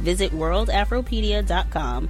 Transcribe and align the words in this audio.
Visit 0.00 0.32
worldafropedia.com, 0.32 2.08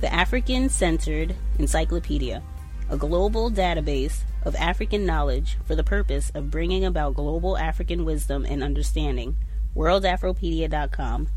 the 0.00 0.12
African 0.12 0.68
centered 0.68 1.34
encyclopedia, 1.58 2.42
a 2.88 2.96
global 2.96 3.50
database 3.50 4.22
of 4.44 4.54
African 4.56 5.04
knowledge 5.04 5.58
for 5.64 5.74
the 5.74 5.84
purpose 5.84 6.30
of 6.34 6.50
bringing 6.50 6.84
about 6.84 7.14
global 7.14 7.58
African 7.58 8.04
wisdom 8.04 8.46
and 8.46 8.62
understanding. 8.62 9.36
worldafropedia.com. 9.74 11.28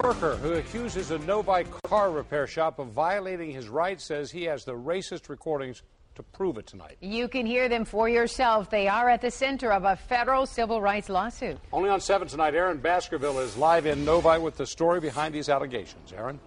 Worker 0.00 0.36
who 0.36 0.52
accuses 0.52 1.10
a 1.10 1.18
Novi 1.18 1.64
car 1.82 2.12
repair 2.12 2.46
shop 2.46 2.78
of 2.78 2.88
violating 2.88 3.50
his 3.50 3.68
rights 3.68 4.04
says 4.04 4.30
he 4.30 4.44
has 4.44 4.64
the 4.64 4.74
racist 4.74 5.28
recordings 5.28 5.82
to 6.16 6.22
prove 6.22 6.58
it 6.58 6.66
tonight. 6.66 6.96
You 7.00 7.28
can 7.28 7.46
hear 7.46 7.68
them 7.68 7.84
for 7.84 8.08
yourself. 8.08 8.70
They 8.70 8.88
are 8.88 9.08
at 9.08 9.20
the 9.20 9.30
center 9.30 9.72
of 9.72 9.84
a 9.84 9.96
federal 9.96 10.46
civil 10.46 10.80
rights 10.80 11.08
lawsuit. 11.08 11.58
Only 11.72 11.88
on 11.88 12.00
7 12.00 12.26
tonight, 12.26 12.54
Aaron 12.54 12.78
Baskerville 12.78 13.38
is 13.38 13.56
live 13.56 13.86
in 13.86 14.04
Novi 14.04 14.38
with 14.38 14.56
the 14.56 14.66
story 14.66 15.00
behind 15.00 15.34
these 15.34 15.48
allegations. 15.48 16.12
Aaron? 16.12 16.40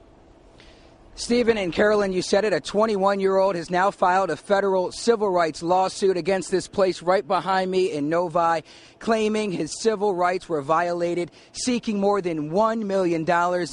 Stephen 1.16 1.58
and 1.58 1.74
Carolyn, 1.74 2.14
you 2.14 2.22
said 2.22 2.46
it. 2.46 2.54
A 2.54 2.62
21 2.62 3.20
year 3.20 3.38
old 3.38 3.56
has 3.56 3.70
now 3.70 3.92
filed 3.92 4.30
a 4.30 4.38
federal 4.38 4.92
civil 4.92 5.30
rights 5.30 5.62
lawsuit 5.62 6.16
against 6.16 6.50
this 6.50 6.68
place 6.68 7.02
right 7.02 7.28
behind 7.28 7.70
me 7.70 7.92
in 7.92 8.08
Novi, 8.08 8.64
claiming 9.00 9.52
his 9.52 9.82
civil 9.82 10.16
rights 10.16 10.48
were 10.48 10.62
violated, 10.62 11.30
seeking 11.52 12.00
more 12.00 12.22
than 12.22 12.52
$1 12.52 12.86
million 12.86 13.26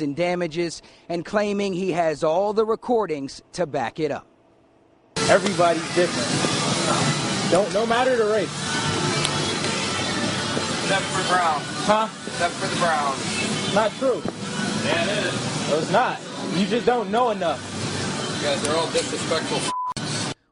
in 0.03 0.15
damages, 0.15 0.83
and 1.09 1.25
claiming 1.25 1.73
he 1.73 1.93
has 1.93 2.25
all 2.25 2.53
the 2.53 2.67
recordings 2.67 3.41
to 3.53 3.65
back 3.65 4.01
it 4.01 4.11
up. 4.11 4.27
Everybody's 5.29 5.95
different. 5.95 7.51
Don't 7.51 7.73
no 7.75 7.87
matter 7.87 8.17
the 8.17 8.27
race. 8.27 8.51
Except 10.83 11.03
for 11.03 11.33
Brown. 11.33 11.61
Huh? 11.85 12.09
Except 12.27 12.55
for 12.55 12.67
the 12.69 12.77
Browns. 12.77 13.75
Not 13.75 13.91
true. 13.99 14.23
Yeah, 14.85 15.03
it 15.03 15.27
is. 15.27 15.69
No, 15.71 15.79
it's 15.79 15.91
not. 15.91 16.21
You 16.55 16.67
just 16.67 16.87
don't 16.87 17.11
know 17.11 17.31
enough. 17.31 17.61
You 18.37 18.43
guys 18.43 18.69
are 18.69 18.77
all 18.77 18.91
disrespectful. 18.93 19.73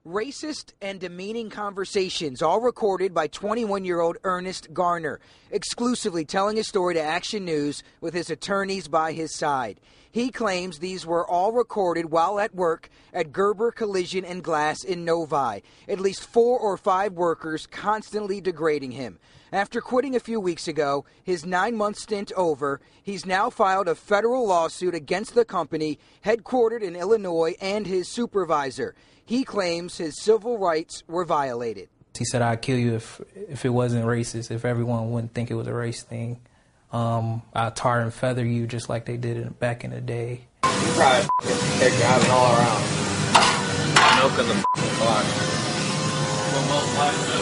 Racist 0.07 0.73
and 0.83 1.01
demeaning 1.01 1.51
conversations, 1.51 2.43
all 2.43 2.61
recorded 2.61 3.15
by 3.15 3.27
21 3.27 3.85
year 3.85 4.01
old 4.01 4.19
Ernest 4.25 4.75
Garner, 4.75 5.21
exclusively 5.51 6.25
telling 6.25 6.57
his 6.57 6.69
story 6.69 6.95
to 6.95 7.01
Action 7.01 7.45
News 7.45 7.83
with 8.01 8.13
his 8.13 8.29
attorneys 8.29 8.87
by 8.87 9.13
his 9.13 9.35
side. 9.35 9.81
He 10.15 10.31
claims 10.31 10.79
these 10.79 11.05
were 11.05 11.29
all 11.29 11.51
recorded 11.51 12.09
while 12.09 12.39
at 12.39 12.55
work 12.55 12.89
at 13.13 13.33
Gerber 13.33 13.73
Collision 13.73 14.25
and 14.25 14.45
Glass 14.45 14.85
in 14.85 15.05
Novi. 15.05 15.65
At 15.89 15.99
least 15.99 16.25
four 16.25 16.57
or 16.57 16.77
five 16.77 17.15
workers 17.15 17.67
constantly 17.67 18.41
degrading 18.41 18.93
him. 18.93 19.19
After 19.51 19.81
quitting 19.81 20.15
a 20.15 20.21
few 20.21 20.39
weeks 20.39 20.69
ago, 20.69 21.05
his 21.25 21.45
nine 21.45 21.75
month 21.75 21.99
stint 21.99 22.31
over, 22.37 22.81
he's 23.03 23.27
now 23.27 23.51
filed 23.51 23.89
a 23.89 23.97
federal 23.97 24.47
lawsuit 24.47 24.95
against 24.95 25.35
the 25.35 25.45
company, 25.45 25.99
headquartered 26.25 26.83
in 26.83 26.95
Illinois, 26.95 27.57
and 27.61 27.85
his 27.85 28.07
supervisor. 28.07 28.95
He 29.25 29.43
claims 29.43 29.99
his 29.99 30.23
civil 30.23 30.59
rights 30.59 31.03
were 31.09 31.25
violated. 31.25 31.89
He 32.17 32.25
said, 32.25 32.41
I'd 32.41 32.63
kill 32.63 32.79
you 32.79 32.95
if, 32.95 33.21
if 33.35 33.65
it 33.65 33.71
wasn't 33.71 34.07
racist, 34.07 34.53
if 34.53 34.65
everyone 34.65 35.11
wouldn't 35.11 35.35
think 35.35 35.51
it 35.51 35.55
was 35.55 35.67
a 35.67 35.75
race 35.75 36.05
thing. 36.05 36.41
Um, 36.95 37.43
I'll 37.53 37.73
tar 37.73 38.03
and 38.03 38.15
feather 38.15 38.45
you 38.47 38.69
just 38.69 38.89
like 38.89 39.05
they 39.05 39.17
did 39.17 39.37
it 39.37 39.59
back 39.59 39.83
in 39.83 39.91
the 39.91 40.01
day. 40.01 40.43
You 40.63 40.71
probably 40.95 41.27
take 41.81 41.93
driving 41.99 42.31
all 42.31 42.55
around. 42.55 42.85
Milking 44.21 44.47
the 44.47 44.63
clock. 44.95 45.25
What 46.55 46.69
most 46.69 46.95
blacks 46.95 47.27
do. 47.27 47.39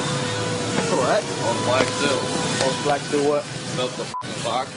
What? 0.97 1.23
Most 1.43 1.65
blacks 1.67 2.01
do. 2.01 2.65
Most 2.65 2.83
blacks 2.83 3.11
do 3.11 3.29
what? 3.29 3.45
Milk 3.77 3.93
the 3.93 4.05
clock. 4.41 4.69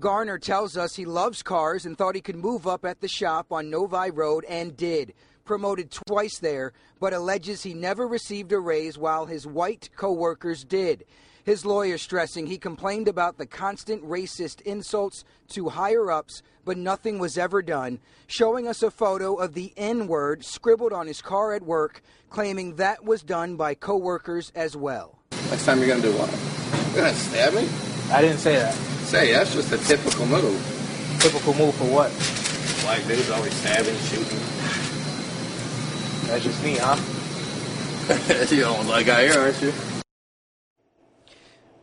Garner 0.00 0.38
tells 0.38 0.78
us 0.78 0.96
he 0.96 1.04
loves 1.04 1.42
cars 1.42 1.84
and 1.84 1.98
thought 1.98 2.14
he 2.14 2.22
could 2.22 2.36
move 2.36 2.66
up 2.66 2.86
at 2.86 3.02
the 3.02 3.08
shop 3.08 3.52
on 3.52 3.68
Novi 3.68 4.10
Road 4.10 4.46
and 4.48 4.74
did. 4.74 5.12
Promoted 5.44 5.90
twice 5.90 6.38
there, 6.38 6.72
but 6.98 7.12
alleges 7.12 7.62
he 7.62 7.74
never 7.74 8.08
received 8.08 8.50
a 8.52 8.58
raise 8.58 8.96
while 8.96 9.26
his 9.26 9.46
white 9.46 9.90
coworkers 9.94 10.64
did. 10.64 11.04
His 11.44 11.66
lawyer 11.66 11.98
stressing 11.98 12.46
he 12.46 12.56
complained 12.56 13.08
about 13.08 13.36
the 13.36 13.46
constant 13.46 14.04
racist 14.04 14.60
insults 14.60 15.24
to 15.48 15.70
higher 15.70 16.08
ups, 16.10 16.40
but 16.64 16.76
nothing 16.76 17.18
was 17.18 17.36
ever 17.36 17.62
done, 17.62 17.98
showing 18.28 18.68
us 18.68 18.80
a 18.82 18.92
photo 18.92 19.34
of 19.34 19.54
the 19.54 19.72
N 19.76 20.06
word 20.06 20.44
scribbled 20.44 20.92
on 20.92 21.08
his 21.08 21.20
car 21.20 21.52
at 21.52 21.64
work, 21.64 22.00
claiming 22.30 22.76
that 22.76 23.04
was 23.04 23.24
done 23.24 23.56
by 23.56 23.74
coworkers 23.74 24.52
as 24.54 24.76
well. 24.76 25.18
Next 25.50 25.64
time 25.64 25.80
you're 25.80 25.88
gonna 25.88 26.00
do 26.00 26.12
what? 26.12 26.30
You're 26.94 27.04
gonna 27.04 27.16
stab 27.16 27.54
me? 27.54 27.68
I 28.12 28.22
didn't 28.22 28.38
say 28.38 28.56
that. 28.56 28.74
Say, 29.02 29.32
that's 29.32 29.52
just 29.52 29.72
a 29.72 29.78
typical 29.78 30.26
move. 30.26 31.16
Typical 31.18 31.54
move 31.54 31.74
for 31.74 31.86
what? 31.86 32.12
Black 32.82 33.04
dudes 33.08 33.30
always 33.30 33.52
stabbing, 33.54 33.96
shooting. 33.96 34.38
That's 36.28 36.44
just 36.44 36.62
me, 36.62 36.76
huh? 36.78 36.96
you 38.54 38.60
don't 38.60 38.86
like 38.86 39.08
I 39.08 39.24
hear, 39.26 39.40
aren't 39.40 39.60
you? 39.60 39.72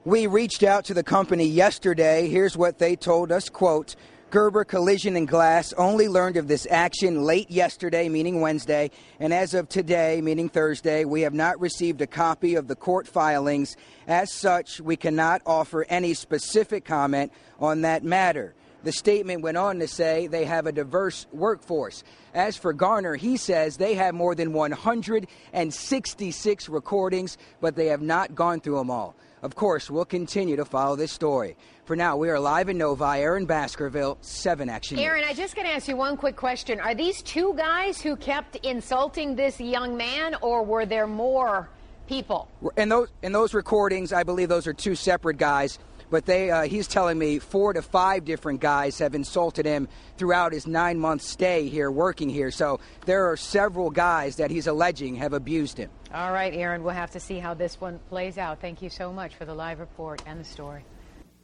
We 0.05 0.27
reached 0.27 0.63
out 0.63 0.85
to 0.85 0.93
the 0.93 1.03
company 1.03 1.45
yesterday. 1.45 2.29
Here's 2.29 2.55
what 2.55 2.79
they 2.79 2.95
told 2.95 3.33
us, 3.33 3.49
quote, 3.49 3.97
Gerber 4.29 4.63
Collision 4.63 5.17
and 5.17 5.27
Glass 5.27 5.73
only 5.73 6.07
learned 6.07 6.37
of 6.37 6.47
this 6.47 6.65
action 6.71 7.23
late 7.23 7.51
yesterday, 7.51 8.07
meaning 8.07 8.39
Wednesday, 8.39 8.91
and 9.19 9.33
as 9.33 9.53
of 9.53 9.67
today, 9.67 10.21
meaning 10.21 10.47
Thursday, 10.47 11.03
we 11.03 11.19
have 11.21 11.33
not 11.33 11.59
received 11.59 11.99
a 11.99 12.07
copy 12.07 12.55
of 12.55 12.69
the 12.69 12.77
court 12.77 13.09
filings. 13.09 13.75
As 14.07 14.31
such, 14.31 14.79
we 14.79 14.95
cannot 14.95 15.41
offer 15.45 15.85
any 15.89 16.13
specific 16.13 16.85
comment 16.85 17.33
on 17.59 17.81
that 17.81 18.05
matter. 18.05 18.55
The 18.83 18.93
statement 18.93 19.41
went 19.41 19.57
on 19.57 19.79
to 19.79 19.87
say 19.89 20.27
they 20.27 20.45
have 20.45 20.65
a 20.65 20.71
diverse 20.71 21.27
workforce. 21.33 22.05
As 22.33 22.55
for 22.55 22.71
Garner, 22.71 23.15
he 23.15 23.35
says 23.35 23.75
they 23.75 23.95
have 23.95 24.15
more 24.15 24.33
than 24.33 24.53
166 24.53 26.69
recordings, 26.69 27.37
but 27.59 27.75
they 27.75 27.87
have 27.87 28.01
not 28.01 28.33
gone 28.33 28.61
through 28.61 28.77
them 28.77 28.89
all. 28.89 29.13
Of 29.41 29.55
course, 29.55 29.89
we'll 29.89 30.05
continue 30.05 30.57
to 30.57 30.65
follow 30.65 30.97
this 30.97 31.13
story. 31.13 31.55
For 31.85 31.95
now, 31.95 32.17
we 32.17 32.29
are 32.29 32.39
live 32.39 32.67
in 32.67 32.77
Novi, 32.77 33.21
Aaron 33.21 33.45
Baskerville, 33.45 34.17
7 34.19 34.69
Action. 34.69 34.97
News. 34.97 35.05
Aaron, 35.05 35.23
I 35.23 35.33
just 35.33 35.55
got 35.55 35.63
to 35.63 35.69
ask 35.69 35.87
you 35.87 35.95
one 35.95 36.17
quick 36.17 36.35
question. 36.35 36.79
Are 36.81 36.93
these 36.93 37.21
two 37.21 37.53
guys 37.55 38.01
who 38.01 38.17
kept 38.17 38.57
insulting 38.57 39.35
this 39.35 39.59
young 39.61 39.95
man, 39.95 40.35
or 40.41 40.63
were 40.63 40.85
there 40.85 41.07
more 41.07 41.69
people? 42.05 42.49
In 42.75 42.89
those, 42.89 43.07
in 43.23 43.31
those 43.31 43.53
recordings, 43.53 44.11
I 44.11 44.23
believe 44.23 44.49
those 44.49 44.67
are 44.67 44.73
two 44.73 44.95
separate 44.95 45.37
guys. 45.37 45.79
But 46.09 46.25
they, 46.25 46.49
uh, 46.49 46.63
he's 46.63 46.87
telling 46.87 47.19
me 47.19 47.39
four 47.39 47.73
to 47.73 47.81
five 47.81 48.25
different 48.25 48.61
guys 48.61 48.97
have 48.99 49.13
insulted 49.13 49.65
him 49.65 49.87
throughout 50.17 50.53
his 50.53 50.65
nine 50.65 50.99
month 50.99 51.21
stay 51.21 51.67
here, 51.67 51.91
working 51.91 52.29
here. 52.29 52.51
So 52.51 52.79
there 53.05 53.29
are 53.29 53.37
several 53.37 53.91
guys 53.91 54.37
that 54.37 54.49
he's 54.49 54.67
alleging 54.67 55.15
have 55.15 55.33
abused 55.33 55.77
him. 55.77 55.89
All 56.13 56.31
right, 56.31 56.53
Aaron, 56.53 56.83
we'll 56.83 56.95
have 56.95 57.11
to 57.11 57.19
see 57.19 57.37
how 57.37 57.53
this 57.53 57.79
one 57.79 57.99
plays 58.09 58.37
out. 58.37 58.59
Thank 58.59 58.81
you 58.81 58.89
so 58.89 59.13
much 59.13 59.35
for 59.35 59.45
the 59.45 59.53
live 59.53 59.79
report 59.79 60.23
and 60.25 60.39
the 60.39 60.45
story. 60.45 60.83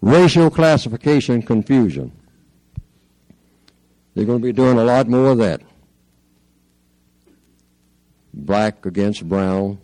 Racial 0.02 0.50
classification 0.50 1.42
confusion. 1.42 2.12
They're 4.16 4.26
going 4.26 4.40
to 4.40 4.44
be 4.44 4.54
doing 4.54 4.78
a 4.80 4.84
lot 4.84 5.08
more 5.08 5.32
of 5.32 5.38
that. 5.40 5.62
Black 8.34 8.86
against 8.86 9.28
brown. 9.28 9.80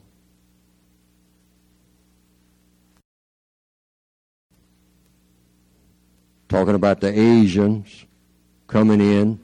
Talking 6.52 6.76
about 6.76 7.00
the 7.00 7.18
Asians 7.18 8.06
coming 8.68 9.00
in. 9.00 9.40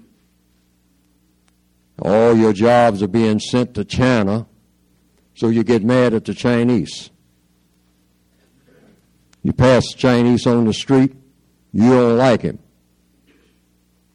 All 2.01 2.35
your 2.35 2.51
jobs 2.51 3.01
are 3.01 3.07
being 3.07 3.39
sent 3.39 3.75
to 3.75 3.85
China, 3.85 4.45
so 5.33 5.47
you 5.47 5.63
get 5.63 5.85
mad 5.85 6.13
at 6.13 6.25
the 6.25 6.33
Chinese. 6.33 7.09
You 9.41 9.53
pass 9.53 9.93
the 9.93 9.97
Chinese 9.97 10.45
on 10.45 10.65
the 10.65 10.73
street, 10.73 11.15
you 11.71 11.89
don't 11.89 12.17
like 12.17 12.41
him. 12.41 12.59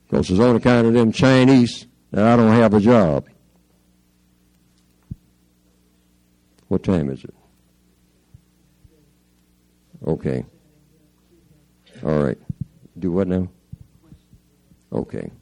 Because 0.06 0.30
it's 0.30 0.38
on 0.38 0.56
account 0.56 0.86
of 0.86 0.92
them 0.92 1.12
Chinese 1.12 1.86
that 2.10 2.26
I 2.26 2.36
don't 2.36 2.52
have 2.52 2.74
a 2.74 2.80
job. 2.80 3.26
What 6.68 6.82
time 6.82 7.08
is 7.08 7.24
it? 7.24 7.34
Okay. 10.06 10.44
All 12.04 12.22
right. 12.22 12.41
Do 13.02 13.10
what 13.10 13.26
now? 13.26 13.48
Okay. 14.92 15.32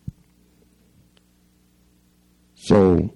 So, 2.54 3.12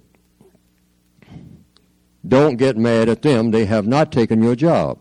don't 2.29 2.57
get 2.57 2.77
mad 2.77 3.09
at 3.09 3.23
them. 3.23 3.53
They 3.53 3.65
have 3.65 3.87
not 3.87 4.13
taken 4.13 4.43
your 4.43 4.55
job. 4.55 5.01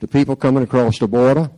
The 0.00 0.08
people 0.08 0.34
coming 0.34 0.64
across 0.64 0.98
the 0.98 1.06
border 1.06 1.52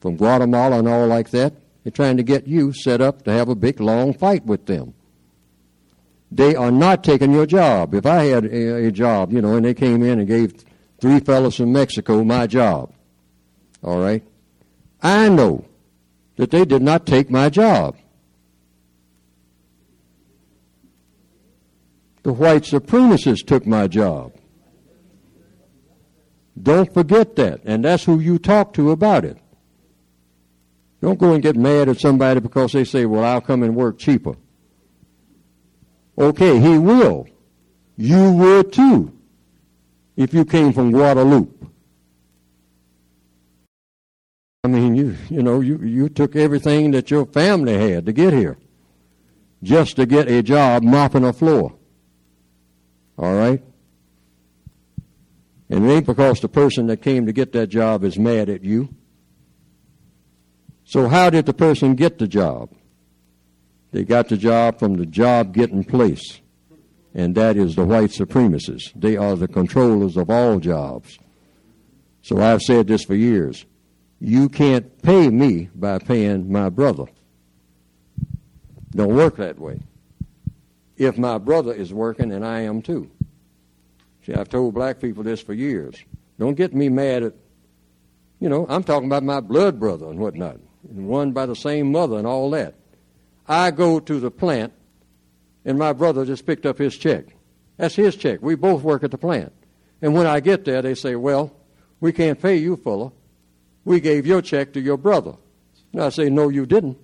from 0.00 0.16
Guatemala 0.16 0.80
and 0.80 0.88
all 0.88 1.06
like 1.06 1.30
that, 1.30 1.52
they're 1.84 1.92
trying 1.92 2.16
to 2.16 2.24
get 2.24 2.48
you 2.48 2.72
set 2.72 3.00
up 3.00 3.22
to 3.22 3.30
have 3.30 3.48
a 3.48 3.54
big, 3.54 3.80
long 3.80 4.12
fight 4.12 4.44
with 4.44 4.66
them. 4.66 4.94
They 6.32 6.56
are 6.56 6.72
not 6.72 7.04
taking 7.04 7.30
your 7.30 7.46
job. 7.46 7.94
If 7.94 8.06
I 8.06 8.24
had 8.24 8.44
a, 8.44 8.86
a 8.86 8.90
job, 8.90 9.32
you 9.32 9.40
know, 9.40 9.54
and 9.54 9.64
they 9.64 9.74
came 9.74 10.02
in 10.02 10.18
and 10.18 10.26
gave 10.26 10.64
three 11.00 11.20
fellows 11.20 11.54
from 11.54 11.72
Mexico 11.72 12.24
my 12.24 12.48
job, 12.48 12.92
all 13.84 14.00
right, 14.00 14.24
I 15.00 15.28
know 15.28 15.67
that 16.38 16.52
they 16.52 16.64
did 16.64 16.80
not 16.80 17.04
take 17.04 17.28
my 17.30 17.50
job. 17.50 17.96
The 22.22 22.32
white 22.32 22.62
supremacists 22.62 23.44
took 23.44 23.66
my 23.66 23.88
job. 23.88 24.32
Don't 26.60 26.92
forget 26.94 27.34
that. 27.36 27.60
And 27.64 27.84
that's 27.84 28.04
who 28.04 28.20
you 28.20 28.38
talk 28.38 28.72
to 28.74 28.92
about 28.92 29.24
it. 29.24 29.36
Don't 31.00 31.18
go 31.18 31.32
and 31.32 31.42
get 31.42 31.56
mad 31.56 31.88
at 31.88 31.98
somebody 31.98 32.40
because 32.40 32.72
they 32.72 32.84
say, 32.84 33.04
well, 33.04 33.24
I'll 33.24 33.40
come 33.40 33.62
and 33.64 33.74
work 33.74 33.98
cheaper. 33.98 34.36
Okay, 36.16 36.60
he 36.60 36.78
will. 36.78 37.26
You 37.96 38.32
would 38.32 38.72
too 38.72 39.12
if 40.16 40.32
you 40.32 40.44
came 40.44 40.72
from 40.72 40.92
Guadalupe. 40.92 41.57
I 44.64 44.68
mean, 44.68 44.96
you 44.96 45.16
you 45.30 45.42
know, 45.42 45.60
you, 45.60 45.78
you 45.78 46.08
took 46.08 46.34
everything 46.34 46.90
that 46.90 47.12
your 47.12 47.26
family 47.26 47.78
had 47.78 48.06
to 48.06 48.12
get 48.12 48.32
here 48.32 48.58
just 49.62 49.96
to 49.96 50.06
get 50.06 50.28
a 50.28 50.42
job 50.42 50.82
mopping 50.82 51.24
a 51.24 51.32
floor. 51.32 51.74
All 53.16 53.34
right? 53.34 53.62
And 55.70 55.84
it 55.84 55.88
ain't 55.88 56.06
because 56.06 56.40
the 56.40 56.48
person 56.48 56.88
that 56.88 57.02
came 57.02 57.26
to 57.26 57.32
get 57.32 57.52
that 57.52 57.68
job 57.68 58.02
is 58.02 58.18
mad 58.18 58.48
at 58.48 58.64
you. 58.64 58.88
So 60.84 61.08
how 61.08 61.30
did 61.30 61.46
the 61.46 61.54
person 61.54 61.94
get 61.94 62.18
the 62.18 62.26
job? 62.26 62.70
They 63.92 64.04
got 64.04 64.28
the 64.28 64.36
job 64.36 64.78
from 64.78 64.94
the 64.94 65.06
job 65.06 65.54
getting 65.54 65.84
place. 65.84 66.40
And 67.14 67.34
that 67.36 67.56
is 67.56 67.76
the 67.76 67.84
white 67.84 68.10
supremacists. 68.10 68.92
They 68.94 69.16
are 69.16 69.36
the 69.36 69.48
controllers 69.48 70.16
of 70.16 70.30
all 70.30 70.58
jobs. 70.58 71.18
So 72.22 72.40
I've 72.40 72.62
said 72.62 72.86
this 72.88 73.04
for 73.04 73.14
years. 73.14 73.64
You 74.20 74.48
can't 74.48 75.00
pay 75.02 75.28
me 75.28 75.68
by 75.74 75.98
paying 75.98 76.50
my 76.50 76.70
brother. 76.70 77.04
Don't 78.90 79.14
work 79.14 79.36
that 79.36 79.58
way. 79.58 79.80
If 80.96 81.16
my 81.18 81.38
brother 81.38 81.72
is 81.72 81.94
working, 81.94 82.32
and 82.32 82.44
I 82.44 82.60
am 82.62 82.82
too. 82.82 83.10
See, 84.26 84.34
I've 84.34 84.48
told 84.48 84.74
black 84.74 85.00
people 85.00 85.22
this 85.22 85.40
for 85.40 85.54
years. 85.54 85.96
Don't 86.38 86.54
get 86.54 86.74
me 86.74 86.88
mad 86.88 87.22
at, 87.22 87.34
you 88.40 88.48
know, 88.48 88.66
I'm 88.68 88.82
talking 88.82 89.06
about 89.06 89.22
my 89.22 89.40
blood 89.40 89.78
brother 89.78 90.06
and 90.06 90.18
whatnot, 90.18 90.58
and 90.88 91.06
one 91.06 91.32
by 91.32 91.46
the 91.46 91.56
same 91.56 91.92
mother 91.92 92.18
and 92.18 92.26
all 92.26 92.50
that. 92.50 92.74
I 93.46 93.70
go 93.70 94.00
to 94.00 94.20
the 94.20 94.30
plant, 94.30 94.72
and 95.64 95.78
my 95.78 95.92
brother 95.92 96.24
just 96.24 96.44
picked 96.44 96.66
up 96.66 96.78
his 96.78 96.96
check. 96.96 97.26
That's 97.76 97.94
his 97.94 98.16
check. 98.16 98.40
We 98.42 98.56
both 98.56 98.82
work 98.82 99.04
at 99.04 99.12
the 99.12 99.18
plant. 99.18 99.52
And 100.02 100.14
when 100.14 100.26
I 100.26 100.40
get 100.40 100.64
there, 100.64 100.82
they 100.82 100.94
say, 100.94 101.14
well, 101.14 101.54
we 102.00 102.12
can't 102.12 102.40
pay 102.40 102.56
you, 102.56 102.76
fella. 102.76 103.12
We 103.88 104.00
gave 104.00 104.26
your 104.26 104.42
check 104.42 104.74
to 104.74 104.80
your 104.80 104.98
brother. 104.98 105.32
And 105.94 106.02
I 106.02 106.10
say, 106.10 106.28
no, 106.28 106.50
you 106.50 106.66
didn't. 106.66 106.98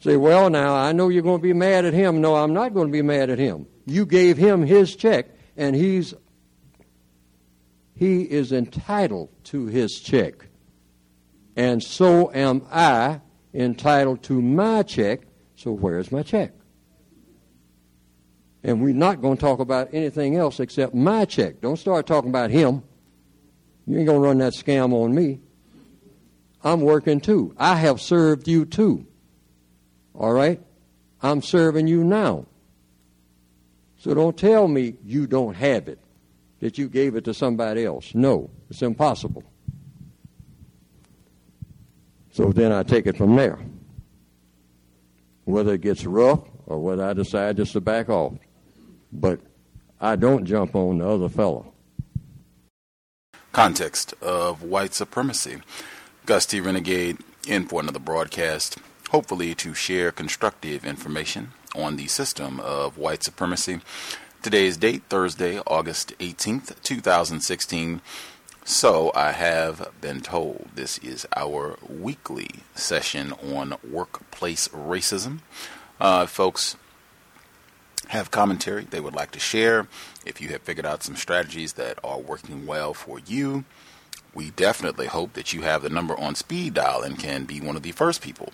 say, 0.00 0.18
well, 0.18 0.50
now, 0.50 0.74
I 0.74 0.92
know 0.92 1.08
you're 1.08 1.22
going 1.22 1.38
to 1.38 1.42
be 1.42 1.54
mad 1.54 1.86
at 1.86 1.94
him. 1.94 2.20
No, 2.20 2.36
I'm 2.36 2.52
not 2.52 2.74
going 2.74 2.88
to 2.88 2.92
be 2.92 3.00
mad 3.00 3.30
at 3.30 3.38
him. 3.38 3.66
You 3.86 4.04
gave 4.04 4.36
him 4.36 4.62
his 4.62 4.94
check, 4.94 5.28
and 5.56 5.74
he's 5.74 6.12
he 7.94 8.24
is 8.24 8.52
entitled 8.52 9.30
to 9.44 9.64
his 9.64 9.98
check. 9.98 10.46
And 11.56 11.82
so 11.82 12.30
am 12.32 12.66
I 12.70 13.22
entitled 13.54 14.22
to 14.24 14.42
my 14.42 14.82
check. 14.82 15.22
So 15.56 15.72
where's 15.72 16.12
my 16.12 16.22
check? 16.22 16.52
And 18.62 18.82
we're 18.82 18.92
not 18.92 19.22
going 19.22 19.38
to 19.38 19.40
talk 19.40 19.60
about 19.60 19.88
anything 19.94 20.36
else 20.36 20.60
except 20.60 20.94
my 20.94 21.24
check. 21.24 21.62
Don't 21.62 21.78
start 21.78 22.06
talking 22.06 22.28
about 22.28 22.50
him. 22.50 22.82
You 23.88 23.96
ain't 23.96 24.06
going 24.06 24.20
to 24.20 24.26
run 24.26 24.38
that 24.38 24.52
scam 24.52 24.92
on 24.92 25.14
me. 25.14 25.40
I'm 26.62 26.82
working 26.82 27.20
too. 27.20 27.54
I 27.56 27.76
have 27.76 28.02
served 28.02 28.46
you 28.46 28.66
too. 28.66 29.06
All 30.14 30.32
right? 30.32 30.60
I'm 31.22 31.40
serving 31.40 31.86
you 31.86 32.04
now. 32.04 32.44
So 33.98 34.12
don't 34.12 34.36
tell 34.36 34.68
me 34.68 34.94
you 35.02 35.26
don't 35.26 35.54
have 35.54 35.88
it, 35.88 35.98
that 36.60 36.76
you 36.76 36.88
gave 36.88 37.16
it 37.16 37.24
to 37.24 37.34
somebody 37.34 37.86
else. 37.86 38.14
No, 38.14 38.50
it's 38.68 38.82
impossible. 38.82 39.42
So 42.30 42.52
then 42.52 42.72
I 42.72 42.82
take 42.82 43.06
it 43.06 43.16
from 43.16 43.36
there. 43.36 43.58
Whether 45.44 45.74
it 45.74 45.80
gets 45.80 46.04
rough 46.04 46.40
or 46.66 46.78
whether 46.78 47.04
I 47.04 47.14
decide 47.14 47.56
just 47.56 47.72
to 47.72 47.80
back 47.80 48.10
off. 48.10 48.34
But 49.10 49.40
I 49.98 50.16
don't 50.16 50.44
jump 50.44 50.76
on 50.76 50.98
the 50.98 51.08
other 51.08 51.30
fellow. 51.30 51.72
Context 53.58 54.14
of 54.22 54.62
white 54.62 54.94
supremacy. 54.94 55.56
Gus 56.26 56.46
T. 56.46 56.60
Renegade 56.60 57.18
in 57.44 57.66
for 57.66 57.80
another 57.80 57.98
broadcast, 57.98 58.78
hopefully 59.10 59.52
to 59.56 59.74
share 59.74 60.12
constructive 60.12 60.84
information 60.84 61.50
on 61.74 61.96
the 61.96 62.06
system 62.06 62.60
of 62.60 62.96
white 62.96 63.24
supremacy. 63.24 63.80
Today's 64.44 64.76
date, 64.76 65.02
Thursday, 65.08 65.58
August 65.66 66.16
18th, 66.20 66.80
2016. 66.84 68.00
So, 68.64 69.10
I 69.16 69.32
have 69.32 69.90
been 70.00 70.20
told 70.20 70.68
this 70.76 70.98
is 70.98 71.26
our 71.34 71.80
weekly 71.88 72.60
session 72.76 73.32
on 73.32 73.74
workplace 73.82 74.68
racism. 74.68 75.40
Uh, 76.00 76.26
folks 76.26 76.76
have 78.08 78.30
commentary 78.30 78.84
they 78.84 79.00
would 79.00 79.14
like 79.14 79.30
to 79.32 79.40
share. 79.40 79.86
If 80.26 80.40
you 80.40 80.48
have 80.48 80.62
figured 80.62 80.86
out 80.86 81.02
some 81.02 81.16
strategies 81.16 81.74
that 81.74 81.98
are 82.02 82.18
working 82.18 82.66
well 82.66 82.94
for 82.94 83.18
you, 83.18 83.64
we 84.34 84.50
definitely 84.50 85.06
hope 85.06 85.32
that 85.34 85.52
you 85.52 85.62
have 85.62 85.82
the 85.82 85.88
number 85.88 86.18
on 86.18 86.34
speed 86.34 86.74
dial 86.74 87.02
and 87.02 87.18
can 87.18 87.44
be 87.44 87.60
one 87.60 87.76
of 87.76 87.82
the 87.82 87.92
first 87.92 88.22
people 88.22 88.52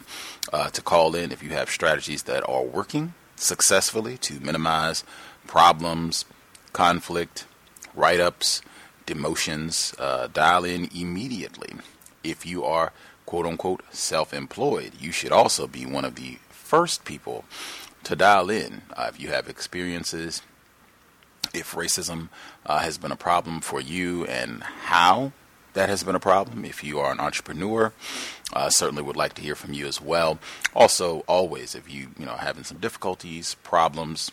uh, 0.53 0.71
to 0.71 0.81
call 0.83 1.15
in 1.15 1.33
if 1.33 1.43
you 1.43 1.51
have 1.51 1.69
strategies 1.71 2.25
that 2.25 2.49
are 2.49 2.63
working 2.63 3.15
successfully 3.37 4.17
to 4.19 4.41
minimize 4.41 5.05
problems, 5.47 6.25
conflict, 6.73 7.47
write 7.95 8.21
ups, 8.21 8.63
demotions. 9.07 9.95
Uh, 9.99 10.29
dial 10.29 10.65
in 10.65 10.89
immediately. 10.95 11.75
If 12.23 12.47
you 12.47 12.65
are 12.65 12.93
quote 13.27 13.47
unquote 13.47 13.83
self 13.91 14.33
employed, 14.33 14.93
you 14.99 15.13
should 15.13 15.33
also 15.33 15.67
be 15.67 15.85
one 15.85 16.05
of 16.05 16.15
the 16.15 16.39
first 16.51 17.05
people 17.05 17.45
to 18.05 18.17
dial 18.17 18.51
in 18.51 18.83
uh, 18.97 19.11
if 19.13 19.21
you 19.21 19.29
have 19.29 19.49
experiences, 19.49 20.43
if 21.53 21.75
racism 21.75 22.29
uh, 22.67 22.79
has 22.79 22.99
been 22.99 23.13
a 23.13 23.17
problem 23.17 23.61
for 23.61 23.81
you, 23.81 24.25
and 24.27 24.63
how 24.63 25.33
that 25.75 25.89
has 25.89 26.03
been 26.03 26.15
a 26.15 26.21
problem. 26.21 26.65
If 26.65 26.83
you 26.83 26.99
are 27.01 27.13
an 27.13 27.21
entrepreneur, 27.21 27.93
uh, 28.53 28.71
certainly 28.71 29.03
would 29.03 29.17
like 29.17 29.35
to 29.35 29.43
hear 29.43 29.55
from 29.55 29.73
you 29.73 29.87
as 29.87 30.01
well. 30.01 30.39
Also, 30.75 31.21
always, 31.27 31.75
if 31.75 31.93
you 31.93 32.09
you 32.19 32.27
know 32.27 32.37
having 32.37 32.65
some 32.65 32.79
difficulties, 32.79 33.55
problems, 33.63 34.31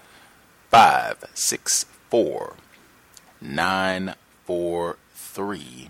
564 0.69 2.53
943 3.41 5.89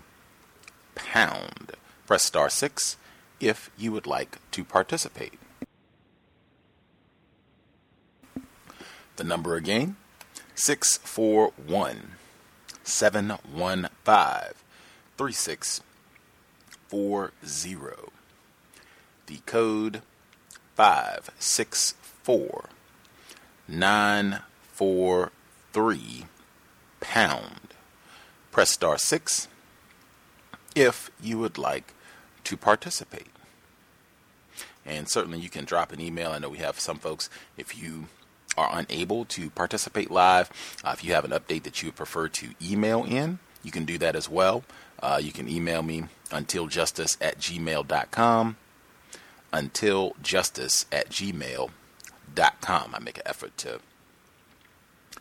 pound. 0.94 1.72
Press 2.06 2.24
star 2.24 2.48
6 2.48 2.96
if 3.40 3.70
you 3.76 3.92
would 3.92 4.06
like 4.06 4.38
to 4.50 4.64
participate. 4.64 5.38
The 9.16 9.24
number 9.24 9.56
again 9.56 9.96
641 10.54 12.12
715 12.82 14.54
3640. 15.16 18.12
The 19.26 19.36
code 19.44 20.00
564 20.78 22.70
943 23.66 26.24
pound. 27.00 27.74
Press 28.52 28.70
star 28.70 28.96
6 28.96 29.48
if 30.76 31.10
you 31.20 31.40
would 31.40 31.58
like 31.58 31.94
to 32.44 32.56
participate. 32.56 33.26
And 34.86 35.08
certainly 35.08 35.40
you 35.40 35.48
can 35.48 35.64
drop 35.64 35.92
an 35.92 36.00
email. 36.00 36.30
I 36.30 36.38
know 36.38 36.48
we 36.48 36.58
have 36.58 36.78
some 36.78 36.98
folks, 36.98 37.28
if 37.56 37.76
you 37.76 38.06
are 38.56 38.70
unable 38.72 39.24
to 39.24 39.50
participate 39.50 40.12
live, 40.12 40.48
uh, 40.84 40.94
if 40.96 41.04
you 41.04 41.12
have 41.12 41.24
an 41.24 41.32
update 41.32 41.64
that 41.64 41.82
you 41.82 41.88
would 41.88 41.96
prefer 41.96 42.28
to 42.28 42.50
email 42.62 43.02
in, 43.02 43.40
you 43.64 43.72
can 43.72 43.84
do 43.84 43.98
that 43.98 44.14
as 44.14 44.28
well. 44.28 44.62
Uh, 45.02 45.18
you 45.20 45.32
can 45.32 45.48
email 45.48 45.82
me 45.82 46.04
untiljustice 46.30 47.16
at 47.20 47.40
gmail.com. 47.40 48.56
Untiljustice 49.52 50.84
at 50.92 51.10
gmail.com. 51.10 52.94
I 52.94 52.98
make 52.98 53.18
an 53.18 53.22
effort 53.26 53.56
to 53.58 53.80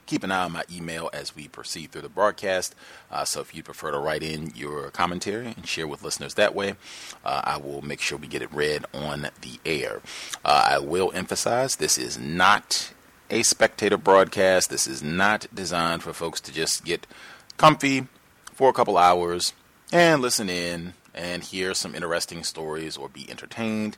keep 0.08 0.24
an 0.24 0.32
eye 0.32 0.46
on 0.46 0.54
my 0.54 0.64
email 0.72 1.10
as 1.14 1.36
we 1.36 1.48
proceed 1.48 1.92
through 1.92 2.02
the 2.02 2.10
broadcast. 2.10 2.74
Uh, 3.12 3.26
so 3.26 3.42
if 3.42 3.54
you 3.54 3.62
prefer 3.62 3.92
to 3.92 4.00
write 4.00 4.24
in 4.24 4.52
your 4.56 4.90
commentary 4.92 5.48
and 5.48 5.68
share 5.68 5.88
with 5.88 6.04
listeners 6.04 6.34
that 6.36 6.56
way, 6.56 6.76
uh, 7.24 7.42
I 7.44 7.58
will 7.58 7.82
make 7.82 8.02
sure 8.02 8.18
we 8.18 8.28
get 8.28 8.42
it 8.42 8.54
read 8.54 8.86
on 8.94 9.30
the 9.42 9.60
air. 9.66 10.02
Uh, 10.44 10.70
I 10.72 10.80
will 10.80 11.12
emphasize 11.14 11.76
this 11.76 11.98
is 11.98 12.18
not 12.18 12.94
a 13.30 13.44
spectator 13.44 13.98
broadcast. 13.98 14.70
This 14.70 14.88
is 14.88 15.04
not 15.04 15.48
designed 15.54 16.04
for 16.04 16.14
folks 16.14 16.40
to 16.42 16.54
just 16.54 16.86
get 16.86 17.06
comfy 17.58 18.08
for 18.54 18.70
a 18.70 18.74
couple 18.74 18.98
hours 18.98 19.54
and 19.92 20.22
listen 20.22 20.50
in 20.50 20.94
and 21.18 21.44
hear 21.44 21.74
some 21.74 21.96
interesting 21.96 22.44
stories 22.44 22.96
or 22.96 23.10
be 23.10 23.30
entertained. 23.30 23.98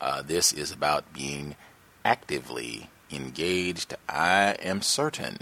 Uh, 0.00 0.22
this 0.22 0.52
is 0.52 0.70
about 0.70 1.12
being 1.12 1.56
actively 2.04 2.90
engaged. 3.10 3.94
I 4.08 4.56
am 4.62 4.82
certain 4.82 5.38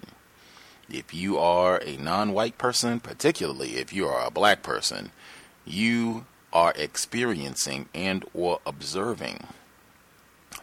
if 0.89 1.13
you 1.13 1.37
are 1.39 1.83
a 1.85 1.97
non 1.97 2.33
white 2.33 2.59
person, 2.59 3.01
particularly 3.01 3.77
if 3.77 3.93
you 3.93 4.07
are 4.07 4.25
a 4.25 4.31
black 4.31 4.63
person, 4.63 5.11
you 5.65 6.27
are 6.53 6.73
experiencing 6.77 7.89
and 7.93 8.25
or 8.33 8.61
observing 8.65 9.47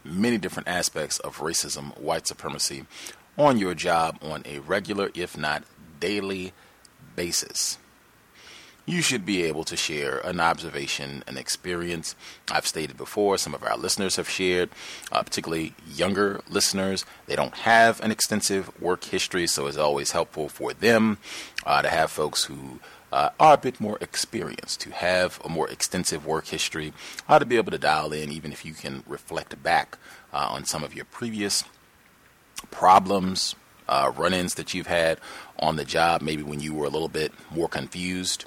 many 0.04 0.38
different 0.38 0.68
aspects 0.68 1.20
of 1.20 1.40
racism, 1.40 1.98
white 2.00 2.26
supremacy 2.26 2.86
on 3.38 3.58
your 3.58 3.74
job 3.74 4.18
on 4.22 4.44
a 4.46 4.60
regular, 4.60 5.12
if 5.14 5.38
not 5.38 5.64
daily, 6.00 6.54
basis. 7.16 7.78
You 8.86 9.02
should 9.02 9.26
be 9.26 9.44
able 9.44 9.64
to 9.66 9.78
share 9.78 10.18
an 10.20 10.42
observation, 10.42 11.24
an 11.26 11.38
experience. 11.38 12.16
I've 12.52 12.68
stated 12.68 12.98
before, 12.98 13.38
some 13.38 13.56
of 13.56 13.64
our 13.64 13.78
listeners 13.78 14.18
have 14.18 14.28
shared, 14.28 14.70
uh, 15.10 15.24
particularly 15.24 15.74
younger 15.88 16.42
listeners. 16.50 17.06
They 17.26 17.38
don't 17.38 17.54
have 17.60 18.02
an 18.02 18.12
extensive 18.12 18.82
work 18.82 19.06
history, 19.06 19.48
so 19.48 19.68
it's 19.68 19.78
always 19.78 20.12
helpful 20.12 20.50
for 20.50 20.74
them 20.74 21.18
uh, 21.66 21.82
to 21.82 21.88
have 21.88 22.12
folks 22.12 22.44
who 22.44 22.82
uh, 23.14 23.30
are 23.40 23.54
a 23.54 23.58
bit 23.58 23.80
more 23.80 23.98
experienced, 24.02 24.82
to 24.82 24.92
have 24.92 25.40
a 25.46 25.50
more 25.50 25.70
extensive 25.70 26.26
work 26.26 26.48
history, 26.48 26.92
how 27.28 27.40
to 27.40 27.46
be 27.46 27.56
able 27.56 27.72
to 27.72 27.78
dial 27.78 28.12
in, 28.12 28.32
even 28.34 28.52
if 28.52 28.66
you 28.66 28.74
can 28.74 29.02
reflect 29.08 29.64
back 29.64 29.98
uh, 30.34 30.48
on 30.50 30.66
some 30.66 30.84
of 30.84 30.94
your 30.94 31.06
previous 31.06 31.64
problems, 32.70 33.56
uh, 33.88 34.12
run 34.18 34.34
ins 34.34 34.56
that 34.56 34.74
you've 34.74 34.88
had 34.88 35.20
on 35.60 35.78
the 35.78 35.86
job, 35.86 36.22
maybe 36.22 36.44
when 36.44 36.60
you 36.60 36.74
were 36.74 36.86
a 36.86 36.90
little 36.90 37.08
bit 37.08 37.32
more 37.50 37.70
confused 37.70 38.46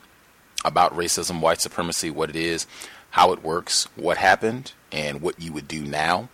about 0.66 0.94
racism, 0.94 1.40
white 1.40 1.60
supremacy, 1.60 2.10
what 2.10 2.30
it 2.30 2.36
is, 2.36 2.66
how 3.10 3.32
it 3.32 3.42
works, 3.42 3.88
what 3.96 4.18
happened, 4.18 4.72
and 4.92 5.22
what 5.22 5.40
you 5.40 5.52
would 5.52 5.68
do 5.68 5.82
now 5.82 6.28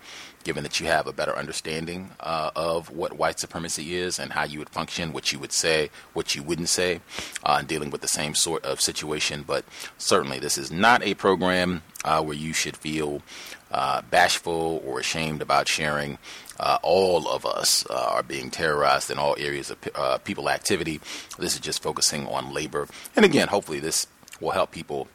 given 0.45 0.63
that 0.63 0.81
you 0.81 0.87
have 0.87 1.07
a 1.07 1.13
better 1.13 1.37
understanding 1.37 2.11
uh, 2.21 2.51
of 2.57 2.91
what 2.91 3.15
white 3.15 3.39
supremacy 3.39 3.95
is 3.95 4.19
and 4.19 4.33
how 4.33 4.45
you 4.45 4.59
would 4.59 4.69
function, 4.69 5.13
what 5.13 5.33
you 5.33 5.39
would 5.39 5.53
say, 5.53 5.91
what 6.13 6.35
you 6.35 6.43
wouldn't 6.43 6.69
say, 6.69 7.01
uh, 7.45 7.63
dealing 7.63 7.91
with 7.91 8.01
the 8.01 8.09
same 8.09 8.35
sort 8.35 8.65
of 8.65 8.81
situation. 8.81 9.45
But 9.47 9.65
certainly, 9.99 10.39
this 10.39 10.59
is 10.59 10.71
not 10.71 11.03
a 11.03 11.15
program 11.15 11.83
uh, 12.05 12.23
where 12.23 12.37
you 12.37 12.53
should 12.53 12.77
feel 12.77 13.23
uh, 13.71 14.03
bashful 14.11 14.83
or 14.85 15.01
ashamed 15.01 15.43
about 15.43 15.69
sharing. 15.69 16.19
Uh, 16.61 16.79
all 16.83 17.27
of 17.29 17.45
us 17.47 17.87
uh, 17.91 17.95
are 17.95 18.23
being 18.23 18.51
terrorized 18.51 19.11
in 19.11 19.19
all 19.19 19.35
areas 19.39 19.71
of 19.71 20.25
people 20.25 20.49
activity. 20.49 21.01
This 21.39 21.55
is 21.55 21.61
just 21.61 21.83
focusing 21.83 22.27
on 22.29 22.53
labor. 22.53 22.87
And 23.17 23.25
again, 23.25 23.49
hopefully, 23.49 23.81
this 23.81 24.07
will 24.43 24.51
help 24.51 24.71
people 24.71 25.09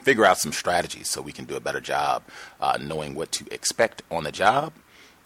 figure 0.00 0.24
out 0.24 0.38
some 0.38 0.52
strategies 0.52 1.10
so 1.10 1.20
we 1.20 1.32
can 1.32 1.44
do 1.44 1.56
a 1.56 1.60
better 1.60 1.80
job 1.80 2.22
uh, 2.60 2.78
knowing 2.80 3.14
what 3.14 3.32
to 3.32 3.44
expect 3.52 4.02
on 4.10 4.24
the 4.24 4.32
job 4.32 4.72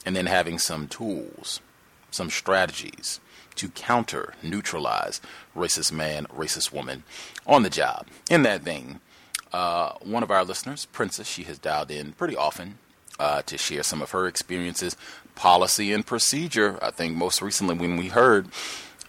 and 0.04 0.16
then 0.16 0.26
having 0.26 0.58
some 0.58 0.88
tools, 0.88 1.60
some 2.10 2.30
strategies 2.30 3.20
to 3.54 3.68
counter, 3.68 4.34
neutralize 4.42 5.20
racist 5.54 5.92
man, 5.92 6.26
racist 6.26 6.72
woman 6.72 7.04
on 7.46 7.62
the 7.62 7.70
job. 7.70 8.06
In 8.30 8.42
that 8.42 8.62
vein, 8.62 9.00
uh, 9.52 9.92
one 10.00 10.22
of 10.22 10.30
our 10.30 10.44
listeners, 10.44 10.86
Princess, 10.86 11.28
she 11.28 11.42
has 11.44 11.58
dialed 11.58 11.90
in 11.90 12.12
pretty 12.12 12.34
often 12.34 12.78
uh, 13.20 13.42
to 13.42 13.58
share 13.58 13.82
some 13.82 14.00
of 14.00 14.10
her 14.12 14.26
experiences, 14.26 14.96
policy 15.34 15.92
and 15.92 16.06
procedure. 16.06 16.78
I 16.82 16.90
think 16.90 17.14
most 17.14 17.42
recently 17.42 17.74
when 17.74 17.96
we 17.96 18.08
heard 18.08 18.48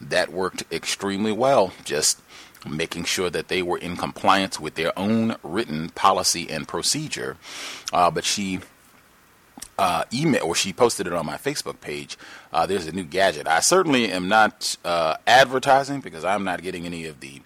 that 0.00 0.32
worked 0.32 0.64
extremely 0.72 1.32
well. 1.32 1.72
Just 1.84 2.20
making 2.68 3.04
sure 3.04 3.30
that 3.30 3.48
they 3.48 3.62
were 3.62 3.78
in 3.78 3.96
compliance 3.96 4.58
with 4.58 4.74
their 4.74 4.96
own 4.98 5.36
written 5.42 5.90
policy 5.90 6.48
and 6.50 6.66
procedure. 6.66 7.36
Uh, 7.92 8.10
but 8.10 8.24
she 8.24 8.60
uh, 9.78 10.04
email 10.12 10.44
or 10.44 10.54
she 10.54 10.72
posted 10.72 11.06
it 11.06 11.12
on 11.12 11.26
my 11.26 11.36
Facebook 11.36 11.80
page. 11.80 12.16
Uh, 12.52 12.66
there's 12.66 12.86
a 12.86 12.92
new 12.92 13.04
gadget. 13.04 13.46
I 13.46 13.60
certainly 13.60 14.10
am 14.10 14.28
not 14.28 14.76
uh, 14.84 15.16
advertising 15.26 16.00
because 16.00 16.24
I'm 16.24 16.44
not 16.44 16.62
getting 16.62 16.86
any 16.86 17.06
of 17.06 17.20
the 17.20 17.42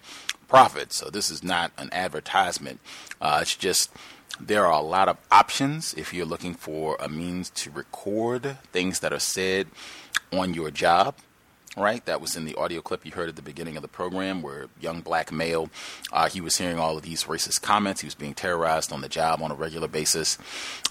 profits. 0.47 0.95
So 0.95 1.09
this 1.09 1.29
is 1.31 1.43
not 1.43 1.71
an 1.77 1.89
advertisement. 1.91 2.79
Uh, 3.21 3.39
it's 3.41 3.55
just 3.55 3.91
there 4.39 4.65
are 4.65 4.79
a 4.79 4.81
lot 4.81 5.09
of 5.09 5.17
options 5.31 5.93
if 5.95 6.13
you're 6.13 6.25
looking 6.25 6.53
for 6.53 6.97
a 6.99 7.09
means 7.09 7.49
to 7.51 7.71
record 7.71 8.57
things 8.71 8.99
that 8.99 9.11
are 9.11 9.19
said 9.19 9.67
on 10.31 10.53
your 10.53 10.71
job 10.71 11.15
right? 11.79 12.05
That 12.05 12.21
was 12.21 12.35
in 12.35 12.45
the 12.45 12.55
audio 12.55 12.81
clip 12.81 13.05
you 13.05 13.11
heard 13.11 13.29
at 13.29 13.35
the 13.35 13.41
beginning 13.41 13.75
of 13.75 13.81
the 13.81 13.87
program 13.87 14.41
where 14.41 14.67
young 14.79 15.01
black 15.01 15.31
male, 15.31 15.69
uh, 16.11 16.29
he 16.29 16.41
was 16.41 16.57
hearing 16.57 16.79
all 16.79 16.97
of 16.97 17.03
these 17.03 17.23
racist 17.23 17.61
comments. 17.61 18.01
He 18.01 18.07
was 18.07 18.15
being 18.15 18.33
terrorized 18.33 18.91
on 18.91 19.01
the 19.01 19.09
job 19.09 19.41
on 19.41 19.51
a 19.51 19.55
regular 19.55 19.87
basis. 19.87 20.37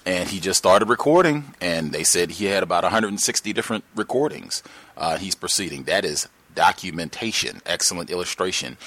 And 0.05 0.29
he 0.29 0.39
just 0.39 0.57
started 0.57 0.89
recording, 0.89 1.53
and 1.61 1.91
they 1.91 2.03
said 2.03 2.31
he 2.31 2.45
had 2.45 2.63
about 2.63 2.83
160 2.83 3.53
different 3.53 3.83
recordings. 3.95 4.63
Uh, 4.97 5.17
he's 5.17 5.35
proceeding. 5.35 5.83
That 5.83 6.05
is 6.05 6.27
documentation, 6.55 7.61
excellent 7.65 8.09
illustration. 8.09 8.77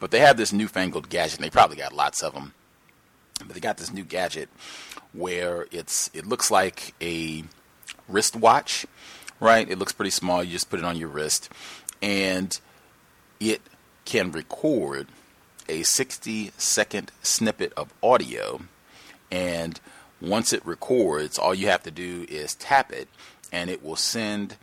But 0.00 0.10
they 0.10 0.18
have 0.18 0.36
this 0.36 0.52
newfangled 0.52 1.08
gadget, 1.08 1.38
and 1.38 1.44
they 1.44 1.50
probably 1.50 1.76
got 1.76 1.92
lots 1.92 2.22
of 2.22 2.34
them. 2.34 2.54
But 3.38 3.54
they 3.54 3.60
got 3.60 3.78
this 3.78 3.92
new 3.92 4.04
gadget 4.04 4.48
where 5.12 5.66
it's 5.70 6.10
it 6.14 6.26
looks 6.26 6.50
like 6.50 6.94
a 7.00 7.44
wristwatch 8.08 8.86
right? 9.42 9.68
It 9.68 9.78
looks 9.78 9.92
pretty 9.92 10.12
small. 10.12 10.42
You 10.42 10.52
just 10.52 10.70
put 10.70 10.78
it 10.78 10.84
on 10.84 10.96
your 10.96 11.08
wrist, 11.08 11.50
and 12.00 12.58
it 13.40 13.60
can 14.04 14.30
record 14.30 15.08
a 15.68 15.82
60 15.82 16.52
second 16.56 17.10
snippet 17.22 17.72
of 17.76 17.92
audio. 18.02 18.60
And 19.32 19.80
once 20.20 20.52
it 20.52 20.64
records, 20.64 21.38
all 21.38 21.54
you 21.54 21.66
have 21.66 21.82
to 21.82 21.90
do 21.90 22.24
is 22.28 22.54
tap 22.54 22.92
it, 22.92 23.08
and 23.50 23.68
it 23.68 23.84
will 23.84 23.96
send 23.96 24.56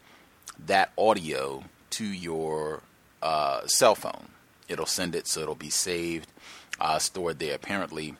that 0.65 0.93
audio 0.97 1.65
to 1.91 2.05
your 2.05 2.81
uh, 3.21 3.67
cell 3.67 3.95
phone. 3.95 4.29
it'll 4.69 4.85
send 4.85 5.13
it 5.13 5.27
so 5.27 5.41
it'll 5.41 5.55
be 5.55 5.69
saved, 5.69 6.31
uh, 6.79 6.99
stored 6.99 7.39
there. 7.39 7.55
Apparently, 7.55 8.15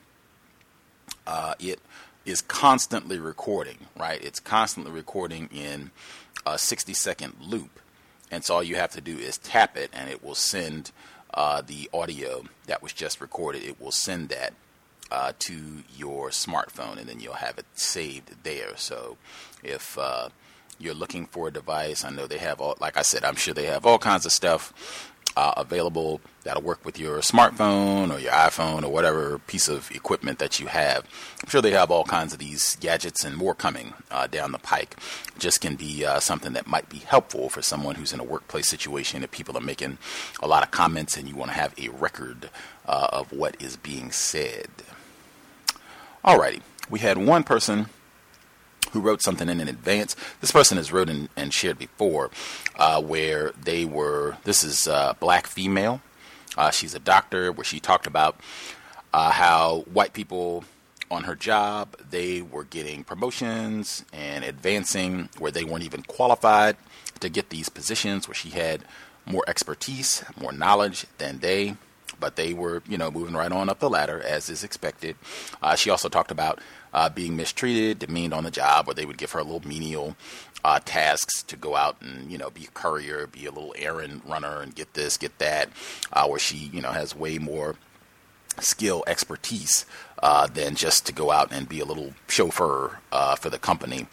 uh, 1.26 1.54
it 1.60 1.80
is 2.26 2.42
constantly 2.42 3.18
recording, 3.18 3.78
right? 3.98 4.22
It's 4.22 4.40
constantly 4.40 4.92
recording 4.92 5.50
in 5.54 5.92
a 6.46 6.58
60 6.58 6.94
second 6.94 7.36
loop. 7.40 7.80
And 8.32 8.44
so 8.44 8.56
all 8.56 8.64
you 8.64 8.76
have 8.76 8.92
to 8.92 9.02
do 9.02 9.18
is 9.18 9.38
tap 9.38 9.78
it 9.78 9.90
and 9.94 10.10
it 10.10 10.24
will 10.24 10.36
send 10.36 10.92
uh, 11.34 11.62
the 11.66 11.90
audio 11.94 12.44
that 12.68 12.82
was 12.82 12.94
just 12.94 13.22
recorded. 13.22 13.64
It 13.64 13.82
will 13.82 13.92
send 13.92 14.30
that 14.30 14.54
uh, 15.12 15.34
to 15.40 15.84
your 15.96 16.30
smartphone 16.30 16.98
and 16.98 17.08
then 17.10 17.20
you'll 17.20 17.34
have 17.34 17.58
it 17.58 17.66
saved 17.74 18.44
there. 18.44 18.78
So 18.78 19.18
if 19.64 19.98
uh, 19.98 20.30
you're 20.78 20.94
looking 20.94 21.26
for 21.26 21.48
a 21.48 21.52
device, 21.52 22.06
I 22.06 22.10
know 22.10 22.28
they 22.28 22.38
have 22.38 22.62
all, 22.62 22.76
like 22.80 22.98
I 22.98 23.02
said, 23.02 23.24
I'm 23.24 23.36
sure 23.36 23.54
they 23.54 23.66
have 23.66 23.86
all 23.86 23.98
kinds 23.98 24.26
of 24.26 24.32
stuff 24.32 25.09
uh, 25.38 25.54
available 25.58 26.22
that'll 26.44 26.64
work 26.64 26.84
with 26.86 27.00
your 27.00 27.20
smartphone 27.20 28.14
or 28.14 28.20
your 28.20 28.32
iPhone 28.32 28.84
or 28.84 28.90
whatever 28.90 29.40
piece 29.40 29.68
of 29.68 29.92
equipment 29.92 30.40
that 30.40 30.60
you 30.60 30.68
have. 30.68 31.06
I'm 31.44 31.50
sure 31.50 31.62
they 31.62 31.72
have 31.72 31.92
all 31.92 32.04
kinds 32.04 32.34
of 32.34 32.40
these 32.40 32.76
gadgets 32.78 33.24
and 33.24 33.36
more 33.36 33.56
coming 33.56 33.94
uh, 34.10 34.28
down 34.28 34.52
the 34.52 34.60
pike. 34.60 34.96
Just 35.38 35.62
can 35.62 35.76
be 35.76 36.06
uh, 36.06 36.20
something 36.20 36.54
that 36.54 36.68
might 36.68 36.90
be 36.90 36.98
helpful 36.98 37.50
for 37.50 37.62
someone 37.62 37.96
who's 37.96 38.14
in 38.14 38.20
a 38.20 38.24
workplace 38.24 38.68
situation 38.68 39.24
if 39.24 39.32
people 39.32 39.58
are 39.58 39.62
making 39.62 39.98
a 40.42 40.48
lot 40.48 40.64
of 40.64 40.72
comments 40.72 41.18
and 41.18 41.28
you 41.28 41.36
want 41.36 41.52
to 41.52 41.58
have 41.58 41.74
a 41.78 41.90
record 41.90 42.50
uh, 42.88 43.08
of 43.12 43.32
what 43.32 43.62
is 43.62 43.78
being 43.78 44.12
said. 44.12 44.70
Alrighty, 46.24 46.62
we 46.90 47.00
had 47.00 47.18
one 47.18 47.44
person 47.44 47.88
who 48.92 49.00
wrote 49.02 49.22
something 49.22 49.50
in 49.50 49.60
in 49.62 49.68
advance. 49.68 50.16
This 50.42 50.52
person 50.52 50.78
has 50.78 50.92
written 50.92 51.30
and 51.36 51.54
shared 51.54 51.78
before, 51.78 52.32
uh, 52.76 53.02
where 53.02 53.52
they 53.62 53.86
were. 53.86 54.38
This 54.44 54.64
is 54.64 54.88
a 54.88 55.16
black 55.20 55.48
female. 55.48 56.02
Uh, 56.58 56.72
she's 56.72 56.96
a 56.96 57.00
doctor, 57.00 57.52
where 57.52 57.64
she 57.64 57.80
talked 57.80 58.08
about 58.08 58.40
uh, 59.14 59.32
how 59.32 59.86
white 59.92 60.14
people 60.14 60.64
on 61.12 61.24
her 61.24 61.36
job 61.36 61.96
they 62.12 62.42
were 62.42 62.64
getting 62.64 63.04
promotions 63.04 64.06
and 64.14 64.44
advancing 64.44 65.30
where 65.40 65.52
they 65.52 65.64
weren't 65.64 65.84
even 65.84 66.04
qualified 66.04 66.78
to 67.20 67.30
get 67.30 67.50
these 67.50 67.70
positions, 67.70 68.28
where 68.28 68.36
she 68.36 68.50
had 68.50 68.84
more 69.26 69.44
expertise, 69.48 70.24
more 70.40 70.52
knowledge 70.52 71.06
than 71.18 71.40
they 71.40 71.76
but 72.20 72.36
they 72.36 72.54
were, 72.54 72.84
you 72.88 72.98
know, 72.98 73.10
moving 73.10 73.36
right 73.36 73.52
on 73.52 73.70
up 73.70 73.80
the 73.80 73.90
ladder 73.90 74.22
as 74.22 74.50
is 74.50 74.64
expected. 74.64 75.16
Uh, 75.62 75.76
she 75.76 75.90
also 75.90 76.10
talked 76.10 76.32
about 76.32 76.60
uh, 76.94 77.10
being 77.10 77.36
mistreated, 77.36 78.00
demeaned 78.00 78.34
on 78.34 78.44
the 78.44 78.52
job, 78.52 78.88
where 78.88 78.94
they 78.94 79.06
would 79.06 79.18
give 79.18 79.32
her 79.32 79.40
a 79.40 79.44
little 79.44 79.68
menial 79.68 80.16
uh, 80.64 80.80
tasks 80.84 81.44
to 81.44 81.56
go 81.56 81.76
out 81.76 81.98
and 82.02 82.32
you 82.32 82.38
know 82.38 82.50
be 82.50 82.66
a 82.66 82.72
courier, 82.72 83.28
be 83.28 83.46
a 83.46 83.52
little 83.52 83.74
errand 83.78 84.22
runner, 84.26 84.62
and 84.62 84.76
get 84.76 84.94
this, 84.94 85.18
get 85.18 85.38
that. 85.40 85.70
Uh, 86.12 86.28
where 86.28 86.40
she 86.40 86.58
you 86.58 86.82
know 86.82 86.92
has 86.92 87.16
way 87.16 87.38
more 87.38 87.76
skill 88.60 89.04
expertise 89.08 89.86
uh, 90.22 90.48
than 90.48 90.76
just 90.76 91.06
to 91.06 91.14
go 91.14 91.32
out 91.32 91.52
and 91.52 91.70
be 91.70 91.80
a 91.80 91.86
little 91.86 92.14
chauffeur 92.28 93.00
uh, 93.12 93.36
for 93.36 93.50
the 93.50 93.58
company. 93.58 94.08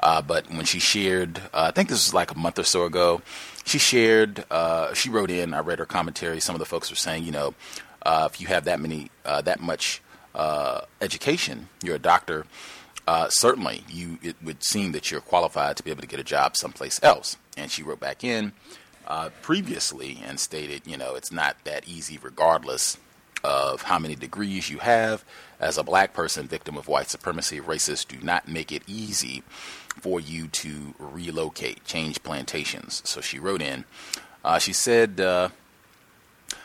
Uh, 0.00 0.20
but 0.20 0.50
when 0.50 0.64
she 0.64 0.78
shared, 0.78 1.38
uh, 1.54 1.66
I 1.68 1.70
think 1.70 1.88
this 1.88 2.06
was 2.06 2.14
like 2.14 2.30
a 2.30 2.38
month 2.38 2.58
or 2.58 2.64
so 2.64 2.84
ago, 2.84 3.22
she 3.64 3.78
shared, 3.78 4.44
uh, 4.50 4.92
she 4.94 5.08
wrote 5.08 5.30
in, 5.30 5.54
I 5.54 5.60
read 5.60 5.78
her 5.78 5.86
commentary. 5.86 6.40
Some 6.40 6.54
of 6.54 6.58
the 6.58 6.66
folks 6.66 6.90
were 6.90 6.96
saying, 6.96 7.24
you 7.24 7.32
know, 7.32 7.54
uh, 8.02 8.28
if 8.30 8.40
you 8.40 8.46
have 8.48 8.64
that 8.64 8.80
many, 8.80 9.10
that 9.24 9.60
much 9.60 10.02
uh, 10.36 10.82
education, 11.00 11.68
you're 11.82 11.96
a 11.96 11.98
doctor, 11.98 12.46
uh, 13.08 13.28
certainly 13.30 13.84
you 13.88 14.18
it 14.22 14.36
would 14.42 14.62
seem 14.62 14.92
that 14.92 15.10
you're 15.10 15.20
qualified 15.20 15.76
to 15.76 15.82
be 15.82 15.90
able 15.90 16.02
to 16.02 16.06
get 16.06 16.20
a 16.20 16.24
job 16.24 16.56
someplace 16.56 17.02
else. 17.02 17.36
And 17.56 17.70
she 17.70 17.82
wrote 17.82 18.00
back 18.00 18.22
in 18.22 18.52
uh, 19.06 19.30
previously 19.42 20.20
and 20.24 20.38
stated, 20.38 20.82
you 20.86 20.96
know, 20.96 21.14
it's 21.14 21.32
not 21.32 21.56
that 21.64 21.88
easy, 21.88 22.18
regardless 22.20 22.98
of 23.44 23.82
how 23.82 23.98
many 23.98 24.14
degrees 24.14 24.70
you 24.70 24.78
have. 24.78 25.24
As 25.58 25.78
a 25.78 25.84
black 25.84 26.12
person, 26.12 26.46
victim 26.46 26.76
of 26.76 26.88
white 26.88 27.08
supremacy, 27.08 27.60
racists 27.60 28.06
do 28.06 28.18
not 28.22 28.48
make 28.48 28.72
it 28.72 28.82
easy 28.86 29.42
for 30.00 30.20
you 30.20 30.48
to 30.48 30.94
relocate, 30.98 31.84
change 31.84 32.22
plantations. 32.22 33.02
So 33.04 33.20
she 33.20 33.38
wrote 33.38 33.62
in. 33.62 33.84
Uh, 34.44 34.58
she 34.58 34.72
said 34.72 35.20
uh, 35.20 35.48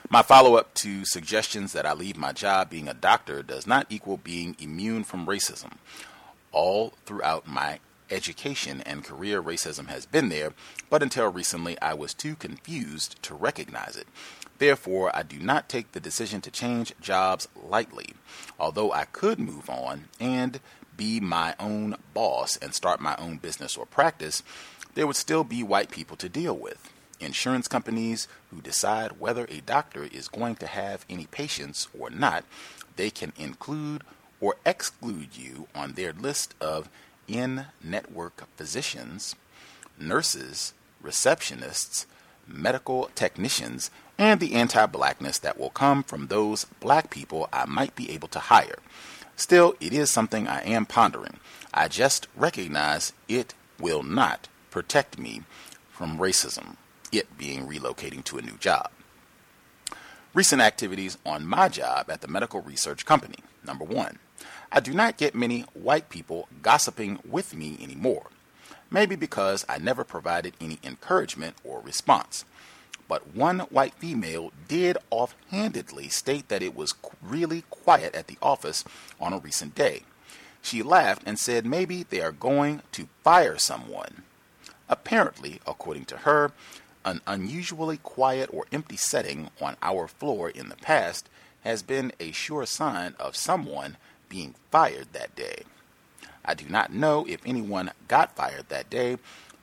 my 0.09 0.21
follow 0.21 0.55
up 0.55 0.73
to 0.75 1.05
suggestions 1.05 1.71
that 1.73 1.85
I 1.85 1.93
leave 1.93 2.17
my 2.17 2.33
job 2.33 2.69
being 2.69 2.89
a 2.89 2.93
doctor 2.93 3.41
does 3.41 3.65
not 3.65 3.87
equal 3.89 4.17
being 4.17 4.55
immune 4.59 5.05
from 5.05 5.25
racism. 5.25 5.73
All 6.51 6.93
throughout 7.05 7.47
my 7.47 7.79
education 8.09 8.81
and 8.81 9.05
career, 9.05 9.41
racism 9.41 9.87
has 9.87 10.05
been 10.05 10.27
there, 10.27 10.53
but 10.89 11.01
until 11.01 11.31
recently 11.31 11.79
I 11.81 11.93
was 11.93 12.13
too 12.13 12.35
confused 12.35 13.23
to 13.23 13.33
recognize 13.33 13.95
it. 13.95 14.07
Therefore, 14.57 15.15
I 15.15 15.23
do 15.23 15.39
not 15.39 15.69
take 15.69 15.93
the 15.93 15.99
decision 15.99 16.41
to 16.41 16.51
change 16.51 16.93
jobs 16.99 17.47
lightly. 17.55 18.13
Although 18.59 18.91
I 18.91 19.05
could 19.05 19.39
move 19.39 19.69
on 19.69 20.09
and 20.19 20.59
be 20.97 21.19
my 21.19 21.55
own 21.59 21.95
boss 22.13 22.57
and 22.57 22.75
start 22.75 22.99
my 22.99 23.15
own 23.15 23.37
business 23.37 23.77
or 23.77 23.85
practice, 23.85 24.43
there 24.93 25.07
would 25.07 25.15
still 25.15 25.45
be 25.45 25.63
white 25.63 25.89
people 25.89 26.17
to 26.17 26.27
deal 26.27 26.55
with 26.55 26.91
insurance 27.21 27.67
companies 27.67 28.27
who 28.49 28.61
decide 28.61 29.19
whether 29.19 29.45
a 29.45 29.61
doctor 29.61 30.03
is 30.03 30.27
going 30.27 30.55
to 30.55 30.67
have 30.67 31.05
any 31.09 31.25
patients 31.27 31.87
or 31.97 32.09
not, 32.09 32.43
they 32.95 33.09
can 33.09 33.31
include 33.37 34.03
or 34.39 34.55
exclude 34.65 35.37
you 35.37 35.67
on 35.75 35.93
their 35.93 36.11
list 36.11 36.55
of 36.59 36.89
in 37.27 37.65
network 37.83 38.43
physicians, 38.57 39.35
nurses, 39.97 40.73
receptionists, 41.03 42.05
medical 42.47 43.09
technicians, 43.15 43.91
and 44.17 44.39
the 44.39 44.53
anti 44.53 44.85
blackness 44.87 45.39
that 45.39 45.57
will 45.57 45.69
come 45.69 46.03
from 46.03 46.27
those 46.27 46.65
black 46.79 47.09
people 47.09 47.47
I 47.53 47.65
might 47.65 47.95
be 47.95 48.11
able 48.11 48.27
to 48.29 48.39
hire. 48.39 48.79
Still, 49.35 49.75
it 49.79 49.93
is 49.93 50.09
something 50.09 50.47
I 50.47 50.61
am 50.61 50.85
pondering. 50.85 51.39
I 51.73 51.87
just 51.87 52.27
recognize 52.35 53.13
it 53.27 53.53
will 53.79 54.03
not 54.03 54.47
protect 54.69 55.17
me 55.17 55.43
from 55.89 56.17
racism 56.17 56.75
it 57.11 57.37
being 57.37 57.67
relocating 57.67 58.23
to 58.25 58.37
a 58.37 58.41
new 58.41 58.57
job. 58.57 58.89
Recent 60.33 60.61
activities 60.61 61.17
on 61.25 61.45
my 61.45 61.67
job 61.67 62.09
at 62.09 62.21
the 62.21 62.27
medical 62.27 62.61
research 62.61 63.05
company. 63.05 63.39
Number 63.65 63.83
one, 63.83 64.17
I 64.71 64.79
do 64.79 64.93
not 64.93 65.17
get 65.17 65.35
many 65.35 65.61
white 65.73 66.09
people 66.09 66.47
gossiping 66.61 67.19
with 67.27 67.53
me 67.53 67.77
anymore. 67.81 68.27
Maybe 68.89 69.15
because 69.15 69.65
I 69.67 69.77
never 69.77 70.03
provided 70.03 70.53
any 70.61 70.79
encouragement 70.83 71.55
or 71.63 71.81
response. 71.81 72.45
But 73.07 73.35
one 73.35 73.59
white 73.59 73.93
female 73.95 74.53
did 74.69 74.97
offhandedly 75.09 76.07
state 76.07 76.47
that 76.47 76.63
it 76.63 76.73
was 76.73 76.93
really 77.21 77.63
quiet 77.69 78.15
at 78.15 78.27
the 78.27 78.37
office 78.41 78.85
on 79.19 79.33
a 79.33 79.39
recent 79.39 79.75
day. 79.75 80.03
She 80.61 80.81
laughed 80.81 81.23
and 81.25 81.37
said 81.37 81.65
maybe 81.65 82.03
they 82.03 82.21
are 82.21 82.31
going 82.31 82.81
to 82.93 83.09
fire 83.23 83.57
someone. 83.57 84.23
Apparently, 84.87 85.59
according 85.67 86.05
to 86.05 86.17
her, 86.17 86.51
an 87.05 87.21
unusually 87.27 87.97
quiet 87.97 88.49
or 88.53 88.65
empty 88.71 88.97
setting 88.97 89.49
on 89.59 89.75
our 89.81 90.07
floor 90.07 90.49
in 90.49 90.69
the 90.69 90.75
past 90.77 91.29
has 91.61 91.83
been 91.83 92.11
a 92.19 92.31
sure 92.31 92.65
sign 92.65 93.15
of 93.19 93.35
someone 93.35 93.97
being 94.29 94.55
fired 94.71 95.07
that 95.13 95.35
day. 95.35 95.63
I 96.43 96.53
do 96.53 96.65
not 96.67 96.93
know 96.93 97.25
if 97.27 97.41
anyone 97.45 97.91
got 98.07 98.35
fired 98.35 98.69
that 98.69 98.89
day, 98.89 99.17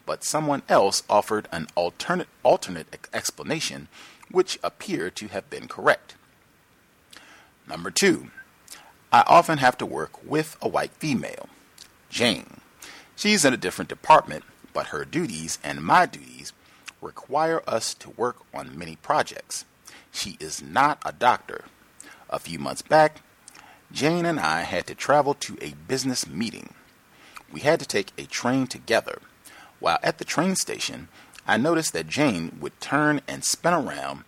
but 0.06 0.24
someone 0.24 0.62
else 0.68 1.02
offered 1.10 1.48
an 1.52 1.66
alternate, 1.74 2.28
alternate 2.42 3.08
explanation 3.12 3.88
which 4.30 4.58
appeared 4.62 5.16
to 5.16 5.28
have 5.28 5.48
been 5.50 5.68
correct. 5.68 6.14
Number 7.66 7.90
two, 7.90 8.30
I 9.12 9.24
often 9.26 9.58
have 9.58 9.76
to 9.78 9.86
work 9.86 10.22
with 10.24 10.56
a 10.60 10.68
white 10.68 10.92
female, 10.92 11.48
Jane. 12.10 12.60
She's 13.16 13.44
in 13.44 13.52
a 13.52 13.58
different 13.58 13.88
department, 13.88 14.44
but 14.72 14.88
her 14.88 15.04
duties 15.04 15.58
and 15.64 15.82
my 15.82 16.06
duties 16.06 16.52
require 17.00 17.62
us 17.66 17.94
to 17.94 18.10
work 18.10 18.36
on 18.52 18.78
many 18.78 18.96
projects. 18.96 19.64
She 20.10 20.36
is 20.40 20.62
not 20.62 21.00
a 21.04 21.12
doctor. 21.12 21.64
A 22.30 22.38
few 22.38 22.58
months 22.58 22.82
back, 22.82 23.22
Jane 23.90 24.26
and 24.26 24.38
I 24.38 24.62
had 24.62 24.86
to 24.88 24.94
travel 24.94 25.34
to 25.34 25.56
a 25.60 25.74
business 25.86 26.26
meeting. 26.26 26.74
We 27.50 27.60
had 27.60 27.80
to 27.80 27.86
take 27.86 28.12
a 28.18 28.26
train 28.26 28.66
together. 28.66 29.20
While 29.80 29.98
at 30.02 30.18
the 30.18 30.24
train 30.24 30.56
station, 30.56 31.08
I 31.46 31.56
noticed 31.56 31.92
that 31.94 32.08
Jane 32.08 32.58
would 32.60 32.78
turn 32.80 33.22
and 33.26 33.44
spin 33.44 33.72
around, 33.72 34.24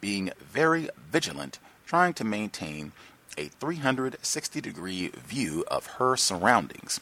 being 0.00 0.30
very 0.40 0.88
vigilant, 1.10 1.58
trying 1.86 2.14
to 2.14 2.24
maintain 2.24 2.92
a 3.36 3.48
360 3.48 4.60
degree 4.60 5.08
view 5.08 5.64
of 5.68 5.86
her 5.98 6.16
surroundings 6.16 7.00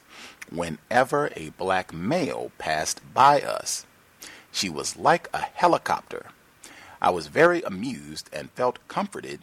whenever 0.50 1.30
a 1.36 1.50
black 1.50 1.92
male 1.92 2.52
passed 2.58 3.00
by 3.12 3.40
us. 3.40 3.84
She 4.52 4.68
was 4.68 4.96
like 4.96 5.28
a 5.32 5.38
helicopter. 5.40 6.26
I 7.00 7.10
was 7.10 7.28
very 7.28 7.62
amused 7.62 8.28
and 8.32 8.50
felt 8.50 8.86
comforted 8.88 9.40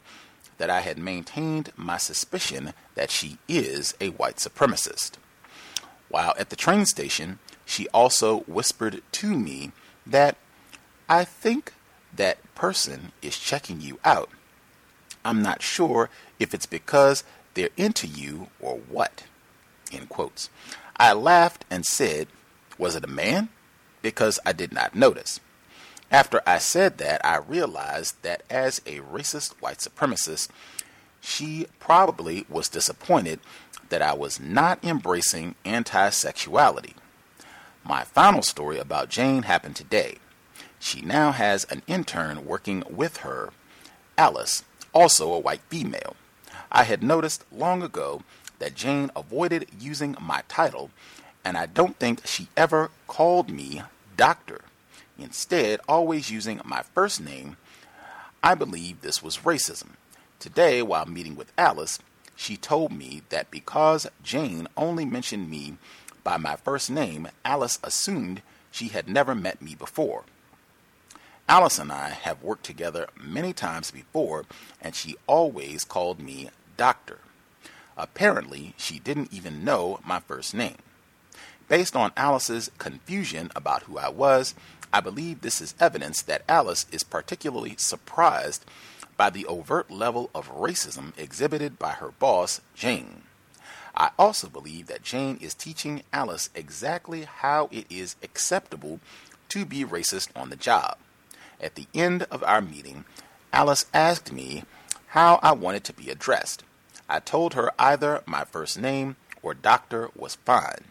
that 0.58 0.70
I 0.70 0.82
had 0.82 0.98
maintained 0.98 1.72
my 1.76 1.98
suspicion 1.98 2.74
that 2.96 3.12
she 3.12 3.38
is 3.48 3.94
a 4.00 4.10
white 4.10 4.38
supremacist. 4.38 5.14
While 6.10 6.34
at 6.38 6.50
the 6.50 6.56
train 6.56 6.86
station, 6.86 7.40
she 7.66 7.88
also 7.90 8.42
whispered 8.42 9.02
to 9.14 9.36
me 9.36 9.72
that 10.06 10.38
I 11.10 11.26
think 11.26 11.74
that 12.16 12.38
person 12.56 13.12
is 13.22 13.38
checking 13.38 13.82
you 13.82 14.00
out. 14.06 14.30
I'm 15.24 15.42
not 15.42 15.62
sure 15.62 16.10
if 16.40 16.54
it's 16.54 16.66
because 16.66 17.24
they're 17.54 17.70
into 17.76 18.08
you 18.08 18.48
or 18.60 18.78
what. 18.90 19.24
End 19.92 20.10
quotes. 20.10 20.50
I 20.98 21.14
laughed 21.14 21.66
and 21.70 21.86
said, 21.86 22.28
Was 22.78 22.96
it 22.96 23.04
a 23.04 23.08
man? 23.08 23.50
Because 24.06 24.38
I 24.46 24.54
did 24.54 24.72
not 24.72 24.94
notice. 24.94 25.40
After 26.12 26.40
I 26.46 26.60
said 26.60 27.00
that, 27.00 27.26
I 27.26 27.38
realized 27.38 28.22
that 28.22 28.44
as 28.52 28.80
a 28.86 29.00
racist 29.00 29.60
white 29.64 29.80
supremacist, 29.80 30.50
she 31.22 31.66
probably 31.80 32.46
was 32.48 32.70
disappointed 32.70 33.40
that 33.90 34.04
I 34.04 34.14
was 34.14 34.40
not 34.40 34.78
embracing 34.84 35.56
anti 35.66 36.12
sexuality. 36.12 36.94
My 37.84 38.04
final 38.04 38.44
story 38.44 38.78
about 38.78 39.10
Jane 39.10 39.42
happened 39.42 39.76
today. 39.76 40.18
She 40.80 41.02
now 41.02 41.32
has 41.32 41.66
an 41.72 41.82
intern 41.88 42.46
working 42.46 42.84
with 42.88 43.18
her, 43.18 43.50
Alice, 44.20 44.64
also 44.94 45.34
a 45.34 45.40
white 45.40 45.62
female. 45.68 46.16
I 46.72 46.84
had 46.84 47.02
noticed 47.02 47.44
long 47.52 47.82
ago 47.82 48.22
that 48.60 48.76
Jane 48.76 49.10
avoided 49.16 49.66
using 49.80 50.16
my 50.22 50.44
title, 50.48 50.92
and 51.44 51.58
I 51.58 51.66
don't 51.66 51.98
think 51.98 52.28
she 52.28 52.50
ever 52.56 52.92
called 53.08 53.50
me 53.50 53.82
doctor, 54.16 54.62
instead, 55.18 55.80
always 55.88 56.32
using 56.32 56.62
my 56.64 56.82
first 56.94 57.22
name. 57.22 57.58
I 58.44 58.56
believe 58.56 59.02
this 59.02 59.24
was 59.24 59.40
racism. 59.40 59.92
Today, 60.40 60.82
while 60.82 61.06
meeting 61.06 61.36
with 61.36 61.52
Alice, 61.58 62.00
she 62.36 62.58
told 62.58 62.92
me 62.92 63.22
that 63.30 63.50
because 63.50 64.08
Jane 64.22 64.68
only 64.76 65.06
mentioned 65.06 65.50
me 65.50 65.78
by 66.24 66.38
my 66.38 66.56
first 66.56 66.90
name, 66.90 67.30
Alice 67.44 67.80
assumed 67.84 68.42
she 68.72 68.90
had 68.90 69.08
never 69.08 69.34
met 69.34 69.62
me 69.62 69.76
before. 69.76 70.24
Alice 71.48 71.78
and 71.78 71.92
I 71.92 72.10
have 72.10 72.42
worked 72.42 72.66
together 72.66 73.08
many 73.22 73.54
times 73.54 73.92
before, 73.92 74.46
and 74.82 74.96
she 74.96 75.16
always 75.28 75.84
called 75.86 76.20
me 76.20 76.50
Doctor. 76.76 77.20
Apparently, 77.96 78.74
she 78.78 79.00
didn't 79.00 79.32
even 79.32 79.64
know 79.64 80.00
my 80.04 80.20
first 80.20 80.54
name. 80.54 80.78
Based 81.68 81.96
on 81.96 82.12
Alice's 82.16 82.70
confusion 82.78 83.52
about 83.56 83.84
who 83.84 83.98
I 83.98 84.10
was, 84.10 84.54
I 84.94 85.00
believe 85.00 85.42
this 85.42 85.62
is 85.62 85.76
evidence 85.80 86.22
that 86.22 86.44
Alice 86.48 86.86
is 86.92 87.04
particularly 87.04 87.76
surprised 87.78 88.66
by 89.18 89.30
the 89.30 89.46
overt 89.46 89.90
level 89.90 90.30
of 90.36 90.54
racism 90.54 91.18
exhibited 91.18 91.80
by 91.80 91.92
her 91.92 92.12
boss, 92.12 92.62
Jane. 92.76 93.24
I 93.96 94.12
also 94.20 94.48
believe 94.48 94.88
that 94.88 95.04
Jane 95.04 95.38
is 95.42 95.54
teaching 95.54 96.04
Alice 96.12 96.50
exactly 96.54 97.24
how 97.24 97.70
it 97.72 97.86
is 97.90 98.16
acceptable 98.22 99.00
to 99.50 99.66
be 99.66 99.86
racist 99.86 100.30
on 100.36 100.50
the 100.50 100.56
job. 100.56 100.98
At 101.62 101.76
the 101.76 101.88
end 101.94 102.24
of 102.30 102.44
our 102.44 102.62
meeting, 102.62 103.06
Alice 103.54 103.86
asked 103.94 104.32
me 104.32 104.66
how 105.08 105.40
I 105.42 105.54
wanted 105.54 105.86
to 105.86 105.94
be 105.94 106.10
addressed. 106.10 106.64
I 107.08 107.20
told 107.20 107.54
her 107.54 107.72
either 107.80 108.22
my 108.26 108.44
first 108.44 108.78
name 108.80 109.16
or 109.42 109.54
doctor 109.54 110.10
was 110.16 110.36
fine. 110.36 110.84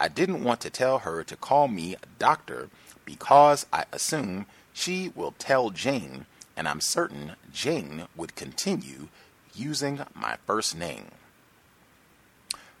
I 0.00 0.08
didn't 0.08 0.42
want 0.42 0.62
to 0.62 0.70
tell 0.70 1.00
her 1.00 1.22
to 1.22 1.36
call 1.36 1.68
me 1.68 1.94
doctor 2.18 2.70
because 3.04 3.66
I 3.70 3.84
assume 3.92 4.46
she 4.72 5.12
will 5.14 5.34
tell 5.38 5.68
Jane, 5.68 6.24
and 6.56 6.66
I'm 6.66 6.80
certain 6.80 7.32
Jane 7.52 8.06
would 8.16 8.34
continue 8.34 9.08
using 9.54 10.00
my 10.14 10.38
first 10.46 10.74
name. 10.74 11.08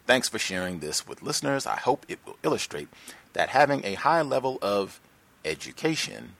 Thanks 0.06 0.30
for 0.30 0.38
sharing 0.38 0.78
this 0.78 1.06
with 1.06 1.22
listeners. 1.22 1.66
I 1.66 1.76
hope 1.76 2.06
it 2.08 2.20
will 2.24 2.38
illustrate 2.42 2.88
that 3.34 3.50
having 3.50 3.84
a 3.84 3.94
high 3.94 4.22
level 4.22 4.58
of 4.62 4.98
education 5.44 6.36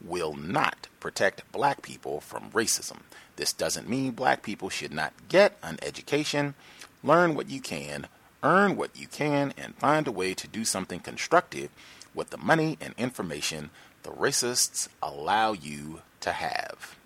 will 0.00 0.34
not 0.34 0.88
protect 0.98 1.52
black 1.52 1.82
people 1.82 2.22
from 2.22 2.50
racism. 2.52 3.00
This 3.36 3.52
doesn't 3.52 3.88
mean 3.88 4.12
black 4.12 4.42
people 4.42 4.70
should 4.70 4.94
not 4.94 5.12
get 5.28 5.58
an 5.62 5.78
education, 5.82 6.54
learn 7.02 7.34
what 7.34 7.50
you 7.50 7.60
can, 7.60 8.06
earn 8.42 8.76
what 8.76 8.98
you 8.98 9.06
can, 9.06 9.52
and 9.56 9.74
find 9.76 10.06
a 10.06 10.12
way 10.12 10.34
to 10.34 10.48
do 10.48 10.64
something 10.64 11.00
constructive 11.00 11.70
with 12.14 12.30
the 12.30 12.38
money 12.38 12.76
and 12.80 12.94
information 12.98 13.70
the 14.02 14.10
racists 14.10 14.88
allow 15.02 15.52
you 15.52 16.02
to 16.20 16.32
have. 16.32 16.96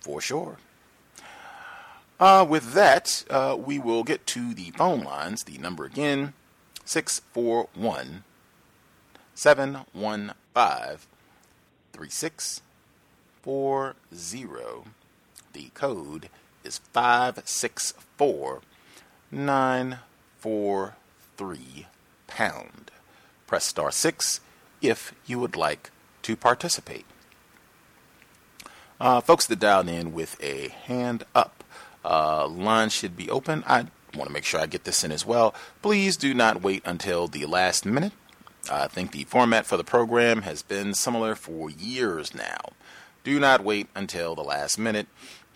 For 0.00 0.20
sure. 0.20 0.58
Uh, 2.18 2.44
with 2.48 2.72
that, 2.72 3.24
uh, 3.30 3.56
we 3.58 3.78
will 3.78 4.02
get 4.04 4.26
to 4.28 4.54
the 4.54 4.70
phone 4.72 5.02
lines. 5.02 5.44
The 5.44 5.58
number 5.58 5.84
again, 5.84 6.32
641 6.84 8.24
715 9.34 10.34
3640. 11.92 14.90
The 15.52 15.68
code 15.74 16.30
is 16.64 16.80
564943 19.32 21.86
pound. 22.26 22.90
Press 23.46 23.64
star 23.64 23.90
6 23.90 24.40
if 24.80 25.14
you 25.26 25.38
would 25.38 25.56
like 25.56 25.90
to 26.22 26.36
participate. 26.36 27.04
Uh, 29.00 29.20
folks 29.20 29.46
that 29.46 29.58
dialed 29.58 29.88
in 29.88 30.12
with 30.12 30.36
a 30.42 30.68
hand 30.68 31.24
up, 31.34 31.64
uh, 32.04 32.46
line 32.46 32.90
should 32.90 33.16
be 33.16 33.30
open. 33.30 33.64
I 33.66 33.86
want 34.14 34.28
to 34.28 34.32
make 34.32 34.44
sure 34.44 34.60
I 34.60 34.66
get 34.66 34.84
this 34.84 35.02
in 35.02 35.10
as 35.10 35.26
well. 35.26 35.54
Please 35.80 36.16
do 36.16 36.34
not 36.34 36.62
wait 36.62 36.82
until 36.84 37.26
the 37.26 37.46
last 37.46 37.86
minute. 37.86 38.12
I 38.70 38.86
think 38.86 39.10
the 39.10 39.24
format 39.24 39.66
for 39.66 39.76
the 39.76 39.84
program 39.84 40.42
has 40.42 40.62
been 40.62 40.94
similar 40.94 41.34
for 41.34 41.68
years 41.68 42.32
now. 42.34 42.60
Do 43.24 43.40
not 43.40 43.64
wait 43.64 43.88
until 43.94 44.34
the 44.34 44.42
last 44.42 44.78
minute. 44.78 45.06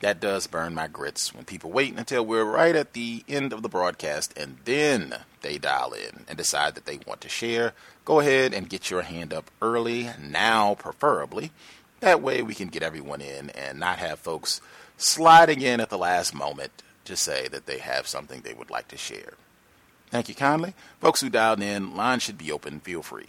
That 0.01 0.21
does 0.21 0.47
burn 0.47 0.75
my 0.75 0.89
grits 0.89 1.35
when 1.35 1.45
people 1.45 1.71
wait 1.71 1.97
until 1.97 2.25
we're 2.25 2.45
right 2.45 2.77
at 2.77 2.93
the 2.93 3.25
end 3.29 3.53
of 3.53 3.63
the 3.63 3.69
broadcast 3.69 4.37
and 4.37 4.59
then 4.65 5.17
they 5.41 5.57
dial 5.57 5.93
in 5.93 6.25
and 6.29 6.37
decide 6.37 6.75
that 6.75 6.85
they 6.85 7.01
want 7.07 7.23
to 7.23 7.29
share. 7.29 7.73
Go 8.05 8.21
ahead 8.21 8.53
and 8.53 8.69
get 8.69 8.91
your 8.91 9.03
hand 9.03 9.33
up 9.33 9.51
early, 9.63 10.11
now 10.21 10.75
preferably. 10.75 11.51
That 12.01 12.21
way 12.21 12.43
we 12.43 12.55
can 12.55 12.69
get 12.69 12.83
everyone 12.83 13.23
in 13.23 13.51
and 13.51 13.81
not 13.81 13.99
have 13.99 14.19
folks 14.19 14.61
sliding 14.99 15.63
in 15.63 15.81
at 15.81 15.89
the 15.89 15.99
last 15.99 16.35
moment 16.35 16.83
to 17.05 17.17
say 17.17 17.49
that 17.49 17.67
they 17.67 17.79
have 17.79 18.07
something 18.07 18.43
they 18.43 18.55
would 18.55 18.71
like 18.71 18.89
to 18.89 18.97
share. 18.97 19.35
Thank 20.11 20.29
you 20.29 20.35
kindly. 20.35 20.75
Folks 21.01 21.21
who 21.21 21.31
dialed 21.31 21.63
in, 21.63 21.97
line 21.97 22.21
should 22.21 22.39
be 22.39 22.53
open. 22.53 22.81
Feel 22.81 23.03
free. 23.03 23.29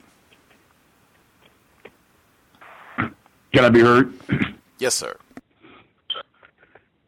Can 2.97 3.65
I 3.65 3.69
be 3.69 3.79
heard? 3.79 4.13
Yes, 4.79 4.93
sir. 4.93 5.17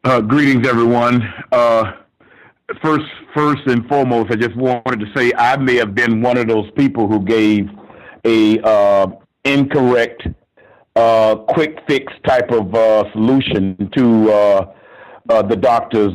Uh, 0.02 0.18
greetings, 0.18 0.66
everyone. 0.66 1.22
Uh, 1.52 1.92
first, 2.82 3.04
first 3.34 3.60
and 3.66 3.86
foremost, 3.86 4.30
I 4.32 4.36
just 4.36 4.56
wanted 4.56 4.98
to 4.98 5.06
say 5.14 5.30
I 5.36 5.58
may 5.58 5.76
have 5.76 5.94
been 5.94 6.22
one 6.22 6.38
of 6.38 6.48
those 6.48 6.70
people 6.70 7.06
who 7.06 7.22
gave 7.22 7.68
a 8.24 8.58
uh, 8.60 9.08
incorrect, 9.44 10.26
uh, 10.96 11.36
quick 11.36 11.80
fix 11.86 12.10
type 12.26 12.50
of 12.50 12.74
uh, 12.74 13.12
solution 13.12 13.90
to 13.94 14.32
uh, 14.32 14.72
the 15.42 15.56
doctor's 15.56 16.14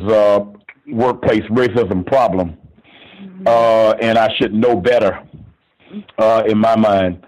workplace 0.88 1.44
racism 1.44 2.04
problem, 2.04 2.56
and 3.46 4.18
I 4.18 4.34
should 4.34 4.52
know 4.52 4.80
better 4.80 5.22
in 6.48 6.58
my 6.58 6.74
mind. 6.74 7.24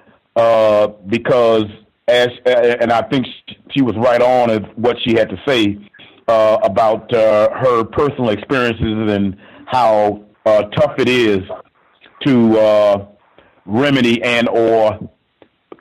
Because 1.07 1.66
as 2.09 2.31
and 2.44 2.90
I 2.90 3.03
think 3.03 3.27
she 3.71 3.81
was 3.81 3.94
right 3.97 4.21
on 4.21 4.51
of 4.51 4.64
what 4.75 4.97
she 5.05 5.14
had 5.14 5.29
to 5.29 5.40
say 5.47 5.88
uh, 6.29 6.59
about 6.62 7.12
uh, 7.14 7.49
her 7.59 7.85
personal 7.85 8.29
experiences 8.29 9.11
and 9.11 9.37
how 9.67 10.25
uh, 10.45 10.62
tough 10.77 10.95
it 10.99 11.09
is 11.09 11.41
to 12.25 12.59
uh, 12.59 13.07
remedy 13.64 14.23
and 14.23 14.49
or 14.51 14.99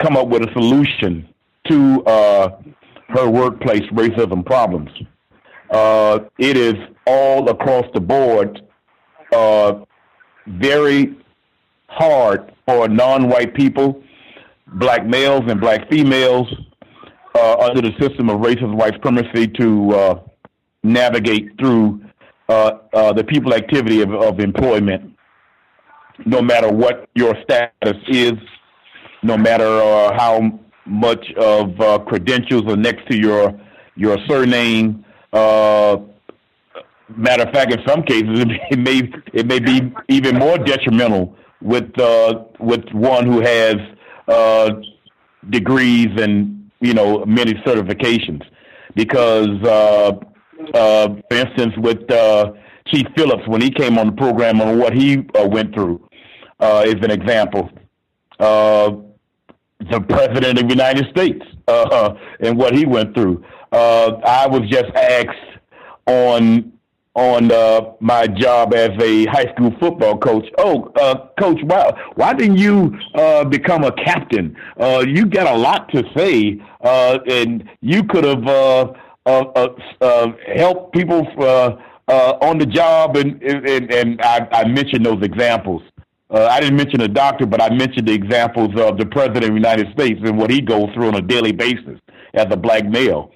come 0.02 0.16
up 0.16 0.28
with 0.28 0.44
a 0.44 0.52
solution 0.54 1.28
to 1.68 2.04
uh, 2.06 2.62
her 3.10 3.30
workplace 3.30 3.84
racism 3.92 4.46
problems. 4.46 4.90
Uh, 5.70 6.20
it 6.38 6.56
is 6.56 6.76
all 7.06 7.50
across 7.50 7.86
the 7.94 8.00
board 8.00 8.62
very 10.48 11.14
hard 11.90 12.54
for 12.66 12.88
non-white 12.88 13.54
people, 13.54 14.02
black 14.76 15.06
males 15.06 15.44
and 15.50 15.60
black 15.60 15.90
females, 15.90 16.48
under 17.36 17.82
the 17.82 17.92
system 18.00 18.30
of 18.30 18.40
racist 18.40 18.74
white 18.74 18.94
supremacy 18.94 19.46
to 19.46 20.22
navigate 20.88 21.58
through 21.60 22.02
uh, 22.50 22.80
uh, 22.94 23.14
the 23.14 23.24
people 23.24 23.54
activity 23.54 24.02
of, 24.02 24.14
of 24.14 24.40
employment, 24.40 25.14
no 26.26 26.42
matter 26.42 26.72
what 26.72 27.10
your 27.14 27.36
status 27.44 27.98
is, 28.08 28.34
no 29.24 29.38
matter 29.38 29.66
uh, 29.68 30.18
how 30.18 30.60
much 30.86 31.26
of 31.38 31.80
uh, 31.82 32.00
credentials 32.00 32.64
are 32.68 32.78
next 32.78 33.08
to 33.10 33.18
your 33.18 33.60
your 33.96 34.18
surname. 34.28 35.04
Uh, 35.34 35.98
matter 37.16 37.44
of 37.44 37.54
fact, 37.54 37.74
in 37.74 37.80
some 37.86 38.04
cases, 38.04 38.46
it 38.72 38.80
may 38.80 39.12
it 39.34 39.46
may 39.46 39.60
be 39.60 39.94
even 40.08 40.38
more 40.38 40.58
detrimental 40.58 41.36
with 41.62 41.98
uh, 42.00 42.44
with 42.60 42.86
one 42.94 43.26
who 43.26 43.42
has 43.42 43.76
uh, 44.28 44.72
degrees 45.50 46.08
and 46.18 46.70
you 46.80 46.94
know 46.94 47.26
many 47.26 47.54
certifications 47.66 48.42
because, 48.98 49.62
uh, 50.74 51.10
for 51.30 51.38
instance, 51.38 51.74
with 51.78 52.10
uh, 52.12 52.52
Chief 52.88 53.06
Phillips 53.16 53.48
when 53.48 53.62
he 53.62 53.70
came 53.70 53.98
on 53.98 54.08
the 54.08 54.14
program 54.14 54.62
on 54.62 54.80
what 54.80 54.94
he 54.94 55.26
uh, 55.36 55.48
went 55.48 55.74
through 55.74 56.08
uh, 56.60 56.84
is 56.86 56.96
an 56.96 57.12
example. 57.12 57.70
Uh, 58.40 58.92
the 59.92 60.02
president 60.02 60.60
of 60.60 60.68
the 60.68 60.74
United 60.74 61.08
States 61.10 61.46
uh, 61.68 62.14
and 62.40 62.58
what 62.58 62.76
he 62.76 62.86
went 62.86 63.14
through. 63.14 63.44
Uh, 63.72 64.20
I 64.26 64.48
was 64.48 64.62
just 64.70 64.92
asked 64.96 65.60
on 66.06 66.72
on 67.18 67.52
uh, 67.52 67.82
my 68.00 68.28
job 68.28 68.76
as 68.76 68.92
a 69.02 69.26
high 69.26 69.52
school 69.56 69.74
football 69.80 70.20
coach. 70.20 70.46
Oh, 70.60 70.92
uh, 70.96 71.28
coach, 71.40 71.60
why 71.64 71.92
why 72.14 72.34
didn't 72.34 72.58
you 72.58 72.96
uh, 73.16 73.44
become 73.44 73.84
a 73.84 73.92
captain? 73.92 74.56
Uh, 74.80 75.04
you 75.06 75.26
got 75.26 75.54
a 75.54 75.58
lot 75.58 75.92
to 75.94 76.04
say, 76.16 76.62
uh, 76.82 77.18
and 77.28 77.68
you 77.82 78.04
could 78.04 78.24
have 78.24 78.46
uh, 78.48 78.94
uh, 79.28 79.68
uh, 80.02 80.32
uh, 80.64 80.74
people 80.92 81.28
uh, 81.40 81.76
uh, 82.08 82.38
on 82.42 82.58
the 82.58 82.66
job. 82.66 83.18
And 83.18 83.42
and, 83.44 83.92
and 83.94 84.22
I, 84.22 84.48
I 84.52 84.68
mentioned 84.68 85.06
those 85.06 85.24
examples. 85.24 85.82
Uh, 86.30 86.46
I 86.46 86.60
didn't 86.60 86.78
mention 86.78 87.02
a 87.02 87.08
doctor, 87.08 87.46
but 87.46 87.62
I 87.62 87.70
mentioned 87.70 88.08
the 88.08 88.14
examples 88.14 88.72
of 88.80 88.98
the 88.98 89.06
president 89.06 89.46
of 89.46 89.50
the 89.52 89.56
United 89.56 89.92
States 89.94 90.20
and 90.24 90.38
what 90.38 90.50
he 90.50 90.62
goes 90.62 90.90
through 90.94 91.08
on 91.08 91.16
a 91.16 91.22
daily 91.22 91.52
basis 91.54 92.00
as 92.34 92.48
a 92.52 92.58
black 92.58 92.86
male 92.86 93.32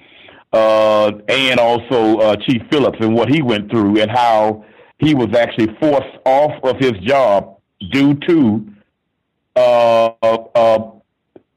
uh, 0.54 1.12
and 1.30 1.60
also 1.60 2.18
uh, 2.20 2.36
Chief 2.36 2.62
Phillips 2.70 2.98
and 3.00 3.16
what 3.16 3.30
he 3.30 3.42
went 3.42 3.72
through 3.72 4.02
and 4.02 4.12
how 4.12 4.66
he 5.00 5.16
was 5.16 5.34
actually 5.36 5.74
forced 5.80 6.18
off 6.26 6.52
of 6.64 6.78
his 6.80 6.92
job 7.04 7.58
due 7.92 8.14
to 8.28 8.68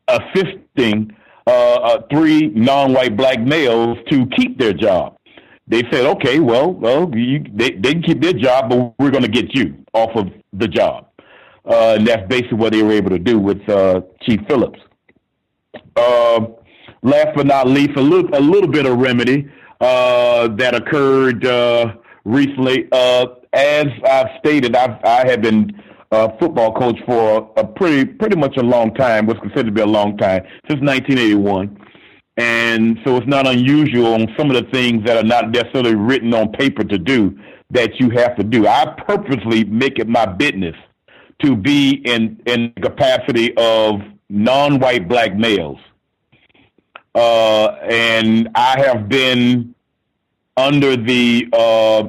assisting 0.08 1.14
uh, 1.46 1.50
uh, 1.50 2.02
three 2.10 2.48
non-white 2.48 3.16
black 3.16 3.40
males 3.40 3.98
to 4.10 4.26
keep 4.36 4.58
their 4.58 4.72
job. 4.72 5.16
They 5.66 5.82
said, 5.90 6.06
"Okay, 6.16 6.40
well, 6.40 6.72
well, 6.72 7.10
you, 7.14 7.44
they 7.52 7.72
they 7.72 7.92
can 7.92 8.02
keep 8.02 8.22
their 8.22 8.32
job, 8.32 8.70
but 8.70 8.94
we're 8.98 9.10
going 9.10 9.24
to 9.24 9.30
get 9.30 9.54
you 9.54 9.74
off 9.92 10.10
of 10.16 10.28
the 10.52 10.68
job." 10.68 11.08
Uh, 11.66 11.96
and 11.98 12.06
that's 12.06 12.26
basically 12.28 12.58
what 12.58 12.72
they 12.72 12.82
were 12.82 12.92
able 12.92 13.10
to 13.10 13.18
do 13.18 13.38
with 13.38 13.66
uh, 13.68 14.02
Chief 14.22 14.40
Phillips. 14.48 14.78
Uh, 15.96 16.46
last 17.02 17.28
but 17.34 17.46
not 17.46 17.66
least, 17.66 17.92
a 17.96 18.02
little, 18.02 18.28
a 18.34 18.40
little 18.40 18.70
bit 18.70 18.84
of 18.84 18.98
remedy 18.98 19.50
uh, 19.80 20.48
that 20.48 20.74
occurred 20.74 21.44
recently. 22.24 22.88
As 22.92 23.86
I've 24.04 24.28
stated, 24.40 24.74
I've, 24.74 25.02
I 25.04 25.28
have 25.28 25.40
been 25.40 25.70
a 26.10 26.36
football 26.38 26.72
coach 26.72 26.98
for 27.06 27.52
a 27.56 27.66
pretty 27.66 28.04
pretty 28.04 28.36
much 28.36 28.56
a 28.56 28.62
long 28.62 28.94
time, 28.94 29.26
what's 29.26 29.40
considered 29.40 29.66
to 29.66 29.72
be 29.72 29.80
a 29.80 29.86
long 29.86 30.16
time, 30.16 30.42
since 30.68 30.80
1981. 30.80 31.78
And 32.36 32.98
so 33.04 33.16
it's 33.16 33.26
not 33.26 33.46
unusual 33.46 34.14
on 34.14 34.26
some 34.36 34.50
of 34.50 34.56
the 34.56 34.68
things 34.72 35.04
that 35.04 35.16
are 35.16 35.26
not 35.26 35.50
necessarily 35.50 35.94
written 35.94 36.34
on 36.34 36.50
paper 36.52 36.82
to 36.82 36.98
do 36.98 37.38
that 37.70 38.00
you 38.00 38.10
have 38.10 38.36
to 38.36 38.42
do. 38.42 38.66
I 38.66 38.86
purposely 39.06 39.64
make 39.64 39.98
it 39.98 40.08
my 40.08 40.26
business 40.26 40.74
to 41.42 41.56
be 41.56 42.02
in 42.04 42.40
in 42.46 42.72
the 42.74 42.82
capacity 42.82 43.54
of 43.56 44.00
non-white 44.28 45.08
black 45.08 45.36
males 45.36 45.78
uh, 47.14 47.66
and 47.88 48.48
I 48.54 48.80
have 48.80 49.08
been 49.08 49.74
under 50.56 50.96
the 50.96 51.46
uh, 51.52 52.02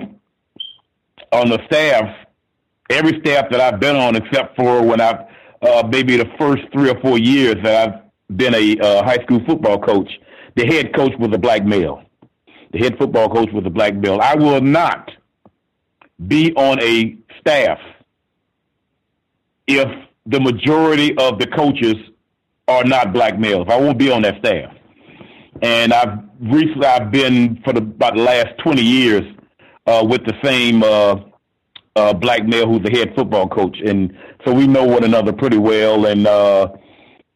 on 1.32 1.50
the 1.50 1.60
staff, 1.68 2.25
every 2.90 3.20
staff 3.22 3.50
that 3.52 3.60
I've 3.60 3.80
been 3.80 3.96
on, 3.96 4.16
except 4.16 4.56
for 4.56 4.82
when 4.84 5.02
I've 5.02 5.26
uh, 5.62 5.88
maybe 5.90 6.18
the 6.18 6.30
first 6.40 6.64
three 6.72 6.90
or 6.90 7.00
four 7.02 7.18
years 7.18 7.56
that 7.64 7.90
I've 7.90 8.38
been 8.38 8.54
a 8.54 8.78
uh, 8.80 9.04
high 9.04 9.22
school 9.24 9.42
football 9.48 9.80
coach. 9.80 10.10
The 10.56 10.66
head 10.66 10.96
coach 10.96 11.14
was 11.20 11.32
a 11.34 11.38
black 11.38 11.66
male. 11.66 12.04
The 12.72 12.80
head 12.80 12.98
football 12.98 13.30
coach 13.30 13.52
was 13.52 13.66
a 13.66 13.70
black 13.70 13.96
male. 13.96 14.20
I 14.22 14.36
will 14.36 14.62
not 14.62 15.10
be 16.28 16.54
on 16.54 16.82
a 16.82 17.18
staff 17.40 17.80
if 19.68 19.88
the 20.26 20.40
majority 20.40 21.16
of 21.18 21.40
the 21.40 21.48
coaches 21.48 21.96
are 22.68 22.84
not 22.84 23.14
black 23.14 23.38
males. 23.40 23.68
I 23.70 23.80
won't 23.80 23.98
be 23.98 24.12
on 24.12 24.22
that 24.24 24.40
staff 24.40 24.76
and 25.62 25.94
I've 25.94 26.20
recently 26.40 26.86
I've 26.86 27.12
been 27.12 27.62
for 27.64 27.74
the, 27.74 27.80
about 27.80 28.16
the 28.16 28.24
last 28.24 28.58
twenty 28.60 28.82
years 28.82 29.24
uh, 29.86 30.06
with 30.08 30.26
the 30.26 30.34
same 30.44 30.84
uh, 31.96 32.14
black 32.14 32.46
male 32.46 32.68
who's 32.68 32.84
the 32.84 32.92
head 32.92 33.14
football 33.16 33.48
coach, 33.48 33.78
and 33.86 34.16
so 34.46 34.54
we 34.54 34.68
know 34.68 34.84
one 34.84 35.04
another 35.04 35.34
pretty 35.34 35.58
well, 35.58 36.06
and 36.06 36.28
uh, 36.28 36.68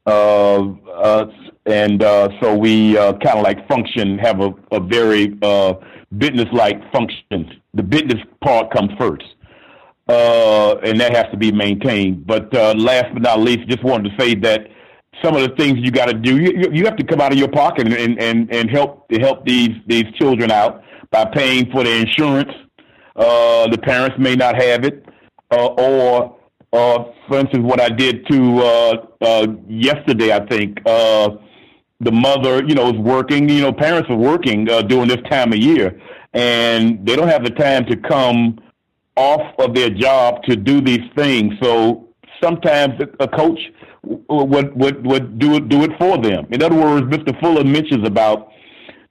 uh, 0.06 0.60
uh, 0.94 1.26
and 1.66 2.04
uh, 2.04 2.30
so 2.42 2.56
we 2.56 2.98
uh, 2.98 3.14
kind 3.14 3.38
of 3.38 3.44
like 3.44 3.68
function 3.68 4.18
have 4.18 4.42
a, 4.42 4.50
a 4.72 4.80
very 4.80 5.38
uh, 5.42 5.74
business-like 6.18 6.92
function. 6.92 7.62
The 7.74 7.84
business 7.84 8.22
part 8.42 8.72
comes 8.72 8.92
first. 9.00 9.26
Uh, 10.08 10.78
and 10.84 11.00
that 11.00 11.16
has 11.16 11.28
to 11.30 11.38
be 11.38 11.52
maintained. 11.52 12.26
But 12.26 12.52
uh, 12.56 12.74
last 12.76 13.14
but 13.14 13.22
not 13.22 13.42
least, 13.42 13.68
just 13.70 13.84
wanted 13.84 14.10
to 14.10 14.20
say 14.20 14.34
that 14.36 14.68
some 15.24 15.36
of 15.36 15.42
the 15.42 15.56
things 15.56 15.78
you 15.80 15.92
got 15.92 16.08
to 16.08 16.16
do. 16.16 16.40
You, 16.40 16.70
you 16.72 16.86
have 16.86 16.96
to 16.98 17.04
come 17.04 17.22
out 17.22 17.32
of 17.32 17.38
your 17.38 17.48
pocket 17.48 17.86
and, 17.86 18.20
and, 18.20 18.52
and 18.52 18.70
help 18.72 19.06
help 19.12 19.46
these 19.46 19.76
these 19.86 20.06
children 20.16 20.50
out 20.50 20.84
by 21.12 21.26
paying 21.26 21.72
for 21.72 21.84
their 21.84 22.00
insurance. 22.00 22.52
Uh, 23.20 23.68
the 23.68 23.78
parents 23.78 24.16
may 24.18 24.34
not 24.34 24.56
have 24.56 24.86
it, 24.86 25.06
uh, 25.52 25.68
or 25.68 26.40
uh, 26.72 27.04
for 27.28 27.40
instance, 27.40 27.64
what 27.64 27.82
I 27.82 27.90
did 27.90 28.26
to 28.28 28.60
uh, 28.60 29.06
uh, 29.22 29.48
yesterday, 29.68 30.32
I 30.34 30.46
think 30.46 30.80
uh, 30.86 31.32
the 32.00 32.12
mother, 32.14 32.64
you 32.66 32.76
know, 32.76 32.90
is 32.90 32.98
working. 32.98 33.50
You 33.50 33.62
know, 33.62 33.74
parents 33.74 34.10
are 34.10 34.16
working 34.16 34.70
uh, 34.70 34.84
during 34.84 35.10
this 35.10 35.22
time 35.30 35.52
of 35.52 35.60
year, 35.60 36.00
and 36.34 37.06
they 37.06 37.18
don't 37.18 37.28
have 37.28 37.44
the 37.44 37.50
time 37.50 37.86
to 37.88 37.98
come 37.98 38.60
off 39.18 39.54
of 39.60 39.76
their 39.76 39.90
job 39.90 40.42
to 40.44 40.56
do 40.56 40.80
these 40.80 41.04
things. 41.18 41.54
So 41.62 42.08
sometimes 42.42 43.02
a 43.20 43.28
coach 43.28 43.60
would 44.04 44.74
would 44.76 45.06
would 45.06 45.40
do 45.40 45.56
it 45.56 45.68
do 45.68 45.84
it 45.84 45.92
for 46.00 46.18
them. 46.18 46.48
In 46.52 46.64
other 46.64 46.76
words, 46.76 47.06
Mr. 47.08 47.38
Fuller 47.42 47.66
mentions 47.66 48.08
about 48.08 48.52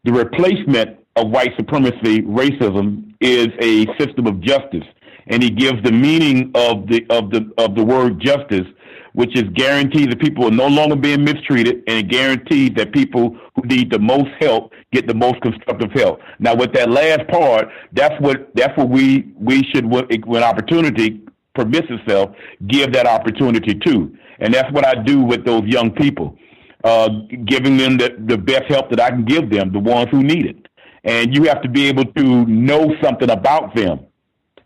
the 0.05 0.13
replacement 0.13 0.99
of 1.17 1.29
white 1.29 1.51
supremacy, 1.59 2.23
racism 2.23 3.08
is 3.21 3.49
a 3.61 3.87
system 3.99 4.27
of 4.27 4.41
justice, 4.41 4.85
and 5.27 5.43
he 5.43 5.51
gives 5.51 5.83
the 5.83 5.93
meaning 5.93 6.51
of 6.55 6.87
the 6.89 7.05
of 7.11 7.31
the 7.31 7.51
of 7.59 7.75
the 7.75 7.85
word 7.85 8.21
justice, 8.21 8.67
which 9.13 9.37
is 9.37 9.45
guarantees 9.55 10.09
that 10.09 10.21
people 10.21 10.47
are 10.47 10.51
no 10.51 10.69
longer 10.69 10.97
being 10.97 11.25
mistreated, 11.25 11.83
and 11.87 11.99
it 11.99 12.09
guarantees 12.09 12.71
that 12.77 12.93
people 12.93 13.37
who 13.55 13.63
need 13.67 13.91
the 13.91 13.99
most 13.99 14.31
help 14.41 14.73
get 14.93 15.07
the 15.07 15.15
most 15.15 15.41
constructive 15.43 15.91
help. 15.93 16.21
Now, 16.39 16.55
with 16.55 16.73
that 16.75 16.91
last 16.91 17.27
part, 17.29 17.69
that's 17.93 18.15
what 18.21 18.51
that's 18.55 18.77
what 18.79 18.89
we 18.89 19.33
we 19.37 19.63
should 19.73 19.87
when 19.87 20.43
opportunity 20.43 21.23
permits 21.59 21.89
itself, 21.91 22.31
give 22.69 22.93
that 22.93 23.07
opportunity 23.07 23.75
to. 23.75 24.17
And 24.39 24.55
that's 24.55 24.73
what 24.73 24.87
I 24.87 25.03
do 25.03 25.21
with 25.21 25.45
those 25.45 25.65
young 25.65 25.91
people, 25.91 26.37
uh, 26.85 27.09
giving 27.45 27.77
them 27.77 27.97
the, 27.99 28.17
the 28.27 28.39
best 28.39 28.65
help 28.69 28.89
that 28.91 29.01
I 29.01 29.11
can 29.11 29.25
give 29.25 29.51
them, 29.51 29.73
the 29.73 29.81
ones 29.81 30.09
who 30.11 30.23
need 30.23 30.47
it. 30.47 30.68
And 31.05 31.35
you 31.35 31.45
have 31.45 31.63
to 31.63 31.69
be 31.69 31.87
able 31.87 32.05
to 32.05 32.47
know 32.47 32.95
something 33.03 33.31
about 33.31 33.75
them, 33.75 34.01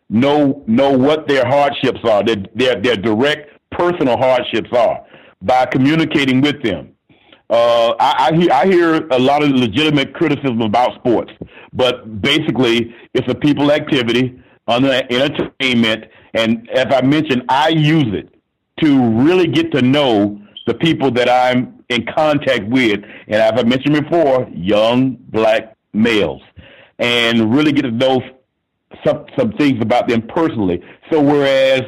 know 0.09 0.63
know 0.67 0.97
what 0.97 1.29
their 1.29 1.47
hardships 1.47 2.01
are, 2.05 2.23
their 2.25 2.37
their, 2.55 2.81
their 2.81 2.97
direct 2.97 3.51
personal 3.71 4.17
hardships 4.17 4.71
are, 4.73 5.05
by 5.41 5.67
communicating 5.67 6.41
with 6.41 6.63
them. 6.63 6.95
Uh, 7.51 7.95
I, 8.01 8.31
I, 8.31 8.35
hear, 8.35 8.51
I 8.51 8.67
hear 8.67 9.07
a 9.09 9.19
lot 9.19 9.43
of 9.43 9.51
legitimate 9.51 10.15
criticism 10.15 10.63
about 10.63 10.95
sports, 10.95 11.33
but 11.75 12.23
basically 12.23 12.95
it's 13.13 13.31
a 13.31 13.35
people 13.35 13.71
activity, 13.71 14.41
under 14.67 14.91
entertainment, 15.11 16.07
and 16.35 16.69
as 16.71 16.87
I 16.91 17.03
mentioned, 17.03 17.43
I 17.49 17.69
use 17.69 18.15
it 18.15 18.35
to 18.83 19.11
really 19.23 19.49
get 19.49 19.71
to 19.73 19.83
know 19.83 20.41
the 20.67 20.75
people 20.75 21.11
that 21.11 21.29
I'm 21.29 21.85
in 21.89 22.07
contact 22.07 22.69
with, 22.69 23.01
and 23.27 23.37
as 23.37 23.53
I 23.55 23.63
mentioned 23.65 24.03
before, 24.03 24.49
young 24.55 25.17
black 25.29 25.77
males, 25.93 26.43
and 26.99 27.55
really 27.55 27.73
get 27.73 27.83
to 27.83 27.91
know 27.91 28.23
some 29.05 29.27
some 29.39 29.53
things 29.53 29.81
about 29.81 30.09
them 30.09 30.23
personally. 30.23 30.83
So 31.11 31.21
whereas 31.21 31.83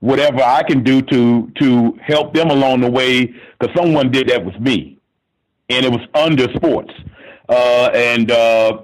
whatever 0.00 0.42
I 0.42 0.62
can 0.62 0.82
do 0.82 1.02
to 1.02 1.50
to 1.60 1.98
help 2.02 2.34
them 2.34 2.50
along 2.50 2.80
the 2.80 2.90
way, 2.90 3.26
because 3.26 3.74
someone 3.76 4.10
did 4.10 4.28
that 4.28 4.44
with 4.44 4.58
me, 4.60 4.98
and 5.68 5.84
it 5.84 5.90
was 5.90 6.06
under 6.14 6.52
sports, 6.54 6.92
uh, 7.48 7.90
and 7.94 8.30
uh, 8.30 8.82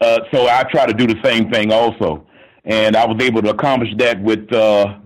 uh, 0.00 0.18
so 0.32 0.48
I 0.48 0.64
try 0.70 0.86
to 0.86 0.94
do 0.94 1.06
the 1.06 1.20
same 1.24 1.50
thing 1.50 1.72
also, 1.72 2.26
and 2.64 2.96
I 2.96 3.06
was 3.06 3.22
able 3.22 3.42
to 3.42 3.50
accomplish 3.50 3.90
that 3.98 4.20
with. 4.22 4.52
Uh, 4.52 4.98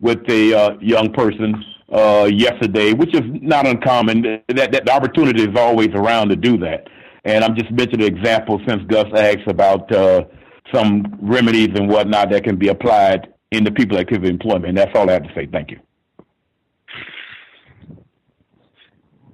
with 0.00 0.18
a 0.28 0.54
uh, 0.54 0.78
young 0.80 1.12
person 1.12 1.64
uh, 1.90 2.28
yesterday, 2.32 2.92
which 2.92 3.14
is 3.14 3.22
not 3.24 3.66
uncommon. 3.66 4.42
That, 4.48 4.72
that 4.72 4.84
the 4.84 4.92
opportunity 4.92 5.42
is 5.42 5.56
always 5.56 5.88
around 5.88 6.28
to 6.28 6.36
do 6.36 6.58
that. 6.58 6.88
And 7.26 7.42
I'm 7.42 7.56
just 7.56 7.72
mentioning 7.72 8.06
an 8.06 8.16
example 8.16 8.60
since 8.68 8.82
Gus 8.84 9.06
asked 9.16 9.48
about 9.48 9.90
uh, 9.92 10.24
some 10.72 11.18
remedies 11.20 11.70
and 11.74 11.88
whatnot 11.88 12.30
that 12.30 12.44
can 12.44 12.56
be 12.56 12.68
applied 12.68 13.34
in 13.50 13.64
the 13.64 13.72
people 13.72 13.98
activity 13.98 14.28
employment. 14.28 14.66
And 14.66 14.78
that's 14.78 14.92
all 14.94 15.10
I 15.10 15.14
have 15.14 15.24
to 15.24 15.34
say. 15.34 15.46
Thank 15.50 15.72
you. 15.72 15.80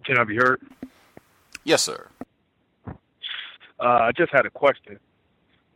Can 0.06 0.18
I 0.18 0.24
be 0.24 0.36
heard? 0.36 0.62
Yes, 1.64 1.84
sir. 1.84 2.08
Uh, 2.86 2.92
I 3.78 4.10
just 4.16 4.32
had 4.32 4.46
a 4.46 4.50
question. 4.50 4.98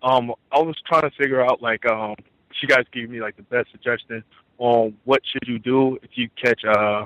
Um, 0.03 0.33
I 0.51 0.61
was 0.61 0.77
trying 0.87 1.03
to 1.03 1.11
figure 1.19 1.45
out 1.45 1.61
like 1.61 1.85
um, 1.87 2.15
you 2.63 2.69
guys 2.69 2.85
gave 2.93 3.11
me 3.11 3.21
like 3.21 3.37
the 3.37 3.43
best 3.43 3.71
suggestion 3.73 4.25
on 4.59 4.97
what 5.05 5.21
should 5.31 5.47
you 5.47 5.59
do 5.59 5.99
if 6.03 6.11
you 6.15 6.31
catch 6.43 6.65
uh 6.65 7.05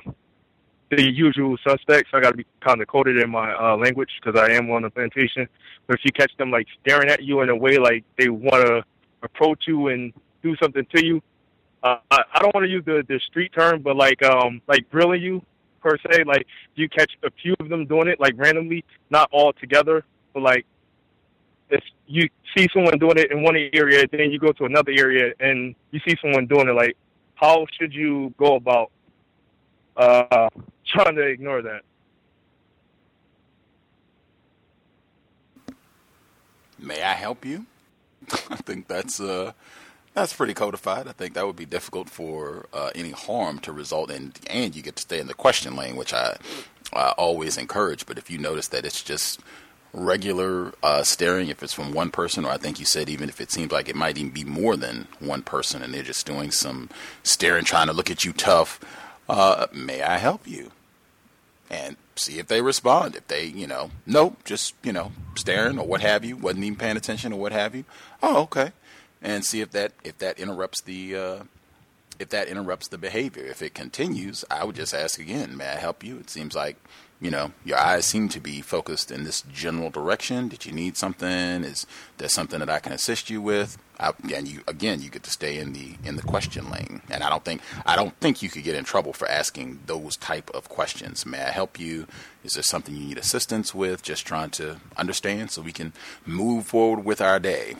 the 0.91 1.03
usual 1.03 1.57
suspects. 1.67 2.11
I 2.13 2.21
got 2.21 2.31
to 2.31 2.37
be 2.37 2.47
kind 2.61 2.81
of 2.83 2.89
coded 2.89 3.19
in 3.19 3.31
my 3.31 3.53
uh, 3.55 3.77
language 3.77 4.11
because 4.21 4.39
I 4.39 4.53
am 4.53 4.71
on 4.71 4.83
the 4.83 4.91
plantation. 4.91 5.49
But 5.87 5.99
if 5.99 6.05
you 6.05 6.13
catch 6.13 6.37
them 6.37 6.51
like 6.51 6.67
staring 6.83 7.09
at 7.09 7.23
you 7.23 7.41
in 7.41 7.49
a 7.49 7.57
way 7.57 7.79
like 7.79 8.05
they 8.19 8.29
want 8.29 8.67
to 8.67 8.83
approach 9.23 9.65
you 9.67 9.89
and 9.89 10.13
do 10.43 10.57
something 10.63 10.87
to 10.95 11.05
you, 11.05 11.23
uh, 11.83 11.97
I, 12.11 12.23
I 12.35 12.39
don't 12.41 12.55
want 12.55 12.65
to 12.65 12.71
use 12.71 12.85
the 12.85 13.05
the 13.09 13.21
street 13.27 13.53
term, 13.53 13.83
but 13.83 13.97
like 13.97 14.23
um 14.25 14.61
like 14.67 14.89
grilling 14.91 15.23
you 15.23 15.43
per 15.81 15.97
se. 15.99 16.25
Like 16.25 16.47
you 16.75 16.89
catch 16.89 17.13
a 17.23 17.31
few 17.43 17.55
of 17.61 17.69
them 17.69 17.87
doing 17.87 18.09
it 18.09 18.21
like 18.21 18.35
randomly, 18.37 18.85
not 19.11 19.29
all 19.33 19.53
together, 19.53 20.05
but 20.35 20.43
like 20.43 20.67
if 21.71 21.83
you 22.07 22.29
see 22.57 22.69
someone 22.75 22.99
doing 22.99 23.17
it 23.17 23.31
in 23.31 23.43
one 23.43 23.57
area, 23.73 24.05
then 24.11 24.31
you 24.33 24.39
go 24.39 24.53
to 24.53 24.65
another 24.65 24.93
area 24.97 25.33
and 25.39 25.75
you 25.93 26.01
see 26.07 26.17
someone 26.21 26.47
doing 26.47 26.69
it, 26.69 26.73
like 26.73 26.97
how 27.37 27.65
should 27.79 27.95
you 27.95 28.35
go 28.37 28.57
about 28.57 28.91
uh, 29.97 30.49
trying 30.91 31.17
to 31.17 31.23
ignore 31.23 31.63
that? 31.63 31.83
May 36.79 37.03
I 37.03 37.13
help 37.13 37.45
you? 37.45 37.67
I 38.51 38.57
think 38.57 38.89
that's 38.89 39.21
uh, 39.21 39.53
that's 40.15 40.33
pretty 40.33 40.55
codified. 40.55 41.07
I 41.07 41.13
think 41.13 41.35
that 41.35 41.47
would 41.47 41.57
be 41.57 41.67
difficult 41.67 42.09
for 42.09 42.67
uh, 42.73 42.91
any 42.95 43.11
harm 43.11 43.59
to 43.61 43.73
result 43.73 44.11
in, 44.11 44.33
and 44.49 44.75
you 44.75 44.83
get 44.83 44.97
to 44.97 45.03
stay 45.03 45.21
in 45.21 45.27
the 45.27 45.35
question 45.35 45.77
lane, 45.77 45.97
which 45.97 46.13
I 46.13 46.37
uh, 46.93 47.13
always 47.17 47.57
encourage. 47.57 48.07
But 48.07 48.19
if 48.19 48.31
you 48.31 48.39
notice 48.39 48.69
that 48.69 48.85
it's 48.85 49.03
just 49.03 49.41
regular 49.93 50.73
uh, 50.83 51.03
staring, 51.03 51.49
if 51.49 51.63
it's 51.63 51.73
from 51.75 51.93
one 51.93 52.11
person, 52.11 52.45
or 52.45 52.51
I 52.51 52.57
think 52.57 52.79
you 52.79 52.87
said 52.87 53.09
even 53.09 53.29
if 53.29 53.41
it 53.41 53.51
seems 53.51 53.73
like 53.73 53.89
it 53.89 53.97
might 53.97 54.19
even 54.19 54.31
be 54.31 54.45
more 54.45 54.77
than 54.77 55.07
one 55.19 55.43
person, 55.43 55.83
and 55.83 55.93
they're 55.93 56.03
just 56.03 56.27
doing 56.27 56.51
some 56.51 56.89
staring, 57.23 57.65
trying 57.65 57.89
to 57.89 57.93
look 57.93 58.11
at 58.11 58.25
you 58.25 58.33
tough, 58.33 58.81
uh, 59.29 59.67
may 59.73 60.03
I 60.03 60.19
help 60.19 60.47
you? 60.47 60.71
And 61.71 61.97
see 62.17 62.39
if 62.39 62.49
they 62.49 62.61
respond. 62.61 63.15
If 63.15 63.29
they, 63.29 63.45
you 63.45 63.67
know, 63.67 63.91
nope, 64.07 64.45
just 64.45 64.75
you 64.83 64.93
know, 64.93 65.13
staring 65.37 65.79
or 65.79 65.87
what 65.87 66.01
have 66.01 66.25
you, 66.25 66.37
wasn't 66.37 66.65
even 66.65 66.77
paying 66.77 66.97
attention 66.97 67.33
or 67.33 67.39
what 67.39 67.53
have 67.53 67.75
you. 67.75 67.85
Oh, 68.23 68.43
okay. 68.43 68.73
And 69.23 69.45
see 69.45 69.61
if 69.61 69.71
that 69.71 69.93
if 70.03 70.19
that 70.19 70.39
interrupts 70.39 70.81
the 70.81 71.17
uh, 71.17 71.43
if 72.19 72.29
that 72.31 72.49
interrupts 72.49 72.89
the 72.89 72.99
behavior. 72.99 73.45
If 73.45 73.63
it 73.63 73.75
continues, 73.75 74.45
I 74.51 74.65
would 74.65 74.77
just 74.77 74.93
ask 74.93 75.19
again, 75.19 75.57
may 75.57 75.69
I 75.69 75.77
help 75.77 76.03
you? 76.03 76.19
It 76.19 76.29
seems 76.29 76.55
like 76.55 76.77
you 77.21 77.31
know, 77.31 77.53
your 77.65 77.79
eyes 77.79 78.07
seem 78.07 78.29
to 78.31 78.41
be 78.41 78.63
focused 78.63 79.11
in 79.11 79.25
this 79.25 79.43
general 79.53 79.91
direction. 79.91 80.49
Did 80.49 80.65
you 80.65 80.73
need 80.73 80.97
something? 80.97 81.29
Is 81.29 81.87
there 82.17 82.31
something 82.31 82.61
that 82.61 82.71
I 82.71 82.81
can 82.81 82.93
assist 82.93 83.29
you 83.29 83.43
with? 83.43 83.77
I, 84.01 84.13
and 84.35 84.49
you 84.49 84.63
again, 84.67 85.03
you 85.03 85.11
get 85.11 85.23
to 85.25 85.31
stay 85.31 85.59
in 85.59 85.73
the 85.73 85.97
in 86.05 86.17
the 86.17 86.23
question 86.23 86.71
lane. 86.71 87.03
And 87.11 87.23
I 87.23 87.29
don't 87.29 87.45
think 87.45 87.61
I 87.85 87.97
don't 87.97 88.17
think 88.17 88.43
you 88.43 88.49
could 88.49 88.65
get 88.65 88.75
in 88.75 88.85
trouble 88.85 89.13
for 89.13 89.29
asking 89.29 89.81
those 89.87 90.17
type 90.17 90.51
of 90.51 90.69
questions. 90.69 91.27
May 91.27 91.43
I 91.43 91.51
help 91.51 91.79
you? 91.79 92.07
Is 92.43 92.55
there 92.55 92.63
something 92.63 92.97
you 92.97 93.07
need 93.07 93.19
assistance 93.19 93.75
with? 93.75 94.03
Just 94.03 94.27
trying 94.27 94.51
to 94.51 94.81
understand 94.97 95.51
so 95.51 95.63
we 95.63 95.73
can 95.73 95.93
move 96.25 96.67
forward 96.67 97.05
with 97.05 97.21
our 97.21 97.39
day. 97.39 97.77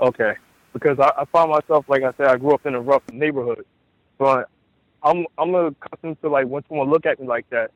Okay, 0.00 0.34
because 0.72 0.98
I, 0.98 1.12
I 1.16 1.24
find 1.26 1.50
myself, 1.50 1.88
like 1.88 2.02
I 2.02 2.12
said, 2.16 2.26
I 2.26 2.36
grew 2.36 2.52
up 2.52 2.66
in 2.66 2.74
a 2.74 2.80
rough 2.80 3.02
neighborhood, 3.12 3.64
but 4.18 4.50
I'm 5.02 5.24
I'm 5.38 5.54
accustomed 5.54 6.20
to 6.22 6.28
like 6.28 6.46
when 6.48 6.64
someone 6.68 6.90
look 6.90 7.06
at 7.06 7.20
me 7.20 7.26
like 7.26 7.48
that, 7.50 7.70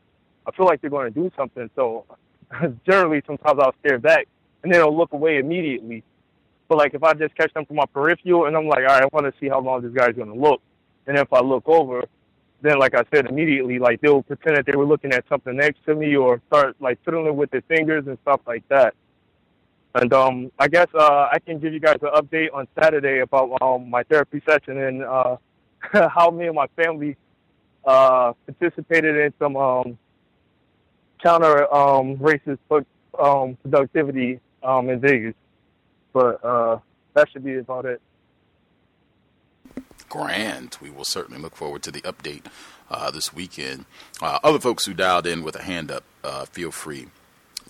I 0.47 0.51
feel 0.51 0.67
like 0.67 0.81
they're 0.81 0.91
going 0.91 1.13
to 1.13 1.21
do 1.21 1.31
something. 1.37 1.71
So 1.77 2.05
generally, 2.87 3.23
sometimes 3.27 3.59
I'll 3.61 3.75
stare 3.85 3.99
back 3.99 4.27
and 4.63 4.73
then 4.73 4.81
I'll 4.81 4.97
look 4.97 5.13
away 5.13 5.39
immediately. 5.39 6.03
But 6.71 6.79
like 6.79 6.95
if 6.95 7.03
I 7.03 7.15
just 7.15 7.35
catch 7.35 7.53
them 7.53 7.67
from 7.67 7.77
my 7.77 7.87
peripheral 7.93 8.47
and 8.47 8.57
I'm 8.57 8.69
like, 8.69 8.79
all 8.79 8.95
right, 8.95 9.03
I 9.03 9.09
want 9.13 9.27
to 9.27 9.35
see 9.41 9.49
how 9.49 9.61
long 9.61 9.83
this 9.83 9.93
guy's 9.93 10.15
going 10.15 10.33
to 10.33 10.39
look, 10.39 10.63
and 11.09 11.19
if 11.19 11.31
I 11.33 11.41
look 11.41 11.69
over, 11.69 12.05
then 12.63 12.79
like 12.79 12.95
I 12.95 13.03
said, 13.13 13.27
immediately 13.27 13.81
like 13.81 14.01
they'll 14.01 14.23
pretend 14.23 14.57
that 14.57 14.67
they 14.67 14.77
were 14.77 14.87
looking 14.87 15.13
at 15.13 15.25
something 15.29 15.57
next 15.57 15.85
to 15.87 15.97
me 15.97 16.15
or 16.15 16.41
start 16.47 16.77
like 16.79 17.05
fiddling 17.05 17.35
with 17.35 17.51
their 17.51 17.63
fingers 17.63 18.07
and 18.07 18.17
stuff 18.23 18.41
like 18.47 18.63
that. 18.69 18.95
And 19.97 20.13
um, 20.13 20.53
I 20.61 20.69
guess 20.69 20.87
uh, 20.95 21.29
I 21.33 21.41
can 21.45 21.59
give 21.59 21.73
you 21.73 21.81
guys 21.81 21.97
an 22.03 22.11
update 22.15 22.55
on 22.55 22.69
Saturday 22.81 23.19
about 23.19 23.61
um, 23.61 23.91
my 23.91 24.05
therapy 24.05 24.41
session 24.49 24.81
and 24.81 25.03
uh, 25.03 25.39
how 26.09 26.31
me 26.31 26.47
and 26.47 26.55
my 26.55 26.69
family 26.77 27.17
uh, 27.85 28.33
participated 28.47 29.17
in 29.17 29.35
some 29.41 29.57
um, 29.57 29.99
counter 31.21 31.63
um, 31.75 32.17
racist 32.19 32.59
um, 33.19 33.59
productivity 33.65 34.39
um, 34.63 34.89
in 34.89 35.01
Vegas. 35.01 35.35
But 36.13 36.45
uh, 36.45 36.79
that 37.15 37.31
should 37.31 37.45
be 37.45 37.57
about 37.57 37.85
it. 37.85 38.01
Grand. 40.09 40.77
We 40.81 40.91
will 40.91 41.05
certainly 41.05 41.41
look 41.41 41.55
forward 41.55 41.83
to 41.85 41.91
the 41.91 42.01
update 42.03 42.47
uh, 42.91 43.11
this 43.11 43.33
weekend. 43.33 43.85
Uh, 44.21 44.39
other 44.43 44.59
folks 44.59 44.87
who 44.87 44.95
dialed 44.95 45.27
in 45.27 45.43
with 45.43 45.57
a 45.57 45.63
hand 45.63 45.91
up, 45.91 46.05
uh, 46.25 46.45
feel 46.47 46.71
free 46.71 47.07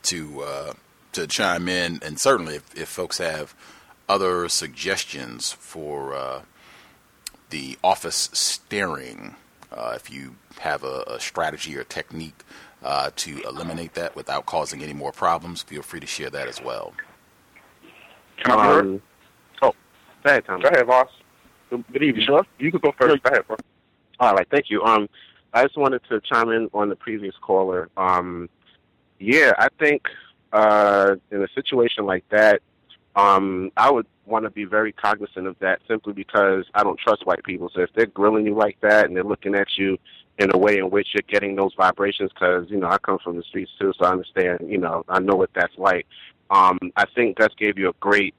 to 0.03 0.43
uh, 0.43 0.73
to 1.13 1.27
chime 1.27 1.69
in, 1.69 1.99
and 2.03 2.19
certainly 2.19 2.57
if, 2.57 2.77
if 2.77 2.89
folks 2.89 3.19
have 3.19 3.55
other 4.09 4.49
suggestions 4.49 5.53
for 5.53 6.15
uh, 6.15 6.43
the 7.51 7.79
office 7.85 8.31
staring. 8.33 9.37
Uh, 9.73 9.93
if 9.95 10.11
you 10.11 10.35
have 10.59 10.83
a, 10.83 11.05
a, 11.07 11.21
strategy 11.21 11.77
or 11.77 11.85
technique 11.85 12.43
to 13.15 13.41
eliminate 13.43 13.95
that 13.95 14.17
without 14.17 14.47
causing 14.47 14.83
any 14.83 14.93
more 14.93 15.13
problems, 15.13 15.63
feel 15.63 15.83
free 15.83 16.01
to 16.01 16.09
share 16.09 16.31
that 16.31 16.49
as 16.49 16.61
well. 16.61 16.93
Um, 18.47 19.03
oh, 19.63 19.75
go 20.25 20.31
ahead, 20.31 20.45
Tom. 20.47 20.61
Go 20.61 20.69
ahead, 20.69 20.87
boss. 20.87 21.09
Good 21.71 22.03
evening. 22.03 22.27
Sure. 22.27 22.45
You 22.59 22.71
can 22.71 22.81
go 22.81 22.93
first. 22.99 23.23
Go 23.23 23.31
ahead, 23.31 23.47
bro. 23.47 23.57
All 24.19 24.35
right, 24.35 24.47
thank 24.51 24.71
you. 24.71 24.83
Um, 24.83 25.09
I 25.53 25.63
just 25.65 25.77
wanted 25.77 26.03
to 26.09 26.21
chime 26.21 26.51
in 26.51 26.69
on 26.75 26.89
the 26.89 26.97
previous 26.97 27.35
caller. 27.41 27.89
Um, 27.97 28.49
yeah, 29.19 29.53
I 29.59 29.69
think 29.79 30.03
uh, 30.53 31.17
in 31.31 31.43
a 31.43 31.49
situation 31.55 32.07
like 32.07 32.25
that, 32.31 32.61
um, 33.17 33.71
I 33.77 33.91
would 33.91 34.07
want 34.27 34.45
to 34.45 34.51
be 34.51 34.65
very 34.65 34.93
cognizant 34.93 35.47
of 35.47 35.57
that 35.59 35.81
simply 35.89 36.13
because 36.13 36.65
I 36.75 36.83
don't 36.83 36.99
trust 36.99 37.27
white 37.27 37.43
people. 37.45 37.71
So 37.75 37.83
if 37.83 37.91
they're 37.95 38.07
grilling 38.07 38.47
you 38.47 38.55
like 38.55 38.79
that 38.81 39.07
and 39.07 39.17
they're 39.17 39.25
looking 39.25 39.55
at 39.55 39.67
you 39.77 39.99
in 40.39 40.51
a 40.55 40.59
way 40.59 40.79
in 40.79 40.91
which 40.91 41.09
you're 41.13 41.23
getting 41.29 41.57
those 41.57 41.75
vibrations, 41.77 42.31
because 42.33 42.71
you 42.71 42.79
know 42.79 42.89
I 42.89 42.99
come 42.99 43.19
from 43.23 43.37
the 43.37 43.43
streets 43.43 43.71
too, 43.79 43.93
so 43.99 44.07
I 44.07 44.13
understand. 44.13 44.61
You 44.67 44.79
know 44.79 45.05
I 45.09 45.19
know 45.19 45.35
what 45.35 45.51
that's 45.55 45.77
like. 45.77 46.07
Um, 46.51 46.79
I 46.97 47.05
think 47.15 47.39
Gus 47.39 47.51
gave 47.57 47.79
you 47.79 47.89
a 47.89 47.93
great, 48.01 48.35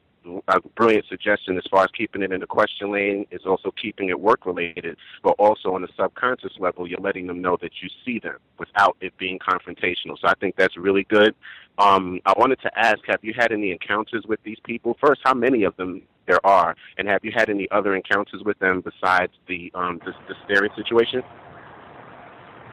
a 0.47 0.59
brilliant 0.75 1.05
suggestion 1.07 1.57
as 1.57 1.63
far 1.71 1.83
as 1.83 1.89
keeping 1.97 2.21
it 2.21 2.31
in 2.31 2.41
the 2.41 2.45
question 2.45 2.91
lane. 2.91 3.25
Is 3.31 3.45
also 3.45 3.71
keeping 3.71 4.09
it 4.09 4.19
work 4.19 4.45
related, 4.45 4.97
but 5.23 5.31
also 5.39 5.73
on 5.73 5.81
the 5.81 5.87
subconscious 5.97 6.53
level, 6.59 6.87
you're 6.87 6.99
letting 6.99 7.25
them 7.25 7.41
know 7.41 7.57
that 7.61 7.71
you 7.81 7.89
see 8.05 8.19
them 8.19 8.37
without 8.59 8.97
it 8.99 9.17
being 9.17 9.39
confrontational. 9.39 10.19
So 10.19 10.27
I 10.27 10.33
think 10.35 10.55
that's 10.57 10.77
really 10.77 11.05
good. 11.05 11.33
Um, 11.77 12.19
I 12.25 12.33
wanted 12.37 12.59
to 12.61 12.77
ask, 12.77 12.99
have 13.07 13.23
you 13.23 13.33
had 13.35 13.51
any 13.51 13.71
encounters 13.71 14.25
with 14.27 14.43
these 14.43 14.59
people? 14.63 14.97
First, 14.99 15.21
how 15.23 15.33
many 15.33 15.63
of 15.63 15.75
them 15.77 16.01
there 16.27 16.45
are, 16.45 16.75
and 16.97 17.07
have 17.07 17.23
you 17.23 17.31
had 17.33 17.49
any 17.49 17.67
other 17.71 17.95
encounters 17.95 18.43
with 18.43 18.59
them 18.59 18.81
besides 18.81 19.31
the 19.47 19.71
um, 19.73 20.01
the, 20.05 20.11
the 20.27 20.35
staring 20.45 20.71
situation? 20.75 21.23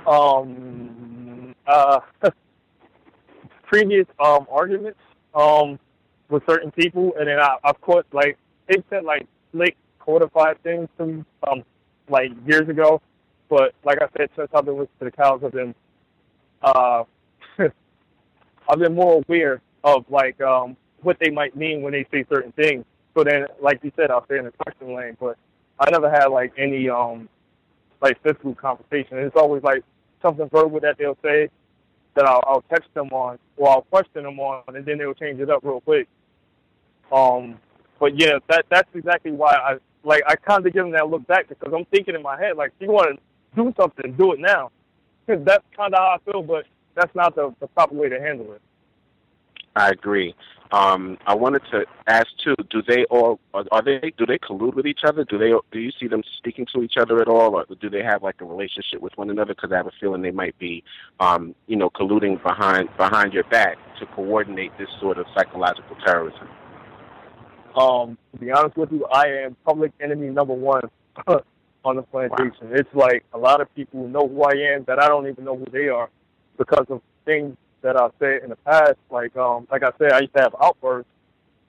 Um, 0.07 1.55
uh, 1.67 2.01
previous 3.69 4.07
um 4.19 4.47
arguments 4.51 4.99
um 5.39 5.79
with 6.29 6.43
certain 6.47 6.71
people, 6.71 7.15
and 7.19 7.29
then 7.29 7.39
I, 7.39 7.57
of 7.65 7.81
course, 7.81 8.05
like 8.13 8.37
they 8.67 8.83
said, 8.91 9.05
like 9.05 9.27
slick 9.53 9.77
codified 9.99 10.63
things 10.63 10.89
to 10.99 11.25
um 11.51 11.63
like 12.09 12.31
years 12.47 12.69
ago, 12.69 13.01
but 13.49 13.75
like 13.85 13.99
I 14.03 14.09
said, 14.17 14.31
since 14.37 14.49
I've 14.55 14.65
been 14.65 14.75
listening 14.75 14.89
to 14.99 15.05
the 15.07 15.11
cows, 15.13 15.41
I've 15.45 15.53
been 15.53 15.75
uh 16.63 17.05
I've 18.69 18.79
been 18.79 18.95
more 18.95 19.23
aware 19.27 19.61
of 19.85 20.05
like 20.11 20.41
um 20.41 20.77
what 21.03 21.19
they 21.21 21.31
might 21.31 21.57
mean 21.57 21.83
when 21.83 21.93
they 21.93 22.07
say 22.11 22.25
certain 22.29 22.53
things. 22.53 22.85
So 23.15 23.25
then, 23.25 23.47
like 23.61 23.83
you 23.83 23.93
said, 23.97 24.11
I'll 24.11 24.25
stay 24.27 24.39
in 24.39 24.45
the 24.45 24.53
question 24.53 24.95
lane. 24.95 25.17
But 25.19 25.37
I 25.79 25.91
never 25.91 26.11
had 26.11 26.27
like 26.27 26.53
any 26.59 26.89
um 26.89 27.29
like 28.01 28.21
physical 28.23 28.55
conversation. 28.55 29.19
It's 29.19 29.37
always 29.37 29.63
like 29.63 29.85
something 30.23 30.49
verbal 30.49 30.81
that 30.81 30.99
they'll 30.99 31.19
say 31.23 31.49
that 32.19 32.27
I'll, 32.27 32.43
I'll 32.49 32.65
text 32.69 32.93
them 32.95 33.09
on 33.13 33.39
or 33.57 33.71
I'll 33.71 33.83
question 33.83 34.25
them 34.25 34.41
on, 34.41 34.65
and 34.75 34.85
then 34.85 34.99
they'll 34.99 35.15
change 35.15 35.39
it 35.39 35.49
up 35.49 35.61
real 35.63 35.81
quick. 35.81 36.09
Um, 37.13 37.59
but 38.01 38.19
yeah, 38.19 38.39
that 38.49 38.67
that's 38.69 38.89
exactly 38.93 39.31
why 39.31 39.55
I 39.55 39.77
like 40.03 40.23
I 40.27 40.35
kind 40.35 40.67
of 40.67 40.73
give 40.73 40.83
them 40.83 40.91
that 40.93 41.09
look 41.09 41.25
back 41.29 41.49
because 41.49 41.73
I'm 41.73 41.85
thinking 41.87 42.17
in 42.17 42.23
my 42.23 42.37
head 42.37 42.57
like, 42.57 42.73
if 42.81 42.89
you 42.89 42.93
want 42.93 43.17
to 43.17 43.23
do 43.55 43.73
something, 43.81 44.13
do 44.15 44.33
it 44.33 44.41
now. 44.41 44.73
Because 45.25 45.45
that's 45.45 45.65
kind 45.77 45.95
of 45.95 45.99
how 46.01 46.17
I 46.19 46.31
feel, 46.31 46.43
but 46.43 46.65
that's 46.97 47.15
not 47.15 47.37
the, 47.37 47.55
the 47.61 47.69
proper 47.69 47.95
way 47.95 48.09
to 48.09 48.21
handle 48.21 48.53
it. 48.53 48.63
I 49.77 49.91
agree. 49.91 50.35
Um, 50.71 51.17
I 51.27 51.35
wanted 51.35 51.63
to 51.71 51.87
ask 52.07 52.27
too: 52.45 52.55
Do 52.69 52.83
they 52.87 53.05
all 53.05 53.41
are, 53.55 53.65
are 53.73 53.83
they 53.83 54.13
do 54.19 54.27
they 54.27 54.39
collude 54.39 54.75
with 54.75 54.87
each 54.87 55.01
other? 55.07 55.25
Do 55.25 55.39
they 55.39 55.53
do 55.73 55.79
you 55.79 55.91
see 55.99 56.09
them 56.09 56.23
speaking 56.37 56.67
to 56.75 56.83
each 56.83 56.95
other 57.01 57.23
at 57.23 57.29
all, 57.29 57.55
or 57.55 57.65
do 57.81 57.89
they 57.89 58.03
have 58.03 58.23
like 58.23 58.41
a 58.41 58.45
relationship 58.45 59.01
with 59.01 59.17
one 59.17 59.31
another? 59.31 59.55
Because 59.55 59.73
I 59.73 59.77
have 59.77 59.87
a 59.87 59.93
feeling 59.99 60.21
they 60.21 60.31
might 60.31 60.59
be, 60.59 60.85
um, 61.21 61.55
you 61.69 61.77
know, 61.77 61.89
colluding 61.89 62.43
behind 62.43 62.95
behind 62.99 63.33
your 63.33 63.45
back 63.45 63.79
to 63.99 64.07
coordinate 64.07 64.77
this 64.79 64.89
sort 65.01 65.17
of 65.17 65.27
psychological 65.35 65.97
terrorism. 66.05 66.49
Um, 67.75 68.19
to 68.33 68.39
be 68.39 68.51
honest 68.51 68.77
with 68.77 68.93
you, 68.93 69.07
I 69.07 69.27
am 69.45 69.57
public 69.65 69.93
enemy 70.01 70.29
number 70.29 70.55
one 70.55 70.83
on 71.85 71.97
the 71.97 72.03
plantation. 72.03 72.73
It's 72.73 72.93
like 72.93 73.25
a 73.33 73.39
lot 73.39 73.61
of 73.61 73.75
people 73.75 74.07
know 74.09 74.29
who 74.29 74.43
I 74.43 74.75
am 74.75 74.85
that 74.85 74.99
I 74.99 75.09
don't 75.09 75.29
even 75.29 75.45
know 75.45 75.57
who 75.57 75.67
they 75.71 75.89
are 75.89 76.11
because 76.59 76.87
of 76.91 77.01
things 77.25 77.57
that 77.83 77.97
I 77.97 78.09
said 78.19 78.43
in 78.43 78.51
the 78.51 78.57
past. 78.57 78.97
Like 79.11 79.37
um, 79.37 79.67
like 79.71 79.83
I 79.83 79.91
said, 79.99 80.13
I 80.13 80.21
used 80.21 80.35
to 80.35 80.43
have 80.43 80.55
outbursts 80.61 81.11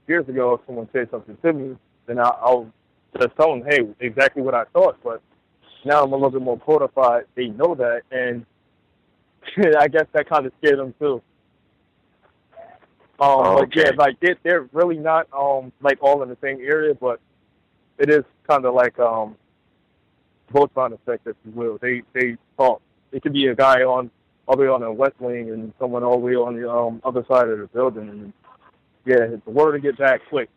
years 0.07 0.27
ago. 0.27 0.55
If 0.55 0.61
someone 0.65 0.89
said 0.93 1.09
something 1.11 1.37
to 1.43 1.53
me, 1.53 1.75
then 2.05 2.19
I, 2.19 2.29
I'll 2.41 2.71
just 3.17 3.35
tell 3.37 3.49
them, 3.49 3.63
hey, 3.67 3.79
exactly 3.99 4.41
what 4.41 4.55
I 4.55 4.65
thought. 4.65 4.97
But 5.03 5.21
now 5.85 6.03
I'm 6.03 6.11
a 6.11 6.15
little 6.15 6.31
bit 6.31 6.41
more 6.41 6.59
codified. 6.59 7.25
They 7.35 7.47
know 7.47 7.75
that, 7.75 8.01
and 8.11 8.45
I 9.77 9.87
guess 9.87 10.05
that 10.13 10.29
kind 10.29 10.45
of 10.45 10.53
scared 10.59 10.79
them 10.79 10.93
too. 10.99 11.21
Um, 13.21 13.29
Oh, 13.41 13.59
but 13.59 13.75
yeah, 13.75 13.91
like 13.97 14.19
they, 14.21 14.35
they're 14.43 14.69
really 14.71 14.97
not 14.97 15.27
um 15.33 15.71
like 15.81 15.97
all 16.01 16.23
in 16.23 16.29
the 16.29 16.37
same 16.41 16.59
area, 16.61 16.93
but 16.93 17.19
it 17.97 18.09
is 18.09 18.23
kind 18.47 18.65
of 18.65 18.73
like 18.73 18.97
um 18.99 19.35
both 20.51 20.73
side 20.73 20.93
effect, 20.93 21.27
if 21.27 21.35
you 21.45 21.51
will. 21.51 21.77
They 21.81 22.01
they 22.13 22.37
talk. 22.57 22.81
It 23.11 23.21
could 23.21 23.33
be 23.33 23.47
a 23.47 23.55
guy 23.55 23.81
on 23.81 24.09
the 24.49 24.57
way 24.57 24.67
on 24.67 24.81
the 24.81 24.91
west 24.91 25.19
wing 25.19 25.49
and 25.51 25.73
someone 25.79 26.01
the 26.01 26.09
way 26.09 26.33
on 26.33 26.59
the 26.59 26.69
um 26.69 27.01
other 27.03 27.25
side 27.29 27.47
of 27.49 27.59
the 27.59 27.67
building. 27.67 28.09
And 28.09 28.33
yeah, 29.05 29.27
the 29.43 29.51
word 29.51 29.73
to 29.73 29.79
get 29.79 29.97
back 29.97 30.21
quick. 30.29 30.49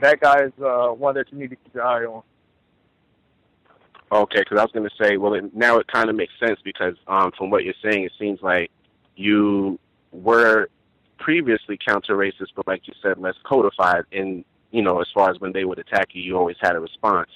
That 0.00 0.20
guy 0.20 0.44
is 0.44 0.52
uh, 0.60 0.88
one 0.88 1.14
that 1.14 1.26
you 1.30 1.38
need 1.38 1.50
to 1.50 1.56
keep 1.56 1.74
your 1.74 1.84
eye 1.84 2.04
on. 2.04 2.22
Okay, 4.10 4.40
because 4.40 4.58
I 4.58 4.62
was 4.62 4.72
going 4.72 4.88
to 4.88 5.04
say, 5.04 5.18
well, 5.18 5.34
it, 5.34 5.54
now 5.54 5.78
it 5.78 5.86
kind 5.86 6.08
of 6.08 6.16
makes 6.16 6.32
sense 6.40 6.58
because 6.64 6.94
um, 7.06 7.30
from 7.36 7.50
what 7.50 7.62
you're 7.64 7.74
saying, 7.82 8.04
it 8.04 8.12
seems 8.18 8.40
like 8.40 8.70
you 9.16 9.78
were 10.10 10.68
previously 11.18 11.78
counter 11.86 12.16
racist, 12.16 12.48
but 12.56 12.66
like 12.66 12.88
you 12.88 12.94
said, 13.02 13.18
less 13.18 13.34
codified. 13.44 14.04
In 14.10 14.44
you 14.70 14.82
know, 14.82 15.00
as 15.00 15.06
far 15.14 15.30
as 15.30 15.38
when 15.40 15.52
they 15.52 15.64
would 15.64 15.78
attack 15.78 16.08
you, 16.12 16.22
you 16.22 16.36
always 16.36 16.56
had 16.60 16.74
a 16.74 16.80
response. 16.80 17.30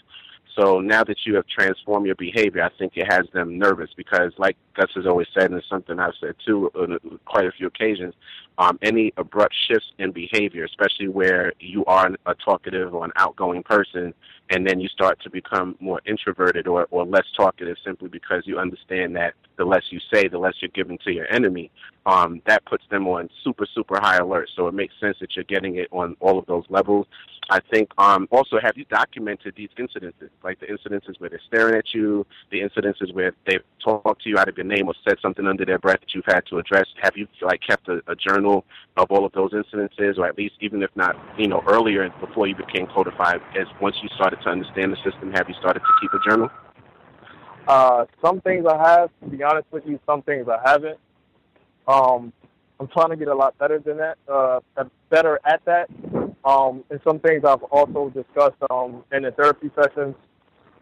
So 0.56 0.80
now 0.80 1.02
that 1.04 1.16
you 1.24 1.34
have 1.36 1.46
transformed 1.46 2.06
your 2.06 2.14
behavior, 2.14 2.62
I 2.62 2.70
think 2.78 2.92
it 2.96 3.10
has 3.10 3.24
them 3.32 3.58
nervous 3.58 3.90
because, 3.96 4.32
like 4.36 4.56
Gus 4.74 4.90
has 4.94 5.06
always 5.06 5.28
said, 5.32 5.50
and 5.50 5.54
it's 5.54 5.68
something 5.68 5.98
I've 5.98 6.14
said 6.20 6.34
too 6.44 6.70
on 6.74 6.98
quite 7.24 7.46
a 7.46 7.52
few 7.52 7.66
occasions, 7.66 8.14
um, 8.58 8.78
any 8.82 9.12
abrupt 9.16 9.54
shifts 9.68 9.92
in 9.98 10.12
behavior, 10.12 10.64
especially 10.64 11.08
where 11.08 11.52
you 11.58 11.84
are 11.86 12.10
a 12.26 12.34
talkative 12.34 12.94
or 12.94 13.04
an 13.04 13.12
outgoing 13.16 13.62
person, 13.62 14.12
and 14.50 14.66
then 14.66 14.80
you 14.80 14.88
start 14.88 15.20
to 15.22 15.30
become 15.30 15.76
more 15.80 16.00
introverted 16.04 16.66
or, 16.66 16.86
or 16.90 17.06
less 17.06 17.24
talkative 17.36 17.76
simply 17.84 18.08
because 18.08 18.42
you 18.46 18.58
understand 18.58 19.16
that 19.16 19.34
the 19.56 19.64
less 19.64 19.84
you 19.90 20.00
say, 20.12 20.28
the 20.28 20.38
less 20.38 20.54
you're 20.60 20.70
giving 20.74 20.98
to 21.04 21.12
your 21.12 21.30
enemy. 21.32 21.70
Um, 22.04 22.42
that 22.46 22.64
puts 22.64 22.82
them 22.90 23.06
on 23.06 23.30
super, 23.44 23.64
super 23.72 23.98
high 24.00 24.16
alert. 24.16 24.50
So 24.56 24.66
it 24.66 24.74
makes 24.74 24.94
sense 25.00 25.18
that 25.20 25.36
you're 25.36 25.44
getting 25.44 25.76
it 25.76 25.88
on 25.92 26.16
all 26.20 26.38
of 26.38 26.46
those 26.46 26.64
levels. 26.68 27.06
I 27.48 27.60
think 27.72 27.90
um, 27.98 28.28
also 28.32 28.58
have 28.60 28.76
you 28.76 28.84
documented 28.86 29.54
these 29.56 29.68
incidences, 29.78 30.30
like 30.42 30.58
the 30.58 30.66
incidences 30.66 31.20
where 31.20 31.30
they're 31.30 31.40
staring 31.46 31.76
at 31.76 31.92
you, 31.92 32.26
the 32.50 32.60
incidences 32.60 33.12
where 33.14 33.34
they've 33.46 33.62
talked 33.84 34.22
to 34.22 34.28
you 34.28 34.38
out 34.38 34.48
of 34.48 34.56
your 34.56 34.66
name 34.66 34.88
or 34.88 34.94
said 35.06 35.18
something 35.22 35.46
under 35.46 35.64
their 35.64 35.78
breath 35.78 36.00
that 36.00 36.14
you've 36.14 36.24
had 36.26 36.44
to 36.46 36.58
address? 36.58 36.86
Have 37.02 37.16
you 37.16 37.28
like 37.40 37.60
kept 37.66 37.88
a, 37.88 38.00
a 38.08 38.16
journal 38.16 38.64
of 38.96 39.10
all 39.10 39.24
of 39.24 39.32
those 39.32 39.52
incidences, 39.52 40.18
or 40.18 40.26
at 40.26 40.36
least 40.36 40.54
even 40.60 40.82
if 40.82 40.90
not, 40.96 41.16
you 41.38 41.46
know, 41.46 41.62
earlier 41.68 42.08
before 42.20 42.46
you 42.46 42.54
became 42.54 42.86
codified, 42.86 43.40
as 43.58 43.66
once 43.80 43.96
you 44.02 44.08
started 44.14 44.31
to 44.40 44.48
understand 44.48 44.92
the 44.92 44.96
system, 44.96 45.32
have 45.32 45.48
you 45.48 45.54
started 45.58 45.80
to 45.80 45.92
keep 46.00 46.12
a 46.12 46.28
journal? 46.28 46.50
Uh, 47.66 48.06
some 48.24 48.40
things 48.40 48.66
I 48.66 48.76
have, 48.76 49.10
to 49.22 49.28
be 49.28 49.42
honest 49.42 49.66
with 49.70 49.86
you, 49.86 49.98
some 50.06 50.22
things 50.22 50.46
I 50.48 50.58
haven't. 50.68 50.98
Um, 51.86 52.32
I'm 52.80 52.88
trying 52.88 53.10
to 53.10 53.16
get 53.16 53.28
a 53.28 53.34
lot 53.34 53.56
better 53.58 53.78
than 53.78 53.98
that, 53.98 54.18
uh, 54.28 54.60
better 55.08 55.38
at 55.44 55.64
that. 55.66 55.88
Um, 56.44 56.82
and 56.90 57.00
some 57.04 57.20
things 57.20 57.44
I've 57.44 57.62
also 57.64 58.10
discussed 58.10 58.56
um, 58.70 59.04
in 59.12 59.22
the 59.22 59.30
therapy 59.30 59.70
sessions. 59.76 60.16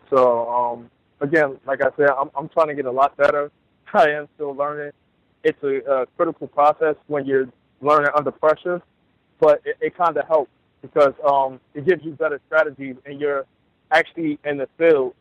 So 0.08 0.48
um, 0.48 0.90
again, 1.20 1.58
like 1.66 1.82
I 1.82 1.88
said, 1.96 2.08
I'm, 2.08 2.30
I'm 2.34 2.48
trying 2.48 2.68
to 2.68 2.74
get 2.74 2.86
a 2.86 2.90
lot 2.90 3.16
better. 3.16 3.50
I 3.94 4.10
am 4.10 4.28
still 4.36 4.54
learning. 4.54 4.92
It's 5.44 5.62
a, 5.62 5.78
a 5.90 6.06
critical 6.16 6.46
process 6.46 6.96
when 7.06 7.26
you're 7.26 7.48
learning 7.82 8.10
under 8.16 8.30
pressure, 8.30 8.80
but 9.38 9.60
it, 9.64 9.76
it 9.80 9.96
kind 9.96 10.16
of 10.16 10.26
helps 10.26 10.50
because 10.82 11.14
um, 11.26 11.60
it 11.74 11.86
gives 11.86 12.04
you 12.04 12.12
better 12.12 12.40
strategies 12.46 12.96
and 13.04 13.20
you're 13.20 13.46
actually 13.90 14.38
in 14.44 14.58
the 14.58 14.68
field 14.78 15.14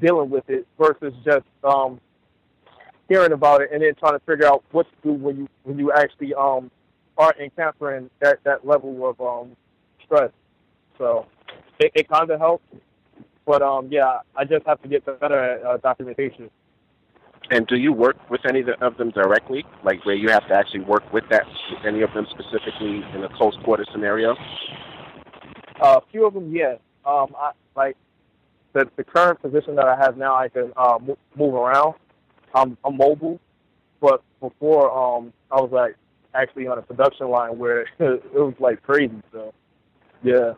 dealing 0.00 0.30
with 0.30 0.48
it 0.48 0.66
versus 0.78 1.12
just 1.24 1.46
um, 1.64 2.00
hearing 3.08 3.32
about 3.32 3.60
it 3.60 3.70
and 3.72 3.82
then 3.82 3.94
trying 3.96 4.18
to 4.18 4.24
figure 4.24 4.46
out 4.46 4.64
what 4.70 4.86
to 4.86 5.08
do 5.08 5.12
when 5.12 5.36
you 5.36 5.48
when 5.64 5.78
you 5.78 5.92
actually 5.92 6.32
um, 6.34 6.70
are 7.18 7.34
encountering 7.42 8.08
that, 8.20 8.38
that 8.44 8.66
level 8.66 9.08
of 9.08 9.20
um, 9.20 9.56
stress. 10.04 10.30
So 10.96 11.26
it, 11.78 11.92
it 11.94 12.08
kind 12.08 12.30
of 12.30 12.38
helps, 12.38 12.64
but 13.44 13.62
um, 13.62 13.88
yeah, 13.90 14.20
I 14.36 14.44
just 14.44 14.66
have 14.66 14.80
to 14.82 14.88
get 14.88 15.04
better 15.04 15.38
at 15.38 15.64
uh, 15.64 15.76
documentation. 15.78 16.50
And 17.50 17.66
do 17.66 17.76
you 17.76 17.92
work 17.92 18.16
with 18.30 18.42
any 18.48 18.62
of 18.80 18.96
them 18.96 19.10
directly, 19.10 19.64
like 19.82 20.06
where 20.06 20.14
you 20.14 20.28
have 20.28 20.46
to 20.48 20.54
actually 20.54 20.80
work 20.80 21.12
with 21.12 21.24
that 21.30 21.42
any 21.84 22.02
of 22.02 22.12
them 22.14 22.26
specifically 22.30 23.02
in 23.12 23.24
a 23.24 23.36
close 23.36 23.56
quarter 23.64 23.84
scenario? 23.92 24.36
A 25.80 26.00
few 26.12 26.26
of 26.26 26.34
them, 26.34 26.54
yes. 26.54 26.78
Um, 27.04 27.34
I 27.38 27.52
like 27.74 27.96
the 28.72 28.88
the 28.96 29.04
current 29.04 29.40
position 29.40 29.74
that 29.76 29.86
I 29.86 29.96
have 29.96 30.16
now. 30.16 30.34
I 30.34 30.48
can 30.48 30.72
uh, 30.76 30.98
mo- 31.00 31.18
move 31.36 31.54
around. 31.54 31.94
I'm, 32.54 32.76
I'm 32.84 32.96
mobile, 32.96 33.40
but 34.00 34.22
before 34.40 34.90
um, 34.90 35.32
I 35.50 35.60
was 35.60 35.70
like 35.72 35.96
actually 36.34 36.66
on 36.66 36.78
a 36.78 36.82
production 36.82 37.28
line 37.28 37.58
where 37.58 37.82
it 37.98 38.34
was 38.34 38.54
like 38.58 38.82
crazy. 38.82 39.22
So, 39.32 39.54
yeah. 40.22 40.54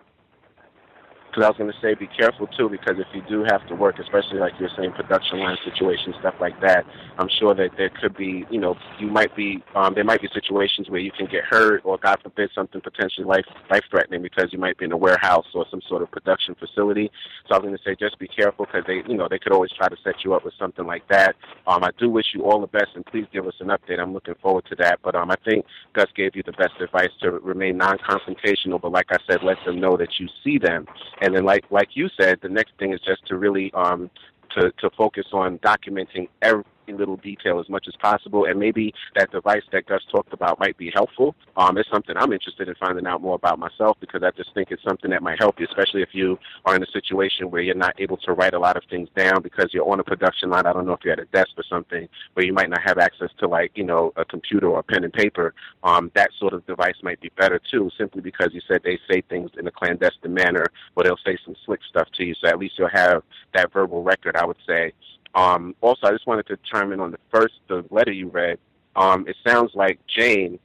Because 1.32 1.44
I 1.44 1.48
was 1.48 1.56
going 1.56 1.72
to 1.72 1.80
say, 1.80 1.94
be 1.94 2.08
careful 2.08 2.46
too, 2.46 2.68
because 2.68 2.96
if 2.98 3.06
you 3.14 3.22
do 3.26 3.42
have 3.44 3.66
to 3.68 3.74
work, 3.74 3.98
especially 3.98 4.38
like 4.38 4.52
you're 4.60 4.68
saying, 4.76 4.92
production 4.92 5.38
line 5.38 5.56
situations, 5.64 6.14
stuff 6.20 6.34
like 6.42 6.60
that, 6.60 6.84
I'm 7.16 7.30
sure 7.40 7.54
that 7.54 7.70
there 7.78 7.88
could 7.88 8.14
be, 8.14 8.44
you 8.50 8.60
know, 8.60 8.76
you 9.00 9.06
might 9.06 9.34
be, 9.34 9.64
um, 9.74 9.94
there 9.94 10.04
might 10.04 10.20
be 10.20 10.28
situations 10.34 10.90
where 10.90 11.00
you 11.00 11.10
can 11.10 11.24
get 11.24 11.44
hurt, 11.44 11.80
or 11.86 11.96
God 11.96 12.18
forbid, 12.22 12.50
something 12.54 12.82
potentially 12.82 13.24
life 13.24 13.46
life 13.70 13.82
threatening 13.90 14.20
because 14.20 14.52
you 14.52 14.58
might 14.58 14.76
be 14.76 14.84
in 14.84 14.92
a 14.92 14.96
warehouse 14.96 15.46
or 15.54 15.64
some 15.70 15.80
sort 15.88 16.02
of 16.02 16.10
production 16.10 16.54
facility. 16.54 17.10
So 17.48 17.54
I 17.54 17.58
was 17.58 17.64
going 17.64 17.78
to 17.78 17.82
say, 17.82 17.96
just 17.98 18.18
be 18.18 18.28
careful 18.28 18.66
because 18.66 18.84
they, 18.86 19.02
you 19.08 19.16
know, 19.16 19.26
they 19.26 19.38
could 19.38 19.52
always 19.52 19.70
try 19.72 19.88
to 19.88 19.96
set 20.04 20.16
you 20.24 20.34
up 20.34 20.44
with 20.44 20.52
something 20.58 20.86
like 20.86 21.08
that. 21.08 21.34
Um, 21.66 21.82
I 21.82 21.92
do 21.98 22.10
wish 22.10 22.26
you 22.34 22.44
all 22.44 22.60
the 22.60 22.66
best, 22.66 22.88
and 22.94 23.06
please 23.06 23.24
give 23.32 23.46
us 23.46 23.54
an 23.60 23.68
update. 23.68 23.98
I'm 23.98 24.12
looking 24.12 24.34
forward 24.42 24.66
to 24.68 24.76
that. 24.76 24.98
But 25.02 25.14
um, 25.14 25.30
I 25.30 25.36
think 25.46 25.64
Gus 25.94 26.08
gave 26.14 26.36
you 26.36 26.42
the 26.44 26.52
best 26.52 26.74
advice 26.78 27.10
to 27.22 27.30
remain 27.30 27.78
non-confrontational, 27.78 28.82
but 28.82 28.92
like 28.92 29.06
I 29.10 29.16
said, 29.26 29.42
let 29.42 29.56
them 29.64 29.80
know 29.80 29.96
that 29.96 30.20
you 30.20 30.28
see 30.44 30.58
them 30.58 30.86
and 31.22 31.34
then 31.34 31.44
like 31.44 31.64
like 31.70 31.90
you 31.94 32.08
said, 32.20 32.40
the 32.42 32.48
next 32.48 32.72
thing 32.78 32.92
is 32.92 33.00
just 33.00 33.24
to 33.26 33.36
really 33.38 33.72
um 33.74 34.10
to 34.56 34.72
to 34.78 34.90
focus 34.90 35.26
on 35.32 35.58
documenting 35.60 36.28
every 36.42 36.64
little 36.88 37.16
detail 37.16 37.60
as 37.60 37.68
much 37.68 37.86
as 37.88 37.94
possible, 37.96 38.44
and 38.44 38.58
maybe 38.58 38.92
that 39.14 39.30
device 39.30 39.62
that 39.72 39.86
Gus 39.86 40.02
talked 40.10 40.32
about 40.32 40.58
might 40.58 40.76
be 40.76 40.90
helpful. 40.92 41.34
Um, 41.56 41.78
it's 41.78 41.88
something 41.90 42.16
I'm 42.16 42.32
interested 42.32 42.68
in 42.68 42.74
finding 42.74 43.06
out 43.06 43.22
more 43.22 43.34
about 43.34 43.58
myself 43.58 43.96
because 44.00 44.22
I 44.22 44.30
just 44.32 44.52
think 44.54 44.70
it's 44.70 44.82
something 44.82 45.10
that 45.10 45.22
might 45.22 45.38
help 45.38 45.60
you, 45.60 45.66
especially 45.66 46.02
if 46.02 46.10
you 46.12 46.38
are 46.64 46.74
in 46.74 46.82
a 46.82 46.86
situation 46.86 47.50
where 47.50 47.62
you're 47.62 47.74
not 47.74 47.94
able 47.98 48.16
to 48.18 48.32
write 48.32 48.54
a 48.54 48.58
lot 48.58 48.76
of 48.76 48.82
things 48.90 49.08
down 49.16 49.42
because 49.42 49.68
you're 49.72 49.88
on 49.88 50.00
a 50.00 50.04
production 50.04 50.50
line. 50.50 50.66
I 50.66 50.72
don't 50.72 50.86
know 50.86 50.94
if 50.94 51.00
you're 51.04 51.12
at 51.12 51.20
a 51.20 51.26
desk 51.26 51.50
or 51.56 51.64
something 51.68 52.08
where 52.34 52.46
you 52.46 52.52
might 52.52 52.70
not 52.70 52.82
have 52.82 52.98
access 52.98 53.30
to 53.38 53.48
like 53.48 53.72
you 53.74 53.84
know 53.84 54.12
a 54.16 54.24
computer 54.24 54.68
or 54.68 54.80
a 54.80 54.82
pen 54.82 55.04
and 55.04 55.12
paper. 55.12 55.54
Um, 55.84 56.10
that 56.14 56.30
sort 56.38 56.52
of 56.52 56.66
device 56.66 56.96
might 57.02 57.20
be 57.20 57.30
better 57.36 57.60
too, 57.70 57.90
simply 57.96 58.22
because 58.22 58.50
you 58.52 58.60
said 58.66 58.80
they 58.82 58.98
say 59.10 59.22
things 59.22 59.50
in 59.58 59.66
a 59.66 59.70
clandestine 59.70 60.34
manner, 60.34 60.66
or 60.96 61.04
they'll 61.04 61.16
say 61.24 61.38
some 61.44 61.54
slick 61.64 61.80
stuff 61.88 62.08
to 62.14 62.24
you. 62.24 62.34
So 62.40 62.48
at 62.48 62.58
least 62.58 62.74
you'll 62.78 62.88
have 62.88 63.22
that 63.54 63.72
verbal 63.72 64.02
record. 64.02 64.36
I 64.36 64.44
would 64.44 64.58
say. 64.66 64.92
Um, 65.34 65.74
also, 65.80 66.06
I 66.06 66.10
just 66.10 66.26
wanted 66.26 66.46
to 66.48 66.58
chime 66.70 66.92
in 66.92 67.00
on 67.00 67.10
the 67.10 67.18
first 67.30 67.54
the 67.68 67.84
letter 67.90 68.12
you 68.12 68.28
read. 68.28 68.58
Um, 68.96 69.26
it 69.26 69.36
sounds 69.46 69.70
like 69.74 69.98
Jane 70.06 70.58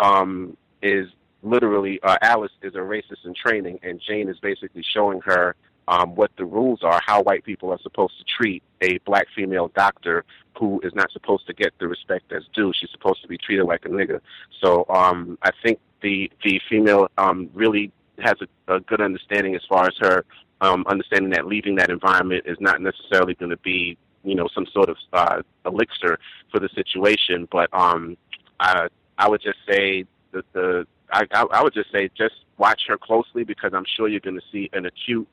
um, 0.00 0.56
is 0.82 1.08
literally 1.42 2.00
uh, 2.02 2.16
Alice 2.22 2.52
is 2.62 2.74
a 2.74 2.78
racist 2.78 3.24
in 3.24 3.34
training, 3.34 3.78
and 3.82 4.00
Jane 4.00 4.28
is 4.28 4.38
basically 4.40 4.82
showing 4.82 5.20
her 5.20 5.54
um, 5.86 6.14
what 6.14 6.30
the 6.36 6.44
rules 6.44 6.82
are, 6.82 7.00
how 7.04 7.22
white 7.22 7.44
people 7.44 7.70
are 7.70 7.78
supposed 7.82 8.14
to 8.18 8.24
treat 8.24 8.62
a 8.80 8.98
black 8.98 9.26
female 9.36 9.70
doctor 9.76 10.24
who 10.58 10.80
is 10.82 10.94
not 10.94 11.10
supposed 11.12 11.46
to 11.46 11.52
get 11.52 11.72
the 11.78 11.86
respect 11.86 12.24
that's 12.30 12.46
due. 12.54 12.72
She's 12.74 12.90
supposed 12.90 13.22
to 13.22 13.28
be 13.28 13.38
treated 13.38 13.64
like 13.64 13.84
a 13.84 13.88
nigger. 13.88 14.20
So 14.62 14.86
um, 14.88 15.38
I 15.42 15.50
think 15.62 15.78
the 16.00 16.30
the 16.42 16.60
female 16.68 17.08
um, 17.18 17.50
really 17.54 17.92
has 18.18 18.34
a, 18.40 18.76
a 18.76 18.80
good 18.80 19.00
understanding 19.00 19.54
as 19.54 19.62
far 19.68 19.86
as 19.86 19.94
her 19.98 20.24
um, 20.60 20.84
understanding 20.88 21.30
that 21.30 21.46
leaving 21.46 21.76
that 21.76 21.90
environment 21.90 22.44
is 22.46 22.56
not 22.60 22.80
necessarily 22.80 23.34
going 23.34 23.50
to 23.50 23.56
be, 23.58 23.96
you 24.22 24.34
know, 24.34 24.48
some 24.54 24.66
sort 24.72 24.88
of 24.88 24.96
uh, 25.12 25.42
elixir 25.66 26.18
for 26.50 26.60
the 26.60 26.68
situation. 26.74 27.48
But 27.50 27.68
um, 27.72 28.16
I, 28.60 28.88
I 29.18 29.28
would 29.28 29.42
just 29.42 29.58
say 29.68 30.04
the 30.32 30.44
the 30.52 30.86
I, 31.12 31.24
I 31.32 31.62
would 31.62 31.74
just 31.74 31.92
say 31.92 32.10
just 32.16 32.34
watch 32.58 32.82
her 32.88 32.98
closely 32.98 33.44
because 33.44 33.72
I'm 33.74 33.84
sure 33.96 34.08
you're 34.08 34.20
going 34.20 34.38
to 34.38 34.46
see 34.50 34.70
an 34.72 34.86
acute 34.86 35.28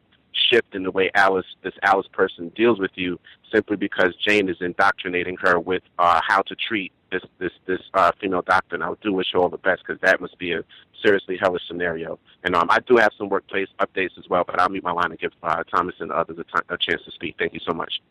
shift 0.50 0.76
in 0.76 0.84
the 0.84 0.92
way 0.92 1.12
Alice 1.16 1.46
this 1.64 1.74
Alice 1.84 2.08
person 2.12 2.50
deals 2.56 2.80
with 2.80 2.92
you 2.96 3.20
simply 3.52 3.78
because 3.78 4.16
Jane 4.26 4.50
is 4.50 4.58
indoctrinating 4.62 5.38
her 5.42 5.60
with 5.60 5.84
uh, 6.00 6.22
how 6.26 6.42
to 6.44 6.56
treat 6.56 6.92
this 7.12 7.22
this 7.40 7.52
this 7.68 7.80
uh, 7.94 8.12
female 8.20 8.42
doctor. 8.42 8.76
And 8.76 8.84
I 8.84 8.92
do 9.02 9.14
wish 9.14 9.28
her 9.34 9.40
all 9.40 9.50
the 9.50 9.58
best 9.58 9.84
because 9.86 10.02
that 10.02 10.22
must 10.22 10.38
be 10.38 10.54
a 10.54 10.64
seriously 11.04 11.38
hellish 11.40 11.64
scenario. 11.68 12.20
And 12.44 12.56
um, 12.56 12.68
I 12.70 12.80
do 12.80 12.98
have 12.98 13.12
some 13.18 13.30
workplace 13.30 13.68
updates 13.80 14.18
as 14.18 14.28
well, 14.30 14.44
but 14.46 14.60
I'll 14.60 14.70
mute 14.70 14.84
my 14.84 14.92
line 14.92 15.12
and 15.12 15.20
give 15.20 15.32
uh, 15.44 15.64
Thomas 15.64 15.96
and 16.00 16.12
others 16.12 16.38
a, 16.40 16.44
t- 16.44 16.66
a 16.70 16.78
chance 16.78 17.02
to 17.06 17.12
speak. 17.12 17.36
Thank 17.38 17.54
you 17.54 17.60
so 17.66 17.74
much. 17.74 18.02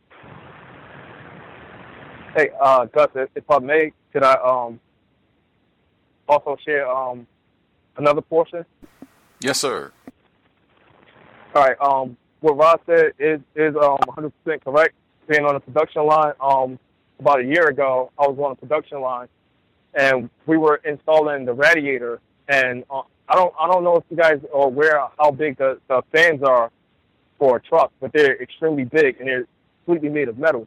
Hey, 2.36 2.51
uh, 2.61 2.84
Gus, 2.86 3.09
if 3.34 3.51
I 3.51 3.59
may, 3.59 3.92
could 4.12 4.22
I 4.22 4.34
um 4.34 4.78
also 6.28 6.57
share 6.64 6.88
um 6.88 7.26
another 7.96 8.20
portion? 8.20 8.64
Yes, 9.40 9.59
sir. 9.59 9.92
All 11.55 11.64
right. 11.64 11.76
Um, 11.80 12.16
what 12.40 12.57
Rod 12.57 12.80
said 12.86 13.12
is 13.18 13.40
is 13.55 13.74
um 13.76 13.98
100 14.07 14.32
percent 14.44 14.64
correct. 14.64 14.94
Being 15.28 15.44
on 15.44 15.55
the 15.55 15.61
production 15.61 16.07
line, 16.07 16.32
um, 16.40 16.78
about 17.21 17.41
a 17.41 17.45
year 17.45 17.68
ago, 17.68 18.11
I 18.18 18.27
was 18.27 18.39
on 18.39 18.51
the 18.51 18.66
production 18.66 19.01
line, 19.01 19.29
and 19.95 20.31
we 20.47 20.57
were 20.57 20.77
installing 20.85 21.45
the 21.45 21.53
radiator. 21.53 22.21
And 22.49 22.85
uh, 22.91 23.03
I 23.29 23.37
don't 23.37 23.55
I 23.61 23.68
don't 23.68 23.85
know 23.85 23.97
if 23.97 24.05
you 24.11 24.16
guys 24.16 24.41
are 24.53 24.64
aware 24.64 25.01
how 25.18 25.31
big 25.31 25.59
the, 25.59 25.79
the 25.89 26.03
fans 26.12 26.43
are 26.43 26.71
for 27.39 27.57
a 27.57 27.61
truck, 27.61 27.93
but 28.01 28.12
they're 28.12 28.41
extremely 28.43 28.85
big 28.85 29.18
and 29.21 29.29
they're 29.29 29.47
completely 29.85 30.09
made 30.09 30.29
of 30.29 30.39
metal. 30.39 30.66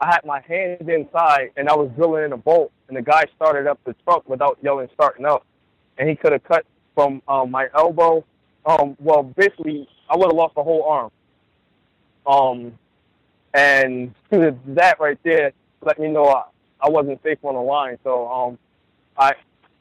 I 0.00 0.06
had 0.06 0.24
my 0.24 0.40
hand 0.40 0.88
inside 0.88 1.50
and 1.56 1.68
I 1.68 1.74
was 1.74 1.90
drilling 1.96 2.24
in 2.24 2.32
a 2.32 2.36
bolt, 2.36 2.70
and 2.88 2.96
the 2.96 3.02
guy 3.02 3.24
started 3.34 3.66
up 3.66 3.80
the 3.84 3.94
truck 4.04 4.28
without 4.28 4.58
yelling 4.62 4.88
starting 4.94 5.26
up, 5.26 5.44
and 5.98 6.08
he 6.08 6.14
could 6.14 6.32
have 6.32 6.44
cut 6.44 6.64
from 6.94 7.22
um, 7.26 7.50
my 7.50 7.68
elbow. 7.74 8.24
Um, 8.64 8.96
well, 9.00 9.22
basically, 9.22 9.88
I 10.08 10.16
would 10.16 10.26
have 10.26 10.36
lost 10.36 10.54
the 10.54 10.62
whole 10.62 10.84
arm. 10.84 11.10
Um, 12.26 12.78
and 13.54 14.14
that 14.30 15.00
right 15.00 15.18
there 15.24 15.52
let 15.86 15.98
me 15.98 16.08
know 16.08 16.26
I, 16.26 16.42
I 16.80 16.90
wasn't 16.90 17.22
safe 17.22 17.38
on 17.42 17.54
the 17.54 17.60
line. 17.60 17.96
So 18.04 18.28
um, 18.28 18.58
I 19.16 19.34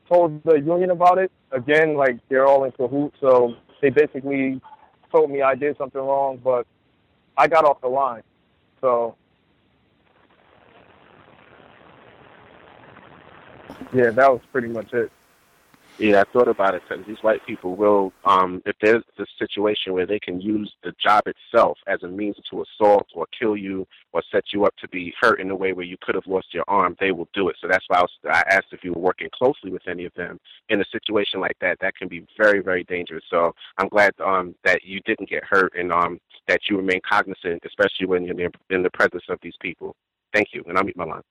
told 0.08 0.42
the 0.44 0.56
union 0.56 0.92
about 0.92 1.18
it. 1.18 1.32
Again, 1.52 1.96
like 1.96 2.18
they're 2.30 2.46
all 2.46 2.64
in 2.64 2.72
cahoots, 2.72 3.18
so 3.20 3.56
they 3.82 3.90
basically 3.90 4.62
told 5.12 5.32
me 5.32 5.42
I 5.42 5.56
did 5.56 5.78
something 5.78 6.00
wrong, 6.02 6.40
but 6.44 6.68
I 7.38 7.48
got 7.48 7.66
off 7.66 7.82
the 7.82 7.88
line. 7.88 8.24
So 8.82 9.16
yeah, 13.94 14.12
that 14.12 14.32
was 14.32 14.42
pretty 14.52 14.68
much 14.68 14.94
it. 14.94 15.12
Yeah, 15.98 16.20
I 16.20 16.24
thought 16.34 16.50
about 16.50 16.76
it 16.76 16.82
because 16.88 17.06
these 17.08 17.22
white 17.22 17.46
people 17.48 17.78
will, 17.78 18.12
um, 18.26 18.62
if 18.66 18.76
there's 18.82 19.04
a 19.18 19.26
situation 19.40 19.94
where 19.94 20.06
they 20.06 20.20
can 20.20 20.42
use 20.42 20.74
the 20.84 20.94
job 21.02 21.24
itself 21.26 21.78
as 21.88 22.04
a 22.04 22.08
means 22.08 22.36
to 22.50 22.64
assault 22.64 23.08
or 23.16 23.26
kill 23.38 23.56
you 23.56 23.88
or 24.12 24.22
set 24.30 24.44
you 24.52 24.66
up 24.66 24.76
to 24.82 24.90
be 24.90 25.14
hurt 25.22 25.40
in 25.40 25.50
a 25.52 25.56
way 25.56 25.72
where 25.72 25.86
you 25.86 25.96
could 26.02 26.16
have 26.16 26.28
lost 26.28 26.54
your 26.54 26.66
arm, 26.68 26.98
they 27.00 27.14
will 27.14 27.30
do 27.34 27.48
it. 27.48 27.56
So 27.62 27.70
that's 27.70 27.86
why 27.88 28.00
I, 28.00 28.02
was, 28.02 28.12
I 28.26 28.44
asked 28.50 28.74
if 28.74 28.84
you 28.84 28.92
were 28.92 29.02
working 29.02 29.30
closely 29.34 29.72
with 29.72 29.88
any 29.88 30.04
of 30.04 30.14
them 30.16 30.38
in 30.68 30.82
a 30.82 30.86
situation 30.92 31.40
like 31.40 31.58
that. 31.62 31.78
That 31.80 31.96
can 31.96 32.10
be 32.10 32.28
very, 32.38 32.62
very 32.62 32.84
dangerous. 32.84 33.24
So 33.30 33.56
I'm 33.78 33.88
glad 33.88 34.12
um, 34.20 34.54
that 34.66 34.84
you 34.84 35.00
didn't 35.06 35.30
get 35.30 35.46
hurt 35.46 35.72
and 35.78 35.94
um, 35.94 36.20
that 36.50 36.60
you 36.70 36.76
remain 36.76 37.00
cognizant, 37.10 37.64
especially 37.66 38.08
when 38.08 38.26
you're 38.26 38.52
in 38.70 38.84
the 38.84 38.92
presence 38.92 39.24
of 39.30 39.40
these 39.42 39.56
people. 39.62 39.96
Thank 40.34 40.50
you, 40.52 40.62
and 40.68 40.78
I'll 40.78 40.84
meet 40.84 40.98
my 40.98 41.06
line. 41.06 41.22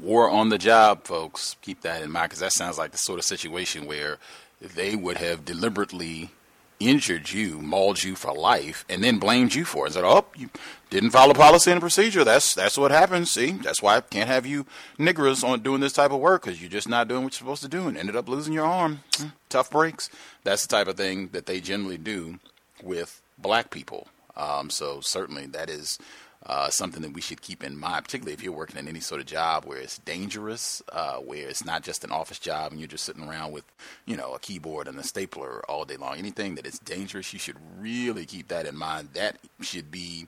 War 0.00 0.30
on 0.30 0.48
the 0.48 0.58
job, 0.58 1.04
folks. 1.04 1.56
Keep 1.62 1.82
that 1.82 2.02
in 2.02 2.10
mind 2.10 2.30
because 2.30 2.40
that 2.40 2.52
sounds 2.52 2.78
like 2.78 2.92
the 2.92 2.98
sort 2.98 3.18
of 3.18 3.24
situation 3.24 3.86
where 3.86 4.18
they 4.60 4.96
would 4.96 5.18
have 5.18 5.44
deliberately 5.44 6.30
injured 6.78 7.30
you, 7.30 7.60
mauled 7.60 8.02
you 8.02 8.14
for 8.14 8.34
life, 8.34 8.84
and 8.88 9.02
then 9.02 9.18
blamed 9.18 9.54
you 9.54 9.64
for 9.64 9.86
it. 9.86 9.94
Said, 9.94 10.04
"Oh, 10.04 10.26
you 10.36 10.50
didn't 10.90 11.10
follow 11.10 11.34
policy 11.34 11.70
and 11.70 11.80
procedure. 11.80 12.24
That's 12.24 12.54
that's 12.54 12.78
what 12.78 12.90
happens. 12.90 13.30
See, 13.30 13.52
that's 13.52 13.82
why 13.82 13.96
I 13.96 14.00
can't 14.00 14.28
have 14.28 14.46
you 14.46 14.66
niggers 14.98 15.42
on 15.42 15.60
doing 15.60 15.80
this 15.80 15.92
type 15.92 16.10
of 16.10 16.20
work 16.20 16.44
because 16.44 16.60
you're 16.60 16.70
just 16.70 16.88
not 16.88 17.08
doing 17.08 17.24
what 17.24 17.32
you're 17.32 17.38
supposed 17.38 17.62
to 17.62 17.68
do, 17.68 17.88
and 17.88 17.96
ended 17.96 18.16
up 18.16 18.28
losing 18.28 18.52
your 18.52 18.66
arm. 18.66 19.00
Hmm, 19.16 19.28
tough 19.48 19.70
breaks. 19.70 20.10
That's 20.44 20.66
the 20.66 20.76
type 20.76 20.88
of 20.88 20.96
thing 20.96 21.28
that 21.32 21.46
they 21.46 21.60
generally 21.60 21.98
do 21.98 22.38
with 22.82 23.22
black 23.38 23.70
people. 23.70 24.08
Um, 24.36 24.68
so 24.68 25.00
certainly 25.00 25.46
that 25.46 25.70
is 25.70 25.98
uh, 26.46 26.70
something 26.70 27.02
that 27.02 27.12
we 27.12 27.20
should 27.20 27.40
keep 27.40 27.64
in 27.64 27.78
mind, 27.78 28.04
particularly 28.04 28.32
if 28.32 28.42
you're 28.42 28.52
working 28.52 28.78
in 28.78 28.86
any 28.86 29.00
sort 29.00 29.20
of 29.20 29.26
job 29.26 29.64
where 29.64 29.78
it's 29.78 29.98
dangerous, 29.98 30.82
uh, 30.92 31.16
where 31.16 31.48
it's 31.48 31.64
not 31.64 31.82
just 31.82 32.04
an 32.04 32.12
office 32.12 32.38
job 32.38 32.70
and 32.70 32.80
you're 32.80 32.88
just 32.88 33.04
sitting 33.04 33.28
around 33.28 33.52
with, 33.52 33.64
you 34.04 34.16
know, 34.16 34.32
a 34.32 34.38
keyboard 34.38 34.86
and 34.86 34.98
a 34.98 35.02
stapler 35.02 35.62
all 35.68 35.84
day 35.84 35.96
long. 35.96 36.16
Anything 36.16 36.54
that 36.54 36.66
is 36.66 36.78
dangerous, 36.78 37.32
you 37.32 37.38
should 37.38 37.56
really 37.78 38.24
keep 38.24 38.48
that 38.48 38.66
in 38.66 38.76
mind. 38.76 39.10
That 39.14 39.38
should 39.60 39.90
be 39.90 40.26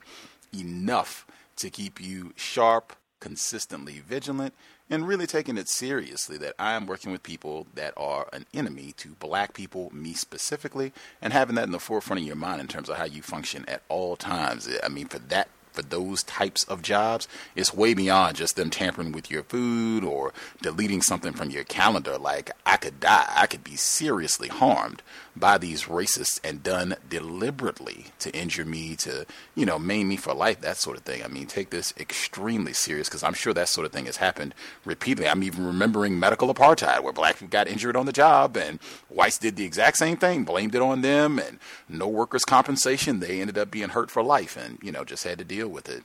enough 0.53 1.25
to 1.57 1.69
keep 1.69 2.01
you 2.01 2.33
sharp, 2.35 2.95
consistently 3.19 4.01
vigilant, 4.05 4.53
and 4.89 5.07
really 5.07 5.27
taking 5.27 5.57
it 5.57 5.69
seriously 5.69 6.37
that 6.37 6.55
I 6.57 6.73
am 6.73 6.87
working 6.87 7.11
with 7.11 7.21
people 7.21 7.67
that 7.75 7.93
are 7.95 8.27
an 8.33 8.45
enemy 8.53 8.93
to 8.97 9.09
black 9.19 9.53
people, 9.53 9.91
me 9.93 10.13
specifically, 10.13 10.91
and 11.21 11.31
having 11.31 11.55
that 11.55 11.65
in 11.65 11.71
the 11.71 11.79
forefront 11.79 12.21
of 12.21 12.27
your 12.27 12.35
mind 12.35 12.59
in 12.59 12.67
terms 12.67 12.89
of 12.89 12.97
how 12.97 13.05
you 13.05 13.21
function 13.21 13.65
at 13.67 13.83
all 13.87 14.15
times. 14.15 14.67
I 14.83 14.87
mean, 14.87 15.07
for 15.07 15.19
that 15.19 15.47
for 15.71 15.81
those 15.81 16.23
types 16.23 16.63
of 16.65 16.81
jobs, 16.81 17.27
it's 17.55 17.73
way 17.73 17.93
beyond 17.93 18.37
just 18.37 18.55
them 18.55 18.69
tampering 18.69 19.11
with 19.11 19.31
your 19.31 19.43
food 19.43 20.03
or 20.03 20.33
deleting 20.61 21.01
something 21.01 21.33
from 21.33 21.49
your 21.49 21.63
calendar. 21.63 22.17
Like, 22.17 22.51
I 22.65 22.77
could 22.77 22.99
die, 22.99 23.31
I 23.35 23.47
could 23.47 23.63
be 23.63 23.75
seriously 23.75 24.47
harmed 24.47 25.01
by 25.35 25.57
these 25.57 25.83
racists 25.83 26.39
and 26.43 26.61
done 26.61 26.95
deliberately 27.09 28.07
to 28.19 28.35
injure 28.35 28.65
me, 28.65 28.95
to, 28.97 29.25
you 29.55 29.65
know, 29.65 29.79
maim 29.79 30.09
me 30.09 30.17
for 30.17 30.33
life, 30.33 30.59
that 30.61 30.77
sort 30.77 30.97
of 30.97 31.03
thing. 31.03 31.23
I 31.23 31.27
mean, 31.27 31.47
take 31.47 31.69
this 31.69 31.93
extremely 31.97 32.73
serious 32.73 33.07
because 33.07 33.23
I'm 33.23 33.33
sure 33.33 33.53
that 33.53 33.69
sort 33.69 33.85
of 33.85 33.91
thing 33.93 34.05
has 34.05 34.17
happened 34.17 34.53
repeatedly. 34.83 35.29
I'm 35.29 35.43
even 35.43 35.65
remembering 35.65 36.19
medical 36.19 36.53
apartheid 36.53 37.03
where 37.03 37.13
black 37.13 37.35
people 37.35 37.47
got 37.47 37.67
injured 37.67 37.95
on 37.95 38.05
the 38.05 38.11
job 38.11 38.57
and 38.57 38.79
whites 39.07 39.37
did 39.37 39.55
the 39.55 39.65
exact 39.65 39.97
same 39.97 40.17
thing, 40.17 40.43
blamed 40.43 40.75
it 40.75 40.81
on 40.81 41.01
them, 41.01 41.39
and 41.39 41.59
no 41.87 42.07
workers' 42.07 42.45
compensation. 42.45 43.19
They 43.19 43.39
ended 43.39 43.57
up 43.57 43.71
being 43.71 43.89
hurt 43.89 44.11
for 44.11 44.23
life 44.23 44.57
and, 44.57 44.77
you 44.81 44.91
know, 44.91 45.05
just 45.05 45.23
had 45.23 45.37
to 45.37 45.45
deal 45.45 45.58
with 45.67 45.89
it. 45.89 46.03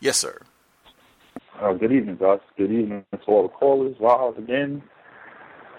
Yes, 0.00 0.16
sir. 0.16 0.40
Uh, 1.60 1.72
good 1.74 1.92
evening, 1.92 2.16
Gus. 2.16 2.40
Good 2.56 2.72
evening 2.72 3.04
to 3.12 3.18
all 3.26 3.42
the 3.42 3.48
callers. 3.50 3.96
Wow, 4.00 4.34
again. 4.36 4.82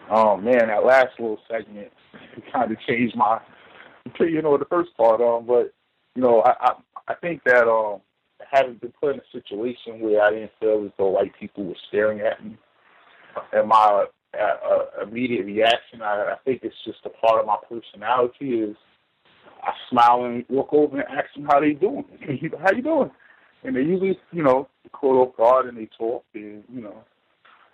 Oh 0.09 0.37
man, 0.37 0.67
that 0.67 0.85
last 0.85 1.19
little 1.19 1.39
segment 1.49 1.91
kind 2.53 2.71
of 2.71 2.77
changed 2.87 3.15
my, 3.15 3.39
you 4.19 4.41
know, 4.41 4.57
the 4.57 4.65
first 4.65 4.95
part. 4.95 5.19
Um, 5.19 5.45
but 5.47 5.73
you 6.15 6.21
know, 6.21 6.41
I 6.41 6.53
I, 6.59 6.73
I 7.07 7.15
think 7.15 7.43
that 7.45 7.67
um, 7.67 8.01
I 8.39 8.45
haven't 8.57 8.81
been 8.81 8.93
put 9.01 9.15
in 9.15 9.19
a 9.19 9.31
situation 9.31 9.99
where 9.99 10.21
I 10.21 10.29
didn't 10.29 10.51
feel 10.59 10.83
as 10.85 10.91
though 10.97 11.09
white 11.09 11.33
people 11.39 11.65
were 11.65 11.75
staring 11.89 12.21
at 12.21 12.43
me, 12.45 12.57
and 13.51 13.67
my 13.67 14.05
uh, 14.39 15.03
immediate 15.03 15.45
reaction, 15.45 16.01
I, 16.01 16.33
I 16.33 16.35
think 16.45 16.61
it's 16.63 16.75
just 16.85 16.99
a 17.05 17.09
part 17.09 17.39
of 17.39 17.45
my 17.45 17.57
personality 17.69 18.59
is 18.59 18.75
I 19.63 19.71
smile 19.89 20.25
and 20.25 20.45
walk 20.49 20.73
over 20.73 20.99
and 20.99 21.07
ask 21.09 21.33
them 21.35 21.45
how 21.45 21.59
they 21.59 21.73
doing. 21.73 22.05
how 22.61 22.71
you 22.75 22.81
doing? 22.81 23.11
and 23.63 23.75
they 23.75 23.81
usually, 23.81 24.17
you 24.31 24.43
know, 24.43 24.67
caught 24.91 25.15
off 25.15 25.35
guard 25.37 25.67
and 25.67 25.77
they 25.77 25.89
talk, 25.97 26.23
and 26.33 26.63
you 26.73 26.81
know, 26.81 27.03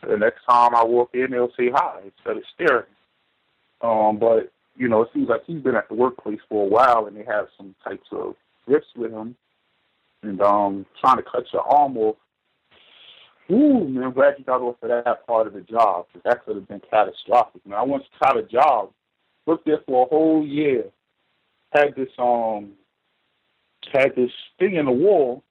the 0.07 0.17
next 0.17 0.41
time 0.49 0.75
I 0.75 0.83
walk 0.83 1.09
in, 1.13 1.31
they'll 1.31 1.51
say 1.57 1.69
hi 1.73 2.01
instead 2.03 2.37
of 2.37 2.43
staring. 2.53 2.85
Um, 3.81 4.19
but 4.19 4.51
you 4.75 4.87
know, 4.87 5.01
it 5.01 5.09
seems 5.13 5.29
like 5.29 5.41
he's 5.45 5.61
been 5.61 5.75
at 5.75 5.89
the 5.89 5.95
workplace 5.95 6.39
for 6.47 6.65
a 6.65 6.69
while, 6.69 7.07
and 7.07 7.17
they 7.17 7.25
have 7.25 7.47
some 7.57 7.75
types 7.83 8.07
of 8.11 8.35
riffs 8.67 8.95
with 8.95 9.11
him, 9.11 9.35
and 10.21 10.41
um, 10.41 10.85
trying 11.01 11.17
to 11.17 11.23
cut 11.23 11.45
your 11.51 11.63
arm 11.63 11.97
off. 11.97 12.15
Ooh, 13.51 13.87
man, 13.87 14.03
I'm 14.03 14.13
glad 14.13 14.35
you 14.37 14.45
got 14.45 14.61
off 14.61 14.75
of 14.81 14.89
that 14.89 15.25
part 15.25 15.47
of 15.47 15.53
the 15.53 15.61
job 15.61 16.05
because 16.07 16.21
that 16.25 16.45
could 16.45 16.55
have 16.55 16.67
been 16.67 16.81
catastrophic. 16.89 17.65
Man, 17.65 17.79
I 17.79 17.83
once 17.83 18.03
tried 18.21 18.37
a 18.37 18.43
job, 18.43 18.91
worked 19.45 19.65
there 19.65 19.79
for 19.87 20.05
a 20.05 20.09
whole 20.09 20.45
year, 20.45 20.85
had 21.73 21.95
this 21.95 22.09
um, 22.19 22.73
had 23.91 24.15
this 24.15 24.31
thing 24.59 24.75
in 24.75 24.85
the 24.85 24.91
wall 24.91 25.43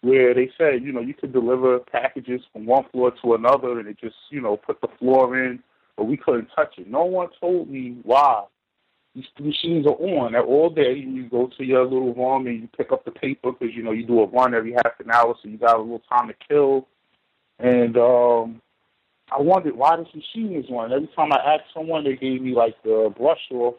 where 0.00 0.32
they 0.32 0.50
said, 0.56 0.82
you 0.82 0.92
know, 0.92 1.00
you 1.00 1.12
could 1.14 1.32
deliver 1.32 1.80
packages 1.80 2.40
from 2.52 2.66
one 2.66 2.84
floor 2.92 3.12
to 3.22 3.34
another 3.34 3.78
and 3.78 3.88
it 3.88 3.98
just, 4.00 4.14
you 4.30 4.40
know, 4.40 4.56
put 4.56 4.80
the 4.80 4.88
floor 4.98 5.36
in, 5.38 5.60
but 5.96 6.04
we 6.04 6.16
couldn't 6.16 6.48
touch 6.54 6.74
it. 6.78 6.88
No 6.88 7.04
one 7.04 7.28
told 7.40 7.68
me 7.68 7.98
why. 8.04 8.44
These 9.14 9.24
machines 9.40 9.86
are 9.86 9.94
on 9.94 10.36
all 10.36 10.70
day. 10.70 10.94
You 10.94 11.28
go 11.28 11.50
to 11.58 11.64
your 11.64 11.82
little 11.82 12.14
room 12.14 12.46
and 12.46 12.60
you 12.60 12.68
pick 12.76 12.92
up 12.92 13.04
the 13.04 13.10
paper 13.10 13.50
because, 13.50 13.74
you 13.74 13.82
know, 13.82 13.90
you 13.90 14.06
do 14.06 14.20
a 14.20 14.26
run 14.26 14.54
every 14.54 14.72
half 14.72 15.00
an 15.00 15.10
hour, 15.10 15.34
so 15.42 15.48
you 15.48 15.58
got 15.58 15.76
a 15.76 15.82
little 15.82 16.02
time 16.08 16.28
to 16.28 16.34
kill. 16.48 16.86
And 17.58 17.96
um, 17.96 18.60
I 19.30 19.40
wondered 19.40 19.76
why 19.76 19.96
this 19.96 20.14
machine 20.14 20.54
was 20.54 20.66
on. 20.70 20.92
Every 20.92 21.08
time 21.16 21.32
I 21.32 21.54
asked 21.54 21.74
someone, 21.74 22.04
they 22.04 22.16
gave 22.16 22.40
me, 22.40 22.54
like, 22.54 22.80
the 22.82 23.12
brush 23.16 23.40
off. 23.52 23.74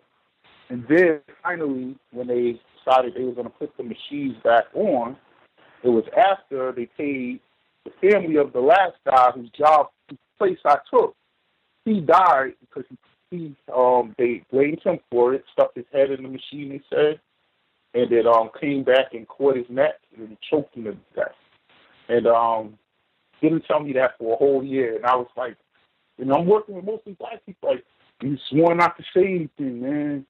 And 0.70 0.86
then 0.88 1.22
finally, 1.42 1.96
when 2.12 2.28
they 2.28 2.60
decided 2.78 3.16
they 3.16 3.24
were 3.24 3.32
going 3.32 3.48
to 3.48 3.54
put 3.54 3.76
the 3.78 3.84
machines 3.84 4.36
back 4.44 4.66
on, 4.74 5.18
it 5.84 5.90
was 5.90 6.04
after 6.16 6.72
they 6.72 6.88
paid 6.98 7.40
the 7.86 8.12
family 8.12 8.36
of 8.36 8.54
the 8.54 8.60
last 8.60 8.96
guy 9.06 9.32
whose 9.32 9.50
job, 9.52 9.88
place 10.38 10.58
I 10.66 10.78
took. 10.92 11.16
He 11.86 12.02
died 12.02 12.54
because 12.62 12.86
he, 12.90 12.98
he 13.38 13.56
um 13.76 14.16
they 14.18 14.44
blamed 14.52 14.82
him 14.84 15.00
for 15.12 15.34
it, 15.34 15.44
stuck 15.52 15.76
his 15.76 15.86
head 15.92 16.12
in 16.12 16.24
the 16.24 16.30
machine. 16.30 16.70
They 16.70 16.82
said, 16.90 17.20
and 17.94 18.12
it 18.12 18.26
um 18.26 18.50
came 18.60 18.84
back 18.84 19.14
and 19.14 19.28
caught 19.28 19.58
his 19.58 19.70
neck 19.70 19.96
and 20.18 20.38
choked 20.50 20.76
him 20.76 20.86
to 20.86 20.98
death. 21.16 21.36
And 22.08 22.28
um 22.28 22.78
didn't 23.42 23.66
tell 23.66 23.80
me 23.80 23.94
that 23.94 24.18
for 24.18 24.34
a 24.34 24.38
whole 24.38 24.64
year, 24.64 24.96
and 24.96 25.06
I 25.06 25.16
was 25.16 25.28
like, 25.36 25.56
you 26.18 26.26
know, 26.26 26.36
I'm 26.36 26.48
working 26.48 26.76
with 26.76 26.86
mostly 26.86 27.14
black 27.14 27.46
people. 27.46 27.70
Like, 27.70 27.86
you 28.22 28.38
swore 28.50 28.76
not 28.76 28.98
to 28.98 29.04
say 29.16 29.26
anything, 29.26 29.82
man. 29.82 30.26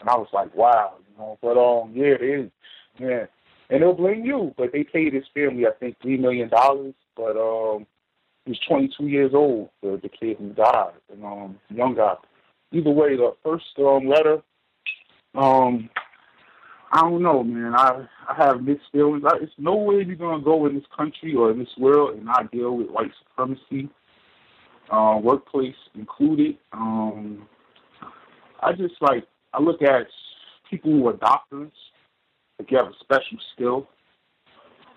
And 0.00 0.08
I 0.08 0.16
was 0.16 0.28
like, 0.32 0.54
wow, 0.54 0.94
you 0.98 1.18
know. 1.18 1.38
But 1.42 1.58
um, 1.58 1.92
yeah, 1.94 2.14
it 2.20 2.22
is, 2.22 2.50
yeah. 2.98 3.26
And 3.68 3.82
they'll 3.82 3.94
blame 3.94 4.24
you, 4.24 4.54
but 4.56 4.72
they 4.72 4.84
paid 4.84 5.12
his 5.12 5.24
family, 5.34 5.66
I 5.66 5.72
think, 5.80 5.96
three 6.00 6.16
million 6.16 6.48
dollars. 6.48 6.94
But 7.16 7.36
um, 7.36 7.86
he's 8.44 8.58
22 8.68 9.08
years 9.08 9.32
old, 9.34 9.70
the, 9.82 9.98
the 10.00 10.08
kid 10.08 10.36
who 10.38 10.50
died, 10.50 10.92
and 11.12 11.24
um, 11.24 11.58
young 11.70 11.94
guy. 11.94 12.14
Either 12.72 12.90
way, 12.90 13.16
the 13.16 13.34
first 13.42 13.64
um 13.78 14.08
letter, 14.08 14.42
um, 15.34 15.88
I 16.96 17.02
don't 17.02 17.22
know, 17.22 17.44
man. 17.44 17.74
I 17.74 18.06
I 18.26 18.34
have 18.38 18.62
mixed 18.62 18.86
feelings. 18.90 19.22
I, 19.26 19.36
it's 19.42 19.52
no 19.58 19.74
way 19.74 19.96
you're 19.96 20.16
gonna 20.16 20.42
go 20.42 20.64
in 20.64 20.74
this 20.74 20.84
country 20.96 21.34
or 21.34 21.50
in 21.50 21.58
this 21.58 21.68
world 21.76 22.16
and 22.16 22.24
not 22.24 22.50
deal 22.50 22.74
with 22.74 22.88
white 22.88 23.10
supremacy, 23.22 23.90
uh, 24.90 25.20
workplace 25.22 25.74
included. 25.94 26.56
Um, 26.72 27.46
I 28.62 28.72
just 28.72 28.94
like 29.02 29.26
I 29.52 29.60
look 29.60 29.82
at 29.82 30.06
people 30.70 30.90
who 30.90 31.06
are 31.08 31.12
doctors, 31.12 31.70
like 32.58 32.70
you 32.70 32.78
have 32.78 32.86
a 32.86 32.94
special 33.00 33.36
skill, 33.54 33.88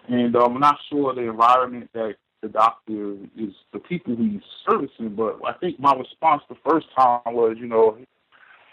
and 0.07 0.33
um, 0.37 0.53
I'm 0.53 0.59
not 0.61 0.77
sure 0.89 1.13
the 1.13 1.29
environment 1.29 1.89
that 1.93 2.15
the 2.41 2.47
doctor 2.47 3.15
is 3.37 3.53
the 3.73 3.79
people 3.79 4.15
he's 4.15 4.39
servicing. 4.65 5.15
But 5.17 5.41
I 5.45 5.51
think 5.59 5.77
my 5.81 5.93
response 5.93 6.43
the 6.47 6.55
first 6.65 6.87
time 6.97 7.19
was, 7.25 7.57
you 7.59 7.67
know, 7.67 7.97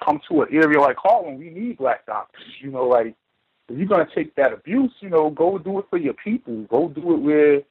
come 0.04 0.20
to 0.28 0.42
an 0.42 0.48
area 0.52 0.80
like 0.80 0.96
Harlem, 0.98 1.38
we 1.38 1.50
need 1.50 1.78
black 1.78 2.06
doctors. 2.06 2.42
You 2.60 2.70
know, 2.70 2.86
like 2.86 3.14
if 3.68 3.78
you're 3.78 3.88
gonna 3.88 4.08
take 4.14 4.34
that 4.36 4.52
abuse, 4.52 4.92
you 5.00 5.08
know, 5.08 5.30
go 5.30 5.58
do 5.58 5.78
it 5.78 5.86
for 5.90 5.98
your 5.98 6.14
people. 6.14 6.62
Go 6.64 6.88
do 6.88 7.14
it 7.14 7.20
where 7.20 7.62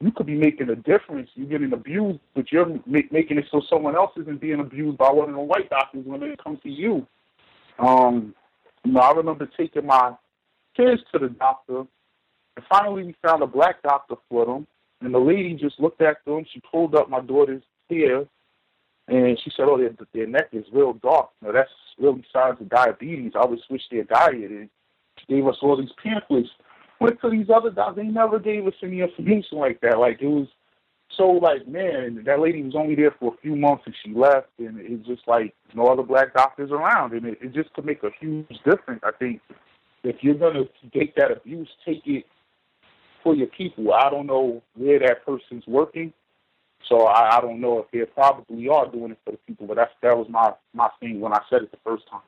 you 0.00 0.10
could 0.10 0.26
be 0.26 0.36
making 0.36 0.70
a 0.70 0.76
difference. 0.76 1.30
You're 1.34 1.48
getting 1.48 1.72
abused, 1.72 2.20
but 2.34 2.50
you're 2.50 2.66
ma- 2.86 3.00
making 3.10 3.38
it 3.38 3.44
so 3.50 3.62
someone 3.70 3.94
else 3.94 4.12
isn't 4.20 4.40
being 4.40 4.60
abused 4.60 4.98
by 4.98 5.10
one 5.10 5.28
of 5.28 5.34
the 5.34 5.40
white 5.40 5.70
doctors 5.70 6.04
when 6.04 6.20
they 6.20 6.34
come 6.42 6.58
to 6.62 6.68
you. 6.68 7.06
Um, 7.78 8.34
you 8.84 8.92
know, 8.92 9.00
I 9.00 9.12
remember 9.12 9.48
taking 9.56 9.86
my 9.86 10.14
kids 10.76 11.02
to 11.12 11.18
the 11.18 11.28
doctor, 11.28 11.78
and 12.56 12.66
finally 12.68 13.04
we 13.04 13.16
found 13.22 13.42
a 13.42 13.46
black 13.46 13.82
doctor 13.82 14.16
for 14.28 14.44
them. 14.46 14.66
And 15.00 15.12
the 15.12 15.18
lady 15.18 15.54
just 15.54 15.80
looked 15.80 16.00
at 16.00 16.24
them. 16.24 16.44
She 16.52 16.60
pulled 16.70 16.94
up 16.94 17.10
my 17.10 17.20
daughter's 17.20 17.62
hair, 17.90 18.24
and 19.08 19.38
she 19.42 19.50
said, 19.56 19.66
"Oh, 19.68 19.78
their, 19.78 19.94
their 20.12 20.26
neck 20.26 20.48
is 20.52 20.64
real 20.72 20.94
dark. 20.94 21.30
Now 21.40 21.52
that's 21.52 21.70
really 21.98 22.24
signs 22.32 22.60
of 22.60 22.68
diabetes. 22.68 23.32
I 23.34 23.44
would 23.46 23.60
switch 23.66 23.82
their 23.90 24.04
diet." 24.04 24.50
And 24.50 24.68
she 25.18 25.34
gave 25.34 25.46
us 25.46 25.56
all 25.62 25.76
these 25.76 25.92
pamphlets. 26.02 26.48
Went 27.00 27.20
to 27.20 27.30
these 27.30 27.50
other 27.54 27.70
doctors. 27.70 28.04
They 28.04 28.10
never 28.10 28.38
gave 28.38 28.66
us 28.66 28.74
any 28.82 29.00
information 29.00 29.58
like 29.58 29.80
that. 29.80 29.98
Like 29.98 30.22
it 30.22 30.28
was 30.28 30.46
so 31.16 31.24
like, 31.24 31.66
man, 31.68 32.22
that 32.24 32.40
lady 32.40 32.62
was 32.62 32.74
only 32.74 32.94
there 32.94 33.14
for 33.18 33.34
a 33.34 33.36
few 33.42 33.56
months 33.56 33.84
and 33.86 33.94
she 34.04 34.14
left, 34.14 34.48
and 34.58 34.78
it's 34.78 35.06
just 35.06 35.22
like 35.26 35.54
no 35.74 35.86
other 35.88 36.02
black 36.02 36.32
doctors 36.34 36.70
around, 36.70 37.12
and 37.12 37.26
it, 37.26 37.38
it 37.42 37.52
just 37.52 37.72
could 37.74 37.84
make 37.84 38.02
a 38.02 38.10
huge 38.18 38.48
difference. 38.64 39.00
I 39.02 39.10
think 39.18 39.40
if 40.04 40.16
you're 40.20 40.34
gonna 40.34 40.64
take 40.92 41.14
that 41.16 41.30
abuse, 41.30 41.68
take 41.84 42.02
it 42.06 42.24
for 43.22 43.34
your 43.34 43.48
people. 43.48 43.92
I 43.92 44.10
don't 44.10 44.26
know 44.26 44.62
where 44.74 44.98
that 45.00 45.24
person's 45.26 45.66
working, 45.66 46.12
so 46.88 47.06
I, 47.06 47.38
I 47.38 47.40
don't 47.40 47.60
know 47.60 47.78
if 47.80 47.90
they 47.90 48.04
probably 48.12 48.68
are 48.68 48.86
doing 48.90 49.12
it 49.12 49.18
for 49.24 49.32
the 49.32 49.38
people. 49.38 49.66
But 49.66 49.76
that's 49.76 49.92
that 50.02 50.16
was 50.16 50.28
my 50.28 50.52
my 50.74 50.88
thing 51.00 51.20
when 51.20 51.32
I 51.32 51.40
said 51.48 51.62
it 51.62 51.70
the 51.70 51.78
first 51.84 52.04
time. 52.08 52.20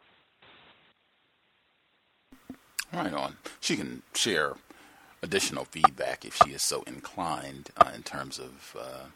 Right 2.93 3.13
on. 3.13 3.37
She 3.61 3.77
can 3.77 4.03
share 4.15 4.55
additional 5.23 5.65
feedback 5.65 6.25
if 6.25 6.37
she 6.45 6.53
is 6.53 6.63
so 6.63 6.83
inclined 6.87 7.71
uh, 7.77 7.91
in 7.95 8.03
terms 8.03 8.39
of 8.39 8.77
uh, 8.79 9.07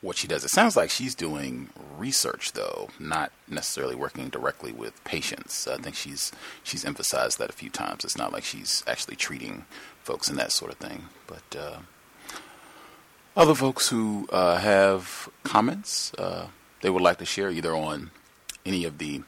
what 0.00 0.16
she 0.16 0.26
does. 0.26 0.44
It 0.44 0.50
sounds 0.50 0.76
like 0.76 0.90
she's 0.90 1.14
doing 1.14 1.70
research, 1.96 2.52
though, 2.52 2.88
not 2.98 3.30
necessarily 3.46 3.94
working 3.94 4.28
directly 4.28 4.72
with 4.72 5.04
patients. 5.04 5.68
I 5.68 5.76
think 5.76 5.94
she's 5.94 6.32
she's 6.64 6.84
emphasized 6.84 7.38
that 7.38 7.50
a 7.50 7.54
few 7.54 7.70
times. 7.70 8.04
It's 8.04 8.18
not 8.18 8.32
like 8.32 8.44
she's 8.44 8.82
actually 8.86 9.16
treating 9.16 9.66
folks 10.02 10.28
and 10.28 10.38
that 10.38 10.52
sort 10.52 10.72
of 10.72 10.78
thing. 10.78 11.04
But 11.26 11.56
uh, 11.56 11.78
other 13.36 13.54
folks 13.54 13.88
who 13.88 14.26
uh, 14.32 14.56
have 14.56 15.28
comments 15.42 16.12
uh, 16.14 16.48
they 16.80 16.90
would 16.90 17.02
like 17.02 17.18
to 17.18 17.24
share 17.24 17.50
either 17.50 17.74
on 17.74 18.10
any 18.64 18.84
of 18.84 18.98
the 18.98 19.22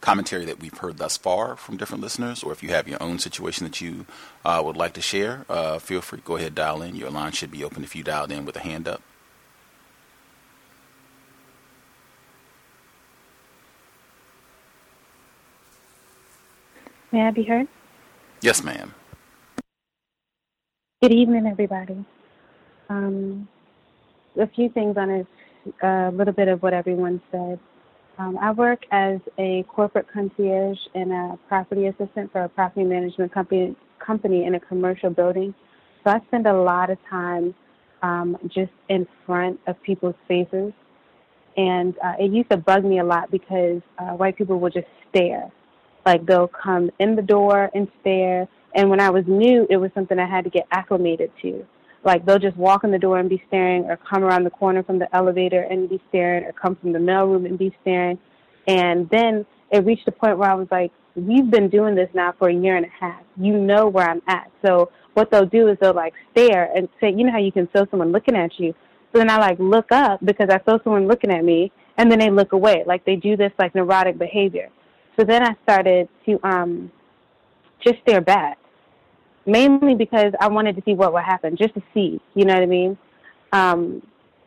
commentary 0.00 0.44
that 0.44 0.60
we've 0.60 0.76
heard 0.78 0.98
thus 0.98 1.16
far 1.16 1.56
from 1.56 1.76
different 1.76 2.02
listeners, 2.02 2.42
or 2.42 2.52
if 2.52 2.62
you 2.62 2.68
have 2.70 2.86
your 2.86 3.02
own 3.02 3.18
situation 3.18 3.64
that 3.64 3.80
you 3.80 4.06
uh, 4.44 4.62
would 4.64 4.76
like 4.76 4.92
to 4.94 5.00
share, 5.00 5.44
uh, 5.48 5.78
feel 5.78 6.00
free. 6.00 6.20
Go 6.24 6.36
ahead, 6.36 6.54
dial 6.54 6.82
in. 6.82 6.94
Your 6.94 7.10
line 7.10 7.32
should 7.32 7.50
be 7.50 7.64
open 7.64 7.82
if 7.82 7.96
you 7.96 8.02
dialed 8.04 8.30
in 8.30 8.44
with 8.44 8.56
a 8.56 8.60
hand 8.60 8.86
up. 8.86 9.02
May 17.10 17.22
I 17.26 17.30
be 17.30 17.42
heard? 17.42 17.66
Yes, 18.42 18.62
ma'am. 18.62 18.94
Good 21.02 21.12
evening, 21.12 21.46
everybody. 21.46 22.04
Um, 22.88 23.48
a 24.38 24.46
few 24.46 24.68
things 24.70 24.96
on 24.96 25.10
a 25.10 25.26
a 25.82 26.10
little 26.14 26.32
bit 26.32 26.48
of 26.48 26.62
what 26.62 26.72
everyone 26.72 27.20
said. 27.30 27.58
Um, 28.18 28.38
I 28.38 28.52
work 28.52 28.84
as 28.90 29.20
a 29.38 29.64
corporate 29.68 30.06
concierge 30.12 30.78
and 30.94 31.12
a 31.12 31.38
property 31.48 31.86
assistant 31.86 32.32
for 32.32 32.42
a 32.42 32.48
property 32.48 32.84
management 32.84 33.32
company 33.32 33.76
company 33.98 34.44
in 34.44 34.54
a 34.54 34.60
commercial 34.60 35.10
building. 35.10 35.54
So 36.04 36.10
I 36.10 36.20
spend 36.28 36.46
a 36.46 36.52
lot 36.52 36.90
of 36.90 36.98
time 37.08 37.54
um, 38.02 38.36
just 38.46 38.72
in 38.88 39.06
front 39.26 39.60
of 39.66 39.80
people's 39.82 40.14
faces, 40.26 40.72
and 41.56 41.94
uh, 41.98 42.14
it 42.18 42.30
used 42.30 42.50
to 42.50 42.56
bug 42.56 42.84
me 42.84 43.00
a 43.00 43.04
lot 43.04 43.30
because 43.30 43.82
uh, 43.98 44.12
white 44.12 44.36
people 44.36 44.58
will 44.58 44.70
just 44.70 44.86
stare. 45.10 45.50
Like 46.06 46.24
they'll 46.24 46.48
come 46.48 46.90
in 46.98 47.16
the 47.16 47.22
door 47.22 47.70
and 47.74 47.88
stare. 48.00 48.48
And 48.74 48.88
when 48.88 49.00
I 49.00 49.10
was 49.10 49.24
new, 49.26 49.66
it 49.68 49.76
was 49.76 49.90
something 49.94 50.18
I 50.18 50.26
had 50.26 50.44
to 50.44 50.50
get 50.50 50.66
acclimated 50.70 51.30
to. 51.42 51.66
Like 52.08 52.24
they'll 52.24 52.38
just 52.38 52.56
walk 52.56 52.84
in 52.84 52.90
the 52.90 52.98
door 52.98 53.18
and 53.18 53.28
be 53.28 53.42
staring, 53.48 53.84
or 53.84 53.98
come 53.98 54.24
around 54.24 54.44
the 54.44 54.50
corner 54.50 54.82
from 54.82 54.98
the 54.98 55.14
elevator 55.14 55.60
and 55.60 55.90
be 55.90 56.00
staring, 56.08 56.42
or 56.42 56.52
come 56.52 56.74
from 56.76 56.92
the 56.92 56.98
mailroom 56.98 57.44
and 57.44 57.58
be 57.58 57.70
staring. 57.82 58.18
And 58.66 59.10
then 59.10 59.44
it 59.70 59.84
reached 59.84 60.08
a 60.08 60.12
point 60.12 60.38
where 60.38 60.50
I 60.50 60.54
was 60.54 60.68
like, 60.70 60.90
we've 61.14 61.50
been 61.50 61.68
doing 61.68 61.94
this 61.94 62.08
now 62.14 62.32
for 62.38 62.48
a 62.48 62.54
year 62.54 62.76
and 62.78 62.86
a 62.86 62.94
half. 62.98 63.22
You 63.36 63.58
know 63.58 63.88
where 63.88 64.08
I'm 64.08 64.22
at. 64.26 64.50
So 64.64 64.90
what 65.12 65.30
they'll 65.30 65.44
do 65.44 65.68
is 65.68 65.76
they'll 65.82 65.92
like 65.92 66.14
stare 66.32 66.70
and 66.74 66.88
say, 66.98 67.12
you 67.12 67.24
know 67.24 67.32
how 67.32 67.40
you 67.40 67.52
can 67.52 67.66
feel 67.66 67.86
someone 67.90 68.10
looking 68.10 68.36
at 68.36 68.58
you. 68.58 68.74
So 69.12 69.18
then 69.18 69.28
I 69.28 69.36
like 69.36 69.58
look 69.58 69.92
up 69.92 70.24
because 70.24 70.48
I 70.48 70.60
feel 70.60 70.80
someone 70.84 71.08
looking 71.08 71.30
at 71.30 71.44
me, 71.44 71.70
and 71.98 72.10
then 72.10 72.20
they 72.20 72.30
look 72.30 72.52
away. 72.52 72.84
Like 72.86 73.04
they 73.04 73.16
do 73.16 73.36
this 73.36 73.52
like 73.58 73.74
neurotic 73.74 74.16
behavior. 74.16 74.70
So 75.18 75.26
then 75.26 75.42
I 75.42 75.54
started 75.62 76.08
to 76.24 76.40
um 76.42 76.90
just 77.84 77.98
stare 78.00 78.22
back 78.22 78.57
mainly 79.46 79.94
because 79.94 80.32
I 80.40 80.48
wanted 80.48 80.76
to 80.76 80.82
see 80.84 80.94
what 80.94 81.12
would 81.12 81.24
happen, 81.24 81.56
just 81.56 81.74
to 81.74 81.82
see, 81.94 82.20
you 82.34 82.44
know 82.44 82.54
what 82.54 82.62
I 82.62 82.66
mean? 82.66 82.98
Um, 83.52 84.02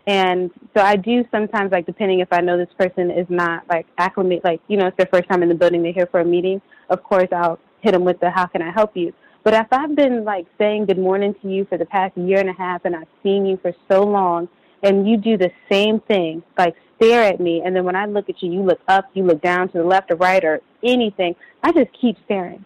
and 0.07 0.51
so 0.75 0.83
I 0.83 0.95
do 0.95 1.23
sometimes, 1.31 1.71
like, 1.71 1.85
depending 1.85 2.19
if 2.19 2.29
I 2.31 2.41
know 2.41 2.57
this 2.57 2.73
person 2.77 3.11
is 3.11 3.27
not, 3.29 3.67
like, 3.69 3.85
acclimate, 3.97 4.43
like, 4.43 4.61
you 4.67 4.77
know, 4.77 4.87
it's 4.87 4.97
their 4.97 5.09
first 5.11 5.29
time 5.29 5.43
in 5.43 5.49
the 5.49 5.55
building, 5.55 5.83
they're 5.83 5.93
here 5.93 6.07
for 6.07 6.19
a 6.19 6.25
meeting, 6.25 6.61
of 6.89 7.03
course 7.03 7.27
I'll 7.31 7.59
hit 7.81 7.91
them 7.93 8.03
with 8.03 8.19
the, 8.19 8.29
how 8.29 8.47
can 8.47 8.61
I 8.61 8.71
help 8.71 8.95
you? 8.95 9.13
But 9.43 9.53
if 9.53 9.67
I've 9.71 9.95
been, 9.95 10.23
like, 10.23 10.45
saying 10.57 10.85
good 10.85 10.99
morning 10.99 11.35
to 11.41 11.49
you 11.49 11.65
for 11.65 11.77
the 11.77 11.85
past 11.85 12.15
year 12.17 12.39
and 12.39 12.49
a 12.49 12.53
half 12.53 12.85
and 12.85 12.95
I've 12.95 13.07
seen 13.23 13.45
you 13.45 13.57
for 13.57 13.73
so 13.89 14.03
long 14.03 14.47
and 14.83 15.07
you 15.07 15.17
do 15.17 15.37
the 15.37 15.51
same 15.71 15.99
thing, 16.01 16.43
like, 16.57 16.75
stare 16.97 17.23
at 17.23 17.39
me, 17.39 17.61
and 17.63 17.75
then 17.75 17.83
when 17.83 17.95
I 17.95 18.05
look 18.05 18.29
at 18.29 18.41
you, 18.41 18.51
you 18.51 18.61
look 18.61 18.79
up, 18.87 19.09
you 19.13 19.23
look 19.23 19.41
down 19.41 19.69
to 19.69 19.79
the 19.79 19.83
left 19.83 20.11
or 20.11 20.15
right 20.15 20.43
or 20.43 20.61
anything, 20.83 21.35
I 21.63 21.71
just 21.71 21.89
keep 21.99 22.17
staring. 22.25 22.65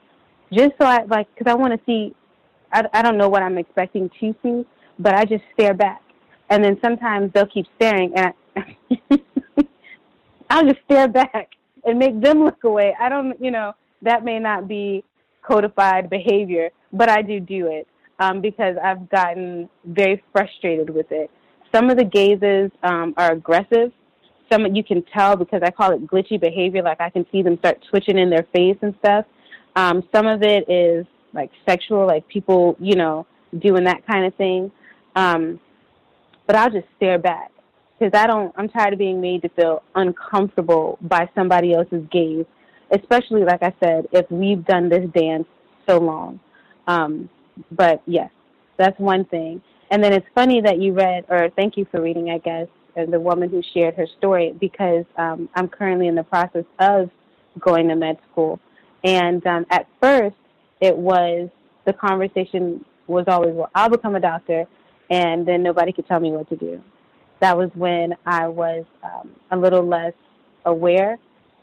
Just 0.51 0.73
so 0.79 0.85
I, 0.85 1.03
like, 1.03 1.27
because 1.33 1.51
I 1.51 1.55
want 1.55 1.73
to 1.73 1.79
see 1.85 2.15
I, 2.75 2.83
I 2.93 3.01
don't 3.01 3.17
know 3.17 3.29
what 3.29 3.41
I'm 3.41 3.57
expecting 3.57 4.09
to 4.19 4.35
see, 4.43 4.65
but 4.99 5.15
I 5.15 5.23
just 5.25 5.43
stare 5.53 5.73
back. 5.73 6.01
And 6.49 6.63
then 6.63 6.77
sometimes 6.83 7.31
they'll 7.33 7.47
keep 7.47 7.65
staring, 7.75 8.13
and 8.15 8.33
I, 8.55 8.75
I'll 10.49 10.65
just 10.65 10.81
stare 10.85 11.07
back 11.07 11.49
and 11.85 11.97
make 11.97 12.21
them 12.21 12.43
look 12.43 12.63
away. 12.63 12.93
I 12.99 13.09
don't, 13.09 13.39
you 13.41 13.49
know, 13.49 13.73
that 14.01 14.23
may 14.23 14.39
not 14.39 14.67
be 14.67 15.03
codified 15.41 16.09
behavior, 16.09 16.69
but 16.93 17.09
I 17.09 17.21
do 17.21 17.39
do 17.39 17.67
it 17.67 17.87
um, 18.19 18.41
because 18.41 18.75
I've 18.83 19.09
gotten 19.09 19.69
very 19.85 20.21
frustrated 20.31 20.89
with 20.89 21.07
it. 21.11 21.31
Some 21.73 21.89
of 21.89 21.97
the 21.97 22.05
gazes 22.05 22.71
um, 22.83 23.13
are 23.17 23.31
aggressive. 23.31 23.91
Some 24.51 24.75
you 24.75 24.83
can 24.83 25.01
tell 25.13 25.35
because 25.35 25.61
I 25.63 25.71
call 25.71 25.91
it 25.93 26.05
glitchy 26.05 26.39
behavior. 26.39 26.83
Like 26.83 27.01
I 27.01 27.09
can 27.09 27.25
see 27.31 27.41
them 27.41 27.57
start 27.57 27.83
twitching 27.89 28.19
in 28.19 28.29
their 28.29 28.45
face 28.53 28.77
and 28.81 28.93
stuff. 28.99 29.25
Um, 29.75 30.03
some 30.13 30.27
of 30.27 30.41
it 30.41 30.69
is 30.69 31.05
like 31.33 31.51
sexual, 31.67 32.07
like 32.07 32.27
people, 32.27 32.75
you 32.79 32.95
know, 32.95 33.25
doing 33.59 33.83
that 33.85 34.05
kind 34.07 34.25
of 34.25 34.33
thing. 34.35 34.71
Um, 35.15 35.59
but 36.47 36.55
I'll 36.55 36.69
just 36.69 36.87
stare 36.97 37.19
back 37.19 37.51
because 37.97 38.17
I 38.17 38.27
don't. 38.27 38.53
I'm 38.57 38.69
tired 38.69 38.93
of 38.93 38.99
being 38.99 39.21
made 39.21 39.41
to 39.43 39.49
feel 39.49 39.83
uncomfortable 39.95 40.97
by 41.01 41.29
somebody 41.35 41.73
else's 41.73 42.05
gaze, 42.11 42.45
especially 42.91 43.43
like 43.43 43.63
I 43.63 43.73
said, 43.79 44.07
if 44.11 44.29
we've 44.29 44.63
done 44.65 44.89
this 44.89 45.09
dance 45.11 45.47
so 45.87 45.97
long. 45.97 46.39
Um, 46.87 47.29
but 47.71 48.01
yes, 48.05 48.29
that's 48.77 48.99
one 48.99 49.25
thing. 49.25 49.61
And 49.91 50.03
then 50.03 50.13
it's 50.13 50.27
funny 50.33 50.61
that 50.61 50.79
you 50.79 50.93
read, 50.93 51.25
or 51.29 51.49
thank 51.55 51.77
you 51.77 51.85
for 51.91 52.01
reading, 52.01 52.29
I 52.29 52.39
guess, 52.39 52.67
the 52.95 53.19
woman 53.19 53.49
who 53.49 53.61
shared 53.73 53.95
her 53.95 54.07
story 54.17 54.55
because 54.59 55.05
um, 55.17 55.49
I'm 55.55 55.67
currently 55.67 56.07
in 56.07 56.15
the 56.15 56.23
process 56.23 56.65
of 56.79 57.09
going 57.59 57.87
to 57.89 57.95
med 57.95 58.17
school. 58.31 58.59
And 59.05 59.45
um, 59.45 59.65
at 59.69 59.87
first, 60.01 60.35
it 60.81 60.97
was 60.97 61.49
the 61.85 61.93
conversation 61.93 62.83
was 63.07 63.25
always, 63.27 63.53
well, 63.53 63.69
I'll 63.75 63.89
become 63.89 64.15
a 64.15 64.19
doctor, 64.19 64.65
and 65.11 65.47
then 65.47 65.61
nobody 65.61 65.93
could 65.93 66.07
tell 66.07 66.19
me 66.19 66.31
what 66.31 66.49
to 66.49 66.55
do. 66.55 66.81
That 67.39 67.55
was 67.55 67.69
when 67.75 68.15
I 68.25 68.47
was 68.47 68.83
um, 69.03 69.29
a 69.51 69.57
little 69.57 69.85
less 69.85 70.13
aware, 70.65 71.19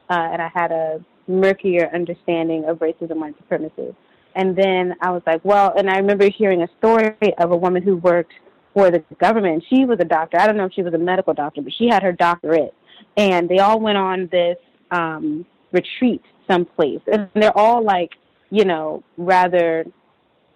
uh, 0.08 0.28
and 0.32 0.40
I 0.40 0.48
had 0.54 0.70
a 0.70 1.04
murkier 1.26 1.90
understanding 1.92 2.64
of 2.66 2.78
racism 2.78 3.24
and 3.26 3.34
supremacy. 3.36 3.94
And 4.36 4.54
then 4.56 4.94
I 5.00 5.10
was 5.10 5.22
like, 5.26 5.44
well, 5.44 5.74
and 5.76 5.90
I 5.90 5.96
remember 5.96 6.30
hearing 6.30 6.62
a 6.62 6.68
story 6.78 7.34
of 7.38 7.50
a 7.50 7.56
woman 7.56 7.82
who 7.82 7.96
worked 7.96 8.32
for 8.72 8.90
the 8.90 9.00
government. 9.20 9.64
She 9.68 9.84
was 9.84 9.98
a 10.00 10.04
doctor. 10.04 10.38
I 10.38 10.46
don't 10.46 10.56
know 10.56 10.66
if 10.66 10.72
she 10.72 10.82
was 10.82 10.94
a 10.94 10.98
medical 10.98 11.34
doctor, 11.34 11.60
but 11.60 11.72
she 11.72 11.88
had 11.88 12.02
her 12.02 12.12
doctorate. 12.12 12.74
And 13.16 13.48
they 13.48 13.58
all 13.58 13.80
went 13.80 13.98
on 13.98 14.28
this 14.30 14.56
um, 14.90 15.44
retreat 15.72 16.22
someplace. 16.52 17.00
And 17.12 17.28
they're 17.34 17.56
all 17.56 17.82
like, 17.82 18.10
you 18.50 18.64
know, 18.64 19.02
rather 19.16 19.84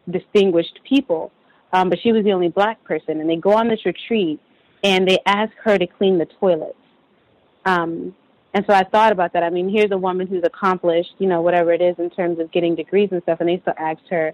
distinguished 0.08 0.78
people. 0.88 1.32
Um, 1.72 1.90
but 1.90 1.98
she 2.02 2.12
was 2.12 2.24
the 2.24 2.32
only 2.32 2.48
black 2.48 2.82
person. 2.84 3.20
And 3.20 3.28
they 3.28 3.36
go 3.36 3.52
on 3.52 3.68
this 3.68 3.84
retreat 3.84 4.38
and 4.84 5.08
they 5.08 5.18
ask 5.26 5.52
her 5.64 5.78
to 5.78 5.86
clean 5.86 6.18
the 6.18 6.28
toilets. 6.40 6.78
Um, 7.64 8.14
and 8.54 8.64
so 8.66 8.72
I 8.72 8.84
thought 8.84 9.12
about 9.12 9.32
that. 9.34 9.42
I 9.42 9.50
mean, 9.50 9.68
here's 9.68 9.90
a 9.90 9.98
woman 9.98 10.26
who's 10.26 10.44
accomplished, 10.44 11.14
you 11.18 11.28
know, 11.28 11.42
whatever 11.42 11.72
it 11.72 11.82
is 11.82 11.96
in 11.98 12.10
terms 12.10 12.38
of 12.38 12.50
getting 12.52 12.74
degrees 12.74 13.08
and 13.12 13.22
stuff, 13.22 13.40
and 13.40 13.48
they 13.48 13.58
still 13.60 13.74
asked 13.76 14.08
her 14.08 14.32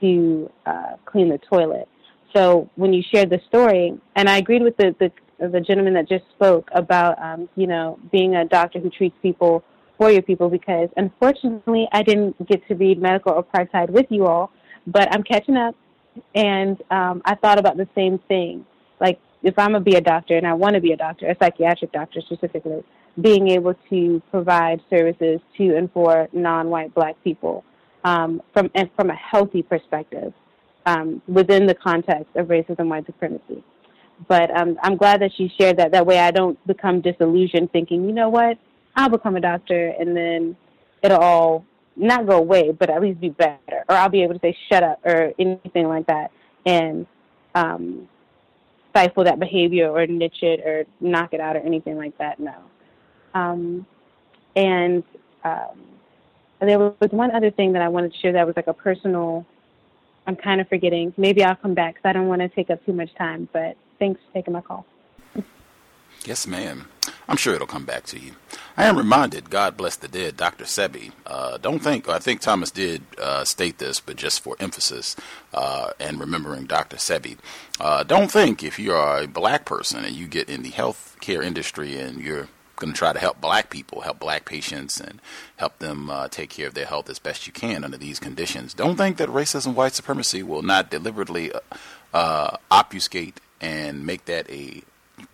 to 0.00 0.50
uh, 0.64 0.92
clean 1.04 1.28
the 1.28 1.38
toilet. 1.38 1.88
So 2.34 2.70
when 2.76 2.92
you 2.92 3.02
shared 3.12 3.28
the 3.28 3.40
story, 3.48 3.98
and 4.16 4.30
I 4.30 4.38
agreed 4.38 4.62
with 4.62 4.76
the 4.76 4.94
the, 4.98 5.48
the 5.48 5.60
gentleman 5.60 5.94
that 5.94 6.08
just 6.08 6.24
spoke 6.36 6.70
about, 6.72 7.20
um, 7.20 7.48
you 7.56 7.66
know, 7.66 7.98
being 8.10 8.34
a 8.34 8.44
doctor 8.44 8.78
who 8.78 8.88
treats 8.88 9.16
people 9.20 9.62
for 10.00 10.10
your 10.10 10.22
people, 10.22 10.48
because 10.48 10.88
unfortunately 10.96 11.86
I 11.92 12.02
didn't 12.02 12.34
get 12.48 12.66
to 12.68 12.74
read 12.74 13.02
medical 13.02 13.34
apartheid 13.34 13.90
with 13.90 14.06
you 14.08 14.26
all, 14.26 14.50
but 14.86 15.12
I'm 15.12 15.22
catching 15.22 15.58
up, 15.58 15.74
and 16.34 16.80
um, 16.90 17.20
I 17.26 17.34
thought 17.34 17.58
about 17.58 17.76
the 17.76 17.86
same 17.94 18.18
thing. 18.26 18.64
Like 18.98 19.20
if 19.42 19.58
I'm 19.58 19.72
gonna 19.72 19.84
be 19.84 19.96
a 19.96 20.00
doctor 20.00 20.38
and 20.38 20.46
I 20.46 20.54
want 20.54 20.74
to 20.74 20.80
be 20.80 20.92
a 20.92 20.96
doctor, 20.96 21.28
a 21.28 21.36
psychiatric 21.38 21.92
doctor 21.92 22.22
specifically, 22.22 22.82
being 23.20 23.48
able 23.48 23.74
to 23.90 24.22
provide 24.30 24.80
services 24.88 25.38
to 25.58 25.76
and 25.76 25.92
for 25.92 26.28
non-white 26.32 26.94
black 26.94 27.22
people 27.22 27.62
um, 28.04 28.40
from 28.54 28.70
and 28.74 28.88
from 28.96 29.10
a 29.10 29.14
healthy 29.16 29.62
perspective 29.62 30.32
um, 30.86 31.20
within 31.28 31.66
the 31.66 31.74
context 31.74 32.34
of 32.36 32.46
racism, 32.46 32.88
white 32.88 33.04
supremacy. 33.04 33.62
But 34.28 34.50
um, 34.58 34.78
I'm 34.82 34.96
glad 34.96 35.20
that 35.20 35.32
she 35.36 35.52
shared 35.58 35.76
that. 35.76 35.92
That 35.92 36.06
way, 36.06 36.18
I 36.18 36.30
don't 36.30 36.58
become 36.66 37.02
disillusioned, 37.02 37.70
thinking, 37.72 38.04
you 38.04 38.12
know 38.12 38.30
what, 38.30 38.56
I'll 38.96 39.08
become 39.08 39.36
a 39.36 39.40
doctor, 39.40 39.94
and 39.98 40.16
then 40.16 40.56
it'll 41.02 41.18
all 41.18 41.64
not 41.96 42.26
go 42.26 42.38
away, 42.38 42.72
but 42.72 42.90
at 42.90 43.00
least 43.00 43.20
be 43.20 43.30
better, 43.30 43.84
or 43.88 43.94
I'll 43.94 44.08
be 44.08 44.22
able 44.22 44.34
to 44.34 44.40
say 44.40 44.56
shut 44.68 44.82
up 44.82 45.00
or 45.04 45.32
anything 45.38 45.88
like 45.88 46.06
that, 46.06 46.30
and 46.66 47.06
um, 47.54 48.08
stifle 48.90 49.24
that 49.24 49.38
behavior 49.38 49.90
or 49.90 50.06
niche 50.06 50.42
it 50.42 50.60
or 50.60 50.84
knock 51.00 51.32
it 51.32 51.40
out 51.40 51.56
or 51.56 51.60
anything 51.60 51.96
like 51.96 52.16
that. 52.18 52.38
No. 52.38 52.54
Um, 53.34 53.86
and 54.56 55.04
um, 55.44 55.80
there 56.60 56.78
was 56.78 57.10
one 57.10 57.30
other 57.30 57.50
thing 57.50 57.72
that 57.72 57.82
I 57.82 57.88
wanted 57.88 58.12
to 58.12 58.18
share 58.18 58.32
that 58.32 58.46
was 58.46 58.56
like 58.56 58.66
a 58.66 58.74
personal. 58.74 59.46
I'm 60.26 60.36
kind 60.36 60.60
of 60.60 60.68
forgetting. 60.68 61.14
Maybe 61.16 61.42
I'll 61.42 61.56
come 61.56 61.74
back 61.74 61.94
because 61.94 62.08
I 62.08 62.12
don't 62.12 62.28
want 62.28 62.42
to 62.42 62.48
take 62.48 62.70
up 62.70 62.84
too 62.84 62.92
much 62.92 63.14
time. 63.14 63.48
But 63.52 63.76
thanks 63.98 64.20
for 64.26 64.34
taking 64.34 64.52
my 64.52 64.60
call. 64.60 64.84
Yes, 66.24 66.46
ma'am. 66.46 66.86
I'm 67.30 67.36
sure 67.36 67.54
it'll 67.54 67.68
come 67.68 67.84
back 67.84 68.06
to 68.06 68.18
you. 68.18 68.32
I 68.76 68.86
am 68.86 68.98
reminded, 68.98 69.50
God 69.50 69.76
bless 69.76 69.94
the 69.94 70.08
dead, 70.08 70.36
Dr. 70.36 70.64
Sebi. 70.64 71.12
Uh, 71.24 71.58
don't 71.58 71.78
think, 71.78 72.08
I 72.08 72.18
think 72.18 72.40
Thomas 72.40 72.72
did 72.72 73.02
uh, 73.18 73.44
state 73.44 73.78
this, 73.78 74.00
but 74.00 74.16
just 74.16 74.40
for 74.40 74.56
emphasis 74.58 75.14
uh, 75.54 75.92
and 76.00 76.18
remembering 76.18 76.64
Dr. 76.64 76.96
Sebi. 76.96 77.38
Uh, 77.78 78.02
don't 78.02 78.32
think 78.32 78.64
if 78.64 78.80
you 78.80 78.92
are 78.92 79.20
a 79.20 79.28
black 79.28 79.64
person 79.64 80.04
and 80.04 80.16
you 80.16 80.26
get 80.26 80.48
in 80.48 80.64
the 80.64 80.72
healthcare 80.72 81.44
industry 81.44 82.00
and 82.00 82.20
you're 82.20 82.48
going 82.74 82.92
to 82.92 82.98
try 82.98 83.12
to 83.12 83.20
help 83.20 83.40
black 83.40 83.70
people, 83.70 84.00
help 84.00 84.18
black 84.18 84.44
patients, 84.44 84.98
and 84.98 85.20
help 85.56 85.78
them 85.78 86.10
uh, 86.10 86.26
take 86.26 86.50
care 86.50 86.66
of 86.66 86.74
their 86.74 86.86
health 86.86 87.08
as 87.08 87.20
best 87.20 87.46
you 87.46 87.52
can 87.52 87.84
under 87.84 87.96
these 87.96 88.18
conditions. 88.18 88.74
Don't 88.74 88.96
think 88.96 89.18
that 89.18 89.28
racism, 89.28 89.74
white 89.74 89.94
supremacy 89.94 90.42
will 90.42 90.62
not 90.62 90.90
deliberately 90.90 91.52
uh, 91.52 91.60
uh, 92.12 92.56
obfuscate 92.72 93.38
and 93.60 94.04
make 94.04 94.24
that 94.24 94.50
a 94.50 94.82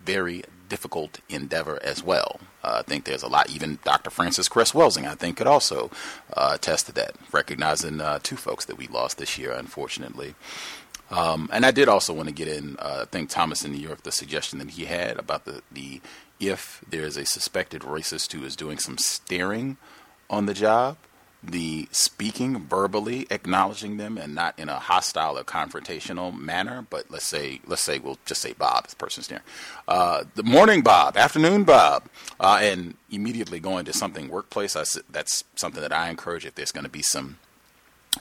very 0.05 0.43
difficult 0.69 1.19
endeavor 1.29 1.79
as 1.83 2.03
well. 2.03 2.39
Uh, 2.63 2.77
I 2.79 2.81
think 2.83 3.05
there's 3.05 3.23
a 3.23 3.27
lot, 3.27 3.49
even 3.49 3.79
Dr. 3.83 4.09
Francis 4.09 4.49
Cress 4.49 4.73
Welsing, 4.73 5.07
I 5.07 5.15
think, 5.15 5.37
could 5.37 5.47
also 5.47 5.89
uh, 6.33 6.51
attest 6.55 6.87
to 6.87 6.91
that, 6.93 7.15
recognizing 7.31 8.01
uh, 8.01 8.19
two 8.21 8.35
folks 8.35 8.65
that 8.65 8.77
we 8.77 8.87
lost 8.87 9.17
this 9.17 9.37
year, 9.37 9.51
unfortunately. 9.51 10.35
Um, 11.09 11.49
and 11.53 11.65
I 11.65 11.71
did 11.71 11.87
also 11.87 12.13
want 12.13 12.27
to 12.27 12.33
get 12.33 12.47
in, 12.47 12.75
uh, 12.79 12.99
I 13.03 13.05
think 13.05 13.29
Thomas 13.29 13.63
in 13.63 13.71
New 13.71 13.79
York, 13.79 14.03
the 14.03 14.11
suggestion 14.11 14.59
that 14.59 14.71
he 14.71 14.85
had 14.85 15.17
about 15.17 15.45
the, 15.45 15.61
the 15.71 16.01
if 16.39 16.83
there 16.87 17.03
is 17.03 17.17
a 17.17 17.25
suspected 17.25 17.81
racist 17.83 18.33
who 18.33 18.43
is 18.43 18.55
doing 18.55 18.77
some 18.77 18.97
staring 18.97 19.77
on 20.29 20.45
the 20.45 20.53
job, 20.53 20.97
the 21.43 21.87
speaking 21.91 22.59
verbally 22.65 23.27
acknowledging 23.29 23.97
them 23.97 24.17
and 24.17 24.33
not 24.33 24.57
in 24.57 24.69
a 24.69 24.79
hostile 24.79 25.37
or 25.37 25.43
confrontational 25.43 26.35
manner 26.37 26.85
but 26.89 27.09
let's 27.11 27.25
say 27.25 27.61
let's 27.67 27.81
say 27.81 27.99
we'll 27.99 28.17
just 28.25 28.41
say 28.41 28.53
bob 28.53 28.83
this 28.85 28.95
person's 28.95 29.27
there 29.27 29.43
uh, 29.87 30.23
the 30.35 30.43
morning 30.43 30.81
bob 30.81 31.15
afternoon 31.15 31.63
bob 31.63 32.03
uh, 32.39 32.59
and 32.61 32.95
immediately 33.11 33.59
going 33.59 33.85
to 33.85 33.93
something 33.93 34.29
workplace 34.29 34.75
I, 34.75 34.83
that's 35.09 35.43
something 35.55 35.81
that 35.81 35.93
i 35.93 36.09
encourage 36.09 36.45
if 36.45 36.55
there's 36.55 36.71
going 36.71 36.85
to 36.85 36.89
be 36.89 37.03
some 37.03 37.37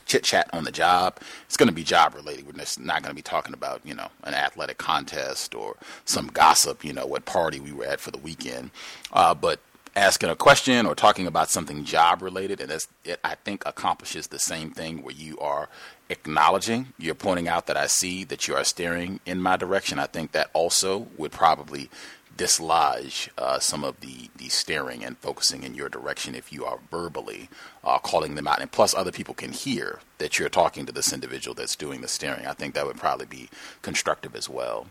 chit 0.05 0.25
chat 0.25 0.51
on 0.53 0.65
the 0.65 0.73
job. 0.73 1.19
It's 1.47 1.57
going 1.57 1.69
to 1.69 1.75
be 1.75 1.83
job 1.83 2.15
related. 2.15 2.47
We're 2.47 2.53
just 2.53 2.79
not 2.79 3.03
going 3.03 3.11
to 3.11 3.17
be 3.17 3.23
talking 3.23 3.55
about, 3.55 3.81
you 3.85 3.95
know, 3.95 4.09
an 4.25 4.35
athletic 4.35 4.79
contest 4.79 5.55
or 5.55 5.77
some 6.05 6.27
gossip, 6.27 6.85
you 6.85 6.93
know, 6.93 7.07
what 7.07 7.25
party 7.25 7.61
we 7.61 7.73
were 7.73 7.87
at 7.87 8.01
for 8.01 8.11
the 8.11 8.19
weekend. 8.19 8.71
Uh, 9.13 9.35
but 9.35 9.61
asking 9.97 10.29
a 10.29 10.37
question 10.37 10.87
or 10.87 10.95
talking 10.95 11.27
about 11.27 11.51
something 11.51 11.85
job 11.85 12.21
related, 12.21 12.61
and 12.61 12.71
that's 12.71 12.87
it, 13.05 13.19
I 13.25 13.35
think, 13.35 13.65
accomplishes 13.65 14.27
the 14.27 14.39
same 14.39 14.71
thing 14.71 15.03
where 15.03 15.15
you 15.15 15.39
are 15.39 15.69
acknowledging, 16.11 16.93
you're 16.99 17.15
pointing 17.15 17.49
out 17.49 17.67
that 17.67 17.77
I 17.77 17.87
see 17.87 18.23
that 18.25 18.47
you 18.47 18.55
are 18.55 18.63
staring 18.63 19.21
in 19.25 19.41
my 19.41 19.57
direction. 19.57 19.99
I 19.99 20.07
think 20.07 20.33
that 20.33 20.51
also 20.53 21.09
would 21.17 21.33
probably 21.33 21.89
dislodge 22.37 23.31
uh, 23.39 23.59
some 23.59 23.83
of 23.83 23.99
the, 24.01 24.29
the 24.37 24.51
staring 24.51 25.03
and 25.03 25.17
focusing 25.17 25.63
in 25.63 25.75
your 25.75 25.89
direction 25.89 26.35
if 26.35 26.53
you 26.53 26.67
are 26.67 26.79
verbally 26.91 27.49
uh, 27.83 27.99
calling 27.99 28.35
them 28.35 28.47
out. 28.47 28.61
And 28.61 28.71
plus, 28.71 28.95
other 28.95 29.11
people 29.11 29.35
can 29.35 29.53
hear 29.53 30.01
that 30.19 30.39
you're 30.39 30.51
talking 30.51 30.85
to 30.85 30.93
this 30.93 31.15
individual 31.15 31.55
that's 31.55 31.75
doing 31.75 32.03
the 32.03 32.09
staring. 32.09 32.47
I 32.47 32.53
think 32.53 32.75
that 32.75 32.85
would 32.85 32.99
probably 32.99 33.25
be 33.25 33.49
constructive 33.81 34.37
as 34.37 34.51
well. 34.51 34.89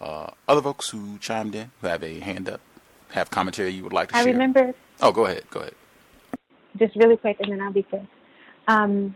Uh, 0.00 0.32
other 0.46 0.60
folks 0.60 0.90
who 0.90 1.16
chimed 1.18 1.54
in, 1.54 1.70
who 1.80 1.86
have 1.86 2.02
a 2.02 2.20
hand 2.20 2.48
up, 2.48 2.60
have 3.14 3.30
commentary 3.30 3.70
you 3.70 3.84
would 3.84 3.92
like 3.92 4.08
to 4.10 4.16
I 4.16 4.20
share? 4.20 4.28
I 4.28 4.32
remember. 4.32 4.74
Oh, 5.00 5.12
go 5.12 5.26
ahead. 5.26 5.44
Go 5.50 5.60
ahead. 5.60 5.74
Just 6.78 6.96
really 6.96 7.16
quick, 7.16 7.36
and 7.40 7.52
then 7.52 7.60
I'll 7.60 7.72
be 7.72 7.84
quick. 7.84 8.02
Um, 8.66 9.14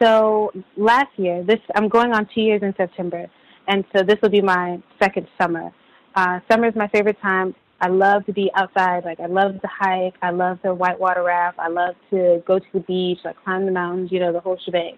so 0.00 0.50
last 0.76 1.10
year, 1.16 1.44
this 1.44 1.60
I'm 1.74 1.88
going 1.88 2.12
on 2.12 2.26
two 2.34 2.40
years 2.40 2.62
in 2.62 2.74
September, 2.76 3.26
and 3.68 3.84
so 3.94 4.02
this 4.02 4.16
will 4.22 4.30
be 4.30 4.40
my 4.40 4.82
second 4.98 5.28
summer. 5.40 5.70
Uh, 6.14 6.40
summer 6.50 6.68
is 6.68 6.74
my 6.74 6.88
favorite 6.88 7.20
time. 7.20 7.54
I 7.82 7.88
love 7.88 8.24
to 8.26 8.32
be 8.32 8.50
outside. 8.54 9.04
Like 9.04 9.20
I 9.20 9.26
love 9.26 9.60
to 9.60 9.68
hike. 9.68 10.14
I 10.22 10.30
love 10.30 10.60
to 10.62 10.74
whitewater 10.74 11.22
raft. 11.22 11.58
I 11.58 11.68
love 11.68 11.94
to 12.10 12.42
go 12.46 12.58
to 12.58 12.66
the 12.72 12.80
beach, 12.80 13.18
like 13.24 13.36
climb 13.44 13.66
the 13.66 13.72
mountains. 13.72 14.10
You 14.10 14.20
know, 14.20 14.32
the 14.32 14.40
whole 14.40 14.58
shebang. 14.64 14.96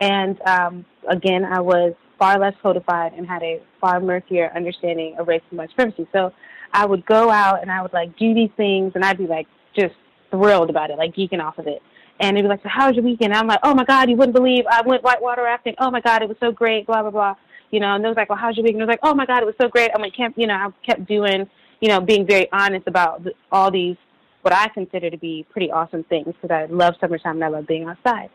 And 0.00 0.40
um, 0.42 0.84
again, 1.08 1.44
I 1.44 1.60
was 1.60 1.94
far 2.18 2.38
less 2.38 2.54
codified 2.62 3.12
and 3.14 3.26
had 3.26 3.42
a 3.42 3.60
far 3.80 4.00
murkier 4.00 4.52
understanding 4.54 5.16
of 5.18 5.26
race 5.26 5.42
and 5.50 5.58
white 5.58 5.70
supremacy. 5.70 6.06
So 6.12 6.32
I 6.72 6.86
would 6.86 7.04
go 7.06 7.30
out 7.30 7.62
and 7.62 7.70
I 7.70 7.82
would 7.82 7.92
like 7.92 8.16
do 8.18 8.34
these 8.34 8.50
things, 8.56 8.92
and 8.94 9.04
I'd 9.04 9.18
be 9.18 9.26
like 9.26 9.46
just 9.74 9.94
thrilled 10.30 10.70
about 10.70 10.90
it, 10.90 10.98
like 10.98 11.14
geeking 11.14 11.42
off 11.42 11.58
of 11.58 11.66
it. 11.66 11.82
And 12.18 12.36
they'd 12.36 12.42
be 12.42 12.48
like, 12.48 12.62
"So 12.62 12.68
how 12.68 12.86
was 12.88 12.96
your 12.96 13.04
weekend?" 13.04 13.34
I'm 13.34 13.46
like, 13.46 13.60
"Oh 13.62 13.74
my 13.74 13.84
God, 13.84 14.08
you 14.08 14.16
wouldn't 14.16 14.34
believe 14.34 14.64
I 14.70 14.82
went 14.82 15.02
whitewater 15.02 15.42
rafting. 15.42 15.74
Oh 15.78 15.90
my 15.90 16.00
God, 16.00 16.22
it 16.22 16.28
was 16.28 16.38
so 16.40 16.50
great." 16.50 16.86
Blah 16.86 17.02
blah 17.02 17.10
blah 17.10 17.34
you 17.70 17.80
know, 17.80 17.94
and 17.94 18.04
they 18.04 18.08
was 18.08 18.16
like, 18.16 18.28
well, 18.28 18.38
how's 18.38 18.56
your 18.56 18.64
weekend? 18.64 18.82
And 18.82 18.90
I 18.90 18.94
was 18.94 18.98
like, 19.02 19.10
oh 19.10 19.14
my 19.14 19.26
God, 19.26 19.42
it 19.42 19.46
was 19.46 19.54
so 19.60 19.68
great. 19.68 19.90
I'm 19.94 20.00
like, 20.00 20.14
kept, 20.14 20.38
you 20.38 20.46
know, 20.46 20.54
I 20.54 20.68
kept 20.84 21.06
doing, 21.06 21.48
you 21.80 21.88
know, 21.88 22.00
being 22.00 22.26
very 22.26 22.48
honest 22.52 22.86
about 22.86 23.26
all 23.50 23.70
these, 23.70 23.96
what 24.42 24.54
I 24.54 24.68
consider 24.68 25.10
to 25.10 25.18
be 25.18 25.44
pretty 25.50 25.70
awesome 25.70 26.04
things 26.04 26.34
because 26.40 26.50
I 26.50 26.66
love 26.72 26.94
summertime 27.00 27.36
and 27.36 27.44
I 27.44 27.48
love 27.48 27.66
being 27.66 27.84
outside. 27.84 28.30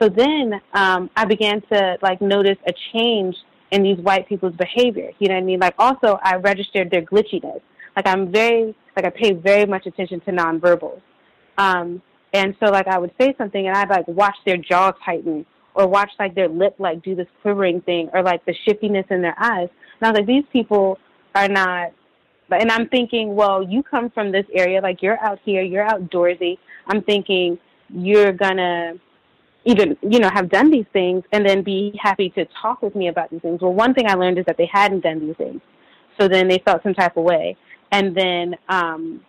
So 0.00 0.08
then 0.08 0.60
um, 0.72 1.10
I 1.16 1.24
began 1.24 1.60
to 1.72 1.96
like 2.02 2.20
notice 2.20 2.58
a 2.66 2.72
change 2.92 3.36
in 3.72 3.82
these 3.82 3.98
white 3.98 4.28
people's 4.28 4.54
behavior. 4.54 5.10
You 5.18 5.28
know 5.28 5.34
what 5.34 5.40
I 5.40 5.44
mean? 5.44 5.58
Like 5.58 5.74
also 5.78 6.18
I 6.22 6.36
registered 6.36 6.90
their 6.90 7.02
glitchiness. 7.02 7.60
Like 7.96 8.06
I'm 8.06 8.30
very 8.30 8.76
like 8.94 9.06
I 9.06 9.10
pay 9.10 9.32
very 9.32 9.66
much 9.66 9.86
attention 9.86 10.20
to 10.20 10.30
nonverbals. 10.30 11.00
Um, 11.58 12.02
and 12.34 12.54
so 12.60 12.70
like 12.70 12.86
I 12.86 12.98
would 12.98 13.12
say 13.20 13.34
something 13.36 13.66
and 13.66 13.76
I'd 13.76 13.88
like 13.88 14.06
watch 14.06 14.36
their 14.46 14.58
jaw 14.58 14.92
tighten 15.04 15.44
or 15.74 15.88
watch 15.88 16.10
like 16.18 16.34
their 16.34 16.48
lip 16.48 16.76
like 16.78 17.02
do 17.02 17.14
this 17.14 17.26
quivering 17.40 17.80
thing 17.80 18.10
or 18.12 18.22
like 18.22 18.44
the 18.44 18.54
shiftiness 18.66 19.06
in 19.10 19.22
their 19.22 19.34
eyes. 19.38 19.68
And 20.00 20.06
I 20.06 20.10
was 20.10 20.18
like, 20.18 20.26
these 20.26 20.44
people 20.52 20.98
are 21.34 21.48
not 21.48 21.92
and 22.50 22.70
I'm 22.70 22.88
thinking, 22.88 23.34
well, 23.34 23.62
you 23.62 23.82
come 23.82 24.10
from 24.10 24.30
this 24.30 24.44
area, 24.52 24.82
like 24.82 25.00
you're 25.00 25.18
out 25.24 25.38
here, 25.42 25.62
you're 25.62 25.86
outdoorsy. 25.86 26.58
I'm 26.86 27.02
thinking 27.02 27.58
you're 27.88 28.32
gonna 28.32 28.94
even, 29.64 29.96
you 30.02 30.18
know, 30.18 30.30
have 30.32 30.50
done 30.50 30.70
these 30.70 30.86
things 30.92 31.22
and 31.32 31.46
then 31.46 31.62
be 31.62 31.98
happy 32.00 32.30
to 32.30 32.46
talk 32.60 32.82
with 32.82 32.94
me 32.94 33.08
about 33.08 33.30
these 33.30 33.42
things. 33.42 33.60
Well, 33.60 33.72
one 33.72 33.94
thing 33.94 34.06
I 34.08 34.14
learned 34.14 34.38
is 34.38 34.44
that 34.46 34.56
they 34.56 34.68
hadn't 34.72 35.00
done 35.00 35.20
these 35.20 35.36
things. 35.36 35.60
So 36.20 36.28
then 36.28 36.48
they 36.48 36.58
felt 36.64 36.82
some 36.82 36.94
type 36.94 37.16
of 37.16 37.24
way. 37.24 37.56
And 37.90 38.14
then, 38.16 38.56
um, 38.68 39.24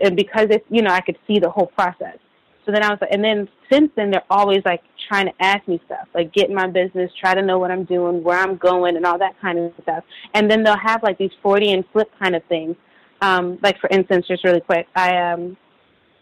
and 0.00 0.16
because 0.16 0.48
it's, 0.50 0.64
you 0.68 0.82
know, 0.82 0.90
I 0.90 1.00
could 1.00 1.16
see 1.26 1.38
the 1.38 1.50
whole 1.50 1.66
process. 1.66 2.18
So 2.64 2.70
then 2.70 2.82
I 2.82 2.90
was 2.90 2.98
like, 3.00 3.10
and 3.12 3.24
then 3.24 3.48
since 3.70 3.90
then, 3.96 4.10
they're 4.10 4.22
always 4.30 4.62
like 4.64 4.82
trying 5.08 5.26
to 5.26 5.32
ask 5.40 5.66
me 5.66 5.80
stuff, 5.86 6.06
like 6.14 6.32
get 6.32 6.48
in 6.48 6.54
my 6.54 6.68
business, 6.68 7.10
try 7.20 7.34
to 7.34 7.42
know 7.42 7.58
what 7.58 7.70
I'm 7.70 7.84
doing, 7.84 8.22
where 8.22 8.38
I'm 8.38 8.56
going, 8.56 8.96
and 8.96 9.04
all 9.04 9.18
that 9.18 9.34
kind 9.40 9.58
of 9.58 9.72
stuff. 9.82 10.04
And 10.34 10.50
then 10.50 10.62
they'll 10.62 10.78
have 10.78 11.02
like 11.02 11.18
these 11.18 11.32
40 11.42 11.72
and 11.72 11.84
flip 11.92 12.08
kind 12.20 12.36
of 12.36 12.44
things. 12.44 12.76
Um, 13.20 13.58
like 13.62 13.78
for 13.80 13.88
instance, 13.90 14.26
just 14.28 14.44
really 14.44 14.60
quick, 14.60 14.86
I 14.94 15.32
um, 15.32 15.56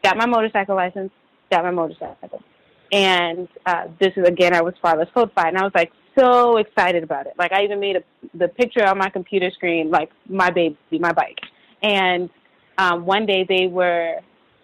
got 0.02 0.16
my 0.16 0.26
motorcycle 0.26 0.76
license, 0.76 1.10
got 1.50 1.64
my 1.64 1.70
motorcycle. 1.70 2.42
And 2.92 3.48
uh, 3.66 3.84
this 4.00 4.12
is 4.16 4.26
again, 4.26 4.54
I 4.54 4.62
was 4.62 4.74
fatherless 4.82 5.08
codified, 5.14 5.48
and 5.48 5.58
I 5.58 5.62
was 5.62 5.72
like 5.74 5.92
so 6.18 6.56
excited 6.56 7.02
about 7.02 7.26
it. 7.26 7.34
Like 7.38 7.52
I 7.52 7.62
even 7.62 7.80
made 7.80 7.96
a, 7.96 8.02
the 8.34 8.48
picture 8.48 8.84
on 8.84 8.98
my 8.98 9.08
computer 9.08 9.50
screen, 9.50 9.90
like 9.90 10.10
my 10.28 10.50
baby, 10.50 10.76
my 10.92 11.12
bike. 11.12 11.38
And 11.82 12.28
um, 12.78 13.06
one 13.06 13.26
day 13.26 13.44
they 13.48 13.66
were 13.66 14.16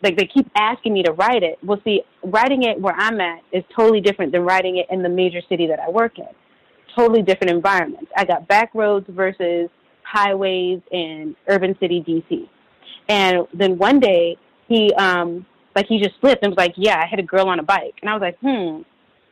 like 0.02 0.16
they 0.16 0.26
keep 0.26 0.50
asking 0.56 0.92
me 0.92 1.02
to 1.04 1.12
write 1.12 1.42
it. 1.42 1.58
Well, 1.62 1.80
see, 1.84 2.02
writing 2.22 2.64
it 2.64 2.80
where 2.80 2.94
I'm 2.94 3.20
at 3.20 3.40
is 3.52 3.64
totally 3.74 4.00
different 4.00 4.32
than 4.32 4.42
writing 4.42 4.76
it 4.78 4.86
in 4.90 5.02
the 5.02 5.08
major 5.08 5.40
city 5.48 5.66
that 5.68 5.80
I 5.80 5.88
work 5.88 6.18
in. 6.18 6.28
Totally 6.94 7.22
different 7.22 7.50
environments. 7.50 8.10
I 8.16 8.24
got 8.24 8.48
back 8.48 8.74
roads 8.74 9.06
versus 9.08 9.68
highways 10.02 10.80
in 10.90 11.36
urban 11.48 11.76
city 11.78 12.04
DC. 12.06 12.48
And 13.08 13.46
then 13.54 13.78
one 13.78 14.00
day 14.00 14.36
he 14.68 14.92
um 14.94 15.46
like 15.76 15.86
he 15.86 15.98
just 15.98 16.18
flipped 16.20 16.42
and 16.42 16.50
was 16.50 16.58
like, 16.58 16.74
"Yeah, 16.76 16.98
I 16.98 17.06
hit 17.06 17.20
a 17.20 17.22
girl 17.22 17.48
on 17.48 17.60
a 17.60 17.62
bike," 17.62 17.94
and 18.00 18.10
I 18.10 18.14
was 18.14 18.22
like, 18.22 18.38
"Hmm." 18.40 18.82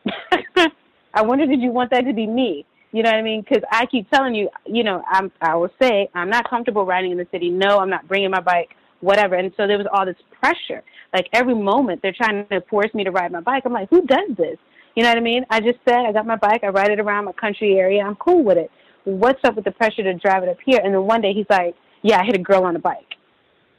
I 1.14 1.22
wonder 1.22 1.46
did 1.46 1.60
you 1.60 1.70
want 1.70 1.90
that 1.90 2.02
to 2.02 2.12
be 2.12 2.26
me? 2.26 2.66
You 2.92 3.02
know 3.02 3.10
what 3.10 3.18
I 3.18 3.22
mean? 3.22 3.42
Because 3.42 3.64
I 3.72 3.86
keep 3.86 4.08
telling 4.10 4.34
you, 4.34 4.48
you 4.66 4.84
know, 4.84 5.02
I'm 5.10 5.32
I 5.40 5.56
will 5.56 5.70
say 5.82 6.08
I'm 6.14 6.30
not 6.30 6.48
comfortable 6.48 6.86
riding 6.86 7.10
in 7.10 7.18
the 7.18 7.26
city. 7.32 7.50
No, 7.50 7.78
I'm 7.80 7.90
not 7.90 8.06
bringing 8.06 8.30
my 8.30 8.40
bike 8.40 8.76
whatever. 9.04 9.34
And 9.36 9.52
so 9.56 9.66
there 9.66 9.78
was 9.78 9.86
all 9.92 10.06
this 10.06 10.16
pressure. 10.40 10.82
Like 11.12 11.28
every 11.32 11.54
moment 11.54 12.00
they're 12.02 12.14
trying 12.16 12.46
to 12.48 12.60
force 12.62 12.92
me 12.94 13.04
to 13.04 13.10
ride 13.10 13.30
my 13.30 13.40
bike. 13.40 13.62
I'm 13.66 13.72
like, 13.72 13.90
who 13.90 14.02
does 14.02 14.36
this? 14.36 14.56
You 14.96 15.02
know 15.02 15.10
what 15.10 15.18
I 15.18 15.20
mean? 15.20 15.44
I 15.50 15.60
just 15.60 15.78
said 15.86 16.06
I 16.06 16.12
got 16.12 16.26
my 16.26 16.36
bike, 16.36 16.64
I 16.64 16.68
ride 16.68 16.90
it 16.90 17.00
around 17.00 17.26
my 17.26 17.32
country 17.32 17.76
area, 17.78 18.02
I'm 18.02 18.16
cool 18.16 18.42
with 18.42 18.56
it. 18.56 18.70
What's 19.04 19.40
up 19.44 19.56
with 19.56 19.64
the 19.64 19.72
pressure 19.72 20.02
to 20.02 20.14
drive 20.14 20.42
it 20.42 20.48
up 20.48 20.56
here? 20.64 20.80
And 20.82 20.94
then 20.94 21.02
one 21.02 21.20
day 21.20 21.32
he's 21.34 21.46
like, 21.50 21.74
Yeah, 22.02 22.20
I 22.20 22.24
hit 22.24 22.36
a 22.36 22.42
girl 22.42 22.64
on 22.64 22.76
a 22.76 22.78
bike. 22.78 23.14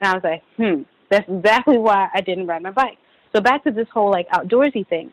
And 0.02 0.10
I 0.10 0.14
was 0.14 0.24
like, 0.24 0.44
hmm, 0.58 0.84
that's 1.10 1.28
exactly 1.30 1.78
why 1.78 2.10
I 2.14 2.22
didn't 2.22 2.48
ride 2.48 2.64
my 2.64 2.72
bike. 2.72 2.98
So 3.34 3.42
back 3.42 3.64
to 3.66 3.72
this 3.72 3.88
whole 3.94 4.12
like 4.12 4.30
outdoorsy 4.30 4.88
thing. 4.88 5.12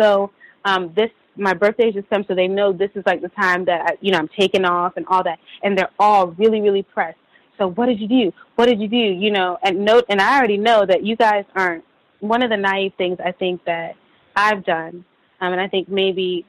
So 0.00 0.30
um 0.64 0.92
this 0.94 1.10
my 1.36 1.54
birthday 1.54 1.90
just 1.90 2.08
come 2.10 2.24
so 2.26 2.34
they 2.34 2.48
know 2.48 2.72
this 2.72 2.90
is 2.94 3.04
like 3.06 3.22
the 3.22 3.28
time 3.30 3.64
that 3.64 3.80
I, 3.82 3.96
you 4.00 4.12
know 4.12 4.18
I'm 4.18 4.28
taking 4.28 4.64
off 4.64 4.96
and 4.96 5.06
all 5.06 5.22
that 5.24 5.38
and 5.62 5.76
they're 5.76 5.90
all 5.98 6.28
really 6.32 6.60
really 6.60 6.82
pressed 6.82 7.18
so 7.60 7.68
what 7.68 7.86
did 7.86 8.00
you 8.00 8.08
do? 8.08 8.32
What 8.56 8.66
did 8.66 8.80
you 8.80 8.88
do? 8.88 8.96
You 8.96 9.30
know, 9.30 9.58
and 9.62 9.84
note, 9.84 10.06
and 10.08 10.18
I 10.20 10.38
already 10.38 10.56
know 10.56 10.86
that 10.86 11.04
you 11.04 11.14
guys 11.14 11.44
aren't. 11.54 11.84
One 12.20 12.42
of 12.42 12.50
the 12.50 12.56
naive 12.56 12.92
things 12.98 13.18
I 13.24 13.32
think 13.32 13.64
that 13.64 13.96
I've 14.34 14.64
done, 14.64 15.04
um, 15.40 15.52
and 15.52 15.60
I 15.60 15.68
think 15.68 15.88
maybe 15.88 16.44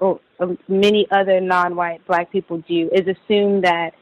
oh, 0.00 0.20
um, 0.40 0.58
many 0.68 1.06
other 1.10 1.40
non-white 1.40 2.06
black 2.06 2.30
people 2.32 2.58
do, 2.68 2.88
is 2.92 3.02
assume 3.06 3.60
that 3.62 3.94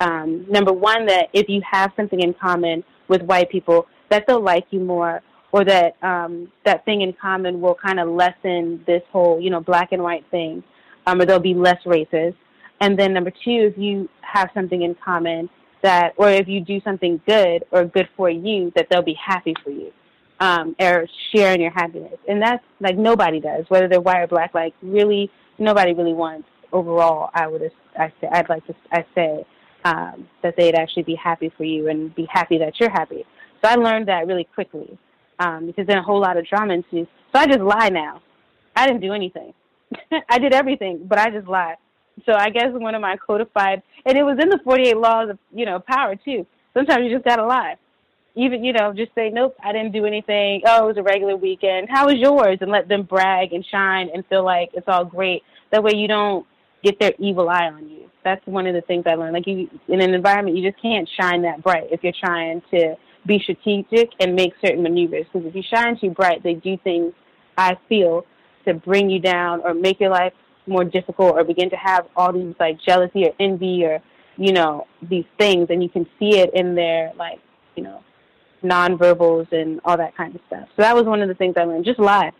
um, 0.00 0.44
number 0.48 0.72
one, 0.72 1.06
that 1.06 1.28
if 1.32 1.48
you 1.48 1.62
have 1.68 1.92
something 1.96 2.20
in 2.20 2.34
common 2.34 2.84
with 3.08 3.22
white 3.22 3.50
people, 3.50 3.86
that 4.10 4.26
they'll 4.26 4.40
like 4.40 4.66
you 4.70 4.80
more, 4.80 5.22
or 5.52 5.64
that 5.64 6.02
um, 6.02 6.50
that 6.64 6.84
thing 6.84 7.02
in 7.02 7.12
common 7.12 7.60
will 7.60 7.74
kind 7.74 8.00
of 8.00 8.08
lessen 8.08 8.82
this 8.86 9.02
whole, 9.10 9.40
you 9.40 9.50
know, 9.50 9.60
black 9.60 9.92
and 9.92 10.02
white 10.02 10.24
thing, 10.30 10.62
um, 11.06 11.20
or 11.20 11.26
they'll 11.26 11.38
be 11.38 11.54
less 11.54 11.82
racist. 11.84 12.36
And 12.80 12.98
then 12.98 13.12
number 13.12 13.30
two, 13.30 13.70
if 13.72 13.78
you 13.78 14.08
have 14.22 14.50
something 14.54 14.82
in 14.82 14.94
common, 14.96 15.48
that, 15.82 16.14
or 16.16 16.30
if 16.30 16.48
you 16.48 16.60
do 16.60 16.80
something 16.80 17.20
good 17.26 17.64
or 17.70 17.84
good 17.84 18.08
for 18.16 18.30
you, 18.30 18.72
that 18.74 18.86
they'll 18.90 19.02
be 19.02 19.14
happy 19.14 19.54
for 19.62 19.70
you, 19.70 19.92
um, 20.40 20.74
or 20.80 21.06
sharing 21.34 21.60
your 21.60 21.70
happiness. 21.70 22.18
And 22.28 22.40
that's 22.40 22.64
like 22.80 22.96
nobody 22.96 23.40
does, 23.40 23.64
whether 23.68 23.88
they're 23.88 24.00
white 24.00 24.22
or 24.22 24.26
black. 24.26 24.54
Like 24.54 24.74
really, 24.82 25.30
nobody 25.58 25.92
really 25.92 26.14
wants 26.14 26.48
overall. 26.72 27.30
I 27.34 27.46
would, 27.46 27.70
I 27.98 28.12
say, 28.20 28.28
I'd 28.32 28.48
like 28.48 28.66
to, 28.66 28.74
I 28.90 29.04
say, 29.14 29.44
um, 29.84 30.28
that 30.42 30.54
they'd 30.56 30.74
actually 30.74 31.02
be 31.02 31.14
happy 31.14 31.52
for 31.56 31.64
you 31.64 31.88
and 31.88 32.14
be 32.14 32.26
happy 32.30 32.58
that 32.58 32.78
you're 32.78 32.90
happy. 32.90 33.24
So 33.62 33.70
I 33.70 33.76
learned 33.76 34.08
that 34.08 34.26
really 34.26 34.48
quickly 34.54 34.98
um, 35.38 35.66
because 35.66 35.86
then 35.86 35.98
a 35.98 36.02
whole 36.02 36.20
lot 36.20 36.36
of 36.36 36.46
drama 36.46 36.74
ensues. 36.74 37.06
So 37.32 37.40
I 37.40 37.46
just 37.46 37.60
lie 37.60 37.88
now. 37.88 38.22
I 38.76 38.86
didn't 38.86 39.00
do 39.00 39.12
anything. 39.12 39.52
I 40.28 40.38
did 40.38 40.52
everything, 40.52 41.04
but 41.06 41.18
I 41.18 41.30
just 41.30 41.46
lied. 41.46 41.76
So 42.26 42.32
I 42.34 42.50
guess 42.50 42.68
one 42.72 42.94
of 42.94 43.00
my 43.00 43.16
codified, 43.16 43.82
and 44.04 44.16
it 44.16 44.22
was 44.22 44.38
in 44.40 44.48
the 44.48 44.60
48 44.64 44.96
laws 44.96 45.30
of, 45.30 45.38
you 45.52 45.64
know, 45.64 45.80
power 45.80 46.14
too. 46.16 46.46
Sometimes 46.74 47.04
you 47.04 47.10
just 47.10 47.24
gotta 47.24 47.44
lie. 47.44 47.76
Even, 48.34 48.64
you 48.64 48.72
know, 48.72 48.92
just 48.94 49.14
say, 49.14 49.28
nope, 49.28 49.54
I 49.62 49.72
didn't 49.72 49.92
do 49.92 50.06
anything. 50.06 50.62
Oh, 50.66 50.84
it 50.84 50.88
was 50.88 50.96
a 50.96 51.02
regular 51.02 51.36
weekend. 51.36 51.88
How 51.90 52.06
was 52.06 52.16
yours? 52.16 52.58
And 52.60 52.70
let 52.70 52.88
them 52.88 53.02
brag 53.02 53.52
and 53.52 53.64
shine 53.64 54.08
and 54.14 54.24
feel 54.26 54.42
like 54.42 54.70
it's 54.72 54.88
all 54.88 55.04
great. 55.04 55.42
That 55.70 55.82
way 55.82 55.92
you 55.94 56.08
don't 56.08 56.46
get 56.82 56.98
their 56.98 57.12
evil 57.18 57.50
eye 57.50 57.68
on 57.68 57.88
you. 57.90 58.10
That's 58.24 58.44
one 58.46 58.66
of 58.66 58.74
the 58.74 58.82
things 58.82 59.04
I 59.06 59.14
learned. 59.14 59.34
Like 59.34 59.46
you, 59.46 59.68
in 59.88 60.00
an 60.00 60.14
environment, 60.14 60.56
you 60.56 60.68
just 60.68 60.80
can't 60.80 61.08
shine 61.20 61.42
that 61.42 61.62
bright 61.62 61.88
if 61.90 62.02
you're 62.02 62.12
trying 62.18 62.62
to 62.70 62.94
be 63.26 63.40
strategic 63.40 64.10
and 64.20 64.34
make 64.34 64.52
certain 64.64 64.82
maneuvers. 64.82 65.26
Because 65.32 65.46
if 65.46 65.54
you 65.54 65.62
shine 65.62 65.98
too 66.00 66.10
bright, 66.10 66.42
they 66.42 66.54
do 66.54 66.76
things, 66.78 67.12
I 67.56 67.76
feel, 67.88 68.24
to 68.64 68.74
bring 68.74 69.10
you 69.10 69.18
down 69.18 69.60
or 69.64 69.74
make 69.74 70.00
your 70.00 70.10
life 70.10 70.32
more 70.66 70.84
difficult 70.84 71.34
or 71.34 71.44
begin 71.44 71.70
to 71.70 71.76
have 71.76 72.06
all 72.14 72.32
these 72.32 72.54
like 72.60 72.80
jealousy 72.80 73.24
or 73.26 73.32
envy 73.40 73.84
or 73.84 74.00
you 74.36 74.52
know 74.52 74.86
these 75.08 75.24
things. 75.38 75.66
And 75.70 75.82
you 75.82 75.88
can 75.88 76.06
see 76.18 76.38
it 76.38 76.50
in 76.54 76.74
their 76.74 77.12
like 77.16 77.40
you 77.74 77.82
know 77.82 78.02
nonverbals 78.62 79.50
and 79.52 79.80
all 79.84 79.96
that 79.96 80.16
kind 80.16 80.34
of 80.34 80.40
stuff. 80.46 80.68
So 80.76 80.82
that 80.82 80.94
was 80.94 81.04
one 81.04 81.20
of 81.22 81.28
the 81.28 81.34
things 81.34 81.54
i 81.56 81.64
learned. 81.64 81.84
Just 81.84 81.98
lie. 81.98 82.30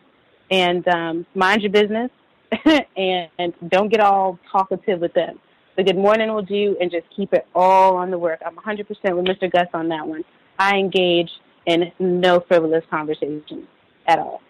And 0.51 0.87
um 0.87 1.27
mind 1.35 1.63
your 1.63 1.73
business 1.73 2.11
and, 2.97 3.29
and 3.39 3.55
don't 3.69 3.89
get 3.89 4.01
all 4.01 4.39
talkative 4.53 5.01
with 5.01 5.15
them 5.15 5.41
the 5.77 5.83
good 5.83 5.97
morning 5.97 6.33
will 6.33 6.43
do 6.43 6.77
and 6.81 6.91
just 6.91 7.07
keep 7.15 7.33
it 7.33 7.47
all 7.55 7.97
on 7.97 8.11
the 8.11 8.19
work 8.19 8.41
i'm 8.45 8.57
100% 8.57 8.89
with 8.89 9.27
mr 9.27 9.51
gus 9.51 9.69
on 9.75 9.89
that 9.89 10.07
one 10.07 10.25
i 10.59 10.77
engage 10.77 11.31
in 11.67 11.93
no 11.99 12.41
frivolous 12.41 12.85
conversations 12.91 13.67
at 14.07 14.19
all 14.19 14.41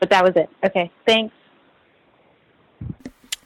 but 0.00 0.10
that 0.10 0.24
was 0.24 0.34
it 0.36 0.48
okay 0.64 0.90
thanks 1.06 1.34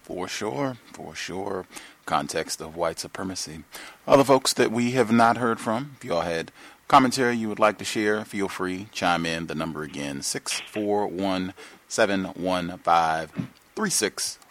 for 0.09 0.27
sure, 0.27 0.79
for 0.95 1.15
sure. 1.15 1.67
Context 2.07 2.63
of 2.63 2.75
white 2.75 2.99
supremacy. 2.99 3.65
Other 4.07 4.25
folks 4.25 4.55
that 4.55 4.73
we 4.73 4.93
have 4.93 5.13
not 5.13 5.37
heard 5.37 5.61
from, 5.61 5.97
if 5.99 6.05
y'all 6.07 6.23
had 6.23 6.51
commentary 6.89 7.37
you 7.37 7.51
would 7.51 7.59
like 7.59 7.77
to 7.77 7.85
share, 7.85 8.25
feel 8.25 8.49
free. 8.49 8.89
Chime 8.91 9.27
in. 9.27 9.49
The 9.49 9.55
number 9.55 9.83
again, 9.83 10.23
641 10.23 11.53
715 11.89 13.49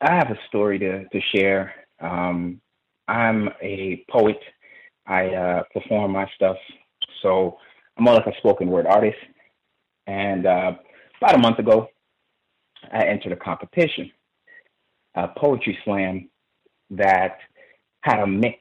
I 0.00 0.14
have 0.14 0.30
a 0.30 0.38
story 0.48 0.78
to, 0.78 1.04
to 1.08 1.20
share. 1.34 1.74
Um, 2.00 2.60
I'm 3.08 3.48
a 3.62 4.04
poet. 4.10 4.38
I 5.06 5.28
uh, 5.28 5.62
perform 5.72 6.12
my 6.12 6.28
stuff, 6.34 6.56
so 7.22 7.58
I'm 7.96 8.04
more 8.04 8.14
like 8.14 8.26
a 8.26 8.36
spoken 8.38 8.68
word 8.68 8.86
artist. 8.86 9.18
And 10.06 10.46
uh, 10.46 10.72
about 11.20 11.34
a 11.34 11.38
month 11.38 11.58
ago, 11.58 11.88
I 12.92 13.04
entered 13.04 13.32
a 13.32 13.36
competition, 13.36 14.10
a 15.14 15.28
poetry 15.28 15.78
slam 15.84 16.28
that 16.90 17.38
had 18.02 18.20
a 18.20 18.26
mix 18.26 18.58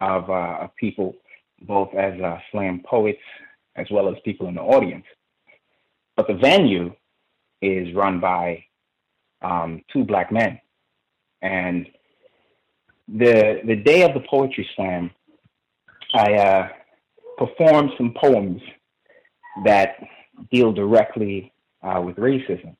of, 0.00 0.28
uh, 0.30 0.68
people, 0.78 1.14
both 1.62 1.94
as 1.94 2.20
uh, 2.20 2.38
slam 2.50 2.82
poets 2.84 3.22
as 3.76 3.86
well 3.90 4.08
as 4.08 4.16
people 4.24 4.48
in 4.48 4.54
the 4.54 4.60
audience. 4.60 5.04
But 6.16 6.28
the 6.28 6.34
venue 6.34 6.94
is 7.62 7.94
run 7.94 8.20
by 8.20 8.64
um, 9.40 9.82
two 9.92 10.04
black 10.04 10.30
men, 10.30 10.60
and 11.40 11.86
the 13.08 13.60
the 13.64 13.76
day 13.76 14.02
of 14.02 14.14
the 14.14 14.26
poetry 14.28 14.68
slam, 14.76 15.10
I 16.14 16.34
uh, 16.34 16.68
performed 17.38 17.90
some 17.96 18.14
poems 18.20 18.60
that 19.64 19.96
deal 20.50 20.72
directly 20.72 21.52
uh, 21.82 22.00
with 22.00 22.16
racism. 22.16 22.76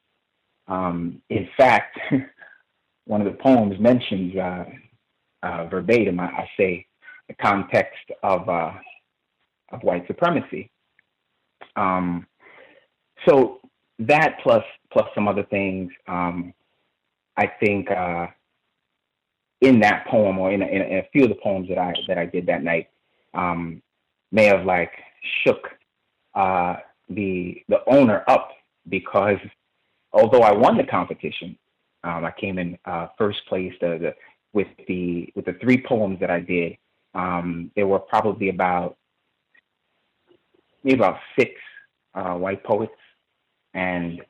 Um, 0.68 1.20
in 1.28 1.49
fact, 1.57 1.99
one 3.07 3.20
of 3.20 3.26
the 3.26 3.39
poems 3.43 3.78
mentions 3.80 4.37
uh, 4.37 4.64
uh, 5.43 5.66
verbatim, 5.66 6.20
I, 6.20 6.26
I, 6.26 6.51
say, 6.57 6.87
the 7.28 7.35
context 7.35 8.11
of 8.22 8.49
uh, 8.49 8.72
of 9.72 9.83
white 9.83 10.07
supremacy. 10.07 10.70
Um, 11.76 12.26
so 13.26 13.61
that 13.99 14.39
plus 14.43 14.64
plus 14.93 15.09
some 15.14 15.28
other 15.28 15.45
things, 15.45 15.91
um, 16.09 16.53
I 17.37 17.47
think 17.47 17.91
uh, 17.91 18.26
in 19.61 19.80
that 19.80 20.07
poem 20.07 20.39
or 20.39 20.53
in 20.53 20.62
a, 20.62 20.66
in 20.66 20.83
a, 20.99 21.09
few 21.12 21.24
of 21.24 21.30
the 21.30 21.39
poems 21.43 21.68
that 21.68 21.78
I 21.78 21.95
that 22.09 22.18
I 22.18 22.26
did 22.26 22.47
that 22.47 22.62
night 22.62 22.89
um, 23.35 23.83
may 24.30 24.47
have 24.47 24.64
like 24.64 24.93
shook 25.45 25.68
uh, 26.35 26.76
the 27.09 27.62
the 27.68 27.80
owner 27.87 28.24
up 28.28 28.51
because 28.89 29.39
although 30.12 30.41
I 30.41 30.53
won 30.53 30.76
the 30.76 30.85
competition, 30.85 31.57
um, 32.05 32.24
I 32.24 32.33
came 32.33 32.59
in 32.59 32.78
uh, 32.85 33.09
first 33.16 33.47
place 33.49 33.72
the, 33.80 33.99
the, 34.01 34.14
with 34.53 34.68
the 34.89 35.33
with 35.35 35.45
the 35.45 35.55
three 35.55 35.83
poems 35.87 36.18
that 36.20 36.30
I 36.30 36.41
did. 36.41 36.76
Um, 37.14 37.70
there 37.76 37.87
were 37.87 37.99
probably 37.99 38.49
about 38.49 38.97
maybe 40.83 40.99
about 40.99 41.18
six 41.39 41.53
uh, 42.14 42.35
white 42.35 42.64
poets, 42.64 42.93
and 43.74 44.20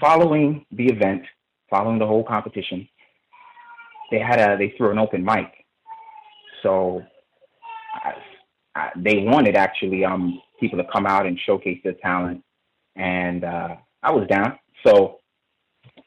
following 0.00 0.66
the 0.72 0.86
event, 0.86 1.22
following 1.70 1.98
the 1.98 2.06
whole 2.06 2.24
competition, 2.24 2.88
they 4.10 4.18
had 4.18 4.40
a 4.40 4.56
they 4.58 4.74
threw 4.76 4.90
an 4.90 4.98
open 4.98 5.24
mic. 5.24 5.46
So 6.62 7.02
I, 8.74 8.90
they 8.96 9.18
wanted 9.18 9.56
actually 9.56 10.04
um 10.04 10.40
people 10.58 10.78
to 10.78 10.88
come 10.92 11.06
out 11.06 11.26
and 11.26 11.38
showcase 11.38 11.80
their 11.84 11.94
talent, 11.94 12.42
and 12.96 13.44
uh, 13.44 13.76
I 14.02 14.10
was 14.12 14.26
down. 14.28 14.58
So 14.86 15.18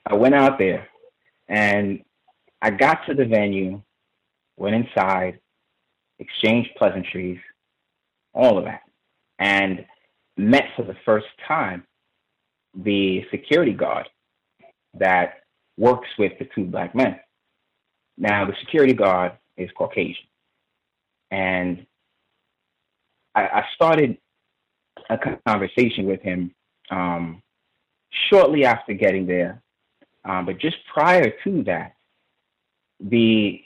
I 0.06 0.16
went 0.16 0.36
out 0.36 0.58
there, 0.58 0.88
and 1.48 2.04
I 2.62 2.72
got 2.72 3.06
to 3.08 3.14
the 3.14 3.26
venue, 3.26 3.82
went 4.58 4.76
inside, 4.76 5.40
exchanged 6.20 6.72
pleasantries, 6.78 7.40
all 8.34 8.58
of 8.58 8.66
that, 8.66 8.82
and 9.40 9.86
met 10.38 10.66
for 10.76 10.84
the 10.84 10.96
first 11.06 11.28
time 11.48 11.86
the 12.84 13.24
security 13.32 13.74
guard 13.74 14.08
that 14.94 15.36
works 15.78 16.08
with 16.18 16.34
the 16.40 16.48
two 16.56 16.66
black 16.66 16.96
men. 16.96 17.20
Now, 18.18 18.46
the 18.46 18.56
security 18.62 18.94
guard 18.94 19.34
is 19.58 19.70
Caucasian. 19.78 20.26
And 21.36 21.86
I, 23.36 23.42
I 23.42 23.64
started 23.76 24.18
a 25.10 25.18
conversation 25.46 26.06
with 26.06 26.22
him 26.22 26.56
um, 26.90 27.44
shortly 28.30 28.64
after 28.64 28.94
getting 28.94 29.28
there. 29.28 29.62
Um, 30.24 30.46
but 30.46 30.60
just 30.60 30.78
prior 30.94 31.34
to 31.44 31.64
that, 31.64 31.96
the 33.02 33.62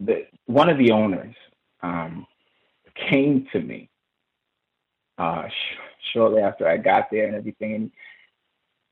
the 0.00 0.26
one 0.44 0.68
of 0.68 0.76
the 0.76 0.90
owners 0.90 1.34
um, 1.82 2.26
came 3.08 3.46
to 3.52 3.60
me 3.60 3.88
uh, 5.16 5.48
sh- 5.48 6.12
shortly 6.12 6.42
after 6.42 6.68
I 6.68 6.76
got 6.76 7.10
there 7.10 7.28
and 7.28 7.34
everything, 7.34 7.74
and 7.74 7.90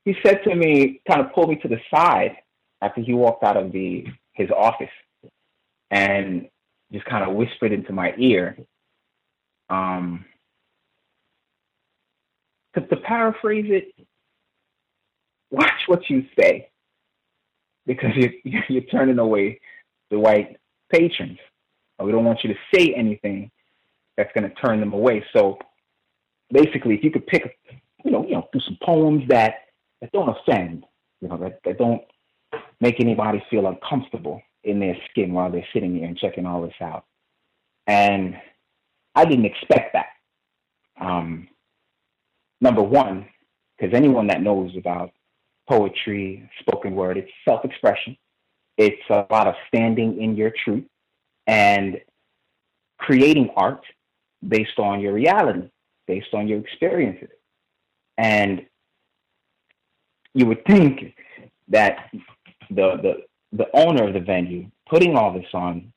he 0.03 0.15
said 0.25 0.43
to 0.45 0.55
me, 0.55 0.99
kind 1.07 1.21
of 1.21 1.31
pulled 1.31 1.49
me 1.49 1.57
to 1.57 1.67
the 1.67 1.79
side 1.93 2.37
after 2.81 3.01
he 3.01 3.13
walked 3.13 3.43
out 3.43 3.55
of 3.55 3.71
the 3.71 4.07
his 4.33 4.49
office 4.49 4.89
and 5.91 6.49
just 6.91 7.05
kind 7.05 7.27
of 7.29 7.35
whispered 7.35 7.71
into 7.71 7.93
my 7.93 8.13
ear 8.17 8.57
um 9.69 10.25
to, 12.75 12.81
to 12.81 12.97
paraphrase 12.97 13.65
it 13.69 14.07
watch 15.51 15.81
what 15.87 16.09
you 16.09 16.25
say 16.39 16.69
because 17.85 18.11
you're, 18.43 18.63
you're 18.69 18.81
turning 18.83 19.19
away 19.19 19.59
the 20.11 20.19
white 20.19 20.57
patrons. 20.91 21.39
We 22.01 22.11
don't 22.11 22.25
want 22.25 22.43
you 22.43 22.53
to 22.53 22.59
say 22.73 22.93
anything 22.95 23.51
that's 24.15 24.31
going 24.33 24.49
to 24.49 24.55
turn 24.55 24.79
them 24.79 24.93
away. 24.93 25.23
So 25.33 25.57
basically 26.51 26.95
if 26.95 27.03
you 27.03 27.11
could 27.11 27.27
pick 27.27 27.57
you 28.03 28.11
know 28.11 28.25
you 28.25 28.33
know 28.33 28.47
do 28.53 28.59
some 28.61 28.77
poems 28.83 29.23
that 29.29 29.55
that 30.01 30.11
don't 30.11 30.29
offend 30.29 30.85
you 31.21 31.27
know 31.27 31.37
that, 31.37 31.59
that 31.65 31.77
don't 31.77 32.01
make 32.79 32.99
anybody 32.99 33.43
feel 33.49 33.67
uncomfortable 33.67 34.41
in 34.63 34.79
their 34.79 34.97
skin 35.09 35.33
while 35.33 35.51
they're 35.51 35.65
sitting 35.73 35.95
here 35.95 36.07
and 36.07 36.17
checking 36.17 36.45
all 36.45 36.61
this 36.61 36.73
out. 36.81 37.05
And 37.87 38.35
I 39.15 39.25
didn't 39.25 39.45
expect 39.45 39.93
that. 39.93 40.07
Um, 40.99 41.47
number 42.61 42.81
one, 42.81 43.25
because 43.77 43.93
anyone 43.95 44.27
that 44.27 44.41
knows 44.41 44.71
about 44.77 45.11
poetry, 45.67 46.49
spoken 46.59 46.95
word, 46.95 47.17
it's 47.17 47.31
self 47.45 47.63
expression. 47.63 48.17
It's 48.77 49.01
a 49.09 49.25
lot 49.29 49.47
of 49.47 49.55
standing 49.67 50.21
in 50.21 50.35
your 50.35 50.51
truth 50.63 50.85
and 51.47 51.99
creating 52.97 53.49
art 53.55 53.83
based 54.47 54.77
on 54.77 54.99
your 54.99 55.13
reality, 55.13 55.69
based 56.07 56.33
on 56.33 56.47
your 56.47 56.59
experiences. 56.59 57.29
And 58.17 58.65
you 60.33 60.45
would 60.45 60.63
think 60.65 61.13
that 61.69 62.09
the 62.69 62.97
the 63.01 63.13
the 63.51 63.67
owner 63.73 64.07
of 64.07 64.13
the 64.13 64.19
venue 64.19 64.69
putting 64.89 65.15
all 65.15 65.33
this 65.33 65.47
on, 65.53 65.91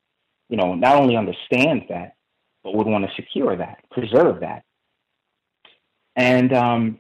you 0.49 0.57
know, 0.57 0.75
not 0.75 0.97
only 0.97 1.17
understands 1.17 1.85
that, 1.89 2.15
but 2.63 2.75
would 2.75 2.87
want 2.87 3.05
to 3.05 3.15
secure 3.15 3.57
that, 3.57 3.79
preserve 3.91 4.41
that. 4.41 4.63
And 6.17 6.53
um, 6.53 6.99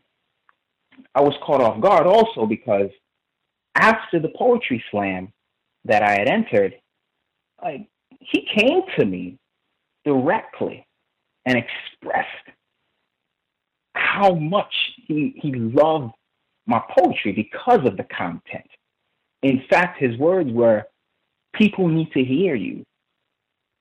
I 1.14 1.20
was 1.20 1.34
caught 1.44 1.60
off 1.60 1.80
guard 1.80 2.06
also 2.06 2.46
because 2.46 2.90
after 3.74 4.18
the 4.18 4.32
poetry 4.36 4.82
slam 4.90 5.32
that 5.84 6.02
I 6.02 6.12
had 6.12 6.28
entered, 6.28 6.74
like 7.62 7.88
he 8.20 8.46
came 8.56 8.82
to 8.98 9.04
me 9.04 9.38
directly 10.04 10.86
and 11.46 11.56
expressed 11.56 12.28
how 13.94 14.34
much 14.34 14.74
he 15.06 15.34
he 15.36 15.52
loved 15.52 16.12
my 16.66 16.80
poetry 16.96 17.32
because 17.32 17.86
of 17.86 17.96
the 17.96 18.04
content. 18.04 18.68
In 19.42 19.64
fact, 19.68 19.98
his 20.00 20.16
words 20.18 20.50
were, 20.50 20.84
people 21.54 21.88
need 21.88 22.12
to 22.12 22.24
hear 22.24 22.54
you. 22.54 22.84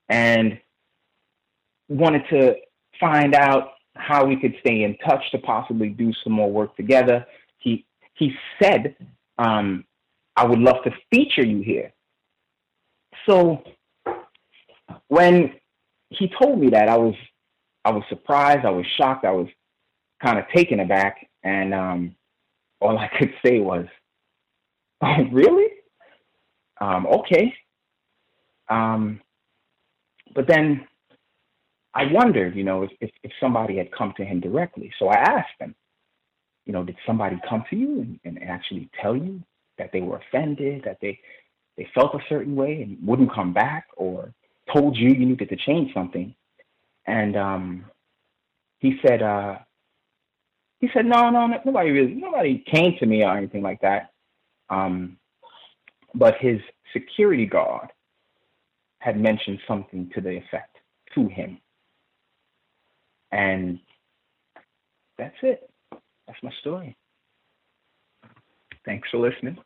And 0.09 0.59
wanted 1.87 2.23
to 2.29 2.55
find 2.99 3.35
out 3.35 3.73
how 3.95 4.25
we 4.25 4.35
could 4.35 4.55
stay 4.61 4.83
in 4.83 4.97
touch 4.97 5.23
to 5.31 5.37
possibly 5.39 5.89
do 5.89 6.11
some 6.23 6.33
more 6.33 6.51
work 6.51 6.75
together. 6.75 7.25
He 7.59 7.85
he 8.13 8.33
said, 8.61 8.95
um, 9.37 9.85
I 10.35 10.45
would 10.45 10.59
love 10.59 10.83
to 10.83 10.91
feature 11.13 11.45
you 11.45 11.61
here. 11.61 11.93
So 13.27 13.63
when 15.07 15.53
he 16.09 16.31
told 16.41 16.59
me 16.59 16.69
that, 16.69 16.89
I 16.89 16.97
was 16.97 17.15
I 17.83 17.91
was 17.91 18.03
surprised, 18.09 18.65
I 18.65 18.69
was 18.69 18.85
shocked, 18.97 19.25
I 19.25 19.31
was 19.31 19.47
kind 20.23 20.39
of 20.39 20.45
taken 20.53 20.79
aback, 20.79 21.27
and 21.43 21.73
um, 21.73 22.15
all 22.79 22.97
I 22.97 23.09
could 23.17 23.33
say 23.45 23.59
was, 23.59 23.85
Oh, 25.03 25.23
really? 25.31 25.67
Um, 26.79 27.07
okay. 27.07 27.53
Um, 28.69 29.19
but 30.35 30.47
then 30.47 30.87
I 31.93 32.03
wondered, 32.11 32.55
you 32.55 32.63
know, 32.63 32.83
if, 32.83 32.91
if, 33.01 33.11
if, 33.23 33.31
somebody 33.39 33.77
had 33.77 33.91
come 33.91 34.13
to 34.17 34.23
him 34.23 34.39
directly. 34.39 34.91
So 34.97 35.07
I 35.07 35.15
asked 35.15 35.59
him, 35.59 35.75
you 36.65 36.73
know, 36.73 36.83
did 36.83 36.95
somebody 37.05 37.37
come 37.49 37.63
to 37.69 37.75
you 37.75 38.01
and, 38.01 38.19
and 38.23 38.43
actually 38.43 38.89
tell 39.01 39.15
you 39.15 39.41
that 39.77 39.91
they 39.91 40.01
were 40.01 40.17
offended, 40.17 40.83
that 40.85 40.97
they 41.01 41.19
they 41.77 41.87
felt 41.95 42.13
a 42.13 42.19
certain 42.29 42.55
way 42.55 42.81
and 42.81 42.97
wouldn't 43.05 43.33
come 43.33 43.53
back, 43.53 43.87
or 43.97 44.33
told 44.71 44.95
you 44.97 45.09
you 45.09 45.25
needed 45.25 45.49
to 45.49 45.55
change 45.55 45.93
something? 45.93 46.35
And 47.05 47.35
um, 47.35 47.85
he 48.79 48.99
said, 49.05 49.21
uh, 49.21 49.57
he 50.79 50.89
said, 50.93 51.05
no, 51.05 51.29
no, 51.29 51.47
nobody 51.65 51.91
really, 51.91 52.13
nobody 52.13 52.63
came 52.71 52.97
to 52.99 53.05
me 53.05 53.23
or 53.23 53.37
anything 53.37 53.61
like 53.61 53.81
that. 53.81 54.10
Um, 54.71 55.17
but 56.15 56.35
his 56.39 56.59
security 56.93 57.45
guard 57.45 57.89
had 58.99 59.19
mentioned 59.19 59.59
something 59.67 60.09
to 60.15 60.21
the 60.21 60.37
effect 60.37 60.77
to 61.13 61.27
him. 61.27 61.59
And 63.31 63.79
that's 65.17 65.35
it. 65.43 65.69
That's 66.27 66.41
my 66.41 66.51
story. 66.61 66.95
Thanks 68.85 69.09
for 69.09 69.17
listening. 69.17 69.57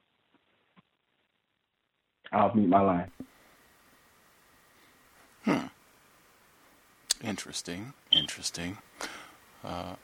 I'll 2.32 2.54
mute 2.54 2.70
my 2.70 2.82
line. 2.82 3.12
Hmm. 5.44 5.68
Interesting, 7.24 7.94
interesting. 8.12 8.78
Uh, 9.64 9.96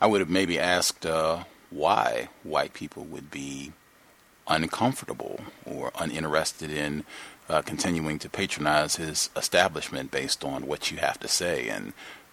I 0.00 0.06
would 0.06 0.20
have 0.20 0.30
maybe 0.30 0.58
asked 0.58 1.04
uh, 1.04 1.44
why 1.70 2.28
white 2.42 2.74
people 2.74 3.04
would 3.04 3.30
be 3.30 3.72
uncomfortable 4.46 5.40
or 5.64 5.90
uninterested 5.98 6.70
in 6.70 7.04
uh, 7.48 7.62
continuing 7.62 8.18
to 8.18 8.28
patronize 8.28 8.96
his 8.96 9.30
establishment 9.36 10.10
based 10.10 10.44
on 10.44 10.66
what 10.66 10.90
you 10.90 10.98
have 10.98 11.18
to 11.20 11.28
say 11.28 11.68
and 11.68 11.92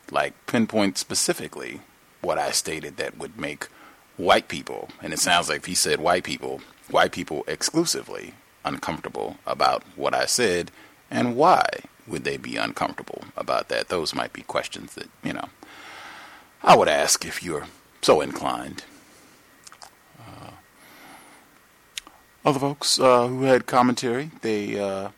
like 0.10 0.34
pinpoint 0.46 0.98
specifically 0.98 1.82
what 2.22 2.38
I 2.38 2.52
stated 2.52 2.98
that 2.98 3.18
would 3.18 3.40
make 3.40 3.68
white 4.18 4.48
people, 4.48 4.90
and 5.02 5.14
it 5.14 5.20
sounds 5.20 5.50
like 5.50 5.66
he 5.66 5.76
said 5.76 6.00
white 6.00 6.24
people, 6.24 6.62
white 6.90 7.12
people 7.12 7.44
exclusively 7.48 8.36
uncomfortable 8.64 9.38
about 9.46 9.84
what 9.96 10.14
I 10.14 10.26
said, 10.26 10.72
and 11.10 11.36
why 11.36 11.66
would 12.08 12.24
they 12.24 12.38
be 12.38 12.58
uncomfortable 12.58 13.24
about 13.36 13.70
that? 13.70 13.90
Those 13.90 14.14
might 14.14 14.34
be 14.34 14.42
questions 14.44 14.94
that, 14.96 15.10
you 15.24 15.34
know, 15.34 15.50
I 16.64 16.76
would 16.76 16.88
ask 16.88 17.26
if 17.26 17.42
you're 17.42 17.68
so 18.02 18.22
inclined. 18.22 18.84
Other 22.44 22.60
folks 22.60 23.00
uh, 23.00 23.28
who 23.28 23.44
had 23.44 23.66
commentary, 23.66 24.32
they 24.42 24.80
uh, 24.80 25.10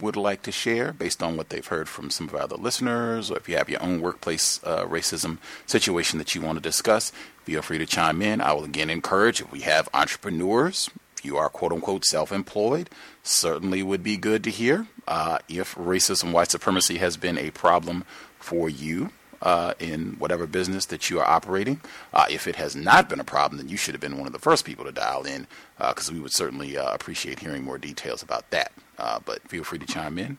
would 0.00 0.16
like 0.16 0.42
to 0.42 0.52
share 0.52 0.92
based 0.92 1.22
on 1.22 1.36
what 1.36 1.48
they've 1.48 1.66
heard 1.66 1.88
from 1.88 2.10
some 2.10 2.28
of 2.28 2.34
our 2.34 2.42
other 2.42 2.56
listeners, 2.56 3.30
or 3.30 3.36
if 3.36 3.48
you 3.48 3.56
have 3.56 3.68
your 3.68 3.82
own 3.82 4.00
workplace 4.00 4.60
uh, 4.64 4.84
racism 4.86 5.38
situation 5.66 6.18
that 6.18 6.34
you 6.34 6.40
want 6.40 6.56
to 6.56 6.62
discuss, 6.62 7.12
feel 7.44 7.62
free 7.62 7.78
to 7.78 7.86
chime 7.86 8.22
in. 8.22 8.40
I 8.40 8.52
will 8.52 8.64
again 8.64 8.90
encourage 8.90 9.40
if 9.40 9.50
we 9.52 9.60
have 9.60 9.88
entrepreneurs, 9.94 10.90
if 11.16 11.24
you 11.24 11.36
are 11.36 11.48
quote 11.48 11.72
unquote 11.72 12.04
self 12.04 12.32
employed, 12.32 12.90
certainly 13.22 13.82
would 13.82 14.02
be 14.02 14.16
good 14.16 14.44
to 14.44 14.50
hear. 14.50 14.86
Uh, 15.06 15.38
if 15.48 15.74
racism, 15.74 16.32
white 16.32 16.50
supremacy 16.50 16.98
has 16.98 17.16
been 17.16 17.38
a 17.38 17.50
problem 17.50 18.04
for 18.38 18.68
you, 18.68 19.10
uh, 19.42 19.74
in 19.78 20.16
whatever 20.18 20.46
business 20.46 20.86
that 20.86 21.10
you 21.10 21.18
are 21.20 21.26
operating. 21.26 21.80
Uh, 22.12 22.26
if 22.30 22.46
it 22.46 22.56
has 22.56 22.76
not 22.76 23.08
been 23.08 23.20
a 23.20 23.24
problem, 23.24 23.58
then 23.58 23.68
you 23.68 23.76
should 23.76 23.94
have 23.94 24.00
been 24.00 24.18
one 24.18 24.26
of 24.26 24.32
the 24.32 24.38
first 24.38 24.64
people 24.64 24.84
to 24.84 24.92
dial 24.92 25.24
in 25.24 25.46
because 25.78 26.10
uh, 26.10 26.12
we 26.12 26.20
would 26.20 26.32
certainly 26.32 26.76
uh, 26.76 26.92
appreciate 26.92 27.40
hearing 27.40 27.64
more 27.64 27.78
details 27.78 28.22
about 28.22 28.48
that. 28.50 28.72
Uh, 28.98 29.18
but 29.24 29.40
feel 29.48 29.64
free 29.64 29.78
to 29.78 29.86
chime 29.86 30.18
in. 30.18 30.38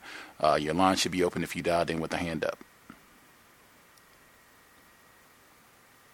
your 0.60 0.74
line 0.74 0.96
should 0.96 1.12
be 1.12 1.24
open 1.24 1.44
if 1.44 1.56
you 1.56 1.64
dialed 1.64 1.90
in 1.90 2.00
with 2.00 2.14
a 2.14 2.18
hand 2.18 2.46
up. 2.46 2.60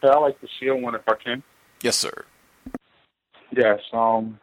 Yeah, 0.03 0.11
I 0.11 0.19
like 0.19 0.39
to 0.41 0.47
share 0.59 0.75
one 0.75 0.95
if 0.95 1.01
I 1.07 1.15
can. 1.15 1.43
Yes, 1.81 1.97
sir. 1.97 2.25
Yes. 3.51 3.79
Um, 3.91 4.39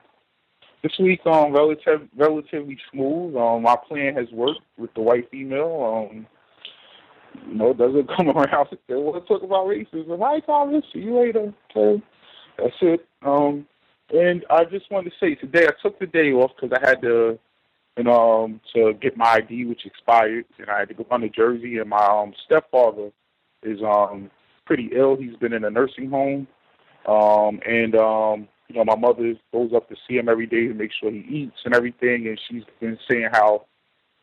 this 0.82 0.92
week, 0.98 1.20
um, 1.26 1.52
relative, 1.52 2.08
relatively 2.16 2.78
smooth. 2.92 3.36
Um, 3.36 3.62
my 3.62 3.76
plan 3.76 4.14
has 4.16 4.30
worked 4.30 4.60
with 4.76 4.92
the 4.94 5.00
white 5.00 5.30
female. 5.30 6.10
Um, 6.10 6.26
you 7.46 7.54
know, 7.54 7.72
doesn't 7.72 8.08
come 8.16 8.28
around 8.28 8.68
and 8.70 8.78
say, 8.88 8.94
well, 8.94 9.20
talk 9.22 9.42
about 9.42 9.66
racism. 9.66 10.18
Hi, 10.20 10.40
Thomas. 10.40 10.84
See 10.92 11.00
you 11.00 11.18
later. 11.18 11.52
Okay. 11.76 12.02
That's 12.58 12.74
it. 12.82 13.06
Um, 13.22 13.66
and 14.12 14.44
I 14.50 14.64
just 14.64 14.90
wanted 14.90 15.10
to 15.10 15.16
say 15.18 15.34
today 15.34 15.66
I 15.66 15.72
took 15.82 15.98
the 15.98 16.06
day 16.06 16.32
off 16.32 16.52
because 16.54 16.76
I 16.80 16.88
had 16.88 17.00
to, 17.02 17.38
you 17.96 18.04
know, 18.04 18.44
um, 18.44 18.60
to 18.74 18.92
get 18.94 19.16
my 19.16 19.34
ID, 19.34 19.64
which 19.64 19.86
expired, 19.86 20.44
and 20.58 20.68
I 20.68 20.80
had 20.80 20.88
to 20.88 20.94
go 20.94 21.04
down 21.04 21.22
to 21.22 21.28
Jersey. 21.28 21.78
And 21.78 21.90
my 21.90 22.04
um, 22.04 22.32
stepfather 22.44 23.10
is 23.62 23.80
um 23.82 24.30
pretty 24.66 24.90
ill. 24.94 25.16
He's 25.16 25.36
been 25.36 25.52
in 25.52 25.64
a 25.64 25.70
nursing 25.70 26.10
home, 26.10 26.46
um, 27.06 27.60
and 27.66 27.96
um, 27.96 28.48
you 28.68 28.76
know, 28.76 28.84
my 28.84 28.96
mother 28.96 29.34
goes 29.52 29.72
up 29.74 29.88
to 29.88 29.96
see 30.06 30.16
him 30.16 30.28
every 30.28 30.46
day 30.46 30.68
to 30.68 30.74
make 30.74 30.90
sure 30.92 31.10
he 31.10 31.24
eats 31.28 31.56
and 31.64 31.74
everything. 31.74 32.26
And 32.28 32.40
she's 32.48 32.64
been 32.80 32.98
saying 33.10 33.28
how 33.32 33.66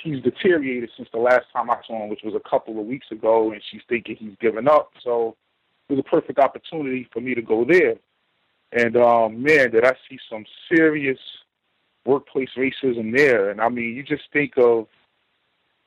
he's 0.02 0.22
deteriorated 0.24 0.89
since 0.95 1.10
the 1.12 1.20
last 1.20 1.45
time 1.54 1.70
I 1.70 1.78
saw 1.86 2.04
him, 2.04 2.10
which 2.10 2.24
was 2.24 2.36
a 2.36 2.49
couple 2.49 2.80
of 2.80 2.86
weeks 2.86 3.08
ago, 3.12 3.52
and 3.52 3.62
she's 3.70 3.82
thinking 3.88 4.16
he's 4.18 4.36
given 4.39 4.68
up. 4.68 4.91
So 5.04 5.36
it 5.89 5.93
was 5.93 5.99
a 6.06 6.10
perfect 6.10 6.39
opportunity 6.39 7.08
for 7.12 7.22
me 7.22 7.36
to 7.36 7.41
go 7.41 7.66
there. 7.66 7.95
And 8.74 8.95
um, 8.97 9.43
man, 9.43 9.72
did 9.72 9.86
I 9.86 9.93
see 10.10 10.18
some 10.30 10.45
serious 10.74 11.20
workplace 12.06 12.49
racism 12.58 13.16
there. 13.16 13.49
And 13.49 13.62
I 13.62 13.70
mean, 13.70 13.95
you 13.95 14.04
just 14.04 14.24
think 14.34 14.54
of, 14.58 14.88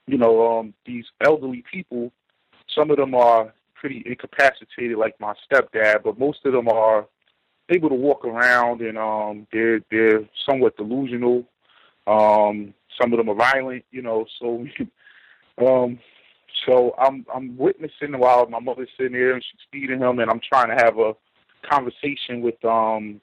you 0.07 0.19
know, 0.19 0.59
um, 0.59 0.75
these 0.87 1.07
elderly 1.25 1.65
people. 1.71 2.12
Some 2.75 2.91
of 2.91 2.97
them 2.97 3.15
are 3.15 3.53
pretty 3.75 4.03
incapacitated, 4.07 4.97
like 4.97 5.19
my 5.21 5.35
stepdad, 5.51 6.03
but 6.03 6.19
most 6.19 6.45
of 6.45 6.53
them 6.53 6.69
are 6.69 7.07
able 7.69 7.89
to 7.89 7.95
walk 7.95 8.25
around, 8.25 8.81
and 8.81 8.99
um, 8.99 9.47
they're 9.53 9.81
they're 9.91 10.23
somewhat 10.49 10.77
delusional. 10.77 11.45
Um, 12.07 12.75
some 13.01 13.13
of 13.13 13.19
them 13.19 13.29
are 13.29 13.35
violent, 13.35 13.85
you 13.91 14.03
know. 14.03 14.25
So, 14.41 14.67
um, 15.67 15.99
so 16.67 16.95
I'm 16.99 17.27
I'm 17.35 17.57
witnessing 17.57 18.19
while 18.19 18.47
my 18.49 18.61
mother's 18.61 18.89
sitting 18.97 19.13
there 19.13 19.35
and 19.35 19.43
she's 19.43 19.61
feeding 19.73 20.01
him, 20.01 20.19
and 20.19 20.31
I'm 20.31 20.41
trying 20.41 20.77
to 20.77 20.85
have 20.85 20.99
a 20.99 21.15
conversation 21.69 22.41
with 22.41 22.63
um, 22.65 23.21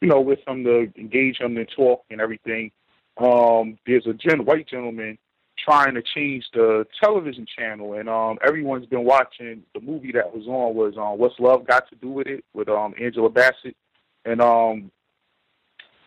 you 0.00 0.08
know, 0.08 0.20
with 0.20 0.40
him 0.46 0.64
to 0.64 0.90
engage 0.96 1.38
him 1.38 1.56
and 1.56 1.68
talk 1.76 2.04
and 2.10 2.20
everything. 2.20 2.70
Um, 3.18 3.78
there's 3.86 4.06
a 4.06 4.14
gen- 4.14 4.44
white 4.44 4.68
gentleman 4.68 5.18
trying 5.62 5.94
to 5.94 6.02
change 6.02 6.44
the 6.54 6.86
television 7.02 7.46
channel, 7.58 7.94
and 7.94 8.08
um, 8.08 8.38
everyone's 8.46 8.86
been 8.86 9.04
watching 9.04 9.62
the 9.74 9.80
movie 9.80 10.12
that 10.12 10.34
was 10.34 10.46
on 10.46 10.74
was 10.74 10.94
um, 10.96 11.18
"What's 11.18 11.38
Love 11.38 11.66
Got 11.66 11.88
to 11.90 11.96
Do 11.96 12.10
with 12.10 12.26
It" 12.26 12.44
with 12.54 12.68
um, 12.68 12.94
Angela 13.00 13.28
Bassett, 13.28 13.76
and 14.24 14.40
um, 14.40 14.90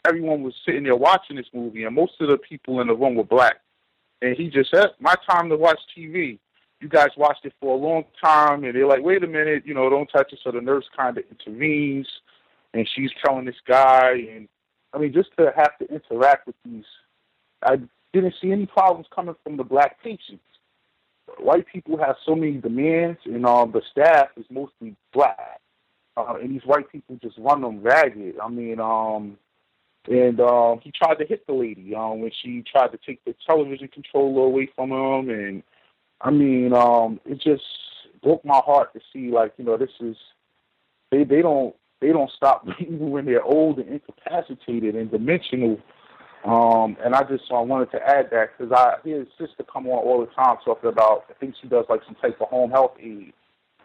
everyone 0.05 0.43
was 0.43 0.53
sitting 0.65 0.83
there 0.83 0.95
watching 0.95 1.35
this 1.35 1.49
movie, 1.53 1.83
and 1.83 1.95
most 1.95 2.13
of 2.19 2.29
the 2.29 2.37
people 2.37 2.81
in 2.81 2.87
the 2.87 2.95
room 2.95 3.15
were 3.15 3.23
black. 3.23 3.61
And 4.21 4.35
he 4.37 4.49
just 4.49 4.71
said, 4.71 4.91
"My 4.99 5.15
time 5.29 5.49
to 5.49 5.57
watch 5.57 5.79
TV." 5.95 6.39
You 6.79 6.89
guys 6.89 7.09
watched 7.15 7.45
it 7.45 7.53
for 7.61 7.75
a 7.75 7.77
long 7.77 8.03
time, 8.21 8.63
and 8.63 8.75
they're 8.75 8.87
like, 8.87 9.03
"Wait 9.03 9.23
a 9.23 9.27
minute, 9.27 9.65
you 9.65 9.73
know, 9.73 9.89
don't 9.89 10.07
touch 10.07 10.33
it." 10.33 10.39
So 10.43 10.51
the 10.51 10.61
nurse 10.61 10.87
kind 10.95 11.17
of 11.17 11.23
intervenes, 11.29 12.07
and 12.73 12.87
she's 12.87 13.11
telling 13.23 13.45
this 13.45 13.59
guy, 13.65 14.27
and 14.31 14.47
I 14.93 14.99
mean, 14.99 15.13
just 15.13 15.29
to 15.37 15.51
have 15.55 15.77
to 15.79 15.87
interact 15.93 16.47
with 16.47 16.55
these, 16.65 16.85
I 17.63 17.77
didn't 18.13 18.35
see 18.41 18.51
any 18.51 18.65
problems 18.65 19.07
coming 19.13 19.35
from 19.43 19.57
the 19.57 19.63
black 19.63 20.01
patients. 20.03 20.43
White 21.39 21.65
people 21.65 21.97
have 21.97 22.15
so 22.25 22.35
many 22.35 22.57
demands, 22.57 23.19
and 23.25 23.45
um, 23.45 23.71
the 23.71 23.81
staff 23.91 24.27
is 24.37 24.45
mostly 24.49 24.95
black, 25.13 25.61
uh, 26.17 26.35
and 26.39 26.51
these 26.51 26.65
white 26.65 26.91
people 26.91 27.17
just 27.21 27.37
run 27.37 27.61
them 27.61 27.81
ragged. 27.81 28.37
I 28.39 28.49
mean, 28.49 28.79
um, 28.79 29.37
and 30.09 30.39
um, 30.41 30.79
he 30.83 30.91
tried 30.91 31.15
to 31.15 31.25
hit 31.25 31.45
the 31.47 31.53
lady 31.53 31.95
um, 31.95 32.21
when 32.21 32.31
she 32.41 32.63
tried 32.69 32.89
to 32.89 32.99
take 33.05 33.23
the 33.25 33.35
television 33.47 33.87
controller 33.87 34.45
away 34.45 34.69
from 34.75 34.91
him, 34.91 35.29
and 35.29 35.63
I 36.21 36.31
mean, 36.31 36.73
um, 36.73 37.19
it 37.25 37.41
just 37.41 37.63
broke 38.21 38.43
my 38.43 38.61
heart 38.65 38.93
to 38.93 38.99
see 39.11 39.29
like 39.29 39.53
you 39.57 39.65
know 39.65 39.77
this 39.77 39.89
is 40.01 40.15
they 41.11 41.23
they 41.23 41.41
don't 41.41 41.75
they 42.01 42.09
don't 42.09 42.31
stop 42.35 42.65
even 42.79 43.11
when 43.11 43.25
they're 43.25 43.43
old 43.43 43.79
and 43.79 43.89
incapacitated 43.89 44.95
and 44.95 45.11
dimensional. 45.11 45.79
Um, 46.43 46.97
and 47.01 47.15
I 47.15 47.23
just 47.23 47.45
I 47.51 47.61
wanted 47.61 47.91
to 47.91 48.05
add 48.05 48.29
that 48.31 48.57
because 48.57 48.73
I 48.73 48.95
hear 49.05 49.19
his 49.19 49.29
sister 49.39 49.63
come 49.71 49.87
on 49.87 50.03
all 50.03 50.19
the 50.19 50.31
time 50.33 50.57
talking 50.65 50.89
about 50.89 51.25
I 51.29 51.33
think 51.39 51.55
she 51.61 51.69
does 51.69 51.85
like 51.87 52.01
some 52.05 52.15
type 52.15 52.41
of 52.41 52.49
home 52.49 52.71
health 52.71 52.95
aid, 52.99 53.31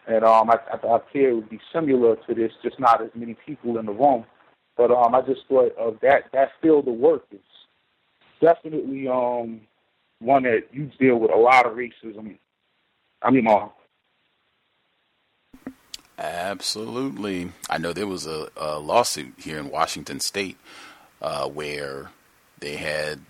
and 0.08 0.24
um, 0.24 0.50
I, 0.50 0.56
I, 0.72 0.96
I 0.96 0.98
fear 1.12 1.30
it 1.30 1.34
would 1.34 1.50
be 1.50 1.60
similar 1.72 2.16
to 2.16 2.34
this, 2.34 2.50
just 2.64 2.80
not 2.80 3.00
as 3.00 3.10
many 3.14 3.36
people 3.46 3.78
in 3.78 3.86
the 3.86 3.92
room. 3.92 4.24
But 4.78 4.92
um, 4.92 5.14
I 5.14 5.20
just 5.22 5.42
thought 5.48 5.76
of 5.76 5.98
that 6.00 6.30
that 6.32 6.52
field 6.62 6.88
of 6.88 6.94
work 6.94 7.24
is 7.32 7.40
definitely 8.40 9.08
um 9.08 9.60
one 10.20 10.44
that 10.44 10.68
you 10.72 10.90
deal 10.98 11.16
with 11.16 11.32
a 11.32 11.36
lot 11.36 11.66
of 11.66 11.72
racism. 11.72 12.38
I 13.20 13.30
mean, 13.30 13.48
uh, 13.48 13.68
Absolutely. 16.18 17.52
I 17.68 17.78
know 17.78 17.92
there 17.92 18.06
was 18.06 18.26
a, 18.26 18.48
a 18.56 18.78
lawsuit 18.78 19.34
here 19.38 19.58
in 19.58 19.70
Washington 19.70 20.20
State 20.20 20.56
uh, 21.20 21.48
where 21.48 22.10
they 22.58 22.76
had 22.76 23.20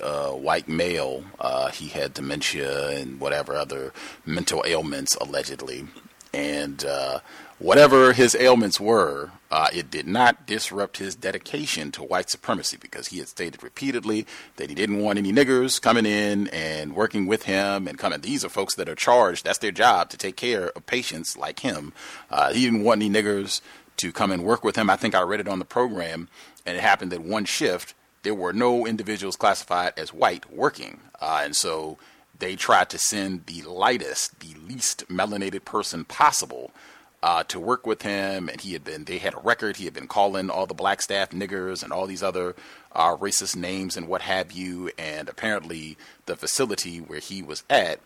a 0.00 0.34
white 0.36 0.68
male. 0.68 1.24
Uh, 1.38 1.68
he 1.68 1.88
had 1.88 2.14
dementia 2.14 2.90
and 2.90 3.18
whatever 3.20 3.54
other 3.54 3.92
mental 4.24 4.62
ailments 4.66 5.14
allegedly, 5.16 5.86
and 6.32 6.84
uh, 6.84 7.20
whatever 7.58 8.12
his 8.12 8.36
ailments 8.38 8.78
were, 8.78 9.30
uh, 9.50 9.68
it 9.72 9.90
did 9.90 10.06
not 10.06 10.46
disrupt 10.46 10.98
his 10.98 11.14
dedication 11.14 11.90
to 11.92 12.02
white 12.02 12.30
supremacy 12.30 12.76
because 12.76 13.08
he 13.08 13.18
had 13.18 13.28
stated 13.28 13.62
repeatedly 13.62 14.26
that 14.56 14.68
he 14.68 14.74
didn't 14.74 15.00
want 15.00 15.18
any 15.18 15.32
niggers 15.32 15.80
coming 15.80 16.06
in 16.06 16.48
and 16.48 16.94
working 16.94 17.26
with 17.26 17.44
him 17.44 17.88
and 17.88 17.98
coming. 17.98 18.20
These 18.20 18.44
are 18.44 18.48
folks 18.50 18.74
that 18.76 18.88
are 18.88 18.94
charged. 18.94 19.44
That's 19.44 19.58
their 19.58 19.72
job 19.72 20.10
to 20.10 20.16
take 20.16 20.36
care 20.36 20.68
of 20.68 20.86
patients 20.86 21.36
like 21.36 21.60
him. 21.60 21.92
Uh, 22.30 22.52
he 22.52 22.64
didn't 22.64 22.84
want 22.84 23.02
any 23.02 23.10
niggers 23.10 23.60
to 23.96 24.12
come 24.12 24.30
and 24.30 24.44
work 24.44 24.62
with 24.62 24.76
him. 24.76 24.90
I 24.90 24.96
think 24.96 25.14
I 25.14 25.22
read 25.22 25.40
it 25.40 25.48
on 25.48 25.58
the 25.58 25.64
program, 25.64 26.28
and 26.64 26.76
it 26.76 26.80
happened 26.80 27.12
that 27.12 27.22
one 27.22 27.44
shift 27.44 27.94
there 28.22 28.34
were 28.34 28.52
no 28.52 28.86
individuals 28.86 29.36
classified 29.36 29.92
as 29.96 30.12
white 30.12 30.52
working, 30.52 31.00
uh, 31.20 31.40
and 31.44 31.56
so 31.56 31.98
they 32.38 32.56
tried 32.56 32.90
to 32.90 32.98
send 32.98 33.46
the 33.46 33.62
lightest, 33.62 34.40
the 34.40 34.54
least 34.68 35.08
melanated 35.08 35.64
person 35.64 36.04
possible 36.04 36.72
uh, 37.22 37.42
to 37.44 37.58
work 37.58 37.86
with 37.86 38.02
him, 38.02 38.48
and 38.48 38.60
he 38.60 38.72
had 38.72 38.84
been. 38.84 39.04
They 39.04 39.18
had 39.18 39.34
a 39.34 39.40
record. 39.40 39.76
He 39.76 39.84
had 39.84 39.94
been 39.94 40.06
calling 40.06 40.50
all 40.50 40.66
the 40.66 40.74
black 40.74 41.02
staff 41.02 41.30
niggers 41.30 41.82
and 41.82 41.92
all 41.92 42.06
these 42.06 42.22
other 42.22 42.54
uh, 42.92 43.16
racist 43.16 43.56
names 43.56 43.96
and 43.96 44.08
what 44.08 44.22
have 44.22 44.52
you. 44.52 44.90
And 44.96 45.28
apparently, 45.28 45.96
the 46.26 46.36
facility 46.36 46.98
where 46.98 47.20
he 47.20 47.42
was 47.42 47.64
at, 47.68 48.00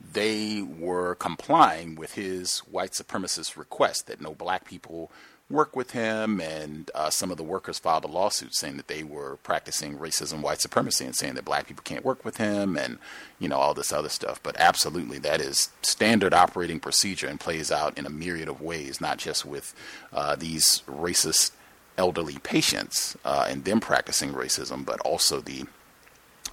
they 0.00 0.62
were 0.62 1.14
complying 1.16 1.96
with 1.96 2.14
his 2.14 2.58
white 2.60 2.92
supremacist 2.92 3.56
request 3.56 4.06
that 4.06 4.20
no 4.20 4.34
black 4.34 4.64
people 4.64 5.10
work 5.50 5.76
with 5.76 5.90
him, 5.90 6.40
and 6.40 6.90
uh, 6.94 7.10
some 7.10 7.30
of 7.30 7.36
the 7.36 7.42
workers 7.42 7.78
filed 7.78 8.04
a 8.04 8.08
lawsuit 8.08 8.54
saying 8.54 8.76
that 8.78 8.88
they 8.88 9.02
were 9.02 9.36
practicing 9.42 9.98
racism, 9.98 10.40
white 10.40 10.60
supremacy, 10.60 11.04
and 11.04 11.14
saying 11.14 11.34
that 11.34 11.44
black 11.44 11.66
people 11.66 11.82
can't 11.84 12.04
work 12.04 12.24
with 12.24 12.38
him, 12.38 12.76
and 12.76 12.98
you 13.38 13.48
know 13.48 13.56
all 13.56 13.74
this 13.74 13.92
other 13.92 14.08
stuff. 14.08 14.42
But 14.42 14.58
absolutely, 14.58 15.18
that 15.18 15.40
is 15.40 15.70
standard 15.82 16.32
operating 16.32 16.80
procedure 16.80 17.26
and 17.26 17.38
plays 17.38 17.70
out 17.70 17.98
in 17.98 18.06
a 18.06 18.10
myriad 18.10 18.48
of 18.48 18.60
ways, 18.60 19.00
not 19.00 19.18
just 19.18 19.44
with 19.44 19.74
uh, 20.12 20.36
these 20.36 20.82
racist 20.88 21.52
elderly 21.98 22.38
patients 22.38 23.16
uh, 23.24 23.46
and 23.48 23.64
them 23.64 23.80
practicing 23.80 24.32
racism, 24.32 24.84
but 24.84 25.00
also 25.00 25.40
the 25.40 25.64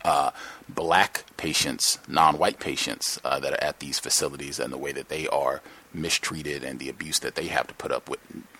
uh, 0.03 0.31
black 0.67 1.25
patients, 1.37 1.99
non-white 2.07 2.59
patients 2.59 3.19
uh, 3.23 3.39
that 3.39 3.53
are 3.53 3.63
at 3.63 3.79
these 3.79 3.99
facilities, 3.99 4.59
and 4.59 4.71
the 4.71 4.77
way 4.77 4.91
that 4.91 5.09
they 5.09 5.27
are 5.27 5.61
mistreated 5.93 6.63
and 6.63 6.79
the 6.79 6.89
abuse 6.89 7.19
that 7.19 7.35
they 7.35 7.47
have 7.47 7.67
to 7.67 7.73
put 7.73 7.91
up 7.91 8.09
with 8.09 8.19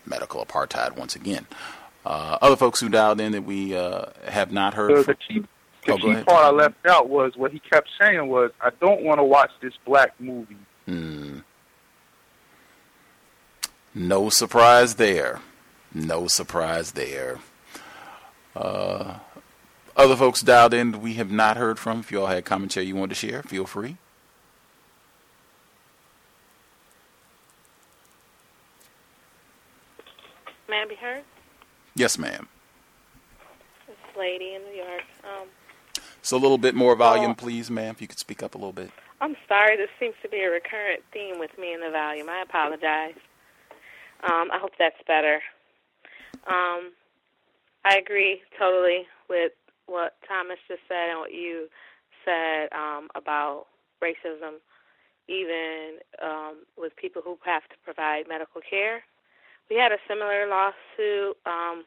medical 0.10 0.44
apartheid 0.44 0.96
once 0.98 1.16
again. 1.16 1.48
Uh, 2.06 2.38
other 2.42 2.56
folks 2.56 2.80
who 2.80 2.90
dialed 2.90 3.20
in 3.22 3.34
that 3.34 3.44
we 3.44 3.76
uh, 3.76 4.06
have 4.28 4.52
not 4.52 4.74
heard. 4.74 4.92
The, 4.92 5.04
from, 5.04 5.14
the 5.14 5.34
key, 5.34 5.48
the 5.86 5.94
oh, 5.94 5.98
key 5.98 6.24
part 6.24 6.46
I 6.46 6.50
left 6.50 6.86
out 6.88 7.10
was 7.10 7.34
what 7.36 7.52
he 7.52 7.60
kept 7.60 7.90
saying 8.00 8.28
was, 8.28 8.52
"I 8.62 8.70
don't 8.82 9.04
want 9.04 9.20
to 9.20 9.24
watch 9.24 9.52
this 9.62 9.74
black 9.86 10.20
movie." 10.20 10.58
Hmm. 10.86 11.40
No 13.94 14.30
surprise 14.30 14.96
there. 14.96 15.42
No 15.94 16.28
surprise 16.28 16.92
there. 16.92 17.40
Uh, 18.56 19.20
other 19.96 20.16
folks 20.16 20.42
dialed 20.42 20.74
in 20.74 21.02
we 21.02 21.16
have 21.16 21.32
not 21.32 21.58
heard 21.58 21.80
from. 21.80 22.00
If 22.00 22.12
you 22.12 22.22
all 22.22 22.28
had 22.28 22.46
commentary 22.46 22.86
you 22.86 22.96
wanted 22.96 23.10
to 23.10 23.16
share, 23.16 23.44
feel 23.44 23.66
free. 23.66 23.98
May 30.70 30.84
I 30.84 30.86
be 30.86 30.96
heard? 30.96 31.24
Yes, 31.96 32.20
ma'am. 32.20 32.48
This 33.88 33.98
lady 34.18 34.54
in 34.54 34.62
New 34.64 34.78
York. 34.78 35.02
Um, 35.24 35.48
So 36.22 36.38
a 36.38 36.40
little 36.40 36.60
bit 36.60 36.76
more 36.76 36.96
volume, 36.96 37.34
please, 37.34 37.72
ma'am. 37.72 37.96
If 37.96 38.02
you 38.02 38.08
could 38.08 38.20
speak 38.20 38.44
up 38.44 38.54
a 38.54 38.58
little 38.58 38.74
bit. 38.74 38.92
I'm 39.20 39.36
sorry. 39.48 39.78
This 39.78 39.90
seems 40.00 40.14
to 40.22 40.30
be 40.30 40.42
a 40.42 40.50
recurrent 40.50 41.02
theme 41.12 41.40
with 41.40 41.52
me 41.58 41.74
in 41.74 41.82
the 41.82 41.90
volume. 41.90 42.30
I 42.30 42.44
apologize. 42.44 43.16
Um, 44.24 44.52
I 44.52 44.60
hope 44.60 44.72
that's 44.78 45.02
better. 45.08 45.42
Um, 46.46 46.92
I 47.84 47.96
agree 47.98 48.42
totally 48.60 49.08
with 49.28 49.54
what 49.88 50.18
Thomas 50.28 50.60
just 50.68 50.82
said 50.88 51.10
and 51.10 51.20
what 51.20 51.34
you 51.34 51.68
said 52.26 52.70
um, 52.74 53.08
about 53.16 53.66
racism, 54.04 54.60
even 55.28 55.98
um, 56.24 56.58
with 56.78 56.96
people 56.96 57.22
who 57.26 57.40
have 57.44 57.64
to 57.70 57.76
provide 57.84 58.28
medical 58.30 58.62
care. 58.70 59.04
We 59.70 59.76
had 59.78 59.92
a 59.92 60.02
similar 60.08 60.48
lawsuit 60.48 61.38
um, 61.46 61.86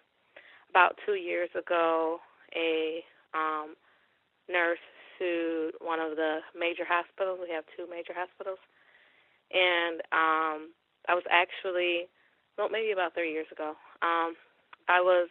about 0.71 0.97
two 1.05 1.15
years 1.15 1.51
ago. 1.59 2.19
A 2.55 3.03
um, 3.35 3.75
nurse 4.49 4.79
sued 5.19 5.75
one 5.81 5.99
of 5.99 6.17
the 6.17 6.39
major 6.59 6.85
hospitals. 6.87 7.41
We 7.43 7.53
have 7.55 7.65
two 7.77 7.87
major 7.91 8.13
hospitals, 8.15 8.59
and 9.51 10.01
um, 10.13 10.71
I 11.09 11.15
was 11.15 11.25
actually, 11.31 12.07
well, 12.57 12.69
maybe 12.71 12.93
about 12.93 13.15
three 13.15 13.33
years 13.33 13.47
ago. 13.51 13.75
Um, 14.03 14.35
I 14.89 15.01
was 15.01 15.29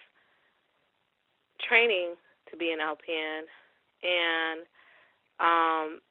training 1.67 2.15
to 2.51 2.57
be 2.57 2.71
an 2.71 2.79
LPN, 2.79 3.47
and 4.03 4.61
um, 5.39 6.01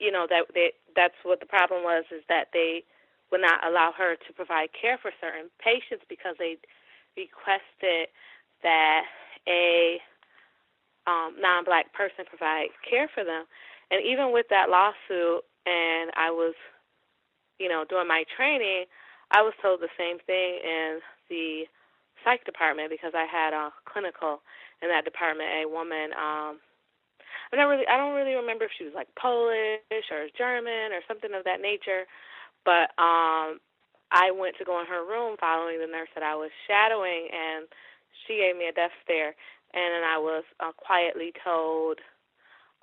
you 0.00 0.10
know 0.10 0.26
that 0.28 0.46
they, 0.54 0.72
that's 0.96 1.14
what 1.22 1.38
the 1.40 1.46
problem 1.46 1.84
was 1.84 2.04
is 2.10 2.22
that 2.28 2.48
they 2.52 2.84
would 3.30 3.40
not 3.40 3.66
allow 3.66 3.92
her 3.96 4.16
to 4.16 4.32
provide 4.34 4.68
care 4.72 4.98
for 5.00 5.10
certain 5.20 5.50
patients 5.58 6.04
because 6.08 6.36
they 6.38 6.56
requested 7.16 8.08
that 8.62 9.04
a 9.48 9.98
um, 11.06 11.36
non-black 11.38 11.92
person 11.92 12.24
provide 12.28 12.68
care 12.88 13.08
for 13.12 13.24
them. 13.24 13.44
And 13.90 14.00
even 14.04 14.32
with 14.32 14.46
that 14.50 14.70
lawsuit, 14.70 15.44
and 15.66 16.10
I 16.16 16.30
was, 16.30 16.54
you 17.58 17.68
know, 17.68 17.84
doing 17.88 18.08
my 18.08 18.24
training, 18.36 18.84
I 19.30 19.42
was 19.42 19.54
told 19.60 19.80
the 19.80 19.92
same 19.98 20.18
thing 20.26 20.60
in 20.62 21.00
the 21.28 21.64
psych 22.24 22.44
department 22.44 22.90
because 22.90 23.12
I 23.14 23.26
had 23.28 23.52
a 23.52 23.72
clinical 23.84 24.40
in 24.82 24.88
that 24.88 25.04
department. 25.04 25.48
A 25.64 25.68
woman, 25.68 26.12
um, 26.16 26.60
I 27.52 27.56
don't 27.56 27.68
really, 27.68 27.86
I 27.86 27.96
don't 27.96 28.14
really 28.14 28.34
remember 28.34 28.64
if 28.64 28.72
she 28.76 28.84
was 28.84 28.94
like 28.94 29.08
Polish 29.20 30.08
or 30.10 30.28
German 30.36 30.92
or 30.92 31.00
something 31.06 31.32
of 31.34 31.44
that 31.44 31.60
nature, 31.60 32.08
but 32.64 32.90
um, 33.00 33.60
I 34.10 34.30
went 34.30 34.56
to 34.58 34.64
go 34.64 34.80
in 34.80 34.86
her 34.86 35.04
room 35.04 35.36
following 35.40 35.78
the 35.80 35.86
nurse 35.86 36.08
that 36.14 36.24
I 36.24 36.34
was 36.34 36.50
shadowing, 36.66 37.28
and 37.32 37.66
she 38.26 38.36
gave 38.38 38.56
me 38.56 38.68
a 38.68 38.72
death 38.72 38.92
stare, 39.04 39.34
and 39.74 39.88
then 39.94 40.04
I 40.04 40.18
was 40.18 40.44
uh, 40.60 40.72
quietly 40.76 41.32
told, 41.44 41.98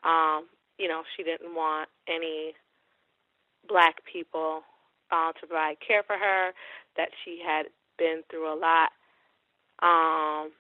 um, 0.04 0.48
you 0.78 0.88
know, 0.88 1.04
she 1.16 1.24
didn't 1.24 1.56
want 1.56 1.90
any 2.08 2.54
black 3.68 4.04
people 4.12 4.62
uh, 5.12 5.32
to 5.34 5.48
provide 5.48 5.78
care 5.86 6.04
for 6.04 6.18
her, 6.18 6.52
that 6.98 7.10
she 7.24 7.42
had 7.46 7.68
been 7.98 8.24
through 8.30 8.52
a 8.52 8.58
lot. 8.58 8.90
Um, 9.82 10.52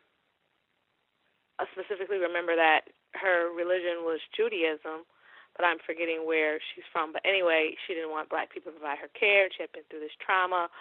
I 1.60 1.65
specifically 1.73 2.18
remember 2.18 2.56
that 2.56 2.81
her 3.14 3.53
religion 3.53 4.02
was 4.03 4.19
Judaism, 4.35 5.06
but 5.61 5.69
I'm 5.69 5.77
forgetting 5.85 6.25
where 6.25 6.57
she's 6.73 6.88
from. 6.89 7.13
But 7.13 7.21
anyway, 7.21 7.77
she 7.85 7.93
didn't 7.93 8.09
want 8.09 8.33
black 8.33 8.49
people 8.49 8.73
to 8.73 8.81
provide 8.81 8.97
her 8.97 9.13
care. 9.13 9.45
She 9.53 9.61
had 9.61 9.69
been 9.77 9.85
through 9.93 10.01
this 10.01 10.17
trauma 10.17 10.73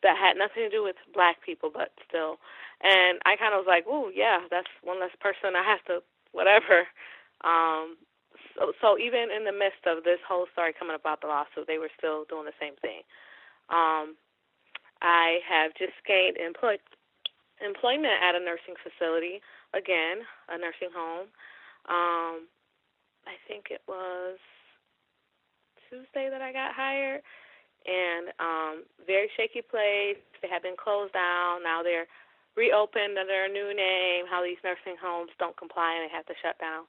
that 0.00 0.16
had 0.16 0.40
nothing 0.40 0.64
to 0.64 0.72
do 0.72 0.80
with 0.80 0.96
black 1.12 1.44
people, 1.44 1.68
but 1.68 1.92
still. 2.08 2.40
And 2.80 3.20
I 3.28 3.36
kind 3.36 3.52
of 3.52 3.60
was 3.60 3.68
like, 3.68 3.84
"Oh, 3.84 4.08
yeah, 4.08 4.48
that's 4.48 4.72
one 4.80 4.96
less 4.96 5.12
person 5.20 5.52
I 5.52 5.64
have 5.64 5.84
to 5.92 6.00
whatever." 6.32 6.88
Um, 7.44 8.00
so, 8.56 8.72
so 8.80 8.96
even 8.96 9.28
in 9.28 9.44
the 9.44 9.52
midst 9.52 9.84
of 9.84 10.00
this 10.00 10.16
whole 10.24 10.46
story 10.56 10.72
coming 10.72 10.96
about 10.96 11.20
the 11.20 11.28
lawsuit, 11.28 11.68
they 11.68 11.76
were 11.76 11.92
still 11.92 12.24
doing 12.24 12.48
the 12.48 12.56
same 12.56 12.72
thing. 12.80 13.04
Um, 13.68 14.16
I 15.02 15.44
have 15.44 15.76
just 15.76 15.92
gained 16.08 16.38
employ- 16.40 16.80
employment 17.60 18.16
at 18.16 18.32
a 18.32 18.40
nursing 18.40 18.80
facility 18.80 19.44
again, 19.76 20.24
a 20.48 20.56
nursing 20.56 20.88
home. 20.88 21.28
Um, 21.84 22.48
I 23.26 23.36
think 23.48 23.70
it 23.70 23.82
was 23.88 24.38
Tuesday 25.88 26.28
that 26.30 26.42
I 26.42 26.52
got 26.52 26.74
hired, 26.74 27.22
and 27.86 28.32
um, 28.40 28.74
very 29.06 29.28
shaky 29.36 29.62
place. 29.62 30.20
They 30.42 30.48
had 30.48 30.62
been 30.62 30.76
closed 30.76 31.12
down. 31.12 31.62
Now 31.62 31.82
they're 31.82 32.08
reopened 32.56 33.18
under 33.18 33.44
a 33.44 33.52
new 33.52 33.74
name. 33.74 34.24
How 34.28 34.42
these 34.42 34.60
nursing 34.64 34.96
homes 35.00 35.30
don't 35.38 35.56
comply 35.56 35.98
and 35.98 36.08
they 36.08 36.14
have 36.14 36.26
to 36.26 36.38
shut 36.42 36.58
down. 36.58 36.86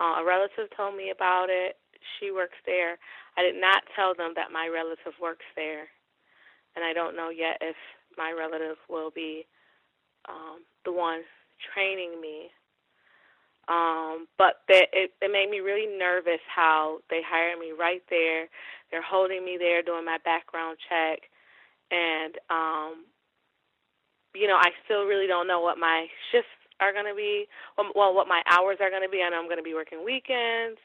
Uh, 0.00 0.22
a 0.22 0.24
relative 0.24 0.72
told 0.76 0.96
me 0.96 1.10
about 1.12 1.48
it. 1.50 1.76
She 2.18 2.32
works 2.32 2.56
there. 2.64 2.96
I 3.36 3.42
did 3.42 3.60
not 3.60 3.84
tell 3.94 4.14
them 4.16 4.32
that 4.36 4.52
my 4.52 4.66
relative 4.72 5.12
works 5.20 5.44
there, 5.54 5.84
and 6.74 6.84
I 6.84 6.94
don't 6.94 7.16
know 7.16 7.28
yet 7.28 7.60
if 7.60 7.76
my 8.16 8.32
relative 8.32 8.80
will 8.88 9.10
be 9.12 9.44
um, 10.28 10.64
the 10.84 10.92
one 10.92 11.20
training 11.74 12.20
me. 12.20 12.48
Um, 13.70 14.26
but 14.38 14.66
they, 14.68 14.88
it, 14.92 15.12
it 15.22 15.30
made 15.32 15.48
me 15.48 15.60
really 15.60 15.86
nervous 15.86 16.42
how 16.50 16.98
they 17.08 17.22
hired 17.22 17.58
me 17.60 17.70
right 17.70 18.02
there. 18.10 18.50
They're 18.90 19.06
holding 19.06 19.44
me 19.46 19.58
there 19.58 19.82
doing 19.82 20.04
my 20.04 20.18
background 20.26 20.78
check, 20.90 21.30
and 21.92 22.34
um, 22.50 23.06
you 24.34 24.48
know 24.48 24.58
I 24.58 24.70
still 24.84 25.06
really 25.06 25.28
don't 25.28 25.46
know 25.46 25.60
what 25.62 25.78
my 25.78 26.08
shifts 26.32 26.50
are 26.80 26.92
going 26.92 27.06
to 27.06 27.14
be. 27.14 27.46
Well, 27.94 28.14
what 28.14 28.26
my 28.26 28.42
hours 28.50 28.78
are 28.82 28.90
going 28.90 29.06
to 29.06 29.08
be. 29.08 29.22
I 29.22 29.30
know 29.30 29.38
I'm 29.38 29.46
going 29.46 29.62
to 29.62 29.64
be 29.64 29.78
working 29.78 30.04
weekends, 30.04 30.82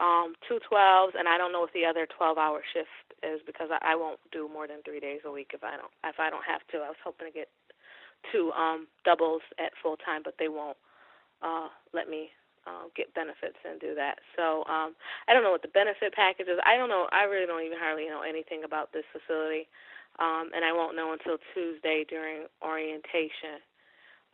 um, 0.00 0.36
two 0.48 0.60
twelves, 0.68 1.14
and 1.18 1.26
I 1.26 1.38
don't 1.38 1.52
know 1.52 1.62
what 1.64 1.72
the 1.72 1.86
other 1.88 2.06
twelve 2.06 2.36
hour 2.36 2.60
shift 2.74 2.92
is 3.24 3.40
because 3.46 3.70
I, 3.72 3.94
I 3.94 3.96
won't 3.96 4.20
do 4.32 4.50
more 4.52 4.68
than 4.68 4.84
three 4.84 5.00
days 5.00 5.20
a 5.24 5.32
week 5.32 5.52
if 5.54 5.64
I 5.64 5.80
don't 5.80 5.92
if 6.04 6.20
I 6.20 6.28
don't 6.28 6.44
have 6.44 6.60
to. 6.76 6.84
I 6.84 6.92
was 6.92 7.00
hoping 7.02 7.28
to 7.28 7.32
get 7.32 7.48
two 8.32 8.52
um, 8.52 8.86
doubles 9.04 9.42
at 9.58 9.72
full 9.82 9.96
time, 9.96 10.22
but 10.24 10.34
they 10.38 10.48
won't 10.48 10.76
uh, 11.42 11.68
let 11.92 12.08
me 12.08 12.30
uh, 12.66 12.86
get 12.96 13.12
benefits 13.14 13.58
and 13.66 13.80
do 13.80 13.94
that. 13.94 14.18
So 14.36 14.64
um, 14.70 14.94
I 15.26 15.34
don't 15.34 15.42
know 15.42 15.50
what 15.50 15.62
the 15.62 15.74
benefit 15.74 16.14
package 16.14 16.46
is. 16.46 16.58
I 16.64 16.76
don't 16.76 16.88
know. 16.88 17.06
I 17.12 17.24
really 17.24 17.46
don't 17.46 17.64
even 17.64 17.78
hardly 17.78 18.06
know 18.06 18.22
anything 18.22 18.62
about 18.64 18.92
this 18.92 19.06
facility, 19.10 19.66
um, 20.18 20.50
and 20.54 20.64
I 20.64 20.72
won't 20.72 20.96
know 20.96 21.12
until 21.12 21.38
Tuesday 21.54 22.04
during 22.08 22.46
orientation. 22.62 23.58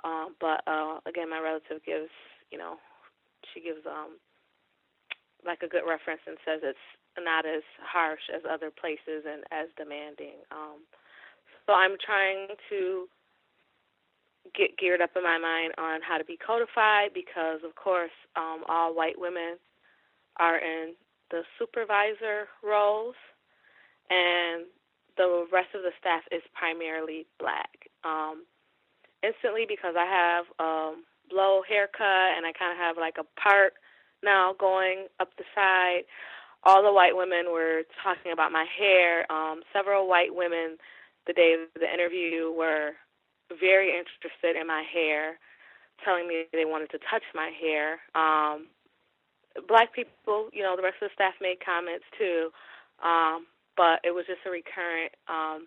Uh, 0.05 0.27
but 0.41 0.63
uh, 0.69 1.01
again, 1.07 1.31
my 1.31 1.41
relative 1.41 1.83
gives, 1.85 2.13
you 2.53 2.59
know, 2.59 2.77
she 3.53 3.61
gives 3.61 3.83
um, 3.87 4.21
like 5.45 5.63
a 5.63 5.69
good 5.69 5.89
reference 5.89 6.21
and 6.27 6.37
says 6.45 6.61
it's 6.63 6.87
not 7.19 7.47
as 7.47 7.63
harsh 7.83 8.23
as 8.31 8.43
other 8.47 8.71
places 8.71 9.27
and 9.27 9.43
as 9.51 9.67
demanding. 9.77 10.39
Um, 10.53 10.87
so 11.67 11.75
I'm 11.75 11.97
trying 11.99 12.55
to 12.71 13.09
get 14.55 14.79
geared 14.79 15.01
up 15.01 15.11
in 15.17 15.23
my 15.23 15.39
mind 15.39 15.75
on 15.79 16.01
how 16.03 16.19
to 16.19 16.25
be 16.25 16.37
codified 16.37 17.11
because, 17.15 17.61
of 17.65 17.75
course, 17.75 18.15
um, 18.37 18.63
all 18.69 18.95
white 18.95 19.19
women 19.19 19.57
are 20.39 20.59
in 20.59 20.95
the 21.31 21.43
supervisor 21.59 22.49
roles, 22.63 23.17
and 24.11 24.65
the 25.17 25.47
rest 25.53 25.69
of 25.75 25.83
the 25.83 25.93
staff 26.01 26.23
is 26.31 26.43
primarily 26.55 27.27
black. 27.39 27.91
Um, 28.05 28.45
instantly, 29.23 29.65
because 29.69 29.95
I 29.99 30.07
have 30.07 30.45
um, 30.59 31.05
blow 31.29 31.63
haircut 31.69 32.37
and 32.37 32.47
I 32.47 32.53
kind 32.53 32.73
of 32.73 32.79
have 32.79 32.97
like 32.97 33.17
a 33.19 33.41
part 33.41 33.75
now 34.23 34.55
going 34.59 35.07
up 35.21 35.31
the 35.37 35.45
side. 35.55 36.03
All 36.65 36.83
the 36.83 36.93
white 36.93 37.17
women 37.17 37.53
were 37.53 37.83
talking 38.03 38.33
about 38.33 38.53
my 38.53 38.65
hair. 38.79 39.31
Um, 39.31 39.63
several 39.73 40.09
white 40.09 40.35
women 40.35 40.77
the 41.27 41.33
day 41.33 41.55
of 41.55 41.81
the 41.81 41.93
interview 41.93 42.51
were 42.51 42.93
very 43.61 43.91
interested 43.97 44.61
in 44.61 44.67
my 44.67 44.83
hair, 44.83 45.39
telling 46.05 46.29
me 46.29 46.45
they 46.53 46.65
wanted 46.65 46.91
to 46.91 46.99
touch 47.11 47.25
my 47.35 47.51
hair. 47.51 48.01
Um, 48.15 48.69
black 49.67 49.95
people, 49.95 50.49
you 50.53 50.63
know, 50.63 50.77
the 50.77 50.83
rest 50.83 51.01
of 51.03 51.09
the 51.11 51.15
staff 51.15 51.35
made 51.41 51.65
comments 51.65 52.05
too, 52.19 52.51
um, 53.03 53.47
but 53.77 54.01
it 54.05 54.13
was 54.13 54.27
just 54.27 54.45
a 54.47 54.51
recurrent 54.51 55.13
um, 55.29 55.67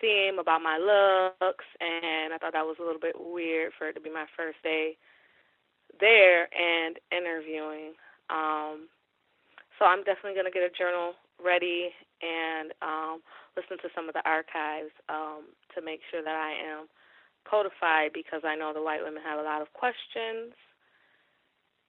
theme 0.00 0.38
about 0.38 0.62
my 0.62 0.78
looks, 0.78 1.66
and 1.80 2.32
I 2.32 2.38
thought 2.38 2.52
that 2.54 2.66
was 2.66 2.76
a 2.80 2.84
little 2.84 3.00
bit 3.00 3.16
weird 3.18 3.72
for 3.78 3.88
it 3.88 3.94
to 3.94 4.00
be 4.00 4.10
my 4.10 4.26
first 4.36 4.58
day 4.62 4.96
there 6.00 6.48
and 6.54 6.96
interviewing. 7.12 7.94
Um, 8.30 8.88
so 9.78 9.84
I'm 9.84 10.04
definitely 10.04 10.34
going 10.34 10.46
to 10.46 10.54
get 10.54 10.62
a 10.62 10.72
journal 10.72 11.14
ready 11.42 11.90
and 12.22 12.72
um, 12.82 13.20
listen 13.56 13.78
to 13.82 13.90
some 13.94 14.08
of 14.08 14.14
the 14.14 14.22
archives 14.24 14.94
um, 15.08 15.50
to 15.74 15.82
make 15.82 16.00
sure 16.10 16.22
that 16.22 16.34
I 16.34 16.54
am 16.54 16.86
codified 17.48 18.12
because 18.12 18.42
I 18.44 18.56
know 18.56 18.72
the 18.72 18.82
white 18.82 19.02
women 19.02 19.22
have 19.22 19.38
a 19.38 19.42
lot 19.42 19.62
of 19.62 19.72
questions 19.72 20.54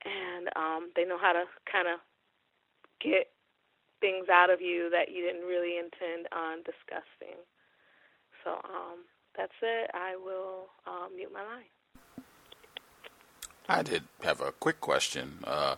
and 0.05 0.49
um, 0.55 0.91
they 0.95 1.05
know 1.05 1.17
how 1.17 1.33
to 1.33 1.43
kind 1.71 1.87
of 1.87 1.99
get 2.99 3.27
things 4.01 4.27
out 4.29 4.49
of 4.49 4.61
you 4.61 4.89
that 4.89 5.11
you 5.11 5.23
didn't 5.23 5.47
really 5.47 5.77
intend 5.77 6.27
on 6.31 6.57
discussing. 6.57 7.39
So 8.43 8.51
um, 8.51 9.05
that's 9.35 9.53
it. 9.61 9.89
I 9.93 10.15
will 10.15 10.67
um, 10.85 11.15
mute 11.15 11.31
my 11.33 11.43
line. 11.43 12.25
I 13.69 13.81
did 13.81 14.03
have 14.23 14.41
a 14.41 14.51
quick 14.51 14.81
question. 14.81 15.39
Uh, 15.45 15.77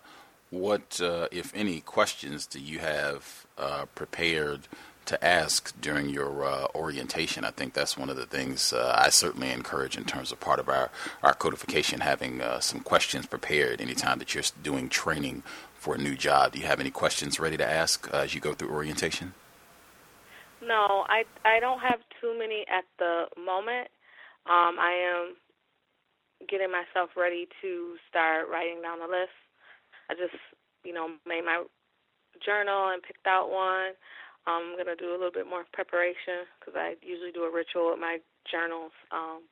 what, 0.50 1.00
uh, 1.02 1.28
if 1.32 1.52
any, 1.56 1.82
questions 1.82 2.48
do 2.48 2.60
you 2.60 2.80
have 2.80 3.46
uh, 3.58 3.86
prepared 3.94 4.68
to 5.06 5.24
ask 5.24 5.74
during 5.80 6.10
your 6.10 6.46
uh, 6.46 6.68
orientation? 6.76 7.46
I 7.46 7.52
think 7.52 7.74
that's 7.74 7.98
one 7.98 8.10
of 8.10 8.18
the 8.18 8.26
things 8.26 8.74
uh, 8.74 8.94
I 8.98 9.10
certainly 9.10 9.52
encourage 9.52 9.98
in 9.98 10.06
terms 10.06 10.32
of 10.32 10.40
part 10.40 10.60
of 10.60 10.70
our, 10.70 10.90
our 11.24 11.34
codification, 11.34 12.02
having 12.02 12.42
uh, 12.42 12.60
some 12.60 12.82
questions 12.82 13.26
prepared 13.26 13.82
anytime 13.82 14.20
that 14.20 14.34
you're 14.34 14.44
doing 14.64 14.90
training 14.90 15.44
for 15.76 15.96
a 15.96 15.98
new 15.98 16.16
job. 16.16 16.54
Do 16.54 16.60
you 16.60 16.66
have 16.66 16.80
any 16.80 16.92
questions 16.92 17.40
ready 17.40 17.58
to 17.58 17.70
ask 17.70 18.10
as 18.12 18.34
you 18.34 18.42
go 18.42 18.54
through 18.54 18.70
orientation? 18.70 19.34
No, 20.62 21.06
I 21.08 21.26
I 21.44 21.60
don't 21.60 21.80
have 21.80 22.00
too 22.20 22.38
many 22.38 22.66
at 22.68 22.86
the 22.98 23.26
moment. 23.40 23.90
Um, 24.48 24.78
I 24.80 24.94
am 25.14 25.36
getting 26.50 26.72
myself 26.72 27.12
ready 27.16 27.48
to 27.62 27.96
start 28.10 28.50
writing 28.50 28.82
down 28.82 29.00
the 29.00 29.06
list. 29.06 29.34
I 30.10 30.14
just, 30.14 30.38
you 30.84 30.94
know, 30.94 31.08
made 31.26 31.46
my 31.46 31.64
journal 32.44 32.90
and 32.90 33.02
picked 33.02 33.26
out 33.28 33.50
one. 33.50 33.94
I'm 34.48 34.78
going 34.78 34.90
to 34.90 34.96
do 34.96 35.10
a 35.10 35.18
little 35.18 35.34
bit 35.34 35.50
more 35.50 35.66
preparation 35.74 36.46
because 36.60 36.78
I 36.78 36.96
usually 37.02 37.34
do 37.34 37.44
a 37.44 37.52
ritual 37.52 37.90
with 37.92 38.00
my 38.00 38.22
journals. 38.46 38.94
Um, 39.10 39.46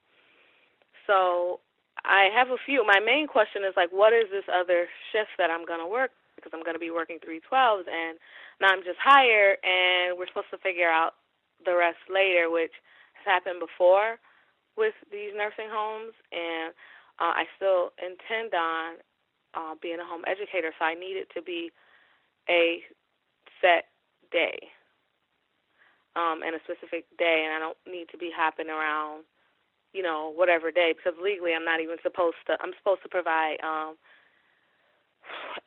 so 1.10 1.60
I 2.06 2.30
have 2.34 2.50
a 2.54 2.62
few. 2.62 2.86
My 2.86 3.02
main 3.02 3.26
question 3.26 3.66
is 3.66 3.74
like, 3.76 3.90
what 3.90 4.14
is 4.14 4.30
this 4.30 4.46
other 4.48 4.86
shift 5.12 5.34
that 5.38 5.50
I'm 5.50 5.66
going 5.66 5.82
to 5.82 5.90
work? 5.90 6.12
Because 6.38 6.54
I'm 6.54 6.62
going 6.62 6.78
to 6.78 6.82
be 6.82 6.94
working 6.94 7.18
312s 7.22 7.90
and 7.90 8.18
now 8.62 8.70
I'm 8.70 8.84
just 8.84 9.02
hired, 9.02 9.58
and 9.64 10.18
we're 10.18 10.28
supposed 10.28 10.52
to 10.52 10.62
figure 10.62 10.90
out 10.90 11.18
the 11.66 11.76
rest 11.76 12.00
later, 12.08 12.50
which 12.52 12.72
has 13.18 13.26
happened 13.26 13.60
before 13.60 14.22
with 14.78 14.94
these 15.12 15.34
nursing 15.36 15.70
homes, 15.70 16.14
and 16.32 16.74
uh, 17.20 17.34
I 17.34 17.46
still 17.58 17.94
intend 17.98 18.54
on 18.54 19.02
uh, 19.54 19.74
being 19.82 20.00
a 20.00 20.06
home 20.06 20.24
educator, 20.28 20.72
so 20.78 20.86
I 20.86 20.94
need 20.94 21.18
it 21.18 21.30
to 21.36 21.42
be 21.42 21.72
a 22.50 22.82
set 23.62 23.90
day 24.32 24.72
um, 26.16 26.42
and 26.46 26.56
a 26.56 26.62
specific 26.64 27.06
day, 27.18 27.44
and 27.46 27.54
I 27.54 27.60
don't 27.60 27.78
need 27.90 28.10
to 28.12 28.18
be 28.18 28.32
hopping 28.36 28.70
around, 28.70 29.24
you 29.94 30.04
know, 30.04 30.32
whatever 30.36 30.72
day 30.72 30.94
because 30.96 31.18
legally 31.22 31.54
I'm 31.54 31.66
not 31.66 31.82
even 31.82 31.98
supposed 32.04 32.42
to. 32.48 32.58
I'm 32.62 32.74
supposed 32.78 33.04
to 33.04 33.10
provide 33.10 33.58
um, 33.64 33.96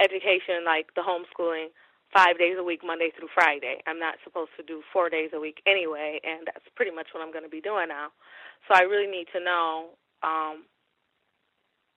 education 0.01 0.65
like 0.65 0.95
the 0.95 1.03
homeschooling 1.03 1.75
five 2.13 2.39
days 2.39 2.57
a 2.59 2.65
week, 2.65 2.81
Monday 2.85 3.11
through 3.17 3.29
Friday. 3.35 3.83
I'm 3.87 3.99
not 3.99 4.17
supposed 4.25 4.51
to 4.57 4.63
do 4.63 4.83
four 4.93 5.11
days 5.11 5.31
a 5.35 5.41
week 5.41 5.61
anyway, 5.67 6.21
and 6.23 6.47
that's 6.47 6.65
pretty 6.77 6.95
much 6.95 7.09
what 7.13 7.23
I'm 7.23 7.33
going 7.33 7.45
to 7.45 7.51
be 7.51 7.61
doing 7.61 7.89
now. 7.89 8.09
So 8.69 8.75
I 8.75 8.83
really 8.83 9.11
need 9.11 9.27
to 9.35 9.41
know, 9.43 9.99
um, 10.23 10.65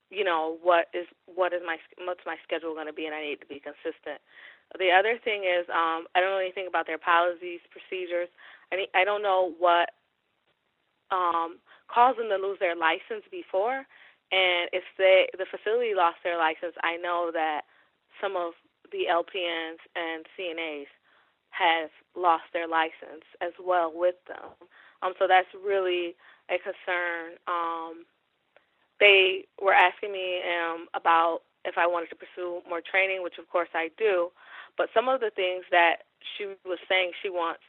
you 0.10 0.24
know, 0.24 0.58
what 0.62 0.88
is 0.94 1.06
what 1.26 1.54
is 1.54 1.62
my 1.66 1.78
what's 2.06 2.26
my 2.26 2.36
schedule 2.44 2.74
going 2.74 2.88
to 2.88 2.94
be, 2.94 3.06
and 3.06 3.16
I 3.16 3.22
need 3.22 3.42
to 3.42 3.50
be 3.50 3.62
consistent. 3.62 4.22
The 4.78 4.92
other 4.92 5.18
thing 5.24 5.44
is, 5.46 5.66
um, 5.70 6.06
I 6.14 6.22
don't 6.22 6.30
know 6.30 6.44
anything 6.44 6.68
about 6.68 6.86
their 6.86 7.00
policies, 7.00 7.62
procedures. 7.72 8.30
I 8.72 8.76
mean, 8.78 8.88
I 8.94 9.04
don't 9.04 9.24
know 9.24 9.54
what 9.58 9.90
um, 11.12 11.58
caused 11.90 12.20
them 12.20 12.30
to 12.30 12.38
lose 12.38 12.60
their 12.60 12.76
license 12.76 13.26
before, 13.32 13.86
and 14.32 14.70
if 14.74 14.84
they 14.98 15.28
the 15.38 15.46
facility 15.50 15.94
lost 15.96 16.18
their 16.24 16.38
license, 16.38 16.76
I 16.84 16.98
know 16.98 17.32
that 17.34 17.64
some 18.22 18.36
of 18.38 18.54
the 18.92 19.10
LPNs 19.10 19.82
and 19.96 20.26
CNAs 20.38 20.90
have 21.52 21.90
lost 22.16 22.44
their 22.54 22.68
license 22.68 23.26
as 23.42 23.54
well 23.64 23.92
with 23.94 24.16
them. 24.28 24.54
Um, 25.02 25.14
so 25.18 25.26
that's 25.28 25.48
really 25.66 26.16
a 26.50 26.58
concern. 26.62 27.38
Um, 27.48 28.06
they 29.00 29.46
were 29.62 29.74
asking 29.74 30.12
me 30.12 30.42
um, 30.46 30.88
about 30.94 31.42
if 31.66 31.78
I 31.78 31.88
wanted 31.88 32.10
to 32.10 32.16
pursue 32.16 32.62
more 32.70 32.82
training, 32.82 33.24
which 33.24 33.38
of 33.40 33.50
course 33.50 33.70
I 33.74 33.90
do. 33.98 34.30
But 34.80 34.88
some 34.96 35.12
of 35.12 35.20
the 35.20 35.36
things 35.36 35.68
that 35.76 36.08
she 36.24 36.56
was 36.64 36.80
saying 36.88 37.12
she 37.20 37.28
wants 37.28 37.60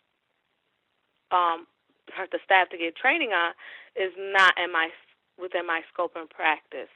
um, 1.34 1.66
her 2.14 2.30
the 2.30 2.38
staff 2.46 2.70
to 2.70 2.78
get 2.78 2.94
training 2.94 3.34
on 3.34 3.50
is 3.98 4.14
not 4.14 4.54
in 4.54 4.70
my 4.70 4.94
within 5.34 5.66
my 5.66 5.82
scope 5.90 6.14
and 6.14 6.30
practice. 6.30 6.90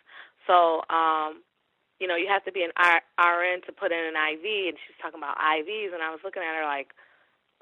So 0.47 0.87
um, 0.87 1.43
you 1.99 2.07
know, 2.07 2.15
you 2.15 2.31
have 2.31 2.47
to 2.47 2.55
be 2.55 2.63
an 2.63 2.71
RN 2.79 3.67
to 3.67 3.75
put 3.75 3.91
in 3.91 3.99
an 3.99 4.15
IV, 4.15 4.47
and 4.71 4.79
she's 4.87 4.99
talking 5.03 5.19
about 5.19 5.35
IVs, 5.35 5.91
and 5.91 5.99
I 5.99 6.15
was 6.15 6.23
looking 6.23 6.47
at 6.47 6.55
her 6.55 6.67
like, 6.67 6.95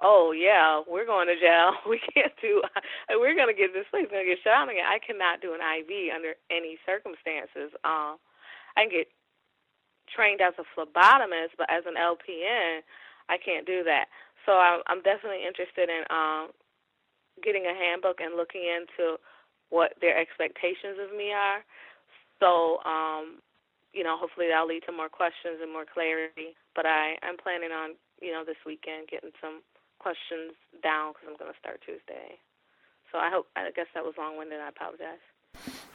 oh 0.05 0.37
yeah, 0.37 0.85
we're 0.85 1.09
going 1.09 1.33
to 1.33 1.41
jail. 1.41 1.73
We 1.89 2.05
can't 2.13 2.37
do. 2.37 2.61
We're 3.17 3.37
going 3.37 3.49
to 3.49 3.57
get 3.57 3.73
this 3.73 3.89
place 3.89 4.13
going 4.13 4.29
to 4.29 4.29
get 4.29 4.45
shut 4.45 4.53
down 4.53 4.69
again. 4.69 4.85
I 4.85 5.01
cannot 5.01 5.41
do 5.41 5.57
an 5.57 5.65
IV 5.65 6.13
under 6.13 6.37
any 6.53 6.77
circumstances. 6.85 7.73
Um, 7.81 8.21
I 8.77 8.85
can 8.85 8.93
get 8.93 9.09
trained 10.15 10.41
as 10.41 10.55
a 10.59 10.67
phlebotomist, 10.73 11.57
but 11.57 11.69
as 11.71 11.85
an 11.87 11.95
LPN, 11.97 12.81
I 13.29 13.37
can't 13.39 13.67
do 13.67 13.83
that. 13.85 14.07
So 14.47 14.53
I'm, 14.53 14.83
I'm 14.87 15.03
definitely 15.03 15.47
interested 15.47 15.89
in 15.89 16.03
um, 16.11 16.51
getting 17.43 17.67
a 17.67 17.75
handbook 17.75 18.21
and 18.21 18.37
looking 18.37 18.65
into 18.67 19.17
what 19.71 19.95
their 20.01 20.19
expectations 20.19 20.99
of 21.01 21.17
me 21.17 21.33
are. 21.33 21.65
So 22.41 22.83
um, 22.85 23.41
you 23.93 24.03
know, 24.03 24.17
hopefully 24.17 24.49
that'll 24.49 24.69
lead 24.69 24.85
to 24.89 24.93
more 24.93 25.13
questions 25.13 25.61
and 25.61 25.73
more 25.73 25.85
clarity. 25.85 26.57
But 26.75 26.89
I, 26.89 27.17
I'm 27.23 27.37
planning 27.37 27.73
on, 27.73 27.97
you 28.21 28.33
know, 28.33 28.45
this 28.45 28.61
weekend 28.65 29.09
getting 29.09 29.33
some 29.41 29.61
questions 30.01 30.57
down 30.81 31.13
because 31.13 31.29
I'm 31.29 31.39
going 31.39 31.53
to 31.53 31.61
start 31.61 31.85
Tuesday. 31.85 32.41
So 33.13 33.21
I 33.21 33.29
hope, 33.29 33.53
I 33.55 33.69
guess 33.77 33.93
that 33.93 34.05
was 34.05 34.17
long 34.17 34.41
winded. 34.41 34.61
I 34.61 34.73
apologize. 34.73 35.21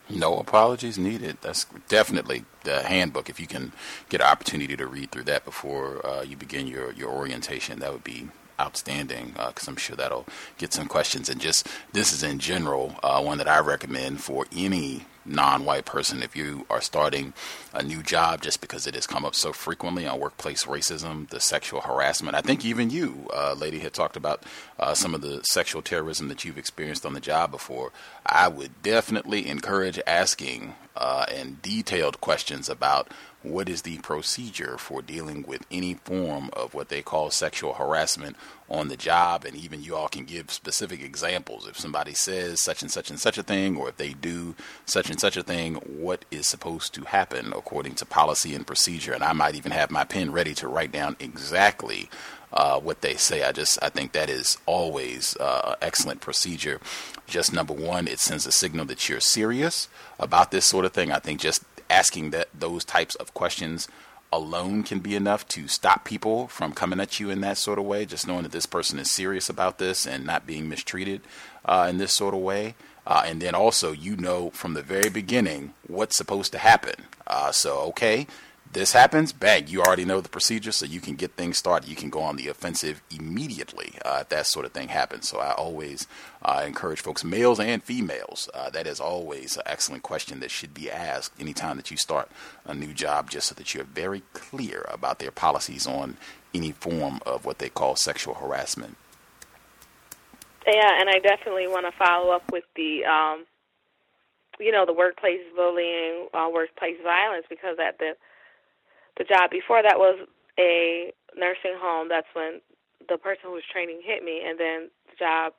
No 0.10 0.38
apologies 0.38 0.98
needed. 0.98 1.38
That's 1.42 1.66
definitely 1.90 2.46
the 2.64 2.84
handbook. 2.84 3.30
If 3.30 3.40
you 3.40 3.48
can 3.48 3.74
get 4.10 4.22
an 4.22 4.28
opportunity 4.28 4.78
to 4.78 4.88
read 4.88 5.12
through 5.12 5.26
that 5.26 5.44
before 5.44 6.06
uh, 6.06 6.22
you 6.22 6.38
begin 6.38 6.68
your, 6.68 6.92
your 6.94 7.10
orientation, 7.10 7.80
that 7.80 7.92
would 7.92 8.04
be 8.04 8.30
outstanding 8.60 9.34
because 9.36 9.68
uh, 9.68 9.72
I'm 9.72 9.78
sure 9.78 9.96
that'll 9.96 10.26
get 10.58 10.74
some 10.74 10.88
questions. 10.88 11.30
And 11.30 11.40
just 11.40 11.68
this 11.94 12.14
is 12.14 12.24
in 12.24 12.40
general 12.40 12.96
uh, 13.04 13.22
one 13.22 13.38
that 13.38 13.48
I 13.48 13.60
recommend 13.60 14.22
for 14.22 14.46
any 14.56 15.06
non-white 15.28 15.86
person 15.86 16.24
if 16.24 16.36
you 16.36 16.66
are 16.70 16.82
starting 16.82 17.34
a 17.74 17.84
new 17.84 18.02
job 18.02 18.42
just 18.42 18.62
because 18.62 18.88
it 18.88 18.96
has 18.96 19.06
come 19.06 19.26
up 19.26 19.36
so 19.36 19.54
frequently 19.54 20.08
on 20.08 20.20
workplace 20.20 20.66
racism 20.66 21.30
the 21.30 21.40
sexual 21.40 21.82
harassment. 21.82 22.36
I 22.36 22.42
think 22.42 22.66
even 22.66 22.90
you 22.90 23.28
uh, 23.34 23.54
lady 23.54 23.80
had 23.80 23.94
talked 23.94 24.16
about 24.16 24.44
uh, 24.80 24.94
some 24.94 25.14
of 25.14 25.22
the 25.22 25.42
sexual 25.44 25.82
terrorism 25.82 26.28
that 26.30 26.46
you've 26.46 26.58
experienced 26.58 27.06
on 27.06 27.14
the 27.14 27.20
job 27.20 27.52
before. 27.52 27.92
I 28.26 28.48
would 28.48 28.82
definitely 28.84 29.48
encourage 29.48 30.00
asking 30.08 30.76
uh, 30.96 31.26
and 31.32 31.62
detailed 31.62 32.20
questions 32.22 32.70
about 32.70 33.12
what 33.44 33.70
is 33.70 33.84
the 33.84 33.98
procedure 34.00 34.78
for 34.78 35.02
dealing 35.02 35.44
with 35.48 35.66
any 35.72 35.94
form 35.94 36.50
of 36.54 36.74
what 36.74 36.90
they 36.90 37.02
call 37.02 37.30
sexual 37.30 37.74
harassment 37.74 38.36
on 38.70 38.88
the 38.88 38.98
job 38.98 39.46
and 39.46 39.56
even 39.56 39.82
you 39.82 39.96
all 39.96 40.10
can 40.10 40.26
give 40.26 40.52
specific 40.52 41.02
examples 41.02 41.68
if 41.68 41.78
somebody 41.80 42.14
says 42.14 42.60
such 42.60 42.82
and 42.82 42.92
such 42.92 43.10
and 43.10 43.20
such 43.20 43.38
a 43.38 43.44
thing 43.44 43.78
or 43.78 43.90
if 43.90 43.98
they 43.98 44.14
do 44.14 44.56
such 44.86 45.10
and 45.10 45.20
such 45.20 45.38
a 45.38 45.44
thing 45.44 45.76
what 45.76 46.26
is 46.32 46.48
supposed 46.48 46.94
to 46.94 47.04
happen 47.04 47.54
according 47.56 47.96
to 47.96 48.06
policy 48.06 48.54
and 48.54 48.68
procedure 48.68 49.14
and 49.14 49.24
I 49.24 49.34
might 49.34 49.56
even 49.56 49.72
have 49.72 49.92
my 49.92 50.04
pen 50.04 50.32
ready 50.32 50.54
to 50.56 50.68
write 50.68 50.92
down 50.92 51.16
exactly 51.20 52.10
uh, 52.54 52.80
what 52.80 53.02
they 53.02 53.16
say. 53.16 53.44
I 53.44 53.52
just 53.52 53.78
I 53.82 53.90
think 53.90 54.14
that 54.14 54.30
is 54.30 54.58
always 54.66 55.36
uh, 55.38 55.76
excellent 55.82 56.22
procedure. 56.22 56.80
Just 57.28 57.54
number 57.54 57.74
one, 57.74 58.08
it 58.08 58.20
sends 58.20 58.48
a 58.48 58.52
signal 58.52 58.86
that 58.86 59.10
you're 59.10 59.20
serious 59.20 59.90
about 60.18 60.52
this 60.52 60.66
sort 60.66 60.86
of 60.86 60.94
thing. 60.94 61.12
I 61.12 61.20
think 61.20 61.42
just 61.42 61.64
asking 61.90 62.32
that 62.32 62.48
those 62.58 62.84
types 62.84 63.16
of 63.16 63.34
questions 63.34 63.88
alone 64.32 64.84
can 64.84 65.00
be 65.00 65.16
enough 65.16 65.48
to 65.48 65.68
stop 65.68 66.04
people 66.04 66.48
from 66.48 66.74
coming 66.74 67.00
at 67.00 67.20
you 67.20 67.30
in 67.30 67.42
that 67.42 67.58
sort 67.58 67.80
of 67.80 67.86
way. 67.86 68.06
Just 68.06 68.28
knowing 68.28 68.44
that 68.44 68.52
this 68.52 68.66
person 68.66 69.00
is 69.00 69.12
serious 69.12 69.50
about 69.50 69.78
this 69.78 70.06
and 70.06 70.26
not 70.26 70.46
being 70.46 70.68
mistreated 70.68 71.22
uh, 71.66 71.88
in 71.90 71.98
this 71.98 72.14
sort 72.14 72.34
of 72.34 72.42
way. 72.42 72.76
Uh, 73.06 73.24
and 73.26 73.42
then 73.42 73.56
also, 73.56 73.94
you 73.94 74.18
know 74.18 74.50
from 74.50 74.74
the 74.74 74.82
very 74.82 75.10
beginning 75.10 75.74
what's 75.88 76.18
supposed 76.18 76.52
to 76.52 76.58
happen. 76.58 76.96
Uh, 77.26 77.52
so, 77.52 77.80
okay, 77.80 78.28
this 78.78 78.94
happens, 78.94 79.34
bang, 79.34 79.68
you 79.68 79.82
already 79.82 80.06
know 80.06 80.22
the 80.22 80.30
procedure, 80.30 80.72
so 80.72 80.86
you 80.86 81.02
can 81.02 81.16
get 81.16 81.32
things 81.34 81.58
started. 81.58 81.90
You 81.90 81.96
can 81.96 82.12
go 82.12 82.22
on 82.22 82.36
the 82.36 82.48
offensive 82.48 83.02
immediately 83.10 83.94
uh, 84.06 84.20
if 84.22 84.30
that 84.30 84.46
sort 84.46 84.68
of 84.68 84.72
thing 84.72 84.90
happens. 84.90 85.28
So 85.28 85.40
I 85.40 85.54
always 85.54 86.08
uh, 86.44 86.64
encourage 86.66 87.02
folks, 87.02 87.24
males 87.24 87.60
and 87.60 87.84
females, 87.84 88.50
uh, 88.54 88.70
that 88.70 88.86
is 88.86 89.00
always 89.00 89.58
an 89.58 89.64
excellent 89.66 90.04
question 90.04 90.40
that 90.42 90.52
should 90.52 90.76
be 90.76 90.92
asked 90.92 91.34
anytime 91.40 91.78
that 91.78 91.90
you 91.90 91.98
start 91.98 92.30
a 92.66 92.76
new 92.76 92.94
job, 92.94 93.32
just 93.32 93.48
so 93.48 93.56
that 93.56 93.74
you're 93.74 93.84
very 93.84 94.22
clear 94.34 94.86
about 94.90 95.18
their 95.18 95.32
policies 95.32 95.88
on 95.88 96.16
any 96.54 96.72
form 96.72 97.20
of 97.26 97.46
what 97.46 97.58
they 97.58 97.70
call 97.70 97.96
sexual 97.96 98.36
harassment. 98.36 98.96
Yeah, 100.68 101.00
and 101.00 101.10
I 101.10 101.18
definitely 101.18 101.68
want 101.68 101.86
to 101.86 101.98
follow 101.98 102.32
up 102.32 102.52
with 102.52 102.66
the. 102.76 103.06
Um, 103.06 103.46
you 104.60 104.72
know 104.72 104.88
the 104.88 104.94
workplace 104.94 105.42
bullying, 105.56 106.30
uh, 106.34 106.50
workplace 106.52 106.98
violence, 107.04 107.46
because 107.48 107.78
at 107.80 108.00
the 108.00 108.14
the 109.18 109.24
job 109.26 109.50
before 109.52 109.82
that 109.84 109.98
was 109.98 110.28
a 110.60 111.12
nursing 111.36 111.78
home. 111.78 112.10
That's 112.10 112.28
when 112.34 112.62
the 113.10 113.18
person 113.18 113.50
who 113.50 113.54
was 113.54 113.64
training 113.72 114.02
hit 114.04 114.24
me, 114.24 114.42
and 114.46 114.60
then 114.60 114.90
the 115.10 115.16
job 115.18 115.54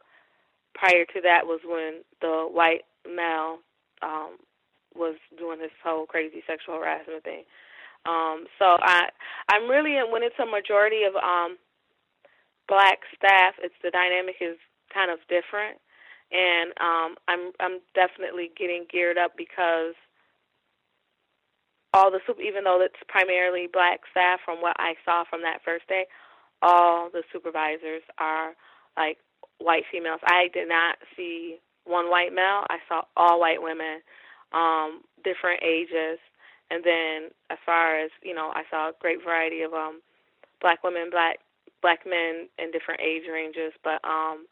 prior 0.74 1.04
to 1.14 1.20
that 1.22 1.46
was 1.46 1.60
when 1.64 2.02
the 2.20 2.46
white 2.50 2.84
male 3.06 3.58
um, 4.02 4.38
was 4.94 5.16
doing 5.38 5.58
this 5.58 5.74
whole 5.82 6.06
crazy 6.06 6.42
sexual 6.46 6.76
harassment 6.76 7.24
thing. 7.24 7.44
Um, 8.06 8.46
so 8.58 8.78
I, 8.80 9.08
I'm 9.50 9.68
really 9.68 9.98
when 10.10 10.22
it's 10.22 10.38
a 10.38 10.46
majority 10.46 11.02
of 11.02 11.14
um, 11.16 11.58
black 12.68 13.00
staff, 13.16 13.54
it's 13.62 13.74
the 13.82 13.90
dynamic 13.90 14.36
is 14.40 14.56
kind 14.92 15.10
of 15.10 15.18
different, 15.28 15.78
and 16.30 16.70
um, 16.80 17.16
I'm 17.26 17.52
I'm 17.60 17.80
definitely 17.94 18.50
getting 18.56 18.86
geared 18.90 19.18
up 19.18 19.32
because 19.36 19.94
all 21.94 22.10
the 22.10 22.20
super, 22.26 22.42
even 22.42 22.64
though 22.64 22.80
it's 22.80 22.94
primarily 23.08 23.68
black 23.72 24.00
staff, 24.10 24.40
from 24.44 24.60
what 24.60 24.76
I 24.78 24.94
saw 25.04 25.24
from 25.28 25.42
that 25.42 25.60
first 25.64 25.88
day, 25.88 26.06
all 26.62 27.10
the 27.10 27.22
supervisors 27.32 28.02
are 28.18 28.54
like 28.96 29.18
white 29.58 29.84
females. 29.90 30.20
I 30.24 30.48
did 30.52 30.68
not 30.68 30.96
see 31.16 31.58
one 31.84 32.10
white 32.10 32.32
male. 32.32 32.64
I 32.68 32.78
saw 32.88 33.02
all 33.16 33.40
white 33.40 33.62
women, 33.62 34.00
um, 34.52 35.02
different 35.24 35.62
ages, 35.62 36.18
and 36.70 36.84
then 36.84 37.30
as 37.50 37.58
far 37.64 37.98
as 37.98 38.10
you 38.22 38.34
know, 38.34 38.52
I 38.54 38.62
saw 38.70 38.90
a 38.90 38.92
great 39.00 39.24
variety 39.24 39.62
of 39.62 39.72
um, 39.72 40.00
black 40.60 40.84
women, 40.84 41.08
black 41.10 41.38
black 41.80 42.00
men 42.06 42.48
in 42.58 42.70
different 42.70 43.00
age 43.00 43.22
ranges, 43.32 43.72
but 43.84 44.04
um, 44.04 44.46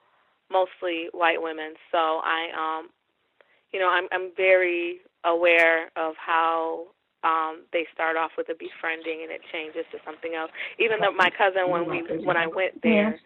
mostly 0.51 1.09
white 1.13 1.43
women. 1.43 1.75
So 1.93 1.99
I, 1.99 2.49
um, 2.57 2.89
you 3.73 3.81
know, 3.81 3.89
I'm 3.89 4.09
I'm 4.13 4.31
very 4.37 5.01
aware 5.25 5.91
of 5.97 6.15
how 6.25 6.87
um, 7.27 7.63
they 7.73 7.87
start 7.93 8.17
off 8.17 8.31
with 8.39 8.49
a 8.49 8.55
befriending 8.55 9.23
and 9.23 9.31
it 9.33 9.41
changes 9.53 9.85
to 9.91 9.99
something 10.05 10.35
else. 10.35 10.51
Even 10.79 11.01
though 11.01 11.13
my 11.13 11.31
cousin, 11.31 11.71
when 11.71 11.91
we 11.91 12.03
when 12.25 12.37
I 12.37 12.47
went 12.47 12.81
there, 12.83 13.19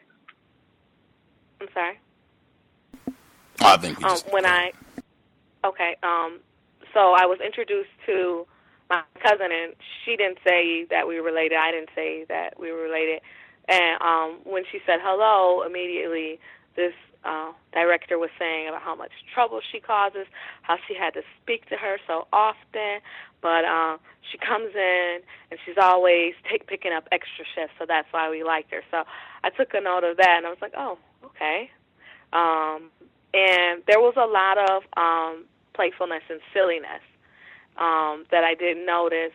I'm 1.60 1.68
sorry. 1.74 2.00
I 3.60 3.76
think 3.76 3.98
we 3.98 4.04
um, 4.04 4.10
just, 4.10 4.32
when 4.32 4.46
I 4.46 4.72
okay, 5.64 5.96
um, 6.02 6.40
so 6.94 7.12
I 7.12 7.26
was 7.26 7.38
introduced 7.44 7.90
to 8.06 8.46
my 8.88 9.02
cousin, 9.22 9.52
and 9.52 9.74
she 10.04 10.16
didn't 10.16 10.38
say 10.46 10.86
that 10.90 11.06
we 11.06 11.20
were 11.20 11.26
related. 11.26 11.58
I 11.58 11.70
didn't 11.70 11.90
say 11.94 12.24
that 12.28 12.58
we 12.58 12.72
were 12.72 12.82
related. 12.82 13.20
And 13.68 14.00
um, 14.02 14.40
when 14.44 14.64
she 14.72 14.80
said 14.86 14.98
hello, 15.00 15.62
immediately 15.62 16.40
this 16.74 16.94
uh, 17.24 17.52
director 17.72 18.18
was 18.18 18.30
saying 18.38 18.68
about 18.68 18.82
how 18.82 18.94
much 18.94 19.12
trouble 19.32 19.60
she 19.70 19.78
causes, 19.78 20.26
how 20.62 20.76
she 20.88 20.94
had 20.94 21.12
to 21.14 21.22
speak 21.42 21.68
to 21.68 21.76
her 21.76 21.98
so 22.06 22.26
often, 22.32 23.00
but 23.42 23.64
um, 23.64 23.98
she 24.30 24.38
comes 24.38 24.74
in 24.74 25.18
and 25.50 25.60
she's 25.64 25.76
always 25.80 26.34
take 26.50 26.66
picking 26.66 26.92
up 26.92 27.08
extra 27.12 27.44
shifts, 27.54 27.74
so 27.78 27.84
that's 27.86 28.08
why 28.12 28.30
we 28.30 28.44
liked 28.44 28.70
her. 28.70 28.82
So 28.90 29.04
I 29.42 29.50
took 29.50 29.74
a 29.74 29.80
note 29.80 30.04
of 30.04 30.16
that, 30.18 30.36
and 30.38 30.46
I 30.46 30.50
was 30.50 30.58
like, 30.60 30.74
oh, 30.76 30.98
okay. 31.24 31.70
Um, 32.32 32.90
and 33.32 33.82
there 33.86 34.00
was 34.00 34.14
a 34.16 34.26
lot 34.26 34.58
of 34.58 34.82
um, 34.96 35.44
playfulness 35.74 36.22
and 36.28 36.40
silliness 36.52 37.02
um, 37.78 38.26
that 38.30 38.44
I 38.44 38.54
didn't 38.54 38.86
notice, 38.86 39.32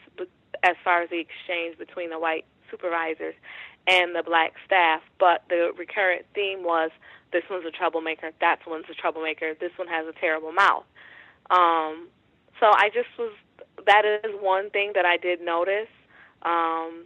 as 0.64 0.76
far 0.84 1.02
as 1.02 1.10
the 1.10 1.20
exchange 1.20 1.78
between 1.78 2.10
the 2.10 2.20
white 2.20 2.46
supervisors 2.70 3.36
and 3.88 4.16
the 4.16 4.24
black 4.24 4.54
staff. 4.66 5.02
But 5.20 5.44
the 5.50 5.72
recurrent 5.78 6.26
theme 6.34 6.64
was 6.64 6.92
this 7.32 7.44
one's 7.50 7.66
a 7.66 7.72
troublemaker, 7.72 8.32
that 8.40 8.60
one's 8.68 8.86
a 8.90 8.94
troublemaker, 8.94 9.54
this 9.60 9.72
one 9.78 9.88
has 9.88 10.08
a 10.08 10.14
terrible 10.20 10.52
mouth. 10.52 10.86
Um, 11.50 12.08
so 12.60 12.68
I 12.68 12.90
just 12.94 13.10
was 13.20 13.34
that 13.86 14.04
is 14.06 14.32
one 14.40 14.70
thing 14.70 14.92
that 14.96 15.06
I 15.06 15.18
did 15.18 15.42
notice. 15.42 15.90
Um, 16.44 17.06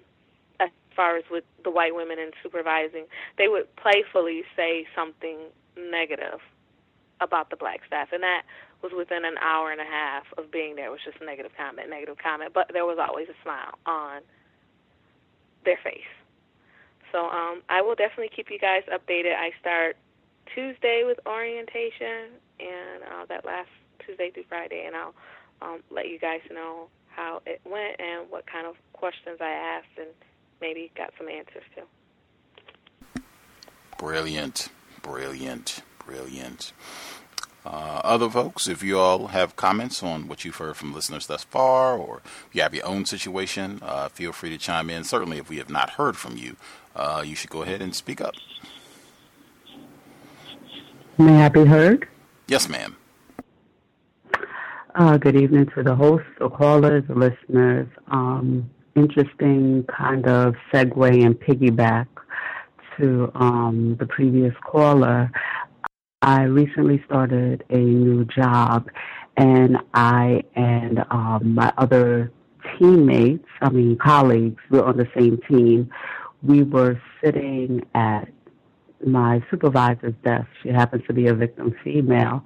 as 0.59 0.69
far 0.95 1.17
as 1.17 1.23
with 1.31 1.43
the 1.63 1.71
white 1.71 1.95
women 1.95 2.19
in 2.19 2.31
supervising, 2.43 3.05
they 3.37 3.47
would 3.47 3.73
playfully 3.75 4.43
say 4.55 4.85
something 4.95 5.37
negative 5.77 6.39
about 7.21 7.49
the 7.49 7.55
black 7.55 7.81
staff, 7.87 8.09
and 8.11 8.23
that 8.23 8.43
was 8.81 8.91
within 8.95 9.25
an 9.25 9.37
hour 9.39 9.71
and 9.71 9.81
a 9.81 9.85
half 9.85 10.23
of 10.37 10.51
being 10.51 10.75
there. 10.75 10.87
It 10.87 10.91
was 10.91 11.03
just 11.03 11.21
a 11.21 11.25
negative 11.25 11.51
comment, 11.57 11.89
negative 11.89 12.17
comment, 12.21 12.51
but 12.53 12.71
there 12.71 12.85
was 12.85 12.97
always 12.99 13.27
a 13.27 13.35
smile 13.43 13.77
on 13.85 14.21
their 15.65 15.79
face. 15.83 16.07
So 17.11 17.25
um, 17.27 17.61
I 17.69 17.81
will 17.81 17.95
definitely 17.95 18.29
keep 18.33 18.49
you 18.49 18.59
guys 18.59 18.83
updated. 18.87 19.35
I 19.35 19.51
start 19.59 19.97
Tuesday 20.53 21.03
with 21.05 21.19
orientation, 21.25 22.39
and 22.59 23.03
uh, 23.03 23.25
that 23.27 23.45
lasts 23.45 23.71
Tuesday 24.05 24.31
through 24.31 24.45
Friday, 24.47 24.83
and 24.85 24.95
I'll 24.95 25.13
um, 25.61 25.81
let 25.89 26.07
you 26.07 26.19
guys 26.19 26.41
know 26.51 26.87
how 27.07 27.41
it 27.45 27.61
went 27.65 27.99
and 27.99 28.29
what 28.29 28.45
kind 28.47 28.65
of 28.65 28.75
questions 28.93 29.37
I 29.41 29.49
asked, 29.49 29.97
and 29.97 30.09
maybe 30.61 30.91
got 30.95 31.13
some 31.17 31.27
answers 31.27 31.63
too. 31.75 33.21
Brilliant, 33.97 34.69
brilliant, 35.01 35.81
brilliant. 36.05 36.71
Uh, 37.65 38.01
other 38.03 38.29
folks, 38.29 38.67
if 38.67 38.81
you 38.81 38.97
all 38.97 39.27
have 39.27 39.55
comments 39.55 40.01
on 40.01 40.27
what 40.27 40.45
you've 40.45 40.55
heard 40.55 40.77
from 40.77 40.93
listeners 40.93 41.27
thus 41.27 41.43
far, 41.43 41.97
or 41.97 42.21
you 42.53 42.61
have 42.61 42.73
your 42.73 42.85
own 42.85 43.05
situation, 43.05 43.79
uh, 43.81 44.07
feel 44.07 44.31
free 44.31 44.49
to 44.49 44.57
chime 44.57 44.89
in. 44.89 45.03
Certainly, 45.03 45.37
if 45.37 45.49
we 45.49 45.57
have 45.57 45.69
not 45.69 45.91
heard 45.91 46.15
from 46.15 46.37
you, 46.37 46.55
uh, 46.95 47.21
you 47.25 47.35
should 47.35 47.49
go 47.49 47.61
ahead 47.61 47.81
and 47.81 47.93
speak 47.93 48.21
up. 48.21 48.33
May 51.17 51.43
I 51.43 51.49
be 51.49 51.65
heard? 51.65 52.07
Yes, 52.47 52.69
ma'am. 52.69 52.95
Uh, 54.95 55.17
good 55.17 55.35
evening 55.35 55.67
to 55.75 55.83
the 55.83 55.93
hosts, 55.93 56.25
the 56.39 56.49
callers, 56.49 57.03
the 57.07 57.13
listeners. 57.13 57.87
Um, 58.07 58.67
interesting 58.95 59.85
kind 59.85 60.27
of 60.27 60.55
segue 60.73 61.25
and 61.25 61.39
piggyback 61.39 62.07
to 62.97 63.31
um, 63.35 63.95
the 63.99 64.07
previous 64.07 64.53
caller. 64.65 65.31
I 66.23 66.43
recently 66.43 67.03
started 67.05 67.63
a 67.69 67.77
new 67.77 68.25
job, 68.25 68.89
and 69.37 69.77
I 69.93 70.43
and 70.55 71.05
um, 71.11 71.53
my 71.53 71.71
other 71.77 72.31
teammates, 72.79 73.47
I 73.61 73.69
mean 73.69 73.95
colleagues, 73.95 74.61
we're 74.71 74.83
on 74.83 74.97
the 74.97 75.07
same 75.15 75.39
team. 75.47 75.91
We 76.41 76.63
were 76.63 76.99
sitting 77.23 77.85
at 77.93 78.27
my 79.05 79.43
supervisor's 79.51 80.15
desk. 80.23 80.47
She 80.63 80.69
happens 80.69 81.03
to 81.07 81.13
be 81.13 81.27
a 81.27 81.35
victim 81.35 81.75
female. 81.83 82.43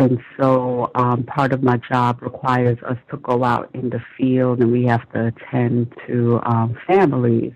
And 0.00 0.18
so 0.38 0.90
um, 0.94 1.24
part 1.24 1.52
of 1.52 1.62
my 1.62 1.76
job 1.76 2.22
requires 2.22 2.78
us 2.88 2.96
to 3.10 3.18
go 3.18 3.44
out 3.44 3.68
in 3.74 3.90
the 3.90 4.00
field 4.16 4.60
and 4.60 4.72
we 4.72 4.86
have 4.86 5.06
to 5.12 5.26
attend 5.26 5.94
to 6.06 6.40
um, 6.46 6.74
families. 6.86 7.52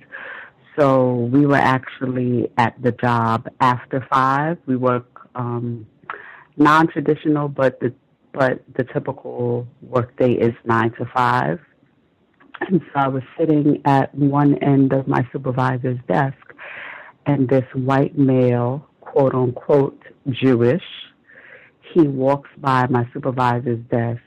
So 0.78 1.14
we 1.32 1.46
were 1.46 1.56
actually 1.56 2.50
at 2.58 2.74
the 2.82 2.92
job 2.92 3.48
after 3.60 4.06
five. 4.12 4.58
We 4.66 4.76
work 4.76 5.06
um, 5.34 5.86
non-traditional, 6.58 7.48
but 7.48 7.80
the 7.80 7.94
but 8.34 8.62
the 8.76 8.84
typical 8.84 9.66
workday 9.80 10.32
is 10.32 10.52
nine 10.66 10.90
to 10.98 11.06
five. 11.14 11.60
And 12.60 12.82
so 12.92 13.00
I 13.00 13.08
was 13.08 13.22
sitting 13.38 13.80
at 13.86 14.14
one 14.14 14.58
end 14.62 14.92
of 14.92 15.08
my 15.08 15.26
supervisor's 15.32 15.98
desk, 16.08 16.52
and 17.24 17.48
this 17.48 17.64
white 17.72 18.18
male, 18.18 18.86
quote 19.00 19.34
unquote, 19.34 20.02
Jewish, 20.28 20.82
he 21.94 22.08
walks 22.08 22.50
by 22.58 22.86
my 22.88 23.08
supervisor's 23.12 23.78
desk, 23.88 24.20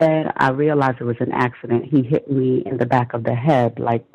and 0.00 0.32
I 0.36 0.50
realized 0.50 1.00
it 1.00 1.04
was 1.04 1.20
an 1.20 1.32
accident. 1.32 1.84
He 1.84 2.02
hit 2.02 2.30
me 2.30 2.62
in 2.64 2.78
the 2.78 2.86
back 2.86 3.12
of 3.12 3.24
the 3.24 3.34
head, 3.34 3.78
like 3.78 4.06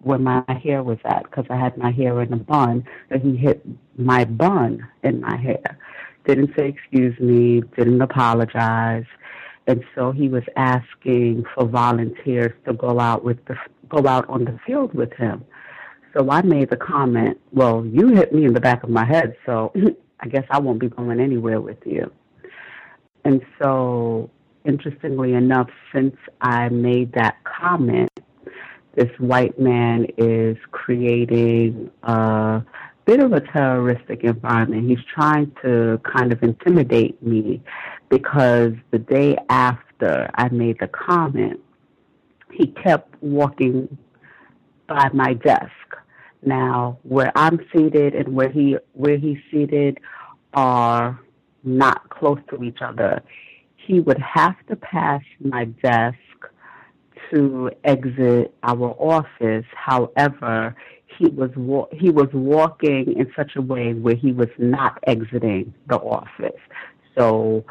where 0.00 0.18
my 0.18 0.42
hair 0.62 0.82
was 0.82 0.98
at, 1.04 1.22
because 1.22 1.46
I 1.48 1.56
had 1.56 1.78
my 1.78 1.92
hair 1.92 2.20
in 2.22 2.32
a 2.32 2.36
bun, 2.36 2.84
and 3.10 3.22
he 3.22 3.36
hit 3.36 3.64
my 3.96 4.24
bun 4.24 4.86
in 5.04 5.20
my 5.20 5.36
hair. 5.36 5.78
Didn't 6.24 6.52
say 6.56 6.68
excuse 6.68 7.18
me, 7.20 7.60
didn't 7.76 8.02
apologize. 8.02 9.06
And 9.68 9.84
so 9.94 10.10
he 10.10 10.28
was 10.28 10.44
asking 10.56 11.44
for 11.54 11.64
volunteers 11.66 12.52
to 12.66 12.72
go 12.72 12.98
out 12.98 13.24
with 13.24 13.44
the 13.46 13.56
go 13.88 14.06
out 14.08 14.28
on 14.28 14.44
the 14.44 14.58
field 14.66 14.94
with 14.94 15.12
him. 15.12 15.44
So 16.12 16.28
I 16.30 16.42
made 16.42 16.70
the 16.70 16.76
comment, 16.76 17.40
"Well, 17.52 17.86
you 17.86 18.08
hit 18.08 18.32
me 18.32 18.44
in 18.44 18.54
the 18.54 18.60
back 18.60 18.82
of 18.82 18.90
my 18.90 19.04
head, 19.04 19.36
so 19.44 19.72
I 20.20 20.28
guess 20.28 20.44
I 20.50 20.58
won't 20.58 20.78
be 20.78 20.88
going 20.88 21.20
anywhere 21.20 21.60
with 21.60 21.78
you." 21.86 22.10
And 23.24 23.44
so, 23.60 24.30
interestingly 24.64 25.34
enough, 25.34 25.68
since 25.92 26.16
I 26.40 26.68
made 26.68 27.12
that 27.12 27.36
comment, 27.44 28.10
this 28.94 29.10
white 29.18 29.58
man 29.58 30.06
is 30.16 30.56
creating 30.70 31.90
a 32.02 32.62
bit 33.04 33.20
of 33.20 33.32
a 33.32 33.40
terroristic 33.40 34.24
environment. 34.24 34.88
He's 34.88 35.04
trying 35.12 35.52
to 35.62 36.00
kind 36.04 36.32
of 36.32 36.42
intimidate 36.42 37.22
me 37.22 37.62
because 38.08 38.72
the 38.90 38.98
day 38.98 39.36
after 39.48 40.30
I 40.34 40.48
made 40.48 40.78
the 40.80 40.88
comment, 40.88 41.60
he 42.52 42.68
kept 42.68 43.22
walking 43.22 43.96
by 44.86 45.10
my 45.12 45.34
desk. 45.34 45.70
Now, 46.44 46.98
where 47.02 47.32
I'm 47.34 47.60
seated 47.74 48.14
and 48.14 48.34
where 48.34 48.48
he 48.50 48.76
where 48.92 49.16
he's 49.18 49.38
seated 49.50 49.98
are 50.54 51.20
not 51.64 52.08
close 52.10 52.38
to 52.50 52.62
each 52.62 52.78
other. 52.80 53.22
He 53.76 54.00
would 54.00 54.18
have 54.18 54.54
to 54.68 54.76
pass 54.76 55.22
my 55.40 55.64
desk 55.66 56.16
to 57.32 57.70
exit 57.84 58.54
our 58.62 58.90
office. 58.98 59.64
However, 59.74 60.74
he 61.18 61.26
was 61.28 61.50
wa- 61.56 61.88
he 61.92 62.10
was 62.10 62.28
walking 62.32 63.12
in 63.16 63.32
such 63.36 63.52
a 63.56 63.62
way 63.62 63.94
where 63.94 64.14
he 64.14 64.32
was 64.32 64.48
not 64.58 64.98
exiting 65.06 65.72
the 65.88 65.96
office. 65.98 66.60
So 67.16 67.64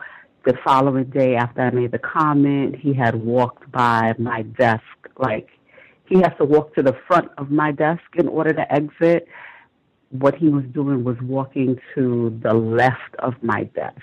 the 0.45 0.55
following 0.63 1.05
day 1.05 1.35
after 1.35 1.61
I 1.61 1.69
made 1.71 1.91
the 1.91 1.99
comment, 1.99 2.75
he 2.75 2.93
had 2.93 3.15
walked 3.15 3.71
by 3.71 4.13
my 4.17 4.43
desk. 4.43 4.83
Like 5.17 5.49
he 6.07 6.17
has 6.17 6.31
to 6.37 6.45
walk 6.45 6.75
to 6.75 6.83
the 6.83 6.95
front 7.07 7.31
of 7.37 7.49
my 7.49 7.71
desk 7.71 8.03
in 8.15 8.27
order 8.27 8.53
to 8.53 8.73
exit. 8.73 9.27
What 10.09 10.35
he 10.35 10.49
was 10.49 10.63
doing 10.65 11.03
was 11.03 11.17
walking 11.21 11.79
to 11.95 12.39
the 12.43 12.53
left 12.53 13.15
of 13.19 13.33
my 13.41 13.63
desk. 13.75 14.01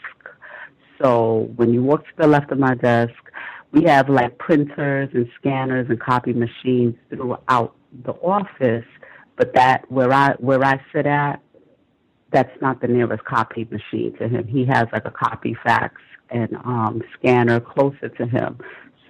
So 1.02 1.50
when 1.56 1.72
you 1.72 1.82
walk 1.82 2.04
to 2.04 2.12
the 2.18 2.26
left 2.26 2.50
of 2.52 2.58
my 2.58 2.74
desk, 2.74 3.14
we 3.72 3.84
have 3.84 4.08
like 4.08 4.36
printers 4.38 5.08
and 5.14 5.28
scanners 5.38 5.86
and 5.88 5.98
copy 5.98 6.32
machines 6.32 6.94
throughout 7.08 7.74
the 8.04 8.12
office, 8.12 8.84
but 9.36 9.54
that 9.54 9.90
where 9.90 10.12
I 10.12 10.34
where 10.38 10.62
I 10.62 10.80
sit 10.92 11.06
at, 11.06 11.40
that's 12.32 12.52
not 12.60 12.80
the 12.80 12.88
nearest 12.88 13.24
copy 13.24 13.66
machine 13.70 14.14
to 14.18 14.28
him. 14.28 14.46
He 14.46 14.64
has 14.66 14.86
like 14.92 15.06
a 15.06 15.10
copy 15.10 15.56
fax 15.62 16.00
and 16.30 16.54
um, 16.64 17.02
scanner 17.18 17.60
closer 17.60 18.08
to 18.08 18.26
him. 18.26 18.58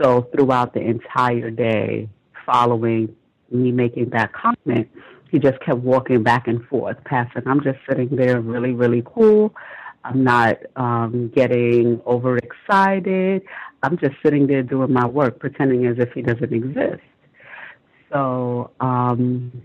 So 0.01 0.29
throughout 0.35 0.75
the 0.75 0.81
entire 0.81 1.51
day, 1.51 2.09
following 2.45 3.15
me 3.51 3.73
making 3.73 4.11
that 4.11 4.33
comment, 4.33 4.89
he 5.31 5.39
just 5.39 5.61
kept 5.61 5.79
walking 5.79 6.23
back 6.23 6.49
and 6.49 6.65
forth, 6.67 6.97
passing. 7.05 7.43
I'm 7.47 7.63
just 7.63 7.79
sitting 7.89 8.15
there, 8.15 8.41
really, 8.41 8.73
really 8.73 9.03
cool. 9.07 9.55
I'm 10.05 10.25
not 10.25 10.59
um, 10.77 11.31
getting 11.35 12.01
overexcited. 12.07 13.43
I'm 13.83 13.99
just 13.99 14.15
sitting 14.23 14.47
there 14.47 14.63
doing 14.63 14.93
my 14.93 15.07
work, 15.07 15.39
pretending 15.39 15.87
as 15.87 15.97
if 15.99 16.13
he 16.13 16.23
doesn't 16.23 16.53
exist. 16.53 17.03
So 18.13 18.71
um, 18.81 19.63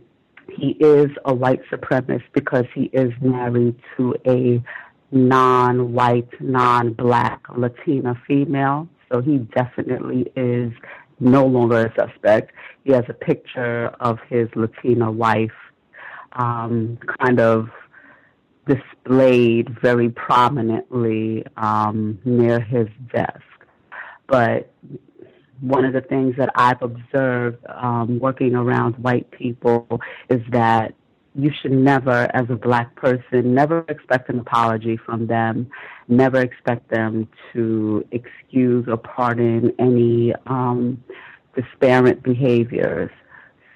he 0.56 0.70
is 0.80 1.10
a 1.26 1.34
white 1.34 1.62
supremacist 1.70 2.24
because 2.34 2.66
he 2.74 2.84
is 2.94 3.12
married 3.22 3.76
to 3.98 4.16
a 4.26 4.64
non-white, 5.12 6.30
non-black 6.40 7.42
Latina 7.56 8.20
female. 8.28 8.88
So 9.12 9.22
he 9.22 9.38
definitely 9.38 10.32
is 10.36 10.72
no 11.20 11.46
longer 11.46 11.86
a 11.88 11.94
suspect. 11.96 12.52
He 12.84 12.92
has 12.94 13.06
a 13.10 13.14
picture 13.14 13.88
of 14.00 14.20
his 14.30 14.48
Latina 14.56 15.12
wife, 15.12 15.52
um, 16.34 16.98
kind 17.20 17.40
of 17.40 17.70
displayed 18.68 19.70
very 19.82 20.10
prominently 20.10 21.46
um, 21.56 22.20
near 22.26 22.60
his 22.60 22.88
desk. 23.12 23.42
But 24.28 24.72
one 25.62 25.86
of 25.86 25.94
the 25.94 26.02
things 26.02 26.36
that 26.38 26.50
I've 26.56 26.82
observed 26.82 27.66
um, 27.68 28.20
working 28.20 28.56
around 28.56 28.96
white 28.98 29.32
people 29.32 30.02
is 30.30 30.42
that 30.52 30.94
you 31.38 31.52
should 31.62 31.72
never, 31.72 32.30
as 32.34 32.50
a 32.50 32.56
black 32.56 32.96
person, 32.96 33.54
never 33.54 33.86
expect 33.88 34.30
an 34.30 34.40
apology 34.40 34.98
from 34.98 35.28
them, 35.28 35.70
never 36.08 36.40
expect 36.40 36.90
them 36.90 37.28
to 37.54 38.04
excuse 38.12 38.86
or 38.88 38.98
pardon 38.98 39.72
any 39.78 40.34
um, 40.48 41.02
disparate 41.56 42.24
behaviors. 42.24 43.12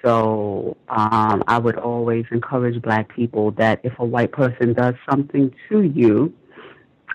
So 0.04 0.76
um, 0.88 1.44
I 1.46 1.58
would 1.58 1.76
always 1.78 2.24
encourage 2.32 2.82
black 2.82 3.14
people 3.14 3.52
that 3.52 3.80
if 3.84 3.96
a 4.00 4.04
white 4.04 4.32
person 4.32 4.72
does 4.72 4.94
something 5.08 5.54
to 5.68 5.82
you, 5.82 6.34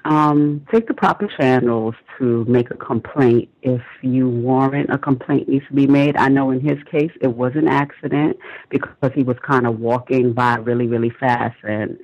um, 0.06 0.66
take 0.72 0.88
the 0.88 0.94
proper 0.94 1.28
channels 1.28 1.96
to 2.18 2.46
make 2.46 2.72
a 2.72 2.76
complaint 2.76 3.50
if 3.62 3.82
you 4.02 4.30
warrant 4.30 4.90
a 4.90 4.98
complaint 4.98 5.48
needs 5.50 5.66
to 5.68 5.74
be 5.74 5.88
made. 5.88 6.16
I 6.18 6.30
know 6.30 6.52
in 6.52 6.60
his 6.60 6.78
case 6.90 7.12
it 7.22 7.36
was 7.36 7.54
an 7.56 7.68
accident 7.68 8.38
because 8.70 9.12
he 9.14 9.24
was 9.24 9.38
kind 9.46 9.68
of 9.68 9.80
walking 9.80 10.34
by 10.34 10.56
really, 10.56 10.88
really 10.88 11.12
fast. 11.20 11.58
And 11.64 11.98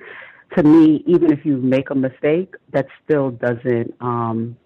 to 0.56 0.62
me, 0.62 1.02
even 1.06 1.32
if 1.32 1.44
you 1.44 1.56
make 1.56 1.90
a 1.90 1.94
mistake, 1.94 2.54
that 2.72 2.86
still 3.04 3.30
doesn't 3.30 3.94
um, 4.00 4.56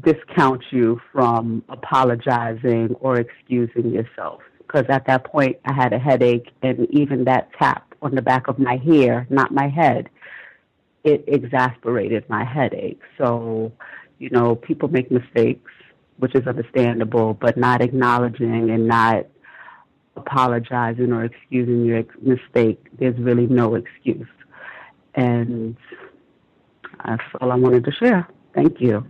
discount 0.00 0.62
you 0.70 1.00
from 1.12 1.64
apologizing 1.68 2.94
or 3.00 3.18
excusing 3.18 3.90
yourself. 3.92 4.42
Because 4.58 4.84
at 4.88 5.06
that 5.06 5.24
point, 5.24 5.56
I 5.64 5.72
had 5.72 5.92
a 5.92 5.98
headache, 5.98 6.52
and 6.62 6.86
even 6.90 7.24
that 7.24 7.50
tap 7.58 7.94
on 8.02 8.14
the 8.14 8.22
back 8.22 8.48
of 8.48 8.58
my 8.58 8.76
hair, 8.76 9.26
not 9.30 9.52
my 9.52 9.68
head, 9.68 10.08
it 11.06 11.24
exasperated 11.28 12.28
my 12.28 12.44
headache. 12.44 13.00
So, 13.16 13.72
you 14.18 14.28
know, 14.30 14.56
people 14.56 14.88
make 14.88 15.10
mistakes, 15.10 15.70
which 16.18 16.34
is 16.34 16.46
understandable, 16.46 17.34
but 17.34 17.56
not 17.56 17.80
acknowledging 17.80 18.70
and 18.70 18.88
not 18.88 19.26
apologizing 20.16 21.12
or 21.12 21.24
excusing 21.24 21.84
your 21.84 22.04
mistake, 22.20 22.84
there's 22.98 23.16
really 23.18 23.46
no 23.46 23.74
excuse. 23.76 24.26
And 25.14 25.76
that's 27.04 27.22
all 27.40 27.52
I 27.52 27.56
wanted 27.56 27.84
to 27.84 27.92
share. 27.92 28.28
Thank 28.54 28.80
you. 28.80 29.06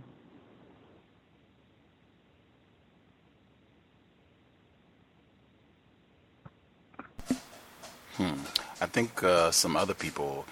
Hmm. 8.17 8.33
I 8.81 8.85
think 8.85 9.23
uh, 9.23 9.51
some 9.51 9.75
other 9.75 9.93
people 9.93 10.45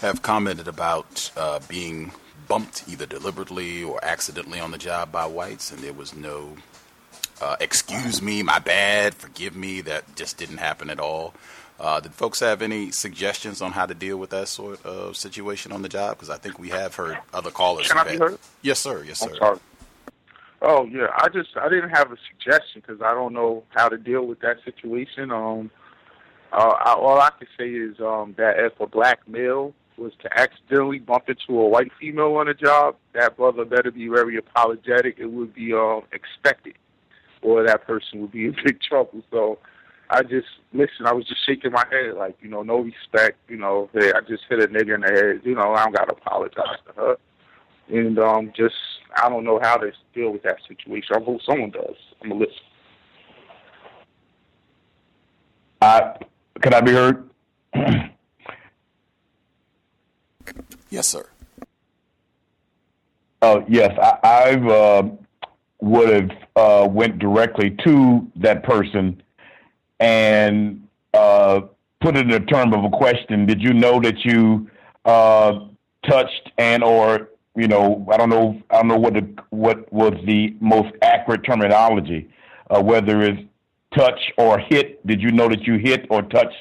have 0.00 0.22
commented 0.22 0.68
about 0.68 1.30
uh, 1.36 1.60
being 1.68 2.12
bumped 2.48 2.84
either 2.88 3.06
deliberately 3.06 3.82
or 3.82 4.04
accidentally 4.04 4.60
on 4.60 4.70
the 4.70 4.78
job 4.78 5.10
by 5.10 5.26
whites, 5.26 5.72
and 5.72 5.80
there 5.80 5.92
was 5.92 6.14
no 6.14 6.56
uh, 7.40 7.56
excuse 7.60 8.22
me, 8.22 8.42
my 8.42 8.58
bad, 8.58 9.14
forgive 9.14 9.54
me. 9.54 9.80
That 9.82 10.16
just 10.16 10.38
didn't 10.38 10.58
happen 10.58 10.90
at 10.90 11.00
all. 11.00 11.34
Uh, 11.78 12.00
did 12.00 12.14
folks 12.14 12.40
have 12.40 12.62
any 12.62 12.90
suggestions 12.90 13.60
on 13.60 13.72
how 13.72 13.84
to 13.84 13.94
deal 13.94 14.16
with 14.16 14.30
that 14.30 14.48
sort 14.48 14.84
of 14.86 15.16
situation 15.16 15.72
on 15.72 15.82
the 15.82 15.88
job? 15.88 16.16
Because 16.16 16.30
I 16.30 16.38
think 16.38 16.58
we 16.58 16.70
have 16.70 16.94
heard 16.94 17.18
other 17.34 17.50
callers. 17.50 17.88
Can 17.88 17.98
I 17.98 18.10
be 18.12 18.16
heard? 18.16 18.38
Yes, 18.62 18.78
sir. 18.78 19.04
Yes, 19.04 19.20
sir. 19.20 19.58
Oh 20.62 20.84
yeah, 20.86 21.08
I 21.14 21.28
just 21.28 21.50
I 21.56 21.68
didn't 21.68 21.90
have 21.90 22.10
a 22.10 22.16
suggestion 22.30 22.80
because 22.80 23.02
I 23.02 23.12
don't 23.12 23.34
know 23.34 23.62
how 23.70 23.90
to 23.90 23.98
deal 23.98 24.26
with 24.26 24.40
that 24.40 24.56
situation. 24.64 25.30
Um, 25.30 25.70
uh, 26.50 26.72
I, 26.82 26.94
all 26.94 27.20
I 27.20 27.30
can 27.38 27.46
say 27.58 27.68
is 27.68 28.00
um, 28.00 28.34
that 28.38 28.58
as 28.58 28.72
a 28.80 28.86
black 28.86 29.28
male 29.28 29.74
was 29.98 30.12
to 30.22 30.38
accidentally 30.38 30.98
bump 30.98 31.28
into 31.28 31.60
a 31.60 31.68
white 31.68 31.90
female 31.98 32.34
on 32.36 32.48
a 32.48 32.54
job, 32.54 32.96
that 33.14 33.36
brother 33.36 33.64
better 33.64 33.90
be 33.90 34.08
very 34.08 34.36
apologetic. 34.36 35.16
It 35.18 35.26
would 35.26 35.54
be 35.54 35.72
um, 35.72 36.02
expected, 36.12 36.74
or 37.42 37.64
that 37.66 37.86
person 37.86 38.20
would 38.20 38.32
be 38.32 38.46
in 38.46 38.56
big 38.64 38.80
trouble. 38.80 39.22
So 39.30 39.58
I 40.10 40.22
just 40.22 40.48
listen. 40.72 41.06
I 41.06 41.12
was 41.12 41.26
just 41.26 41.44
shaking 41.46 41.72
my 41.72 41.84
head, 41.90 42.14
like 42.14 42.36
you 42.40 42.48
know, 42.48 42.62
no 42.62 42.78
respect. 42.78 43.38
You 43.48 43.56
know, 43.56 43.90
hey, 43.92 44.12
I 44.12 44.20
just 44.20 44.44
hit 44.48 44.62
a 44.62 44.68
nigga 44.68 44.94
in 44.94 45.00
the 45.00 45.08
head. 45.08 45.40
You 45.44 45.54
know, 45.54 45.72
I 45.74 45.84
don't 45.84 45.96
gotta 45.96 46.12
apologize 46.12 46.78
to 46.86 46.92
her. 46.94 47.16
and 47.88 48.18
um, 48.18 48.52
just 48.56 48.74
I 49.16 49.28
don't 49.28 49.44
know 49.44 49.58
how 49.62 49.76
to 49.76 49.92
deal 50.14 50.30
with 50.30 50.42
that 50.42 50.58
situation. 50.68 51.16
I 51.16 51.22
hope 51.22 51.40
someone 51.42 51.70
does. 51.70 51.96
I'm 52.22 52.30
gonna 52.30 52.40
listen. 52.40 52.54
I 55.80 56.16
can 56.60 56.74
I 56.74 56.80
be 56.80 56.92
heard? 56.92 57.30
Yes, 60.90 61.08
sir. 61.08 61.26
Oh 63.42 63.64
yes, 63.68 63.96
I, 64.00 64.18
I've 64.22 64.66
uh, 64.66 65.02
would 65.80 66.08
have 66.08 66.30
uh, 66.56 66.88
went 66.88 67.18
directly 67.18 67.76
to 67.84 68.26
that 68.36 68.62
person 68.62 69.22
and 70.00 70.86
uh, 71.14 71.62
put 72.00 72.16
it 72.16 72.20
in 72.20 72.30
the 72.30 72.40
term 72.40 72.72
of 72.72 72.84
a 72.84 72.90
question. 72.90 73.46
Did 73.46 73.62
you 73.62 73.72
know 73.72 74.00
that 74.00 74.24
you 74.24 74.70
uh, 75.04 75.60
touched 76.08 76.50
and 76.58 76.82
or 76.82 77.28
you 77.54 77.68
know 77.68 78.06
I 78.10 78.16
don't 78.16 78.30
know 78.30 78.62
I 78.70 78.76
don't 78.76 78.88
know 78.88 78.98
what 78.98 79.14
the, 79.14 79.28
what 79.50 79.92
was 79.92 80.14
the 80.24 80.56
most 80.60 80.94
accurate 81.02 81.44
terminology, 81.44 82.30
uh, 82.70 82.82
whether 82.82 83.22
it's 83.22 83.42
touch 83.94 84.32
or 84.38 84.58
hit. 84.58 85.06
Did 85.06 85.22
you 85.22 85.32
know 85.32 85.48
that 85.48 85.64
you 85.64 85.76
hit 85.76 86.06
or 86.10 86.22
touched 86.22 86.56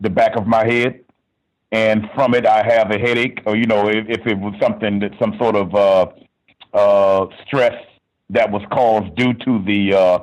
the 0.00 0.10
back 0.10 0.36
of 0.36 0.46
my 0.46 0.64
head? 0.64 1.00
And 1.72 2.08
from 2.14 2.34
it, 2.34 2.46
I 2.46 2.64
have 2.64 2.90
a 2.90 2.98
headache, 2.98 3.40
or 3.44 3.56
you 3.56 3.66
know, 3.66 3.88
if, 3.88 4.08
if 4.08 4.26
it 4.26 4.38
was 4.38 4.54
something 4.60 5.00
that 5.00 5.12
some 5.18 5.36
sort 5.38 5.56
of 5.56 5.74
uh, 5.74 6.06
uh, 6.72 7.26
stress 7.44 7.74
that 8.30 8.50
was 8.50 8.62
caused 8.70 9.14
due 9.16 9.34
to 9.34 9.62
the 9.64 9.94
uh, 9.94 10.18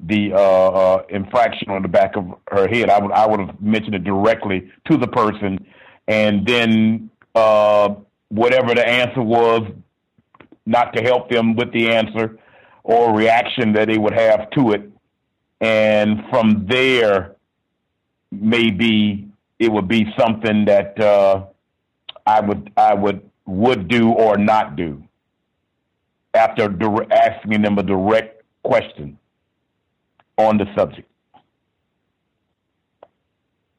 the 0.00 0.32
uh, 0.32 0.36
uh, 0.36 1.02
infraction 1.08 1.70
on 1.70 1.82
the 1.82 1.88
back 1.88 2.16
of 2.16 2.26
her 2.50 2.68
head, 2.68 2.90
I 2.90 3.00
would 3.00 3.12
I 3.12 3.26
would 3.26 3.40
have 3.40 3.60
mentioned 3.60 3.94
it 3.94 4.04
directly 4.04 4.70
to 4.90 4.96
the 4.96 5.06
person, 5.06 5.64
and 6.08 6.46
then 6.46 7.10
uh, 7.34 7.94
whatever 8.28 8.74
the 8.74 8.86
answer 8.86 9.22
was, 9.22 9.62
not 10.66 10.92
to 10.94 11.02
help 11.02 11.30
them 11.30 11.54
with 11.54 11.72
the 11.72 11.90
answer 11.90 12.38
or 12.82 13.16
reaction 13.16 13.72
that 13.74 13.88
they 13.88 13.96
would 13.96 14.12
have 14.12 14.50
to 14.50 14.72
it, 14.72 14.90
and 15.60 16.24
from 16.30 16.66
there, 16.68 17.36
maybe 18.32 19.23
it 19.58 19.70
would 19.70 19.88
be 19.88 20.12
something 20.18 20.64
that 20.64 20.98
uh, 21.00 21.46
I 22.26 22.40
would 22.40 22.72
I 22.76 22.94
would 22.94 23.28
would 23.46 23.88
do 23.88 24.12
or 24.12 24.36
not 24.36 24.76
do 24.76 25.02
after 26.34 26.64
asking 27.12 27.62
them 27.62 27.78
a 27.78 27.82
direct 27.82 28.42
question 28.62 29.18
on 30.36 30.58
the 30.58 30.66
subject. 30.76 31.08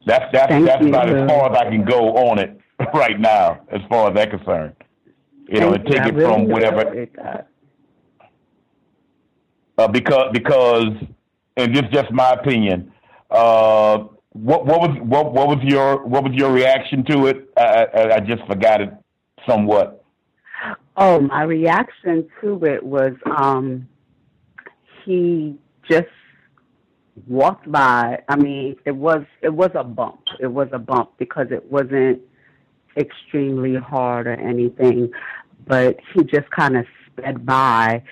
That's 0.05 0.31
that's 0.31 0.51
Thank 0.51 0.65
that's 0.65 0.81
you, 0.81 0.89
about 0.89 1.09
sir. 1.09 1.23
as 1.23 1.29
far 1.29 1.51
as 1.51 1.57
I 1.57 1.69
can 1.69 1.83
go 1.83 2.15
on 2.15 2.39
it 2.39 2.59
right 2.93 3.19
now, 3.19 3.61
as 3.71 3.81
far 3.89 4.09
as 4.09 4.15
that's 4.15 4.31
concerned. 4.31 4.75
You 5.47 5.59
know, 5.59 5.73
and 5.73 5.83
you. 5.87 5.91
take 5.95 6.07
it 6.07 6.15
really 6.15 6.31
from 6.31 6.47
whatever 6.47 7.07
uh, 9.77 9.87
because 9.87 10.29
because 10.31 10.89
and 11.57 11.75
this 11.75 11.83
is 11.83 11.89
just 11.91 12.11
my 12.11 12.31
opinion. 12.31 12.91
Uh, 13.29 14.05
what 14.35 14.65
what 14.65 14.81
was 14.81 14.97
what 15.01 15.33
what 15.33 15.47
was 15.47 15.59
your 15.63 16.05
what 16.05 16.23
was 16.25 16.33
your 16.33 16.51
reaction 16.51 17.05
to 17.05 17.27
it? 17.27 17.49
I, 17.57 17.87
I, 17.93 18.15
I 18.15 18.19
just 18.19 18.45
forgot 18.45 18.81
it 18.81 18.93
somewhat. 19.47 20.03
Oh, 20.97 21.21
my 21.21 21.43
reaction 21.43 22.27
to 22.41 22.65
it 22.65 22.83
was 22.83 23.13
um 23.25 23.87
he 25.05 25.55
just 25.89 26.07
walked 27.27 27.71
by. 27.71 28.23
I 28.27 28.35
mean, 28.35 28.75
it 28.83 28.95
was 28.95 29.23
it 29.41 29.53
was 29.53 29.71
a 29.73 29.85
bump. 29.85 30.19
It 30.41 30.47
was 30.47 30.67
a 30.73 30.79
bump 30.79 31.11
because 31.17 31.47
it 31.51 31.71
wasn't 31.71 32.21
extremely 32.97 33.75
hard 33.75 34.27
or 34.27 34.33
anything, 34.33 35.11
but 35.65 35.97
he 36.13 36.25
just 36.25 36.49
kind 36.51 36.75
of 36.75 36.85
sped 37.07 37.45
by 37.45 38.03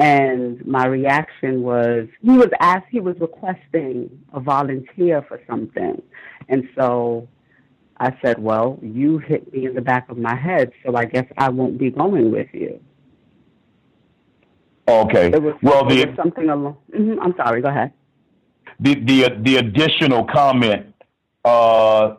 and 0.00 0.66
my 0.66 0.86
reaction 0.86 1.62
was 1.62 2.08
he 2.22 2.30
was 2.30 2.48
asked 2.60 2.86
he 2.90 3.00
was 3.00 3.16
requesting 3.20 4.10
a 4.32 4.40
volunteer 4.40 5.22
for 5.28 5.40
something. 5.46 6.02
And 6.48 6.64
so 6.76 7.28
I 7.98 8.16
said, 8.24 8.38
Well, 8.42 8.78
you 8.82 9.18
hit 9.18 9.52
me 9.52 9.66
in 9.66 9.74
the 9.74 9.82
back 9.82 10.08
of 10.10 10.16
my 10.18 10.34
head, 10.34 10.72
so 10.84 10.96
I 10.96 11.04
guess 11.04 11.26
I 11.38 11.50
won't 11.50 11.78
be 11.78 11.90
going 11.90 12.32
with 12.32 12.48
you. 12.52 12.80
Okay. 14.88 15.28
Was, 15.30 15.54
well, 15.62 15.84
the 15.86 16.06
something 16.16 16.48
along. 16.48 16.78
hmm 16.94 17.20
I'm 17.22 17.34
sorry. 17.36 17.62
Go 17.62 17.68
ahead. 17.68 17.92
the 18.80 18.94
the 18.94 19.28
the 19.42 19.56
additional 19.56 20.24
comment, 20.24 20.94
uh, 21.44 22.16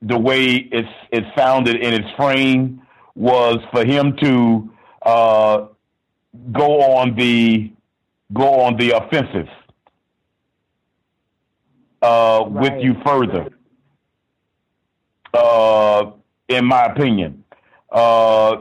the 0.00 0.18
way 0.18 0.54
it's 0.72 0.88
it 1.12 1.24
sounded 1.36 1.76
in 1.76 1.92
its 1.94 2.08
frame 2.16 2.82
was 3.14 3.58
for 3.72 3.84
him 3.84 4.16
to 4.22 4.70
uh, 5.02 5.66
go 6.52 6.80
on 6.82 7.14
the 7.14 7.72
go 8.32 8.60
on 8.60 8.76
the 8.76 8.90
offensive 8.90 9.48
uh, 12.02 12.44
with 12.46 12.74
you 12.82 12.94
further. 13.04 13.48
Uh, 15.34 16.12
in 16.48 16.64
my 16.64 16.84
opinion, 16.84 17.44
uh, 17.90 18.56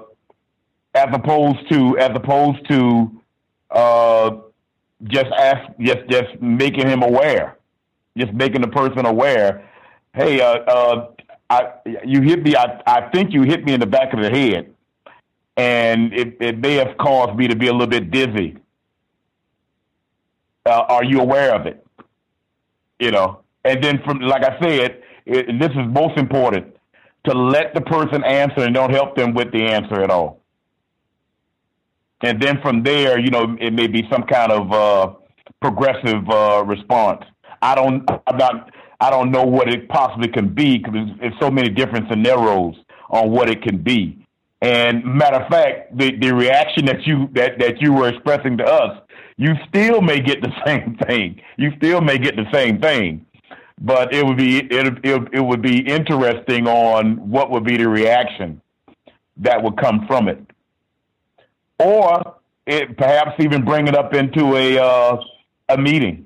as 0.93 1.07
opposed 1.13 1.69
to 1.69 1.97
as 1.97 2.11
opposed 2.13 2.67
to 2.69 3.21
uh, 3.71 4.31
just 5.05 5.27
ask 5.37 5.71
just 5.79 6.07
just 6.09 6.41
making 6.41 6.87
him 6.87 7.03
aware, 7.03 7.57
just 8.17 8.33
making 8.33 8.61
the 8.61 8.67
person 8.67 9.05
aware. 9.05 9.69
Hey, 10.13 10.41
uh, 10.41 10.57
uh, 10.59 11.11
I 11.49 11.71
you 12.03 12.21
hit 12.21 12.43
me. 12.43 12.55
I 12.55 12.81
I 12.85 13.09
think 13.09 13.31
you 13.31 13.43
hit 13.43 13.63
me 13.63 13.73
in 13.73 13.79
the 13.79 13.85
back 13.85 14.13
of 14.13 14.21
the 14.21 14.29
head, 14.29 14.73
and 15.57 16.13
it 16.13 16.37
it 16.39 16.59
may 16.59 16.75
have 16.75 16.97
caused 16.97 17.37
me 17.37 17.47
to 17.47 17.55
be 17.55 17.67
a 17.67 17.71
little 17.71 17.87
bit 17.87 18.11
dizzy. 18.11 18.57
Uh, 20.65 20.85
are 20.89 21.03
you 21.03 21.19
aware 21.19 21.53
of 21.53 21.65
it? 21.65 21.85
You 22.99 23.11
know, 23.11 23.41
and 23.63 23.83
then 23.83 24.01
from 24.05 24.19
like 24.19 24.43
I 24.43 24.59
said, 24.59 25.03
it, 25.25 25.59
this 25.59 25.71
is 25.71 25.87
most 25.89 26.17
important 26.17 26.75
to 27.25 27.33
let 27.33 27.73
the 27.73 27.81
person 27.81 28.23
answer 28.23 28.61
and 28.61 28.73
don't 28.73 28.91
help 28.91 29.15
them 29.15 29.33
with 29.33 29.51
the 29.51 29.63
answer 29.63 30.01
at 30.01 30.09
all 30.09 30.41
and 32.21 32.41
then 32.41 32.59
from 32.61 32.83
there, 32.83 33.19
you 33.19 33.29
know, 33.29 33.55
it 33.59 33.73
may 33.73 33.87
be 33.87 34.07
some 34.11 34.23
kind 34.23 34.51
of 34.51 34.71
uh, 34.71 35.13
progressive 35.61 36.27
uh, 36.29 36.63
response. 36.65 37.23
I 37.61 37.75
don't, 37.75 38.09
I'm 38.27 38.37
not, 38.37 38.71
I 38.99 39.09
don't 39.09 39.31
know 39.31 39.43
what 39.43 39.69
it 39.69 39.87
possibly 39.89 40.27
can 40.27 40.53
be 40.53 40.77
because 40.77 40.93
there's, 40.93 41.09
there's 41.19 41.39
so 41.39 41.51
many 41.51 41.69
different 41.69 42.09
scenarios 42.09 42.75
on 43.09 43.31
what 43.31 43.49
it 43.49 43.61
can 43.61 43.77
be. 43.77 44.25
And 44.61 45.03
matter 45.05 45.37
of 45.37 45.49
fact, 45.49 45.95
the, 45.97 46.17
the 46.17 46.33
reaction 46.33 46.85
that 46.85 47.05
you 47.05 47.29
that, 47.33 47.59
that 47.59 47.81
you 47.81 47.93
were 47.93 48.09
expressing 48.09 48.57
to 48.57 48.65
us, 48.65 48.97
you 49.37 49.53
still 49.69 50.01
may 50.01 50.19
get 50.19 50.41
the 50.41 50.51
same 50.65 50.97
thing. 51.07 51.39
You 51.57 51.71
still 51.77 52.01
may 52.01 52.17
get 52.17 52.35
the 52.35 52.49
same 52.51 52.81
thing, 52.81 53.25
but 53.79 54.13
it 54.13 54.25
would 54.25 54.37
be 54.37 54.57
it 54.57 54.87
it, 55.03 55.27
it 55.31 55.41
would 55.41 55.61
be 55.61 55.79
interesting 55.79 56.67
on 56.67 57.29
what 57.29 57.51
would 57.51 57.63
be 57.63 57.77
the 57.77 57.87
reaction 57.87 58.61
that 59.37 59.61
would 59.61 59.77
come 59.77 60.07
from 60.07 60.27
it 60.27 60.39
or 61.79 62.35
it, 62.65 62.97
perhaps 62.97 63.31
even 63.39 63.63
bring 63.63 63.87
it 63.87 63.95
up 63.95 64.13
into 64.13 64.55
a 64.55 64.77
uh, 64.77 65.17
a 65.69 65.77
meeting. 65.77 66.25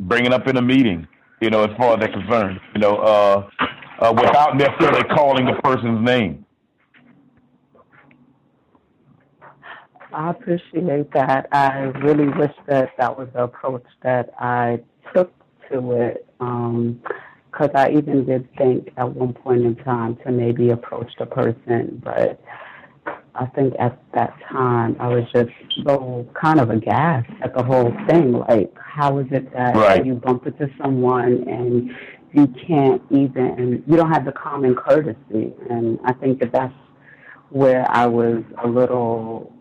Bring 0.00 0.26
it 0.26 0.32
up 0.32 0.48
in 0.48 0.56
a 0.56 0.62
meeting, 0.62 1.06
you 1.40 1.50
know, 1.50 1.64
as 1.64 1.76
far 1.76 1.94
as 1.94 2.00
they're 2.00 2.12
concerned, 2.12 2.60
you 2.74 2.80
know, 2.80 2.96
uh, 2.96 3.48
uh, 4.02 4.12
without 4.12 4.56
necessarily 4.56 5.04
calling 5.04 5.46
the 5.46 5.54
person's 5.62 6.04
name. 6.04 6.44
I 10.12 10.30
appreciate 10.30 11.12
that. 11.12 11.48
I 11.52 11.78
really 12.02 12.28
wish 12.28 12.52
that 12.66 12.90
that 12.98 13.16
was 13.16 13.28
the 13.32 13.44
approach 13.44 13.86
that 14.02 14.34
I 14.38 14.80
took 15.14 15.32
to 15.70 15.92
it. 15.92 16.26
Because 16.38 17.70
I 17.74 17.90
even 17.90 18.26
did 18.26 18.48
think 18.56 18.92
at 18.96 19.08
one 19.08 19.32
point 19.32 19.64
in 19.64 19.76
time 19.76 20.16
to 20.26 20.32
maybe 20.32 20.70
approach 20.70 21.10
the 21.18 21.26
person, 21.26 22.02
but 22.04 22.40
I 23.34 23.46
think 23.46 23.74
at 23.78 23.98
that 24.14 24.34
time 24.50 24.96
I 25.00 25.08
was 25.08 25.24
just 25.32 25.50
so 25.86 26.26
kind 26.38 26.60
of 26.60 26.70
aghast 26.70 27.30
at 27.42 27.54
the 27.56 27.62
whole 27.62 27.92
thing. 28.06 28.32
Like, 28.32 28.74
how 28.76 29.18
is 29.18 29.26
it 29.30 29.52
that 29.54 29.76
Right. 29.76 30.04
you 30.04 30.14
bump 30.14 30.46
into 30.46 30.68
someone 30.82 31.48
and 31.48 31.94
you 32.32 32.46
can't 32.66 33.02
even, 33.10 33.82
you 33.86 33.96
don't 33.96 34.10
have 34.10 34.24
the 34.24 34.32
common 34.32 34.74
courtesy? 34.74 35.52
And 35.70 35.98
I 36.04 36.12
think 36.12 36.40
that 36.40 36.52
that's 36.52 36.74
where 37.50 37.86
I 37.90 38.06
was 38.06 38.42
a 38.62 38.66
little, 38.66 39.52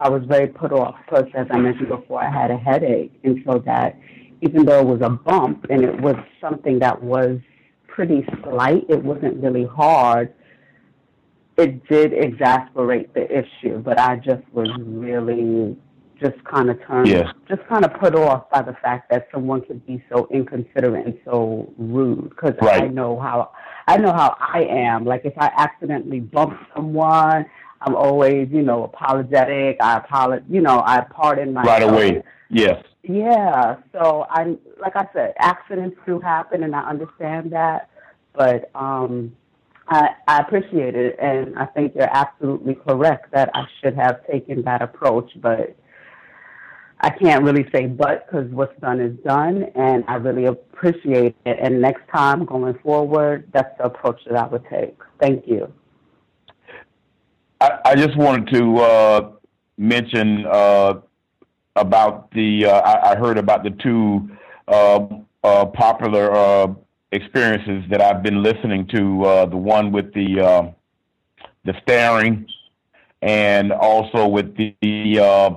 I 0.00 0.08
was 0.08 0.22
very 0.26 0.46
put 0.46 0.72
off. 0.72 0.96
Plus, 1.08 1.28
as 1.34 1.46
I 1.50 1.58
mentioned 1.58 1.88
before, 1.88 2.22
I 2.22 2.30
had 2.30 2.50
a 2.50 2.56
headache. 2.56 3.12
And 3.24 3.42
so 3.46 3.58
that 3.66 3.98
even 4.40 4.64
though 4.64 4.80
it 4.80 4.86
was 4.86 5.00
a 5.02 5.10
bump 5.10 5.66
and 5.70 5.84
it 5.84 6.00
was 6.00 6.16
something 6.40 6.78
that 6.80 7.02
was 7.02 7.38
pretty 7.86 8.26
slight, 8.42 8.84
it 8.88 9.02
wasn't 9.02 9.42
really 9.42 9.66
hard 9.66 10.32
it 11.56 11.86
did 11.88 12.12
exasperate 12.12 13.12
the 13.14 13.26
issue, 13.30 13.78
but 13.78 13.98
I 13.98 14.16
just 14.16 14.42
was 14.52 14.68
really 14.78 15.76
just 16.22 16.42
kind 16.44 16.70
of 16.70 16.80
turned, 16.86 17.08
Yes. 17.08 17.28
just 17.48 17.66
kind 17.68 17.84
of 17.84 17.92
put 17.94 18.14
off 18.14 18.48
by 18.50 18.62
the 18.62 18.74
fact 18.74 19.10
that 19.10 19.28
someone 19.32 19.60
could 19.62 19.84
be 19.86 20.02
so 20.10 20.28
inconsiderate 20.30 21.06
and 21.06 21.18
so 21.24 21.72
rude. 21.76 22.30
Because 22.30 22.54
I 22.62 22.86
know 22.88 23.18
how 23.18 23.50
I 23.88 23.96
know 23.96 24.12
how 24.12 24.36
I 24.38 24.62
am. 24.62 25.04
Like 25.04 25.24
if 25.24 25.34
I 25.36 25.50
accidentally 25.58 26.20
bump 26.20 26.58
someone, 26.74 27.46
I'm 27.80 27.96
always, 27.96 28.48
you 28.50 28.62
know, 28.62 28.84
apologetic. 28.84 29.76
I 29.80 29.98
apologize, 29.98 30.44
you 30.48 30.60
know, 30.60 30.82
I 30.84 31.00
pardon 31.10 31.52
myself. 31.52 31.80
Right 31.80 31.82
away. 31.82 32.22
Yes. 32.48 32.82
Yeah. 33.02 33.76
So 33.92 34.26
I, 34.30 34.56
like 34.80 34.94
I 34.94 35.08
said, 35.12 35.34
accidents 35.38 35.96
do 36.06 36.20
happen, 36.20 36.62
and 36.62 36.76
I 36.76 36.88
understand 36.88 37.52
that. 37.52 37.88
But 38.34 38.70
um, 38.74 39.34
I, 39.88 40.10
I 40.28 40.38
appreciate 40.38 40.94
it, 40.94 41.16
and 41.20 41.58
I 41.58 41.66
think 41.66 41.94
you're 41.94 42.14
absolutely 42.14 42.76
correct 42.76 43.32
that 43.32 43.50
I 43.54 43.66
should 43.80 43.94
have 43.96 44.24
taken 44.26 44.62
that 44.62 44.82
approach. 44.82 45.32
But 45.40 45.76
I 47.02 47.10
can't 47.10 47.44
really 47.44 47.68
say 47.74 47.86
but 47.86 48.26
because 48.26 48.48
what's 48.52 48.78
done 48.80 49.00
is 49.00 49.18
done, 49.24 49.64
and 49.74 50.04
I 50.06 50.14
really 50.14 50.44
appreciate 50.44 51.34
it. 51.44 51.58
And 51.60 51.80
next 51.80 52.02
time 52.14 52.44
going 52.44 52.78
forward, 52.78 53.50
that's 53.52 53.76
the 53.78 53.86
approach 53.86 54.20
that 54.26 54.36
I 54.36 54.46
would 54.46 54.64
take. 54.70 54.96
Thank 55.20 55.48
you. 55.48 55.72
I, 57.60 57.78
I 57.86 57.94
just 57.96 58.16
wanted 58.16 58.54
to 58.54 58.78
uh, 58.78 59.30
mention 59.78 60.46
uh, 60.46 61.00
about 61.74 62.30
the. 62.32 62.66
Uh, 62.66 62.80
I, 62.80 63.12
I 63.12 63.16
heard 63.16 63.36
about 63.36 63.64
the 63.64 63.70
two 63.70 64.30
uh, 64.68 65.06
uh, 65.42 65.66
popular 65.66 66.32
uh, 66.32 66.68
experiences 67.10 67.84
that 67.90 68.00
I've 68.00 68.22
been 68.22 68.44
listening 68.44 68.86
to. 68.88 69.46
The 69.50 69.56
one 69.56 69.90
with 69.90 70.14
the 70.14 70.72
the 71.64 71.74
staring, 71.82 72.46
and 73.22 73.72
also 73.72 74.26
with 74.28 74.56
the 74.56 75.18
uh, 75.20 75.50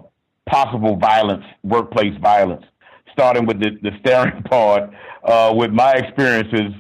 possible 0.45 0.95
violence, 0.95 1.45
workplace 1.63 2.17
violence. 2.21 2.65
Starting 3.11 3.45
with 3.45 3.59
the, 3.59 3.71
the 3.81 3.91
staring 3.99 4.43
part, 4.49 4.89
uh, 5.23 5.53
with 5.55 5.71
my 5.71 5.93
experiences, 5.93 6.73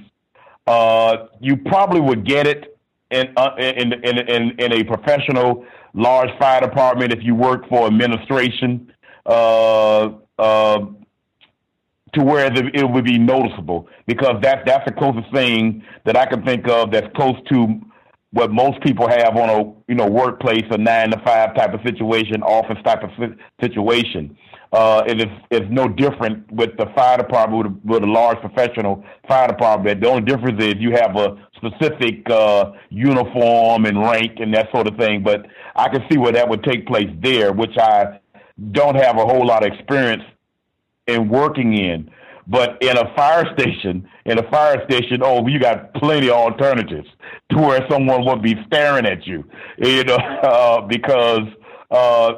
uh, 0.67 1.27
you 1.39 1.57
probably 1.57 2.01
would 2.01 2.25
get 2.25 2.47
it 2.47 2.77
in, 3.11 3.33
uh, 3.37 3.55
in, 3.57 3.93
in, 3.93 4.17
in, 4.17 4.59
in 4.59 4.73
a 4.73 4.83
professional 4.83 5.65
large 5.93 6.29
fire 6.37 6.61
department 6.61 7.13
if 7.13 7.23
you 7.23 7.35
work 7.35 7.67
for 7.69 7.87
administration 7.87 8.91
uh, 9.25 10.09
uh, 10.37 10.85
to 12.13 12.23
where 12.23 12.51
it 12.53 12.89
would 12.89 13.05
be 13.05 13.17
noticeable 13.17 13.87
because 14.05 14.41
that, 14.41 14.65
that's 14.65 14.85
the 14.85 14.91
closest 14.91 15.31
thing 15.33 15.83
that 16.05 16.17
I 16.17 16.25
can 16.25 16.43
think 16.43 16.67
of 16.67 16.91
that's 16.91 17.07
close 17.15 17.35
to 17.49 17.81
what 18.35 18.51
most 18.51 18.81
people 18.81 19.07
have 19.07 19.37
on 19.37 19.49
a 19.49 19.63
you 19.87 19.95
know 19.95 20.07
workplace, 20.07 20.65
a 20.69 20.77
nine 20.77 21.09
to 21.09 21.17
five 21.25 21.55
type 21.55 21.73
of 21.73 21.79
situation, 21.85 22.43
office 22.43 22.77
type 22.83 23.01
of 23.01 23.09
situation. 23.61 24.37
Uh, 24.73 25.03
it 25.07 25.21
is 25.21 25.27
it's 25.51 25.65
no 25.69 25.87
different 25.87 26.51
with 26.51 26.75
the 26.77 26.85
fire 26.97 27.17
department 27.17 27.63
with 27.63 27.71
a, 27.71 27.93
with 27.93 28.03
a 28.03 28.11
large 28.11 28.37
professional 28.41 29.05
fire 29.25 29.47
department. 29.47 30.01
The 30.01 30.09
only 30.09 30.23
difference 30.23 30.61
is 30.61 30.73
you 30.79 30.91
have 30.91 31.15
a 31.15 31.37
specific 31.55 32.29
uh, 32.29 32.73
uniform 32.89 33.85
and 33.85 34.01
rank 34.01 34.33
and 34.41 34.53
that 34.53 34.69
sort 34.73 34.87
of 34.87 34.97
thing. 34.97 35.23
But 35.23 35.45
I 35.73 35.87
can 35.87 36.03
see 36.11 36.17
where 36.17 36.33
that 36.33 36.49
would 36.49 36.63
take 36.63 36.85
place 36.87 37.09
there, 37.23 37.53
which 37.53 37.77
I 37.77 38.19
don't 38.73 38.95
have 38.95 39.17
a 39.17 39.25
whole 39.25 39.47
lot 39.47 39.65
of 39.65 39.71
experience 39.71 40.23
in 41.07 41.29
working 41.29 41.77
in. 41.77 42.11
But 42.47 42.81
in 42.81 42.97
a 42.97 43.13
fire 43.15 43.51
station, 43.57 44.07
in 44.25 44.37
a 44.37 44.49
fire 44.51 44.83
station, 44.89 45.21
oh, 45.23 45.47
you 45.47 45.59
got 45.59 45.93
plenty 45.95 46.29
of 46.29 46.35
alternatives 46.35 47.07
to 47.51 47.57
where 47.57 47.85
someone 47.89 48.25
would 48.25 48.41
be 48.41 48.55
staring 48.67 49.05
at 49.05 49.25
you, 49.25 49.43
you 49.77 50.03
know, 50.03 50.15
uh, 50.43 50.81
because, 50.81 51.47
uh, 51.89 52.33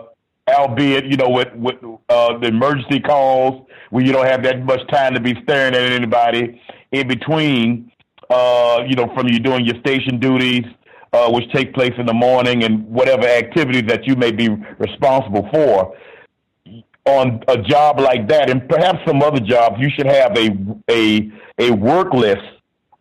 albeit, 0.47 1.05
you 1.05 1.17
know, 1.17 1.29
with, 1.29 1.53
with 1.55 1.75
uh, 2.09 2.37
the 2.39 2.47
emergency 2.47 2.99
calls, 3.01 3.67
where 3.89 4.05
you 4.05 4.13
don't 4.13 4.27
have 4.27 4.43
that 4.43 4.63
much 4.63 4.79
time 4.89 5.13
to 5.13 5.19
be 5.19 5.33
staring 5.43 5.75
at 5.75 5.91
anybody 5.91 6.61
in 6.91 7.07
between, 7.07 7.91
uh, 8.29 8.83
you 8.87 8.95
know, 8.95 9.11
from 9.13 9.27
you 9.27 9.39
doing 9.39 9.65
your 9.65 9.77
station 9.79 10.19
duties, 10.19 10.63
uh, 11.13 11.29
which 11.31 11.49
take 11.51 11.73
place 11.73 11.93
in 11.97 12.05
the 12.05 12.13
morning, 12.13 12.63
and 12.63 12.85
whatever 12.87 13.25
activities 13.27 13.83
that 13.87 14.05
you 14.05 14.15
may 14.15 14.31
be 14.31 14.49
responsible 14.77 15.49
for 15.51 15.95
on 17.07 17.41
a 17.47 17.57
job 17.57 17.99
like 17.99 18.27
that, 18.27 18.49
and 18.49 18.67
perhaps 18.69 18.99
some 19.07 19.21
other 19.21 19.39
jobs, 19.39 19.75
you 19.79 19.89
should 19.95 20.07
have 20.07 20.37
a 20.37 20.49
a 20.89 21.31
a 21.59 21.71
work 21.71 22.13
list 22.13 22.43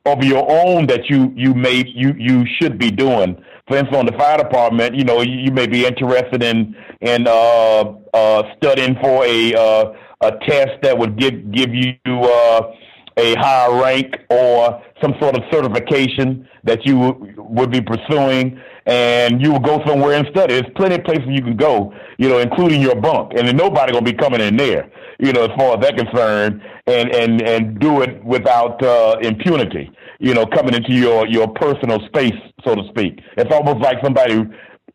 of 0.06 0.22
your 0.24 0.44
own 0.50 0.86
that 0.86 1.10
you 1.10 1.32
you 1.36 1.54
may 1.54 1.84
you 1.86 2.14
you 2.18 2.44
should 2.60 2.78
be 2.78 2.90
doing. 2.90 3.36
For 3.68 3.76
instance, 3.76 3.96
on 3.98 4.06
the 4.06 4.12
fire 4.12 4.38
department, 4.38 4.94
you 4.94 5.02
know, 5.04 5.22
you, 5.22 5.38
you 5.40 5.50
may 5.50 5.66
be 5.66 5.84
interested 5.84 6.42
in 6.42 6.76
in 7.00 7.26
uh, 7.26 7.94
uh, 8.14 8.42
studying 8.56 8.94
for 9.02 9.24
a 9.24 9.54
uh, 9.54 9.92
a 10.22 10.30
test 10.46 10.80
that 10.82 10.96
would 10.96 11.18
give 11.18 11.50
give 11.52 11.74
you 11.74 11.94
uh, 12.06 12.72
a 13.18 13.34
higher 13.34 13.80
rank 13.82 14.16
or 14.30 14.82
some 15.02 15.14
sort 15.20 15.36
of 15.36 15.42
certification 15.50 16.48
that 16.64 16.84
you 16.86 16.98
would- 16.98 17.36
would 17.38 17.70
be 17.70 17.80
pursuing, 17.80 18.60
and 18.86 19.42
you 19.42 19.52
will 19.52 19.60
go 19.60 19.82
somewhere 19.84 20.14
and 20.14 20.26
study. 20.28 20.54
There's 20.54 20.72
plenty 20.76 20.94
of 20.94 21.04
places 21.04 21.24
you 21.28 21.42
can 21.42 21.56
go, 21.56 21.92
you 22.18 22.28
know, 22.28 22.38
including 22.38 22.80
your 22.80 22.94
bunk, 22.94 23.32
and 23.36 23.46
then 23.46 23.56
nobody 23.56 23.92
gonna 23.92 24.04
be 24.04 24.12
coming 24.12 24.40
in 24.40 24.56
there, 24.56 24.90
you 25.18 25.32
know, 25.32 25.44
as 25.44 25.50
far 25.58 25.76
as 25.76 25.80
that 25.82 25.96
concerned, 25.96 26.62
and 26.86 27.14
and 27.14 27.42
and 27.42 27.78
do 27.80 28.02
it 28.02 28.24
without 28.24 28.82
uh, 28.82 29.16
impunity, 29.22 29.90
you 30.20 30.34
know, 30.34 30.46
coming 30.46 30.74
into 30.74 30.92
your 30.92 31.26
your 31.26 31.48
personal 31.48 32.00
space, 32.06 32.40
so 32.64 32.74
to 32.74 32.88
speak. 32.88 33.20
It's 33.36 33.52
almost 33.52 33.80
like 33.80 33.98
somebody 34.02 34.44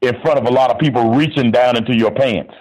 in 0.01 0.21
front 0.21 0.39
of 0.39 0.45
a 0.45 0.51
lot 0.51 0.71
of 0.71 0.79
people 0.79 1.11
reaching 1.11 1.51
down 1.51 1.77
into 1.77 1.95
your 1.95 2.11
pants. 2.11 2.53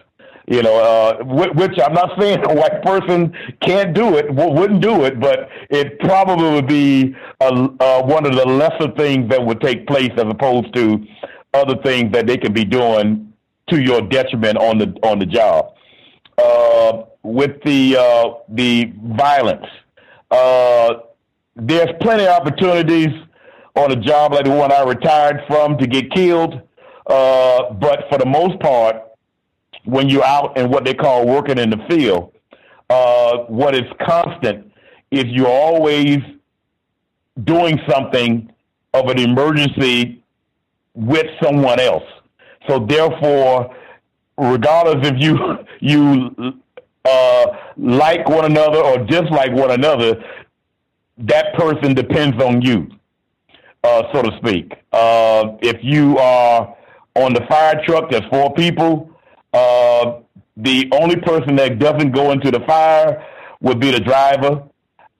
You 0.51 0.63
know, 0.65 0.79
uh, 0.79 1.23
which 1.23 1.79
I'm 1.79 1.95
not 1.95 2.19
saying 2.19 2.41
a 2.45 2.53
white 2.53 2.83
person 2.83 3.33
can't 3.63 3.95
do 3.95 4.17
it, 4.17 4.35
wouldn't 4.35 4.81
do 4.81 5.05
it, 5.05 5.21
but 5.21 5.49
it 5.71 6.01
probably 6.01 6.51
would 6.51 6.67
be 6.67 7.15
a, 7.41 7.47
uh, 7.47 8.03
one 8.03 8.27
of 8.27 8.35
the 8.35 8.45
lesser 8.45 8.91
things 8.97 9.31
that 9.31 9.47
would 9.47 9.61
take 9.61 9.87
place 9.87 10.11
as 10.17 10.25
opposed 10.29 10.75
to 10.75 11.07
other 11.55 11.77
things 11.85 12.11
that 12.11 12.27
they 12.27 12.37
could 12.37 12.53
be 12.53 12.65
doing 12.65 13.33
to 13.69 13.81
your 13.81 14.01
detriment 14.03 14.59
on 14.59 14.79
the 14.79 14.87
on 15.05 15.21
the 15.21 15.27
job. 15.27 15.73
Uh, 16.37 17.05
with 17.23 17.63
the 17.63 17.97
uh, 17.97 18.35
the 18.49 18.93
violence, 19.05 19.67
uh, 20.33 20.95
there's 21.55 21.91
plenty 22.01 22.27
of 22.27 22.41
opportunities 22.41 23.15
on 23.77 23.93
a 23.93 23.97
job 23.97 24.33
like 24.33 24.47
the 24.47 24.51
one 24.51 24.73
I 24.73 24.83
retired 24.83 25.45
from 25.47 25.79
to 25.79 25.87
get 25.87 26.11
killed. 26.11 26.61
Uh, 27.07 27.73
but 27.75 28.07
for 28.11 28.19
the 28.19 28.27
most 28.27 28.59
part, 28.59 28.97
when 29.85 30.09
you're 30.09 30.25
out 30.25 30.59
and 30.59 30.71
what 30.71 30.85
they 30.85 30.95
call 30.95 31.27
working 31.27 31.59
in 31.59 31.71
the 31.71 31.79
field, 31.89 32.33
uh, 32.89 33.39
what 33.49 33.75
is 33.75 33.85
constant 34.07 34.73
is 35.11 35.25
you're 35.27 35.47
always 35.47 36.19
doing 37.45 37.79
something 37.89 38.51
of 38.95 39.09
an 39.09 39.19
emergency 39.19 40.23
with 40.95 41.27
someone 41.43 41.81
else. 41.81 42.05
So 42.69 42.79
therefore, 42.79 43.75
regardless 44.37 45.09
if 45.09 45.15
you 45.19 45.39
you 45.81 46.55
uh, 47.05 47.47
like 47.77 48.29
one 48.29 48.45
another 48.45 48.79
or 48.79 48.99
dislike 48.99 49.53
one 49.53 49.71
another, 49.71 50.23
that 51.19 51.55
person 51.55 51.95
depends 51.95 52.43
on 52.43 52.61
you, 52.63 52.89
uh, 53.85 54.03
so 54.13 54.23
to 54.23 54.37
speak. 54.39 54.73
Uh, 54.93 55.57
if 55.63 55.77
you 55.83 56.19
are 56.19 56.77
on 57.17 57.33
the 57.33 57.41
fire 57.49 57.83
truck, 57.87 58.11
there's 58.11 58.25
four 58.31 58.53
people. 58.55 59.11
Uh, 59.53 60.21
the 60.57 60.89
only 60.93 61.17
person 61.17 61.57
that 61.57 61.79
doesn't 61.79 62.13
go 62.13 62.33
into 62.33 62.51
the 62.51 62.61
fire 62.61 63.25
would 63.61 63.81
be 63.81 63.91
the 63.91 64.01
driver, 64.01 64.63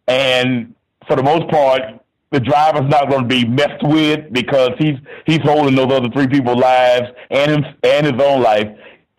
and 0.07 0.75
for 1.07 1.17
the 1.17 1.23
most 1.23 1.49
part, 1.51 1.83
the 2.31 2.41
driver's 2.41 2.89
not 2.89 3.09
going 3.11 3.23
to 3.23 3.29
be 3.29 3.45
messed 3.45 3.83
with 3.83 4.33
because 4.33 4.71
he's 4.79 4.97
he's 5.27 5.41
holding 5.43 5.75
those 5.75 5.93
other 5.93 6.09
three 6.11 6.29
people's 6.29 6.61
lives 6.61 7.09
and 7.31 7.51
his, 7.51 7.75
and 7.83 8.07
his 8.07 8.23
own 8.23 8.43
life 8.43 8.69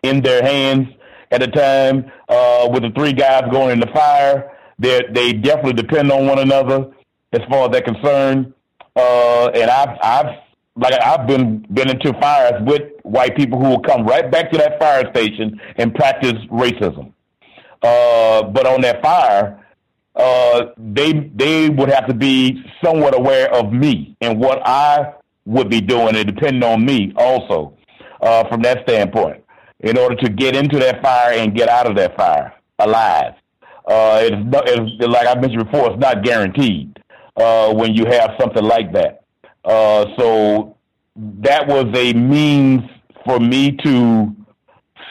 in 0.04 0.22
their 0.22 0.42
hands 0.44 0.88
at 1.32 1.42
the 1.42 1.48
time. 1.48 2.10
Uh, 2.30 2.70
with 2.72 2.84
the 2.84 2.92
three 2.92 3.14
guys 3.14 3.44
going 3.52 3.72
in 3.72 3.80
the 3.80 3.92
fire, 3.94 4.52
they 4.80 5.02
they 5.12 5.34
definitely 5.34 5.74
depend 5.74 6.12
on 6.12 6.26
one 6.26 6.40
another 6.40 6.92
as 7.34 7.42
far 7.50 7.66
as 7.66 7.72
they're 7.72 7.82
concerned. 7.82 8.54
Uh, 8.96 9.48
and 9.54 9.70
I've 9.70 9.98
I've 10.02 10.36
like 10.78 10.94
I've 11.02 11.28
been 11.28 11.66
been 11.74 11.90
into 11.90 12.14
fires 12.20 12.62
with 12.66 12.91
white 13.04 13.36
people 13.36 13.60
who 13.60 13.70
will 13.70 13.82
come 13.82 14.06
right 14.06 14.30
back 14.32 14.52
to 14.52 14.58
that 14.58 14.80
fire 14.80 15.10
station 15.12 15.60
and 15.78 15.94
practice 15.94 16.34
racism. 16.50 17.14
Uh, 17.82 18.44
but 18.44 18.68
on 18.68 18.82
that 18.82 19.02
fire, 19.02 19.64
uh, 20.16 20.66
they 20.78 21.32
they 21.36 21.70
would 21.70 21.90
have 21.90 22.08
to 22.08 22.14
be 22.14 22.64
somewhat 22.84 23.18
aware 23.18 23.52
of 23.54 23.72
me 23.72 24.16
and 24.22 24.40
what 24.40 24.62
I 24.66 25.14
would 25.46 25.70
be 25.70 25.82
doing, 25.82 26.16
and 26.16 26.28
depending 26.28 26.64
on 26.64 26.86
me 26.86 27.14
also 27.16 27.78
uh, 28.22 28.48
from 28.48 28.62
that 28.62 28.88
standpoint, 28.88 29.44
in 29.80 29.98
order 29.98 30.16
to 30.18 30.30
get 30.30 30.56
into 30.56 30.78
that 30.80 31.02
fire 31.02 31.34
and 31.34 31.56
get 31.56 31.70
out 31.70 31.90
of 31.90 31.96
that 31.96 32.16
fire 32.16 32.54
alive. 32.80 33.34
Uh, 33.88 34.20
it's, 34.22 34.36
it's 34.68 35.08
like 35.08 35.28
I 35.28 35.40
mentioned 35.40 35.66
before, 35.66 35.92
it's 35.92 36.00
not 36.00 36.24
guaranteed 36.24 37.00
uh, 37.36 37.74
when 37.74 37.94
you 37.94 38.06
have 38.06 38.32
something 38.40 38.64
like 38.64 38.94
that. 38.94 39.24
Uh, 39.66 40.06
so 40.18 40.78
that 41.16 41.68
was 41.68 41.86
a 41.96 42.14
means 42.14 42.84
for 43.26 43.40
me 43.40 43.72
to 43.84 44.36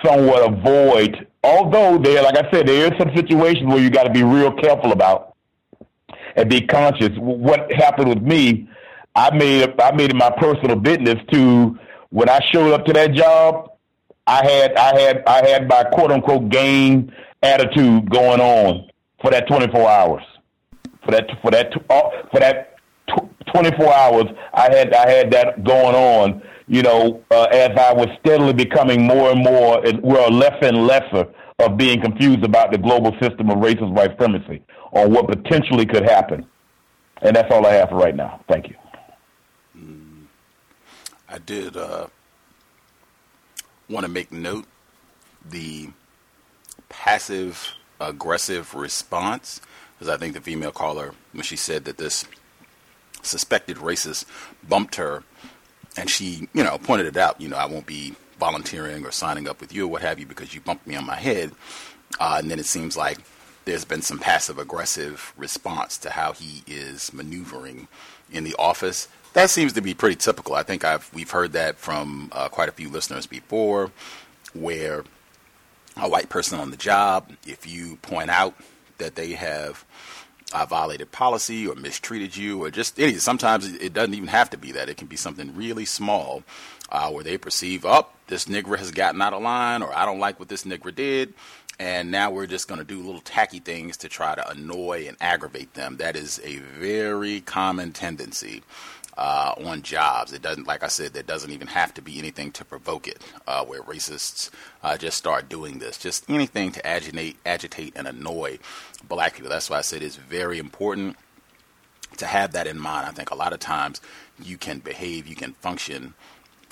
somewhat 0.03 0.53
avoid 0.53 1.27
although 1.43 1.99
there, 1.99 2.23
like 2.23 2.37
I 2.37 2.51
said, 2.51 2.67
there 2.67 2.93
is 2.93 2.99
some 2.99 3.15
situations 3.15 3.67
where 3.67 3.79
you 3.79 3.91
got 3.91 4.05
to 4.05 4.11
be 4.11 4.23
real 4.23 4.53
careful 4.53 4.93
about 4.93 5.35
and 6.37 6.49
be 6.49 6.61
conscious. 6.61 7.11
What 7.19 7.73
happened 7.73 8.09
with 8.09 8.23
me, 8.23 8.69
I 9.15 9.35
made 9.35 9.81
I 9.81 9.93
made 9.93 10.11
it 10.11 10.17
my 10.17 10.31
personal 10.31 10.77
business 10.77 11.17
to 11.33 11.79
when 12.11 12.29
I 12.29 12.41
showed 12.53 12.73
up 12.73 12.85
to 12.87 12.93
that 12.93 13.13
job, 13.13 13.71
I 14.27 14.45
had 14.47 14.77
I 14.77 15.01
had 15.01 15.23
I 15.27 15.49
had 15.49 15.69
my 15.69 15.85
quote 15.85 16.13
unquote 16.13 16.49
game 16.49 17.13
attitude 17.43 18.11
going 18.11 18.41
on 18.41 18.89
for 19.21 19.31
that 19.31 19.49
24 19.49 19.89
hours. 19.89 20.23
For 21.05 21.13
that 21.13 21.31
for 21.43 21.51
that 21.51 21.73
uh, 21.89 22.11
for 22.31 22.41
that 22.41 22.70
24 23.53 23.93
hours, 23.93 24.25
I 24.55 24.75
had 24.75 24.95
I 24.95 25.09
had 25.11 25.31
that 25.33 25.65
going 25.65 25.95
on. 25.95 26.43
You 26.67 26.83
know, 26.83 27.23
uh, 27.31 27.45
as 27.51 27.71
I 27.77 27.93
was 27.93 28.07
steadily 28.21 28.53
becoming 28.53 29.05
more 29.05 29.33
and 29.33 29.43
more, 29.43 29.83
well, 30.03 30.31
lesser 30.31 30.67
and 30.67 30.87
lesser 30.87 31.27
of 31.59 31.77
being 31.77 32.01
confused 32.01 32.45
about 32.45 32.71
the 32.71 32.79
global 32.79 33.13
system 33.21 33.51
of 33.51 33.59
racist 33.59 33.91
white 33.91 34.11
supremacy 34.13 34.63
on 34.93 35.13
what 35.13 35.27
potentially 35.27 35.85
could 35.85 36.05
happen. 36.05 36.47
And 37.23 37.35
that's 37.35 37.53
all 37.53 37.67
I 37.67 37.73
have 37.73 37.91
for 37.91 37.97
right 37.97 38.15
now. 38.15 38.41
Thank 38.49 38.69
you. 38.69 38.77
Mm, 39.77 40.25
I 41.29 41.39
did 41.39 41.77
uh, 41.77 42.07
want 43.89 44.07
to 44.07 44.11
make 44.11 44.33
note 44.33 44.65
the 45.49 45.91
passive 46.89 47.75
aggressive 48.01 48.75
response, 48.75 49.61
because 49.99 50.13
I 50.13 50.17
think 50.17 50.35
the 50.35 50.41
female 50.41 50.73
caller, 50.73 51.13
when 51.33 51.43
she 51.43 51.57
said 51.57 51.85
that 51.85 51.99
this 51.99 52.25
suspected 53.23 53.79
racist 53.79 54.25
bumped 54.69 54.97
her, 54.97 55.23
and 55.97 56.09
she, 56.09 56.49
you 56.55 56.65
know, 56.65 56.79
pointed 56.79 57.07
it 57.07 57.17
out. 57.17 57.41
You 57.41 57.49
know, 57.49 57.57
I 57.57 57.67
won't 57.67 57.87
be 57.87 58.15
volunteering 58.39 59.05
or 59.05 59.13
signing 59.13 59.49
up 59.49 59.61
with 59.61 59.73
you 59.73 59.85
or 59.85 59.89
what 59.89 60.03
have 60.03 60.19
you 60.19 60.27
because 60.27 60.55
you 60.55 60.61
bumped 60.61 60.87
me 60.87 60.97
on 60.97 61.05
my 61.05 61.17
head. 61.17 61.53
Uh, 62.19 62.37
and 62.41 62.51
then 62.51 62.59
it 62.59 62.67
seems 62.67 62.97
like 62.97 63.19
there's 63.65 63.85
been 63.85 64.03
some 64.03 64.19
passive 64.19 64.59
aggressive 64.59 65.33
response 65.37 65.99
to 65.99 66.11
how 66.11 66.33
he 66.33 66.65
is 66.67 67.13
maneuvering 67.13 67.87
in 68.33 68.45
the 68.45 68.55
office. 68.59 69.07
That 69.35 69.51
seems 69.51 69.75
to 69.75 69.81
be 69.81 69.95
pretty 69.95 70.17
typical. 70.17 70.55
I 70.55 70.63
think 70.63 70.85
I've 70.85 71.13
we've 71.15 71.31
heard 71.31 71.53
that 71.53 71.77
from 71.77 72.31
uh, 72.33 72.49
quite 72.49 72.69
a 72.69 72.73
few 72.73 72.89
listeners 72.89 73.27
before, 73.27 73.93
where 74.55 75.05
a 75.97 76.09
white 76.09 76.29
person 76.29 76.59
on 76.59 76.71
the 76.71 76.77
job, 76.77 77.31
if 77.47 77.67
you 77.67 77.97
point 77.97 78.31
out 78.31 78.55
that 78.99 79.15
they 79.15 79.33
have 79.33 79.85
uh, 80.53 80.67
violated 80.67 81.13
policy 81.13 81.67
or 81.67 81.75
mistreated 81.75 82.37
you 82.37 82.63
or 82.63 82.71
just 82.71 82.99
any. 82.99 83.15
Sometimes 83.15 83.67
it 83.75 83.93
doesn't 83.93 84.15
even 84.15 84.29
have 84.29 84.51
to 84.51 84.59
be 84.59 84.73
that. 84.73 84.89
It 84.89 84.97
can 84.97 85.07
be 85.07 85.17
something 85.17 85.55
really 85.55 85.85
small 85.85 86.43
uh, 86.91 87.11
where 87.11 87.25
they 87.25 87.39
perceive, 87.39 87.85
oh, 87.85 88.07
this 88.27 88.47
nigger 88.47 88.79
has 88.79 88.91
gotten 88.91 89.23
out 89.23 89.33
of 89.33 89.43
line 89.43 89.83
or 89.83 89.95
I 89.95 90.05
don't 90.05 90.19
like 90.19 90.39
what 90.39 90.49
this 90.49 90.65
nigger 90.65 90.95
did. 90.95 91.35
And 91.79 92.11
now 92.11 92.31
we're 92.31 92.47
just 92.47 92.69
going 92.69 92.79
to 92.79 92.85
do 92.85 93.01
little 93.01 93.23
tacky 93.23 93.59
things 93.59 93.97
to 93.99 94.09
try 94.09 94.35
to 94.35 94.51
annoy 94.51 95.07
and 95.09 95.17
aggravate 95.21 95.73
them. 95.75 95.97
That 95.97 96.15
is 96.15 96.39
a 96.45 96.59
very 96.59 97.41
common 97.41 97.93
tendency 97.93 98.63
uh, 99.17 99.55
on 99.65 99.83
jobs. 99.83 100.33
It 100.33 100.43
doesn't, 100.43 100.67
like 100.67 100.83
I 100.83 100.89
said, 100.89 101.13
there 101.13 101.23
doesn't 101.23 101.51
even 101.51 101.69
have 101.69 101.95
to 101.95 102.03
be 102.03 102.19
anything 102.19 102.53
to 102.53 102.65
provoke 102.65 103.09
it. 103.09 103.23
Uh, 103.47 103.65
where 103.65 103.83
racists 103.83 104.51
uh, 104.83 104.97
just 104.97 105.19
start 105.19 105.49
doing 105.49 105.79
this, 105.79 105.99
just 105.99 106.29
anything 106.31 106.73
to 106.73 106.87
agitate, 106.87 107.37
agitate 107.45 107.93
and 107.97 108.07
annoy 108.07 108.59
black 109.07 109.35
people. 109.35 109.51
That's 109.51 109.71
why 109.71 109.79
I 109.79 109.83
said 109.83 110.03
it's 110.03 110.17
very 110.17 110.59
important 110.59 111.17
to 112.17 112.27
have 112.27 112.53
that 112.53 112.67
in 112.67 112.79
mind. 112.79 113.07
I 113.07 113.13
think 113.13 113.31
a 113.31 113.35
lot 113.35 113.53
of 113.53 113.61
times 113.61 114.01
you 114.43 114.57
can 114.57 114.79
behave, 114.79 115.27
you 115.27 115.37
can 115.37 115.53
function 115.55 116.15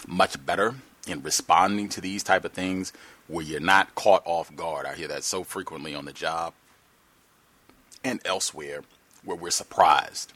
much 0.06 0.44
better 0.44 0.74
in 1.06 1.22
responding 1.22 1.88
to 1.88 2.00
these 2.00 2.22
type 2.22 2.44
of 2.44 2.52
things 2.52 2.92
where 3.26 3.44
you're 3.44 3.60
not 3.60 3.94
caught 3.94 4.22
off 4.24 4.54
guard. 4.54 4.86
I 4.86 4.94
hear 4.94 5.08
that 5.08 5.24
so 5.24 5.44
frequently 5.44 5.94
on 5.94 6.04
the 6.04 6.12
job 6.12 6.54
and 8.04 8.20
elsewhere 8.24 8.82
where 9.24 9.36
we're 9.36 9.50
surprised. 9.50 10.32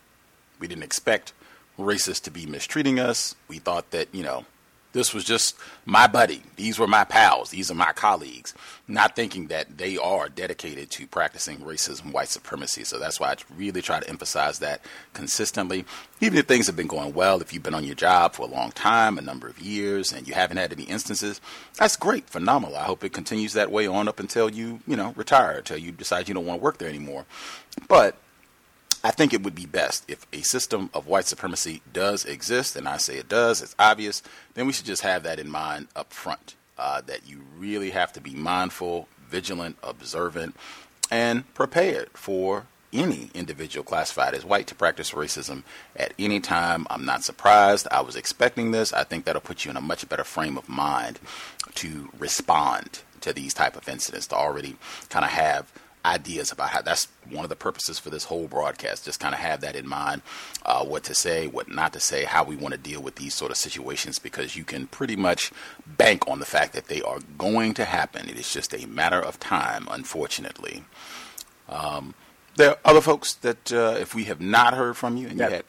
We 0.58 0.68
didn't 0.68 0.84
expect 0.84 1.32
racist 1.78 2.22
to 2.24 2.30
be 2.30 2.46
mistreating 2.46 2.98
us. 2.98 3.34
We 3.48 3.58
thought 3.58 3.90
that, 3.90 4.08
you 4.12 4.22
know, 4.22 4.44
this 4.92 5.14
was 5.14 5.24
just 5.24 5.56
my 5.86 6.06
buddy. 6.06 6.42
These 6.56 6.78
were 6.78 6.86
my 6.86 7.04
pals. 7.04 7.50
These 7.50 7.70
are 7.70 7.74
my 7.74 7.92
colleagues. 7.92 8.52
Not 8.86 9.16
thinking 9.16 9.46
that 9.46 9.78
they 9.78 9.96
are 9.96 10.28
dedicated 10.28 10.90
to 10.90 11.06
practicing 11.06 11.58
racism, 11.58 12.12
white 12.12 12.28
supremacy. 12.28 12.84
So 12.84 12.98
that's 12.98 13.18
why 13.18 13.30
I 13.30 13.36
really 13.56 13.80
try 13.80 14.00
to 14.00 14.08
emphasize 14.08 14.58
that 14.58 14.82
consistently. 15.14 15.86
Even 16.20 16.38
if 16.38 16.46
things 16.46 16.66
have 16.66 16.76
been 16.76 16.88
going 16.88 17.14
well, 17.14 17.40
if 17.40 17.54
you've 17.54 17.62
been 17.62 17.74
on 17.74 17.84
your 17.84 17.94
job 17.94 18.34
for 18.34 18.42
a 18.42 18.50
long 18.50 18.70
time, 18.72 19.16
a 19.16 19.22
number 19.22 19.48
of 19.48 19.58
years, 19.58 20.12
and 20.12 20.28
you 20.28 20.34
haven't 20.34 20.58
had 20.58 20.72
any 20.72 20.84
instances, 20.84 21.40
that's 21.78 21.96
great, 21.96 22.28
phenomenal. 22.28 22.76
I 22.76 22.82
hope 22.82 23.02
it 23.02 23.14
continues 23.14 23.54
that 23.54 23.72
way 23.72 23.86
on 23.86 24.08
up 24.08 24.20
until 24.20 24.50
you, 24.50 24.80
you 24.86 24.96
know, 24.96 25.14
retire, 25.16 25.52
until 25.52 25.78
you 25.78 25.90
decide 25.92 26.28
you 26.28 26.34
don't 26.34 26.46
want 26.46 26.60
to 26.60 26.64
work 26.64 26.76
there 26.76 26.90
anymore. 26.90 27.24
But 27.88 28.16
I 29.04 29.10
think 29.10 29.34
it 29.34 29.42
would 29.42 29.54
be 29.54 29.66
best 29.66 30.04
if 30.08 30.26
a 30.32 30.42
system 30.42 30.90
of 30.94 31.06
white 31.06 31.26
supremacy 31.26 31.82
does 31.92 32.24
exist, 32.24 32.76
and 32.76 32.88
I 32.88 32.98
say 32.98 33.16
it 33.16 33.28
does, 33.28 33.60
it's 33.60 33.74
obvious, 33.78 34.22
then 34.54 34.66
we 34.66 34.72
should 34.72 34.86
just 34.86 35.02
have 35.02 35.24
that 35.24 35.40
in 35.40 35.50
mind 35.50 35.88
up 35.96 36.12
front. 36.12 36.54
Uh, 36.78 37.00
that 37.02 37.28
you 37.28 37.42
really 37.56 37.90
have 37.90 38.12
to 38.12 38.20
be 38.20 38.34
mindful, 38.34 39.06
vigilant, 39.28 39.76
observant, 39.82 40.56
and 41.10 41.52
prepared 41.54 42.08
for 42.14 42.66
any 42.92 43.30
individual 43.34 43.84
classified 43.84 44.34
as 44.34 44.44
white 44.44 44.66
to 44.66 44.74
practice 44.74 45.12
racism 45.12 45.62
at 45.96 46.12
any 46.18 46.40
time. 46.40 46.86
I'm 46.90 47.04
not 47.04 47.24
surprised. 47.24 47.86
I 47.90 48.00
was 48.00 48.16
expecting 48.16 48.70
this. 48.70 48.92
I 48.92 49.04
think 49.04 49.24
that'll 49.24 49.40
put 49.40 49.64
you 49.64 49.70
in 49.70 49.76
a 49.76 49.80
much 49.80 50.08
better 50.08 50.24
frame 50.24 50.58
of 50.58 50.68
mind 50.68 51.18
to 51.76 52.10
respond 52.18 53.00
to 53.20 53.32
these 53.32 53.54
type 53.54 53.76
of 53.76 53.88
incidents, 53.88 54.26
to 54.28 54.34
already 54.34 54.76
kind 55.08 55.24
of 55.24 55.30
have 55.30 55.72
ideas 56.04 56.50
about 56.52 56.70
how 56.70 56.82
that's 56.82 57.08
one 57.30 57.44
of 57.44 57.48
the 57.48 57.56
purposes 57.56 57.98
for 57.98 58.10
this 58.10 58.24
whole 58.24 58.48
broadcast. 58.48 59.04
Just 59.04 59.20
kind 59.20 59.34
of 59.34 59.40
have 59.40 59.60
that 59.60 59.76
in 59.76 59.88
mind, 59.88 60.22
uh, 60.64 60.84
what 60.84 61.04
to 61.04 61.14
say, 61.14 61.46
what 61.46 61.68
not 61.68 61.92
to 61.92 62.00
say, 62.00 62.24
how 62.24 62.44
we 62.44 62.56
want 62.56 62.72
to 62.72 62.78
deal 62.80 63.00
with 63.00 63.16
these 63.16 63.34
sort 63.34 63.50
of 63.50 63.56
situations, 63.56 64.18
because 64.18 64.56
you 64.56 64.64
can 64.64 64.86
pretty 64.88 65.16
much 65.16 65.52
bank 65.86 66.26
on 66.28 66.38
the 66.38 66.44
fact 66.46 66.72
that 66.72 66.86
they 66.88 67.00
are 67.02 67.18
going 67.38 67.74
to 67.74 67.84
happen. 67.84 68.28
It 68.28 68.36
is 68.38 68.52
just 68.52 68.74
a 68.74 68.86
matter 68.86 69.20
of 69.20 69.38
time, 69.38 69.86
unfortunately. 69.90 70.84
Um, 71.68 72.14
there 72.56 72.70
are 72.70 72.78
other 72.84 73.00
folks 73.00 73.34
that 73.34 73.72
uh, 73.72 73.96
if 73.98 74.14
we 74.14 74.24
have 74.24 74.40
not 74.40 74.74
heard 74.74 74.96
from 74.96 75.16
you 75.16 75.28
and 75.28 75.38
you 75.38 75.44
had, 75.44 75.64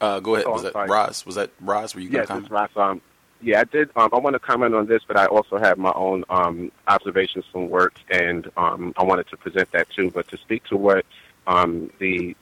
uh, 0.00 0.20
go 0.20 0.34
ahead. 0.34 0.46
Oh, 0.46 0.52
was 0.52 0.62
that 0.62 0.72
sorry. 0.72 0.88
Roz? 0.88 1.26
Was 1.26 1.34
that 1.34 1.50
Roz? 1.60 1.94
Were 1.94 2.00
you 2.00 2.08
going 2.08 2.20
Yes, 2.20 2.26
to 2.28 2.28
comment? 2.28 2.44
it's 2.46 2.52
Ross. 2.52 2.70
Um, 2.76 3.00
yeah, 3.42 3.60
I 3.60 3.64
did. 3.64 3.90
Um, 3.96 4.08
I 4.12 4.18
want 4.18 4.34
to 4.34 4.40
comment 4.40 4.74
on 4.74 4.86
this, 4.86 5.02
but 5.06 5.18
I 5.18 5.26
also 5.26 5.58
have 5.58 5.76
my 5.76 5.92
own 5.94 6.24
um, 6.30 6.70
observations 6.86 7.44
from 7.50 7.68
work, 7.68 7.94
and 8.10 8.48
um, 8.56 8.94
I 8.96 9.02
wanted 9.02 9.28
to 9.30 9.36
present 9.36 9.70
that 9.72 9.88
too. 9.90 10.10
But 10.10 10.28
to 10.28 10.38
speak 10.38 10.64
to 10.66 10.76
what 10.76 11.04
um, 11.46 11.90
the 11.98 12.36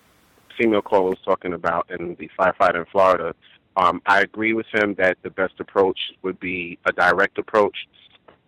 female 0.59 0.83
caller 0.83 1.11
was 1.11 1.19
talking 1.25 1.55
about 1.55 1.87
and 1.91 2.17
the 2.19 2.31
firefighter 2.39 2.81
in 2.81 2.85
Florida, 2.87 3.35
um, 3.77 4.03
I 4.05 4.21
agree 4.21 4.53
with 4.53 4.67
him 4.73 4.95
that 4.95 5.17
the 5.23 5.31
best 5.31 5.55
approach 5.59 5.99
would 6.23 6.39
be 6.39 6.79
a 6.85 6.93
direct 6.93 7.39
approach. 7.39 7.89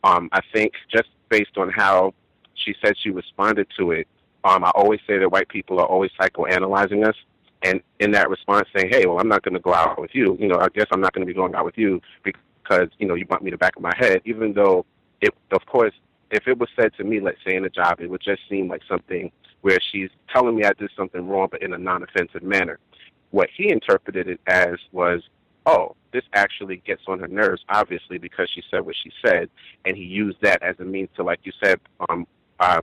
Um, 0.04 0.28
I 0.32 0.40
think 0.52 0.74
just 0.90 1.08
based 1.30 1.56
on 1.56 1.70
how 1.70 2.12
she 2.54 2.74
said 2.84 2.94
she 3.02 3.10
responded 3.10 3.68
to 3.78 3.92
it, 3.92 4.06
um, 4.44 4.64
I 4.64 4.70
always 4.74 5.00
say 5.06 5.18
that 5.18 5.30
white 5.30 5.48
people 5.48 5.80
are 5.80 5.86
always 5.86 6.10
psychoanalyzing 6.20 7.06
us. 7.06 7.16
And 7.62 7.80
in 8.00 8.10
that 8.12 8.28
response, 8.28 8.68
saying, 8.74 8.90
"Hey, 8.90 9.06
well, 9.06 9.18
I'm 9.18 9.28
not 9.28 9.42
going 9.42 9.54
to 9.54 9.60
go 9.60 9.72
out 9.72 10.00
with 10.00 10.14
you. 10.14 10.36
You 10.40 10.48
know, 10.48 10.58
I 10.58 10.68
guess 10.68 10.86
I'm 10.90 11.00
not 11.00 11.12
going 11.12 11.26
to 11.26 11.32
be 11.32 11.34
going 11.34 11.54
out 11.54 11.64
with 11.64 11.78
you 11.78 12.00
because 12.24 12.88
you 12.98 13.06
know 13.06 13.14
you 13.14 13.24
bumped 13.24 13.44
me 13.44 13.50
the 13.50 13.56
back 13.56 13.76
of 13.76 13.82
my 13.82 13.94
head." 13.96 14.22
Even 14.24 14.52
though, 14.52 14.84
it, 15.20 15.34
of 15.52 15.64
course, 15.66 15.94
if 16.30 16.48
it 16.48 16.58
was 16.58 16.68
said 16.76 16.92
to 16.96 17.04
me, 17.04 17.20
let's 17.20 17.38
say 17.46 17.54
in 17.54 17.64
a 17.64 17.70
job, 17.70 18.00
it 18.00 18.10
would 18.10 18.22
just 18.22 18.42
seem 18.48 18.68
like 18.68 18.82
something 18.88 19.30
where 19.60 19.78
she's 19.92 20.10
telling 20.32 20.56
me 20.56 20.64
I 20.64 20.72
did 20.72 20.90
something 20.96 21.28
wrong, 21.28 21.48
but 21.50 21.62
in 21.62 21.72
a 21.72 21.78
non-offensive 21.78 22.42
manner. 22.42 22.78
What 23.30 23.48
he 23.56 23.70
interpreted 23.70 24.28
it 24.28 24.40
as 24.46 24.76
was, 24.90 25.22
"Oh, 25.64 25.94
this 26.12 26.24
actually 26.34 26.78
gets 26.78 27.02
on 27.06 27.20
her 27.20 27.28
nerves, 27.28 27.64
obviously, 27.68 28.18
because 28.18 28.50
she 28.52 28.62
said 28.70 28.84
what 28.84 28.96
she 28.96 29.12
said," 29.24 29.48
and 29.84 29.96
he 29.96 30.02
used 30.02 30.38
that 30.42 30.62
as 30.62 30.74
a 30.80 30.84
means 30.84 31.10
to, 31.16 31.22
like 31.22 31.40
you 31.44 31.52
said, 31.62 31.80
um, 32.08 32.26
uh, 32.58 32.80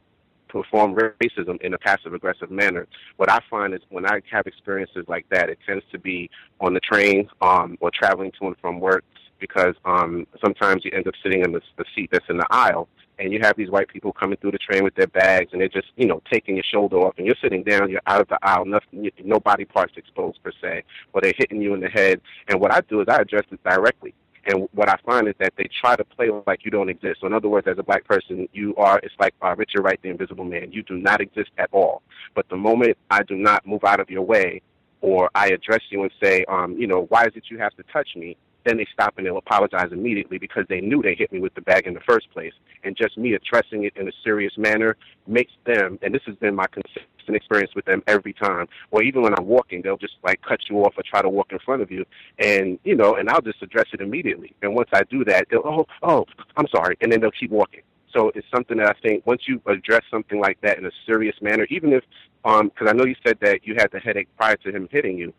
perform 0.50 0.96
racism 0.96 1.62
in 1.62 1.74
a 1.74 1.78
passive 1.78 2.14
aggressive 2.14 2.52
manner. 2.52 2.88
What 3.18 3.30
I 3.30 3.40
find 3.50 3.74
is 3.74 3.82
when 3.90 4.06
I 4.06 4.22
have 4.32 4.48
experiences 4.48 5.06
like 5.08 5.26
that, 5.30 5.50
it 5.50 5.60
tends 5.66 5.86
to 5.92 6.00
be 6.00 6.30
on 6.60 6.74
the 6.74 6.80
train 6.80 7.30
um, 7.42 7.78
or 7.80 7.92
traveling 7.92 8.32
to 8.40 8.48
and 8.48 8.58
from 8.58 8.80
work 8.80 9.04
because 9.40 9.76
um, 9.86 10.28
sometimes 10.42 10.84
you 10.84 10.92
end 10.94 11.08
up 11.08 11.14
sitting 11.24 11.44
in 11.44 11.54
the, 11.54 11.62
the 11.78 11.86
seat 11.96 12.10
that's 12.12 12.26
in 12.30 12.38
the 12.38 12.48
aisle 12.50 12.90
and 13.20 13.34
you 13.34 13.40
have 13.42 13.56
these 13.58 13.70
white 13.70 13.88
people 13.88 14.14
coming 14.14 14.38
through 14.38 14.52
the 14.52 14.58
train 14.58 14.84
with 14.84 14.96
their 14.96 15.08
bags 15.08 15.50
and 15.52 15.62
they're 15.62 15.68
just, 15.68 15.88
you 15.98 16.06
know, 16.06 16.22
taking 16.32 16.56
your 16.56 16.64
shoulder 16.64 16.98
off 16.98 17.14
and 17.18 17.26
you're 17.26 17.36
sitting 17.42 17.64
down, 17.64 17.90
you're 17.90 18.02
out 18.08 18.22
of 18.22 18.28
the 18.30 18.40
aisle, 18.42 18.66
nothing, 18.66 19.10
no 19.24 19.40
body 19.40 19.66
parts 19.66 19.94
exposed 19.98 20.42
per 20.42 20.52
se, 20.62 20.84
or 21.14 21.22
they're 21.22 21.34
hitting 21.38 21.62
you 21.62 21.74
in 21.74 21.82
the 21.82 21.90
head. 21.90 22.22
And 22.48 22.60
what 22.60 22.74
I 22.74 22.82
do 22.82 23.02
is 23.02 23.08
I 23.10 23.18
address 23.18 23.44
it 23.52 23.64
directly. 23.64 24.14
And 24.46 24.68
what 24.74 24.90
I 24.90 24.98
find 25.06 25.28
is 25.28 25.36
that 25.40 25.54
they 25.58 25.68
try 25.82 25.96
to 25.96 26.04
play 26.04 26.30
like 26.48 26.66
you 26.66 26.72
don't 26.72 26.90
exist. 26.90 27.22
So 27.22 27.28
in 27.28 27.34
other 27.34 27.50
words, 27.50 27.68
as 27.68 27.78
a 27.78 27.84
black 27.84 28.06
person, 28.06 28.48
you 28.54 28.76
are, 28.76 29.00
it's 29.04 29.14
like 29.20 29.34
uh, 29.42 29.56
Richard 29.56 29.82
Wright, 29.82 30.00
the 30.02 30.10
invisible 30.10 30.46
man. 30.46 30.72
You 30.72 30.84
do 30.84 30.98
not 30.98 31.22
exist 31.22 31.50
at 31.58 31.70
all. 31.72 32.02
But 32.36 32.48
the 32.50 32.58
moment 32.58 32.98
I 33.10 33.24
do 33.24 33.36
not 33.36 33.66
move 33.66 33.84
out 33.84 34.00
of 34.00 34.10
your 34.10 34.24
way 34.24 34.62
or 35.02 35.30
I 35.36 35.48
address 35.48 35.82
you 35.90 36.04
and 36.04 36.12
say, 36.22 36.46
um, 36.46 36.76
you 36.78 36.88
know, 36.88 37.06
why 37.10 37.24
is 37.24 37.34
it 37.36 37.44
you 37.50 37.58
have 37.60 37.74
to 37.76 37.84
touch 37.92 38.10
me? 38.16 38.38
Then 38.70 38.78
they 38.78 38.88
stop 38.94 39.18
and 39.18 39.26
they'll 39.26 39.38
apologize 39.38 39.92
immediately 39.92 40.38
because 40.38 40.66
they 40.70 40.80
knew 40.80 41.02
they 41.02 41.16
hit 41.16 41.32
me 41.32 41.40
with 41.40 41.56
the 41.56 41.62
bag 41.62 41.88
in 41.88 41.96
the 41.96 42.00
first 42.02 42.32
place. 42.32 42.54
And 42.84 42.96
just 42.96 43.18
me 43.18 43.34
addressing 43.34 43.84
it 43.84 43.94
in 43.98 44.08
a 44.08 44.12
serious 44.24 44.54
manner 44.58 44.96
makes 45.28 45.52
them, 45.66 45.98
and 46.04 46.14
this 46.14 46.22
has 46.28 46.36
been 46.36 46.56
my 46.56 46.68
consistent 46.68 47.08
experience 47.30 47.74
with 47.76 47.86
them 47.86 48.04
every 48.08 48.34
time, 48.34 48.68
or 48.92 49.02
even 49.02 49.24
when 49.24 49.34
I'm 49.38 49.46
walking, 49.46 49.82
they'll 49.82 49.98
just 49.98 50.16
like 50.24 50.42
cut 50.44 50.60
you 50.70 50.78
off 50.84 50.94
or 50.98 51.04
try 51.04 51.22
to 51.22 51.30
walk 51.30 51.52
in 51.52 51.60
front 51.60 51.82
of 51.82 51.90
you. 51.90 52.06
And, 52.38 52.78
you 52.84 52.96
know, 52.96 53.16
and 53.16 53.28
I'll 53.30 53.42
just 53.42 53.62
address 53.64 53.88
it 53.92 54.02
immediately. 54.02 54.54
And 54.62 54.76
once 54.76 54.90
I 54.94 55.04
do 55.04 55.26
that, 55.26 55.48
they'll, 55.50 55.64
oh, 55.66 55.88
oh, 56.04 56.26
I'm 56.56 56.68
sorry. 56.68 56.96
And 57.02 57.12
then 57.12 57.22
they'll 57.22 57.32
keep 57.32 57.52
walking. 57.52 57.82
So 58.14 58.32
it's 58.34 58.48
something 58.54 58.78
that 58.78 58.90
I 58.90 59.00
think 59.02 59.26
once 59.26 59.44
you 59.48 59.62
address 59.68 60.02
something 60.10 60.40
like 60.40 60.60
that 60.62 60.78
in 60.80 60.86
a 60.86 60.92
serious 61.06 61.36
manner, 61.42 61.66
even 61.70 61.94
if, 61.94 62.04
um, 62.46 62.70
because 62.70 62.88
I 62.88 62.94
know 62.94 63.06
you 63.06 63.16
said 63.26 63.38
that 63.42 63.66
you 63.66 63.76
had 63.76 63.92
the 63.92 64.00
headache 64.00 64.30
prior 64.38 64.56
to 64.58 64.72
him 64.72 64.88
hitting 64.92 65.18
you, 65.18 65.34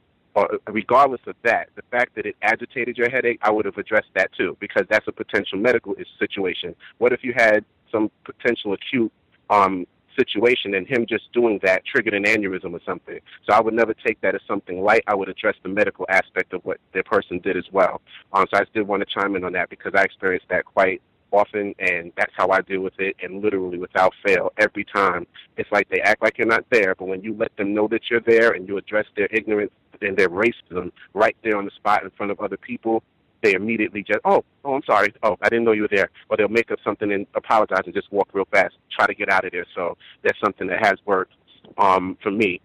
regardless 0.69 1.21
of 1.27 1.35
that, 1.43 1.69
the 1.75 1.83
fact 1.91 2.15
that 2.17 2.27
it 2.27 2.37
agitated 2.43 2.97
your 2.97 3.11
headache, 3.11 3.39
I 3.43 3.51
would 3.51 3.65
have 3.65 3.79
addressed 3.79 4.11
that 4.15 4.33
too, 4.33 4.57
because 4.61 4.85
that's 4.89 5.07
a 5.09 5.13
potential 5.13 5.59
medical 5.59 5.95
situation. 6.19 6.75
What 6.99 7.13
if 7.13 7.25
you 7.25 7.33
had 7.35 7.65
some 7.91 8.11
potential 8.25 8.73
acute 8.73 9.13
um, 9.49 9.87
situation 10.17 10.75
and 10.75 10.87
him 10.87 11.07
just 11.09 11.33
doing 11.33 11.59
that 11.63 11.85
triggered 11.85 12.15
an 12.15 12.25
aneurysm 12.25 12.73
or 12.73 12.81
something? 12.87 13.19
So 13.49 13.55
I 13.55 13.61
would 13.61 13.75
never 13.75 13.95
take 13.95 14.21
that 14.21 14.35
as 14.35 14.41
something 14.47 14.83
light. 14.83 15.03
I 15.07 15.15
would 15.15 15.29
address 15.29 15.57
the 15.63 15.69
medical 15.69 16.07
aspect 16.09 16.53
of 16.53 16.65
what 16.65 16.79
the 16.93 17.03
person 17.03 17.39
did 17.39 17.57
as 17.57 17.67
well. 17.73 18.01
Um, 18.33 18.47
so 18.53 18.61
I 18.61 18.65
did 18.73 18.87
want 18.87 19.07
to 19.07 19.07
chime 19.07 19.37
in 19.37 19.45
on 19.45 19.53
that 19.53 19.71
because 19.71 19.93
I 19.95 20.03
experienced 20.03 20.49
that 20.51 20.65
quite 20.65 21.03
often, 21.33 21.75
and 21.79 22.13
that's 22.17 22.33
how 22.37 22.51
I 22.51 22.61
deal 22.61 22.81
with 22.81 22.99
it. 22.99 23.17
And 23.23 23.43
literally, 23.43 23.79
without 23.79 24.13
fail, 24.25 24.53
every 24.59 24.85
time, 24.85 25.27
it's 25.57 25.71
like 25.73 25.89
they 25.89 26.01
act 26.01 26.23
like 26.23 26.39
you're 26.39 26.47
not 26.47 26.65
there, 26.71 26.95
but 26.95 27.07
when 27.07 27.23
you 27.23 27.35
let 27.35 27.57
them 27.57 27.75
know 27.75 27.89
that 27.89 28.11
you're 28.11 28.21
there 28.21 28.53
and 28.53 28.69
you 28.69 28.77
address 28.77 29.07
their 29.17 29.29
ignorance 29.31 29.73
and 30.03 30.17
their 30.17 30.29
racism 30.29 30.93
right 31.15 31.37
there 31.43 31.57
on 31.57 31.65
the 31.65 31.71
spot 31.73 32.03
in 32.05 32.11
front 32.11 32.33
of 32.33 32.41
other 32.41 32.57
people, 32.57 33.03
they 33.43 33.55
immediately 33.55 34.03
just, 34.03 34.21
oh, 34.25 34.45
oh, 34.65 34.75
I'm 34.75 34.83
sorry. 34.85 35.15
Oh, 35.23 35.37
I 35.43 35.49
didn't 35.49 35.65
know 35.65 35.73
you 35.73 35.83
were 35.83 35.89
there. 35.91 36.11
Or 36.29 36.37
they'll 36.37 36.49
make 36.49 36.71
up 36.71 36.79
something 36.85 37.11
and 37.13 37.27
apologize 37.35 37.83
and 37.85 37.95
just 37.95 38.13
walk 38.13 38.29
real 38.33 38.47
fast, 38.51 38.75
try 38.95 39.07
to 39.07 39.15
get 39.15 39.31
out 39.31 39.45
of 39.45 39.53
there. 39.53 39.67
So 39.75 39.97
that's 40.23 40.39
something 40.41 40.67
that 40.69 40.85
has 40.85 40.99
worked 41.07 41.35
um, 41.79 42.19
for 42.23 42.31
me. 42.31 42.61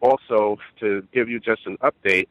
Also, 0.00 0.58
to 0.80 1.06
give 1.12 1.28
you 1.28 1.40
just 1.40 1.66
an 1.66 1.78
update, 1.78 2.28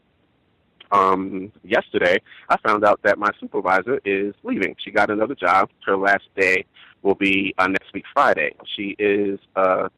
um, 0.93 1.51
yesterday, 1.63 2.21
I 2.49 2.57
found 2.57 2.85
out 2.85 3.01
that 3.03 3.17
my 3.17 3.31
supervisor 3.39 3.99
is 4.05 4.35
leaving. 4.43 4.75
She 4.77 4.91
got 4.91 5.09
another 5.09 5.35
job. 5.35 5.69
Her 5.85 5.97
last 5.97 6.25
day 6.39 6.65
will 7.01 7.15
be 7.15 7.53
uh, 7.57 7.67
next 7.67 7.91
week, 7.93 8.05
Friday. 8.13 8.55
She 8.75 8.95
is 8.99 9.39
uh, 9.55 9.89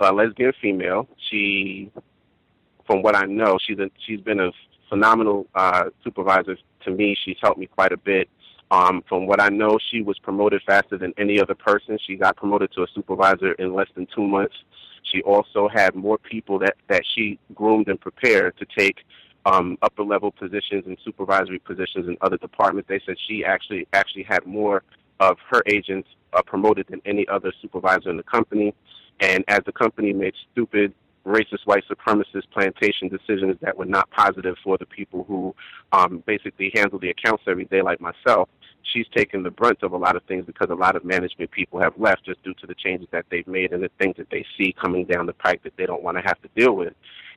a 0.00 0.12
lesbian 0.12 0.52
female. 0.60 1.06
She, 1.30 1.92
from 2.86 3.02
what 3.02 3.14
I 3.14 3.26
know, 3.26 3.58
she's 3.64 3.78
a, 3.78 3.90
she's 4.06 4.20
been 4.22 4.40
a 4.40 4.50
phenomenal 4.88 5.46
uh, 5.54 5.84
supervisor 6.02 6.56
to 6.84 6.90
me. 6.90 7.14
She's 7.22 7.36
helped 7.42 7.58
me 7.58 7.66
quite 7.66 7.92
a 7.92 7.98
bit. 7.98 8.28
Um, 8.70 9.04
from 9.08 9.26
what 9.26 9.40
I 9.40 9.48
know, 9.50 9.78
she 9.90 10.00
was 10.00 10.18
promoted 10.18 10.62
faster 10.66 10.96
than 10.98 11.12
any 11.18 11.38
other 11.40 11.54
person. 11.54 11.98
She 12.04 12.16
got 12.16 12.36
promoted 12.36 12.72
to 12.72 12.82
a 12.82 12.86
supervisor 12.94 13.52
in 13.52 13.74
less 13.74 13.88
than 13.94 14.08
two 14.14 14.26
months. 14.26 14.56
She 15.12 15.22
also 15.22 15.68
had 15.68 15.94
more 15.94 16.18
people 16.18 16.58
that, 16.60 16.74
that 16.88 17.02
she 17.14 17.38
groomed 17.54 17.88
and 17.88 18.00
prepared 18.00 18.56
to 18.58 18.66
take 18.76 18.96
um, 19.46 19.78
upper 19.80 20.02
level 20.02 20.32
positions 20.32 20.84
and 20.86 20.98
supervisory 21.04 21.60
positions 21.60 22.08
in 22.08 22.16
other 22.20 22.36
departments. 22.36 22.88
They 22.88 23.00
said 23.06 23.16
she 23.28 23.44
actually 23.44 23.86
actually 23.92 24.24
had 24.24 24.44
more 24.44 24.82
of 25.20 25.38
her 25.50 25.62
agents 25.66 26.08
uh, 26.32 26.42
promoted 26.42 26.86
than 26.90 27.00
any 27.06 27.26
other 27.28 27.52
supervisor 27.62 28.10
in 28.10 28.16
the 28.16 28.24
company. 28.24 28.74
And 29.20 29.44
as 29.48 29.60
the 29.64 29.72
company 29.72 30.12
made 30.12 30.34
stupid, 30.52 30.92
racist, 31.24 31.64
white 31.64 31.84
supremacist 31.88 32.50
plantation 32.52 33.08
decisions 33.08 33.56
that 33.60 33.76
were 33.76 33.86
not 33.86 34.10
positive 34.10 34.56
for 34.62 34.76
the 34.78 34.86
people 34.86 35.24
who 35.24 35.54
um, 35.92 36.22
basically 36.26 36.70
handle 36.74 36.98
the 36.98 37.10
accounts 37.10 37.44
every 37.46 37.64
day, 37.66 37.82
like 37.82 38.00
myself, 38.00 38.48
she's 38.82 39.06
taken 39.14 39.42
the 39.42 39.50
brunt 39.50 39.82
of 39.82 39.92
a 39.92 39.96
lot 39.96 40.16
of 40.16 40.22
things 40.24 40.44
because 40.44 40.68
a 40.70 40.74
lot 40.74 40.96
of 40.96 41.04
management 41.04 41.50
people 41.52 41.80
have 41.80 41.94
left 41.96 42.24
just 42.24 42.42
due 42.42 42.54
to 42.54 42.66
the 42.66 42.74
changes 42.74 43.08
that 43.12 43.24
they've 43.30 43.46
made 43.46 43.72
and 43.72 43.82
the 43.82 43.90
things 43.98 44.16
that 44.16 44.28
they 44.30 44.44
see 44.58 44.74
coming 44.80 45.04
down 45.04 45.26
the 45.26 45.32
pike 45.32 45.62
that 45.62 45.72
they 45.76 45.86
don't 45.86 46.02
want 46.02 46.16
to 46.16 46.22
have 46.22 46.40
to 46.42 46.48
deal 46.56 46.74
with. 46.74 46.92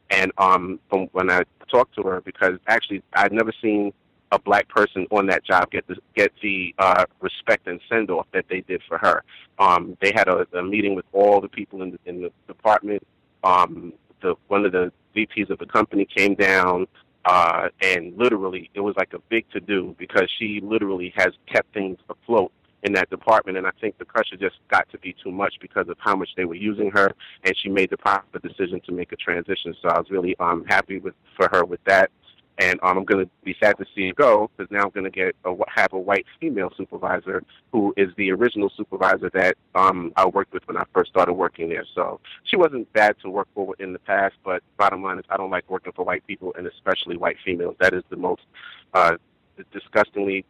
And 0.10 0.32
um, 0.38 0.80
from 0.90 1.08
when 1.12 1.30
I 1.30 1.44
talked 1.70 1.96
to 1.96 2.04
her, 2.04 2.22
because 2.22 2.58
actually 2.68 3.04
I'd 3.14 3.32
never 3.32 3.54
seen 3.62 3.94
a 4.32 4.40
black 4.40 4.68
person 4.70 5.08
on 5.12 5.26
that 5.28 5.44
job 5.44 5.72
get 5.72 5.88
the 5.88 5.96
get 6.16 6.32
the 6.42 6.74
uh, 6.78 7.06
respect 7.20 7.68
and 7.68 7.80
send 7.90 8.10
off 8.12 8.28
that 8.34 8.46
they 8.50 8.62
did 8.62 8.82
for 8.88 8.98
her. 8.98 9.24
Um, 9.58 9.98
they 10.02 10.12
had 10.14 10.28
a, 10.28 10.46
a 10.58 10.64
meeting 10.64 10.96
with 10.96 11.06
all 11.14 11.42
the 11.42 11.50
people 11.50 11.82
in 11.82 11.92
the, 11.92 12.00
in 12.06 12.22
the 12.22 12.32
department. 12.48 13.06
Um, 13.44 13.94
the 14.22 14.36
one 14.48 14.66
of 14.66 14.72
the 14.72 14.92
VPs 15.16 15.50
of 15.50 15.60
the 15.60 15.66
company 15.66 16.06
came 16.06 16.36
down, 16.36 16.88
uh, 17.26 17.70
and 17.82 18.18
literally 18.18 18.70
it 18.74 18.82
was 18.82 18.96
like 18.98 19.14
a 19.14 19.20
big 19.30 19.50
to 19.52 19.60
do 19.60 19.96
because 19.98 20.30
she 20.38 20.60
literally 20.62 21.14
has 21.16 21.34
kept 21.48 21.74
things 21.74 21.98
afloat 22.10 22.52
in 22.84 22.94
that 22.94 23.10
department. 23.10 23.58
And 23.58 23.68
I 23.68 23.72
think 23.82 23.98
the 23.98 24.06
pressure 24.06 24.36
just 24.38 24.58
got 24.70 24.90
to 24.92 24.98
be 24.98 25.16
too 25.24 25.32
much 25.32 25.56
because 25.62 25.90
of 25.90 25.98
how 26.00 26.16
much 26.16 26.30
they 26.36 26.46
were 26.46 26.56
using 26.56 26.92
her, 26.92 27.12
and 27.44 27.56
she 27.58 27.70
made 27.70 27.90
the 27.90 27.98
proper 27.98 28.40
decision 28.40 28.82
to 28.86 28.92
make 28.92 29.12
a 29.12 29.16
transition. 29.16 29.76
So 29.82 29.90
I 29.90 29.98
was 29.98 30.10
really 30.10 30.36
um, 30.40 30.66
happy 30.68 31.00
with 31.00 31.16
for 31.36 31.50
her 31.52 31.66
with 31.66 31.84
that. 31.86 32.12
And 32.62 32.78
um, 32.84 32.98
I'm 32.98 33.06
going 33.06 33.26
to 33.26 33.32
be 33.46 33.56
sad 33.62 33.78
to 33.78 33.86
see 33.96 34.08
her 34.08 34.14
go 34.14 34.52
because 34.58 34.70
now 34.70 34.82
I'm 34.82 34.90
going 34.90 35.06
to 35.06 35.10
get 35.10 35.34
a, 35.46 35.56
have 35.74 35.94
a 35.94 35.98
white 35.98 36.26
female 36.42 36.70
supervisor 36.76 37.42
who 37.72 37.94
is 37.96 38.10
the 38.18 38.32
original 38.32 38.70
supervisor 38.76 39.30
that 39.34 39.56
um, 39.76 40.12
I 40.18 40.26
worked 40.28 40.54
with 40.54 40.68
when 40.68 40.76
I 40.76 40.84
first 40.94 41.10
started 41.10 41.34
working 41.34 41.70
there. 41.70 41.86
So 41.96 42.20
she 42.44 42.58
wasn't 42.58 42.92
bad 42.92 43.16
to 43.22 43.30
work 43.30 43.48
for 43.56 43.76
in 43.80 43.94
the 43.94 44.00
past, 44.00 44.36
but 44.44 44.62
bottom 44.78 45.02
line 45.02 45.20
is 45.20 45.26
I 45.30 45.38
don't 45.38 45.50
like 45.50 45.70
working 45.70 45.94
for 45.94 46.04
white 46.04 46.28
people 46.28 46.54
and 46.58 46.68
especially 46.68 47.16
white 47.16 47.38
females. 47.46 47.78
That 47.80 47.94
is 47.94 48.04
the 48.10 48.18
most 48.18 48.42
uh, 48.94 49.16
disgustingly 49.72 50.44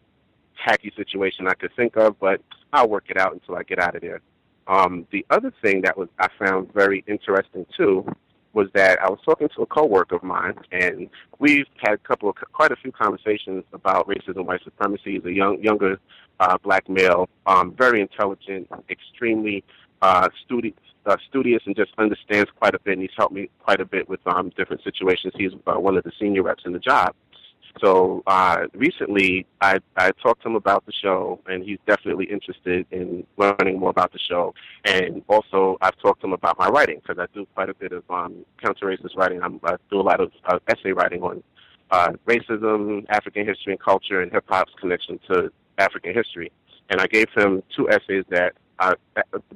tacky 0.65 0.91
situation 0.95 1.47
I 1.47 1.53
could 1.53 1.75
think 1.75 1.95
of, 1.97 2.19
but 2.19 2.41
I'll 2.73 2.89
work 2.89 3.05
it 3.09 3.17
out 3.17 3.33
until 3.33 3.55
I 3.55 3.63
get 3.63 3.79
out 3.79 3.95
of 3.95 4.01
there. 4.01 4.21
Um, 4.67 5.07
the 5.11 5.25
other 5.29 5.51
thing 5.61 5.81
that 5.81 5.97
was 5.97 6.09
I 6.19 6.27
found 6.37 6.71
very 6.73 7.03
interesting 7.07 7.65
too 7.75 8.05
was 8.53 8.67
that 8.73 8.99
I 9.01 9.09
was 9.09 9.19
talking 9.23 9.47
to 9.55 9.61
a 9.61 9.65
coworker 9.65 10.15
of 10.15 10.23
mine, 10.23 10.55
and 10.71 11.09
we've 11.37 11.67
had 11.77 11.93
a 11.93 11.97
couple 11.97 12.29
of 12.29 12.35
quite 12.51 12.71
a 12.71 12.75
few 12.75 12.91
conversations 12.91 13.63
about 13.73 14.07
racism, 14.07 14.45
white 14.45 14.63
supremacy. 14.63 15.13
He's 15.13 15.25
a 15.25 15.31
young, 15.31 15.61
younger 15.61 15.99
uh, 16.39 16.57
black 16.63 16.89
male, 16.89 17.29
um, 17.45 17.73
very 17.77 18.01
intelligent, 18.01 18.67
extremely 18.89 19.63
uh, 20.01 20.29
studi- 20.45 20.73
uh, 21.05 21.17
studious, 21.29 21.61
and 21.65 21.75
just 21.75 21.91
understands 21.97 22.49
quite 22.57 22.73
a 22.73 22.79
bit. 22.79 22.93
And 22.93 23.01
he's 23.01 23.11
helped 23.15 23.33
me 23.33 23.49
quite 23.59 23.81
a 23.81 23.85
bit 23.85 24.09
with 24.09 24.19
um, 24.25 24.51
different 24.57 24.83
situations. 24.83 25.33
He's 25.37 25.51
uh, 25.67 25.79
one 25.79 25.97
of 25.97 26.03
the 26.03 26.11
senior 26.19 26.43
reps 26.43 26.63
in 26.65 26.73
the 26.73 26.79
job. 26.79 27.13
So 27.81 28.23
uh, 28.27 28.67
recently, 28.73 29.45
I, 29.61 29.79
I 29.95 30.11
talked 30.23 30.41
to 30.41 30.49
him 30.49 30.55
about 30.55 30.85
the 30.85 30.91
show, 30.91 31.39
and 31.45 31.63
he's 31.63 31.77
definitely 31.85 32.25
interested 32.25 32.85
in 32.91 33.25
learning 33.37 33.79
more 33.79 33.91
about 33.91 34.11
the 34.11 34.19
show. 34.19 34.53
And 34.85 35.21
also, 35.27 35.77
I've 35.81 35.97
talked 35.97 36.21
to 36.21 36.27
him 36.27 36.33
about 36.33 36.57
my 36.57 36.67
writing 36.67 36.99
because 37.01 37.19
I 37.19 37.27
do 37.33 37.45
quite 37.53 37.69
a 37.69 37.73
bit 37.73 37.91
of 37.91 38.03
um, 38.09 38.43
counter-racist 38.61 39.15
writing. 39.15 39.41
I'm, 39.41 39.59
I 39.63 39.75
do 39.89 40.01
a 40.01 40.01
lot 40.01 40.19
of 40.19 40.31
uh, 40.45 40.59
essay 40.67 40.91
writing 40.91 41.21
on 41.21 41.43
uh, 41.91 42.09
racism, 42.25 43.05
African 43.09 43.45
history 43.45 43.73
and 43.73 43.79
culture, 43.79 44.21
and 44.21 44.31
hip 44.31 44.45
hop's 44.47 44.73
connection 44.79 45.19
to 45.29 45.51
African 45.77 46.13
history. 46.13 46.51
And 46.89 46.99
I 46.99 47.07
gave 47.07 47.27
him 47.35 47.63
two 47.75 47.89
essays 47.89 48.25
that 48.29 48.53
I, 48.79 48.95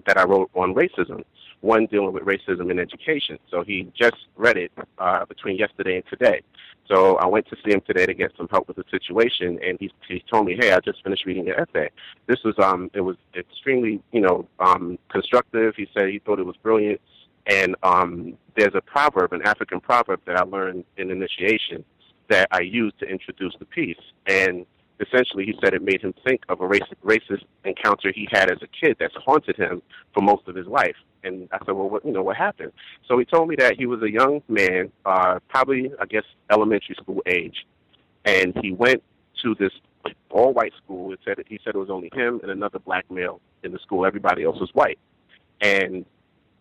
that 0.06 0.18
I 0.18 0.24
wrote 0.24 0.50
on 0.54 0.74
racism. 0.76 1.24
One 1.64 1.86
dealing 1.86 2.12
with 2.12 2.24
racism 2.24 2.70
in 2.72 2.78
education. 2.78 3.40
So 3.50 3.64
he 3.64 3.90
just 3.98 4.18
read 4.36 4.58
it 4.58 4.70
uh, 4.98 5.24
between 5.24 5.56
yesterday 5.56 5.96
and 5.96 6.04
today. 6.10 6.42
So 6.90 7.16
I 7.16 7.26
went 7.26 7.48
to 7.48 7.56
see 7.64 7.72
him 7.72 7.80
today 7.88 8.06
to 8.06 8.14
get 8.14 8.34
some 8.36 8.50
help 8.50 8.68
with 8.68 8.76
the 8.76 8.84
situation, 8.92 9.58
and 9.64 9.78
he 9.80 9.90
he 10.10 10.22
told 10.30 10.46
me, 10.46 10.58
"Hey, 10.60 10.74
I 10.74 10.82
just 10.82 11.02
finished 11.02 11.26
reading 11.26 11.48
your 11.48 11.58
essay. 11.62 11.90
This 12.28 12.44
was 12.44 12.56
um 12.60 12.92
it 12.94 13.00
was 13.00 13.16
extremely 13.34 14.02
you 14.12 14.20
know 14.20 14.46
um 14.60 15.00
constructive." 15.10 15.74
He 15.78 15.88
said 15.94 16.10
he 16.10 16.20
thought 16.20 16.38
it 16.38 16.46
was 16.46 16.58
brilliant, 16.58 17.00
and 17.48 17.78
um 17.82 18.38
there's 18.58 18.76
a 18.76 18.82
proverb, 18.82 19.32
an 19.32 19.44
African 19.44 19.80
proverb 19.80 20.20
that 20.26 20.36
I 20.36 20.44
learned 20.44 20.84
in 20.98 21.12
initiation 21.12 21.86
that 22.30 22.50
I 22.52 22.60
used 22.60 23.00
to 23.00 23.06
introduce 23.06 23.56
the 23.58 23.66
piece, 23.66 24.04
and 24.28 24.66
essentially 25.00 25.46
he 25.46 25.56
said 25.64 25.74
it 25.74 25.82
made 25.82 26.02
him 26.02 26.14
think 26.26 26.42
of 26.50 26.60
a 26.60 26.68
racist, 26.68 27.00
racist 27.06 27.46
encounter 27.64 28.12
he 28.14 28.28
had 28.34 28.52
as 28.52 28.58
a 28.62 28.68
kid 28.68 28.98
that's 29.00 29.16
haunted 29.16 29.56
him 29.56 29.82
for 30.14 30.22
most 30.22 30.46
of 30.50 30.56
his 30.56 30.68
life. 30.68 30.98
And 31.24 31.48
I 31.52 31.60
said, 31.60 31.72
well, 31.72 31.90
what, 31.90 32.06
you 32.06 32.12
know, 32.12 32.24
what 32.24 32.36
happened? 32.36 32.74
So 33.08 33.18
he 33.18 33.26
told 33.26 33.48
me 33.48 33.56
that 33.58 33.76
he 33.78 33.86
was 33.86 34.02
a 34.02 34.12
young 34.12 34.42
man, 34.48 34.92
uh, 35.06 35.40
probably, 35.48 35.92
I 36.00 36.06
guess, 36.06 36.24
elementary 36.52 36.96
school 36.96 37.22
age, 37.26 37.66
and 38.26 38.54
he 38.62 38.72
went 38.72 39.02
to 39.42 39.56
this 39.56 39.72
all-white 40.30 40.74
school. 40.84 41.14
It 41.14 41.20
said 41.24 41.38
he 41.48 41.60
said 41.64 41.76
it 41.76 41.78
was 41.78 41.90
only 41.90 42.10
him 42.14 42.40
and 42.42 42.52
another 42.52 42.80
black 42.80 43.10
male 43.10 43.40
in 43.64 43.72
the 43.72 43.80
school. 43.80 44.06
Everybody 44.06 44.44
else 44.44 44.60
was 44.60 44.70
white, 44.74 45.00
and 45.62 46.06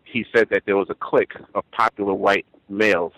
he 0.05 0.25
said 0.35 0.49
that 0.51 0.63
there 0.67 0.77
was 0.77 0.89
a 0.91 0.95
clique 0.95 1.35
of 1.55 1.69
popular 1.73 2.15
white 2.15 2.47
males 2.69 3.13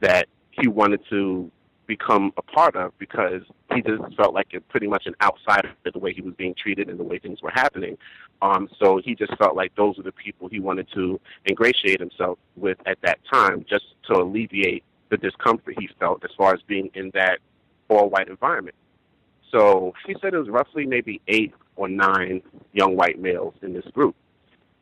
that 0.00 0.28
he 0.50 0.68
wanted 0.68 1.00
to 1.10 1.50
become 1.86 2.32
a 2.36 2.42
part 2.42 2.76
of 2.76 2.96
because 2.98 3.42
he 3.74 3.82
just 3.82 4.02
felt 4.16 4.34
like 4.34 4.48
it 4.52 4.66
pretty 4.68 4.86
much 4.86 5.06
an 5.06 5.14
outsider 5.22 5.72
the 5.92 5.98
way 5.98 6.12
he 6.12 6.22
was 6.22 6.34
being 6.34 6.54
treated 6.54 6.88
and 6.88 6.98
the 6.98 7.04
way 7.04 7.18
things 7.18 7.42
were 7.42 7.50
happening. 7.50 7.96
Um, 8.42 8.68
so 8.78 9.00
he 9.04 9.14
just 9.14 9.36
felt 9.36 9.56
like 9.56 9.74
those 9.76 9.96
were 9.96 10.02
the 10.02 10.12
people 10.12 10.48
he 10.48 10.60
wanted 10.60 10.88
to 10.94 11.20
ingratiate 11.48 12.00
himself 12.00 12.38
with 12.56 12.78
at 12.86 12.98
that 13.02 13.18
time, 13.32 13.64
just 13.68 13.84
to 14.08 14.14
alleviate 14.14 14.84
the 15.10 15.16
discomfort 15.16 15.74
he 15.78 15.88
felt 15.98 16.24
as 16.24 16.30
far 16.36 16.54
as 16.54 16.60
being 16.66 16.90
in 16.94 17.10
that 17.14 17.38
all 17.88 18.08
white 18.08 18.28
environment. 18.28 18.76
So 19.50 19.94
he 20.06 20.16
said 20.20 20.34
it 20.34 20.38
was 20.38 20.48
roughly 20.48 20.86
maybe 20.86 21.20
eight 21.28 21.54
or 21.76 21.88
nine 21.88 22.42
young 22.72 22.96
white 22.96 23.20
males 23.20 23.54
in 23.62 23.72
this 23.72 23.84
group. 23.92 24.16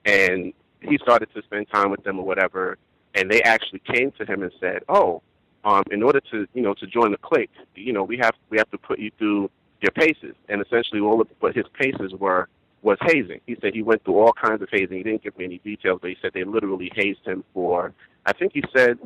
And 0.05 0.53
he 0.81 0.99
started 0.99 1.29
to 1.35 1.43
spend 1.43 1.67
time 1.73 1.91
with 1.91 2.03
them 2.05 2.19
or 2.19 2.25
whatever, 2.25 2.79
and 3.15 3.31
they 3.31 3.43
actually 3.43 3.81
came 3.81 4.11
to 4.13 4.25
him 4.25 4.43
and 4.43 4.53
said, 4.59 4.83
"Oh, 4.89 5.23
um, 5.65 5.85
in 5.91 6.03
order 6.03 6.21
to 6.33 6.47
you 6.55 6.63
know 6.63 6.75
to 6.75 6.87
join 6.87 7.13
the 7.13 7.19
clique, 7.19 7.51
you 7.75 7.93
know 7.93 8.03
we 8.03 8.17
have 8.19 8.35
we 8.51 8.59
have 8.59 8.71
to 8.71 8.79
put 8.79 8.99
you 8.99 9.11
through 9.19 9.51
your 9.81 9.93
paces." 9.93 10.35
And 10.49 10.61
essentially, 10.63 11.01
all 11.01 11.21
of 11.21 11.29
what 11.41 11.55
his 11.55 11.67
paces 11.79 12.13
were 12.15 12.49
was 12.83 12.99
hazing. 13.03 13.41
He 13.47 13.57
said 13.61 13.75
he 13.75 13.83
went 13.83 14.05
through 14.05 14.19
all 14.19 14.33
kinds 14.33 14.61
of 14.63 14.69
hazing. 14.71 14.97
He 14.97 15.03
didn't 15.03 15.23
give 15.23 15.39
me 15.39 15.45
any 15.45 15.59
details, 15.59 16.01
but 16.03 16.11
he 16.11 16.17
said 16.21 16.33
they 16.35 16.45
literally 16.45 16.91
hazed 16.95 17.25
him 17.25 17.45
for. 17.55 17.93
I 18.27 18.33
think 18.33 18.53
he 18.55 18.63
said, 18.77 18.99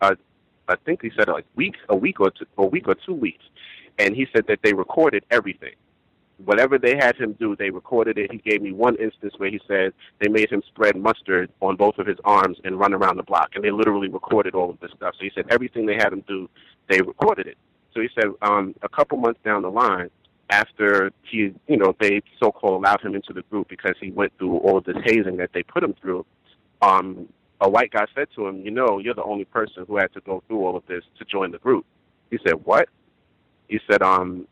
uh, 0.00 0.14
I 0.68 0.76
think 0.84 1.02
he 1.02 1.10
said 1.16 1.28
like 1.28 1.44
week, 1.56 1.74
a 1.88 1.96
week 1.96 2.20
or 2.20 2.30
two, 2.30 2.46
a 2.56 2.66
week 2.66 2.86
or 2.86 2.94
two 2.94 3.14
weeks, 3.14 3.44
and 3.98 4.14
he 4.14 4.26
said 4.32 4.46
that 4.46 4.60
they 4.62 4.72
recorded 4.72 5.24
everything 5.30 5.74
whatever 6.44 6.78
they 6.78 6.96
had 6.96 7.16
him 7.16 7.32
do, 7.34 7.56
they 7.56 7.70
recorded 7.70 8.18
it. 8.18 8.30
He 8.30 8.38
gave 8.38 8.62
me 8.62 8.72
one 8.72 8.96
instance 8.96 9.34
where 9.38 9.50
he 9.50 9.60
said 9.66 9.92
they 10.20 10.28
made 10.28 10.50
him 10.50 10.62
spread 10.66 10.96
mustard 10.96 11.50
on 11.60 11.76
both 11.76 11.98
of 11.98 12.06
his 12.06 12.18
arms 12.24 12.58
and 12.64 12.78
run 12.78 12.94
around 12.94 13.16
the 13.16 13.22
block, 13.22 13.50
and 13.54 13.64
they 13.64 13.70
literally 13.70 14.08
recorded 14.08 14.54
all 14.54 14.70
of 14.70 14.80
this 14.80 14.90
stuff. 14.96 15.14
So 15.18 15.24
he 15.24 15.30
said 15.34 15.46
everything 15.50 15.86
they 15.86 15.96
had 15.96 16.12
him 16.12 16.22
do, 16.26 16.48
they 16.88 17.00
recorded 17.00 17.46
it. 17.46 17.58
So 17.94 18.00
he 18.00 18.08
said 18.14 18.26
um, 18.42 18.74
a 18.82 18.88
couple 18.88 19.18
months 19.18 19.40
down 19.44 19.62
the 19.62 19.70
line, 19.70 20.10
after 20.50 21.10
he, 21.30 21.52
you 21.66 21.76
know, 21.76 21.94
they 22.00 22.22
so-called 22.40 22.82
allowed 22.82 23.02
him 23.02 23.14
into 23.14 23.32
the 23.32 23.42
group 23.42 23.68
because 23.68 23.94
he 24.00 24.10
went 24.10 24.32
through 24.38 24.56
all 24.58 24.78
of 24.78 24.84
this 24.84 24.96
hazing 25.04 25.36
that 25.36 25.50
they 25.52 25.62
put 25.62 25.82
him 25.82 25.94
through. 26.00 26.24
Um, 26.80 27.28
a 27.60 27.68
white 27.68 27.90
guy 27.90 28.06
said 28.14 28.28
to 28.36 28.46
him, 28.46 28.62
"You 28.62 28.70
know, 28.70 28.98
you're 28.98 29.14
the 29.14 29.24
only 29.24 29.44
person 29.44 29.84
who 29.86 29.96
had 29.96 30.12
to 30.14 30.20
go 30.20 30.42
through 30.46 30.64
all 30.64 30.76
of 30.76 30.86
this 30.86 31.02
to 31.18 31.24
join 31.24 31.50
the 31.50 31.58
group." 31.58 31.84
He 32.30 32.38
said, 32.46 32.64
"What?" 32.64 32.88
He 33.66 33.80
said, 33.90 34.00
"Um, 34.00 34.46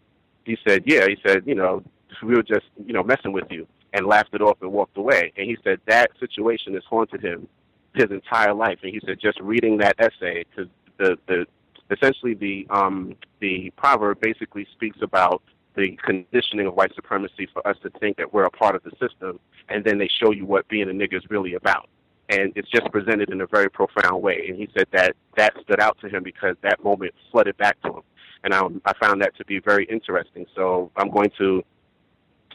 he 0.46 0.56
said, 0.66 0.84
yeah. 0.86 1.06
He 1.06 1.18
said, 1.26 1.42
you 1.44 1.54
know, 1.54 1.82
we 2.22 2.34
were 2.34 2.42
just, 2.42 2.66
you 2.86 2.92
know, 2.92 3.02
messing 3.02 3.32
with 3.32 3.50
you 3.50 3.66
and 3.92 4.06
laughed 4.06 4.32
it 4.32 4.40
off 4.40 4.58
and 4.62 4.72
walked 4.72 4.96
away. 4.96 5.32
And 5.36 5.46
he 5.46 5.58
said 5.62 5.80
that 5.86 6.12
situation 6.18 6.74
has 6.74 6.84
haunted 6.88 7.22
him 7.22 7.48
his 7.94 8.10
entire 8.10 8.54
life. 8.54 8.78
And 8.82 8.92
he 8.92 9.00
said 9.04 9.18
just 9.20 9.40
reading 9.40 9.78
that 9.78 9.96
essay, 9.98 10.44
because 10.44 10.70
the, 10.98 11.18
the, 11.26 11.46
essentially 11.90 12.34
the, 12.34 12.66
um, 12.70 13.16
the 13.40 13.70
proverb 13.76 14.20
basically 14.20 14.66
speaks 14.72 14.98
about 15.02 15.42
the 15.74 15.98
conditioning 16.02 16.66
of 16.66 16.74
white 16.74 16.94
supremacy 16.94 17.48
for 17.52 17.66
us 17.66 17.76
to 17.82 17.90
think 17.98 18.16
that 18.16 18.32
we're 18.32 18.44
a 18.44 18.50
part 18.50 18.76
of 18.76 18.82
the 18.84 18.92
system. 18.92 19.38
And 19.68 19.84
then 19.84 19.98
they 19.98 20.08
show 20.08 20.30
you 20.30 20.46
what 20.46 20.66
being 20.68 20.88
a 20.88 20.92
nigger 20.92 21.16
is 21.16 21.28
really 21.28 21.54
about 21.54 21.88
and 22.28 22.52
it's 22.56 22.68
just 22.68 22.90
presented 22.90 23.30
in 23.30 23.40
a 23.40 23.46
very 23.46 23.70
profound 23.70 24.20
way. 24.20 24.46
And 24.48 24.58
he 24.58 24.68
said 24.76 24.88
that 24.92 25.14
that 25.36 25.54
stood 25.62 25.80
out 25.80 25.96
to 26.00 26.08
him 26.08 26.24
because 26.24 26.56
that 26.62 26.82
moment 26.82 27.14
flooded 27.30 27.56
back 27.56 27.80
to 27.82 27.88
him 27.88 28.02
and 28.44 28.54
I, 28.54 28.62
I 28.84 28.92
found 29.00 29.22
that 29.22 29.36
to 29.36 29.44
be 29.44 29.58
very 29.58 29.84
interesting. 29.86 30.46
So 30.54 30.90
I'm 30.96 31.10
going 31.10 31.30
to 31.38 31.64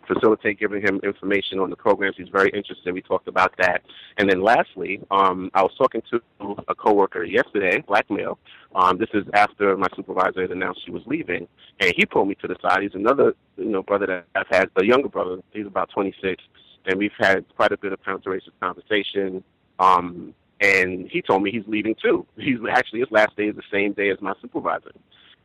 facilitate 0.07 0.59
giving 0.59 0.81
him 0.81 0.99
information 1.03 1.59
on 1.59 1.69
the 1.69 1.75
programs 1.75 2.15
he's 2.17 2.29
very 2.29 2.49
interested. 2.49 2.93
We 2.93 3.01
talked 3.01 3.27
about 3.27 3.53
that, 3.57 3.83
and 4.17 4.29
then 4.29 4.41
lastly, 4.41 5.01
um, 5.11 5.51
I 5.53 5.61
was 5.61 5.71
talking 5.77 6.01
to 6.11 6.21
a 6.67 6.75
coworker 6.75 7.23
yesterday, 7.23 7.83
black 7.87 8.09
male. 8.09 8.39
Um, 8.75 8.97
this 8.97 9.09
is 9.13 9.23
after 9.33 9.75
my 9.77 9.87
supervisor 9.95 10.41
had 10.41 10.51
announced 10.51 10.81
she 10.85 10.91
was 10.91 11.03
leaving, 11.05 11.47
and 11.79 11.93
he 11.95 12.05
pulled 12.05 12.27
me 12.27 12.35
to 12.35 12.47
the 12.47 12.55
side. 12.61 12.81
He's 12.81 12.95
another, 12.95 13.33
you 13.57 13.65
know, 13.65 13.83
brother 13.83 14.07
that 14.07 14.25
I've 14.35 14.47
had, 14.49 14.69
a 14.75 14.85
younger 14.85 15.09
brother. 15.09 15.37
He's 15.51 15.67
about 15.67 15.89
26, 15.91 16.43
and 16.85 16.97
we've 16.97 17.11
had 17.17 17.45
quite 17.55 17.71
a 17.71 17.77
bit 17.77 17.93
of 17.93 18.03
counter-racist 18.03 18.59
conversation. 18.59 19.43
Um, 19.79 20.33
and 20.59 21.09
he 21.09 21.21
told 21.21 21.41
me 21.41 21.51
he's 21.51 21.67
leaving 21.67 21.95
too. 21.95 22.25
He's 22.37 22.59
actually 22.71 22.99
his 22.99 23.09
last 23.09 23.35
day 23.35 23.45
is 23.45 23.55
the 23.55 23.63
same 23.71 23.93
day 23.93 24.11
as 24.11 24.21
my 24.21 24.33
supervisor 24.41 24.91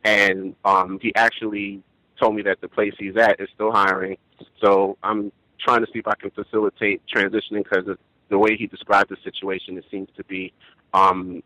and 0.03 0.55
um, 0.63 0.99
he 1.01 1.13
actually 1.15 1.81
told 2.19 2.35
me 2.35 2.41
that 2.43 2.61
the 2.61 2.67
place 2.67 2.93
he's 2.97 3.17
at 3.17 3.39
is 3.39 3.49
still 3.53 3.71
hiring. 3.71 4.17
So 4.61 4.97
I'm 5.03 5.31
trying 5.59 5.81
to 5.81 5.87
see 5.91 5.99
if 5.99 6.07
I 6.07 6.15
can 6.15 6.31
facilitate 6.31 7.01
transitioning 7.13 7.63
because 7.63 7.97
the 8.29 8.37
way 8.37 8.55
he 8.57 8.67
described 8.67 9.09
the 9.09 9.17
situation, 9.23 9.77
it 9.77 9.85
seems 9.89 10.09
to 10.17 10.23
be 10.25 10.53
um, 10.93 11.41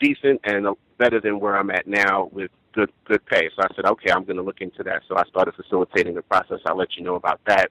decent 0.00 0.40
and 0.44 0.66
better 0.98 1.20
than 1.20 1.40
where 1.40 1.56
I'm 1.56 1.70
at 1.70 1.86
now 1.86 2.28
with 2.32 2.50
good 2.72 2.90
good 3.04 3.24
pay. 3.26 3.48
So 3.56 3.62
I 3.62 3.74
said, 3.74 3.84
okay, 3.86 4.10
I'm 4.10 4.24
going 4.24 4.36
to 4.36 4.42
look 4.42 4.60
into 4.60 4.82
that. 4.84 5.02
So 5.08 5.16
I 5.16 5.24
started 5.24 5.54
facilitating 5.54 6.14
the 6.14 6.22
process. 6.22 6.58
I'll 6.66 6.76
let 6.76 6.96
you 6.96 7.04
know 7.04 7.16
about 7.16 7.40
that. 7.46 7.70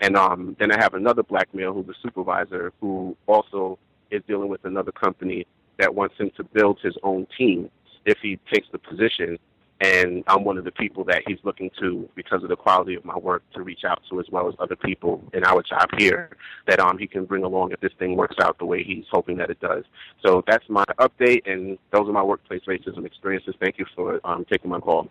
And 0.00 0.16
um, 0.16 0.56
then 0.58 0.72
I 0.72 0.80
have 0.80 0.94
another 0.94 1.22
black 1.22 1.54
male 1.54 1.74
who's 1.74 1.88
a 1.88 1.98
supervisor 2.02 2.72
who 2.80 3.16
also 3.26 3.78
is 4.10 4.22
dealing 4.26 4.48
with 4.48 4.64
another 4.64 4.92
company 4.92 5.46
that 5.78 5.94
wants 5.94 6.16
him 6.18 6.30
to 6.36 6.44
build 6.44 6.78
his 6.82 6.94
own 7.02 7.26
team 7.36 7.70
if 8.04 8.18
he 8.22 8.38
takes 8.52 8.68
the 8.72 8.78
position. 8.78 9.38
And 9.82 10.24
I'm 10.26 10.44
one 10.44 10.58
of 10.58 10.64
the 10.64 10.72
people 10.72 11.04
that 11.04 11.22
he's 11.26 11.38
looking 11.42 11.70
to 11.80 12.06
because 12.14 12.42
of 12.42 12.50
the 12.50 12.56
quality 12.56 12.94
of 12.96 13.04
my 13.06 13.16
work 13.16 13.42
to 13.54 13.62
reach 13.62 13.82
out 13.82 14.02
to, 14.10 14.20
as 14.20 14.26
well 14.30 14.46
as 14.46 14.54
other 14.58 14.76
people 14.76 15.24
in 15.32 15.42
our 15.42 15.62
job 15.62 15.88
here 15.96 16.36
that 16.66 16.80
um 16.80 16.98
he 16.98 17.06
can 17.06 17.24
bring 17.24 17.44
along 17.44 17.72
if 17.72 17.80
this 17.80 17.92
thing 17.98 18.14
works 18.14 18.36
out 18.42 18.58
the 18.58 18.66
way 18.66 18.82
he's 18.82 19.06
hoping 19.10 19.38
that 19.38 19.48
it 19.48 19.58
does. 19.60 19.84
So 20.22 20.44
that's 20.46 20.68
my 20.68 20.84
update, 20.98 21.50
and 21.50 21.78
those 21.92 22.06
are 22.06 22.12
my 22.12 22.22
workplace 22.22 22.60
racism 22.66 23.06
experiences. 23.06 23.54
Thank 23.58 23.78
you 23.78 23.86
for 23.96 24.20
um, 24.22 24.44
taking 24.44 24.70
my 24.70 24.80
call. 24.80 25.08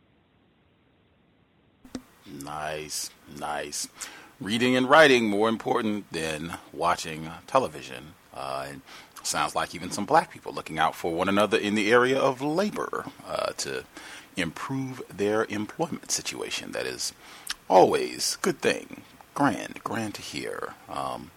Nice, 2.44 3.10
nice. 3.40 3.88
Reading 4.40 4.76
and 4.76 4.88
writing 4.88 5.28
more 5.28 5.50
important 5.50 6.12
than 6.12 6.58
watching 6.72 7.30
television. 7.48 8.14
Uh, 8.34 8.68
Sounds 9.24 9.56
like 9.56 9.76
even 9.76 9.92
some 9.92 10.06
black 10.06 10.32
people 10.32 10.54
looking 10.54 10.80
out 10.80 10.96
for 10.96 11.14
one 11.14 11.30
another 11.30 11.58
in 11.58 11.76
the 11.76 11.92
area 11.92 12.18
of 12.18 12.42
labor 12.42 13.06
uh, 13.28 13.52
to 13.58 13.84
improve 14.36 15.02
their 15.16 15.46
employment 15.46 16.12
situation. 16.12 16.72
That 16.72 16.86
is 16.86 17.14
always 17.70 18.38
good 18.38 18.60
thing. 18.60 19.02
Grand, 19.34 19.84
grand 19.84 20.16
to 20.16 20.22
hear. 20.22 20.74
Um, 20.90 21.32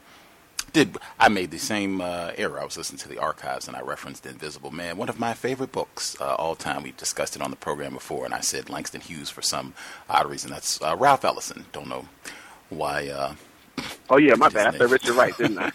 did 0.73 0.97
I 1.21 1.29
made 1.29 1.51
the 1.51 1.59
same 1.59 2.01
uh, 2.01 2.33
error? 2.37 2.59
I 2.59 2.65
was 2.65 2.79
listening 2.79 2.99
to 3.01 3.09
the 3.09 3.19
archives 3.19 3.69
and 3.69 3.77
I 3.77 3.83
referenced 3.83 4.25
Invisible 4.25 4.71
Man, 4.71 4.97
one 4.97 5.11
of 5.11 5.21
my 5.21 5.35
favorite 5.35 5.71
books 5.71 6.17
uh, 6.19 6.35
all 6.37 6.55
time. 6.55 6.83
We've 6.83 6.97
discussed 6.97 7.37
it 7.37 7.43
on 7.43 7.51
the 7.51 7.57
program 7.57 7.93
before, 7.93 8.25
and 8.25 8.33
I 8.33 8.41
said 8.41 8.71
Langston 8.71 9.03
Hughes 9.03 9.29
for 9.29 9.43
some 9.43 9.75
odd 10.09 10.31
reason. 10.31 10.51
That's 10.51 10.81
uh, 10.81 10.97
Ralph 10.99 11.25
Ellison. 11.25 11.67
Don't 11.73 11.89
know 11.89 12.07
why 12.71 13.09
uh, 13.09 13.35
Oh 14.11 14.19
yeah, 14.19 14.35
my 14.35 14.51
bad. 14.51 14.75
I 14.75 14.79
said 14.79 14.91
Richard 14.91 15.15
Wright, 15.15 15.37
didn't 15.39 15.59
I? 15.59 15.73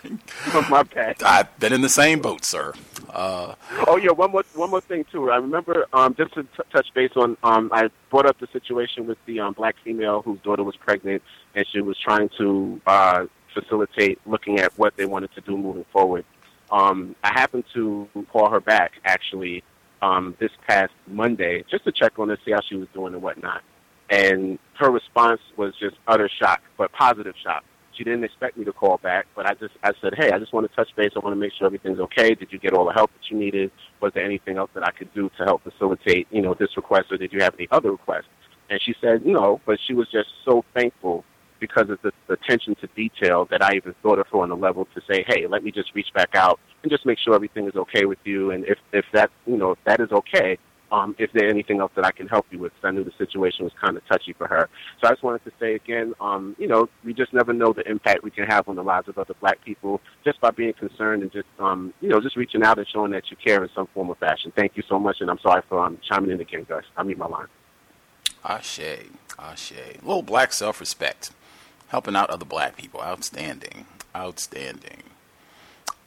my 0.69 0.83
bad. 0.83 1.23
I've 1.23 1.59
been 1.59 1.73
in 1.73 1.81
the 1.81 1.89
same 1.89 2.19
boat, 2.19 2.45
sir. 2.45 2.73
Uh, 3.09 3.55
oh 3.87 3.97
yeah, 3.97 4.11
one 4.11 4.31
more 4.31 4.43
one 4.53 4.69
more 4.69 4.81
thing 4.81 5.05
too. 5.11 5.31
I 5.31 5.37
remember 5.37 5.87
um, 5.93 6.13
just 6.13 6.33
to 6.35 6.43
t- 6.43 6.49
touch 6.71 6.87
base 6.93 7.11
on. 7.15 7.35
Um, 7.43 7.71
I 7.73 7.89
brought 8.11 8.27
up 8.27 8.37
the 8.39 8.47
situation 8.53 9.07
with 9.07 9.17
the 9.25 9.39
um, 9.39 9.53
black 9.53 9.75
female 9.83 10.21
whose 10.21 10.39
daughter 10.41 10.63
was 10.63 10.75
pregnant, 10.75 11.23
and 11.55 11.65
she 11.71 11.81
was 11.81 11.97
trying 11.97 12.29
to 12.37 12.79
uh, 12.85 13.25
facilitate 13.53 14.19
looking 14.27 14.59
at 14.59 14.77
what 14.77 14.95
they 14.97 15.05
wanted 15.05 15.33
to 15.33 15.41
do 15.41 15.57
moving 15.57 15.85
forward. 15.91 16.25
Um, 16.69 17.15
I 17.23 17.29
happened 17.29 17.63
to 17.73 18.07
call 18.31 18.51
her 18.51 18.59
back 18.59 18.93
actually 19.05 19.63
um, 20.01 20.35
this 20.37 20.51
past 20.67 20.93
Monday 21.07 21.63
just 21.71 21.85
to 21.85 21.91
check 21.91 22.19
on 22.19 22.29
her, 22.29 22.37
see 22.45 22.51
how 22.51 22.61
she 22.61 22.75
was 22.75 22.87
doing 22.93 23.13
and 23.13 23.23
whatnot. 23.23 23.63
And 24.09 24.59
her 24.75 24.91
response 24.91 25.41
was 25.55 25.73
just 25.79 25.95
utter 26.07 26.29
shock, 26.29 26.61
but 26.77 26.91
positive 26.91 27.33
shock 27.41 27.63
she 27.97 28.03
didn't 28.03 28.23
expect 28.23 28.57
me 28.57 28.65
to 28.65 28.73
call 28.73 28.97
back, 28.97 29.25
but 29.35 29.45
I 29.45 29.53
just 29.55 29.73
I 29.83 29.91
said, 30.01 30.13
hey, 30.17 30.31
I 30.31 30.39
just 30.39 30.53
want 30.53 30.69
to 30.69 30.75
touch 30.75 30.89
base. 30.95 31.11
I 31.15 31.19
want 31.19 31.33
to 31.33 31.39
make 31.39 31.53
sure 31.57 31.65
everything's 31.67 31.99
okay. 31.99 32.35
Did 32.35 32.51
you 32.51 32.59
get 32.59 32.73
all 32.73 32.85
the 32.85 32.93
help 32.93 33.11
that 33.13 33.29
you 33.29 33.37
needed? 33.37 33.71
Was 34.01 34.13
there 34.13 34.23
anything 34.23 34.57
else 34.57 34.69
that 34.75 34.85
I 34.85 34.91
could 34.91 35.13
do 35.13 35.29
to 35.37 35.43
help 35.43 35.63
facilitate, 35.63 36.27
you 36.31 36.41
know, 36.41 36.53
this 36.53 36.69
request, 36.77 37.11
or 37.11 37.17
did 37.17 37.33
you 37.33 37.41
have 37.41 37.55
any 37.55 37.67
other 37.71 37.91
requests? 37.91 38.27
And 38.69 38.79
she 38.81 38.93
said 39.01 39.25
no, 39.25 39.61
but 39.65 39.79
she 39.87 39.93
was 39.93 40.07
just 40.11 40.29
so 40.45 40.63
thankful 40.73 41.23
because 41.59 41.89
of 41.89 41.99
the, 42.03 42.11
the 42.27 42.33
attention 42.33 42.75
to 42.75 42.87
detail 42.95 43.45
that 43.49 43.63
I 43.63 43.75
even 43.75 43.95
thought 44.03 44.19
of 44.19 44.27
her 44.27 44.39
on 44.39 44.49
the 44.49 44.55
level 44.55 44.87
to 44.93 45.01
say, 45.09 45.25
hey, 45.27 45.47
let 45.47 45.63
me 45.63 45.71
just 45.71 45.93
reach 45.95 46.13
back 46.13 46.35
out 46.35 46.59
and 46.83 46.91
just 46.91 47.05
make 47.05 47.17
sure 47.17 47.33
everything 47.33 47.67
is 47.67 47.75
okay 47.75 48.05
with 48.05 48.19
you. 48.23 48.51
And 48.51 48.65
if 48.65 48.77
if 48.93 49.05
that 49.13 49.31
you 49.45 49.57
know 49.57 49.71
if 49.71 49.79
that 49.85 49.99
is 49.99 50.11
okay, 50.11 50.57
um, 50.91 51.15
if 51.18 51.31
there's 51.34 51.51
anything 51.51 51.80
else 51.80 51.91
that 51.95 52.05
I 52.05 52.11
can 52.11 52.27
help 52.27 52.45
you 52.49 52.59
with, 52.59 52.72
I 52.84 52.91
knew 52.91 53.03
the 53.03 53.11
situation 53.18 53.65
was 53.65 53.73
kind 53.81 53.97
of 53.97 54.05
touchy 54.07 54.34
for 54.34 54.47
her. 54.47 54.69
So 55.01 55.07
I 55.07 55.11
just 55.11 55.23
wanted 55.23 55.43
to 55.45 55.51
say 55.59 55.76
again, 55.76 56.14
um, 56.22 56.55
you 56.57 56.68
know, 56.68 56.89
we 57.03 57.14
just 57.14 57.34
never 57.34 57.53
know 57.53 57.73
the 57.73 57.88
impact 57.89 58.23
we 58.23 58.31
can 58.31 58.45
have 58.45 58.68
on 58.69 58.76
the 58.76 58.84
lives 58.84 59.07
of 59.07 59.18
other 59.18 59.34
black 59.39 59.64
people 59.64 60.01
just 60.23 60.39
by 60.39 60.51
being 60.51 60.73
concerned 60.73 61.23
and 61.23 61.31
just, 61.31 61.47
um, 61.59 61.93
you 62.01 62.09
know, 62.09 62.22
just 62.22 62.35
reaching 62.35 62.64
out 62.64 62.77
and 62.77 62.88
showing 62.88 63.11
that 63.11 63.30
you 63.30 63.38
care 63.38 63.64
in 63.64 63.69
some 63.76 63.88
form 63.93 64.09
or 64.09 64.15
fashion. 64.15 64.51
Thank 64.55 64.77
you 64.77 64.84
so 64.88 64.97
much, 64.99 65.18
and 65.19 65.30
I'm 65.30 65.39
sorry 65.39 65.61
for 65.68 65.80
um, 65.80 65.97
chiming 66.07 66.31
in 66.31 66.39
again, 66.39 66.65
Gus. 66.68 66.84
I'll 66.95 67.05
my 67.05 67.27
line. 67.27 67.47
Ashe, 68.43 68.80
Ashe. 69.38 69.73
A 69.73 70.05
little 70.05 70.22
black 70.22 70.53
self-respect. 70.53 71.31
Helping 71.89 72.15
out 72.15 72.30
other 72.30 72.45
black 72.45 72.76
people. 72.77 73.01
Outstanding. 73.01 73.85
Outstanding. 74.15 75.03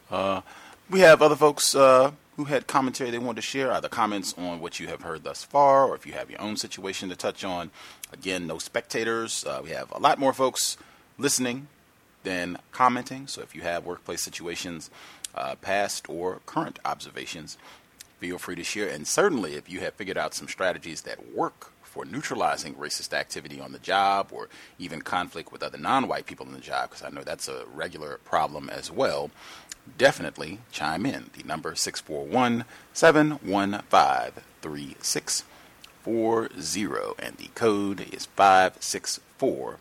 Uh, 0.09 0.41
we 0.89 0.99
have 0.99 1.21
other 1.21 1.35
folks 1.35 1.73
uh, 1.75 2.11
who 2.41 2.45
had 2.45 2.65
commentary 2.65 3.11
they 3.11 3.19
wanted 3.19 3.35
to 3.35 3.41
share, 3.43 3.71
either 3.71 3.87
comments 3.87 4.33
on 4.35 4.59
what 4.59 4.79
you 4.79 4.87
have 4.87 5.03
heard 5.03 5.23
thus 5.23 5.43
far, 5.43 5.85
or 5.85 5.93
if 5.93 6.07
you 6.07 6.13
have 6.13 6.31
your 6.31 6.41
own 6.41 6.57
situation 6.57 7.07
to 7.09 7.15
touch 7.15 7.43
on. 7.43 7.69
Again, 8.11 8.47
no 8.47 8.57
spectators. 8.57 9.45
Uh, 9.45 9.61
we 9.63 9.69
have 9.69 9.91
a 9.91 9.99
lot 9.99 10.17
more 10.17 10.33
folks 10.33 10.75
listening 11.19 11.67
than 12.23 12.57
commenting. 12.71 13.27
So 13.27 13.41
if 13.41 13.53
you 13.53 13.61
have 13.61 13.85
workplace 13.85 14.23
situations, 14.23 14.89
uh, 15.35 15.53
past 15.55 16.09
or 16.09 16.39
current 16.47 16.79
observations, 16.83 17.59
feel 18.17 18.39
free 18.39 18.55
to 18.55 18.63
share. 18.63 18.89
And 18.89 19.07
certainly, 19.07 19.53
if 19.53 19.69
you 19.69 19.81
have 19.81 19.93
figured 19.93 20.17
out 20.17 20.33
some 20.33 20.47
strategies 20.47 21.01
that 21.01 21.35
work 21.35 21.71
for 21.83 22.05
neutralizing 22.05 22.73
racist 22.73 23.13
activity 23.13 23.59
on 23.59 23.71
the 23.71 23.79
job 23.79 24.29
or 24.31 24.49
even 24.79 25.03
conflict 25.03 25.51
with 25.51 25.61
other 25.61 25.77
non 25.77 26.07
white 26.07 26.25
people 26.25 26.47
in 26.47 26.53
the 26.53 26.59
job, 26.59 26.89
because 26.89 27.03
I 27.03 27.09
know 27.09 27.21
that's 27.21 27.47
a 27.47 27.65
regular 27.71 28.19
problem 28.25 28.67
as 28.67 28.89
well, 28.89 29.29
definitely 29.97 30.59
chime 30.71 31.05
in. 31.05 31.29
The 31.33 31.43
number 31.43 31.75
641 31.75 32.63
715 32.93 34.43
3640, 34.61 37.25
and 37.25 37.35
the 37.37 37.49
code 37.55 38.01
is 38.13 38.27
564 38.27 39.77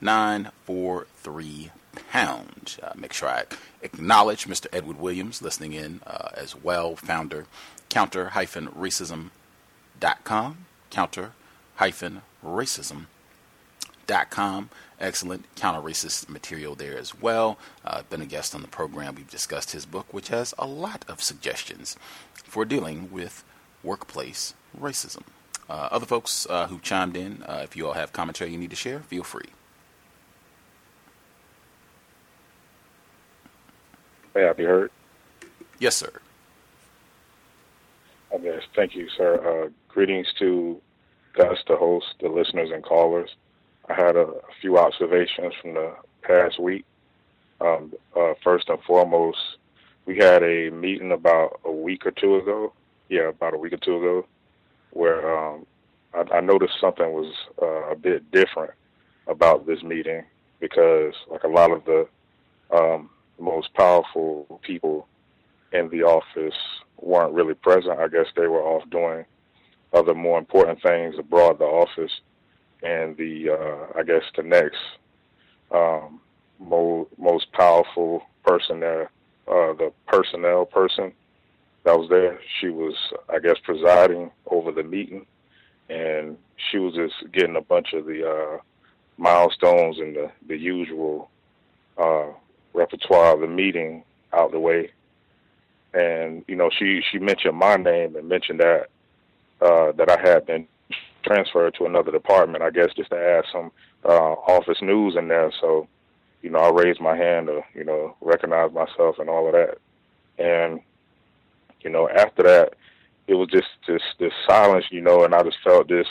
943 0.00 1.70
pound. 2.10 2.76
Uh, 2.82 2.92
make 2.96 3.12
sure 3.12 3.28
I 3.28 3.44
acknowledge 3.82 4.46
Mr. 4.46 4.66
Edward 4.72 5.00
Williams 5.00 5.42
listening 5.42 5.72
in 5.72 6.00
uh, 6.06 6.28
as 6.34 6.54
well, 6.56 6.94
founder 6.96 7.46
counter-racism.com, 7.88 10.58
counter-racism.com. 10.90 13.06
Excellent 15.00 15.44
counter-racist 15.54 16.28
material 16.28 16.74
there 16.74 16.98
as 16.98 17.20
well. 17.20 17.58
Uh, 17.84 18.02
been 18.10 18.20
a 18.20 18.26
guest 18.26 18.54
on 18.54 18.62
the 18.62 18.68
program. 18.68 19.14
We've 19.14 19.30
discussed 19.30 19.70
his 19.70 19.86
book, 19.86 20.12
which 20.12 20.28
has 20.28 20.54
a 20.58 20.66
lot 20.66 21.04
of 21.08 21.22
suggestions 21.22 21.96
for 22.32 22.64
dealing 22.64 23.12
with 23.12 23.44
workplace 23.84 24.54
racism. 24.78 25.22
Uh, 25.70 25.88
other 25.92 26.06
folks 26.06 26.46
uh, 26.50 26.66
who 26.66 26.78
chimed 26.80 27.16
in, 27.16 27.42
uh, 27.44 27.60
if 27.62 27.76
you 27.76 27.86
all 27.86 27.92
have 27.92 28.12
commentary 28.12 28.50
you 28.50 28.58
need 28.58 28.70
to 28.70 28.76
share, 28.76 29.00
feel 29.00 29.22
free. 29.22 29.50
May 34.34 34.48
I 34.48 34.52
be 34.52 34.64
heard? 34.64 34.90
Yes, 35.78 35.96
sir. 35.96 36.10
Yes, 38.42 38.62
thank 38.74 38.94
you, 38.94 39.08
sir. 39.10 39.64
Uh, 39.66 39.70
greetings 39.88 40.32
to 40.38 40.80
Gus, 41.34 41.58
the 41.66 41.76
host, 41.76 42.14
the 42.20 42.28
listeners, 42.28 42.70
and 42.72 42.82
callers. 42.82 43.34
I 43.88 43.94
had 43.94 44.16
a, 44.16 44.26
few 44.60 44.78
observations 44.78 45.54
from 45.62 45.74
the 45.74 45.94
past 46.22 46.58
week. 46.58 46.84
Um, 47.60 47.92
uh, 48.16 48.34
first 48.42 48.68
and 48.68 48.82
foremost, 48.82 49.38
we 50.04 50.16
had 50.16 50.42
a 50.42 50.70
meeting 50.70 51.12
about 51.12 51.60
a 51.64 51.72
week 51.72 52.06
or 52.06 52.10
two 52.10 52.36
ago. 52.36 52.72
Yeah, 53.08 53.28
about 53.28 53.54
a 53.54 53.58
week 53.58 53.72
or 53.72 53.78
two 53.78 53.96
ago, 53.96 54.26
where 54.90 55.38
um, 55.38 55.66
I, 56.12 56.36
I 56.36 56.40
noticed 56.40 56.74
something 56.80 57.12
was 57.12 57.32
uh, 57.62 57.90
a 57.90 57.96
bit 57.96 58.30
different 58.30 58.72
about 59.26 59.66
this 59.66 59.82
meeting 59.82 60.24
because, 60.60 61.14
like 61.30 61.44
a 61.44 61.48
lot 61.48 61.70
of 61.70 61.84
the 61.84 62.06
um, 62.76 63.08
most 63.40 63.72
powerful 63.74 64.60
people 64.62 65.06
in 65.72 65.88
the 65.90 66.02
office 66.02 66.56
weren't 67.00 67.32
really 67.32 67.54
present. 67.54 67.98
I 67.98 68.08
guess 68.08 68.26
they 68.36 68.46
were 68.46 68.62
off 68.62 68.88
doing 68.90 69.24
other 69.92 70.14
more 70.14 70.38
important 70.38 70.82
things 70.82 71.14
abroad 71.18 71.58
the 71.58 71.64
office. 71.64 72.12
And 72.82 73.16
the 73.16 73.50
uh, 73.50 73.98
I 73.98 74.02
guess 74.04 74.22
the 74.36 74.42
next 74.42 74.78
um, 75.70 76.20
mo- 76.60 77.08
most 77.18 77.52
powerful 77.52 78.22
person 78.44 78.80
there, 78.80 79.10
uh, 79.48 79.72
the 79.74 79.92
personnel 80.06 80.64
person 80.64 81.12
that 81.84 81.98
was 81.98 82.08
there, 82.08 82.38
she 82.60 82.68
was 82.68 82.94
I 83.28 83.38
guess 83.40 83.56
presiding 83.64 84.30
over 84.46 84.70
the 84.72 84.82
meeting, 84.82 85.26
and 85.88 86.36
she 86.70 86.78
was 86.78 86.94
just 86.94 87.32
getting 87.32 87.56
a 87.56 87.60
bunch 87.60 87.92
of 87.94 88.06
the 88.06 88.28
uh, 88.28 88.58
milestones 89.16 89.98
and 89.98 90.14
the 90.14 90.30
the 90.46 90.56
usual 90.56 91.30
uh, 91.96 92.26
repertoire 92.74 93.34
of 93.34 93.40
the 93.40 93.46
meeting 93.46 94.04
out 94.32 94.52
the 94.52 94.60
way. 94.60 94.90
And 95.94 96.44
you 96.46 96.54
know 96.54 96.70
she 96.78 97.02
she 97.10 97.18
mentioned 97.18 97.56
my 97.56 97.76
name 97.76 98.14
and 98.16 98.28
mentioned 98.28 98.60
that 98.60 98.88
uh, 99.60 99.92
that 99.92 100.10
I 100.10 100.20
had 100.20 100.46
been 100.46 100.68
transferred 101.28 101.74
to 101.74 101.86
another 101.86 102.10
department. 102.10 102.64
I 102.64 102.70
guess 102.70 102.94
just 102.96 103.10
to 103.10 103.16
add 103.16 103.44
some 103.52 103.70
uh, 104.04 104.32
office 104.32 104.78
news 104.82 105.16
in 105.16 105.28
there. 105.28 105.52
So 105.60 105.86
you 106.42 106.50
know 106.50 106.58
I 106.58 106.70
raised 106.70 107.00
my 107.00 107.16
hand 107.16 107.46
to 107.46 107.62
you 107.74 107.84
know 107.84 108.16
recognize 108.20 108.72
myself 108.72 109.18
and 109.18 109.28
all 109.28 109.46
of 109.46 109.52
that. 109.52 109.78
And 110.38 110.80
you 111.82 111.90
know 111.90 112.08
after 112.08 112.42
that 112.42 112.74
it 113.28 113.34
was 113.34 113.48
just 113.48 113.68
this 113.86 114.02
this 114.18 114.32
silence, 114.48 114.86
you 114.90 115.02
know, 115.02 115.24
and 115.24 115.34
I 115.34 115.42
just 115.42 115.58
felt 115.62 115.88
this 115.88 116.06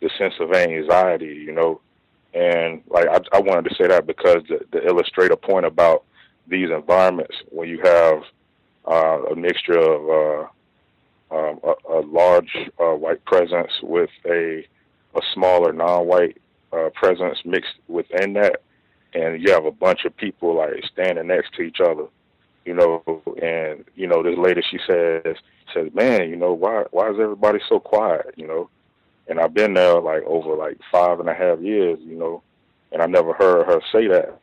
this 0.00 0.10
sense 0.18 0.34
of 0.40 0.52
anxiety, 0.52 1.44
you 1.46 1.52
know. 1.52 1.80
And 2.32 2.82
like 2.88 3.06
I, 3.06 3.20
I 3.36 3.40
wanted 3.40 3.68
to 3.68 3.74
say 3.76 3.86
that 3.86 4.06
because 4.06 4.42
the, 4.48 4.60
the 4.72 4.84
illustrate 4.86 5.30
a 5.30 5.36
point 5.36 5.66
about 5.66 6.04
these 6.48 6.70
environments 6.70 7.36
when 7.50 7.68
you 7.68 7.80
have 7.84 8.22
uh, 8.90 9.22
a 9.30 9.36
mixture 9.36 9.78
of 9.78 10.10
uh, 10.10 10.48
um, 11.30 11.60
a, 11.62 11.74
a, 11.92 12.00
large 12.00 12.56
uh, 12.80 12.94
white 12.94 13.24
presence 13.24 13.72
with 13.82 14.10
a 14.26 14.66
a 15.14 15.20
smaller 15.32 15.72
non-white 15.72 16.38
uh, 16.72 16.90
presence 16.94 17.38
mixed 17.44 17.74
within 17.88 18.32
that, 18.34 18.62
and 19.14 19.40
you 19.40 19.52
have 19.52 19.64
a 19.64 19.70
bunch 19.70 20.04
of 20.04 20.16
people 20.16 20.56
like 20.56 20.84
standing 20.92 21.28
next 21.28 21.54
to 21.54 21.62
each 21.62 21.80
other, 21.80 22.06
you 22.64 22.74
know. 22.74 23.02
And 23.40 23.84
you 23.94 24.06
know, 24.06 24.22
this 24.22 24.38
lady 24.38 24.62
she 24.70 24.78
says 24.86 25.36
says, 25.72 25.92
"Man, 25.94 26.28
you 26.28 26.36
know 26.36 26.52
why 26.52 26.84
why 26.90 27.10
is 27.10 27.16
everybody 27.20 27.60
so 27.68 27.80
quiet?" 27.80 28.34
You 28.36 28.46
know, 28.46 28.70
and 29.28 29.40
I've 29.40 29.54
been 29.54 29.74
there 29.74 30.00
like 30.00 30.22
over 30.24 30.54
like 30.56 30.78
five 30.90 31.20
and 31.20 31.28
a 31.28 31.34
half 31.34 31.60
years, 31.60 31.98
you 32.02 32.16
know, 32.16 32.42
and 32.92 33.02
I 33.02 33.06
never 33.06 33.32
heard 33.32 33.66
her 33.66 33.80
say 33.92 34.08
that 34.08 34.40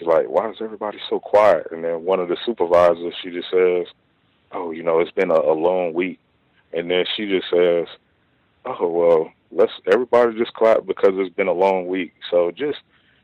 she's 0.00 0.06
like, 0.06 0.26
why 0.28 0.50
is 0.50 0.56
everybody 0.60 0.98
so 1.08 1.20
quiet? 1.20 1.66
And 1.70 1.84
then 1.84 2.04
one 2.04 2.20
of 2.20 2.28
the 2.28 2.36
supervisors, 2.44 3.14
she 3.22 3.30
just 3.30 3.50
says, 3.50 3.86
oh, 4.52 4.70
you 4.70 4.82
know, 4.82 5.00
it's 5.00 5.10
been 5.10 5.30
a, 5.30 5.34
a 5.34 5.54
long 5.54 5.92
week. 5.92 6.18
And 6.72 6.90
then 6.90 7.04
she 7.16 7.26
just 7.26 7.50
says, 7.50 7.86
oh, 8.64 8.88
well, 8.88 9.32
let's 9.50 9.72
everybody 9.90 10.38
just 10.38 10.54
clap 10.54 10.86
because 10.86 11.12
it's 11.14 11.34
been 11.34 11.48
a 11.48 11.52
long 11.52 11.86
week. 11.86 12.12
So 12.30 12.50
just, 12.50 12.78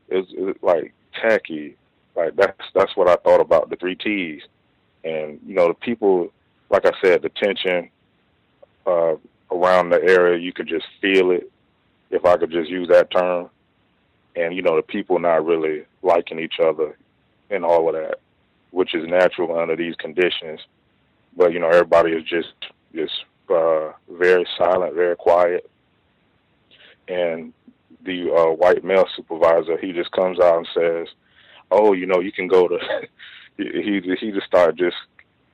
it's, 0.09 0.27
it's 0.33 0.61
like 0.61 0.93
tacky. 1.21 1.75
Like 2.15 2.35
that's, 2.35 2.59
that's 2.73 2.95
what 2.95 3.07
I 3.07 3.15
thought 3.17 3.41
about 3.41 3.69
the 3.69 3.75
three 3.75 3.95
T's. 3.95 4.41
And, 5.03 5.39
you 5.45 5.55
know, 5.55 5.69
the 5.69 5.73
people, 5.73 6.31
like 6.69 6.85
I 6.85 6.91
said, 7.01 7.21
the 7.21 7.29
tension 7.29 7.89
uh, 8.85 9.15
around 9.51 9.89
the 9.89 10.01
area, 10.03 10.37
you 10.37 10.51
could 10.51 10.67
just 10.67 10.85
feel 11.01 11.31
it, 11.31 11.49
if 12.09 12.25
I 12.25 12.37
could 12.37 12.51
just 12.51 12.69
use 12.69 12.87
that 12.89 13.11
term 13.11 13.49
and 14.37 14.55
you 14.55 14.61
know 14.61 14.75
the 14.75 14.83
people 14.83 15.19
not 15.19 15.45
really 15.45 15.83
liking 16.03 16.39
each 16.39 16.59
other 16.63 16.95
and 17.49 17.65
all 17.65 17.89
of 17.89 17.95
that, 17.95 18.19
which 18.71 18.93
is 18.93 19.07
natural 19.07 19.57
under 19.57 19.75
these 19.75 19.95
conditions. 19.95 20.59
But 21.37 21.53
you 21.53 21.59
know 21.59 21.69
everybody 21.69 22.11
is 22.11 22.23
just 22.23 22.53
just 22.93 23.13
uh, 23.49 23.91
very 24.09 24.45
silent, 24.57 24.95
very 24.95 25.15
quiet, 25.15 25.69
and 27.07 27.53
the 28.03 28.31
uh, 28.31 28.53
white 28.53 28.83
male 28.83 29.07
supervisor 29.15 29.77
he 29.77 29.93
just 29.93 30.11
comes 30.11 30.39
out 30.39 30.57
and 30.57 30.67
says, 30.73 31.07
"Oh, 31.71 31.93
you 31.93 32.05
know 32.05 32.19
you 32.19 32.31
can 32.31 32.47
go 32.47 32.67
to." 32.67 32.77
he 33.57 34.01
he 34.19 34.31
just 34.31 34.47
started 34.47 34.77
just 34.77 34.97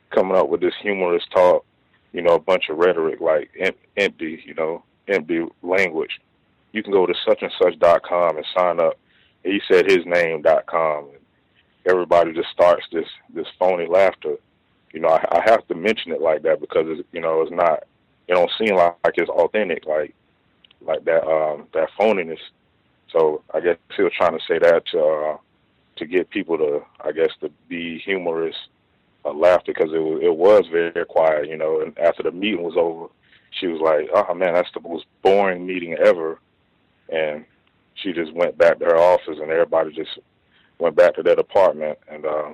coming 0.09 0.37
up 0.37 0.49
with 0.49 0.61
this 0.61 0.73
humorous 0.81 1.23
talk, 1.33 1.65
you 2.13 2.21
know, 2.21 2.35
a 2.35 2.39
bunch 2.39 2.69
of 2.69 2.77
rhetoric 2.77 3.19
like 3.19 3.49
empty, 3.97 4.43
you 4.45 4.53
know, 4.53 4.83
empty 5.07 5.45
language 5.61 6.19
you 6.73 6.83
can 6.83 6.91
go 6.91 7.05
to 7.05 7.13
such 7.25 7.41
and 7.41 7.51
such 7.61 7.79
dot 7.79 8.03
com 8.03 8.35
and 8.35 8.45
sign 8.57 8.81
up. 8.81 8.97
He 9.43 9.61
said 9.71 9.89
his 9.89 10.05
name 10.05 10.41
dot 10.41 10.65
com. 10.65 11.05
And 11.05 11.23
everybody 11.85 12.33
just 12.33 12.49
starts 12.49 12.83
this 12.91 13.07
this 13.33 13.47
phony 13.57 13.87
laughter. 13.87 14.35
You 14.93 15.01
know, 15.01 15.09
I, 15.09 15.25
I 15.31 15.41
have 15.49 15.67
to 15.67 15.75
mention 15.75 16.11
it 16.11 16.21
like 16.21 16.43
that 16.43 16.61
because 16.61 16.85
it's, 16.87 17.07
you 17.11 17.21
know 17.21 17.41
it's 17.41 17.51
not. 17.51 17.83
It 18.27 18.33
don't 18.35 18.51
seem 18.57 18.75
like, 18.75 18.95
like 19.03 19.15
it's 19.17 19.29
authentic, 19.29 19.85
like 19.85 20.13
like 20.81 21.03
that 21.05 21.27
um 21.27 21.67
that 21.73 21.89
phoniness. 21.99 22.39
So 23.11 23.43
I 23.53 23.59
guess 23.59 23.77
he 23.95 24.03
was 24.03 24.13
trying 24.15 24.37
to 24.37 24.45
say 24.47 24.59
that 24.59 24.85
to 24.91 25.03
uh, 25.03 25.37
to 25.97 26.05
get 26.05 26.29
people 26.29 26.57
to, 26.57 26.81
I 27.01 27.11
guess, 27.11 27.29
to 27.41 27.49
be 27.67 27.99
humorous, 27.99 28.55
uh, 29.25 29.33
laughter 29.33 29.73
because 29.75 29.93
it 29.93 29.99
was 29.99 30.19
it 30.23 30.35
was 30.35 30.65
very, 30.71 31.05
quiet, 31.05 31.49
you 31.49 31.57
know. 31.57 31.81
And 31.81 31.97
after 31.99 32.23
the 32.23 32.31
meeting 32.31 32.63
was 32.63 32.75
over, 32.77 33.07
she 33.51 33.67
was 33.67 33.81
like, 33.81 34.09
"Oh 34.13 34.33
man, 34.33 34.53
that's 34.53 34.71
the 34.73 34.79
most 34.79 35.05
boring 35.21 35.65
meeting 35.65 35.95
ever." 35.95 36.39
and 37.09 37.45
she 37.95 38.11
just 38.11 38.33
went 38.33 38.57
back 38.57 38.79
to 38.79 38.85
her 38.85 38.97
office, 38.97 39.37
and 39.39 39.51
everybody 39.51 39.91
just 39.93 40.17
went 40.79 40.95
back 40.95 41.15
to 41.15 41.23
their 41.23 41.35
department, 41.35 41.97
and 42.09 42.25
uh, 42.25 42.53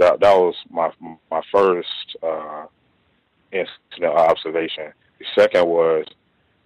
that 0.00 0.20
that 0.20 0.36
was 0.36 0.54
my 0.70 0.90
my 1.30 1.42
first 1.52 2.16
uh, 2.22 2.66
incident 3.52 4.14
observation. 4.16 4.92
The 5.18 5.26
second 5.38 5.66
was 5.66 6.06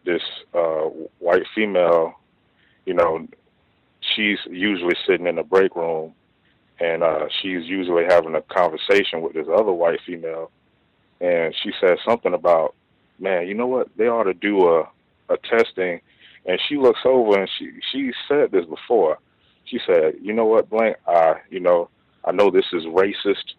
this 0.04 0.22
uh, 0.54 0.88
white 1.18 1.44
female. 1.54 2.14
You 2.86 2.94
know, 2.94 3.26
she's 4.00 4.38
usually 4.48 4.96
sitting 5.06 5.26
in 5.26 5.36
the 5.36 5.42
break 5.42 5.74
room, 5.76 6.14
and 6.80 7.02
uh, 7.02 7.26
she's 7.42 7.64
usually 7.64 8.04
having 8.04 8.34
a 8.34 8.42
conversation 8.42 9.20
with 9.20 9.34
this 9.34 9.46
other 9.52 9.72
white 9.72 10.00
female, 10.06 10.50
and 11.20 11.54
she 11.62 11.72
said 11.80 11.98
something 12.06 12.34
about, 12.34 12.74
man, 13.18 13.46
you 13.48 13.54
know 13.54 13.66
what? 13.66 13.88
They 13.96 14.08
ought 14.08 14.24
to 14.24 14.34
do 14.34 14.68
a 14.68 14.88
a 15.30 15.38
testing 15.38 16.00
and 16.46 16.60
she 16.68 16.76
looks 16.76 17.00
over 17.04 17.38
and 17.38 17.50
she 17.58 17.72
she 17.90 18.12
said 18.28 18.50
this 18.50 18.66
before. 18.66 19.18
She 19.64 19.80
said, 19.86 20.16
"You 20.20 20.32
know 20.32 20.44
what, 20.44 20.68
Blank? 20.68 20.96
I 21.06 21.36
you 21.50 21.60
know 21.60 21.88
I 22.24 22.32
know 22.32 22.50
this 22.50 22.66
is 22.72 22.84
racist, 22.84 23.54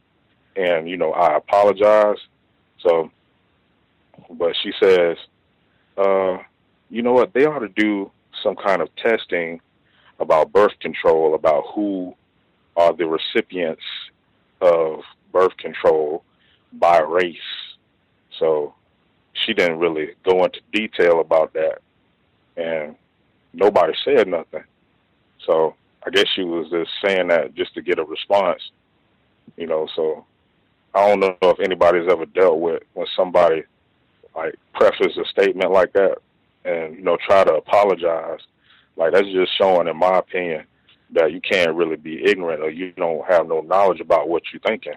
and 0.56 0.90
you 0.90 0.98
know 0.98 1.12
I 1.14 1.38
apologize." 1.38 2.18
So 2.80 3.12
but 4.30 4.56
she 4.62 4.72
says, 4.82 5.18
uh, 5.98 6.38
you 6.90 7.02
know 7.02 7.14
what? 7.14 7.34
They 7.34 7.46
ought 7.46 7.60
to 7.60 7.70
do 7.70 8.12
some 8.44 8.56
kind 8.56 8.82
of 8.82 8.94
testing 8.96 9.62
about 10.20 10.52
birth 10.52 10.78
control, 10.80 11.36
about 11.36 11.66
who 11.74 12.16
are 12.76 12.94
the 12.94 13.06
recipients 13.06 13.84
of 14.62 15.02
birth 15.32 15.56
control 15.58 16.24
by 16.74 17.00
race. 17.00 17.38
So 18.40 18.74
she 19.34 19.54
didn't 19.54 19.80
really 19.80 20.12
go 20.24 20.44
into 20.44 20.60
detail 20.72 21.20
about 21.20 21.54
that, 21.54 21.80
and 22.58 22.96
nobody 23.54 23.94
said 24.04 24.28
nothing. 24.28 24.64
So 25.46 25.76
I 26.06 26.10
guess 26.11 26.26
she 26.36 26.44
was 26.44 26.69
just 26.69 26.91
saying 27.03 27.30
that 27.30 27.56
just 27.56 27.73
to 27.73 27.82
get 27.82 27.99
a 27.99 28.03
response, 28.03 28.61
you 29.57 29.65
know. 29.65 29.88
So 29.95 30.26
I 30.94 31.07
don't 31.07 31.19
know 31.19 31.38
if 31.41 31.60
anybody's 31.60 32.10
ever 32.10 32.26
dealt 32.27 32.60
with 32.60 32.84
when 32.94 33.07
somebody 33.15 33.64
like 34.36 34.56
preface 34.73 35.18
a 35.18 35.26
statement 35.26 35.72
like 35.72 35.94
that 35.94 36.18
and 36.64 36.95
you 36.95 37.02
know 37.02 37.18
try 37.26 37.44
to 37.44 37.56
apologize. 37.56 38.40
Like 38.95 39.14
that's 39.14 39.27
just 39.32 39.57
showing, 39.57 39.88
in 39.88 39.98
my 39.98 40.19
opinion, 40.19 40.65
that 41.11 41.32
you 41.32 41.41
can't 41.41 41.76
really 41.76 41.98
be 41.98 42.23
ignorant 42.23 42.61
or 42.61 42.69
you 42.69 42.91
don't 42.91 43.26
have 43.27 43.48
no 43.48 43.61
knowledge 43.61 43.99
about 43.99 44.30
what 44.30 44.44
you're 44.53 44.61
thinking. 44.61 44.94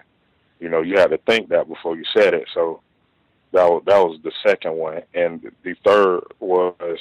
You 0.59 0.69
know, 0.69 0.81
you 0.81 0.97
had 0.97 1.09
to 1.09 1.17
think 1.19 1.49
that 1.49 1.67
before 1.67 1.95
you 1.95 2.03
said 2.13 2.33
it. 2.33 2.47
So 2.53 2.81
that 3.51 3.65
was, 3.65 3.83
that 3.87 3.97
was 3.97 4.19
the 4.23 4.31
second 4.45 4.75
one, 4.75 5.01
and 5.13 5.51
the 5.63 5.73
third 5.83 6.21
was 6.39 6.99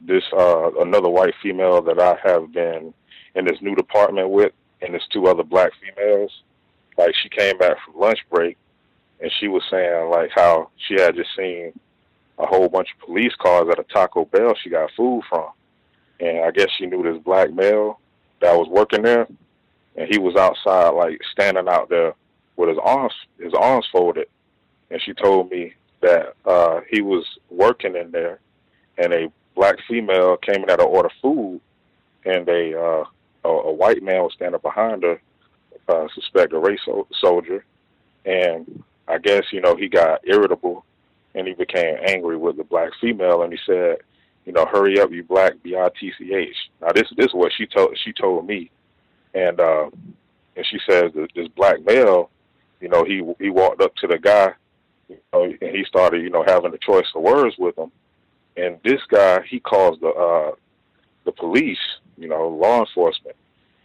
this 0.00 0.22
uh, 0.32 0.70
another 0.80 1.08
white 1.08 1.34
female 1.42 1.82
that 1.82 2.00
I 2.00 2.16
have 2.22 2.52
been 2.52 2.94
in 3.38 3.44
this 3.44 3.62
new 3.62 3.74
department 3.74 4.28
with, 4.30 4.52
and 4.82 4.92
there's 4.92 5.06
two 5.12 5.26
other 5.26 5.44
black 5.44 5.70
females. 5.80 6.42
Like 6.98 7.14
she 7.22 7.28
came 7.28 7.56
back 7.58 7.76
from 7.84 8.00
lunch 8.00 8.18
break, 8.30 8.56
and 9.20 9.30
she 9.38 9.48
was 9.48 9.62
saying 9.70 10.10
like 10.10 10.30
how 10.34 10.70
she 10.76 10.94
had 11.00 11.14
just 11.14 11.30
seen 11.36 11.72
a 12.38 12.46
whole 12.46 12.68
bunch 12.68 12.88
of 12.92 13.06
police 13.06 13.34
cars 13.38 13.68
at 13.70 13.78
a 13.78 13.84
Taco 13.84 14.24
Bell 14.24 14.54
she 14.62 14.70
got 14.70 14.90
food 14.96 15.22
from, 15.28 15.46
and 16.20 16.44
I 16.44 16.50
guess 16.50 16.68
she 16.76 16.86
knew 16.86 17.02
this 17.02 17.22
black 17.22 17.52
male 17.52 18.00
that 18.40 18.54
was 18.56 18.68
working 18.68 19.02
there, 19.02 19.26
and 19.96 20.08
he 20.10 20.18
was 20.18 20.36
outside 20.36 20.90
like 20.90 21.20
standing 21.32 21.68
out 21.68 21.88
there 21.88 22.14
with 22.56 22.68
his 22.68 22.78
arms 22.82 23.14
his 23.40 23.54
arms 23.54 23.86
folded, 23.92 24.26
and 24.90 25.00
she 25.00 25.12
told 25.14 25.50
me 25.50 25.74
that 26.00 26.34
uh 26.44 26.80
he 26.90 27.00
was 27.00 27.24
working 27.50 27.94
in 27.94 28.10
there, 28.10 28.40
and 28.98 29.12
a 29.12 29.30
black 29.54 29.76
female 29.88 30.36
came 30.36 30.62
in 30.62 30.66
there 30.66 30.76
to 30.76 30.84
order 30.84 31.10
food, 31.22 31.60
and 32.24 32.44
they 32.44 32.74
uh 32.74 33.04
a, 33.44 33.48
a 33.48 33.72
white 33.72 34.02
man 34.02 34.22
was 34.22 34.32
standing 34.34 34.60
behind 34.60 35.02
her, 35.02 35.20
suspect 36.14 36.52
a 36.52 36.58
race 36.58 36.80
so- 36.84 37.06
soldier, 37.20 37.64
and 38.24 38.82
I 39.06 39.18
guess 39.18 39.44
you 39.52 39.60
know 39.60 39.74
he 39.76 39.88
got 39.88 40.20
irritable, 40.24 40.84
and 41.34 41.46
he 41.46 41.54
became 41.54 41.96
angry 42.06 42.36
with 42.36 42.56
the 42.56 42.64
black 42.64 42.90
female, 43.00 43.42
and 43.42 43.52
he 43.52 43.58
said, 43.64 43.98
you 44.44 44.52
know, 44.52 44.66
hurry 44.66 44.98
up, 45.00 45.10
you 45.12 45.22
black, 45.22 45.54
B 45.62 45.76
I 45.76 45.88
T 45.98 46.12
C 46.18 46.34
H. 46.34 46.56
Now 46.80 46.88
this 46.94 47.08
this 47.16 47.26
is 47.26 47.34
what 47.34 47.52
she 47.56 47.66
told 47.66 47.96
she 48.04 48.12
told 48.12 48.46
me, 48.46 48.70
and 49.34 49.60
uh, 49.60 49.90
and 50.56 50.66
she 50.66 50.78
says 50.88 51.12
that 51.14 51.28
this 51.34 51.48
black 51.48 51.84
male, 51.84 52.30
you 52.80 52.88
know, 52.88 53.04
he 53.04 53.22
he 53.38 53.50
walked 53.50 53.80
up 53.80 53.94
to 53.96 54.06
the 54.06 54.18
guy, 54.18 54.52
you 55.08 55.18
know, 55.32 55.44
and 55.44 55.76
he 55.76 55.84
started, 55.84 56.22
you 56.22 56.30
know, 56.30 56.44
having 56.46 56.72
a 56.74 56.78
choice 56.78 57.06
of 57.14 57.22
words 57.22 57.56
with 57.58 57.78
him, 57.78 57.90
and 58.56 58.78
this 58.84 59.00
guy 59.08 59.42
he 59.42 59.60
calls 59.60 59.98
the 60.00 60.08
uh, 60.08 60.52
the 61.24 61.32
police, 61.32 61.78
you 62.18 62.28
know, 62.28 62.48
law 62.48 62.80
enforcement, 62.80 63.36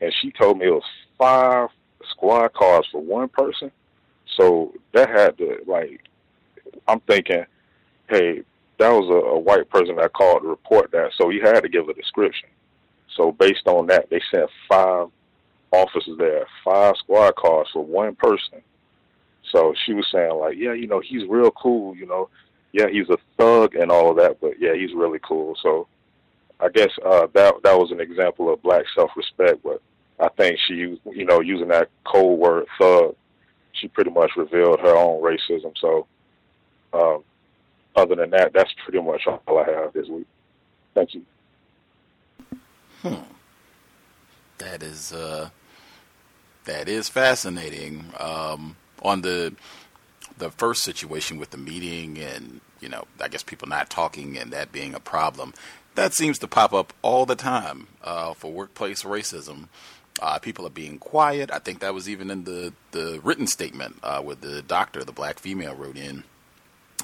and 0.01 0.13
she 0.21 0.31
told 0.31 0.57
me 0.57 0.67
it 0.67 0.71
was 0.71 0.83
five 1.17 1.69
squad 2.09 2.53
cars 2.53 2.87
for 2.91 3.01
one 3.01 3.29
person, 3.29 3.71
so 4.37 4.73
that 4.93 5.09
had 5.09 5.37
to 5.37 5.59
like, 5.67 6.01
I'm 6.87 6.99
thinking, 7.01 7.45
hey, 8.09 8.43
that 8.79 8.89
was 8.89 9.09
a, 9.09 9.27
a 9.27 9.39
white 9.39 9.69
person 9.69 9.95
that 9.97 10.13
called 10.13 10.41
to 10.41 10.47
report 10.47 10.91
that, 10.91 11.11
so 11.17 11.29
he 11.29 11.39
had 11.39 11.61
to 11.61 11.69
give 11.69 11.87
a 11.89 11.93
description. 11.93 12.49
So 13.15 13.31
based 13.31 13.67
on 13.67 13.87
that, 13.87 14.09
they 14.09 14.21
sent 14.31 14.49
five 14.67 15.07
officers 15.71 16.17
there, 16.17 16.47
five 16.63 16.95
squad 16.97 17.35
cars 17.35 17.67
for 17.71 17.85
one 17.85 18.15
person. 18.15 18.61
So 19.51 19.73
she 19.85 19.93
was 19.93 20.07
saying 20.11 20.33
like, 20.33 20.57
yeah, 20.57 20.73
you 20.73 20.87
know, 20.87 20.99
he's 20.99 21.27
real 21.27 21.51
cool, 21.51 21.95
you 21.95 22.05
know, 22.05 22.29
yeah, 22.71 22.87
he's 22.89 23.09
a 23.09 23.17
thug 23.37 23.75
and 23.75 23.91
all 23.91 24.09
of 24.09 24.17
that, 24.17 24.41
but 24.41 24.59
yeah, 24.59 24.73
he's 24.73 24.93
really 24.93 25.19
cool. 25.19 25.55
So 25.61 25.87
I 26.63 26.69
guess 26.69 26.91
uh, 27.05 27.27
that 27.33 27.55
that 27.63 27.77
was 27.77 27.91
an 27.91 27.99
example 27.99 28.51
of 28.51 28.61
black 28.61 28.85
self-respect, 28.95 29.61
but 29.63 29.81
I 30.19 30.29
think 30.29 30.57
she, 30.65 30.73
you 30.73 31.25
know, 31.25 31.41
using 31.41 31.67
that 31.69 31.89
cold 32.05 32.39
word 32.39 32.65
thug, 32.79 33.15
she 33.73 33.87
pretty 33.87 34.11
much 34.11 34.31
revealed 34.37 34.79
her 34.79 34.95
own 34.95 35.21
racism. 35.21 35.73
So 35.79 36.07
um, 36.93 37.23
other 37.95 38.15
than 38.15 38.29
that, 38.29 38.53
that's 38.53 38.71
pretty 38.83 39.01
much 39.01 39.27
all 39.27 39.59
I 39.59 39.69
have 39.71 39.93
this 39.93 40.07
week. 40.07 40.27
Thank 40.93 41.15
you. 41.15 41.25
Hmm. 43.01 43.15
That 44.59 44.81
is 44.81 45.11
uh, 45.11 45.49
that 46.65 46.87
is 46.87 47.09
fascinating. 47.09 48.05
Um, 48.19 48.77
on 49.01 49.21
the 49.21 49.53
the 50.37 50.49
first 50.49 50.83
situation 50.83 51.37
with 51.37 51.51
the 51.51 51.57
meeting, 51.57 52.17
and 52.17 52.61
you 52.79 52.89
know, 52.89 53.05
I 53.19 53.27
guess 53.27 53.43
people 53.43 53.67
not 53.67 53.89
talking 53.89 54.37
and 54.37 54.51
that 54.51 54.71
being 54.71 54.93
a 54.93 54.99
problem, 54.99 55.53
that 55.95 56.13
seems 56.13 56.39
to 56.39 56.47
pop 56.47 56.73
up 56.73 56.93
all 57.01 57.25
the 57.25 57.35
time 57.35 57.87
uh, 58.03 58.33
for 58.33 58.51
workplace 58.51 59.03
racism. 59.03 59.67
Uh, 60.21 60.37
people 60.39 60.65
are 60.65 60.71
being 60.71 60.99
quiet. 60.99 61.51
I 61.51 61.59
think 61.59 61.79
that 61.79 61.93
was 61.93 62.07
even 62.07 62.29
in 62.29 62.43
the 62.43 62.73
the 62.91 63.19
written 63.23 63.47
statement 63.47 63.97
uh, 64.03 64.21
where 64.21 64.35
the 64.35 64.61
doctor, 64.61 65.03
the 65.03 65.11
black 65.11 65.39
female, 65.39 65.75
wrote 65.75 65.97
in 65.97 66.23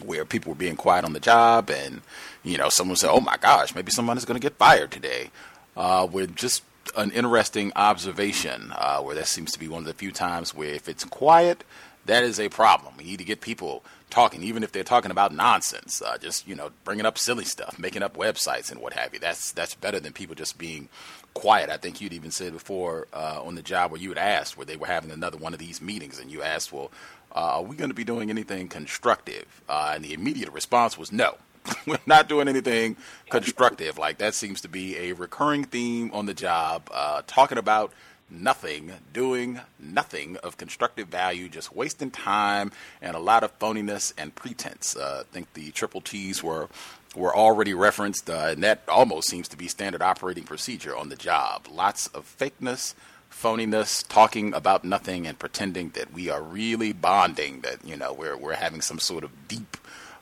where 0.04 0.24
people 0.26 0.52
were 0.52 0.58
being 0.58 0.76
quiet 0.76 1.04
on 1.04 1.14
the 1.14 1.20
job, 1.20 1.70
and 1.70 2.02
you 2.44 2.58
know, 2.58 2.70
someone 2.70 2.96
said, 2.96 3.10
"Oh 3.10 3.20
my 3.20 3.38
gosh, 3.38 3.74
maybe 3.74 3.92
someone 3.92 4.18
is 4.18 4.26
going 4.26 4.40
to 4.40 4.46
get 4.46 4.58
fired 4.58 4.92
today." 4.92 5.32
Uh, 5.76 6.08
with 6.12 6.36
just 6.36 6.64
an 6.98 7.12
interesting 7.12 7.72
observation, 7.76 8.74
uh, 8.76 9.00
where 9.02 9.16
that 9.16 9.28
seems 9.28 9.52
to 9.52 9.60
be 9.60 9.68
one 9.68 9.80
of 9.80 9.86
the 9.86 9.94
few 9.94 10.12
times 10.12 10.54
where 10.54 10.74
if 10.74 10.90
it's 10.90 11.04
quiet, 11.04 11.64
that 12.06 12.24
is 12.24 12.40
a 12.40 12.50
problem. 12.50 12.96
We 12.98 13.04
need 13.06 13.18
to 13.18 13.24
get 13.24 13.42
people 13.42 13.84
talking, 14.10 14.44
even 14.44 14.64
if 14.64 14.72
they're 14.72 14.84
talking 14.84 15.12
about 15.12 15.34
nonsense, 15.34 16.02
uh, 16.02 16.18
just 16.18 16.48
you 16.48 16.56
know, 16.56 16.72
bringing 16.84 17.06
up 17.06 17.18
silly 17.18 17.46
stuff, 17.46 17.78
making 17.80 18.04
up 18.04 18.16
websites 18.18 18.72
and 18.72 18.82
what 18.82 18.94
have 18.94 19.14
you. 19.14 19.20
That's 19.20 19.52
that's 19.52 19.76
better 19.76 20.00
than 20.00 20.14
people 20.14 20.36
just 20.36 20.58
being 20.58 20.90
quiet. 21.34 21.70
I 21.70 21.78
think 21.78 22.02
you'd 22.02 22.14
even 22.14 22.32
said 22.32 22.54
before 22.54 23.08
uh, 23.14 23.42
on 23.44 23.56
the 23.56 23.62
job 23.62 23.92
where 23.92 24.02
you 24.02 24.10
had 24.10 24.18
asked 24.18 24.58
where 24.58 24.66
they 24.66 24.76
were 24.76 24.88
having 24.88 25.12
another 25.12 25.38
one 25.38 25.54
of 25.54 25.60
these 25.60 25.82
meetings, 25.82 26.20
and 26.20 26.32
you 26.32 26.42
asked, 26.42 26.72
"Well, 26.74 26.92
uh, 27.36 27.58
are 27.58 27.64
we 27.64 27.76
going 27.76 27.90
to 27.90 27.96
be 27.96 28.04
doing 28.04 28.30
anything 28.30 28.68
constructive?" 28.68 29.62
Uh, 29.70 29.94
and 29.96 30.04
the 30.04 30.14
immediate 30.14 30.52
response 30.52 30.98
was, 30.98 31.12
"No." 31.12 31.38
We're 31.86 32.00
not 32.06 32.30
doing 32.30 32.48
anything 32.48 32.96
constructive. 33.30 33.98
Like 33.98 34.18
that 34.20 34.34
seems 34.34 34.62
to 34.62 34.70
be 34.70 34.98
a 34.98 35.14
recurring 35.14 35.66
theme 35.66 36.10
on 36.14 36.26
the 36.26 36.34
job. 36.34 36.90
Uh, 36.92 37.22
talking 37.28 37.58
about 37.58 37.92
nothing, 38.32 38.92
doing 39.14 39.62
nothing 39.80 40.38
of 40.38 40.58
constructive 40.58 41.08
value, 41.08 41.50
just 41.50 41.76
wasting 41.76 42.12
time 42.12 42.72
and 43.02 43.16
a 43.16 43.20
lot 43.20 43.44
of 43.44 43.58
phoniness 43.60 44.14
and 44.18 44.36
pretense. 44.36 44.96
Uh, 44.96 45.24
I 45.26 45.34
think 45.34 45.54
the 45.54 45.72
triple 45.72 46.02
T's 46.02 46.44
were 46.44 46.70
were 47.16 47.36
already 47.36 47.74
referenced, 47.74 48.30
uh, 48.30 48.50
and 48.50 48.64
that 48.64 48.84
almost 48.88 49.30
seems 49.30 49.48
to 49.48 49.58
be 49.58 49.68
standard 49.68 50.02
operating 50.02 50.44
procedure 50.44 50.96
on 50.96 51.10
the 51.10 51.16
job. 51.16 51.68
Lots 51.72 52.08
of 52.08 52.24
fakeness, 52.40 52.94
phoniness, 53.32 54.08
talking 54.08 54.54
about 54.54 54.84
nothing, 54.84 55.26
and 55.26 55.40
pretending 55.40 55.90
that 55.92 56.14
we 56.14 56.30
are 56.30 56.42
really 56.42 56.94
bonding. 56.94 57.62
That 57.62 57.84
you 57.84 57.98
know 57.98 58.14
we're 58.14 58.38
we're 58.38 58.54
having 58.54 58.82
some 58.82 59.00
sort 59.00 59.24
of 59.24 59.48
deep, 59.48 59.78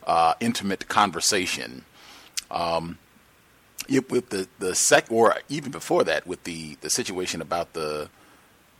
uh, 0.06 0.34
intimate 0.40 0.88
conversation. 0.88 1.84
Um, 2.50 2.98
with 3.88 4.30
the 4.30 4.48
the 4.58 4.74
sec, 4.74 5.10
or 5.10 5.36
even 5.48 5.70
before 5.70 6.04
that, 6.04 6.26
with 6.26 6.44
the 6.44 6.76
the 6.80 6.90
situation 6.90 7.40
about 7.40 7.72
the, 7.72 8.08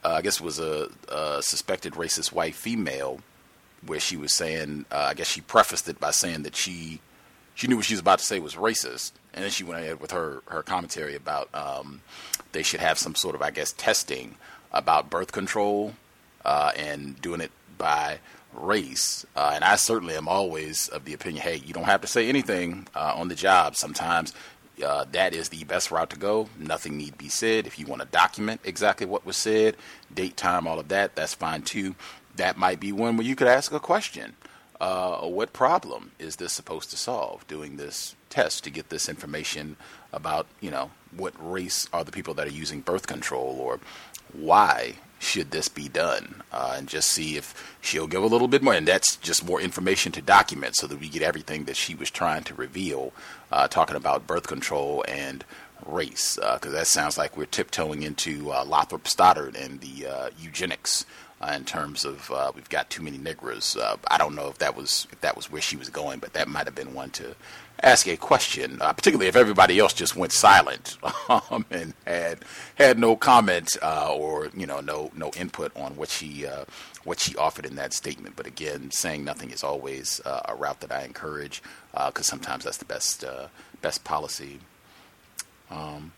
uh, 0.04 0.08
I 0.08 0.22
guess 0.22 0.36
it 0.36 0.44
was 0.44 0.58
a, 0.58 0.88
a, 1.08 1.42
suspected 1.42 1.94
racist 1.94 2.32
white 2.32 2.54
female, 2.54 3.20
where 3.84 4.00
she 4.00 4.16
was 4.16 4.34
saying, 4.34 4.86
uh, 4.90 5.08
I 5.10 5.14
guess 5.14 5.28
she 5.28 5.40
prefaced 5.40 5.88
it 5.88 5.98
by 5.98 6.10
saying 6.10 6.42
that 6.42 6.56
she 6.56 7.00
she 7.54 7.66
knew 7.66 7.76
what 7.76 7.86
she 7.86 7.94
was 7.94 8.00
about 8.00 8.20
to 8.20 8.24
say 8.24 8.38
was 8.38 8.54
racist, 8.54 9.12
and 9.34 9.44
then 9.44 9.50
she 9.50 9.64
went 9.64 9.82
ahead 9.82 10.00
with 10.00 10.10
her 10.10 10.42
her 10.46 10.62
commentary 10.62 11.14
about 11.14 11.48
um, 11.54 12.02
they 12.52 12.62
should 12.62 12.80
have 12.80 12.98
some 12.98 13.14
sort 13.14 13.34
of, 13.34 13.42
I 13.42 13.50
guess, 13.50 13.72
testing 13.72 14.36
about 14.72 15.10
birth 15.10 15.32
control 15.32 15.94
uh, 16.44 16.72
and 16.76 17.20
doing 17.20 17.40
it 17.40 17.50
by 17.76 18.18
race. 18.52 19.26
Uh, 19.36 19.52
and 19.54 19.64
I 19.64 19.76
certainly 19.76 20.14
am 20.16 20.28
always 20.28 20.88
of 20.88 21.04
the 21.04 21.14
opinion, 21.14 21.42
hey, 21.42 21.56
you 21.56 21.74
don't 21.74 21.84
have 21.84 22.00
to 22.00 22.06
say 22.06 22.28
anything 22.28 22.86
uh, 22.94 23.12
on 23.14 23.28
the 23.28 23.34
job. 23.34 23.76
Sometimes 23.76 24.34
uh, 24.84 25.04
that 25.12 25.34
is 25.34 25.48
the 25.48 25.64
best 25.64 25.90
route 25.90 26.10
to 26.10 26.18
go. 26.18 26.48
Nothing 26.58 26.96
need 26.96 27.18
be 27.18 27.28
said. 27.28 27.66
If 27.66 27.78
you 27.78 27.86
want 27.86 28.02
to 28.02 28.08
document 28.08 28.60
exactly 28.64 29.06
what 29.06 29.26
was 29.26 29.36
said, 29.36 29.76
date, 30.12 30.36
time, 30.36 30.66
all 30.66 30.78
of 30.78 30.88
that, 30.88 31.14
that's 31.14 31.34
fine 31.34 31.62
too. 31.62 31.94
That 32.36 32.56
might 32.56 32.80
be 32.80 32.92
one 32.92 33.16
where 33.16 33.26
you 33.26 33.36
could 33.36 33.48
ask 33.48 33.72
a 33.72 33.80
question. 33.80 34.34
Uh, 34.80 35.26
what 35.26 35.52
problem 35.52 36.12
is 36.18 36.36
this 36.36 36.52
supposed 36.52 36.90
to 36.90 36.96
solve? 36.96 37.46
Doing 37.48 37.76
this 37.76 38.14
test 38.30 38.62
to 38.64 38.70
get 38.70 38.90
this 38.90 39.08
information 39.08 39.76
about, 40.12 40.46
you 40.60 40.70
know, 40.70 40.90
what 41.16 41.34
race 41.38 41.88
are 41.92 42.04
the 42.04 42.12
people 42.12 42.34
that 42.34 42.46
are 42.46 42.50
using 42.50 42.80
birth 42.80 43.06
control, 43.06 43.56
or 43.60 43.80
why 44.32 44.94
should 45.18 45.50
this 45.50 45.68
be 45.68 45.88
done, 45.88 46.42
uh, 46.52 46.74
and 46.76 46.86
just 46.86 47.08
see 47.08 47.36
if 47.36 47.76
she'll 47.80 48.06
give 48.06 48.22
a 48.22 48.26
little 48.26 48.46
bit 48.46 48.62
more. 48.62 48.74
And 48.74 48.86
that's 48.86 49.16
just 49.16 49.44
more 49.44 49.60
information 49.60 50.12
to 50.12 50.22
document 50.22 50.76
so 50.76 50.86
that 50.86 51.00
we 51.00 51.08
get 51.08 51.22
everything 51.22 51.64
that 51.64 51.76
she 51.76 51.96
was 51.96 52.10
trying 52.10 52.44
to 52.44 52.54
reveal, 52.54 53.12
uh, 53.52 53.68
talking 53.68 53.96
about 53.96 54.26
birth 54.26 54.46
control 54.46 55.04
and 55.08 55.44
race, 55.86 56.36
because 56.36 56.72
uh, 56.72 56.78
that 56.78 56.86
sounds 56.86 57.16
like 57.16 57.36
we're 57.36 57.46
tiptoeing 57.46 58.02
into 58.02 58.52
uh, 58.52 58.64
Lothrop 58.64 59.06
Stoddard 59.06 59.56
and 59.56 59.80
the 59.80 60.06
uh, 60.06 60.30
eugenics. 60.38 61.04
In 61.54 61.64
terms 61.64 62.04
of 62.04 62.32
uh, 62.32 62.50
we've 62.52 62.68
got 62.68 62.90
too 62.90 63.00
many 63.00 63.16
niggers, 63.16 63.78
I 64.10 64.18
don't 64.18 64.34
know 64.34 64.48
if 64.48 64.58
that 64.58 64.76
was 64.76 65.06
if 65.12 65.20
that 65.20 65.36
was 65.36 65.48
where 65.48 65.62
she 65.62 65.76
was 65.76 65.88
going, 65.88 66.18
but 66.18 66.32
that 66.32 66.48
might 66.48 66.66
have 66.66 66.74
been 66.74 66.94
one 66.94 67.10
to 67.10 67.36
ask 67.82 68.06
a 68.08 68.16
question, 68.16 68.78
uh, 68.80 68.92
particularly 68.92 69.28
if 69.28 69.36
everybody 69.36 69.78
else 69.78 69.92
just 69.92 70.16
went 70.16 70.32
silent 70.32 70.96
um, 71.28 71.64
and 71.70 71.94
had 72.06 72.38
had 72.74 72.98
no 72.98 73.16
comment 73.16 73.76
uh, 73.82 74.12
or 74.14 74.48
you 74.56 74.66
know 74.66 74.80
no 74.80 75.10
no 75.14 75.30
input 75.36 75.76
on 75.76 75.96
what 75.96 76.08
she 76.08 76.46
uh, 76.46 76.64
what 77.04 77.20
she 77.20 77.36
offered 77.36 77.66
in 77.66 77.76
that 77.76 77.92
statement. 77.92 78.36
But 78.36 78.46
again, 78.46 78.90
saying 78.90 79.24
nothing 79.24 79.50
is 79.50 79.62
always 79.62 80.20
uh, 80.24 80.42
a 80.46 80.54
route 80.54 80.80
that 80.80 80.92
I 80.92 81.04
encourage 81.04 81.62
because 81.92 82.28
uh, 82.28 82.30
sometimes 82.30 82.64
that's 82.64 82.78
the 82.78 82.84
best 82.84 83.24
uh, 83.24 83.48
best 83.80 84.04
policy. 84.04 84.60
Um, 85.70 86.12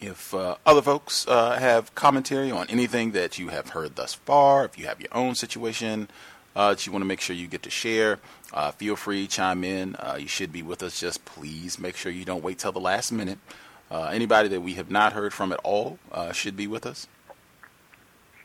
if 0.00 0.34
uh, 0.34 0.56
other 0.66 0.82
folks 0.82 1.26
uh, 1.26 1.58
have 1.58 1.94
commentary 1.94 2.50
on 2.50 2.66
anything 2.68 3.12
that 3.12 3.38
you 3.38 3.48
have 3.48 3.70
heard 3.70 3.96
thus 3.96 4.14
far, 4.14 4.64
if 4.64 4.78
you 4.78 4.86
have 4.86 5.00
your 5.00 5.08
own 5.12 5.34
situation 5.34 6.08
uh, 6.56 6.70
that 6.70 6.86
you 6.86 6.92
want 6.92 7.02
to 7.02 7.06
make 7.06 7.20
sure 7.20 7.36
you 7.36 7.46
get 7.46 7.62
to 7.62 7.70
share, 7.70 8.18
uh, 8.52 8.70
feel 8.72 8.96
free 8.96 9.26
chime 9.26 9.62
in. 9.62 9.94
Uh, 9.96 10.16
you 10.18 10.26
should 10.26 10.50
be 10.50 10.62
with 10.62 10.82
us. 10.82 10.98
Just 10.98 11.24
please 11.26 11.78
make 11.78 11.96
sure 11.96 12.10
you 12.10 12.24
don't 12.24 12.42
wait 12.42 12.58
till 12.58 12.72
the 12.72 12.80
last 12.80 13.12
minute. 13.12 13.38
Uh, 13.90 14.04
anybody 14.04 14.48
that 14.48 14.62
we 14.62 14.74
have 14.74 14.90
not 14.90 15.12
heard 15.12 15.32
from 15.32 15.52
at 15.52 15.60
all 15.62 15.98
uh, 16.10 16.32
should 16.32 16.56
be 16.56 16.66
with 16.66 16.86
us. 16.86 17.06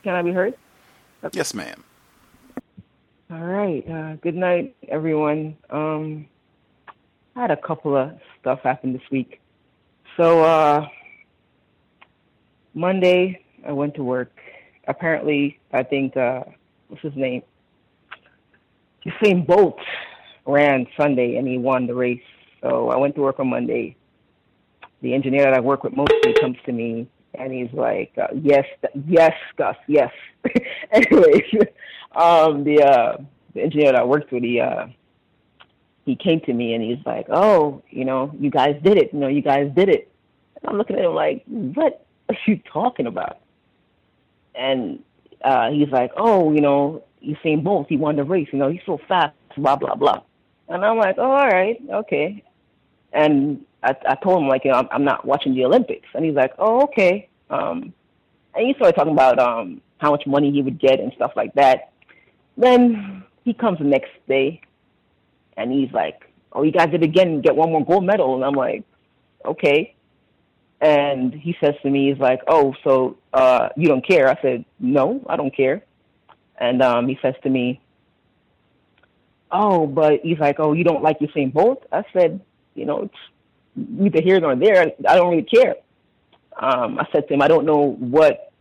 Can 0.03 0.13
I 0.13 0.21
be 0.21 0.31
heard? 0.31 0.55
Yes, 1.31 1.53
ma'am. 1.53 1.83
All 3.31 3.39
right. 3.39 3.89
Uh, 3.89 4.15
good 4.15 4.35
night, 4.35 4.75
everyone. 4.89 5.55
Um, 5.69 6.27
I 7.35 7.41
had 7.41 7.51
a 7.51 7.57
couple 7.57 7.95
of 7.95 8.11
stuff 8.39 8.59
happen 8.61 8.91
this 8.91 9.09
week. 9.09 9.39
So 10.17 10.43
uh, 10.43 10.87
Monday, 12.73 13.41
I 13.65 13.71
went 13.71 13.95
to 13.95 14.03
work. 14.03 14.37
Apparently, 14.87 15.59
I 15.71 15.83
think 15.83 16.17
uh, 16.17 16.43
what's 16.89 17.03
his 17.03 17.15
name? 17.15 17.43
Usain 19.05 19.45
Bolt 19.45 19.79
ran 20.45 20.87
Sunday 20.97 21.37
and 21.37 21.47
he 21.47 21.57
won 21.57 21.87
the 21.87 21.95
race. 21.95 22.21
So 22.61 22.89
I 22.89 22.97
went 22.97 23.15
to 23.15 23.21
work 23.21 23.39
on 23.39 23.49
Monday. 23.49 23.95
The 25.01 25.13
engineer 25.13 25.43
that 25.43 25.53
I 25.53 25.59
work 25.59 25.83
with 25.83 25.95
mostly 25.95 26.33
comes 26.39 26.57
to 26.65 26.71
me 26.71 27.07
and 27.33 27.51
he's 27.51 27.71
like, 27.73 28.11
uh, 28.17 28.27
"Yes, 28.41 28.65
yes, 29.07 29.33
Gus, 29.57 29.75
yes." 29.87 30.11
Anyways, 30.91 31.43
um, 32.15 32.63
the 32.63 32.83
uh, 32.83 33.17
the 33.53 33.61
engineer 33.61 33.91
that 33.93 34.01
I 34.01 34.03
worked 34.03 34.31
with, 34.31 34.43
he 34.43 34.59
uh, 34.59 34.87
he 36.05 36.15
came 36.15 36.41
to 36.41 36.53
me 36.53 36.73
and 36.73 36.83
he's 36.83 37.03
like, 37.05 37.27
"Oh, 37.29 37.81
you 37.89 38.05
know, 38.05 38.31
you 38.39 38.49
guys 38.49 38.79
did 38.83 38.97
it. 38.97 39.13
You 39.13 39.19
know, 39.19 39.27
you 39.27 39.41
guys 39.41 39.71
did 39.75 39.89
it." 39.89 40.11
And 40.55 40.69
I'm 40.69 40.77
looking 40.77 40.97
at 40.97 41.05
him 41.05 41.13
like, 41.13 41.43
"What 41.45 42.05
are 42.29 42.37
you 42.45 42.59
talking 42.71 43.07
about?" 43.07 43.39
And 44.53 45.03
uh, 45.43 45.71
he's 45.71 45.89
like, 45.89 46.11
"Oh, 46.17 46.51
you 46.53 46.61
know, 46.61 47.03
Usain 47.25 47.63
Bolt, 47.63 47.87
he 47.89 47.97
won 47.97 48.15
the 48.15 48.23
race. 48.23 48.47
You 48.51 48.59
know, 48.59 48.69
he's 48.69 48.81
so 48.85 48.99
fast, 49.07 49.35
blah 49.57 49.75
blah 49.75 49.95
blah. 49.95 50.21
And 50.67 50.85
I'm 50.85 50.97
like, 50.97 51.15
oh, 51.17 51.31
all 51.31 51.47
right, 51.47 51.81
okay. 51.91 52.43
And 53.13 53.65
I, 53.83 53.95
I 54.07 54.15
told 54.15 54.41
him 54.41 54.47
like, 54.47 54.63
you 54.63 54.71
know, 54.71 54.77
I'm, 54.77 54.87
I'm 54.91 55.03
not 55.03 55.25
watching 55.25 55.53
the 55.53 55.65
Olympics. 55.65 56.07
And 56.13 56.23
he's 56.23 56.35
like, 56.35 56.53
oh, 56.59 56.83
okay. 56.83 57.27
Um, 57.49 57.93
and 58.55 58.67
he 58.67 58.73
started 58.75 58.95
talking 58.95 59.13
about 59.13 59.39
um 59.39 59.81
how 59.97 60.11
much 60.11 60.25
money 60.25 60.51
he 60.51 60.61
would 60.61 60.79
get 60.79 60.99
and 60.99 61.11
stuff 61.13 61.33
like 61.35 61.53
that. 61.55 61.91
Then 62.57 63.23
he 63.43 63.53
comes 63.53 63.79
the 63.79 63.85
next 63.85 64.11
day, 64.27 64.61
and 65.57 65.71
he's 65.71 65.91
like, 65.91 66.31
oh, 66.53 66.63
you 66.63 66.71
guys 66.71 66.89
did 66.91 67.03
again, 67.03 67.41
get 67.41 67.55
one 67.55 67.71
more 67.71 67.85
gold 67.85 68.05
medal. 68.05 68.35
And 68.35 68.43
I'm 68.43 68.53
like, 68.53 68.83
okay. 69.45 69.95
And 70.79 71.33
he 71.33 71.55
says 71.61 71.75
to 71.83 71.89
me, 71.89 72.09
he's 72.09 72.19
like, 72.19 72.41
oh, 72.47 72.73
so 72.83 73.17
uh, 73.33 73.69
you 73.77 73.87
don't 73.87 74.05
care? 74.05 74.27
I 74.27 74.41
said, 74.41 74.65
no, 74.79 75.23
I 75.27 75.35
don't 75.35 75.55
care. 75.55 75.83
And 76.61 76.83
um, 76.83 77.07
he 77.07 77.17
says 77.23 77.33
to 77.41 77.49
me, 77.49 77.81
"Oh, 79.51 79.87
but 79.87 80.21
he's 80.21 80.37
like, 80.37 80.59
oh, 80.59 80.73
you 80.73 80.83
don't 80.83 81.01
like 81.01 81.19
Usain 81.19 81.51
Bolt?" 81.51 81.83
I 81.91 82.03
said, 82.13 82.39
"You 82.75 82.85
know, 82.85 83.01
it's 83.01 83.21
neither 83.75 84.21
here 84.21 84.39
nor 84.39 84.55
there. 84.55 84.93
I 85.09 85.15
don't 85.15 85.31
really 85.31 85.49
care." 85.57 85.75
Um, 86.61 86.99
I 86.99 87.07
said 87.11 87.27
to 87.27 87.33
him, 87.33 87.41
"I 87.41 87.47
don't 87.47 87.65
know 87.65 87.93
what 87.97 88.53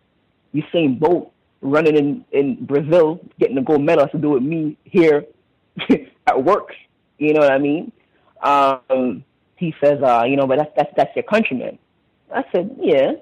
Usain 0.54 0.98
Bolt 0.98 1.30
running 1.60 1.94
in 1.94 2.24
in 2.32 2.64
Brazil 2.64 3.20
getting 3.38 3.58
a 3.58 3.62
gold 3.62 3.82
medal 3.82 4.06
has 4.06 4.12
to 4.12 4.18
do 4.18 4.30
with 4.30 4.42
me 4.42 4.78
here 4.84 5.26
at 6.26 6.42
work. 6.42 6.72
You 7.18 7.34
know 7.34 7.40
what 7.40 7.52
I 7.52 7.58
mean?" 7.58 7.92
Um, 8.42 9.24
he 9.56 9.74
says, 9.84 10.02
uh, 10.02 10.24
"You 10.26 10.36
know, 10.36 10.46
but 10.46 10.56
that's 10.56 10.72
that's 10.74 10.92
that's 10.96 11.14
your 11.14 11.24
countryman." 11.24 11.78
I 12.34 12.44
said, 12.50 12.74
"Yeah." 12.80 13.12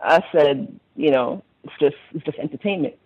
I 0.00 0.24
said, 0.32 0.76
"You 0.96 1.12
know, 1.12 1.44
it's 1.62 1.78
just 1.78 1.96
it's 2.12 2.24
just 2.24 2.38
entertainment." 2.38 2.96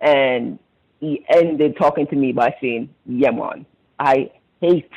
And 0.00 0.58
he 1.00 1.24
ended 1.28 1.76
talking 1.76 2.06
to 2.08 2.16
me 2.16 2.32
by 2.32 2.54
saying, 2.60 2.88
"Yeah, 3.06 3.30
I 3.98 4.30
hate, 4.60 4.90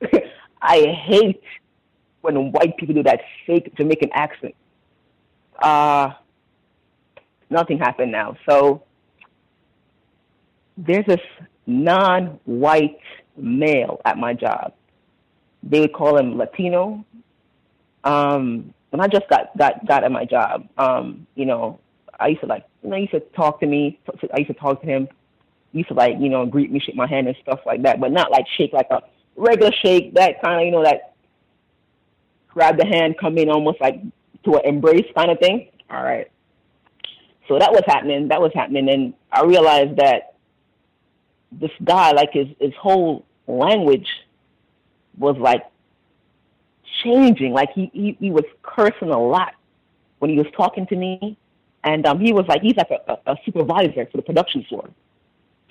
I 0.62 0.78
hate 0.86 1.42
when 2.20 2.52
white 2.52 2.76
people 2.76 2.94
do 2.94 3.02
that 3.04 3.20
fake 3.46 3.74
Jamaican 3.76 4.10
accent." 4.12 4.54
Uh 5.60 6.10
nothing 7.52 7.78
happened 7.78 8.10
now. 8.10 8.36
So 8.48 8.82
there's 10.76 11.06
this 11.06 11.20
non-white 11.66 12.98
male 13.36 14.00
at 14.04 14.18
my 14.18 14.34
job. 14.34 14.72
They 15.62 15.80
would 15.80 15.92
call 15.92 16.16
him 16.18 16.36
Latino. 16.36 17.04
Um, 18.02 18.74
when 18.90 19.00
I 19.00 19.06
just 19.06 19.28
got 19.28 19.56
got 19.56 19.86
got 19.86 20.02
at 20.02 20.10
my 20.10 20.24
job, 20.24 20.68
um, 20.76 21.26
you 21.36 21.46
know, 21.46 21.78
I 22.22 22.28
used 22.28 22.40
to 22.42 22.46
like, 22.46 22.64
you 22.82 22.90
know, 22.90 22.96
he 22.96 23.02
used 23.02 23.12
to 23.12 23.20
talk 23.20 23.60
to 23.60 23.66
me. 23.66 23.98
I 24.32 24.38
used 24.38 24.48
to 24.48 24.54
talk 24.54 24.80
to 24.80 24.86
him. 24.86 25.08
He 25.72 25.78
used 25.78 25.88
to 25.88 25.94
like, 25.94 26.16
you 26.18 26.28
know, 26.28 26.46
greet 26.46 26.70
me, 26.70 26.80
shake 26.80 26.96
my 26.96 27.06
hand 27.06 27.26
and 27.28 27.36
stuff 27.42 27.60
like 27.66 27.82
that, 27.82 28.00
but 28.00 28.12
not 28.12 28.30
like 28.30 28.46
shake 28.56 28.72
like 28.72 28.88
a 28.90 29.02
regular 29.36 29.72
shake, 29.82 30.14
that 30.14 30.42
kind 30.42 30.60
of, 30.60 30.66
you 30.66 30.70
know, 30.70 30.84
that 30.84 31.14
grab 32.48 32.76
the 32.78 32.86
hand, 32.86 33.16
come 33.18 33.38
in 33.38 33.48
almost 33.48 33.80
like 33.80 34.00
to 34.44 34.56
an 34.56 34.64
embrace 34.64 35.06
kind 35.16 35.30
of 35.30 35.38
thing. 35.38 35.68
All 35.90 36.02
right. 36.02 36.30
So 37.48 37.58
that 37.58 37.72
was 37.72 37.82
happening. 37.86 38.28
That 38.28 38.40
was 38.40 38.52
happening, 38.54 38.88
and 38.88 39.14
I 39.32 39.44
realized 39.44 39.96
that 39.96 40.36
this 41.50 41.72
guy, 41.82 42.12
like 42.12 42.32
his 42.32 42.46
his 42.60 42.72
whole 42.74 43.24
language, 43.46 44.06
was 45.18 45.36
like 45.38 45.62
changing. 47.02 47.52
Like 47.52 47.70
he 47.74 47.90
he, 47.92 48.16
he 48.20 48.30
was 48.30 48.44
cursing 48.62 49.10
a 49.10 49.20
lot 49.20 49.54
when 50.20 50.30
he 50.30 50.38
was 50.38 50.46
talking 50.56 50.86
to 50.86 50.96
me 50.96 51.36
and 51.84 52.06
um, 52.06 52.20
he 52.20 52.32
was 52.32 52.46
like 52.48 52.62
he's 52.62 52.76
like 52.76 52.90
a, 52.90 53.18
a 53.26 53.36
supervisor 53.44 54.06
for 54.10 54.16
the 54.16 54.22
production 54.22 54.64
floor. 54.68 54.88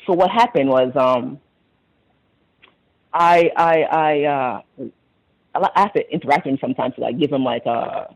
So 0.06 0.14
what 0.14 0.30
happened 0.30 0.70
was 0.70 0.96
um, 0.96 1.40
I 3.14 3.52
I 3.56 3.82
I 3.84 4.24
uh, 4.24 4.62
I 5.56 5.82
have 5.82 5.94
to 5.94 6.12
interact 6.12 6.46
with 6.46 6.54
him 6.54 6.60
sometimes 6.62 6.96
to 6.96 7.02
like 7.02 7.20
give 7.20 7.32
him 7.32 7.44
like 7.44 7.66
a, 7.66 8.16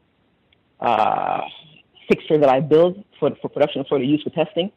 a 0.80 1.42
fixture 2.10 2.38
that 2.38 2.50
I 2.50 2.60
build 2.60 3.04
for 3.20 3.32
for 3.42 3.50
production 3.50 3.84
floor 3.86 4.00
to 4.00 4.06
use 4.06 4.24
for 4.24 4.30
testing, 4.32 4.72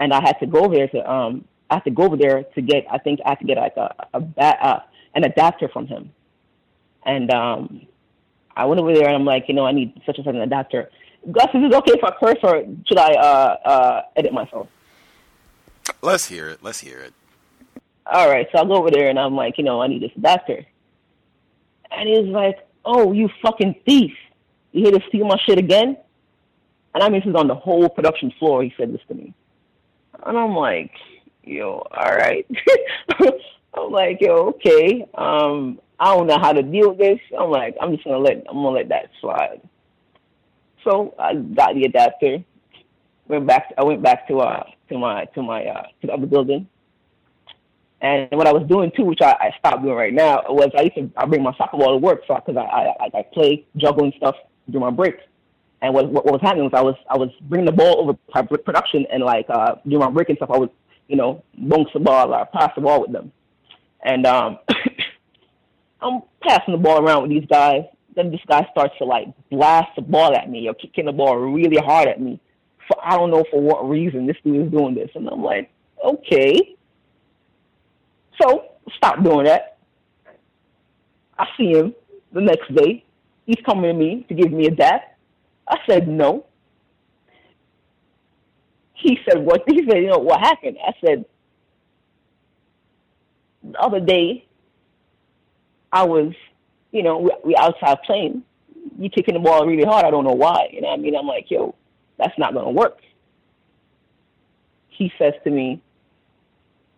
and 0.00 0.12
I 0.12 0.20
had 0.20 0.38
to 0.40 0.46
go 0.46 0.64
over 0.64 0.74
there 0.74 0.88
to 0.88 1.10
um 1.10 1.44
I 1.70 1.74
had 1.74 1.84
to 1.84 1.90
go 1.90 2.04
over 2.04 2.16
there 2.16 2.44
to 2.54 2.62
get 2.62 2.84
I 2.90 2.98
think 2.98 3.20
I 3.24 3.30
had 3.30 3.38
to 3.40 3.44
get 3.44 3.56
like 3.56 3.76
a 3.76 3.94
a, 4.14 4.22
a 4.38 4.66
uh, 4.66 4.80
an 5.14 5.24
adapter 5.24 5.68
from 5.68 5.86
him, 5.86 6.10
and 7.06 7.32
um 7.32 7.86
I 8.56 8.64
went 8.64 8.80
over 8.80 8.92
there 8.92 9.06
and 9.06 9.14
I'm 9.14 9.24
like 9.24 9.44
you 9.48 9.54
know 9.54 9.64
I 9.64 9.72
need 9.72 10.00
such 10.04 10.18
and 10.18 10.24
such 10.26 10.34
an 10.34 10.40
adapter 10.40 10.90
Gus, 11.30 11.48
is 11.54 11.64
it 11.64 11.74
okay 11.74 11.92
if 11.92 12.04
I 12.04 12.12
curse 12.18 12.38
or 12.42 12.64
should 12.86 12.98
I 12.98 13.12
uh, 13.12 13.56
uh, 13.64 14.02
edit 14.16 14.32
myself? 14.32 14.68
Let's 16.00 16.26
hear 16.26 16.48
it. 16.48 16.60
Let's 16.62 16.80
hear 16.80 16.98
it. 17.00 17.12
All 18.06 18.30
right, 18.30 18.46
so 18.52 18.62
I 18.62 18.64
go 18.64 18.74
over 18.76 18.90
there 18.90 19.10
and 19.10 19.18
I'm 19.18 19.34
like, 19.34 19.58
you 19.58 19.64
know, 19.64 19.82
I 19.82 19.86
need 19.86 20.02
this 20.02 20.12
doctor. 20.18 20.64
And 21.90 22.08
he's 22.08 22.32
like, 22.32 22.56
oh, 22.84 23.12
you 23.12 23.28
fucking 23.42 23.76
thief. 23.84 24.12
You 24.72 24.84
here 24.84 24.98
to 24.98 25.04
steal 25.08 25.26
my 25.26 25.36
shit 25.44 25.58
again? 25.58 25.96
And 26.94 27.02
I 27.02 27.08
mean, 27.08 27.20
this 27.20 27.30
is 27.30 27.34
on 27.34 27.48
the 27.48 27.54
whole 27.54 27.88
production 27.88 28.32
floor. 28.38 28.62
He 28.62 28.72
said 28.76 28.92
this 28.92 29.00
to 29.08 29.14
me. 29.14 29.34
And 30.24 30.38
I'm 30.38 30.54
like, 30.54 30.92
yo, 31.44 31.86
all 31.90 32.14
right. 32.14 32.46
I'm 33.74 33.92
like, 33.92 34.18
yo, 34.20 34.48
okay. 34.48 35.06
Um, 35.14 35.78
I 36.00 36.14
don't 36.14 36.26
know 36.26 36.38
how 36.38 36.52
to 36.52 36.62
deal 36.62 36.90
with 36.90 36.98
this. 36.98 37.20
I'm 37.38 37.50
like, 37.50 37.76
I'm 37.80 37.92
just 37.92 38.04
gonna 38.04 38.18
let 38.18 38.38
I'm 38.48 38.56
gonna 38.56 38.70
let 38.70 38.88
that 38.88 39.10
slide. 39.20 39.60
So 40.84 41.14
I 41.18 41.34
got 41.34 41.74
the 41.74 41.84
adapter. 41.84 42.38
Went 43.26 43.46
back. 43.46 43.72
I 43.76 43.84
went 43.84 44.02
back 44.02 44.26
to 44.28 44.38
uh 44.40 44.64
to 44.88 44.98
my 44.98 45.24
to 45.34 45.42
my 45.42 45.64
uh 45.64 45.82
to 46.00 46.06
the 46.06 46.12
other 46.12 46.26
building. 46.26 46.68
And 48.00 48.28
what 48.30 48.46
I 48.46 48.52
was 48.52 48.66
doing 48.68 48.92
too, 48.96 49.04
which 49.04 49.20
I, 49.20 49.32
I 49.32 49.50
stopped 49.58 49.82
doing 49.82 49.96
right 49.96 50.14
now, 50.14 50.42
was 50.48 50.70
I 50.76 50.82
used 50.82 50.94
to 50.94 51.10
I 51.16 51.26
bring 51.26 51.42
my 51.42 51.54
soccer 51.56 51.76
ball 51.76 51.92
to 51.92 51.98
work, 51.98 52.22
so 52.26 52.34
because 52.34 52.56
I, 52.56 52.94
I 53.00 53.18
I 53.18 53.22
play 53.32 53.66
juggling 53.76 54.12
stuff 54.16 54.36
during 54.70 54.84
my 54.84 54.90
breaks. 54.90 55.22
And 55.80 55.94
what, 55.94 56.10
what 56.10 56.24
was 56.24 56.40
happening 56.42 56.64
was 56.64 56.72
I 56.74 56.82
was 56.82 56.96
I 57.10 57.16
was 57.16 57.30
bringing 57.42 57.66
the 57.66 57.72
ball 57.72 58.00
over 58.00 58.58
production 58.58 59.06
and 59.12 59.22
like 59.22 59.46
uh, 59.48 59.76
during 59.86 60.04
my 60.04 60.10
break 60.10 60.28
and 60.28 60.38
stuff 60.38 60.50
I 60.50 60.58
would 60.58 60.70
you 61.08 61.16
know 61.16 61.42
bonk 61.60 61.92
the 61.92 62.00
ball 62.00 62.32
or 62.32 62.46
pass 62.46 62.70
the 62.74 62.80
ball 62.80 63.02
with 63.02 63.12
them, 63.12 63.32
and 64.02 64.26
um, 64.26 64.58
I'm 66.00 66.22
passing 66.40 66.72
the 66.72 66.78
ball 66.78 67.04
around 67.04 67.22
with 67.22 67.30
these 67.30 67.46
guys. 67.48 67.82
Then 68.18 68.32
this 68.32 68.40
guy 68.48 68.66
starts 68.72 68.98
to 68.98 69.04
like 69.04 69.28
blast 69.48 69.94
the 69.94 70.02
ball 70.02 70.34
at 70.34 70.50
me 70.50 70.68
or 70.68 70.74
kicking 70.74 71.04
the 71.04 71.12
ball 71.12 71.36
really 71.36 71.76
hard 71.76 72.08
at 72.08 72.20
me. 72.20 72.40
For 72.88 72.96
I 73.00 73.16
don't 73.16 73.30
know 73.30 73.44
for 73.48 73.60
what 73.60 73.88
reason 73.88 74.26
this 74.26 74.36
dude 74.42 74.66
is 74.66 74.72
doing 74.72 74.96
this, 74.96 75.08
and 75.14 75.28
I'm 75.28 75.40
like, 75.40 75.70
okay. 76.04 76.76
So 78.42 78.72
stop 78.96 79.22
doing 79.22 79.44
that. 79.44 79.78
I 81.38 81.46
see 81.56 81.70
him 81.70 81.94
the 82.32 82.40
next 82.40 82.74
day. 82.74 83.04
He's 83.46 83.62
coming 83.64 83.84
to 83.84 83.94
me 83.94 84.26
to 84.28 84.34
give 84.34 84.50
me 84.50 84.66
a 84.66 84.72
dap. 84.72 85.16
I 85.68 85.76
said 85.88 86.08
no. 86.08 86.44
He 88.94 89.16
said 89.28 89.38
what? 89.44 89.62
He 89.68 89.86
said, 89.88 89.98
you 89.98 90.08
know 90.08 90.18
what 90.18 90.40
happened? 90.40 90.76
I 90.84 90.92
said 91.06 91.24
the 93.62 93.80
other 93.80 94.00
day 94.00 94.44
I 95.92 96.02
was, 96.02 96.32
you 96.92 97.02
know, 97.02 97.30
we, 97.44 97.56
outside 97.56 97.98
playing. 98.04 98.42
You 98.98 99.10
kicking 99.10 99.34
the 99.34 99.40
ball 99.40 99.66
really 99.66 99.84
hard. 99.84 100.04
I 100.04 100.10
don't 100.10 100.24
know 100.24 100.32
why. 100.32 100.68
You 100.72 100.80
know 100.80 100.88
I 100.92 100.96
mean? 100.96 101.14
I'm 101.14 101.26
like, 101.26 101.50
yo, 101.50 101.74
that's 102.18 102.36
not 102.38 102.54
gonna 102.54 102.70
work. 102.70 102.98
He 104.88 105.12
says 105.18 105.34
to 105.44 105.50
me, 105.50 105.80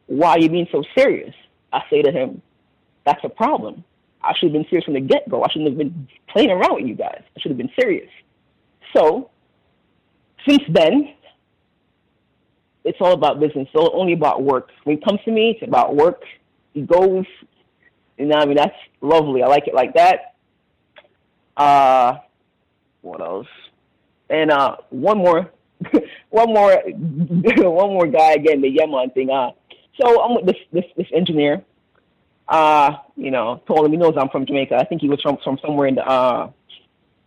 why 0.07 0.31
are 0.31 0.39
you 0.39 0.49
being 0.49 0.69
so 0.73 0.83
serious? 0.97 1.35
I 1.73 1.83
say 1.91 2.03
to 2.03 2.11
him, 2.11 2.43
that's 3.05 3.23
a 3.25 3.29
problem. 3.29 3.85
I 4.23 4.33
should 4.35 4.49
have 4.49 4.53
been 4.53 4.67
serious 4.69 4.85
from 4.85 4.95
the 4.95 5.01
get 5.01 5.29
go. 5.29 5.43
I 5.43 5.49
shouldn't 5.49 5.71
have 5.71 5.79
been 5.79 6.09
playing 6.29 6.51
around 6.51 6.77
with 6.77 6.87
you 6.87 6.95
guys. 6.95 7.23
I 7.37 7.41
should 7.41 7.51
have 7.51 7.59
been 7.59 7.71
serious. 7.79 8.11
So, 8.95 9.31
since 10.49 10.62
then, 10.69 11.15
it's 12.85 12.99
all 13.01 13.12
about 13.12 13.41
business. 13.41 13.69
It's 13.73 13.91
only 13.95 14.12
about 14.12 14.43
work. 14.43 14.71
When 14.85 14.97
it 14.97 15.05
comes 15.05 15.21
to 15.25 15.31
me, 15.31 15.53
it's 15.53 15.67
about 15.67 15.95
work. 15.95 16.23
He 16.73 16.83
goes, 16.83 17.25
you 18.21 18.27
know, 18.27 18.37
I 18.37 18.45
mean, 18.45 18.57
that's 18.57 18.77
lovely. 19.01 19.43
I 19.43 19.47
like 19.47 19.67
it 19.67 19.75
like 19.75 19.95
that. 19.95 20.35
Uh, 21.57 22.19
what 23.01 23.21
else? 23.21 23.47
And 24.29 24.51
uh, 24.51 24.77
one 24.91 25.19
more, 25.19 25.51
one 26.29 26.53
more, 26.53 26.83
one 26.87 27.91
more 27.95 28.07
guy 28.07 28.33
again. 28.33 28.61
The 28.61 28.69
Yemen 28.69 29.11
thing. 29.11 29.31
Uh, 29.31 29.53
so 29.99 30.23
I'm 30.23 30.37
with 30.37 30.47
this 30.47 30.57
this 30.73 30.85
this 30.97 31.07
engineer. 31.15 31.63
Uh, 32.47 32.99
you 33.17 33.31
know, 33.31 33.63
told 33.67 33.87
him 33.87 33.93
he 33.93 33.97
knows 33.97 34.15
I'm 34.19 34.29
from 34.29 34.45
Jamaica. 34.45 34.77
I 34.77 34.85
think 34.85 35.01
he 35.01 35.09
was 35.09 35.21
from 35.23 35.39
from 35.43 35.59
somewhere 35.65 35.87
in 35.87 35.95
the 35.95 36.07
uh 36.07 36.51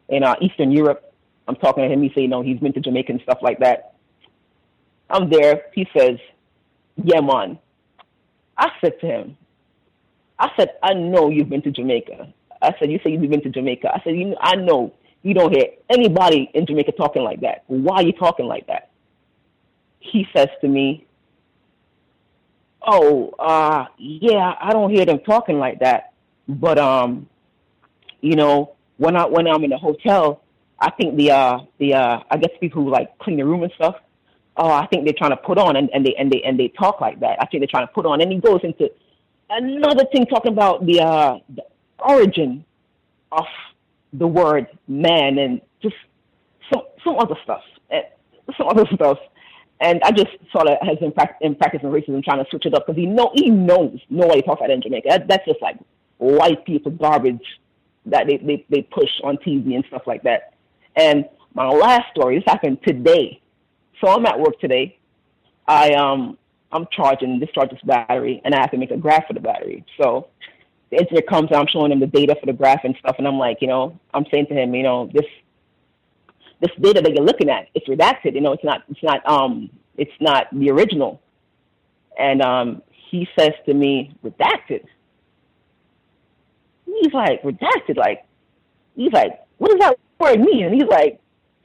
in 0.10 0.24
uh, 0.24 0.36
Eastern 0.41 0.72
Europe. 0.72 1.11
I'm 1.48 1.56
talking 1.56 1.84
to 1.84 1.90
him. 1.91 2.03
He 2.03 2.11
say, 2.14 2.28
know, 2.28 2.41
he's 2.41 2.60
been 2.60 2.74
to 2.74 2.80
Jamaica 2.80 3.14
and 3.14 3.22
stuff 3.22 3.40
like 3.41 3.60
that. 3.60 3.95
I'm 5.10 5.30
there. 5.30 5.65
He 5.74 5.88
says, 5.98 6.18
yeah, 7.03 7.20
man. 7.20 7.60
I 8.57 8.70
said 8.80 8.99
to 9.02 9.06
him, 9.07 9.38
I 10.44 10.52
said, 10.57 10.72
I 10.84 10.94
know 10.94 11.30
you've 11.30 11.48
been 11.48 11.61
to 11.61 11.72
Jamaica. 11.72 12.34
I 12.61 12.76
said, 12.78 12.91
you 12.91 12.99
say 13.02 13.11
you've 13.11 13.30
been 13.30 13.41
to 13.44 13.49
Jamaica. 13.49 13.90
I 13.95 14.02
said, 14.03 14.18
you, 14.18 14.26
know, 14.26 14.38
I 14.41 14.56
know 14.56 14.94
you 15.22 15.34
don't 15.34 15.53
hear 15.56 15.68
anybody 15.90 16.52
in 16.53 16.65
Jamaica 16.65 16.91
talking 16.91 17.24
like 17.24 17.40
that. 17.40 17.64
Why 17.68 17.95
are 17.95 18.03
you 18.03 18.11
talking 18.11 18.45
like 18.45 18.68
that? 18.68 18.90
He 19.99 20.28
says 20.36 20.49
to 20.60 20.68
me, 20.68 21.07
oh, 22.86 23.30
uh, 23.40 23.86
yeah, 23.98 24.56
I 24.60 24.74
don't 24.74 24.91
hear 24.91 25.06
them 25.06 25.20
talking 25.20 25.60
like 25.60 25.80
that. 25.80 26.11
But, 26.49 26.78
um, 26.78 27.30
you 28.20 28.36
know, 28.36 28.74
when 28.98 29.15
I, 29.15 29.26
when 29.26 29.48
I'm 29.48 29.64
in 29.64 29.70
the 29.70 29.78
hotel, 29.78 30.41
I 30.78 30.91
think 30.91 31.15
the 31.15 31.32
uh 31.32 31.60
the 31.78 31.94
uh 31.94 32.20
I 32.30 32.36
guess 32.36 32.49
people 32.60 32.84
who 32.84 32.90
like 32.90 33.18
clean 33.20 33.38
the 33.38 33.45
room 33.45 33.64
and 33.64 33.72
stuff. 33.76 33.95
Oh, 34.57 34.70
I 34.70 34.86
think 34.88 35.06
they're 35.06 35.14
trying 35.18 35.32
to 35.32 35.38
put 35.38 35.57
on 35.57 35.78
and, 35.78 35.90
and 35.94 36.06
they 36.06 36.14
and 36.15 36.30
they 36.30 36.41
and 36.44 36.60
they 36.60 36.68
talk 36.68 36.99
like 36.99 37.22
that. 37.22 37.38
I 37.40 37.45
think 37.45 37.61
they're 37.61 37.72
trying 37.72 37.88
to 37.88 37.94
put 37.94 38.06
on 38.06 38.20
and 38.20 38.30
he 38.30 38.40
goes 38.40 38.60
into 38.64 38.91
another 39.57 40.05
thing 40.11 40.25
talking 40.25 40.53
about 40.53 40.85
the 40.85 41.01
uh 41.01 41.39
the 41.55 41.63
origin 41.99 42.65
of 43.31 43.45
the 44.13 44.27
word 44.27 44.67
man 44.88 45.38
and 45.38 45.61
just 45.81 45.95
some 46.71 46.84
some 47.03 47.17
other 47.17 47.35
stuff. 47.43 47.61
And 47.89 48.03
some 48.57 48.67
other 48.67 48.85
stuff. 48.93 49.17
And 49.81 50.01
I 50.03 50.11
just 50.11 50.30
sort 50.51 50.67
of 50.67 50.77
has 50.81 50.97
in, 51.01 51.11
practice, 51.11 51.38
in 51.41 51.55
practicing 51.55 51.89
racism 51.89 52.23
trying 52.23 52.43
to 52.43 52.49
switch 52.49 52.65
it 52.65 52.73
up 52.73 52.85
because 52.85 52.97
he 52.97 53.05
know 53.05 53.31
he 53.34 53.49
knows 53.49 53.99
nobody 54.09 54.41
talks 54.41 54.61
that 54.61 54.69
in 54.69 54.81
Jamaica. 54.81 55.09
That, 55.09 55.27
that's 55.27 55.45
just 55.45 55.61
like 55.61 55.77
white 56.17 56.63
people 56.65 56.91
garbage 56.91 57.43
that 58.05 58.27
they, 58.27 58.38
they, 58.38 58.65
they 58.69 58.81
push 58.81 59.09
on 59.23 59.38
TV 59.38 59.75
and 59.75 59.84
stuff 59.88 60.03
like 60.05 60.23
that. 60.23 60.53
And 60.95 61.25
my 61.53 61.67
last 61.67 62.11
story, 62.11 62.38
this 62.38 62.43
happened 62.47 62.80
today. 62.85 63.41
So 63.99 64.09
I'm 64.09 64.25
at 64.25 64.39
work 64.39 64.59
today. 64.59 64.97
I 65.67 65.93
um 65.93 66.38
I'm 66.74 66.88
charging 66.91 67.40
this 67.40 67.50
battery 67.86 68.41
and 68.44 68.56
I 68.56 68.62
have 68.62 68.72
to 68.72 68.78
make 68.78 68.91
a 68.91 68.98
graph 68.98 69.28
for 69.28 69.34
the 69.34 69.40
battery. 69.40 69.86
So 70.02 70.28
the 70.90 70.98
engineer 70.98 71.22
comes 71.22 71.50
and 71.52 71.58
I'm 71.60 71.68
showing 71.68 71.91
him 71.91 72.00
the 72.00 72.08
data 72.08 72.36
for 72.40 72.48
the 72.48 72.54
graph 72.54 72.84
and 72.84 72.95
stuff 73.00 73.16
and 73.20 73.28
I'm 73.28 73.38
like, 73.38 73.58
you 73.62 73.68
know, 73.68 74.00
I'm 74.14 74.26
saying 74.32 74.48
to 74.48 74.54
him, 74.54 74.74
you 74.74 74.84
know, 74.84 75.10
this 75.14 75.26
this 76.62 76.72
data 76.80 77.02
that 77.02 77.14
you're 77.14 77.26
looking 77.26 77.50
at, 77.50 77.68
it's 77.76 77.88
redacted, 77.88 78.34
you 78.34 78.41
know, 78.41 78.54
it's 78.54 78.64
not 78.64 78.84
it's 78.90 79.04
not 79.04 79.26
um 79.28 79.70
it's 79.98 80.12
not 80.20 80.48
the 80.52 80.72
original. 80.72 81.22
And 82.18 82.41
um 82.41 82.82
he 83.10 83.28
says 83.38 83.52
to 83.68 83.74
me, 83.74 84.16
redacted. 84.24 84.86
He's 86.86 87.14
like, 87.14 87.44
redacted, 87.44 87.98
like 87.98 88.26
he's 88.95 89.12
like, 89.12 89.40
what 89.58 89.72
does 89.72 89.80
that 89.80 90.00
word 90.20 90.40
mean? 90.40 90.66
And 90.66 90.74
he's 90.74 90.90
like, 90.90 91.20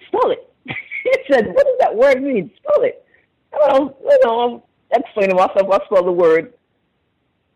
spell 0.07 0.31
it. 0.31 0.53
he 0.67 1.13
said, 1.31 1.47
what 1.47 1.67
does 1.67 1.77
that 1.81 1.97
word 1.97 2.23
mean? 2.23 2.51
Spell 2.59 2.83
it. 2.83 3.05
I 3.55 3.69
don't 3.73 3.97
you 4.03 4.19
know, 4.25 4.65
I'm 4.95 5.03
explaining 5.03 5.37
myself, 5.37 5.71
I 5.71 5.85
spell 5.87 6.05
the 6.05 6.13
word. 6.13 6.55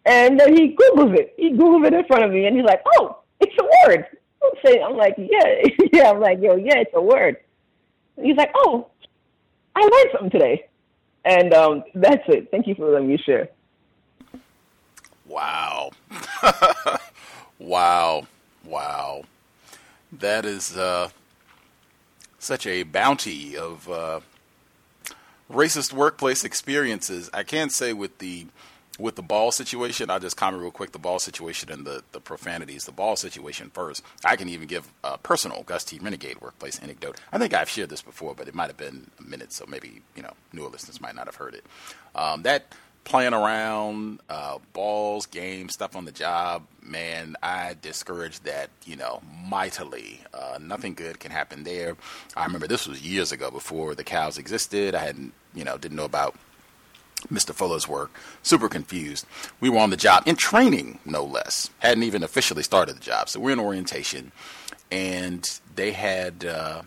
And 0.05 0.39
then 0.39 0.55
he 0.55 0.77
Googles 0.77 1.17
it. 1.17 1.35
He 1.37 1.53
Googles 1.53 1.87
it 1.87 1.95
in 1.95 2.05
front 2.07 2.25
of 2.25 2.31
me 2.33 2.47
and 2.47 2.57
he's 2.57 2.65
like, 2.65 2.83
oh, 2.99 3.19
it's 3.41 3.55
a 3.59 3.89
word. 3.89 4.07
I'm 4.43 4.51
saying, 4.65 4.83
I'm 4.85 4.97
like, 4.97 5.15
yeah, 5.17 5.63
yeah. 5.93 6.11
I'm 6.11 6.21
like, 6.21 6.41
yo, 6.41 6.57
yeah, 6.57 6.79
it's 6.79 6.91
a 6.95 7.01
word. 7.01 7.37
He's 8.21 8.37
like, 8.37 8.51
oh, 8.57 8.89
I 9.77 9.81
learned 9.81 10.11
something 10.13 10.31
today. 10.31 10.67
And 11.25 11.55
um, 11.55 11.85
that's 11.95 12.25
it. 12.29 12.51
Thank 12.51 12.67
you 12.67 12.75
for 12.75 12.91
letting 12.91 13.09
me 13.09 13.17
share. 13.17 13.49
Wow. 15.27 15.91
wow. 17.59 18.27
Wow 18.65 19.23
that 20.13 20.45
is 20.45 20.77
uh, 20.77 21.09
such 22.39 22.67
a 22.67 22.83
bounty 22.83 23.57
of 23.57 23.89
uh, 23.89 24.21
racist 25.53 25.93
workplace 25.93 26.45
experiences. 26.45 27.31
I 27.33 27.43
can't 27.43 27.73
say 27.73 27.93
with 27.93 28.19
the 28.19 28.47
with 28.99 29.17
the 29.17 29.23
ball 29.23 29.51
situation. 29.53 30.11
I'll 30.11 30.21
just 30.21 30.37
comment 30.37 30.63
real 30.63 30.71
quick. 30.71 30.93
The 30.93 30.99
ball 30.99 31.19
situation 31.19 31.73
and 31.73 31.87
the, 31.87 32.03
the 32.13 32.21
profanities. 32.21 32.85
The 32.85 32.93
ball 32.93 33.17
situation 33.17 33.71
first. 33.73 34.03
I 34.25 34.37
can 34.37 34.49
even 34.49 34.67
give 34.67 34.93
a 35.03 35.19
personal 35.19 35.63
Gus 35.63 35.85
T. 35.85 35.99
Renegade 35.99 36.41
workplace 36.41 36.79
anecdote. 36.79 37.21
I 37.33 37.39
think 37.39 37.55
I've 37.55 37.69
shared 37.69 37.89
this 37.89 38.03
before, 38.03 38.35
but 38.35 38.49
it 38.49 38.55
might 38.55 38.69
have 38.69 38.77
been 38.77 39.11
a 39.19 39.23
minute, 39.23 39.53
so 39.53 39.65
maybe 39.67 40.03
you 40.15 40.23
know 40.23 40.33
newer 40.53 40.69
listeners 40.69 41.01
might 41.01 41.15
not 41.15 41.27
have 41.27 41.37
heard 41.37 41.55
it. 41.55 41.65
Um, 42.15 42.43
that 42.43 42.67
playing 43.05 43.35
around, 43.35 44.21
uh, 44.29 44.59
balls, 44.73 45.27
games, 45.27 45.75
stuff 45.75 45.97
on 45.97 46.05
the 46.05 46.13
job, 46.13 46.65
man, 46.83 47.37
I 47.43 47.77
discourage 47.81 48.41
that, 48.41 48.71
you 48.85 48.97
know, 48.97 49.21
mightily. 49.49 50.21
Uh, 50.33 50.59
nothing 50.61 50.95
good 50.95 51.19
can 51.19 51.31
happen 51.31 51.65
there. 51.65 51.97
I 52.37 52.45
remember 52.45 52.67
this 52.67 52.87
was 52.87 53.03
years 53.03 53.33
ago 53.33 53.51
before 53.51 53.95
the 53.95 54.05
cows 54.05 54.39
existed. 54.39 54.95
I 54.95 55.05
hadn't, 55.05 55.33
you 55.55 55.65
know, 55.65 55.77
didn't 55.79 55.97
know 55.97 56.05
about 56.05 56.35
Mr. 57.33 57.55
Fuller's 57.55 57.87
work. 57.87 58.11
Super 58.43 58.69
confused. 58.69 59.27
We 59.61 59.69
were 59.71 59.79
on 59.79 59.91
the 59.91 59.97
job 59.97 60.25
in 60.27 60.37
training, 60.37 60.99
no 61.05 61.25
less. 61.25 61.71
Hadn't 61.79 62.03
even 62.03 62.23
officially 62.23 62.63
started 62.63 62.97
the 62.97 63.01
job. 63.01 63.29
So 63.29 63.41
we're 63.41 63.53
in 63.53 63.61
orientation, 63.61 64.33
and 64.91 65.49
they 65.75 65.93
had. 65.93 66.45
Uh, 66.45 66.83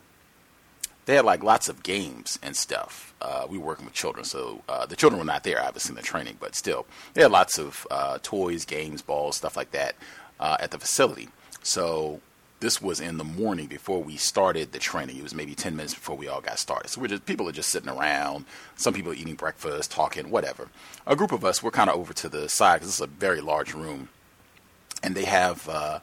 they 1.06 1.16
had 1.16 1.26
like 1.26 1.44
lots 1.44 1.70
of 1.70 1.84
games 1.84 2.40
and 2.42 2.56
stuff. 2.56 3.14
Uh, 3.22 3.46
we 3.48 3.60
were 3.60 3.66
working 3.66 3.86
with 3.86 3.94
children, 3.94 4.26
so 4.26 4.64
uh, 4.68 4.88
the 4.88 4.96
children 4.96 5.20
were 5.20 5.26
not 5.26 5.44
there, 5.44 5.62
obviously, 5.62 5.92
in 5.92 5.96
the 5.98 6.02
training, 6.02 6.38
but 6.40 6.56
still, 6.56 6.88
they 7.14 7.22
had 7.22 7.32
lots 7.32 7.60
of 7.60 7.86
uh, 7.92 8.18
toys, 8.24 8.66
games, 8.66 9.04
balls, 9.04 9.38
stuff 9.38 9.56
like 9.56 9.70
that 9.72 9.96
uh, 10.40 10.58
at 10.60 10.72
the 10.72 10.80
facility. 10.80 11.30
So 11.62 12.22
this 12.66 12.82
was 12.82 13.00
in 13.00 13.20
the 13.20 13.24
morning 13.24 13.68
before 13.68 14.02
we 14.02 14.18
started 14.18 14.72
the 14.72 14.80
training. 14.80 15.16
It 15.18 15.22
was 15.22 15.36
maybe 15.36 15.54
10 15.54 15.76
minutes 15.76 15.94
before 15.94 16.18
we 16.18 16.28
all 16.28 16.42
got 16.42 16.58
started. 16.58 16.88
So 16.88 17.00
we're 17.00 17.10
just, 17.10 17.28
people 17.28 17.48
are 17.48 17.52
just 17.52 17.70
sitting 17.70 17.92
around. 17.92 18.46
Some 18.76 18.92
people 18.92 19.12
are 19.12 19.16
eating 19.16 19.36
breakfast, 19.36 19.92
talking, 19.92 20.32
whatever. 20.32 20.70
A 21.06 21.16
group 21.16 21.32
of 21.32 21.46
us, 21.46 21.62
we're 21.62 21.70
kind 21.70 21.92
of 21.92 21.96
over 21.96 22.12
to 22.14 22.28
the 22.28 22.50
side 22.50 22.78
because 22.78 22.88
this 22.88 22.96
is 22.96 23.02
a 23.02 23.06
very 23.06 23.40
large 23.40 23.76
room. 23.76 24.10
And 25.04 25.14
they 25.14 25.26
have 25.26 25.70
uh, 25.70 26.00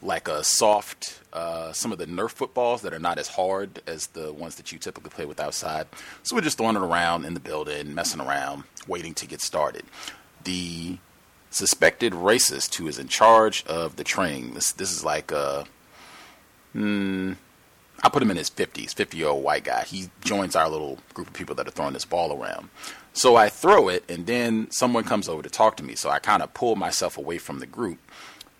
like 0.00 0.26
a 0.26 0.42
soft, 0.42 1.20
uh, 1.34 1.72
some 1.72 1.92
of 1.92 1.98
the 1.98 2.06
Nerf 2.06 2.30
footballs 2.30 2.80
that 2.80 2.94
are 2.94 2.98
not 2.98 3.18
as 3.18 3.28
hard 3.28 3.82
as 3.86 4.06
the 4.06 4.32
ones 4.32 4.54
that 4.54 4.72
you 4.72 4.78
typically 4.78 5.10
play 5.10 5.26
with 5.26 5.38
outside. 5.38 5.86
So 6.22 6.34
we're 6.34 6.40
just 6.40 6.56
throwing 6.56 6.76
it 6.76 6.82
around 6.82 7.26
in 7.26 7.34
the 7.34 7.40
building, 7.40 7.94
messing 7.94 8.22
around, 8.22 8.64
waiting 8.88 9.12
to 9.16 9.26
get 9.26 9.42
started. 9.42 9.82
The 10.44 10.96
suspected 11.50 12.14
racist 12.14 12.74
who 12.76 12.88
is 12.88 12.98
in 12.98 13.08
charge 13.08 13.66
of 13.66 13.96
the 13.96 14.04
training, 14.04 14.54
this, 14.54 14.72
this 14.72 14.90
is 14.90 15.04
like 15.04 15.30
a, 15.30 15.66
hmm, 16.76 17.32
I 18.02 18.08
put 18.10 18.22
him 18.22 18.30
in 18.30 18.36
his 18.36 18.50
50s, 18.50 18.94
50 18.94 19.16
year 19.16 19.28
old 19.28 19.42
white 19.42 19.64
guy. 19.64 19.84
He 19.84 20.10
joins 20.20 20.54
our 20.54 20.68
little 20.68 20.98
group 21.14 21.28
of 21.28 21.32
people 21.32 21.54
that 21.56 21.66
are 21.66 21.70
throwing 21.70 21.94
this 21.94 22.04
ball 22.04 22.38
around. 22.38 22.68
So 23.14 23.36
I 23.36 23.48
throw 23.48 23.88
it, 23.88 24.04
and 24.10 24.26
then 24.26 24.70
someone 24.70 25.04
comes 25.04 25.28
over 25.28 25.42
to 25.42 25.48
talk 25.48 25.78
to 25.78 25.82
me. 25.82 25.94
So 25.94 26.10
I 26.10 26.18
kind 26.18 26.42
of 26.42 26.52
pull 26.52 26.76
myself 26.76 27.16
away 27.16 27.38
from 27.38 27.60
the 27.60 27.66
group 27.66 27.98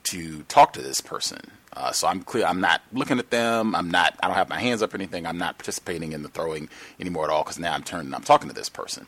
to 0.05 0.45
talk 0.45 0.73
to 0.73 0.83
this 0.83 1.03
person. 1.03 1.51
Uh, 1.75 1.93
so 1.93 2.09
I'm 2.09 2.23
clear. 2.23 2.47
I'm 2.47 2.61
not 2.61 2.81
looking 2.95 3.19
at 3.19 3.31
them. 3.31 3.75
I'm 3.75 3.91
not. 3.91 4.17
I 4.23 4.29
don't 4.29 4.37
have 4.37 4.49
my 4.49 4.59
hands 4.59 4.81
up 4.81 4.95
or 4.95 4.97
anything. 4.97 5.27
I'm 5.27 5.37
not 5.37 5.59
participating 5.59 6.13
in 6.13 6.23
the 6.23 6.31
throwing 6.31 6.71
anymore 6.99 7.25
at 7.25 7.31
all 7.31 7.43
because 7.43 7.59
now 7.59 7.75
I'm 7.75 7.83
turning. 7.83 8.15
I'm 8.15 8.23
talking 8.23 8.49
to 8.49 8.55
this 8.55 8.71
person. 8.71 9.07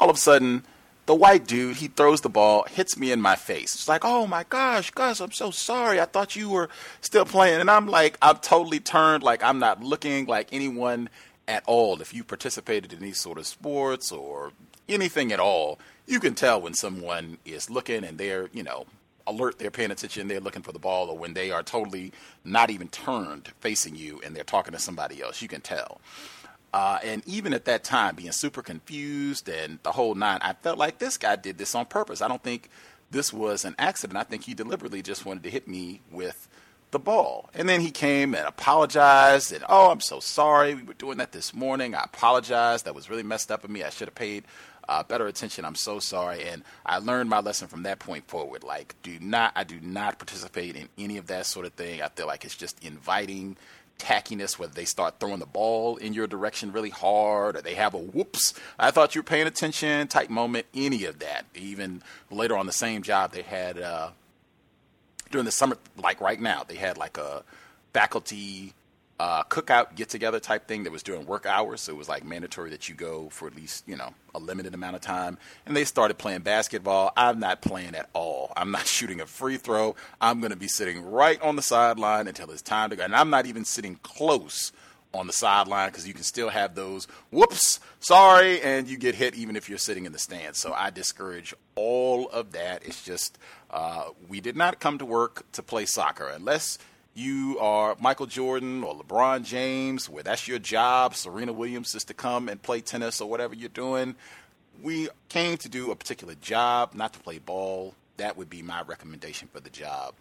All 0.00 0.10
of 0.10 0.16
a 0.16 0.18
sudden, 0.18 0.64
the 1.10 1.14
white 1.16 1.44
dude 1.44 1.78
he 1.78 1.88
throws 1.88 2.20
the 2.20 2.28
ball, 2.28 2.64
hits 2.70 2.96
me 2.96 3.10
in 3.10 3.20
my 3.20 3.34
face. 3.34 3.74
It's 3.74 3.88
like, 3.88 4.04
oh 4.04 4.28
my 4.28 4.44
gosh, 4.48 4.92
Gus, 4.92 5.18
I'm 5.18 5.32
so 5.32 5.50
sorry. 5.50 6.00
I 6.00 6.04
thought 6.04 6.36
you 6.36 6.48
were 6.48 6.68
still 7.00 7.24
playing, 7.24 7.60
and 7.60 7.68
I'm 7.68 7.88
like, 7.88 8.16
I'm 8.22 8.36
totally 8.36 8.78
turned. 8.78 9.24
Like 9.24 9.42
I'm 9.42 9.58
not 9.58 9.82
looking 9.82 10.26
like 10.26 10.46
anyone 10.52 11.08
at 11.48 11.64
all. 11.66 12.00
If 12.00 12.14
you 12.14 12.22
participated 12.22 12.92
in 12.92 13.00
these 13.00 13.18
sort 13.18 13.38
of 13.38 13.48
sports 13.48 14.12
or 14.12 14.52
anything 14.88 15.32
at 15.32 15.40
all, 15.40 15.80
you 16.06 16.20
can 16.20 16.36
tell 16.36 16.60
when 16.60 16.74
someone 16.74 17.38
is 17.44 17.68
looking 17.68 18.04
and 18.04 18.16
they're, 18.16 18.48
you 18.52 18.62
know, 18.62 18.86
alert, 19.26 19.58
they're 19.58 19.72
paying 19.72 19.90
attention, 19.90 20.28
they're 20.28 20.38
looking 20.38 20.62
for 20.62 20.70
the 20.70 20.78
ball, 20.78 21.08
or 21.08 21.18
when 21.18 21.34
they 21.34 21.50
are 21.50 21.64
totally 21.64 22.12
not 22.44 22.70
even 22.70 22.86
turned 22.86 23.48
facing 23.58 23.96
you 23.96 24.20
and 24.24 24.36
they're 24.36 24.44
talking 24.44 24.74
to 24.74 24.78
somebody 24.78 25.20
else, 25.22 25.42
you 25.42 25.48
can 25.48 25.60
tell. 25.60 26.00
Uh, 26.72 26.98
and 27.02 27.22
even 27.26 27.52
at 27.52 27.64
that 27.64 27.82
time, 27.82 28.14
being 28.14 28.32
super 28.32 28.62
confused 28.62 29.48
and 29.48 29.78
the 29.82 29.92
whole 29.92 30.14
nine, 30.14 30.38
I 30.42 30.52
felt 30.52 30.78
like 30.78 30.98
this 30.98 31.16
guy 31.16 31.36
did 31.36 31.58
this 31.58 31.74
on 31.74 31.86
purpose. 31.86 32.22
I 32.22 32.28
don't 32.28 32.42
think 32.42 32.70
this 33.10 33.32
was 33.32 33.64
an 33.64 33.74
accident. 33.78 34.16
I 34.16 34.22
think 34.22 34.44
he 34.44 34.54
deliberately 34.54 35.02
just 35.02 35.26
wanted 35.26 35.42
to 35.42 35.50
hit 35.50 35.66
me 35.66 36.00
with 36.12 36.48
the 36.92 36.98
ball. 36.98 37.50
And 37.54 37.68
then 37.68 37.80
he 37.80 37.90
came 37.90 38.34
and 38.34 38.46
apologized 38.46 39.52
and, 39.52 39.64
oh, 39.68 39.90
I'm 39.90 40.00
so 40.00 40.20
sorry. 40.20 40.74
We 40.74 40.82
were 40.82 40.94
doing 40.94 41.18
that 41.18 41.32
this 41.32 41.54
morning. 41.54 41.94
I 41.94 42.04
apologize. 42.04 42.82
That 42.84 42.94
was 42.94 43.10
really 43.10 43.22
messed 43.22 43.50
up 43.50 43.64
of 43.64 43.70
me. 43.70 43.82
I 43.82 43.90
should 43.90 44.08
have 44.08 44.14
paid 44.14 44.44
uh, 44.88 45.02
better 45.04 45.26
attention. 45.26 45.64
I'm 45.64 45.76
so 45.76 45.98
sorry. 45.98 46.44
And 46.44 46.64
I 46.84 46.98
learned 46.98 47.30
my 47.30 47.40
lesson 47.40 47.68
from 47.68 47.84
that 47.84 48.00
point 48.00 48.26
forward. 48.26 48.64
Like, 48.64 48.94
do 49.02 49.18
not, 49.20 49.52
I 49.54 49.64
do 49.64 49.78
not 49.80 50.18
participate 50.18 50.76
in 50.76 50.88
any 50.98 51.16
of 51.16 51.28
that 51.28 51.46
sort 51.46 51.66
of 51.66 51.72
thing. 51.74 52.02
I 52.02 52.08
feel 52.08 52.26
like 52.26 52.44
it's 52.44 52.56
just 52.56 52.84
inviting 52.84 53.56
tackiness, 54.00 54.58
whether 54.58 54.72
they 54.72 54.84
start 54.84 55.20
throwing 55.20 55.38
the 55.38 55.46
ball 55.46 55.96
in 55.96 56.12
your 56.12 56.26
direction 56.26 56.72
really 56.72 56.90
hard 56.90 57.56
or 57.56 57.62
they 57.62 57.74
have 57.74 57.94
a 57.94 57.98
whoops, 57.98 58.54
I 58.78 58.90
thought 58.90 59.14
you 59.14 59.20
were 59.20 59.26
paying 59.26 59.46
attention 59.46 60.08
type 60.08 60.30
moment, 60.30 60.66
any 60.74 61.04
of 61.04 61.18
that. 61.20 61.44
Even 61.54 62.02
later 62.30 62.56
on 62.56 62.66
the 62.66 62.72
same 62.72 63.02
job, 63.02 63.32
they 63.32 63.42
had, 63.42 63.78
uh, 63.78 64.10
during 65.30 65.44
the 65.44 65.52
summer, 65.52 65.76
like 65.96 66.20
right 66.20 66.40
now, 66.40 66.64
they 66.66 66.74
had 66.76 66.96
like 66.96 67.16
a 67.16 67.44
faculty 67.92 68.72
uh, 69.20 69.42
cookout 69.44 69.94
get 69.96 70.08
together 70.08 70.40
type 70.40 70.66
thing 70.66 70.84
that 70.84 70.90
was 70.90 71.02
during 71.02 71.26
work 71.26 71.44
hours. 71.44 71.82
So 71.82 71.92
it 71.92 71.96
was 71.98 72.08
like 72.08 72.24
mandatory 72.24 72.70
that 72.70 72.88
you 72.88 72.94
go 72.94 73.28
for 73.28 73.46
at 73.46 73.54
least, 73.54 73.86
you 73.86 73.94
know, 73.94 74.14
a 74.34 74.38
limited 74.38 74.72
amount 74.72 74.96
of 74.96 75.02
time. 75.02 75.36
And 75.66 75.76
they 75.76 75.84
started 75.84 76.16
playing 76.16 76.40
basketball. 76.40 77.12
I'm 77.18 77.38
not 77.38 77.60
playing 77.60 77.94
at 77.94 78.08
all. 78.14 78.50
I'm 78.56 78.70
not 78.70 78.86
shooting 78.86 79.20
a 79.20 79.26
free 79.26 79.58
throw. 79.58 79.94
I'm 80.22 80.40
going 80.40 80.52
to 80.52 80.56
be 80.56 80.68
sitting 80.68 81.04
right 81.04 81.38
on 81.42 81.56
the 81.56 81.60
sideline 81.60 82.28
until 82.28 82.50
it's 82.50 82.62
time 82.62 82.88
to 82.88 82.96
go. 82.96 83.04
And 83.04 83.14
I'm 83.14 83.28
not 83.28 83.44
even 83.44 83.66
sitting 83.66 83.96
close 84.02 84.72
on 85.12 85.26
the 85.26 85.34
sideline 85.34 85.90
because 85.90 86.08
you 86.08 86.14
can 86.14 86.22
still 86.22 86.48
have 86.48 86.74
those 86.74 87.06
whoops, 87.30 87.78
sorry, 87.98 88.62
and 88.62 88.88
you 88.88 88.96
get 88.96 89.14
hit 89.14 89.34
even 89.34 89.54
if 89.54 89.68
you're 89.68 89.76
sitting 89.76 90.06
in 90.06 90.12
the 90.12 90.18
stands. 90.18 90.58
So 90.58 90.72
I 90.72 90.88
discourage 90.88 91.52
all 91.74 92.30
of 92.30 92.52
that. 92.52 92.86
It's 92.86 93.04
just 93.04 93.36
uh, 93.70 94.04
we 94.28 94.40
did 94.40 94.56
not 94.56 94.80
come 94.80 94.96
to 94.96 95.04
work 95.04 95.44
to 95.52 95.62
play 95.62 95.84
soccer 95.84 96.28
unless 96.28 96.78
you 97.14 97.58
are 97.58 97.96
Michael 98.00 98.26
Jordan 98.26 98.84
or 98.84 98.94
LeBron 98.94 99.44
James, 99.44 100.08
where 100.08 100.22
that's 100.22 100.46
your 100.46 100.58
job, 100.58 101.14
Serena 101.14 101.52
Williams 101.52 101.94
is 101.94 102.04
to 102.04 102.14
come 102.14 102.48
and 102.48 102.62
play 102.62 102.80
tennis 102.80 103.20
or 103.20 103.28
whatever 103.28 103.54
you're 103.54 103.68
doing. 103.68 104.14
We 104.82 105.08
came 105.28 105.56
to 105.58 105.68
do 105.68 105.90
a 105.90 105.96
particular 105.96 106.34
job, 106.36 106.94
not 106.94 107.12
to 107.14 107.20
play 107.20 107.38
ball. 107.38 107.94
That 108.16 108.36
would 108.36 108.48
be 108.48 108.62
my 108.62 108.82
recommendation 108.82 109.48
for 109.52 109.60
the 109.60 109.70
job. 109.70 110.14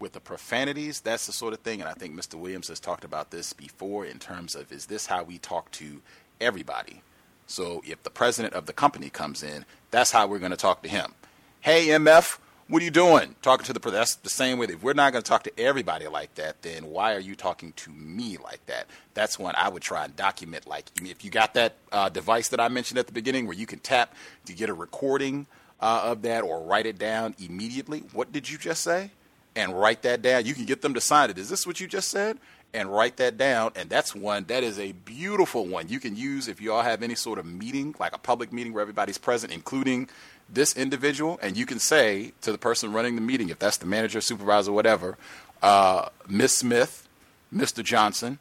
With 0.00 0.12
the 0.12 0.20
profanities, 0.20 1.00
that's 1.00 1.26
the 1.26 1.32
sort 1.32 1.54
of 1.54 1.60
thing, 1.60 1.80
and 1.80 1.88
I 1.88 1.94
think 1.94 2.14
Mr. 2.14 2.34
Williams 2.34 2.68
has 2.68 2.80
talked 2.80 3.04
about 3.04 3.30
this 3.30 3.52
before 3.52 4.04
in 4.04 4.18
terms 4.18 4.54
of 4.54 4.72
is 4.72 4.86
this 4.86 5.06
how 5.06 5.22
we 5.22 5.38
talk 5.38 5.70
to 5.72 6.02
everybody? 6.40 7.02
So 7.46 7.82
if 7.86 8.02
the 8.02 8.10
president 8.10 8.54
of 8.54 8.66
the 8.66 8.72
company 8.72 9.08
comes 9.08 9.42
in, 9.42 9.64
that's 9.90 10.10
how 10.10 10.26
we're 10.26 10.38
going 10.38 10.50
to 10.50 10.56
talk 10.56 10.82
to 10.82 10.88
him. 10.88 11.14
Hey, 11.60 11.86
MF, 11.88 12.38
what 12.68 12.80
are 12.80 12.84
you 12.84 12.90
doing? 12.90 13.36
Talking 13.42 13.66
to 13.66 13.72
the 13.72 13.80
person. 13.80 13.98
That's 13.98 14.14
the 14.16 14.30
same 14.30 14.58
way. 14.58 14.66
If 14.66 14.82
we're 14.82 14.94
not 14.94 15.12
going 15.12 15.22
to 15.22 15.28
talk 15.28 15.42
to 15.44 15.60
everybody 15.60 16.08
like 16.08 16.34
that, 16.36 16.62
then 16.62 16.86
why 16.86 17.14
are 17.14 17.20
you 17.20 17.34
talking 17.34 17.72
to 17.76 17.90
me 17.90 18.38
like 18.42 18.64
that? 18.66 18.86
That's 19.12 19.38
when 19.38 19.54
I 19.56 19.68
would 19.68 19.82
try 19.82 20.04
and 20.04 20.16
document. 20.16 20.66
Like, 20.66 20.86
if 21.02 21.24
you 21.24 21.30
got 21.30 21.54
that 21.54 21.74
uh, 21.92 22.08
device 22.08 22.48
that 22.48 22.60
I 22.60 22.68
mentioned 22.68 22.98
at 22.98 23.06
the 23.06 23.12
beginning, 23.12 23.46
where 23.46 23.56
you 23.56 23.66
can 23.66 23.80
tap 23.80 24.14
to 24.46 24.54
get 24.54 24.70
a 24.70 24.74
recording 24.74 25.46
uh, 25.80 26.00
of 26.04 26.22
that 26.22 26.42
or 26.42 26.62
write 26.62 26.86
it 26.86 26.98
down 26.98 27.34
immediately. 27.38 28.00
What 28.12 28.32
did 28.32 28.48
you 28.48 28.56
just 28.56 28.82
say? 28.82 29.10
And 29.54 29.78
write 29.78 30.02
that 30.02 30.22
down. 30.22 30.46
You 30.46 30.54
can 30.54 30.64
get 30.64 30.80
them 30.80 30.94
to 30.94 31.00
sign 31.00 31.30
it. 31.30 31.38
Is 31.38 31.50
this 31.50 31.66
what 31.66 31.80
you 31.80 31.86
just 31.86 32.08
said? 32.08 32.38
And 32.72 32.90
write 32.90 33.18
that 33.18 33.36
down. 33.36 33.72
And 33.76 33.88
that's 33.90 34.14
one 34.14 34.44
that 34.48 34.64
is 34.64 34.78
a 34.80 34.92
beautiful 34.92 35.66
one 35.66 35.88
you 35.88 36.00
can 36.00 36.16
use 36.16 36.48
if 36.48 36.60
you 36.60 36.72
all 36.72 36.82
have 36.82 37.02
any 37.02 37.14
sort 37.14 37.38
of 37.38 37.46
meeting, 37.46 37.94
like 38.00 38.14
a 38.14 38.18
public 38.18 38.52
meeting 38.52 38.72
where 38.72 38.82
everybody's 38.82 39.18
present, 39.18 39.52
including 39.52 40.08
this 40.48 40.76
individual, 40.76 41.38
and 41.42 41.56
you 41.56 41.66
can 41.66 41.78
say 41.78 42.32
to 42.42 42.52
the 42.52 42.58
person 42.58 42.92
running 42.92 43.14
the 43.16 43.20
meeting, 43.20 43.48
if 43.48 43.58
that's 43.58 43.78
the 43.78 43.86
manager, 43.86 44.20
supervisor, 44.20 44.72
whatever, 44.72 45.16
uh, 45.62 46.08
Miss 46.28 46.58
Smith, 46.58 47.08
Mr. 47.52 47.82
Johnson, 47.82 48.38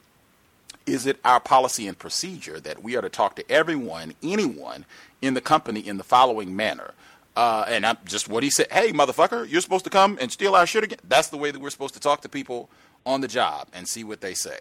is 0.86 1.06
it 1.06 1.18
our 1.24 1.40
policy 1.40 1.88
and 1.88 1.98
procedure 1.98 2.60
that 2.60 2.84
we 2.84 2.96
are 2.96 3.02
to 3.02 3.10
talk 3.10 3.36
to 3.38 3.52
everyone, 3.52 4.14
anyone 4.22 4.86
in 5.22 5.34
the 5.34 5.42
company 5.42 5.80
in 5.80 5.98
the 5.98 6.04
following 6.04 6.56
manner? 6.56 6.94
Uh, 7.36 7.66
and 7.68 7.86
I'm 7.86 7.98
just 8.06 8.28
what 8.28 8.44
he 8.44 8.50
said. 8.50 8.68
Hey, 8.72 8.92
motherfucker, 8.92 9.50
you're 9.50 9.62
supposed 9.62 9.86
to 9.86 9.90
come 9.90 10.18
and 10.22 10.32
steal 10.32 10.56
our 10.56 10.68
shit 10.68 10.84
again. 10.84 11.00
That's 11.08 11.30
the 11.30 11.38
way 11.38 11.52
that 11.52 11.60
we're 11.60 11.72
supposed 11.72 11.96
to 11.96 12.00
talk 12.00 12.22
to 12.22 12.30
people 12.30 12.70
on 13.06 13.22
the 13.22 13.28
job 13.28 13.68
and 13.74 13.88
see 13.88 14.04
what 14.04 14.22
they 14.22 14.34
say. 14.34 14.60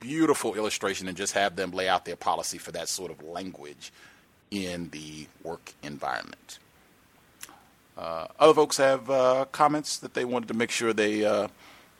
Beautiful 0.00 0.54
illustration, 0.54 1.06
and 1.06 1.16
just 1.16 1.34
have 1.34 1.54
them 1.54 1.70
lay 1.70 1.88
out 1.88 2.04
their 2.04 2.16
policy 2.16 2.58
for 2.58 2.72
that 2.72 2.88
sort 2.88 3.12
of 3.12 3.22
language 3.22 3.92
in 4.50 4.88
the 4.90 5.26
work 5.44 5.72
environment. 5.82 6.58
Uh, 7.96 8.26
other 8.38 8.54
folks 8.54 8.78
have 8.78 9.10
uh, 9.10 9.44
comments 9.52 9.98
that 9.98 10.14
they 10.14 10.24
wanted 10.24 10.48
to 10.48 10.54
make 10.54 10.70
sure 10.70 10.92
they 10.92 11.24
uh, 11.24 11.48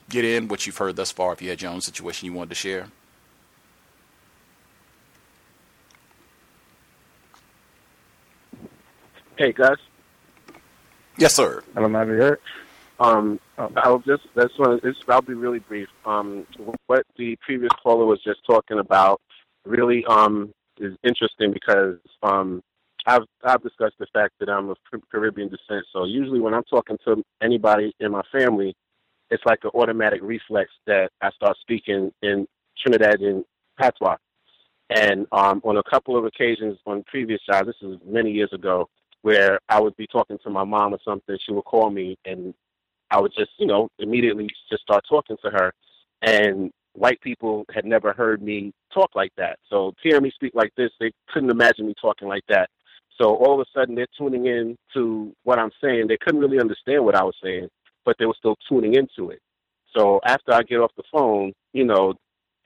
get 0.09 0.25
in 0.25 0.49
what 0.49 0.67
you've 0.67 0.79
heard 0.79 0.97
thus 0.97 1.13
far. 1.13 1.33
If 1.33 1.43
you 1.43 1.51
had 1.51 1.61
your 1.61 1.71
own 1.71 1.81
situation 1.81 2.27
you 2.27 2.33
wanted 2.33 2.51
to 2.51 2.55
share. 2.55 2.87
Hey, 9.37 9.53
Gus. 9.53 9.79
Yes, 11.17 11.35
sir. 11.35 11.63
I 11.77 11.81
don't 11.81 11.93
know 11.93 12.03
if 12.03 12.09
you 12.09 12.15
heard. 12.15 12.41
Um, 13.01 13.41
I'll 13.59 13.99
just 13.99 14.23
that's 14.35 14.57
one. 14.59 14.79
This 14.83 14.97
I'll 15.09 15.23
be 15.23 15.35
really 15.35 15.59
brief. 15.59 15.89
Um, 16.07 16.47
what 16.87 17.05
the 17.17 17.37
previous 17.45 17.73
caller 17.83 18.05
was 18.05 18.23
just 18.23 18.45
talking 18.47 18.79
about 18.79 19.21
really 19.65 20.05
um 20.07 20.53
is 20.79 20.97
interesting 21.03 21.53
because 21.53 21.97
um 22.23 22.63
I've 23.07 23.23
I've 23.45 23.63
discussed 23.63 23.97
the 23.99 24.07
fact 24.13 24.35
that 24.41 24.49
I'm 24.49 24.71
of 24.71 24.77
Caribbean 25.11 25.49
descent. 25.49 25.85
So 25.93 26.05
usually 26.05 26.41
when 26.41 26.55
I'm 26.55 26.65
talking 26.65 26.99
to 27.05 27.23
anybody 27.43 27.93
in 28.01 28.13
my 28.13 28.23
family, 28.31 28.75
it's 29.31 29.43
like 29.45 29.61
an 29.65 29.71
automatic 29.75 30.21
reflex 30.23 30.71
that 30.87 31.11
I 31.21 31.31
start 31.31 31.57
speaking 31.61 32.13
in 32.23 32.47
Trinidadian 32.85 33.45
patois. 33.79 34.17
And 34.91 35.27
um, 35.33 35.61
on 35.65 35.79
a 35.79 35.83
couple 35.91 36.17
of 36.17 36.25
occasions 36.25 36.79
on 36.87 37.03
previous 37.05 37.41
shows, 37.51 37.65
this 37.67 37.77
is 37.83 37.97
many 38.05 38.31
years 38.31 38.51
ago, 38.53 38.89
where 39.23 39.59
I 39.69 39.81
would 39.81 39.97
be 39.97 40.07
talking 40.07 40.39
to 40.45 40.51
my 40.51 40.65
mom 40.65 40.93
or 40.93 40.99
something, 41.05 41.37
she 41.45 41.53
would 41.53 41.65
call 41.65 41.91
me, 41.91 42.19
and 42.27 42.53
I 43.11 43.21
would 43.21 43.33
just, 43.37 43.53
you 43.59 43.67
know, 43.67 43.89
immediately 43.99 44.49
just 44.71 44.83
start 44.83 45.05
talking 45.09 45.37
to 45.43 45.51
her. 45.51 45.73
And 46.21 46.71
white 46.93 47.21
people 47.23 47.65
had 47.75 47.85
never 47.87 48.13
heard 48.13 48.43
me 48.43 48.73
talk 48.93 49.11
like 49.15 49.33
that. 49.39 49.59
So 49.71 49.95
hearing 50.03 50.25
me 50.25 50.33
speak 50.35 50.53
like 50.55 50.73
this, 50.77 50.91
they 51.01 51.13
couldn't 51.33 51.51
imagine 51.51 51.87
me 51.87 51.95
talking 52.01 52.29
like 52.29 52.45
that. 52.49 52.69
So 53.23 53.37
all 53.37 53.55
of 53.55 53.61
a 53.61 53.79
sudden 53.79 53.95
they're 53.95 54.07
tuning 54.19 54.47
in 54.47 54.77
to 54.95 55.33
what 55.45 55.59
I'm 55.59 55.71
saying. 55.83 56.07
They 56.09 56.19
couldn't 56.21 56.41
really 56.41 56.59
understand 56.61 57.05
what 57.05 57.15
I 57.15 57.23
was 57.23 57.37
saying, 57.43 57.69
but 58.05 58.17
they 58.19 58.27
were 58.27 58.35
still 58.37 58.57
tuning 58.69 58.95
into 58.95 59.31
it. 59.31 59.41
So 59.97 60.21
after 60.27 60.53
I 60.53 60.63
get 60.63 60.81
off 60.81 60.91
the 60.97 61.05
phone, 61.13 61.53
you 61.73 61.85
know, 61.85 62.15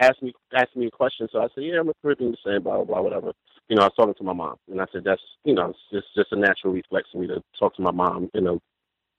ask 0.01 0.23
me 0.23 0.33
ask 0.55 0.75
me 0.75 0.87
a 0.87 0.91
question. 0.91 1.29
So 1.31 1.41
I 1.41 1.49
said, 1.55 1.65
Yeah, 1.65 1.81
I'm 1.81 1.91
a 1.91 1.93
Caribbean 2.01 2.33
descent, 2.33 2.65
blah 2.65 2.77
blah 2.77 2.85
blah, 2.85 3.03
whatever. 3.03 3.33
You 3.69 3.77
know, 3.77 3.83
I 3.83 3.87
was 3.87 3.95
talking 3.97 4.15
to 4.15 4.25
my 4.25 4.33
mom 4.33 4.57
and 4.71 4.81
I 4.81 4.87
said 4.93 5.03
that's 5.05 5.21
you 5.45 5.55
know, 5.55 5.71
it's 5.71 5.79
just, 5.93 6.07
just 6.17 6.33
a 6.33 6.37
natural 6.37 6.73
reflex 6.73 7.09
for 7.13 7.19
me 7.19 7.27
to 7.27 7.43
talk 7.59 7.75
to 7.77 7.83
my 7.83 7.91
mom 7.91 8.31
in 8.33 8.47
a 8.47 8.57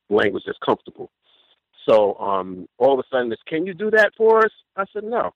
language 0.10 0.44
that's 0.48 0.58
comfortable. 0.66 1.12
So 1.88 2.16
um 2.16 2.68
all 2.80 2.94
of 2.94 3.00
a 3.00 3.04
sudden 3.16 3.32
it's 3.32 3.42
can 3.48 3.68
you 3.68 3.76
do 3.76 3.92
that 3.92 4.12
for 4.18 4.40
us? 4.40 4.52
I 4.76 4.86
said, 4.92 5.04
No. 5.04 5.32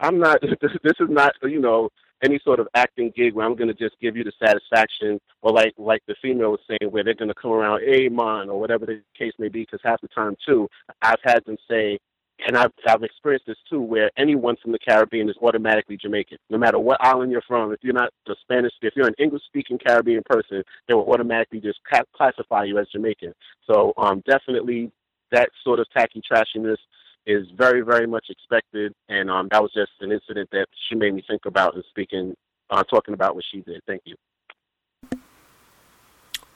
I'm 0.00 0.18
not 0.18 0.40
this 0.62 0.94
is 1.00 1.08
not 1.10 1.32
you 1.42 1.60
know, 1.60 1.90
any 2.22 2.40
sort 2.44 2.60
of 2.60 2.68
acting 2.74 3.12
gig 3.14 3.34
where 3.34 3.46
I'm 3.46 3.56
going 3.56 3.68
to 3.68 3.74
just 3.74 4.00
give 4.00 4.16
you 4.16 4.24
the 4.24 4.32
satisfaction, 4.42 5.20
or 5.42 5.52
like 5.52 5.74
like 5.76 6.02
the 6.06 6.16
female 6.22 6.52
was 6.52 6.60
saying, 6.68 6.90
where 6.90 7.04
they're 7.04 7.14
going 7.14 7.28
to 7.28 7.34
come 7.34 7.52
around, 7.52 7.82
hey 7.84 8.08
man, 8.08 8.48
or 8.48 8.58
whatever 8.58 8.86
the 8.86 9.02
case 9.18 9.32
may 9.38 9.48
be. 9.48 9.62
Because 9.62 9.80
half 9.84 10.00
the 10.00 10.08
time 10.08 10.36
too, 10.46 10.68
I've 11.02 11.20
had 11.22 11.44
them 11.44 11.56
say, 11.68 11.98
and 12.46 12.56
I've, 12.56 12.72
I've 12.86 13.02
experienced 13.02 13.46
this 13.46 13.56
too, 13.68 13.80
where 13.80 14.10
anyone 14.18 14.56
from 14.62 14.72
the 14.72 14.78
Caribbean 14.78 15.28
is 15.28 15.36
automatically 15.40 15.96
Jamaican, 15.96 16.38
no 16.50 16.58
matter 16.58 16.78
what 16.78 17.02
island 17.02 17.32
you're 17.32 17.42
from. 17.42 17.72
If 17.72 17.80
you're 17.82 17.94
not 17.94 18.10
the 18.26 18.36
Spanish, 18.42 18.72
if 18.82 18.94
you're 18.94 19.06
an 19.08 19.14
English-speaking 19.18 19.78
Caribbean 19.86 20.22
person, 20.26 20.62
they 20.86 20.94
will 20.94 21.10
automatically 21.10 21.60
just 21.60 21.80
classify 22.14 22.64
you 22.64 22.78
as 22.78 22.88
Jamaican. 22.92 23.32
So 23.70 23.94
um, 23.96 24.22
definitely, 24.26 24.92
that 25.32 25.48
sort 25.64 25.80
of 25.80 25.86
tacky 25.96 26.22
trashiness 26.30 26.76
is 27.26 27.46
very, 27.56 27.80
very 27.82 28.06
much 28.06 28.26
expected, 28.30 28.92
and 29.08 29.30
um, 29.30 29.48
that 29.50 29.62
was 29.62 29.72
just 29.74 29.90
an 30.00 30.12
incident 30.12 30.48
that 30.52 30.66
she 30.88 30.94
made 30.94 31.14
me 31.14 31.22
think 31.28 31.44
about 31.44 31.74
and 31.74 31.84
speaking, 31.90 32.34
uh, 32.70 32.82
talking 32.84 33.14
about 33.14 33.34
what 33.34 33.44
she 33.50 33.60
did. 33.60 33.80
Thank 33.86 34.02
you. 34.04 34.14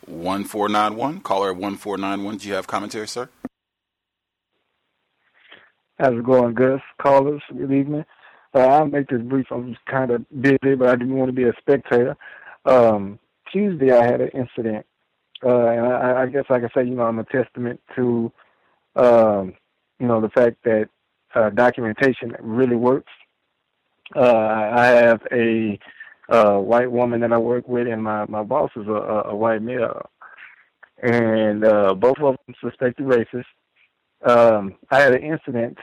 1491, 0.07 1.21
caller 1.21 1.53
1491. 1.53 2.37
Do 2.39 2.49
you 2.49 2.55
have 2.55 2.67
commentary, 2.67 3.09
sir? 3.09 3.29
How's 5.99 6.15
it 6.15 6.25
going, 6.25 6.55
Gus? 6.55 6.81
Callers, 7.01 7.43
good 7.57 7.73
evening. 7.73 8.05
Uh, 8.55 8.61
I'll 8.61 8.87
make 8.87 9.09
this 9.09 9.21
brief. 9.21 9.47
I'm 9.51 9.75
just 9.75 9.85
kind 9.85 10.11
of 10.11 10.25
busy, 10.41 10.75
but 10.75 10.89
I 10.89 10.97
didn't 10.97 11.15
want 11.15 11.29
to 11.29 11.33
be 11.33 11.45
a 11.45 11.53
spectator. 11.61 12.17
Um, 12.65 13.19
Tuesday, 13.53 13.93
I 13.93 14.05
had 14.05 14.21
an 14.21 14.31
incident, 14.31 14.87
uh, 15.45 15.67
and 15.67 15.87
I, 15.87 16.23
I 16.23 16.27
guess 16.27 16.45
I 16.49 16.59
can 16.59 16.71
say, 16.75 16.85
you 16.85 16.95
know, 16.95 17.03
I'm 17.03 17.19
a 17.19 17.25
testament 17.25 17.81
to, 17.97 18.33
um, 18.97 19.55
you 20.01 20.07
know, 20.07 20.21
the 20.21 20.31
fact 20.31 20.57
that 20.65 20.89
uh, 21.35 21.51
documentation 21.51 22.35
really 22.41 22.77
works. 22.77 23.13
Uh, 24.17 24.73
I 24.73 24.87
have 24.87 25.21
a 25.31 25.79
uh, 26.29 26.59
white 26.59 26.91
woman 26.91 27.21
that 27.21 27.33
I 27.33 27.39
work 27.39 27.69
with, 27.69 27.87
and 27.87 28.03
my 28.03 28.25
my 28.27 28.43
boss 28.43 28.71
is 28.75 28.89
a, 28.89 29.29
a, 29.29 29.37
white 29.37 29.63
male, 29.63 30.09
and 31.03 31.65
uh, 31.65 31.95
both 31.95 32.17
of 32.19 32.37
them 32.47 32.55
suspected 32.61 33.07
racist. 33.07 33.45
Um, 34.25 34.75
I 34.91 35.01
had 35.01 35.15
an 35.15 35.23
incident, 35.23 35.79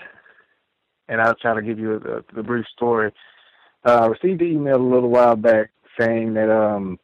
and 1.07 1.21
I'll 1.21 1.35
try 1.35 1.53
to 1.53 1.61
give 1.61 1.79
you 1.79 1.99
the, 1.99 2.25
the 2.35 2.43
brief 2.43 2.65
story. 2.75 3.13
Uh, 3.85 3.99
I 4.01 4.05
received 4.07 4.41
an 4.41 4.51
email 4.51 4.77
a 4.77 4.93
little 4.93 5.09
while 5.09 5.35
back 5.35 5.71
saying 5.99 6.33
that 6.33 6.51
um, 6.51 6.99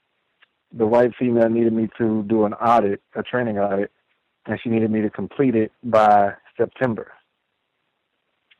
the 0.73 0.85
white 0.85 1.11
female 1.17 1.49
needed 1.49 1.73
me 1.73 1.89
to 1.97 2.23
do 2.23 2.45
an 2.45 2.53
audit, 2.53 3.01
a 3.15 3.23
training 3.23 3.59
audit, 3.59 3.91
and 4.45 4.59
she 4.61 4.69
needed 4.69 4.91
me 4.91 5.01
to 5.01 5.09
complete 5.09 5.55
it 5.55 5.71
by 5.83 6.33
September. 6.57 7.11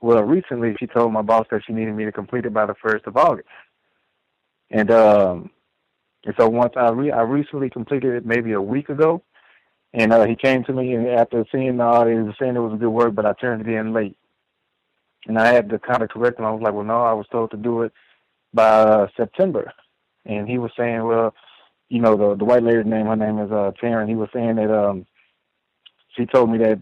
Well, 0.02 0.24
recently 0.24 0.76
she 0.80 0.88
told 0.88 1.14
my 1.14 1.22
boss 1.22 1.48
that 1.52 1.62
she 1.66 1.74
needed 1.74 1.96
me 1.96 2.06
to 2.06 2.12
complete 2.12 2.46
it 2.46 2.54
by 2.54 2.66
the 2.66 2.76
first 2.76 3.06
of 3.08 3.16
August, 3.16 3.48
and 4.70 4.92
um, 4.92 5.50
and 6.26 6.36
so 6.38 6.50
once 6.50 6.74
I 6.76 6.90
re- 6.92 7.12
I 7.12 7.22
recently 7.22 7.70
completed 7.70 8.14
it 8.16 8.26
maybe 8.26 8.52
a 8.52 8.62
week 8.62 8.90
ago, 8.90 9.24
and 9.94 10.12
uh, 10.12 10.26
he 10.26 10.36
came 10.36 10.64
to 10.66 10.74
me 10.74 10.94
and 10.94 11.08
after 11.08 11.46
seeing 11.52 11.78
the 11.78 11.84
audit, 11.84 12.18
he 12.18 12.24
was 12.24 12.36
saying 12.40 12.56
it 12.56 12.60
was 12.60 12.74
a 12.74 12.78
good 12.78 12.90
work, 12.90 13.16
but 13.16 13.26
I 13.26 13.34
turned 13.34 13.68
it 13.68 13.74
in 13.74 13.94
late. 13.94 14.18
And 15.28 15.38
I 15.40 15.54
had 15.54 15.70
to 15.70 15.80
kind 15.80 16.04
of 16.04 16.10
correct 16.10 16.40
him. 16.40 16.46
I 16.46 16.52
was 16.52 16.62
like, 16.62 16.74
well, 16.74 16.84
no, 16.84 17.02
I 17.02 17.14
was 17.14 17.28
told 17.32 17.52
to 17.52 17.58
do 17.58 17.84
it 17.84 17.94
by 18.54 18.68
uh, 18.68 19.08
September. 19.16 19.72
And 20.26 20.50
he 20.50 20.58
was 20.58 20.72
saying, 20.78 21.04
well, 21.04 21.34
you 21.90 22.02
know, 22.02 22.18
the 22.18 22.36
the 22.36 22.46
white 22.46 22.64
lady's 22.64 22.86
name, 22.86 23.06
her 23.06 23.16
name 23.16 23.40
is 23.40 23.52
uh, 23.52 23.72
Taryn. 23.82 24.10
He 24.10 24.16
was 24.16 24.30
saying 24.34 24.56
that 24.56 24.72
um, 24.72 25.06
she 26.16 26.26
told 26.26 26.50
me 26.50 26.58
that 26.60 26.82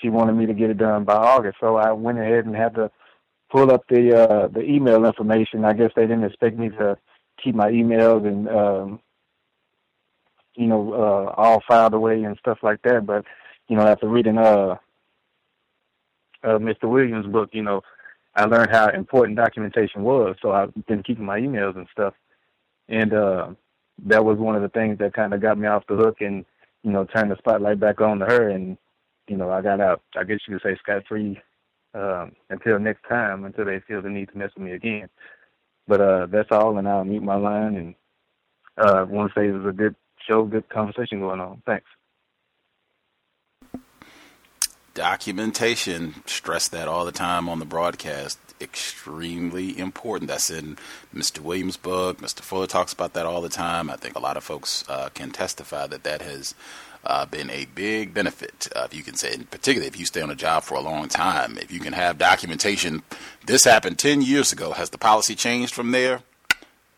she 0.00 0.08
wanted 0.08 0.32
me 0.32 0.46
to 0.46 0.54
get 0.54 0.70
it 0.70 0.78
done 0.78 1.04
by 1.04 1.14
August. 1.14 1.58
So 1.60 1.76
I 1.76 1.92
went 1.92 2.18
ahead 2.18 2.44
and 2.46 2.56
had 2.56 2.74
to 2.74 2.90
pull 3.50 3.70
up 3.70 3.84
the 3.88 4.16
uh, 4.16 4.48
the 4.48 4.62
email 4.62 5.04
information. 5.04 5.64
I 5.64 5.72
guess 5.74 5.90
they 5.94 6.02
didn't 6.02 6.24
expect 6.24 6.58
me 6.58 6.70
to 6.70 6.96
keep 7.42 7.54
my 7.54 7.70
emails 7.70 8.26
and 8.26 8.48
um, 8.48 9.00
you 10.54 10.66
know, 10.66 10.92
uh, 10.92 11.34
all 11.36 11.62
filed 11.66 11.94
away 11.94 12.22
and 12.22 12.36
stuff 12.38 12.58
like 12.62 12.82
that. 12.82 13.06
But, 13.06 13.24
you 13.68 13.76
know, 13.76 13.86
after 13.86 14.08
reading 14.08 14.38
uh, 14.38 14.76
uh, 16.42 16.58
Mr. 16.58 16.84
Williams' 16.84 17.26
book, 17.26 17.50
you 17.52 17.62
know, 17.62 17.82
I 18.34 18.44
learned 18.44 18.70
how 18.70 18.88
important 18.88 19.36
documentation 19.36 20.02
was. 20.02 20.36
So 20.42 20.52
I've 20.52 20.72
been 20.86 21.02
keeping 21.02 21.24
my 21.24 21.40
emails 21.40 21.76
and 21.76 21.86
stuff. 21.92 22.14
And 22.88 23.12
uh, 23.12 23.50
that 24.06 24.24
was 24.24 24.38
one 24.38 24.56
of 24.56 24.62
the 24.62 24.68
things 24.68 24.98
that 24.98 25.14
kind 25.14 25.32
of 25.32 25.40
got 25.40 25.58
me 25.58 25.66
off 25.68 25.86
the 25.88 25.96
hook 25.96 26.20
and, 26.20 26.44
you 26.82 26.90
know, 26.90 27.04
turned 27.04 27.30
the 27.30 27.36
spotlight 27.36 27.80
back 27.80 28.00
on 28.00 28.18
to 28.18 28.26
her. 28.26 28.48
And, 28.48 28.76
you 29.28 29.36
know, 29.36 29.50
I 29.50 29.62
got 29.62 29.80
out, 29.80 30.02
I 30.16 30.24
guess 30.24 30.40
you 30.46 30.58
could 30.58 30.62
say, 30.62 30.76
scot 30.78 31.04
free 31.08 31.40
um, 31.94 32.32
until 32.50 32.78
next 32.78 33.02
time, 33.08 33.44
until 33.44 33.64
they 33.64 33.80
feel 33.80 34.02
the 34.02 34.08
need 34.08 34.30
to 34.30 34.38
mess 34.38 34.50
with 34.56 34.64
me 34.64 34.72
again. 34.72 35.08
But 35.86 36.00
uh, 36.00 36.26
that's 36.26 36.48
all, 36.50 36.78
and 36.78 36.88
I'll 36.88 37.04
mute 37.04 37.22
my 37.22 37.36
line. 37.36 37.76
And 37.76 37.94
uh, 38.78 39.06
want 39.08 39.32
to 39.32 39.40
say 39.40 39.48
it 39.48 39.52
was 39.52 39.66
a 39.66 39.72
good 39.72 39.94
show, 40.28 40.44
good 40.44 40.68
conversation 40.68 41.20
going 41.20 41.40
on. 41.40 41.62
Thanks. 41.66 41.86
Documentation, 44.94 46.22
stress 46.26 46.68
that 46.68 46.86
all 46.86 47.04
the 47.04 47.12
time 47.12 47.48
on 47.48 47.58
the 47.58 47.64
broadcast. 47.64 48.38
Extremely 48.60 49.78
important. 49.78 50.28
That's 50.28 50.50
in 50.50 50.76
Mr. 51.14 51.40
Williams' 51.40 51.76
book. 51.76 52.18
Mr. 52.18 52.40
Fuller 52.40 52.66
talks 52.66 52.92
about 52.92 53.14
that 53.14 53.26
all 53.26 53.40
the 53.40 53.48
time. 53.48 53.90
I 53.90 53.96
think 53.96 54.16
a 54.16 54.20
lot 54.20 54.36
of 54.36 54.44
folks 54.44 54.84
uh, 54.88 55.08
can 55.14 55.30
testify 55.30 55.86
that 55.86 56.04
that 56.04 56.20
has 56.20 56.54
uh, 57.04 57.26
been 57.26 57.50
a 57.50 57.64
big 57.74 58.14
benefit. 58.14 58.68
Uh, 58.76 58.84
if 58.84 58.94
you 58.94 59.02
can 59.02 59.14
say, 59.14 59.36
particularly 59.50 59.88
if 59.88 59.98
you 59.98 60.06
stay 60.06 60.20
on 60.20 60.30
a 60.30 60.36
job 60.36 60.62
for 60.62 60.74
a 60.74 60.80
long 60.80 61.08
time, 61.08 61.58
if 61.58 61.72
you 61.72 61.80
can 61.80 61.92
have 61.94 62.18
documentation. 62.18 63.02
This 63.46 63.64
happened 63.64 63.98
10 63.98 64.22
years 64.22 64.52
ago. 64.52 64.72
Has 64.72 64.90
the 64.90 64.98
policy 64.98 65.34
changed 65.34 65.74
from 65.74 65.90
there? 65.90 66.20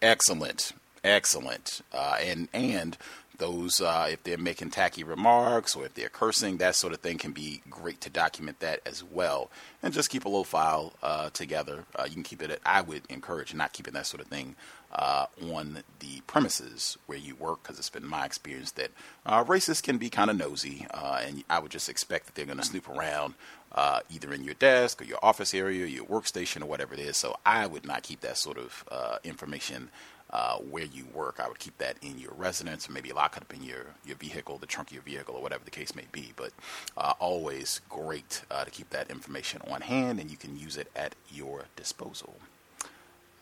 Excellent. 0.02 0.73
Excellent. 1.02 1.82
Uh, 1.92 2.16
and 2.20 2.48
and 2.52 2.97
those 3.39 3.81
uh, 3.81 4.09
if 4.11 4.23
they're 4.23 4.39
making 4.39 4.71
tacky 4.71 5.05
remarks 5.05 5.75
or 5.75 5.85
if 5.85 5.95
they're 5.95 6.09
cursing, 6.09 6.59
that 6.59 6.75
sort 6.75 6.93
of 6.93 7.01
thing 7.01 7.19
can 7.19 7.33
be 7.33 7.63
great 7.69 8.01
to 8.03 8.11
document 8.11 8.61
that 8.61 8.81
as 8.87 9.03
well. 9.03 9.51
And 9.83 9.93
just 9.93 10.11
keep 10.11 10.25
a 10.25 10.29
little 10.29 10.45
file 10.45 10.93
uh, 11.03 11.31
together. 11.31 11.85
Uh, 11.95 12.05
you 12.07 12.15
can 12.15 12.23
keep 12.23 12.43
it. 12.43 12.51
At, 12.51 12.61
I 12.65 12.81
would 12.81 13.03
encourage 13.09 13.55
not 13.55 13.73
keeping 13.73 13.95
that 13.95 14.07
sort 14.07 14.23
of 14.23 14.29
thing 14.29 14.57
uh, 14.93 15.27
on 15.53 15.83
the 15.99 16.21
premises 16.27 16.97
where 17.07 17.19
you 17.19 17.35
work 17.35 17.63
because 17.63 17.79
it's 17.79 17.91
been 17.91 18.07
my 18.07 18.25
experience 18.25 18.73
that 18.73 18.91
uh, 19.27 19.45
racists 19.45 19.83
can 19.83 19.99
be 19.99 20.09
kind 20.09 20.31
of 20.31 20.37
nosy, 20.37 20.87
uh, 20.93 21.21
and 21.25 21.45
I 21.51 21.59
would 21.59 21.73
just 21.73 21.89
expect 21.89 22.27
that 22.27 22.35
they're 22.35 22.47
going 22.47 22.59
to 22.59 22.65
snoop 22.65 22.89
around. 22.89 23.35
Uh, 23.73 23.99
either 24.09 24.33
in 24.33 24.45
your 24.45 24.55
desk 24.55 25.03
or 25.03 25.05
your 25.05 25.19
office 25.21 25.53
area, 25.53 25.85
your 25.85 26.05
workstation, 26.05 26.63
or 26.63 26.67
whatever 26.67 26.95
it 26.95 27.01
is. 27.01 27.17
So 27.17 27.37
I 27.45 27.67
would 27.67 27.85
not 27.85 28.05
keep 28.05 28.21
that 28.21 28.39
sort 28.39 28.57
of 28.57 28.85
uh, 28.89 29.17
information 29.25 29.91
uh, 30.31 30.57
where 30.59 30.85
you 30.85 31.07
work. 31.15 31.39
I 31.39 31.49
would 31.49 31.59
keep 31.59 31.78
that 31.78 31.97
in 32.03 32.19
your 32.19 32.33
residence 32.33 32.89
or 32.89 32.93
maybe 32.93 33.12
lock 33.12 33.36
it 33.36 33.43
up 33.43 33.55
in 33.55 33.62
your, 33.62 33.86
your 34.05 34.17
vehicle, 34.17 34.59
the 34.59 34.67
trunk 34.67 34.89
of 34.89 34.94
your 34.94 35.03
vehicle, 35.03 35.36
or 35.36 35.43
whatever 35.43 35.65
the 35.65 35.70
case 35.70 35.94
may 35.94 36.07
be. 36.12 36.33
But 36.36 36.53
uh, 36.97 37.12
always 37.20 37.81
great 37.89 38.43
uh, 38.51 38.65
to 38.65 38.70
keep 38.70 38.91
that 38.91 39.11
information 39.11 39.61
on 39.70 39.83
hand 39.83 40.19
and 40.20 40.31
you 40.31 40.36
can 40.36 40.59
use 40.59 40.77
it 40.77 40.91
at 40.97 41.15
your 41.31 41.65
disposal. 41.77 42.35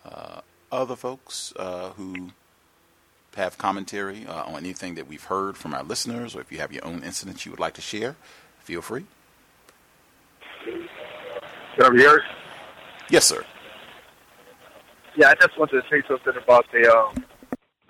Uh, 0.05 0.41
other 0.70 0.97
folks 0.97 1.52
uh, 1.57 1.91
who 1.91 2.31
have 3.36 3.57
commentary 3.57 4.27
uh, 4.27 4.44
on 4.44 4.57
anything 4.57 4.94
that 4.97 5.07
we've 5.07 5.25
heard 5.25 5.57
from 5.57 5.73
our 5.75 5.83
listeners, 5.83 6.35
or 6.35 6.41
if 6.41 6.52
you 6.52 6.59
have 6.59 6.73
your 6.73 6.85
own 6.85 7.02
incidents 7.02 7.47
you 7.47 7.52
would 7.52 7.61
like 7.61 7.75
to 7.75 7.81
share, 7.81 8.17
feel 8.59 8.83
free. 8.83 9.05
Yes, 13.09 13.27
sir. 13.27 13.44
Yeah, 15.15 15.28
I 15.28 15.34
just 15.34 15.58
wanted 15.58 15.82
to 15.82 15.89
say 15.91 16.02
something 16.08 16.32
about 16.42 16.65
the 16.73 16.91
um, 16.91 17.24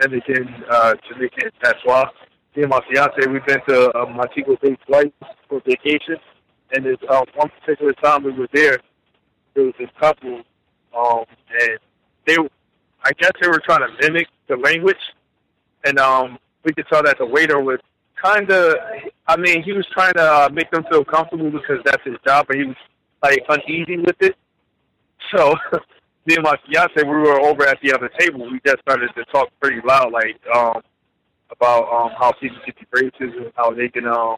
Dominican, 0.00 0.64
uh, 0.68 0.94
Jamaican 1.08 1.50
patois. 1.62 2.10
Me 2.56 2.62
and 2.64 2.70
my 2.70 2.80
fiance, 2.90 3.26
we've 3.30 3.46
been 3.46 3.60
to 3.68 3.96
uh, 3.96 4.06
Montego 4.06 4.56
Bay 4.60 4.76
twice 4.86 5.12
for 5.48 5.62
vacation, 5.64 6.16
and 6.72 6.84
there's 6.84 6.98
uh, 7.08 7.24
one 7.36 7.48
particular 7.60 7.92
time 7.92 8.24
we 8.24 8.32
were 8.32 8.48
there. 8.52 8.78
There 9.54 9.66
was 9.66 9.74
this 9.78 9.88
couple, 10.00 10.42
um, 10.98 11.24
and 11.60 11.78
they, 12.26 12.36
I 13.04 13.12
guess 13.12 13.30
they 13.40 13.46
were 13.46 13.62
trying 13.64 13.80
to 13.80 13.88
mimic 14.00 14.26
the 14.48 14.56
language, 14.56 14.96
and 15.84 16.00
um, 16.00 16.38
we 16.64 16.72
could 16.72 16.86
tell 16.88 17.04
that 17.04 17.18
the 17.18 17.26
waiter 17.26 17.60
was 17.60 17.78
kind 18.20 18.50
of, 18.50 18.74
I 19.28 19.36
mean, 19.36 19.62
he 19.62 19.72
was 19.72 19.86
trying 19.92 20.14
to 20.14 20.22
uh, 20.22 20.48
make 20.52 20.72
them 20.72 20.84
feel 20.90 21.04
comfortable 21.04 21.52
because 21.52 21.78
that's 21.84 22.02
his 22.04 22.16
job, 22.26 22.46
but 22.48 22.56
he 22.56 22.64
was 22.64 22.76
like 23.22 23.44
uneasy 23.48 23.98
with 23.98 24.16
it. 24.20 24.34
So 25.34 25.54
me 26.26 26.36
and 26.36 26.44
my 26.44 26.56
fiance, 26.66 27.02
we 27.02 27.08
were 27.08 27.40
over 27.40 27.66
at 27.66 27.78
the 27.82 27.92
other 27.92 28.10
table. 28.18 28.50
We 28.50 28.60
just 28.64 28.80
started 28.82 29.10
to 29.16 29.24
talk 29.26 29.48
pretty 29.60 29.80
loud, 29.84 30.12
like 30.12 30.38
um, 30.54 30.82
about 31.50 31.84
um, 31.92 32.12
how 32.18 32.32
people 32.32 32.58
can 32.64 32.74
be 32.78 32.86
racist 33.00 33.36
and 33.36 33.52
how 33.56 33.72
they 33.72 33.88
can 33.88 34.06
um, 34.06 34.36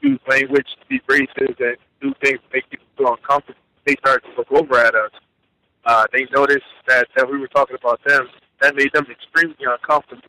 use 0.00 0.18
language 0.28 0.66
to 0.80 0.86
be 0.88 1.00
racist 1.08 1.60
and 1.60 1.76
do 2.00 2.12
things 2.22 2.38
to 2.38 2.48
make 2.52 2.68
people 2.70 2.86
feel 2.96 3.08
uncomfortable. 3.14 3.60
They 3.86 3.94
started 3.96 4.22
to 4.28 4.38
look 4.38 4.52
over 4.52 4.78
at 4.78 4.94
us. 4.94 5.10
Uh, 5.84 6.04
they 6.12 6.26
noticed 6.34 6.66
that, 6.86 7.08
that 7.16 7.30
we 7.30 7.38
were 7.38 7.48
talking 7.48 7.76
about 7.80 8.00
them. 8.04 8.28
That 8.60 8.74
made 8.74 8.92
them 8.92 9.06
extremely 9.10 9.56
uncomfortable. 9.64 10.22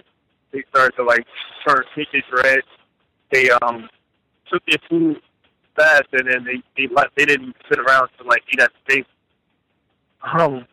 They 0.51 0.63
started 0.69 0.95
to 0.97 1.03
like 1.03 1.25
turn 1.67 1.83
pinkish 1.95 2.23
red. 2.31 2.59
They 3.31 3.49
um 3.49 3.89
took 4.51 4.63
their 4.65 4.77
food 4.89 5.19
fast, 5.75 6.05
and 6.13 6.27
then 6.27 6.43
they 6.43 6.61
they 6.77 6.93
left. 6.93 7.15
They 7.15 7.25
didn't 7.25 7.55
sit 7.69 7.79
around 7.79 8.09
to 8.19 8.27
like 8.27 8.43
eat 8.53 8.59
at 8.59 8.71
the 8.87 8.95
table. 8.95 9.09
Um, 10.23 10.65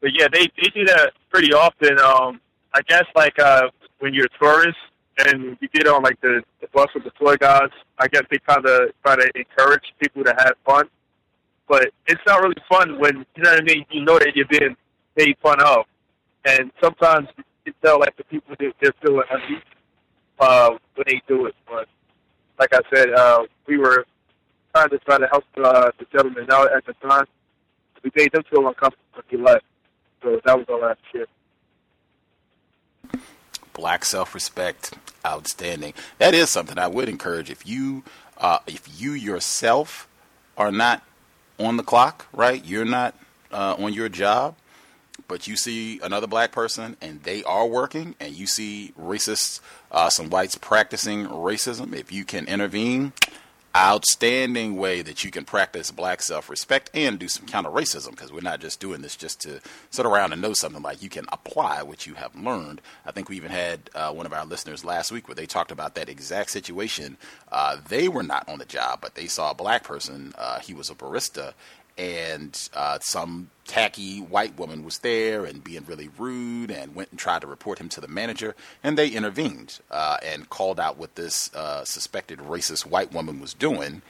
but 0.00 0.10
yeah, 0.12 0.28
they 0.32 0.48
they 0.60 0.68
do 0.74 0.84
that 0.86 1.12
pretty 1.30 1.52
often. 1.52 1.98
Um, 1.98 2.40
I 2.74 2.82
guess 2.82 3.04
like 3.14 3.38
uh, 3.38 3.68
when 3.98 4.14
you're 4.14 4.26
a 4.26 4.38
tourist 4.38 4.78
and 5.18 5.56
you 5.60 5.68
get 5.68 5.86
on 5.86 6.02
like 6.02 6.20
the, 6.20 6.42
the 6.60 6.68
bus 6.68 6.88
with 6.94 7.04
the 7.04 7.12
tour 7.20 7.36
guides, 7.36 7.72
I 7.98 8.08
guess 8.08 8.22
they 8.30 8.38
kind 8.38 8.64
of 8.64 8.90
try 9.02 9.16
to 9.16 9.30
encourage 9.34 9.92
people 10.00 10.24
to 10.24 10.34
have 10.38 10.54
fun 10.64 10.88
but 11.72 11.90
it's 12.06 12.20
not 12.26 12.42
really 12.42 12.62
fun 12.68 12.98
when 12.98 13.24
you 13.34 13.42
know 13.42 13.50
what 13.50 13.60
I 13.60 13.64
mean. 13.64 13.86
You 13.90 14.04
know 14.04 14.18
that 14.18 14.36
you're 14.36 14.46
being 14.46 14.76
made 15.16 15.36
fun 15.42 15.58
of, 15.62 15.86
and 16.44 16.70
sometimes 16.82 17.28
you 17.36 17.44
can 17.64 17.74
tell 17.82 17.98
like 17.98 18.14
the 18.18 18.24
people 18.24 18.54
that 18.58 18.74
they're 18.78 18.92
feeling 19.00 19.24
uneasy 19.30 19.62
uh, 20.38 20.70
when 20.94 21.04
they 21.06 21.22
do 21.26 21.46
it. 21.46 21.54
But 21.66 21.88
like 22.58 22.74
I 22.74 22.80
said, 22.94 23.14
uh, 23.14 23.44
we 23.66 23.78
were 23.78 24.04
trying 24.74 24.90
to 24.90 24.98
try 24.98 25.16
to 25.16 25.26
help 25.28 25.44
uh, 25.56 25.90
the 25.98 26.06
gentleman 26.12 26.46
out 26.50 26.70
at 26.72 26.84
the 26.84 26.92
time. 27.08 27.24
We 28.02 28.10
made 28.14 28.32
them 28.32 28.42
feel 28.50 28.66
uncomfortable 28.66 29.04
when 29.14 29.24
he 29.28 29.36
left. 29.36 29.64
So 30.22 30.40
that 30.44 30.58
was 30.58 30.66
our 30.68 30.80
last 30.80 31.00
year. 31.14 31.26
Black 33.72 34.04
self-respect, 34.04 34.94
outstanding. 35.24 35.94
That 36.18 36.34
is 36.34 36.50
something 36.50 36.78
I 36.78 36.88
would 36.88 37.08
encourage 37.08 37.50
if 37.50 37.66
you, 37.66 38.04
uh, 38.38 38.58
if 38.66 38.88
you 39.00 39.12
yourself 39.12 40.08
are 40.56 40.70
not 40.70 41.02
on 41.58 41.76
the 41.76 41.82
clock, 41.82 42.26
right? 42.32 42.64
You're 42.64 42.84
not 42.84 43.14
uh, 43.50 43.76
on 43.78 43.92
your 43.92 44.08
job, 44.08 44.56
but 45.28 45.46
you 45.46 45.56
see 45.56 46.00
another 46.02 46.26
black 46.26 46.52
person 46.52 46.96
and 47.00 47.22
they 47.22 47.42
are 47.44 47.66
working, 47.66 48.14
and 48.20 48.34
you 48.34 48.46
see 48.46 48.92
racists, 49.00 49.60
uh, 49.90 50.10
some 50.10 50.28
whites 50.28 50.56
practicing 50.56 51.26
racism. 51.26 51.94
If 51.94 52.12
you 52.12 52.24
can 52.24 52.46
intervene, 52.46 53.12
outstanding 53.76 54.76
way 54.76 55.02
that 55.02 55.24
you 55.24 55.30
can 55.30 55.44
practice 55.44 55.90
black 55.90 56.22
self-respect 56.22 56.90
and 56.94 57.18
do 57.18 57.28
some 57.28 57.46
counter 57.46 57.70
racism 57.70 58.10
because 58.10 58.32
we're 58.32 58.40
not 58.40 58.60
just 58.60 58.80
doing 58.80 59.00
this 59.02 59.16
just 59.16 59.40
to 59.40 59.60
sit 59.90 60.04
around 60.04 60.32
and 60.32 60.42
know 60.42 60.52
something 60.52 60.82
like 60.82 61.02
you 61.02 61.08
can 61.08 61.24
apply 61.32 61.82
what 61.82 62.06
you 62.06 62.14
have 62.14 62.34
learned. 62.36 62.80
I 63.06 63.12
think 63.12 63.28
we 63.28 63.36
even 63.36 63.50
had 63.50 63.90
uh, 63.94 64.12
one 64.12 64.26
of 64.26 64.32
our 64.32 64.44
listeners 64.44 64.84
last 64.84 65.10
week 65.10 65.28
where 65.28 65.34
they 65.34 65.46
talked 65.46 65.70
about 65.70 65.94
that 65.94 66.08
exact 66.08 66.50
situation. 66.50 67.16
Uh, 67.50 67.78
they 67.88 68.08
were 68.08 68.22
not 68.22 68.48
on 68.48 68.58
the 68.58 68.64
job 68.64 69.00
but 69.00 69.14
they 69.14 69.26
saw 69.26 69.50
a 69.50 69.54
black 69.54 69.84
person 69.84 70.34
uh, 70.38 70.58
he 70.60 70.74
was 70.74 70.90
a 70.90 70.94
barista 70.94 71.52
and 71.98 72.68
uh, 72.74 72.98
some 73.00 73.50
tacky 73.66 74.18
white 74.18 74.58
woman 74.58 74.84
was 74.84 74.98
there 74.98 75.44
and 75.44 75.62
being 75.62 75.84
really 75.86 76.08
rude 76.18 76.70
and 76.70 76.94
went 76.94 77.10
and 77.10 77.18
tried 77.18 77.40
to 77.40 77.46
report 77.46 77.78
him 77.78 77.88
to 77.88 78.00
the 78.00 78.08
manager 78.08 78.54
and 78.82 78.98
they 78.98 79.08
intervened 79.08 79.78
uh, 79.90 80.16
and 80.22 80.50
called 80.50 80.80
out 80.80 80.98
what 80.98 81.14
this 81.14 81.54
uh, 81.54 81.84
suspected 81.84 82.38
racist 82.40 82.86
white 82.86 83.12
woman 83.12 83.40
was 83.40 83.54
doing 83.54 84.02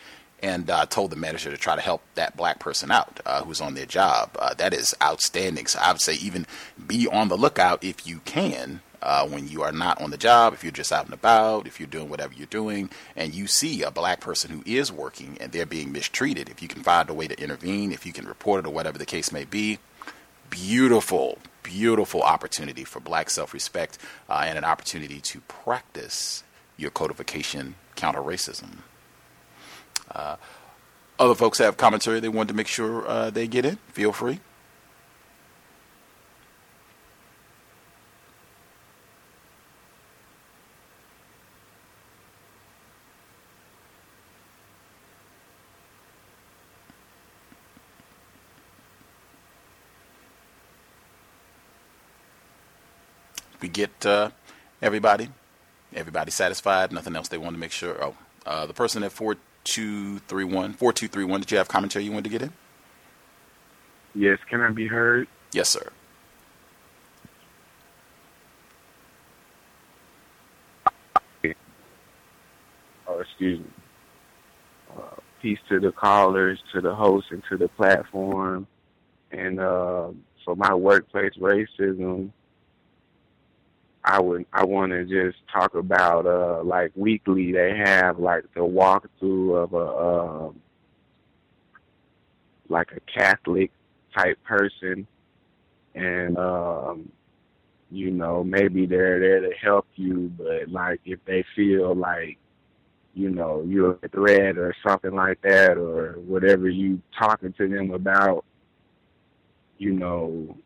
and 0.42 0.68
uh, 0.70 0.84
told 0.86 1.10
the 1.10 1.16
manager 1.16 1.50
to 1.50 1.56
try 1.56 1.76
to 1.76 1.80
help 1.80 2.02
that 2.14 2.36
black 2.36 2.58
person 2.58 2.90
out 2.90 3.20
uh, 3.24 3.44
who's 3.44 3.60
on 3.60 3.74
their 3.74 3.86
job. 3.86 4.30
Uh, 4.38 4.52
that 4.54 4.74
is 4.74 4.94
outstanding. 5.00 5.66
So 5.66 5.78
I 5.80 5.92
would 5.92 6.00
say 6.00 6.14
even 6.14 6.46
be 6.84 7.06
on 7.06 7.28
the 7.28 7.36
lookout 7.36 7.84
if 7.84 8.06
you 8.06 8.20
can 8.24 8.80
uh, 9.02 9.26
when 9.26 9.48
you 9.48 9.62
are 9.62 9.72
not 9.72 10.00
on 10.00 10.10
the 10.10 10.16
job, 10.16 10.54
if 10.54 10.62
you're 10.62 10.72
just 10.72 10.92
out 10.92 11.04
and 11.04 11.14
about, 11.14 11.66
if 11.66 11.80
you're 11.80 11.88
doing 11.88 12.08
whatever 12.08 12.32
you're 12.34 12.46
doing, 12.46 12.88
and 13.16 13.34
you 13.34 13.46
see 13.46 13.82
a 13.82 13.90
black 13.90 14.20
person 14.20 14.50
who 14.50 14.62
is 14.64 14.92
working 14.92 15.36
and 15.40 15.52
they're 15.52 15.66
being 15.66 15.92
mistreated, 15.92 16.48
if 16.48 16.62
you 16.62 16.68
can 16.68 16.82
find 16.82 17.10
a 17.10 17.14
way 17.14 17.26
to 17.26 17.40
intervene, 17.40 17.92
if 17.92 18.06
you 18.06 18.12
can 18.12 18.26
report 18.26 18.64
it 18.64 18.68
or 18.68 18.72
whatever 18.72 18.98
the 18.98 19.06
case 19.06 19.32
may 19.32 19.44
be, 19.44 19.78
beautiful, 20.50 21.38
beautiful 21.62 22.22
opportunity 22.22 22.84
for 22.84 23.00
black 23.00 23.28
self 23.28 23.52
respect 23.52 23.98
uh, 24.28 24.44
and 24.46 24.56
an 24.56 24.64
opportunity 24.64 25.20
to 25.20 25.40
practice 25.42 26.44
your 26.76 26.90
codification 26.90 27.74
counter 27.96 28.20
racism. 28.20 28.78
Uh, 30.10 30.36
other 31.18 31.34
folks 31.34 31.58
have 31.58 31.76
commentary 31.76 32.20
they 32.20 32.28
want 32.28 32.48
to 32.48 32.54
make 32.54 32.66
sure 32.66 33.06
uh, 33.06 33.30
they 33.30 33.46
get 33.46 33.64
in. 33.64 33.76
Feel 33.92 34.12
free. 34.12 34.40
we 53.61 53.61
get 53.72 54.06
uh, 54.06 54.30
everybody, 54.80 55.28
everybody 55.94 56.30
satisfied. 56.30 56.92
Nothing 56.92 57.16
else 57.16 57.28
they 57.28 57.38
want 57.38 57.54
to 57.54 57.60
make 57.60 57.72
sure. 57.72 58.02
Oh, 58.02 58.16
uh, 58.46 58.66
the 58.66 58.74
person 58.74 59.02
at 59.02 59.12
four 59.12 59.36
two 59.64 60.18
three 60.20 60.44
one 60.44 60.72
four 60.72 60.92
two 60.92 61.08
three 61.08 61.24
one. 61.24 61.40
Did 61.40 61.50
you 61.52 61.58
have 61.58 61.68
commentary 61.68 62.04
you 62.04 62.12
wanted 62.12 62.24
to 62.24 62.30
get 62.30 62.42
in? 62.42 62.52
Yes. 64.14 64.38
Can 64.48 64.60
I 64.60 64.70
be 64.70 64.86
heard? 64.86 65.28
Yes, 65.52 65.68
sir. 65.68 65.90
Oh, 73.06 73.20
excuse 73.20 73.58
me. 73.58 73.66
Uh, 74.96 75.16
peace 75.40 75.58
to 75.68 75.80
the 75.80 75.92
callers, 75.92 76.62
to 76.72 76.80
the 76.80 76.94
host, 76.94 77.26
and 77.30 77.42
to 77.50 77.56
the 77.58 77.68
platform. 77.68 78.66
And 79.30 79.60
uh, 79.60 80.08
for 80.44 80.56
my 80.56 80.74
workplace 80.74 81.32
racism, 81.38 82.30
I 84.04 84.20
would 84.20 84.46
I 84.52 84.64
want 84.64 84.92
to 84.92 85.04
just 85.04 85.38
talk 85.52 85.74
about 85.74 86.26
uh 86.26 86.62
like 86.64 86.92
weekly 86.96 87.52
they 87.52 87.76
have 87.76 88.18
like 88.18 88.44
the 88.54 88.60
walkthrough 88.60 89.62
of 89.62 89.72
a 89.74 90.48
um 90.48 90.60
like 92.68 92.90
a 92.92 93.00
Catholic 93.00 93.70
type 94.16 94.42
person. 94.44 95.06
And 95.94 96.36
um 96.38 97.12
you 97.90 98.10
know 98.10 98.42
maybe 98.42 98.86
they're 98.86 99.20
there 99.20 99.40
to 99.40 99.54
help 99.56 99.86
you 99.96 100.32
but 100.36 100.68
like 100.68 101.00
if 101.04 101.22
they 101.26 101.44
feel 101.54 101.94
like 101.94 102.38
you 103.14 103.28
know 103.28 103.62
you're 103.68 103.98
a 104.02 104.08
threat 104.08 104.56
or 104.56 104.74
something 104.86 105.14
like 105.14 105.40
that 105.42 105.76
or 105.76 106.14
whatever 106.26 106.68
you 106.70 107.00
talking 107.18 107.52
to 107.52 107.68
them 107.68 107.90
about 107.90 108.44
you 109.76 109.92
know 109.92 110.56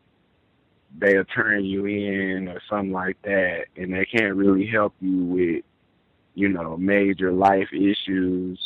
they'll 0.99 1.25
turn 1.25 1.63
you 1.63 1.85
in 1.85 2.47
or 2.47 2.61
something 2.69 2.91
like 2.91 3.21
that 3.23 3.65
and 3.75 3.93
they 3.93 4.05
can't 4.05 4.35
really 4.35 4.65
help 4.65 4.93
you 4.99 5.23
with 5.25 5.63
you 6.33 6.49
know 6.49 6.75
major 6.77 7.31
life 7.31 7.69
issues 7.71 8.59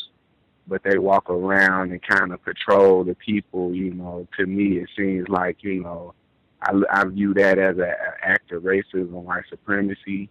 but 0.68 0.82
they 0.84 0.98
walk 0.98 1.30
around 1.30 1.92
and 1.92 2.01
kind 2.03 2.32
of 2.32 2.43
patrol 2.43 3.03
the 3.03 3.16
people 3.16 3.74
you 3.74 3.93
know. 3.93 4.27
To 4.38 4.45
me 4.45 4.77
it 4.77 4.90
seems 4.98 5.27
like 5.27 5.58
you 5.61 5.82
know 5.82 6.14
i, 6.61 6.72
I 6.92 7.06
view 7.06 7.34
that 7.35 7.58
as 7.58 7.77
an 7.77 7.93
act 8.22 8.51
of 8.51 8.64
racism 8.64 9.10
white 9.10 9.43
supremacy 9.50 10.30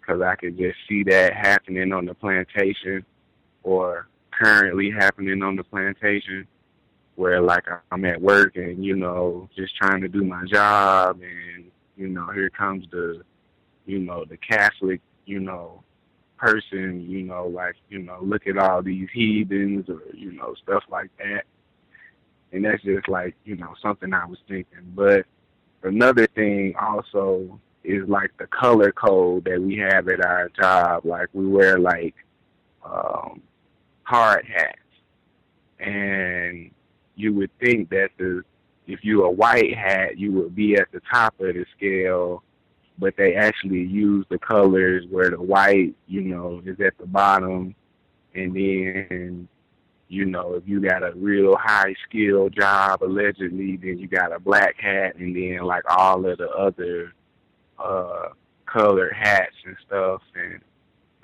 because 0.00 0.20
i 0.20 0.34
could 0.36 0.58
just 0.58 0.78
see 0.88 1.02
that 1.04 1.34
happening 1.34 1.92
on 1.92 2.04
the 2.04 2.14
plantation 2.14 3.04
or 3.62 4.08
currently 4.30 4.90
happening 4.90 5.42
on 5.42 5.56
the 5.56 5.64
plantation 5.64 6.46
where 7.18 7.40
like 7.40 7.64
I'm 7.90 8.04
at 8.04 8.22
work 8.22 8.56
and 8.56 8.84
you 8.84 8.94
know 8.94 9.48
just 9.56 9.74
trying 9.74 10.00
to 10.02 10.08
do 10.08 10.22
my 10.22 10.44
job 10.44 11.20
and 11.20 11.64
you 11.96 12.08
know 12.08 12.30
here 12.30 12.48
comes 12.48 12.86
the 12.92 13.22
you 13.86 13.98
know 13.98 14.24
the 14.24 14.36
Catholic 14.36 15.00
you 15.26 15.40
know 15.40 15.82
person 16.36 17.04
you 17.10 17.22
know 17.22 17.48
like 17.48 17.74
you 17.88 17.98
know 17.98 18.18
look 18.22 18.46
at 18.46 18.56
all 18.56 18.82
these 18.82 19.08
heathens 19.12 19.88
or 19.88 20.00
you 20.14 20.30
know 20.32 20.54
stuff 20.62 20.84
like 20.88 21.10
that. 21.18 21.42
And 22.52 22.64
that's 22.64 22.82
just 22.84 23.08
like 23.08 23.34
you 23.44 23.56
know 23.56 23.74
something 23.82 24.14
I 24.14 24.24
was 24.24 24.38
thinking. 24.46 24.92
But 24.94 25.26
another 25.82 26.28
thing 26.28 26.74
also 26.80 27.60
is 27.82 28.08
like 28.08 28.30
the 28.38 28.46
color 28.46 28.92
code 28.92 29.44
that 29.46 29.60
we 29.60 29.76
have 29.78 30.08
at 30.08 30.24
our 30.24 30.50
job. 30.50 31.04
Like 31.04 31.28
we 31.32 31.48
wear 31.48 31.80
like 31.80 32.14
um 32.84 33.42
hard 34.04 34.46
hats. 34.46 34.78
And 35.80 36.70
you 37.18 37.34
would 37.34 37.50
think 37.58 37.90
that 37.90 38.10
the 38.16 38.42
if 38.86 39.00
you're 39.02 39.26
a 39.26 39.30
white 39.30 39.76
hat, 39.76 40.16
you 40.16 40.32
would 40.32 40.54
be 40.54 40.76
at 40.76 40.90
the 40.92 41.00
top 41.12 41.34
of 41.40 41.54
the 41.54 41.66
scale, 41.76 42.42
but 42.98 43.14
they 43.18 43.34
actually 43.34 43.82
use 43.82 44.24
the 44.30 44.38
colors 44.38 45.04
where 45.10 45.28
the 45.28 45.42
white, 45.42 45.94
you 46.06 46.22
know, 46.22 46.62
is 46.64 46.80
at 46.80 46.96
the 46.96 47.04
bottom, 47.04 47.74
and 48.34 48.54
then, 48.54 49.46
you 50.08 50.24
know, 50.24 50.54
if 50.54 50.62
you 50.66 50.80
got 50.80 51.02
a 51.02 51.12
real 51.16 51.54
high 51.56 51.94
skill 52.08 52.48
job, 52.48 53.02
allegedly, 53.02 53.76
then 53.76 53.98
you 53.98 54.06
got 54.06 54.32
a 54.32 54.40
black 54.40 54.76
hat, 54.80 55.16
and 55.16 55.36
then 55.36 55.58
like 55.64 55.82
all 55.90 56.24
of 56.24 56.38
the 56.38 56.48
other 56.48 57.12
uh 57.78 58.28
colored 58.64 59.12
hats 59.12 59.56
and 59.66 59.76
stuff, 59.86 60.22
and 60.34 60.60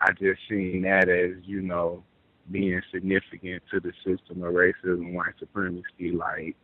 I 0.00 0.12
just 0.12 0.40
seen 0.48 0.82
that 0.82 1.08
as, 1.08 1.36
you 1.44 1.62
know, 1.62 2.02
being 2.50 2.81
significant 2.92 3.62
to 3.70 3.81
the 3.81 3.92
system 4.05 4.42
of 4.42 4.55
racism, 4.55 5.14
white 5.14 5.34
supremacy, 5.39 6.12
like, 6.12 6.56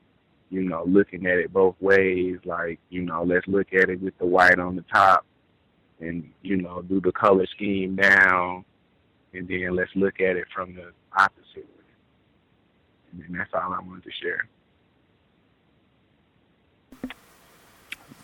you 0.50 0.62
know, 0.62 0.84
looking 0.86 1.26
at 1.26 1.38
it 1.38 1.52
both 1.52 1.76
ways, 1.80 2.38
like, 2.44 2.78
you 2.90 3.02
know, 3.02 3.22
let's 3.22 3.46
look 3.46 3.72
at 3.72 3.88
it 3.88 4.00
with 4.00 4.16
the 4.18 4.26
white 4.26 4.58
on 4.58 4.76
the 4.76 4.84
top 4.92 5.24
and, 6.00 6.30
you 6.42 6.56
know, 6.56 6.82
do 6.82 7.00
the 7.00 7.12
color 7.12 7.46
scheme 7.46 7.96
down 7.96 8.64
and 9.32 9.48
then 9.48 9.74
let's 9.76 9.90
look 9.94 10.20
at 10.20 10.36
it 10.36 10.46
from 10.54 10.74
the 10.74 10.92
opposite 11.16 11.68
And 13.12 13.38
that's 13.38 13.50
all 13.54 13.72
I 13.72 13.80
wanted 13.80 14.04
to 14.04 14.10
share. 14.22 14.48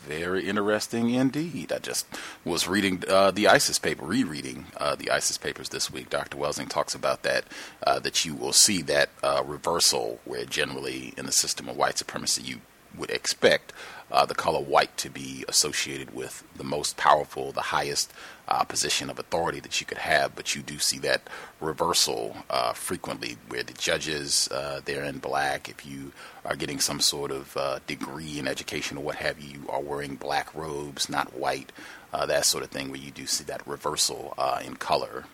Very 0.07 0.49
interesting 0.49 1.11
indeed. 1.11 1.73
I 1.73 1.79
just 1.79 2.07
was 2.45 2.69
reading 2.69 3.03
uh, 3.09 3.33
the 3.33 3.49
ISIS 3.49 3.81
paper, 3.81 4.05
rereading 4.05 4.67
uh, 4.77 4.95
the 4.95 5.11
ISIS 5.11 5.37
papers 5.37 5.71
this 5.71 5.91
week. 5.91 6.11
Dr. 6.11 6.37
Welsing 6.37 6.69
talks 6.69 6.95
about 6.95 7.25
that, 7.25 7.45
uh, 7.85 7.99
that 7.99 8.25
you 8.25 8.37
will 8.37 8.53
see 8.53 8.83
that 8.83 9.09
uh, 9.25 9.43
reversal 9.45 10.21
where 10.25 10.45
generally 10.45 11.13
in 11.17 11.27
the 11.27 11.33
system 11.33 11.69
of 11.69 11.77
white 11.77 11.99
supremacy 11.99 12.43
you 12.43 12.61
would 12.97 13.11
expect 13.11 13.73
uh, 14.11 14.25
the 14.25 14.35
color 14.35 14.61
white 14.61 14.97
to 14.97 15.11
be 15.11 15.45
associated 15.49 16.15
with 16.15 16.45
the 16.57 16.65
most 16.65 16.97
powerful, 16.97 17.53
the 17.53 17.61
highest 17.61 18.13
uh, 18.49 18.63
position 18.63 19.11
of 19.11 19.19
authority 19.19 19.59
that 19.59 19.81
you 19.81 19.87
could 19.87 19.99
have, 19.99 20.37
but 20.37 20.55
you 20.55 20.63
do 20.63 20.79
see 20.79 20.99
that 20.99 21.23
reversal 21.61 22.37
uh, 22.49 22.73
frequently 22.73 23.37
where 23.49 23.65
the 23.65 23.73
judges, 23.73 24.49
uh, 24.53 24.81
they're 24.85 25.03
in 25.03 25.19
black. 25.19 25.69
If 25.69 25.85
you 25.85 26.13
are 26.45 26.55
getting 26.55 26.79
some 26.79 27.01
sort 27.01 27.33
of 27.33 27.57
uh, 27.57 27.81
degree 27.87 28.39
in 28.39 28.47
education 28.47 28.97
or 28.97 29.03
what 29.03 29.17
have 29.17 29.41
you, 29.41 29.61
you 29.61 29.69
are 29.69 29.81
wearing 29.81 30.15
black 30.15 30.55
robes, 30.55 31.09
not 31.09 31.35
white, 31.35 31.73
uh, 32.13 32.27
that 32.27 32.47
sort 32.47 32.63
of 32.63 32.71
thing, 32.71 32.91
where 32.91 33.01
you 33.01 33.11
do 33.11 33.27
see 33.27 33.45
that 33.45 33.67
reversal 33.67 34.35
in 34.65 34.77
color 34.77 35.25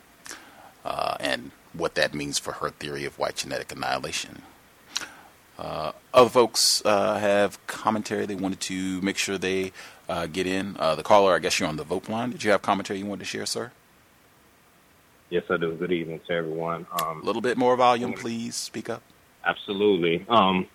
and 1.21 1.51
what 1.75 1.95
that 1.95 2.15
means 2.15 2.39
for 2.39 2.53
her 2.53 2.71
theory 2.71 3.05
of 3.05 3.19
white 3.19 3.37
genetic 3.37 3.71
annihilation. 3.73 4.43
Uh, 5.63 5.93
other 6.13 6.29
folks 6.29 6.83
uh, 6.85 7.19
have 7.19 7.65
commentary 7.69 8.27
they 8.27 8.35
wanted 8.35 8.59
to 8.59 9.01
make 9.01 9.17
sure 9.17 9.39
they 9.39 9.71
uh, 10.09 10.27
get 10.27 10.45
in. 10.45 10.77
Uh, 10.77 10.97
the 10.97 11.05
caller, 11.05 11.37
I 11.37 11.39
guess 11.39 11.61
you're 11.61 11.69
on 11.69 11.77
the 11.77 11.85
vote 11.85 12.09
line. 12.09 12.31
Did 12.31 12.43
you 12.43 12.51
have 12.51 12.63
commentary 12.63 12.99
you 12.99 13.07
wanted 13.07 13.21
to 13.21 13.27
share, 13.27 13.47
sir? 13.47 13.71
Yes, 15.31 15.45
I 15.49 15.57
do. 15.59 15.73
Good 15.77 15.93
evening 15.93 16.21
to 16.27 16.33
everyone. 16.33 16.85
Um, 17.01 17.23
a 17.23 17.25
little 17.25 17.41
bit 17.41 17.57
more 17.57 17.77
volume, 17.77 18.13
please. 18.13 18.57
Speak 18.57 18.91
up. 18.91 19.03
Absolutely. 19.45 20.27
Um, 20.29 20.67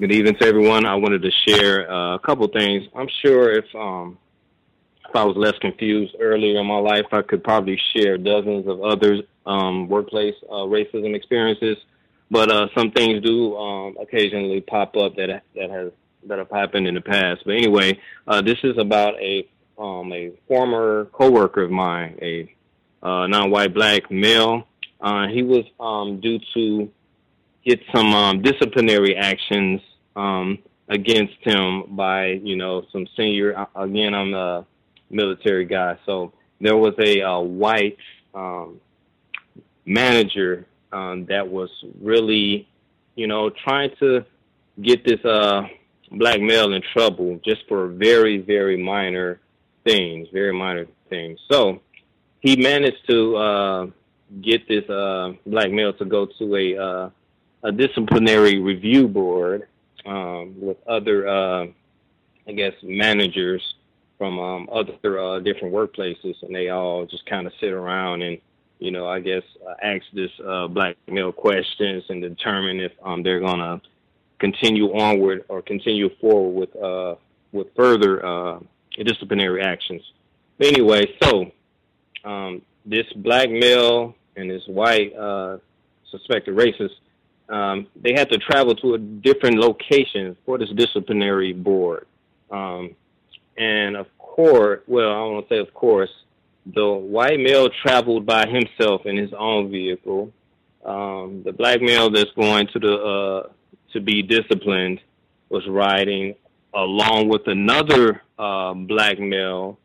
good 0.00 0.10
evening 0.10 0.34
to 0.36 0.46
everyone. 0.46 0.86
I 0.86 0.94
wanted 0.94 1.20
to 1.20 1.30
share 1.46 1.90
uh, 1.90 2.14
a 2.14 2.18
couple 2.18 2.48
things. 2.48 2.88
I'm 2.96 3.08
sure 3.22 3.52
if 3.52 3.66
um, 3.74 4.16
if 5.06 5.14
I 5.14 5.24
was 5.24 5.36
less 5.36 5.58
confused 5.60 6.16
earlier 6.18 6.58
in 6.58 6.66
my 6.66 6.78
life, 6.78 7.06
I 7.12 7.20
could 7.20 7.44
probably 7.44 7.78
share 7.94 8.16
dozens 8.16 8.66
of 8.66 8.82
other 8.82 9.18
um, 9.44 9.88
workplace 9.88 10.34
uh, 10.48 10.64
racism 10.64 11.14
experiences 11.14 11.76
but 12.30 12.50
uh, 12.50 12.68
some 12.76 12.90
things 12.90 13.22
do 13.22 13.56
um, 13.56 13.96
occasionally 14.00 14.60
pop 14.60 14.96
up 14.96 15.16
that 15.16 15.42
that 15.54 15.70
has 15.70 15.92
that 16.26 16.38
have 16.38 16.50
happened 16.50 16.86
in 16.86 16.94
the 16.94 17.00
past. 17.00 17.42
But 17.44 17.54
anyway, 17.54 17.98
uh, 18.26 18.42
this 18.42 18.58
is 18.62 18.76
about 18.78 19.14
a 19.20 19.48
um, 19.78 20.12
a 20.12 20.32
former 20.48 21.06
coworker 21.12 21.62
of 21.62 21.70
mine, 21.70 22.18
a 22.22 22.52
uh, 23.02 23.26
non-white 23.26 23.74
black 23.74 24.10
male. 24.10 24.66
Uh, 25.00 25.28
he 25.28 25.42
was 25.42 25.64
um, 25.78 26.20
due 26.20 26.40
to 26.54 26.90
get 27.64 27.80
some 27.94 28.14
um, 28.14 28.42
disciplinary 28.42 29.16
actions 29.16 29.80
um, 30.16 30.58
against 30.88 31.34
him 31.42 31.84
by 31.90 32.28
you 32.42 32.56
know 32.56 32.86
some 32.92 33.06
senior. 33.16 33.56
Uh, 33.56 33.66
again, 33.82 34.14
I'm 34.14 34.34
a 34.34 34.66
military 35.10 35.66
guy, 35.66 35.98
so 36.06 36.32
there 36.60 36.76
was 36.76 36.94
a 36.98 37.22
uh, 37.22 37.40
white 37.40 37.98
um, 38.34 38.80
manager 39.84 40.66
um, 40.96 41.26
that 41.26 41.46
was 41.46 41.70
really, 42.00 42.68
you 43.14 43.26
know, 43.26 43.50
trying 43.50 43.90
to 44.00 44.24
get 44.80 45.04
this 45.04 45.22
uh, 45.24 45.62
black 46.12 46.40
male 46.40 46.72
in 46.72 46.82
trouble 46.92 47.40
just 47.44 47.62
for 47.68 47.88
very, 47.88 48.38
very 48.38 48.76
minor 48.76 49.40
things, 49.84 50.28
very 50.32 50.52
minor 50.52 50.86
things. 51.10 51.38
So 51.50 51.80
he 52.40 52.56
managed 52.56 53.06
to 53.08 53.36
uh, 53.36 53.86
get 54.40 54.66
this 54.68 54.88
uh, 54.88 55.32
black 55.46 55.70
male 55.70 55.92
to 55.94 56.04
go 56.04 56.26
to 56.38 56.56
a 56.56 56.66
uh, 56.76 57.10
a 57.62 57.72
disciplinary 57.72 58.60
review 58.60 59.08
board 59.08 59.66
um, 60.04 60.54
with 60.60 60.76
other, 60.86 61.26
uh, 61.26 61.66
I 62.46 62.52
guess, 62.52 62.74
managers 62.82 63.62
from 64.18 64.38
um, 64.38 64.68
other 64.70 65.18
uh, 65.18 65.40
different 65.40 65.74
workplaces, 65.74 66.36
and 66.42 66.54
they 66.54 66.68
all 66.68 67.06
just 67.06 67.26
kind 67.26 67.46
of 67.46 67.52
sit 67.60 67.72
around 67.72 68.22
and 68.22 68.38
you 68.78 68.90
know, 68.90 69.06
I 69.06 69.20
guess 69.20 69.42
uh, 69.66 69.74
ask 69.82 70.02
this 70.12 70.30
uh, 70.46 70.66
black 70.68 70.96
male 71.08 71.32
questions 71.32 72.04
and 72.08 72.20
determine 72.20 72.80
if 72.80 72.92
um, 73.02 73.22
they're 73.22 73.40
gonna 73.40 73.80
continue 74.38 74.94
onward 74.96 75.44
or 75.48 75.62
continue 75.62 76.10
forward 76.20 76.50
with 76.50 76.82
uh, 76.82 77.14
with 77.52 77.68
further 77.74 78.24
uh, 78.24 78.60
disciplinary 79.04 79.62
actions. 79.62 80.02
But 80.58 80.68
anyway, 80.68 81.06
so 81.22 81.50
um, 82.24 82.62
this 82.84 83.06
black 83.14 83.50
male 83.50 84.14
and 84.36 84.50
this 84.50 84.62
white 84.66 85.14
uh, 85.16 85.58
suspected 86.10 86.54
racist, 86.54 86.96
um, 87.48 87.86
they 87.96 88.12
had 88.12 88.30
to 88.30 88.38
travel 88.38 88.74
to 88.76 88.94
a 88.94 88.98
different 88.98 89.56
location 89.58 90.36
for 90.44 90.58
this 90.58 90.70
disciplinary 90.70 91.52
board. 91.52 92.06
Um, 92.50 92.94
and 93.56 93.96
of 93.96 94.06
course, 94.18 94.80
well, 94.86 95.12
I 95.12 95.20
want 95.20 95.48
to 95.48 95.54
say 95.54 95.58
of 95.58 95.72
course, 95.72 96.10
the 96.74 96.86
white 96.86 97.38
male 97.38 97.68
traveled 97.82 98.26
by 98.26 98.46
himself 98.46 99.06
in 99.06 99.16
his 99.16 99.32
own 99.32 99.70
vehicle. 99.70 100.32
Um, 100.84 101.42
the 101.44 101.52
black 101.52 101.80
male 101.80 102.10
that's 102.10 102.30
going 102.32 102.68
to 102.72 102.78
the 102.78 102.94
uh, 102.94 103.48
to 103.92 104.00
be 104.00 104.22
disciplined 104.22 105.00
was 105.48 105.66
riding 105.68 106.34
along 106.74 107.28
with 107.28 107.46
another 107.46 108.22
uh, 108.38 108.74
black 108.74 109.18
male 109.18 109.78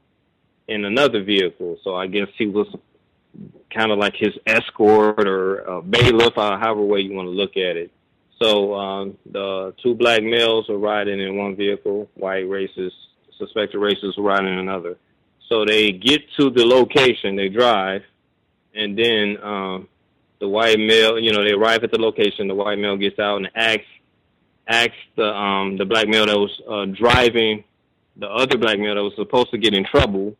in 0.67 0.85
another 0.85 1.23
vehicle. 1.23 1.77
So 1.83 1.95
I 1.95 2.07
guess 2.07 2.27
he 2.37 2.47
was 2.47 2.67
kind 3.73 3.91
of 3.91 3.97
like 3.97 4.15
his 4.15 4.33
escort 4.45 5.27
or 5.27 5.81
bailiff, 5.83 6.37
or 6.37 6.57
however 6.57 6.81
way 6.81 7.01
you 7.01 7.13
want 7.13 7.27
to 7.27 7.31
look 7.31 7.57
at 7.57 7.77
it. 7.77 7.91
So 8.41 8.73
um, 8.73 9.17
the 9.31 9.73
two 9.83 9.93
black 9.93 10.23
males 10.23 10.67
were 10.67 10.79
riding 10.79 11.19
in 11.19 11.37
one 11.37 11.55
vehicle, 11.55 12.09
white 12.15 12.45
racists, 12.45 12.91
suspected 13.37 13.79
racists 13.79 14.17
were 14.17 14.23
riding 14.23 14.51
in 14.51 14.59
another. 14.59 14.97
So 15.51 15.65
they 15.65 15.91
get 15.91 16.21
to 16.39 16.49
the 16.49 16.65
location, 16.65 17.35
they 17.35 17.49
drive, 17.49 18.03
and 18.73 18.97
then 18.97 19.37
um, 19.43 19.89
the 20.39 20.47
white 20.47 20.79
male, 20.79 21.19
you 21.19 21.33
know, 21.33 21.43
they 21.43 21.51
arrive 21.51 21.83
at 21.83 21.91
the 21.91 21.99
location. 21.99 22.47
The 22.47 22.55
white 22.55 22.79
male 22.79 22.95
gets 22.95 23.19
out 23.19 23.35
and 23.35 23.49
asks 23.53 23.83
asks 24.65 24.95
the 25.17 25.25
um, 25.25 25.77
the 25.77 25.83
black 25.83 26.07
male 26.07 26.25
that 26.25 26.37
was 26.37 26.61
uh, 26.69 26.85
driving 26.85 27.65
the 28.15 28.29
other 28.29 28.57
black 28.57 28.79
male 28.79 28.95
that 28.95 29.03
was 29.03 29.13
supposed 29.17 29.51
to 29.51 29.57
get 29.57 29.73
in 29.73 29.83
trouble. 29.83 30.37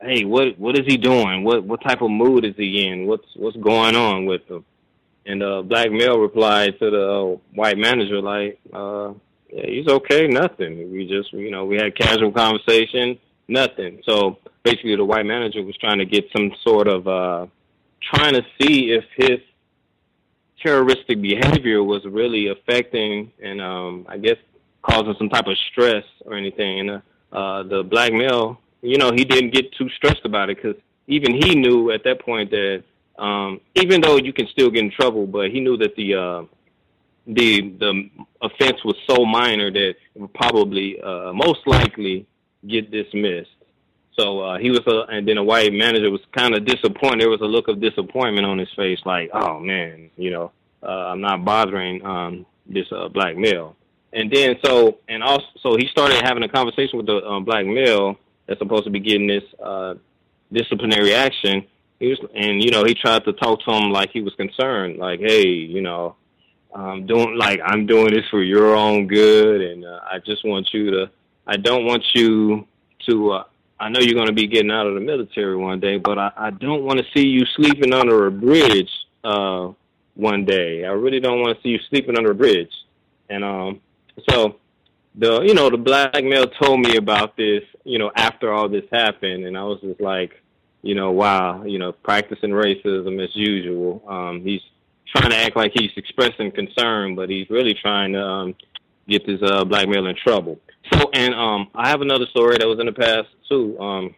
Hey, 0.00 0.24
what 0.24 0.58
what 0.58 0.78
is 0.78 0.86
he 0.86 0.96
doing? 0.96 1.44
What 1.44 1.64
what 1.64 1.82
type 1.82 2.00
of 2.00 2.10
mood 2.10 2.46
is 2.46 2.54
he 2.56 2.86
in? 2.86 3.06
What's 3.06 3.26
what's 3.36 3.58
going 3.58 3.94
on 3.94 4.24
with 4.24 4.48
him? 4.48 4.64
And 5.26 5.42
the 5.42 5.62
black 5.66 5.92
male 5.92 6.18
replied 6.18 6.78
to 6.78 6.90
the 6.90 7.10
uh, 7.10 7.36
white 7.54 7.76
manager 7.76 8.22
like, 8.22 8.58
uh, 8.72 9.12
yeah, 9.52 9.66
"He's 9.66 9.86
okay, 9.86 10.28
nothing. 10.28 10.90
We 10.90 11.06
just 11.06 11.30
you 11.34 11.50
know 11.50 11.66
we 11.66 11.76
had 11.76 11.94
casual 11.94 12.32
conversation." 12.32 13.18
Nothing. 13.50 14.00
So 14.04 14.38
basically, 14.62 14.96
the 14.96 15.04
white 15.04 15.26
manager 15.26 15.62
was 15.62 15.76
trying 15.76 15.98
to 15.98 16.06
get 16.06 16.24
some 16.34 16.52
sort 16.62 16.88
of 16.88 17.06
uh, 17.06 17.46
trying 18.02 18.34
to 18.34 18.42
see 18.60 18.92
if 18.92 19.04
his 19.16 19.40
terroristic 20.62 21.20
behavior 21.20 21.82
was 21.82 22.04
really 22.04 22.48
affecting 22.48 23.32
and 23.42 23.60
um, 23.60 24.06
I 24.08 24.18
guess 24.18 24.36
causing 24.82 25.14
some 25.18 25.28
type 25.28 25.46
of 25.46 25.56
stress 25.70 26.04
or 26.24 26.34
anything. 26.34 26.80
And 26.80 26.90
uh, 26.90 27.00
uh, 27.32 27.62
the 27.64 27.82
black 27.82 28.12
male, 28.12 28.60
you 28.82 28.98
know, 28.98 29.10
he 29.12 29.24
didn't 29.24 29.52
get 29.52 29.72
too 29.72 29.88
stressed 29.90 30.24
about 30.24 30.50
it 30.50 30.56
because 30.56 30.76
even 31.06 31.34
he 31.34 31.54
knew 31.54 31.90
at 31.90 32.04
that 32.04 32.20
point 32.20 32.50
that 32.50 32.84
um, 33.18 33.60
even 33.74 34.00
though 34.00 34.16
you 34.16 34.32
can 34.32 34.46
still 34.48 34.70
get 34.70 34.84
in 34.84 34.90
trouble, 34.90 35.26
but 35.26 35.50
he 35.50 35.60
knew 35.60 35.76
that 35.76 35.94
the 35.96 36.14
uh, 36.14 36.42
the 37.26 37.70
the 37.78 38.10
offense 38.40 38.82
was 38.84 38.96
so 39.08 39.24
minor 39.26 39.70
that 39.70 39.90
it 39.90 39.96
would 40.14 40.32
probably 40.32 41.00
uh, 41.02 41.32
most 41.32 41.60
likely 41.66 42.26
get 42.66 42.90
dismissed. 42.90 43.50
So 44.18 44.40
uh, 44.40 44.58
he 44.58 44.70
was, 44.70 44.80
a, 44.86 45.12
and 45.12 45.26
then 45.26 45.38
a 45.38 45.44
white 45.44 45.72
manager 45.72 46.10
was 46.10 46.20
kind 46.36 46.54
of 46.54 46.64
disappointed. 46.66 47.20
There 47.20 47.30
was 47.30 47.40
a 47.40 47.46
look 47.46 47.68
of 47.68 47.80
disappointment 47.80 48.44
on 48.46 48.58
his 48.58 48.68
face, 48.76 48.98
like, 49.04 49.30
"Oh 49.32 49.58
man, 49.60 50.10
you 50.16 50.30
know, 50.30 50.52
uh, 50.82 50.86
I'm 50.86 51.20
not 51.20 51.44
bothering 51.44 52.04
um, 52.04 52.46
this 52.66 52.86
uh, 52.92 53.08
black 53.08 53.36
male." 53.36 53.76
And 54.12 54.30
then 54.30 54.56
so, 54.64 54.98
and 55.08 55.22
also, 55.22 55.46
so 55.62 55.76
he 55.76 55.86
started 55.86 56.20
having 56.22 56.42
a 56.42 56.48
conversation 56.48 56.96
with 56.96 57.06
the 57.06 57.24
um, 57.24 57.44
black 57.44 57.64
male 57.64 58.16
that's 58.46 58.58
supposed 58.58 58.84
to 58.84 58.90
be 58.90 58.98
getting 59.00 59.28
this 59.28 59.44
uh, 59.62 59.94
disciplinary 60.52 61.14
action. 61.14 61.66
He 62.00 62.08
was, 62.08 62.18
and 62.34 62.62
you 62.62 62.72
know, 62.72 62.84
he 62.84 62.94
tried 62.94 63.24
to 63.24 63.32
talk 63.32 63.62
to 63.64 63.72
him 63.72 63.92
like 63.92 64.10
he 64.10 64.20
was 64.20 64.34
concerned, 64.34 64.98
like, 64.98 65.20
"Hey, 65.20 65.46
you 65.46 65.80
know, 65.80 66.16
I'm 66.74 67.06
doing 67.06 67.38
like 67.38 67.60
I'm 67.64 67.86
doing 67.86 68.12
this 68.12 68.28
for 68.30 68.42
your 68.42 68.74
own 68.74 69.06
good, 69.06 69.60
and 69.60 69.84
uh, 69.84 70.00
I 70.10 70.18
just 70.18 70.44
want 70.44 70.68
you 70.74 70.90
to." 70.90 71.10
I 71.46 71.56
don't 71.56 71.84
want 71.84 72.04
you 72.14 72.66
to. 73.06 73.30
Uh, 73.32 73.44
I 73.78 73.88
know 73.88 74.00
you're 74.00 74.14
going 74.14 74.26
to 74.26 74.32
be 74.32 74.46
getting 74.46 74.70
out 74.70 74.86
of 74.86 74.94
the 74.94 75.00
military 75.00 75.56
one 75.56 75.80
day, 75.80 75.96
but 75.96 76.18
I, 76.18 76.30
I 76.36 76.50
don't 76.50 76.84
want 76.84 76.98
to 76.98 77.06
see 77.14 77.26
you 77.26 77.46
sleeping 77.56 77.94
under 77.94 78.26
a 78.26 78.30
bridge 78.30 78.90
uh, 79.24 79.72
one 80.14 80.44
day. 80.44 80.84
I 80.84 80.90
really 80.90 81.18
don't 81.18 81.40
want 81.40 81.56
to 81.56 81.62
see 81.62 81.70
you 81.70 81.78
sleeping 81.88 82.16
under 82.18 82.32
a 82.32 82.34
bridge. 82.34 82.72
And 83.30 83.42
um, 83.42 83.80
so 84.28 84.56
the 85.14 85.42
you 85.42 85.54
know 85.54 85.70
the 85.70 85.78
black 85.78 86.22
male 86.22 86.46
told 86.46 86.80
me 86.80 86.96
about 86.96 87.36
this 87.36 87.62
you 87.84 87.98
know 87.98 88.12
after 88.14 88.52
all 88.52 88.68
this 88.68 88.84
happened, 88.92 89.44
and 89.44 89.56
I 89.56 89.64
was 89.64 89.80
just 89.80 90.00
like, 90.00 90.40
you 90.82 90.94
know, 90.94 91.10
wow, 91.10 91.64
you 91.64 91.78
know, 91.78 91.92
practicing 91.92 92.50
racism 92.50 93.22
as 93.22 93.34
usual. 93.34 94.02
Um, 94.06 94.42
he's 94.42 94.62
trying 95.14 95.30
to 95.30 95.36
act 95.36 95.56
like 95.56 95.72
he's 95.74 95.90
expressing 95.96 96.50
concern, 96.52 97.14
but 97.14 97.28
he's 97.28 97.48
really 97.50 97.74
trying 97.74 98.12
to 98.12 98.22
um, 98.22 98.54
get 99.08 99.26
this 99.26 99.40
uh, 99.42 99.64
black 99.64 99.88
male 99.88 100.06
in 100.06 100.16
trouble. 100.16 100.58
So, 100.92 101.10
and 101.12 101.34
um, 101.34 101.68
I 101.74 101.88
have 101.88 102.00
another 102.00 102.26
story 102.26 102.56
that 102.58 102.66
was 102.66 102.80
in 102.80 102.86
the 102.86 102.92
past 102.92 103.28
too. 103.48 103.78
Um, 103.78 104.14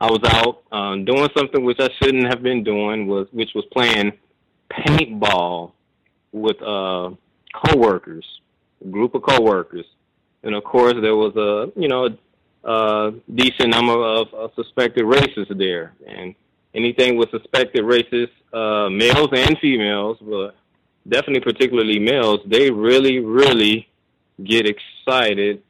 I 0.00 0.06
was 0.10 0.20
out 0.24 0.62
um, 0.72 1.04
doing 1.04 1.28
something 1.36 1.64
which 1.64 1.78
I 1.80 1.88
shouldn't 1.98 2.26
have 2.28 2.42
been 2.42 2.64
doing, 2.64 3.06
was 3.06 3.26
which 3.32 3.50
was 3.54 3.64
playing 3.72 4.12
paintball 4.70 5.72
with 6.32 6.60
uh, 6.62 7.10
coworkers, 7.54 8.26
a 8.84 8.88
group 8.88 9.14
of 9.14 9.22
coworkers, 9.22 9.86
and 10.42 10.54
of 10.54 10.64
course 10.64 10.94
there 11.00 11.16
was 11.16 11.34
a 11.36 11.80
you 11.80 11.88
know 11.88 12.08
a, 12.64 13.12
decent 13.34 13.70
number 13.70 13.92
of, 13.92 14.28
suspected 14.56 15.04
racists 15.04 15.56
there, 15.56 15.94
and 16.06 16.34
anything 16.74 17.16
with 17.16 17.30
suspected 17.30 17.84
racist 17.84 18.30
uh, 18.52 18.90
males 18.90 19.28
and 19.32 19.58
females, 19.58 20.18
but 20.20 20.56
definitely 21.08 21.40
particularly 21.40 21.98
males, 21.98 22.40
they 22.46 22.70
really 22.70 23.20
really 23.20 23.88
get 24.42 24.66
excited 24.66 25.62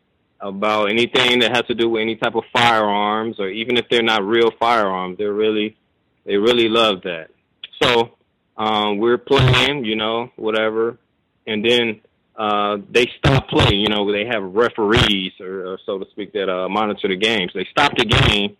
about 0.45 0.91
anything 0.91 1.41
that 1.41 1.57
has 1.57 1.67
to 1.67 1.75
do 1.75 1.89
with 1.89 2.03
any 2.03 2.17
type 2.17 2.35
of 2.35 2.45
firearms 2.53 3.41
or 3.41 3.49
even 3.49 3.77
if 3.77 3.87
they're 3.91 4.03
not 4.03 4.23
real 4.25 4.51
firearms 4.61 5.17
they're 5.19 5.33
really 5.33 5.77
they 6.27 6.37
really 6.37 6.69
love 6.69 7.03
that. 7.03 7.29
So 7.83 8.17
um 8.57 8.99
we're 8.99 9.19
playing 9.19 9.85
you 9.85 9.97
know 9.97 10.31
whatever 10.37 10.99
and 11.47 11.65
then 11.65 12.01
uh 12.37 12.77
they 12.91 13.11
stop 13.19 13.49
playing 13.49 13.81
you 13.81 13.89
know 13.89 14.13
they 14.13 14.27
have 14.27 14.43
referees 14.43 15.33
or, 15.41 15.73
or 15.73 15.79
so 15.87 15.99
to 15.99 16.05
speak 16.11 16.33
that 16.35 16.49
uh 16.49 16.69
monitor 16.69 17.09
the 17.09 17.17
games. 17.17 17.53
They 17.55 17.67
stop 17.71 17.97
the 17.97 18.05
game 18.05 18.57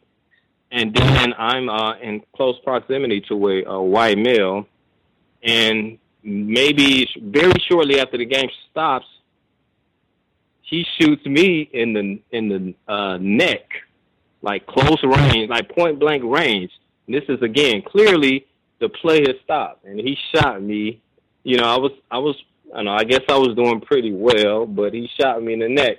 and 0.71 0.95
then 0.95 1.33
i'm 1.39 1.69
uh 1.69 1.97
in 1.99 2.23
close 2.35 2.59
proximity 2.65 3.21
to 3.21 3.35
a, 3.49 3.63
a 3.65 3.83
white 3.83 4.19
male 4.19 4.67
and 5.43 5.99
maybe 6.23 7.07
very 7.23 7.53
shortly 7.69 8.01
after 8.01 8.17
the 8.19 8.25
game 8.25 8.49
stops 8.71 9.07
he 10.75 10.85
shoots 10.99 11.25
me 11.25 11.69
in 11.73 11.93
the 11.93 12.19
in 12.37 12.49
the 12.49 12.93
uh, 12.93 13.17
neck, 13.19 13.65
like 14.43 14.67
close 14.67 15.01
range, 15.05 15.49
like 15.49 15.69
point 15.75 16.01
blank 16.01 16.25
range. 16.27 16.73
And 17.07 17.15
this 17.15 17.25
is 17.29 17.41
again 17.43 17.83
clearly 17.83 18.47
the 18.81 18.89
play 18.89 19.21
has 19.21 19.37
stopped, 19.45 19.85
and 19.85 20.01
he 20.01 20.17
shot 20.35 20.61
me. 20.61 21.01
You 21.45 21.59
know, 21.59 21.65
I 21.65 21.79
was 21.79 21.93
I 22.11 22.19
was 22.19 22.37
I 22.75 22.83
know 22.83 22.93
I 22.93 23.05
guess 23.05 23.21
I 23.29 23.37
was 23.37 23.55
doing 23.55 23.81
pretty 23.81 24.13
well, 24.13 24.67
but 24.67 24.93
he 24.93 25.09
shot 25.21 25.43
me 25.43 25.53
in 25.53 25.61
the 25.61 25.69
neck. 25.69 25.99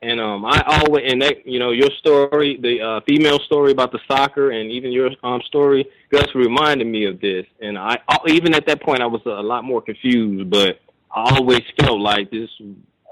And 0.00 0.20
um, 0.20 0.44
I 0.44 0.62
always 0.66 1.04
and 1.10 1.20
that 1.20 1.46
you 1.46 1.58
know 1.58 1.72
your 1.72 1.90
story, 1.98 2.58
the 2.60 2.80
uh, 2.80 3.00
female 3.06 3.38
story 3.40 3.72
about 3.72 3.92
the 3.92 4.00
soccer, 4.08 4.52
and 4.52 4.70
even 4.70 4.90
your 4.90 5.10
um 5.22 5.42
story, 5.46 5.86
Gus 6.10 6.34
reminded 6.34 6.86
me 6.86 7.04
of 7.04 7.20
this. 7.20 7.44
And 7.60 7.76
I 7.76 7.98
even 8.28 8.54
at 8.54 8.66
that 8.68 8.80
point 8.82 9.02
I 9.02 9.06
was 9.06 9.22
a 9.26 9.42
lot 9.42 9.64
more 9.64 9.82
confused, 9.82 10.48
but 10.48 10.80
I 11.14 11.36
always 11.36 11.62
felt 11.78 12.00
like 12.00 12.30
this 12.30 12.50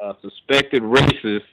uh, 0.02 0.14
suspected 0.20 0.82
racist 0.82 1.44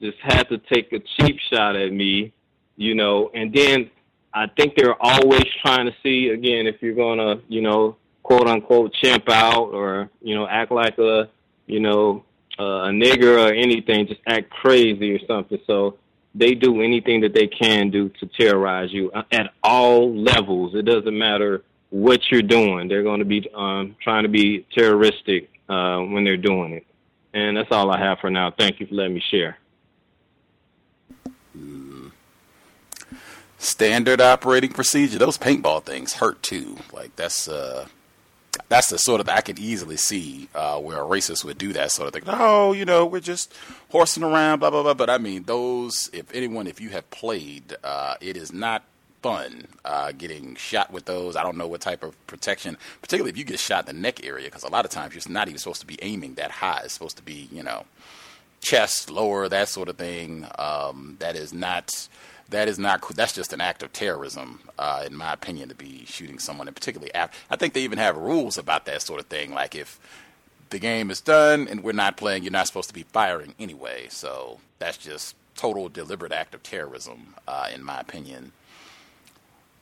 just 0.00 0.18
had 0.22 0.48
to 0.48 0.58
take 0.58 0.92
a 0.92 1.00
cheap 1.16 1.38
shot 1.52 1.76
at 1.76 1.92
me, 1.92 2.32
you 2.76 2.94
know, 2.94 3.30
and 3.34 3.52
then 3.52 3.90
I 4.32 4.46
think 4.56 4.74
they're 4.76 5.00
always 5.00 5.44
trying 5.60 5.86
to 5.86 5.94
see 6.02 6.28
again 6.28 6.66
if 6.66 6.80
you're 6.80 6.94
gonna, 6.94 7.40
you 7.48 7.60
know, 7.60 7.96
quote 8.22 8.46
unquote 8.46 8.92
chimp 8.94 9.28
out 9.28 9.74
or 9.74 10.08
you 10.22 10.34
know 10.34 10.46
act 10.46 10.72
like 10.72 10.98
a, 10.98 11.28
you 11.66 11.80
know, 11.80 12.24
a 12.58 12.88
nigger 12.88 13.48
or 13.48 13.52
anything, 13.52 14.06
just 14.06 14.20
act 14.26 14.50
crazy 14.50 15.14
or 15.14 15.18
something. 15.26 15.58
So 15.66 15.98
they 16.34 16.54
do 16.54 16.80
anything 16.80 17.20
that 17.22 17.34
they 17.34 17.48
can 17.48 17.90
do 17.90 18.08
to 18.20 18.26
terrorize 18.38 18.92
you 18.92 19.10
uh, 19.12 19.24
at 19.32 19.52
all 19.62 20.14
levels. 20.14 20.74
It 20.74 20.84
doesn't 20.84 21.16
matter 21.16 21.64
what 21.90 22.20
you're 22.30 22.42
doing; 22.42 22.88
they're 22.88 23.02
going 23.02 23.18
to 23.18 23.26
be 23.26 23.46
um, 23.54 23.96
trying 24.02 24.22
to 24.22 24.28
be 24.30 24.66
terroristic 24.74 25.50
uh, 25.68 25.98
when 25.98 26.24
they're 26.24 26.36
doing 26.36 26.72
it. 26.72 26.86
And 27.32 27.56
that's 27.56 27.70
all 27.70 27.90
I 27.90 27.98
have 27.98 28.18
for 28.18 28.30
now. 28.30 28.50
Thank 28.50 28.80
you 28.80 28.86
for 28.86 28.94
letting 28.94 29.14
me 29.14 29.22
share. 29.30 29.56
Standard 33.58 34.20
operating 34.20 34.70
procedure. 34.72 35.18
Those 35.18 35.36
paintball 35.36 35.84
things 35.84 36.14
hurt 36.14 36.42
too. 36.42 36.78
Like 36.92 37.14
that's 37.16 37.46
uh, 37.46 37.86
that's 38.68 38.88
the 38.88 38.98
sort 38.98 39.20
of 39.20 39.28
I 39.28 39.42
could 39.42 39.58
easily 39.58 39.98
see 39.98 40.48
uh, 40.54 40.78
where 40.78 40.96
a 40.96 41.04
racist 41.04 41.44
would 41.44 41.58
do 41.58 41.74
that 41.74 41.92
sort 41.92 42.08
of 42.08 42.14
thing. 42.14 42.22
Oh, 42.26 42.72
you 42.72 42.86
know, 42.86 43.04
we're 43.04 43.20
just 43.20 43.54
horsing 43.90 44.22
around, 44.22 44.60
blah 44.60 44.70
blah 44.70 44.82
blah. 44.82 44.94
But 44.94 45.10
I 45.10 45.18
mean, 45.18 45.42
those. 45.42 46.08
If 46.12 46.34
anyone, 46.34 46.66
if 46.66 46.80
you 46.80 46.88
have 46.88 47.10
played, 47.10 47.76
uh, 47.84 48.14
it 48.22 48.36
is 48.36 48.50
not 48.50 48.82
fun 49.22 49.66
uh, 49.84 50.12
getting 50.12 50.54
shot 50.56 50.92
with 50.92 51.04
those. 51.04 51.36
I 51.36 51.42
don't 51.42 51.56
know 51.56 51.66
what 51.66 51.80
type 51.80 52.02
of 52.02 52.14
protection, 52.26 52.76
particularly 53.00 53.30
if 53.30 53.38
you 53.38 53.44
get 53.44 53.58
shot 53.58 53.88
in 53.88 53.96
the 53.96 54.00
neck 54.00 54.24
area, 54.24 54.46
because 54.46 54.64
a 54.64 54.68
lot 54.68 54.84
of 54.84 54.90
times 54.90 55.14
you're 55.14 55.32
not 55.32 55.48
even 55.48 55.58
supposed 55.58 55.80
to 55.80 55.86
be 55.86 55.98
aiming 56.02 56.34
that 56.34 56.50
high. 56.50 56.82
It's 56.84 56.94
supposed 56.94 57.16
to 57.18 57.22
be, 57.22 57.48
you 57.52 57.62
know, 57.62 57.84
chest, 58.60 59.10
lower, 59.10 59.48
that 59.48 59.68
sort 59.68 59.88
of 59.88 59.96
thing. 59.96 60.46
Um, 60.58 61.16
that 61.20 61.36
is 61.36 61.52
not. 61.52 62.08
That 62.48 62.66
is 62.66 62.80
not. 62.80 63.08
That's 63.14 63.32
just 63.32 63.52
an 63.52 63.60
act 63.60 63.84
of 63.84 63.92
terrorism, 63.92 64.60
uh, 64.76 65.04
in 65.06 65.14
my 65.14 65.32
opinion, 65.32 65.68
to 65.68 65.74
be 65.76 66.04
shooting 66.06 66.40
someone. 66.40 66.66
And 66.66 66.74
particularly, 66.74 67.14
after, 67.14 67.38
I 67.48 67.54
think 67.54 67.74
they 67.74 67.82
even 67.82 67.98
have 67.98 68.16
rules 68.16 68.58
about 68.58 68.86
that 68.86 69.02
sort 69.02 69.20
of 69.20 69.26
thing. 69.26 69.54
Like 69.54 69.76
if 69.76 70.00
the 70.70 70.80
game 70.80 71.10
is 71.10 71.20
done 71.20 71.68
and 71.68 71.84
we're 71.84 71.92
not 71.92 72.16
playing, 72.16 72.42
you're 72.42 72.50
not 72.50 72.66
supposed 72.66 72.88
to 72.88 72.94
be 72.94 73.04
firing 73.04 73.54
anyway. 73.60 74.06
So 74.08 74.58
that's 74.80 74.96
just 74.96 75.36
total 75.54 75.88
deliberate 75.88 76.32
act 76.32 76.54
of 76.54 76.62
terrorism, 76.62 77.34
uh, 77.46 77.68
in 77.72 77.84
my 77.84 78.00
opinion. 78.00 78.52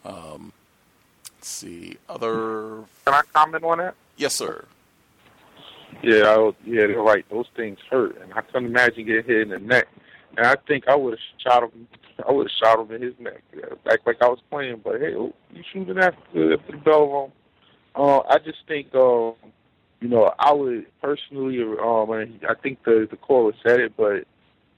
Um, 0.05 0.53
let's 1.37 1.49
see. 1.49 1.97
Other. 2.09 2.85
Can 3.05 3.15
I 3.15 3.23
comment 3.33 3.65
on 3.65 3.79
that? 3.79 3.95
Yes, 4.17 4.35
sir. 4.35 4.65
Yeah, 6.03 6.29
I, 6.29 6.53
yeah, 6.65 6.87
they're 6.87 7.01
right. 7.01 7.25
Those 7.31 7.47
things 7.57 7.79
hurt, 7.91 8.21
and 8.21 8.33
I 8.35 8.43
couldn't 8.43 8.67
imagine 8.67 9.07
getting 9.07 9.25
hit 9.25 9.41
in 9.43 9.49
the 9.49 9.59
neck. 9.59 9.89
And 10.37 10.47
I 10.47 10.57
think 10.67 10.87
I 10.87 10.95
would 10.95 11.15
have 11.15 11.43
shot 11.43 11.63
him. 11.65 11.89
I 12.27 12.33
would 12.33 12.49
have 12.49 12.57
shot 12.63 12.81
him 12.81 12.95
in 12.95 13.03
his 13.03 13.15
neck, 13.19 13.43
yeah, 13.57 13.75
like 13.85 14.01
like 14.07 14.23
I 14.23 14.29
was 14.29 14.41
playing. 14.51 14.81
But 14.85 15.01
hey, 15.01 15.13
you 15.13 15.33
shooting 15.73 15.99
after, 15.99 16.55
after 16.55 16.73
the 16.73 16.79
bell 16.79 17.09
rung. 17.09 17.33
Uh, 17.95 18.21
I 18.29 18.39
just 18.39 18.59
think, 18.69 18.89
uh, 18.95 19.33
you 20.01 20.09
know, 20.09 20.33
I 20.39 20.53
would 20.53 20.87
personally. 21.01 21.61
Um, 21.63 22.11
I 22.13 22.55
think 22.63 22.85
the 22.85 23.09
the 23.11 23.17
caller 23.17 23.53
said 23.67 23.81
it, 23.81 23.97
but 23.97 24.25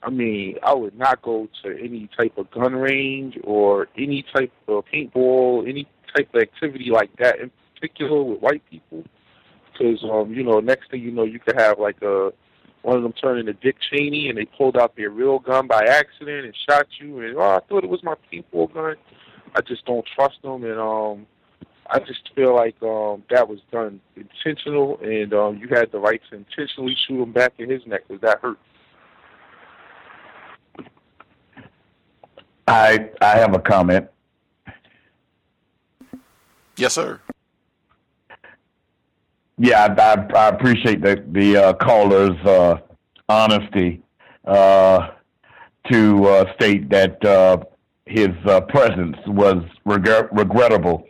I 0.02 0.10
mean, 0.10 0.56
I 0.62 0.74
would 0.74 0.96
not 0.96 1.20
go 1.22 1.48
to 1.62 1.78
any 1.78 2.08
type 2.16 2.38
of 2.38 2.50
gun 2.50 2.74
range 2.74 3.38
or 3.44 3.88
any 3.98 4.24
type 4.34 4.52
of 4.66 4.84
paintball, 4.92 5.68
any 5.68 5.86
type 6.16 6.34
of 6.34 6.42
activity 6.42 6.90
like 6.90 7.14
that 7.18 7.38
in 7.38 7.50
particular 7.74 8.22
with 8.22 8.40
white 8.40 8.62
people. 8.70 9.04
Because, 9.72 10.02
um, 10.04 10.32
you 10.32 10.42
know, 10.42 10.60
next 10.60 10.90
thing 10.90 11.02
you 11.02 11.10
know, 11.10 11.24
you 11.24 11.38
could 11.38 11.58
have 11.58 11.78
like 11.78 12.00
a 12.02 12.32
one 12.82 12.96
of 12.96 13.02
them 13.02 13.12
turn 13.12 13.38
into 13.38 13.52
Dick 13.52 13.76
Cheney 13.90 14.30
and 14.30 14.38
they 14.38 14.46
pulled 14.46 14.78
out 14.78 14.96
their 14.96 15.10
real 15.10 15.38
gun 15.38 15.66
by 15.66 15.84
accident 15.84 16.46
and 16.46 16.54
shot 16.68 16.86
you. 16.98 17.20
And, 17.20 17.36
oh, 17.36 17.56
I 17.56 17.60
thought 17.68 17.84
it 17.84 17.90
was 17.90 18.02
my 18.02 18.14
paintball 18.32 18.72
gun. 18.72 18.96
I 19.54 19.60
just 19.60 19.84
don't 19.84 20.06
trust 20.16 20.40
them. 20.42 20.64
And, 20.64 20.80
um, 20.80 21.26
I 21.92 21.98
just 21.98 22.30
feel 22.34 22.54
like 22.54 22.80
um, 22.82 23.24
that 23.30 23.48
was 23.48 23.58
done 23.72 24.00
intentional, 24.14 25.00
and 25.02 25.34
um, 25.34 25.58
you 25.58 25.66
had 25.68 25.90
the 25.90 25.98
right 25.98 26.20
to 26.30 26.36
intentionally 26.36 26.96
shoot 27.06 27.20
him 27.20 27.32
back 27.32 27.54
in 27.58 27.68
his 27.68 27.84
neck 27.84 28.02
because 28.06 28.20
that 28.22 28.40
hurt. 28.40 28.58
I 32.70 33.10
I 33.20 33.36
have 33.39 33.55
a 33.55 33.58
comment. 33.58 34.08
Yes, 36.76 36.94
sir. 36.94 37.20
Yeah, 39.58 39.94
I, 39.99 40.02
I, 40.02 40.44
I 40.44 40.49
appreciate 40.49 41.02
the 41.02 41.24
the 41.32 41.57
uh, 41.57 41.73
caller's 41.74 42.39
uh, 42.47 42.76
honesty 43.28 44.02
uh, 44.44 45.10
to 45.90 46.24
uh, 46.26 46.55
state 46.55 46.89
that 46.90 47.23
uh, 47.24 47.58
his 48.07 48.28
uh, 48.47 48.60
presence 48.62 49.16
was 49.26 49.62
reg- 49.84 50.28
regrettable 50.32 51.07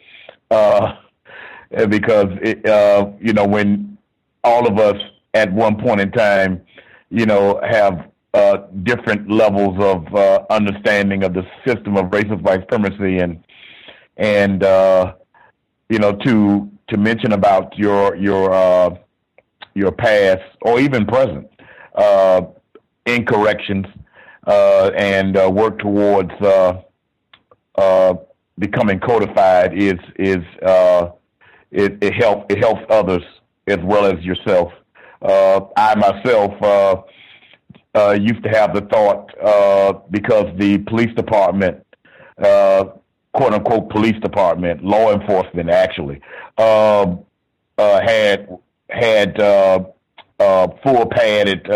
because 1.88 2.28
it, 2.42 2.58
you 3.20 3.32
know 3.32 3.46
when 3.46 3.98
all 4.42 4.66
of 4.66 4.78
us 4.78 4.96
at 5.34 5.52
one 5.52 5.76
point 5.76 6.00
in 6.00 6.10
time, 6.10 6.60
you 7.10 7.26
know, 7.26 7.60
have 7.68 8.09
uh, 8.32 8.58
different 8.84 9.28
levels 9.28 9.76
of 9.80 10.14
uh, 10.14 10.44
understanding 10.50 11.24
of 11.24 11.34
the 11.34 11.44
system 11.66 11.96
of 11.96 12.06
racist 12.06 12.40
white 12.42 12.60
supremacy 12.60 13.18
and 13.18 13.42
and 14.18 14.62
uh, 14.62 15.14
you 15.88 15.98
know 15.98 16.12
to 16.12 16.70
to 16.88 16.96
mention 16.96 17.32
about 17.32 17.76
your 17.76 18.14
your 18.14 18.52
uh, 18.52 18.90
your 19.74 19.90
past 19.90 20.42
or 20.62 20.78
even 20.78 21.06
present 21.06 21.48
uh, 21.96 22.42
incorrections 23.06 23.86
uh, 24.46 24.90
and 24.96 25.34
work 25.54 25.78
towards 25.80 26.30
becoming 28.58 29.00
codified 29.00 29.72
is 29.76 29.98
is 30.16 30.44
it, 31.72 31.98
it 32.00 32.14
helps 32.14 32.46
it 32.52 32.58
helps 32.62 32.82
others 32.90 33.22
as 33.66 33.78
well 33.82 34.04
as 34.04 34.22
yourself. 34.24 34.72
I 35.22 35.94
myself. 35.96 37.04
Uh, 37.92 38.12
used 38.12 38.40
to 38.44 38.48
have 38.48 38.72
the 38.72 38.82
thought 38.82 39.34
uh, 39.42 39.92
because 40.10 40.46
the 40.58 40.78
police 40.78 41.12
department, 41.16 41.84
uh, 42.38 42.84
quote 43.32 43.52
unquote, 43.52 43.90
police 43.90 44.14
department, 44.20 44.84
law 44.84 45.12
enforcement 45.12 45.68
actually, 45.68 46.20
um, 46.56 47.24
uh, 47.78 48.00
had 48.00 48.48
had 48.90 49.40
uh, 49.40 49.82
uh, 50.38 50.68
full 50.84 51.04
padded, 51.06 51.66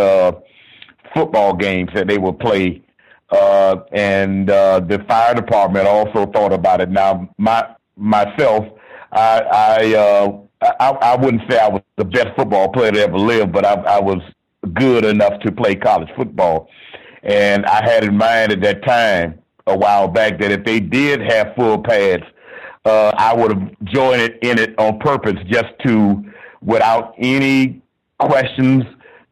football 1.13 1.53
games 1.57 1.91
that 1.95 2.07
they 2.07 2.19
would 2.19 2.39
play. 2.39 2.81
And 3.93 4.49
the 4.49 5.05
fire 5.09 5.35
department 5.35 5.89
also 5.89 6.27
thought 6.31 6.53
about 6.53 6.81
it. 6.81 6.91
Now, 6.91 7.29
my 7.39 7.75
myself, 7.97 8.67
I 9.11 9.43
I, 9.51 10.41
I 10.79 10.91
I 10.91 11.17
wouldn't 11.17 11.43
say 11.51 11.59
I 11.59 11.69
was 11.69 11.83
the 11.97 12.05
best 12.05 12.37
football 12.37 12.69
player 12.69 12.93
to 12.93 13.01
ever 13.01 13.19
live, 13.19 13.51
but 13.51 13.65
I, 13.65 13.75
I 13.97 14.01
was 14.01 14.23
good 14.73 15.05
enough 15.05 15.41
to 15.41 15.53
play 15.53 15.75
college 15.75 16.09
football. 16.17 16.69
And 17.23 17.65
I 17.67 17.83
had 17.85 18.05
in 18.05 18.17
mind 18.17 18.53
at 18.53 18.61
that 18.63 18.85
time, 18.85 19.41
a 19.67 19.77
while 19.77 20.09
back, 20.09 20.39
that 20.41 20.53
if 20.53 20.65
they 20.65 20.81
did 20.81 21.21
have 21.21 21.55
full 21.57 21.83
pads, 21.83 22.25
uh, 22.85 23.13
I 23.17 23.35
would 23.35 23.51
have 23.51 23.79
joined 23.85 24.21
it 24.21 24.39
in 24.43 24.59
it 24.59 24.79
on 24.79 24.99
purpose, 24.99 25.37
just 25.47 25.73
to, 25.87 26.23
without 26.61 27.15
any 27.19 27.83
questions, 28.19 28.85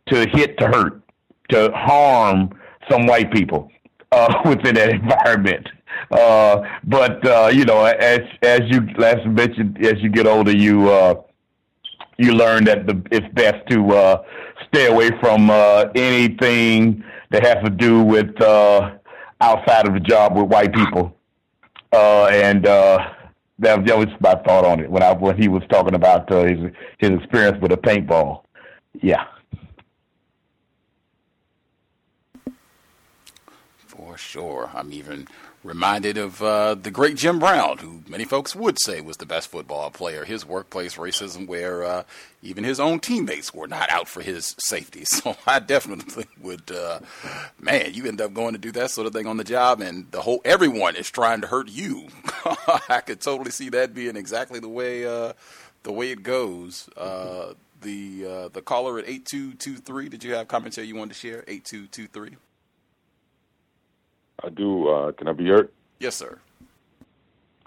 to 0.09 0.27
hit 0.33 0.57
to 0.59 0.69
hurt, 0.69 1.02
to 1.51 1.70
harm 1.75 2.51
some 2.91 3.07
white 3.07 3.31
people 3.31 3.70
uh, 4.11 4.41
within 4.47 4.75
that 4.77 4.91
environment. 4.91 5.69
Uh, 6.11 6.62
but 6.85 7.27
uh, 7.27 7.51
you 7.52 7.65
know, 7.65 7.85
as 7.85 8.20
as 8.43 8.61
you 8.67 8.86
last 8.97 9.27
mentioned, 9.27 9.85
as 9.85 9.94
you 10.01 10.09
get 10.09 10.27
older, 10.27 10.55
you 10.55 10.91
uh, 10.91 11.15
you 12.19 12.33
learn 12.33 12.65
that 12.65 12.86
the, 12.86 13.02
it's 13.11 13.27
best 13.35 13.67
to 13.70 13.91
uh, 13.93 14.23
stay 14.73 14.86
away 14.86 15.10
from 15.20 15.51
uh, 15.51 15.84
anything 15.94 17.05
that 17.31 17.44
has 17.44 17.62
to 17.65 17.70
do 17.70 18.02
with 18.02 18.41
uh, 18.41 18.92
outside 19.41 19.86
of 19.86 19.94
the 19.94 20.01
job 20.01 20.36
with 20.36 20.47
white 20.47 20.73
people. 20.73 21.17
Uh, 21.92 22.26
and 22.26 22.67
uh, 22.67 22.99
that, 23.59 23.84
that 23.84 23.99
was 23.99 24.09
my 24.20 24.34
thought 24.47 24.65
on 24.65 24.81
it 24.81 24.91
when 24.91 25.02
I 25.02 25.12
when 25.12 25.36
he 25.36 25.49
was 25.49 25.62
talking 25.68 25.94
about 25.94 26.31
uh, 26.33 26.44
his 26.44 26.70
his 26.99 27.10
experience 27.10 27.60
with 27.60 27.73
a 27.73 27.76
paintball. 27.76 28.44
Yeah. 29.02 29.25
For 33.86 34.17
sure. 34.17 34.70
I'm 34.75 34.92
even 34.92 35.28
reminded 35.65 36.19
of 36.19 36.43
uh, 36.43 36.75
the 36.75 36.91
great 36.91 37.17
Jim 37.17 37.39
Brown, 37.39 37.79
who 37.79 38.03
many 38.09 38.25
folks 38.25 38.57
would 38.57 38.81
say 38.81 39.01
was 39.01 39.19
the 39.19 39.27
best 39.27 39.49
football 39.49 39.91
player. 39.91 40.25
His 40.25 40.45
workplace 40.45 40.97
racism, 40.97 41.47
where 41.47 41.85
uh, 41.85 42.03
even 42.43 42.65
his 42.65 42.81
own 42.81 42.99
teammates 43.01 43.55
were 43.55 43.69
not 43.69 43.91
out 43.91 44.09
for 44.09 44.23
his 44.23 44.55
safety. 44.59 45.05
So 45.23 45.37
I 45.47 45.61
definitely 45.61 46.27
would, 46.41 46.73
uh, 46.73 46.99
man, 47.61 47.95
you 47.95 48.07
end 48.07 48.21
up 48.21 48.35
going 48.35 48.55
to 48.55 48.59
do 48.59 48.73
that 48.73 48.91
sort 48.91 49.07
of 49.07 49.13
thing 49.13 49.27
on 49.27 49.37
the 49.37 49.45
job, 49.45 49.81
and 49.81 50.11
the 50.11 50.23
whole 50.23 50.41
everyone 50.45 50.97
is 50.97 51.09
trying 51.11 51.43
to 51.43 51.47
hurt 51.47 51.69
you. 51.69 52.09
I 52.89 53.03
could 53.07 53.21
totally 53.21 53.53
see 53.53 53.69
that 53.69 53.95
being 53.95 54.17
exactly 54.17 54.59
the 54.59 54.69
way 54.69 55.07
uh, 55.07 55.35
the 55.85 55.93
way 55.93 56.11
it 56.11 56.25
goes. 56.25 56.89
Uh, 56.97 57.55
the 57.83 58.27
uh, 58.27 58.49
the 58.49 58.63
caller 58.63 58.99
at 58.99 59.09
eight 59.09 59.27
two 59.27 59.55
two 59.55 59.77
three. 59.77 60.09
Did 60.09 60.25
you 60.25 60.35
have 60.35 60.49
commentary 60.49 60.89
you 60.89 60.97
wanted 60.97 61.15
to 61.15 61.21
share? 61.21 61.45
Eight 61.47 61.65
two 61.65 61.87
two 61.87 62.09
three. 62.09 62.37
I 64.45 64.49
do. 64.49 64.89
Uh, 64.89 65.12
can 65.12 65.29
I 65.29 65.33
be 65.33 65.47
heard? 65.47 65.71
Yes, 66.01 66.17
sir. 66.17 66.39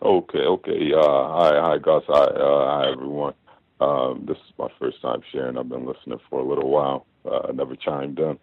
Okay, 0.02 0.40
okay. 0.40 0.92
Uh, 0.94 1.28
hi, 1.30 1.60
hi, 1.60 1.78
Gus. 1.78 2.04
Hi, 2.08 2.26
uh, 2.26 2.66
hi, 2.66 2.92
everyone. 2.92 3.34
Um, 3.80 4.26
this 4.28 4.38
is 4.38 4.54
my 4.58 4.68
first 4.78 5.02
time 5.02 5.22
sharing. 5.32 5.58
I've 5.58 5.70
been 5.70 5.86
listening 5.86 6.20
for 6.30 6.40
a 6.40 6.44
little 6.44 6.70
while. 6.70 7.06
Uh, 7.26 7.48
I 7.50 7.52
never 7.54 7.76
chimed 7.76 8.20
in. 8.20 8.38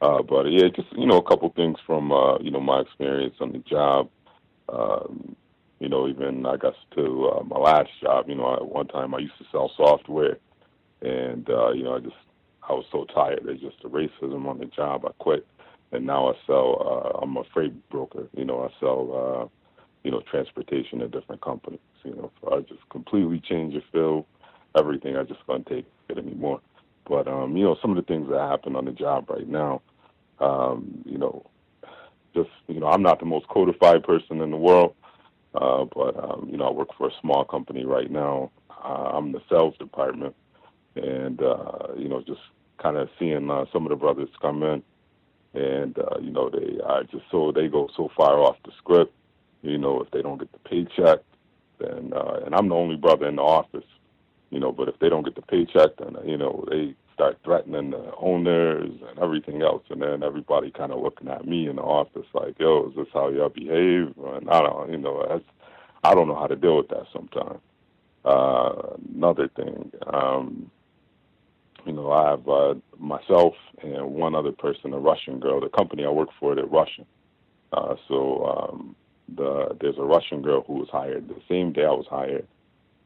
Uh, 0.00 0.22
but 0.22 0.44
yeah, 0.44 0.68
just 0.74 0.88
you 0.92 1.06
know, 1.06 1.18
a 1.18 1.28
couple 1.28 1.48
things 1.50 1.78
from 1.86 2.12
uh, 2.12 2.38
you 2.38 2.50
know 2.50 2.60
my 2.60 2.80
experience 2.80 3.36
on 3.40 3.52
the 3.52 3.58
job. 3.58 4.08
Um, 4.68 5.36
you 5.80 5.88
know, 5.88 6.08
even 6.08 6.46
I 6.46 6.56
guess 6.56 6.74
to 6.96 7.30
uh, 7.30 7.42
my 7.44 7.58
last 7.58 7.90
job. 8.00 8.28
You 8.28 8.36
know, 8.36 8.54
at 8.54 8.66
one 8.66 8.86
time 8.86 9.14
I 9.14 9.18
used 9.18 9.38
to 9.38 9.44
sell 9.50 9.72
software, 9.76 10.38
and 11.00 11.48
uh, 11.50 11.70
you 11.72 11.82
know, 11.82 11.96
I 11.96 12.00
just 12.00 12.16
I 12.68 12.72
was 12.72 12.84
so 12.92 13.04
tired. 13.12 13.40
There's 13.44 13.60
just 13.60 13.82
the 13.82 13.88
racism 13.88 14.46
on 14.46 14.58
the 14.58 14.66
job. 14.66 15.04
I 15.04 15.10
quit 15.18 15.46
and 15.92 16.06
now 16.06 16.30
I 16.30 16.34
sell. 16.46 16.76
Uh, 16.80 17.18
I'm 17.22 17.36
a 17.36 17.44
freight 17.52 17.88
broker. 17.90 18.26
You 18.36 18.44
know, 18.44 18.64
I 18.64 18.80
sell. 18.80 19.42
Uh, 19.42 19.48
you 20.04 20.10
know, 20.10 20.20
transportation 20.30 20.98
to 20.98 21.08
different 21.08 21.42
companies. 21.42 21.80
You 22.04 22.14
know, 22.14 22.30
so 22.40 22.56
I 22.56 22.60
just 22.62 22.88
completely 22.90 23.40
change 23.40 23.74
the 23.74 23.82
field. 23.92 24.24
Everything. 24.76 25.16
I 25.16 25.22
just 25.22 25.44
couldn't 25.46 25.66
take 25.66 25.86
it 26.08 26.18
anymore. 26.18 26.60
But 27.08 27.28
um, 27.28 27.56
you 27.56 27.64
know, 27.64 27.76
some 27.80 27.90
of 27.90 27.96
the 27.96 28.02
things 28.02 28.28
that 28.30 28.40
happen 28.40 28.76
on 28.76 28.84
the 28.84 28.92
job 28.92 29.28
right 29.30 29.48
now. 29.48 29.82
Um, 30.40 31.02
you 31.04 31.18
know, 31.18 31.46
just 32.34 32.50
you 32.66 32.80
know, 32.80 32.88
I'm 32.88 33.02
not 33.02 33.20
the 33.20 33.26
most 33.26 33.46
codified 33.48 34.02
person 34.02 34.40
in 34.40 34.50
the 34.50 34.56
world. 34.56 34.94
Uh, 35.54 35.84
but 35.84 36.16
um, 36.18 36.48
you 36.50 36.56
know, 36.56 36.64
I 36.64 36.70
work 36.70 36.88
for 36.96 37.08
a 37.08 37.20
small 37.20 37.44
company 37.44 37.84
right 37.84 38.10
now. 38.10 38.50
Uh, 38.70 39.12
I'm 39.14 39.26
in 39.26 39.32
the 39.32 39.42
sales 39.48 39.74
department, 39.78 40.34
and 40.96 41.40
uh, 41.42 41.88
you 41.96 42.08
know, 42.08 42.22
just 42.26 42.40
kind 42.82 42.96
of 42.96 43.08
seeing 43.18 43.50
uh, 43.50 43.66
some 43.72 43.84
of 43.84 43.90
the 43.90 43.96
brothers 43.96 44.30
come 44.40 44.62
in 44.62 44.82
and 45.54 45.98
uh, 45.98 46.18
you 46.20 46.30
know 46.30 46.50
they 46.50 46.78
are 46.84 47.04
just 47.04 47.24
so 47.30 47.52
they 47.52 47.68
go 47.68 47.88
so 47.96 48.10
far 48.16 48.38
off 48.38 48.56
the 48.64 48.72
script. 48.78 49.12
You 49.62 49.78
know, 49.78 50.00
if 50.00 50.10
they 50.10 50.22
don't 50.22 50.38
get 50.38 50.52
the 50.52 50.58
paycheck, 50.58 51.20
then 51.78 52.12
uh, 52.14 52.40
and 52.44 52.54
I'm 52.54 52.68
the 52.68 52.74
only 52.74 52.96
brother 52.96 53.28
in 53.28 53.36
the 53.36 53.42
office. 53.42 53.84
You 54.50 54.60
know, 54.60 54.72
but 54.72 54.88
if 54.88 54.98
they 54.98 55.08
don't 55.08 55.24
get 55.24 55.34
the 55.34 55.42
paycheck, 55.42 55.96
then 55.98 56.16
you 56.24 56.36
know 56.36 56.64
they 56.70 56.94
start 57.14 57.38
threatening 57.44 57.90
the 57.90 58.12
owners 58.16 58.90
and 59.08 59.18
everything 59.18 59.62
else, 59.62 59.82
and 59.90 60.02
then 60.02 60.22
everybody 60.22 60.70
kind 60.70 60.92
of 60.92 61.00
looking 61.00 61.28
at 61.28 61.46
me 61.46 61.68
in 61.68 61.76
the 61.76 61.82
office 61.82 62.26
like, 62.34 62.58
"Yo, 62.58 62.88
is 62.88 62.96
this 62.96 63.06
how 63.12 63.28
y'all 63.28 63.48
behave?" 63.48 64.14
And 64.34 64.50
I 64.50 64.60
don't, 64.60 64.90
you 64.90 64.98
know, 64.98 65.24
that's, 65.28 65.44
I 66.04 66.14
don't 66.14 66.28
know 66.28 66.34
how 66.34 66.46
to 66.46 66.56
deal 66.56 66.76
with 66.78 66.88
that 66.88 67.06
sometimes. 67.12 67.60
Uh, 68.24 68.96
another 69.14 69.48
thing, 69.48 69.90
um, 70.06 70.70
you 71.86 71.92
know, 71.92 72.10
I 72.10 72.30
have 72.30 72.48
uh, 72.48 72.74
myself 72.98 73.54
and 73.82 74.14
one 74.14 74.34
other 74.34 74.52
person, 74.52 74.92
a 74.92 74.98
Russian 74.98 75.40
girl. 75.40 75.60
The 75.60 75.68
company 75.68 76.04
I 76.04 76.10
work 76.10 76.28
for, 76.38 76.54
they're 76.54 76.66
Russian. 76.66 77.06
Uh, 77.72 77.96
so 78.08 78.44
um, 78.46 78.96
the 79.34 79.76
there's 79.80 79.98
a 79.98 80.04
Russian 80.04 80.42
girl 80.42 80.62
who 80.66 80.74
was 80.74 80.88
hired 80.90 81.28
the 81.28 81.40
same 81.48 81.72
day 81.72 81.84
I 81.84 81.90
was 81.90 82.06
hired. 82.08 82.46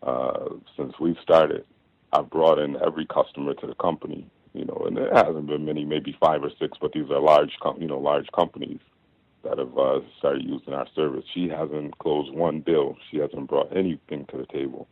Uh, 0.03 0.57
since 0.77 0.93
we've 1.01 1.17
started, 1.23 1.65
I've 2.13 2.31
brought 2.31 2.59
in 2.59 2.77
every 2.85 3.07
customer 3.07 3.55
to 3.55 3.67
the 3.67 3.75
company. 3.75 4.29
You 4.53 4.65
know, 4.65 4.85
and 4.87 4.97
there 4.97 5.13
hasn't 5.13 5.47
been 5.47 5.67
many, 5.67 5.85
maybe 5.85 6.17
five 6.19 6.43
or 6.43 6.51
six, 6.59 6.79
but 6.81 6.93
these 6.93 7.11
are 7.11 7.21
large, 7.21 7.53
com- 7.63 7.81
you 7.81 7.87
know, 7.87 7.99
large 7.99 8.27
companies 8.35 8.81
that 9.43 9.59
have 9.59 9.77
uh, 9.77 10.01
started 10.19 10.45
using 10.45 10.73
our 10.73 10.87
service. 10.95 11.25
She 11.35 11.49
hasn't 11.49 11.99
closed 11.99 12.33
one 12.33 12.63
deal. 12.63 12.97
She 13.11 13.19
hasn't 13.19 13.49
brought 13.49 13.77
anything 13.77 14.25
to 14.31 14.39
the 14.39 14.47
table, 14.47 14.89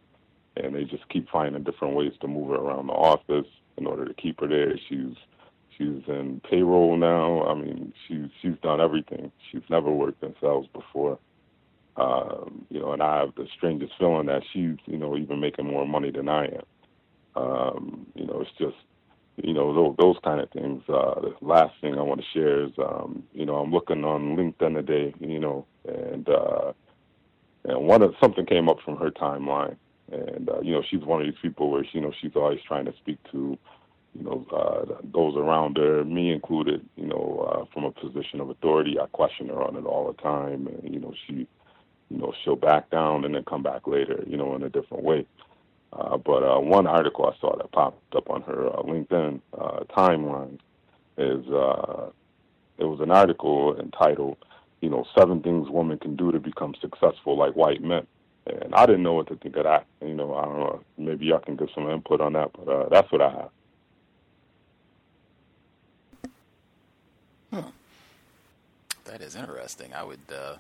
and 0.57 0.75
they 0.75 0.85
just 0.85 1.09
keep 1.09 1.31
finding 1.31 1.63
different 1.63 1.97
ways 1.97 2.13
to 2.21 2.29
move 2.29 2.51
her 2.51 2.57
around 2.57 2.89
the 2.89 2.93
office 2.93 3.47
in 3.77 3.87
order 3.87 4.05
to 4.05 4.15
keep 4.15 4.41
her 4.41 4.49
there. 4.49 4.75
She's 4.89 5.15
she's 5.77 6.03
in 6.09 6.41
payroll 6.49 6.97
now. 6.97 7.45
I 7.45 7.55
mean, 7.55 7.93
she's 8.07 8.29
she's 8.41 8.59
done 8.63 8.81
everything. 8.81 9.33
She's 9.51 9.63
never 9.69 9.91
worked 9.91 10.23
in 10.23 10.35
sales 10.41 10.67
before. 10.73 11.19
Um, 11.97 12.67
you 12.71 12.81
know, 12.81 12.93
and 12.93 13.03
I 13.03 13.21
have 13.21 13.35
the 13.37 13.47
strangest 13.57 13.93
feeling 13.99 14.27
that 14.27 14.43
she's, 14.53 14.77
you 14.87 14.99
know, 14.99 15.17
even 15.17 15.41
making 15.41 15.67
more 15.67 15.87
money 15.87 16.11
than 16.11 16.29
I 16.29 16.47
am. 16.47 16.63
Um, 17.37 18.07
you 18.15 18.27
know, 18.27 18.41
it's 18.41 18.51
just, 18.59 18.77
you 19.37 19.53
know, 19.53 19.73
those, 19.73 19.97
those 19.99 20.17
kind 20.25 20.41
of 20.41 20.51
things. 20.51 20.83
Uh, 20.89 21.21
the 21.21 21.35
last 21.41 21.75
thing 21.81 21.95
I 21.95 22.03
want 22.03 22.21
to 22.21 22.27
share 22.33 22.65
is, 22.65 22.73
um, 22.79 23.23
you 23.33 23.47
know, 23.47 23.57
I'm 23.57 23.73
looking 23.73 24.05
on 24.05 24.37
LinkedIn 24.37 24.75
today, 24.75 25.15
you 25.21 25.39
know, 25.39 25.67
and 25.87 26.29
uh, 26.29 26.73
and 27.65 27.87
one 27.87 28.03
of 28.03 28.15
something 28.21 28.45
came 28.45 28.69
up 28.69 28.79
from 28.85 28.97
her 28.97 29.11
timeline, 29.11 29.77
and 30.13 30.49
uh, 30.49 30.61
you 30.61 30.73
know 30.73 30.83
she's 30.89 31.01
one 31.01 31.21
of 31.21 31.27
these 31.27 31.39
people 31.41 31.71
where 31.71 31.85
she, 31.85 31.99
you 31.99 32.01
know 32.01 32.13
she's 32.21 32.37
always 32.37 32.61
trying 32.67 32.85
to 32.85 32.95
speak 32.99 33.19
to 33.33 33.59
you 34.15 34.23
know 34.25 34.47
uh, 34.53 35.01
those 35.13 35.37
around 35.37 35.77
her, 35.77 36.05
me 36.05 36.33
included. 36.33 36.87
You 36.97 37.07
know, 37.07 37.49
uh, 37.51 37.65
from 37.73 37.85
a 37.85 37.91
position 37.91 38.41
of 38.41 38.51
authority, 38.51 38.99
I 39.01 39.07
question 39.07 39.49
her 39.49 39.63
on 39.63 39.77
it 39.77 39.85
all 39.85 40.07
the 40.07 40.23
time, 40.23 40.67
and 40.67 40.93
you 40.95 41.01
know 41.01 41.13
she, 41.27 41.47
you 42.11 42.19
know, 42.19 42.33
she'll 42.43 42.57
back 42.57 42.91
down 42.91 43.25
and 43.25 43.35
then 43.35 43.45
come 43.45 43.63
back 43.63 43.87
later, 43.87 44.23
you 44.27 44.37
know, 44.37 44.55
in 44.55 44.63
a 44.63 44.69
different 44.69 45.03
way. 45.03 45.27
Uh, 45.93 46.17
but 46.17 46.43
uh, 46.43 46.59
one 46.61 46.87
article 46.87 47.27
I 47.27 47.39
saw 47.41 47.57
that 47.57 47.71
popped 47.73 48.15
up 48.15 48.29
on 48.29 48.43
her 48.43 48.69
uh, 48.69 48.83
LinkedIn 48.83 49.41
uh, 49.57 49.81
timeline 49.97 50.59
is 51.17 51.47
uh, 51.49 52.11
it 52.79 52.85
was 52.85 53.01
an 53.01 53.11
article 53.11 53.79
entitled, 53.79 54.37
you 54.81 54.91
know, 54.91 55.05
seven 55.17 55.41
things 55.41 55.69
women 55.71 55.99
can 55.99 56.17
do 56.17 56.33
to 56.33 56.41
become 56.41 56.75
successful 56.81 57.37
like 57.39 57.55
white 57.55 57.83
men 57.83 58.07
and 58.47 58.75
I 58.75 58.87
didn't 58.87 59.03
know 59.03 59.15
what 59.15 59.29
to 59.29 59.37
think 59.37 59.57
of 59.57 59.65
that. 59.65 59.87
You 60.03 60.15
know, 60.15 60.35
I 60.35 60.45
don't 60.45 60.59
know. 60.59 60.81
Maybe 60.99 61.27
y'all 61.27 61.39
can 61.39 61.57
give 61.57 61.71
some 61.75 61.89
input 61.89 62.21
on 62.21 62.35
that, 62.35 62.51
but 62.53 62.69
uh, 62.71 62.89
that's 62.89 63.11
what 63.11 63.23
I 63.23 63.31
have. 63.31 63.51
Hmm. 67.51 67.71
That 69.05 69.21
is 69.21 69.37
interesting. 69.37 69.95
I 69.95 70.03
would, 70.03 70.21
uh, 70.31 70.57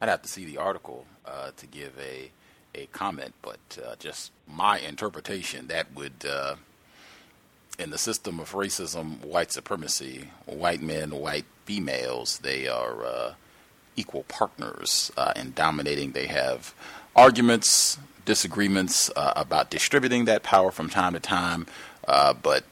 I'd 0.00 0.08
have 0.08 0.22
to 0.22 0.28
see 0.28 0.44
the 0.44 0.58
article 0.58 1.06
uh, 1.26 1.50
to 1.56 1.66
give 1.66 1.92
a 1.98 2.30
a 2.76 2.86
comment, 2.86 3.32
but 3.40 3.60
uh, 3.86 3.94
just 4.00 4.32
my 4.48 4.80
interpretation 4.80 5.68
that 5.68 5.86
would, 5.94 6.26
uh, 6.28 6.56
in 7.78 7.90
the 7.90 7.98
system 7.98 8.40
of 8.40 8.52
racism, 8.52 9.24
white 9.24 9.52
supremacy, 9.52 10.30
white 10.46 10.82
men, 10.82 11.10
white 11.12 11.44
females, 11.66 12.38
they 12.38 12.66
are 12.66 13.04
uh, 13.04 13.34
equal 13.94 14.24
partners 14.24 15.12
in 15.36 15.52
dominating. 15.52 16.12
They 16.12 16.26
have 16.26 16.74
arguments, 17.16 17.98
disagreements 18.24 19.10
uh, 19.16 19.32
about 19.36 19.70
distributing 19.70 20.24
that 20.26 20.42
power 20.42 20.70
from 20.70 20.88
time 20.88 21.12
to 21.14 21.20
time, 21.20 21.66
uh, 22.08 22.32
but 22.34 22.64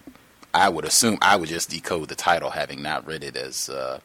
I 0.55 0.69
would 0.69 0.85
assume 0.85 1.19
I 1.23 1.37
would 1.37 1.49
just 1.49 1.71
decode 1.71 2.09
the 2.09 2.15
title, 2.15 2.51
having 2.51 2.83
not 2.83 3.07
read 3.07 3.25
it, 3.25 3.37
as 3.37 3.69
uh, 3.69 4.01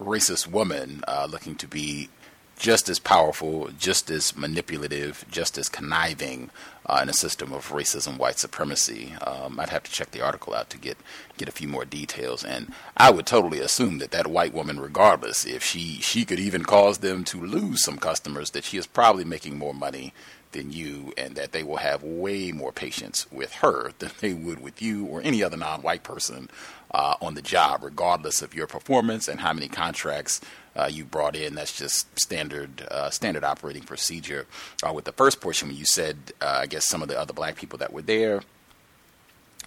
racist 0.00 0.46
woman 0.46 1.04
uh, 1.06 1.26
looking 1.30 1.54
to 1.56 1.66
be 1.66 2.08
just 2.56 2.88
as 2.88 2.98
powerful, 2.98 3.70
just 3.78 4.10
as 4.10 4.36
manipulative, 4.36 5.24
just 5.30 5.58
as 5.58 5.68
conniving 5.68 6.50
uh, 6.86 7.00
in 7.02 7.08
a 7.08 7.12
system 7.12 7.52
of 7.52 7.70
racism, 7.70 8.18
white 8.18 8.38
supremacy. 8.38 9.14
Um, 9.22 9.58
I'd 9.58 9.70
have 9.70 9.84
to 9.84 9.90
check 9.90 10.10
the 10.10 10.20
article 10.20 10.54
out 10.54 10.70
to 10.70 10.78
get 10.78 10.96
get 11.36 11.48
a 11.48 11.52
few 11.52 11.68
more 11.68 11.84
details, 11.84 12.44
and 12.44 12.72
I 12.96 13.10
would 13.10 13.26
totally 13.26 13.60
assume 13.60 13.98
that 13.98 14.12
that 14.12 14.26
white 14.26 14.54
woman, 14.54 14.78
regardless 14.78 15.44
if 15.46 15.62
she 15.62 16.00
she 16.00 16.24
could 16.24 16.38
even 16.38 16.64
cause 16.64 16.98
them 16.98 17.24
to 17.24 17.40
lose 17.40 17.82
some 17.82 17.98
customers, 17.98 18.50
that 18.50 18.64
she 18.64 18.78
is 18.78 18.86
probably 18.86 19.24
making 19.24 19.58
more 19.58 19.74
money 19.74 20.12
than 20.52 20.70
you, 20.70 21.12
and 21.18 21.34
that 21.34 21.52
they 21.52 21.64
will 21.64 21.78
have 21.78 22.02
way 22.02 22.52
more 22.52 22.70
patience 22.70 23.26
with 23.32 23.54
her 23.54 23.90
than 23.98 24.10
they 24.20 24.32
would 24.32 24.60
with 24.60 24.80
you 24.80 25.04
or 25.06 25.20
any 25.20 25.42
other 25.42 25.56
non-white 25.56 26.04
person 26.04 26.48
uh, 26.92 27.16
on 27.20 27.34
the 27.34 27.42
job, 27.42 27.82
regardless 27.82 28.40
of 28.40 28.54
your 28.54 28.68
performance 28.68 29.26
and 29.26 29.40
how 29.40 29.52
many 29.52 29.66
contracts 29.66 30.40
uh, 30.76 30.88
you 30.90 31.04
brought 31.04 31.36
in. 31.36 31.54
That's 31.54 31.76
just 31.76 32.06
standard 32.18 32.86
uh, 32.90 33.10
standard 33.10 33.44
operating 33.44 33.82
procedure. 33.82 34.46
Uh, 34.86 34.92
with 34.92 35.04
the 35.04 35.12
first 35.12 35.40
portion, 35.40 35.68
when 35.68 35.76
you 35.76 35.84
said, 35.84 36.16
uh, 36.40 36.58
I 36.62 36.66
guess 36.66 36.86
some 36.86 37.02
of 37.02 37.08
the 37.08 37.18
other 37.18 37.32
black 37.32 37.56
people 37.56 37.78
that 37.78 37.92
were 37.92 38.02
there, 38.02 38.42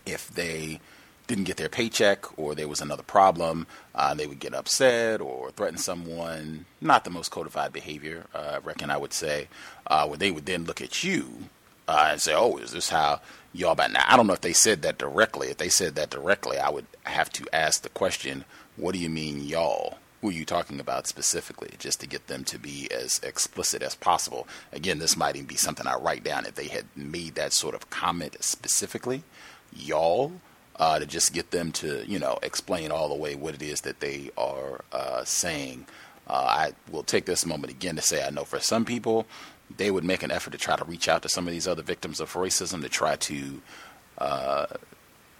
if 0.06 0.30
they 0.30 0.80
didn't 1.28 1.44
get 1.44 1.58
their 1.58 1.70
paycheck 1.70 2.40
or 2.40 2.56
there 2.56 2.70
was 2.70 2.82
another 2.82 3.04
problem, 3.04 3.68
uh, 3.94 4.14
they 4.14 4.26
would 4.26 4.40
get 4.40 4.54
upset 4.54 5.20
or 5.20 5.52
threaten 5.52 5.78
someone. 5.78 6.66
Not 6.80 7.04
the 7.04 7.10
most 7.10 7.30
codified 7.30 7.74
behavior, 7.74 8.26
uh, 8.34 8.54
I 8.56 8.58
reckon 8.60 8.90
I 8.90 8.98
would 8.98 9.14
say, 9.14 9.50
uh, 9.86 10.08
where 10.08 10.18
they 10.18 10.32
would 10.32 10.46
then 10.46 10.64
look 10.64 10.82
at 10.82 11.04
you 11.04 11.50
uh, 11.88 12.10
and 12.12 12.22
say, 12.22 12.34
"Oh, 12.34 12.58
is 12.58 12.72
this 12.72 12.90
how 12.90 13.22
y'all?" 13.54 13.74
About 13.74 13.92
now, 13.92 14.04
I 14.08 14.18
don't 14.18 14.28
know 14.28 14.34
if 14.34 14.42
they 14.42 14.54
said 14.54 14.82
that 14.82 14.98
directly. 14.98 15.50
If 15.50 15.58
they 15.58 15.70
said 15.70 15.96
that 15.96 16.10
directly, 16.10 16.58
I 16.58 16.70
would 16.70 16.86
have 17.04 17.30
to 17.34 17.46
ask 17.54 17.82
the 17.82 17.90
question, 17.90 18.46
"What 18.76 18.94
do 18.94 19.00
you 19.00 19.10
mean, 19.10 19.44
y'all?" 19.44 19.98
Who 20.28 20.32
are 20.32 20.40
you 20.40 20.44
talking 20.44 20.82
about 20.82 21.08
specifically, 21.08 21.70
just 21.80 22.02
to 22.02 22.08
get 22.08 22.28
them 22.28 22.44
to 22.44 22.60
be 22.60 22.90
as 22.92 23.18
explicit 23.24 23.82
as 23.82 23.96
possible. 23.96 24.46
Again, 24.74 25.00
this 25.00 25.16
might 25.16 25.38
even 25.38 25.48
be 25.48 25.56
something 25.56 25.88
I 25.88 25.96
write 25.96 26.26
down 26.26 26.46
if 26.46 26.56
they 26.56 26.68
had 26.68 26.84
made 26.98 27.36
that 27.36 27.54
sort 27.54 27.74
of 27.74 27.90
comment 27.90 28.36
specifically, 28.42 29.24
y'all, 29.74 30.34
uh, 30.76 31.00
to 31.00 31.06
just 31.06 31.34
get 31.34 31.52
them 31.52 31.72
to, 31.72 32.04
you 32.06 32.20
know, 32.20 32.40
explain 32.44 32.92
all 32.92 33.08
the 33.08 33.16
way 33.16 33.36
what 33.36 33.56
it 33.56 33.62
is 33.62 33.82
that 33.82 34.02
they 34.02 34.30
are 34.38 34.84
uh, 34.92 35.24
saying. 35.24 35.88
Uh, 36.28 36.34
I 36.34 36.74
will 36.92 37.04
take 37.04 37.24
this 37.24 37.46
moment 37.46 37.72
again 37.72 37.96
to 37.96 38.02
say 38.02 38.26
I 38.26 38.30
know 38.30 38.44
for 38.44 38.60
some 38.60 38.84
people, 38.84 39.26
they 39.78 39.92
would 39.92 40.04
make 40.04 40.24
an 40.24 40.32
effort 40.32 40.52
to 40.52 40.58
try 40.58 40.76
to 40.76 40.84
reach 40.84 41.08
out 41.08 41.22
to 41.22 41.30
some 41.30 41.48
of 41.48 41.54
these 41.54 41.70
other 41.70 41.84
victims 41.84 42.20
of 42.20 42.34
racism 42.34 42.82
to 42.82 42.90
try 42.90 43.16
to 43.16 43.62
uh, 44.18 44.66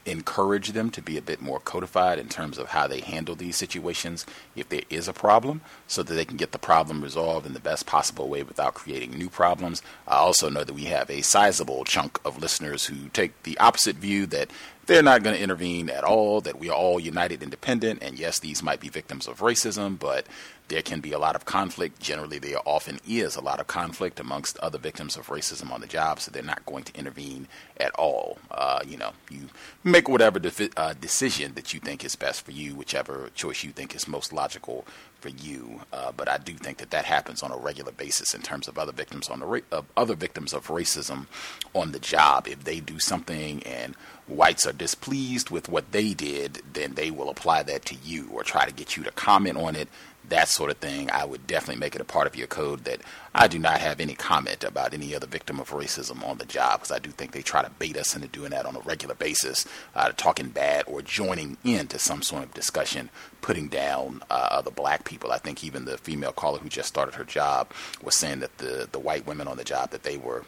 encourage 0.08 0.72
them 0.72 0.90
to 0.92 1.02
be 1.02 1.18
a 1.18 1.22
bit 1.22 1.42
more 1.42 1.60
codified 1.60 2.18
in 2.18 2.30
terms 2.30 2.58
of 2.58 2.70
how 2.70 2.88
they 2.88 3.02
handle 3.02 3.36
these 3.36 3.56
situations 3.56 4.26
if 4.56 4.70
there 4.70 4.82
is 4.90 5.08
a 5.08 5.14
problem 5.14 5.62
so 5.88 6.02
that 6.02 6.14
they 6.14 6.26
can 6.26 6.38
get 6.38 6.52
the 6.52 6.58
problem 6.58 7.04
resolved 7.04 7.46
in 7.46 7.54
the 7.54 7.60
best 7.60 7.86
possible 7.86 8.30
way 8.30 8.42
without 8.42 8.74
creating 8.74 9.12
new 9.12 9.30
problems. 9.30 9.82
I 10.08 10.16
also 10.16 10.50
know 10.50 10.64
that 10.64 10.74
we 10.74 10.86
have 10.86 11.10
a 11.10 11.22
sizable 11.22 11.84
chunk 11.84 12.20
of 12.24 12.42
listeners 12.42 12.86
who 12.86 13.10
take 13.10 13.44
the 13.44 13.58
opposite 13.58 13.98
view 13.98 14.26
that 14.28 14.50
they're 14.86 15.04
not 15.04 15.22
going 15.22 15.36
to 15.36 15.44
intervene 15.44 15.90
at 15.90 16.06
all, 16.06 16.40
that 16.42 16.60
we 16.60 16.70
are 16.70 16.76
all 16.76 17.00
united 17.00 17.44
independent, 17.44 18.02
and 18.02 18.18
yes, 18.18 18.40
these 18.40 18.64
might 18.64 18.80
be 18.80 18.88
victims 18.88 19.28
of 19.28 19.40
racism, 19.40 20.00
but 20.00 20.26
there 20.68 20.82
can 20.82 21.00
be 21.00 21.12
a 21.14 21.20
lot 21.20 21.36
of 21.36 21.46
conflict. 21.46 22.00
Generally, 22.00 22.40
there 22.40 22.60
often 22.66 23.00
is 23.08 23.36
a 23.36 23.42
lot 23.42 23.60
of 23.60 23.68
conflict 23.68 24.20
amongst 24.20 24.58
other 24.60 24.78
victims 24.78 25.16
of 25.16 25.28
racism 25.28 25.72
on 25.72 25.82
the 25.82 25.88
job, 25.88 26.20
so 26.20 26.32
they're 26.32 26.44
not 26.44 26.66
going 26.66 26.84
to 26.84 26.98
intervene 26.98 27.48
at 27.80 27.92
all. 27.96 28.38
Uh, 28.52 28.82
you 28.86 28.98
know, 28.98 29.12
you 29.30 29.48
make 29.84 30.10
whatever 30.10 30.40
defi- 30.40 30.72
uh, 30.76 30.94
decision 30.94 31.54
that 31.54 31.74
you 31.74 31.80
think 31.80 32.04
is 32.04 32.16
best 32.16 32.44
for 32.44 32.52
you, 32.52 32.76
whichever 32.76 33.30
choice 33.34 33.64
you 33.64 33.72
think 33.72 33.96
is 33.96 34.08
most 34.08 34.34
logical 34.34 34.86
for 35.20 35.30
you. 35.30 35.82
Uh, 35.92 36.12
but 36.12 36.30
I 36.30 36.38
do 36.38 36.54
think 36.54 36.78
that 36.78 36.92
that 36.92 37.06
happens 37.06 37.42
on 37.42 37.52
a 37.52 37.58
regular 37.58 37.92
basis 37.92 38.34
in 38.34 38.42
terms 38.42 38.68
of 38.68 38.78
other 38.78 38.92
victims 38.92 39.30
on 39.30 39.40
the 39.40 39.46
ra- 39.46 39.60
of 39.72 39.86
other 39.96 40.16
victims 40.16 40.54
of 40.54 40.68
racism 40.68 41.28
on 41.74 41.92
the 41.92 42.00
job. 42.00 42.48
If 42.48 42.64
they 42.64 42.80
do 42.80 43.00
something 43.00 43.64
and 43.64 43.96
whites 44.28 44.68
are 44.68 44.74
displeased 44.74 45.50
with 45.50 45.70
what 45.70 45.92
they 45.92 46.14
did, 46.14 46.62
then 46.74 46.94
they 46.94 47.12
will 47.12 47.30
apply 47.30 47.64
that 47.64 47.86
to 47.86 47.96
you 48.04 48.30
or 48.32 48.44
try 48.44 48.66
to 48.66 48.74
get 48.74 48.98
you 48.98 49.04
to 49.04 49.12
comment 49.12 49.58
on 49.58 49.76
it 49.76 49.88
that 50.30 50.50
sort 50.50 50.72
of 50.72 50.78
thing, 50.78 51.10
I 51.12 51.26
would 51.26 51.48
definitely 51.48 51.80
make 51.80 51.96
it 51.96 52.02
a 52.02 52.06
part 52.06 52.28
of 52.28 52.36
your 52.36 52.48
code 52.48 52.84
that 52.84 53.02
I 53.34 53.48
do 53.48 53.60
not 53.60 53.80
have 53.80 54.00
any 54.00 54.14
comment 54.14 54.64
about 54.64 54.94
any 54.94 55.16
other 55.16 55.28
victim 55.28 55.60
of 55.60 55.70
racism 55.70 56.24
on 56.28 56.38
the 56.38 56.46
job 56.46 56.80
because 56.80 56.92
I 56.92 57.00
do 57.00 57.12
think 57.12 57.32
they 57.32 57.42
try 57.42 57.62
to 57.62 57.70
bait 57.70 57.98
us 57.98 58.16
into 58.16 58.28
doing 58.28 58.52
that 58.52 58.66
on 58.66 58.76
a 58.76 58.80
regular 58.82 59.16
basis, 59.16 59.66
uh, 59.96 60.12
talking 60.18 60.50
bad 60.50 60.84
or 60.88 61.02
joining 61.02 61.58
into 61.64 61.98
some 62.00 62.22
sort 62.22 62.44
of 62.44 62.54
discussion, 62.54 63.10
putting 63.42 63.68
down 63.68 64.22
uh, 64.30 64.48
other 64.52 64.72
black 64.72 65.06
people. 65.06 65.32
I 65.32 65.38
think 65.38 65.64
even 65.64 65.86
the 65.86 65.98
female 65.98 66.34
caller 66.34 66.60
who 66.60 66.70
just 66.70 66.90
started 66.90 67.16
her 67.16 67.24
job 67.24 67.72
was 68.04 68.16
saying 68.16 68.40
that 68.40 68.58
the, 68.58 68.90
the 68.92 69.00
white 69.00 69.26
women 69.26 69.48
on 69.48 69.58
the 69.58 69.64
job 69.64 69.92
that 69.92 70.04
they 70.04 70.18
were 70.18 70.44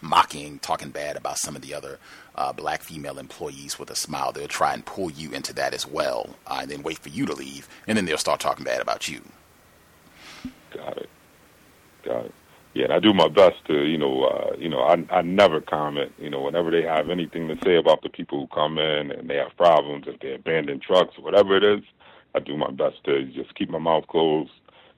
mocking, 0.00 0.58
talking 0.58 0.90
bad 0.90 1.16
about 1.16 1.38
some 1.38 1.54
of 1.54 1.62
the 1.62 1.74
other 1.74 1.98
uh, 2.34 2.52
black 2.52 2.82
female 2.82 3.18
employees 3.18 3.78
with 3.78 3.90
a 3.90 3.96
smile. 3.96 4.32
They'll 4.32 4.48
try 4.48 4.74
and 4.74 4.84
pull 4.84 5.10
you 5.10 5.32
into 5.32 5.52
that 5.54 5.74
as 5.74 5.86
well, 5.86 6.36
uh, 6.46 6.58
and 6.62 6.70
then 6.70 6.82
wait 6.82 6.98
for 6.98 7.08
you 7.08 7.26
to 7.26 7.34
leave, 7.34 7.68
and 7.86 7.96
then 7.96 8.04
they'll 8.04 8.18
start 8.18 8.40
talking 8.40 8.64
bad 8.64 8.80
about 8.80 9.08
you. 9.08 9.22
Got 10.72 10.98
it. 10.98 11.10
Got 12.04 12.26
it. 12.26 12.34
Yeah, 12.74 12.84
and 12.84 12.92
I 12.92 12.98
do 12.98 13.14
my 13.14 13.28
best 13.28 13.64
to, 13.68 13.84
you 13.84 13.96
know, 13.96 14.24
uh, 14.24 14.56
you 14.58 14.68
know, 14.68 14.80
I 14.80 14.96
I 15.10 15.22
never 15.22 15.60
comment. 15.60 16.12
You 16.18 16.28
know, 16.28 16.42
whenever 16.42 16.72
they 16.72 16.82
have 16.82 17.08
anything 17.08 17.46
to 17.46 17.56
say 17.64 17.76
about 17.76 18.02
the 18.02 18.08
people 18.08 18.40
who 18.40 18.46
come 18.48 18.78
in 18.78 19.12
and 19.12 19.30
they 19.30 19.36
have 19.36 19.56
problems, 19.56 20.06
if 20.08 20.18
they 20.18 20.34
abandon 20.34 20.80
trucks, 20.80 21.16
whatever 21.18 21.56
it 21.56 21.62
is, 21.62 21.84
I 22.34 22.40
do 22.40 22.56
my 22.56 22.72
best 22.72 23.04
to 23.04 23.26
just 23.26 23.54
keep 23.54 23.70
my 23.70 23.78
mouth 23.78 24.08
closed. 24.08 24.50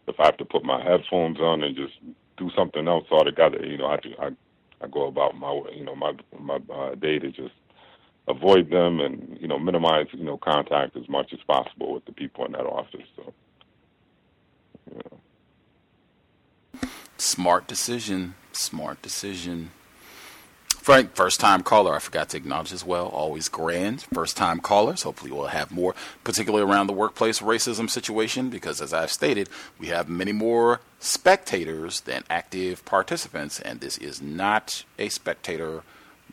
If 0.09 0.19
I 0.19 0.25
have 0.25 0.39
to 0.39 0.47
put 0.47 0.65
my 0.65 0.83
headphones 0.83 1.39
on 1.39 1.63
and 1.63 1.77
just 1.77 1.93
do 2.39 2.51
something 2.57 2.89
else 2.89 3.05
altogether, 3.11 3.65
you 3.65 3.77
know, 3.77 3.87
I 3.89 3.97
do, 3.99 4.15
I 4.19 4.31
I 4.81 4.89
go 4.89 5.07
about 5.07 5.37
my 5.37 5.53
you 5.75 5.85
know 5.85 5.95
my 5.95 6.13
my 6.39 6.59
uh, 6.73 6.95
day 6.95 7.19
to 7.19 7.31
just 7.31 7.55
avoid 8.29 8.71
them 8.71 9.01
and 9.01 9.39
you 9.41 9.49
know 9.49 9.59
minimize 9.59 10.07
you 10.13 10.25
know 10.25 10.37
contact 10.39 10.97
as 10.97 11.09
much 11.09 11.33
as 11.33 11.39
possible 11.47 11.95
with 11.95 12.05
the 12.05 12.13
people 12.13 12.45
in 12.45 12.53
that 12.53 12.67
office. 12.67 13.07
So, 13.17 13.33
know. 14.93 15.21
Smart 17.19 17.67
decision. 17.67 18.35
Smart 18.53 19.03
decision. 19.03 19.71
Frank, 20.87 21.17
first 21.17 21.41
time 21.41 21.65
caller. 21.65 21.97
I 21.97 21.99
forgot 21.99 22.29
to 22.29 22.37
acknowledge 22.37 22.73
as 22.73 22.85
well. 22.85 23.09
Always 23.09 23.49
grand. 23.49 24.03
First 24.15 24.37
time 24.37 24.61
callers. 24.61 25.03
Hopefully, 25.03 25.33
we'll 25.33 25.49
have 25.49 25.73
more, 25.73 25.97
particularly 26.23 26.65
around 26.65 26.87
the 26.87 26.93
workplace 26.93 27.41
racism 27.41 27.91
situation, 27.91 28.51
because 28.51 28.81
as 28.81 28.95
I've 28.95 29.11
stated, 29.11 29.49
we 29.81 29.89
have 29.89 30.09
many 30.09 30.31
more 30.31 30.81
spectators 31.01 32.03
than 32.03 32.23
active 32.31 32.85
participants, 32.85 33.59
and 33.59 33.81
this 33.81 33.99
is 33.99 34.23
not 34.23 34.85
a 34.97 35.09
spectator 35.09 35.83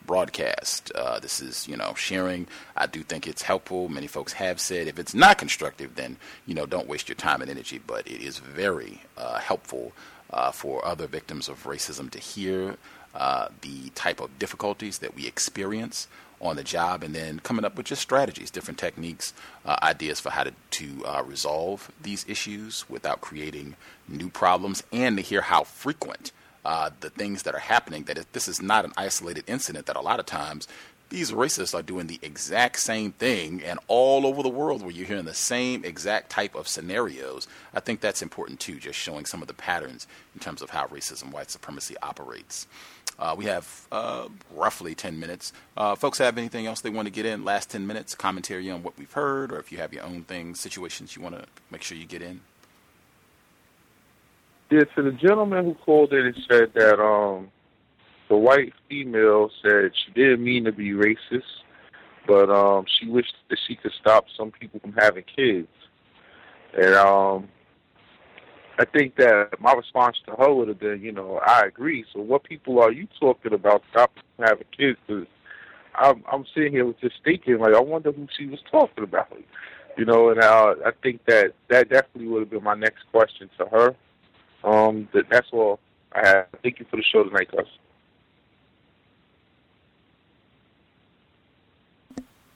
broadcast. 0.06 0.92
Uh, 0.94 1.18
this 1.18 1.40
is, 1.40 1.66
you 1.66 1.76
know, 1.76 1.94
sharing. 1.94 2.46
I 2.76 2.86
do 2.86 3.02
think 3.02 3.26
it's 3.26 3.42
helpful. 3.42 3.88
Many 3.88 4.06
folks 4.06 4.34
have 4.34 4.60
said 4.60 4.86
if 4.86 5.00
it's 5.00 5.16
not 5.16 5.36
constructive, 5.36 5.96
then, 5.96 6.16
you 6.46 6.54
know, 6.54 6.64
don't 6.64 6.86
waste 6.86 7.08
your 7.08 7.16
time 7.16 7.42
and 7.42 7.50
energy, 7.50 7.80
but 7.84 8.06
it 8.06 8.22
is 8.22 8.38
very 8.38 9.02
uh, 9.18 9.40
helpful 9.40 9.90
uh, 10.30 10.52
for 10.52 10.84
other 10.86 11.08
victims 11.08 11.48
of 11.48 11.64
racism 11.64 12.08
to 12.10 12.20
hear 12.20 12.76
uh, 13.14 13.48
the 13.60 13.90
type 13.90 14.20
of 14.20 14.38
difficulties 14.38 14.98
that 14.98 15.14
we 15.14 15.26
experience 15.26 16.08
on 16.40 16.56
the 16.56 16.64
job, 16.64 17.02
and 17.02 17.14
then 17.14 17.38
coming 17.40 17.64
up 17.64 17.76
with 17.76 17.86
just 17.86 18.02
strategies, 18.02 18.50
different 18.50 18.78
techniques, 18.78 19.32
uh, 19.64 19.76
ideas 19.82 20.20
for 20.20 20.30
how 20.30 20.42
to, 20.42 20.52
to 20.70 21.02
uh, 21.06 21.22
resolve 21.22 21.90
these 22.02 22.24
issues 22.28 22.84
without 22.90 23.20
creating 23.20 23.76
new 24.08 24.28
problems, 24.28 24.82
and 24.92 25.16
to 25.16 25.22
hear 25.22 25.40
how 25.40 25.64
frequent 25.64 26.32
uh, 26.64 26.90
the 27.00 27.10
things 27.10 27.44
that 27.44 27.54
are 27.54 27.60
happening. 27.60 28.04
That 28.04 28.32
this 28.32 28.48
is 28.48 28.60
not 28.60 28.84
an 28.84 28.92
isolated 28.96 29.44
incident. 29.46 29.86
That 29.86 29.96
a 29.96 30.02
lot 30.02 30.20
of 30.20 30.26
times 30.26 30.68
these 31.10 31.30
racists 31.30 31.74
are 31.74 31.82
doing 31.82 32.06
the 32.06 32.18
exact 32.22 32.80
same 32.80 33.12
thing 33.12 33.62
and 33.62 33.78
all 33.86 34.26
over 34.26 34.42
the 34.42 34.48
world 34.48 34.82
where 34.82 34.90
you're 34.90 35.06
hearing 35.06 35.26
the 35.26 35.34
same 35.34 35.84
exact 35.84 36.30
type 36.30 36.54
of 36.54 36.66
scenarios. 36.66 37.46
I 37.72 37.80
think 37.80 38.00
that's 38.00 38.22
important 38.22 38.58
too, 38.58 38.80
just 38.80 38.98
showing 38.98 39.24
some 39.24 39.40
of 39.40 39.48
the 39.48 39.54
patterns 39.54 40.06
in 40.34 40.40
terms 40.40 40.60
of 40.60 40.70
how 40.70 40.86
racism, 40.86 41.32
white 41.32 41.50
supremacy 41.50 41.94
operates. 42.02 42.66
Uh, 43.18 43.34
we 43.36 43.44
have 43.44 43.86
uh, 43.92 44.28
roughly 44.52 44.94
10 44.94 45.18
minutes. 45.18 45.52
Uh, 45.76 45.94
folks 45.94 46.18
have 46.18 46.36
anything 46.36 46.66
else 46.66 46.80
they 46.80 46.90
want 46.90 47.06
to 47.06 47.12
get 47.12 47.26
in? 47.26 47.44
Last 47.44 47.70
10 47.70 47.86
minutes, 47.86 48.14
commentary 48.14 48.70
on 48.70 48.82
what 48.82 48.98
we've 48.98 49.12
heard, 49.12 49.52
or 49.52 49.58
if 49.58 49.70
you 49.70 49.78
have 49.78 49.92
your 49.92 50.04
own 50.04 50.22
things, 50.24 50.60
situations 50.60 51.16
you 51.16 51.22
want 51.22 51.36
to 51.36 51.46
make 51.70 51.82
sure 51.82 51.96
you 51.96 52.06
get 52.06 52.22
in. 52.22 52.40
Yeah, 54.70 54.84
to 54.96 55.02
the 55.02 55.12
gentleman 55.12 55.64
who 55.64 55.74
called 55.74 56.12
in 56.12 56.26
and 56.26 56.36
said 56.48 56.72
that 56.74 57.00
um, 57.00 57.48
the 58.28 58.36
white 58.36 58.72
female 58.88 59.50
said 59.62 59.92
she 59.94 60.12
didn't 60.12 60.42
mean 60.42 60.64
to 60.64 60.72
be 60.72 60.90
racist, 60.90 61.42
but 62.26 62.50
um, 62.50 62.86
she 62.98 63.06
wished 63.08 63.34
that 63.50 63.58
she 63.68 63.76
could 63.76 63.92
stop 64.00 64.24
some 64.36 64.50
people 64.50 64.80
from 64.80 64.94
having 64.94 65.24
kids. 65.24 65.68
And 66.76 66.94
um, 66.94 67.48
I 68.78 68.84
think 68.84 69.16
that 69.16 69.60
my 69.60 69.72
response 69.72 70.16
to 70.26 70.32
her 70.32 70.52
would 70.52 70.68
have 70.68 70.80
been, 70.80 71.00
you 71.00 71.12
know, 71.12 71.40
I 71.46 71.62
agree. 71.66 72.04
So 72.12 72.20
what 72.20 72.42
people 72.44 72.80
are 72.80 72.90
you 72.90 73.06
talking 73.20 73.52
about 73.52 73.82
stopping 73.90 74.22
having 74.38 74.66
kids? 74.76 74.98
Cause 75.06 75.26
I'm 75.94 76.24
I'm 76.30 76.44
sitting 76.54 76.72
here 76.72 76.84
with 76.84 77.00
just 77.00 77.16
thinking 77.24 77.58
like 77.58 77.74
I 77.74 77.80
wonder 77.80 78.10
who 78.10 78.26
she 78.36 78.46
was 78.46 78.60
talking 78.70 79.04
about. 79.04 79.36
You 79.96 80.04
know, 80.04 80.30
and 80.30 80.40
I 80.40 80.90
think 81.04 81.24
that 81.26 81.52
that 81.68 81.88
definitely 81.88 82.26
would 82.26 82.40
have 82.40 82.50
been 82.50 82.64
my 82.64 82.74
next 82.74 83.04
question 83.12 83.48
to 83.58 83.66
her. 83.66 83.94
Um, 84.64 85.08
that 85.14 85.26
that's 85.30 85.48
all 85.52 85.78
I 86.12 86.26
have. 86.26 86.46
Thank 86.62 86.80
you 86.80 86.86
for 86.90 86.96
the 86.96 87.04
show 87.04 87.22
tonight, 87.22 87.50
Gus. 87.52 87.66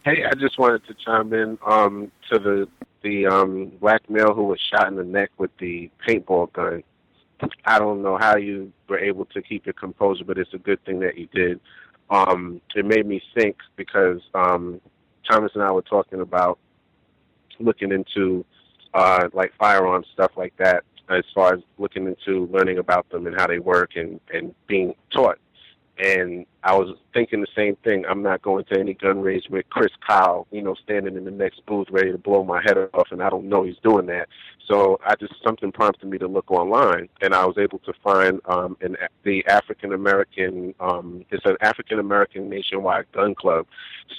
Hey, 0.04 0.24
I 0.24 0.34
just 0.34 0.58
wanted 0.58 0.84
to 0.86 0.94
chime 0.94 1.32
in 1.32 1.58
um, 1.64 2.10
to 2.32 2.38
the 2.38 2.68
the 3.08 3.26
um, 3.26 3.72
black 3.80 4.08
male 4.10 4.34
who 4.34 4.44
was 4.44 4.60
shot 4.70 4.88
in 4.88 4.96
the 4.96 5.04
neck 5.04 5.30
with 5.38 5.50
the 5.58 5.90
paintball 6.06 6.52
gun. 6.52 6.82
I 7.64 7.78
don't 7.78 8.02
know 8.02 8.18
how 8.18 8.36
you 8.36 8.72
were 8.88 8.98
able 8.98 9.24
to 9.26 9.40
keep 9.40 9.64
your 9.64 9.72
composure, 9.72 10.24
but 10.24 10.38
it's 10.38 10.52
a 10.52 10.58
good 10.58 10.84
thing 10.84 11.00
that 11.00 11.16
you 11.16 11.28
did. 11.32 11.60
Um, 12.10 12.60
it 12.74 12.84
made 12.84 13.06
me 13.06 13.22
think 13.34 13.56
because 13.76 14.20
um, 14.34 14.80
Thomas 15.28 15.52
and 15.54 15.62
I 15.62 15.70
were 15.70 15.82
talking 15.82 16.20
about 16.20 16.58
looking 17.60 17.92
into 17.92 18.44
uh, 18.92 19.28
like 19.32 19.52
firearms 19.58 20.06
stuff 20.12 20.32
like 20.36 20.54
that, 20.58 20.84
as 21.08 21.24
far 21.34 21.54
as 21.54 21.60
looking 21.78 22.06
into 22.06 22.46
learning 22.46 22.78
about 22.78 23.08
them 23.10 23.26
and 23.26 23.36
how 23.38 23.46
they 23.46 23.58
work 23.58 23.92
and 23.96 24.20
and 24.34 24.54
being 24.66 24.94
taught. 25.10 25.38
And 25.98 26.46
I 26.62 26.76
was 26.76 26.96
thinking 27.12 27.40
the 27.40 27.46
same 27.56 27.76
thing. 27.76 28.04
I'm 28.08 28.22
not 28.22 28.42
going 28.42 28.64
to 28.66 28.78
any 28.78 28.94
gun 28.94 29.20
range 29.20 29.44
with 29.50 29.68
Chris 29.70 29.90
Kyle, 30.06 30.46
you 30.50 30.62
know, 30.62 30.74
standing 30.74 31.16
in 31.16 31.24
the 31.24 31.30
next 31.30 31.64
booth 31.66 31.88
ready 31.90 32.12
to 32.12 32.18
blow 32.18 32.44
my 32.44 32.62
head 32.62 32.76
off, 32.94 33.08
and 33.10 33.22
I 33.22 33.30
don't 33.30 33.48
know 33.48 33.64
he's 33.64 33.78
doing 33.82 34.06
that. 34.06 34.28
So 34.68 35.00
I 35.04 35.14
just 35.16 35.32
something 35.42 35.72
prompted 35.72 36.08
me 36.08 36.18
to 36.18 36.28
look 36.28 36.50
online, 36.50 37.08
and 37.22 37.34
I 37.34 37.46
was 37.46 37.56
able 37.58 37.78
to 37.80 37.92
find 38.04 38.40
um, 38.44 38.76
an 38.80 38.96
the 39.24 39.44
African 39.46 39.92
American. 39.92 40.74
Um, 40.78 41.24
it's 41.30 41.44
an 41.46 41.56
African 41.62 41.98
American 41.98 42.48
nationwide 42.48 43.10
gun 43.12 43.34
club. 43.34 43.66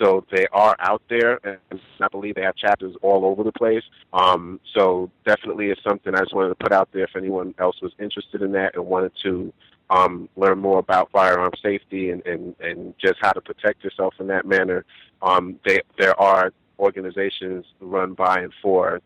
So 0.01 0.25
they 0.31 0.47
are 0.51 0.75
out 0.79 1.03
there, 1.09 1.39
and 1.43 1.79
I 2.01 2.07
believe 2.07 2.35
they 2.35 2.41
have 2.41 2.55
chapters 2.55 2.95
all 3.01 3.25
over 3.25 3.43
the 3.43 3.51
place. 3.51 3.83
Um, 4.11 4.59
so 4.73 5.11
definitely, 5.25 5.67
it's 5.67 5.83
something 5.83 6.15
I 6.15 6.19
just 6.19 6.33
wanted 6.33 6.49
to 6.49 6.55
put 6.55 6.71
out 6.71 6.89
there 6.93 7.03
if 7.03 7.15
anyone 7.15 7.53
else 7.59 7.79
was 7.81 7.91
interested 7.99 8.41
in 8.41 8.51
that 8.53 8.75
and 8.75 8.85
wanted 8.85 9.11
to 9.23 9.53
um, 9.89 10.29
learn 10.35 10.59
more 10.59 10.79
about 10.79 11.11
firearm 11.11 11.51
safety 11.61 12.11
and, 12.11 12.25
and, 12.25 12.55
and 12.59 12.93
just 12.99 13.15
how 13.21 13.31
to 13.31 13.41
protect 13.41 13.83
yourself 13.83 14.13
in 14.19 14.27
that 14.27 14.45
manner. 14.45 14.85
Um, 15.21 15.59
they, 15.65 15.81
there 15.97 16.19
are 16.19 16.53
organizations 16.77 17.65
run 17.79 18.13
by 18.13 18.39
and 18.39 18.53
for 18.61 19.01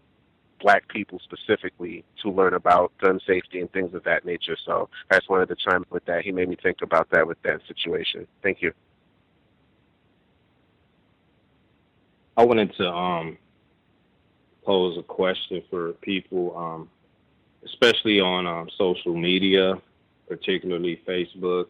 black 0.62 0.88
people 0.88 1.20
specifically 1.24 2.04
to 2.22 2.30
learn 2.30 2.54
about 2.54 2.92
gun 3.00 3.20
safety 3.28 3.60
and 3.60 3.72
things 3.72 3.94
of 3.94 4.04
that 4.04 4.26
nature. 4.26 4.58
So 4.66 4.90
I 5.12 5.16
just 5.16 5.30
wanted 5.30 5.50
to 5.50 5.56
chime 5.56 5.84
in 5.84 5.86
with 5.90 6.06
that. 6.06 6.24
He 6.24 6.32
made 6.32 6.50
me 6.50 6.58
think 6.62 6.78
about 6.82 7.10
that 7.12 7.28
with 7.28 7.42
that 7.44 7.60
situation. 7.68 8.28
Thank 8.42 8.62
you. 8.62 8.74
I 12.36 12.46
wanted 12.46 12.74
to 12.78 12.90
um, 12.90 13.38
pose 14.66 14.98
a 14.98 15.04
question 15.04 15.62
for 15.70 15.94
people, 15.94 16.58
um, 16.58 16.90
especially 17.66 18.20
on 18.20 18.48
um, 18.48 18.70
social 18.78 19.16
media 19.16 19.82
particularly 20.28 21.02
Facebook. 21.08 21.68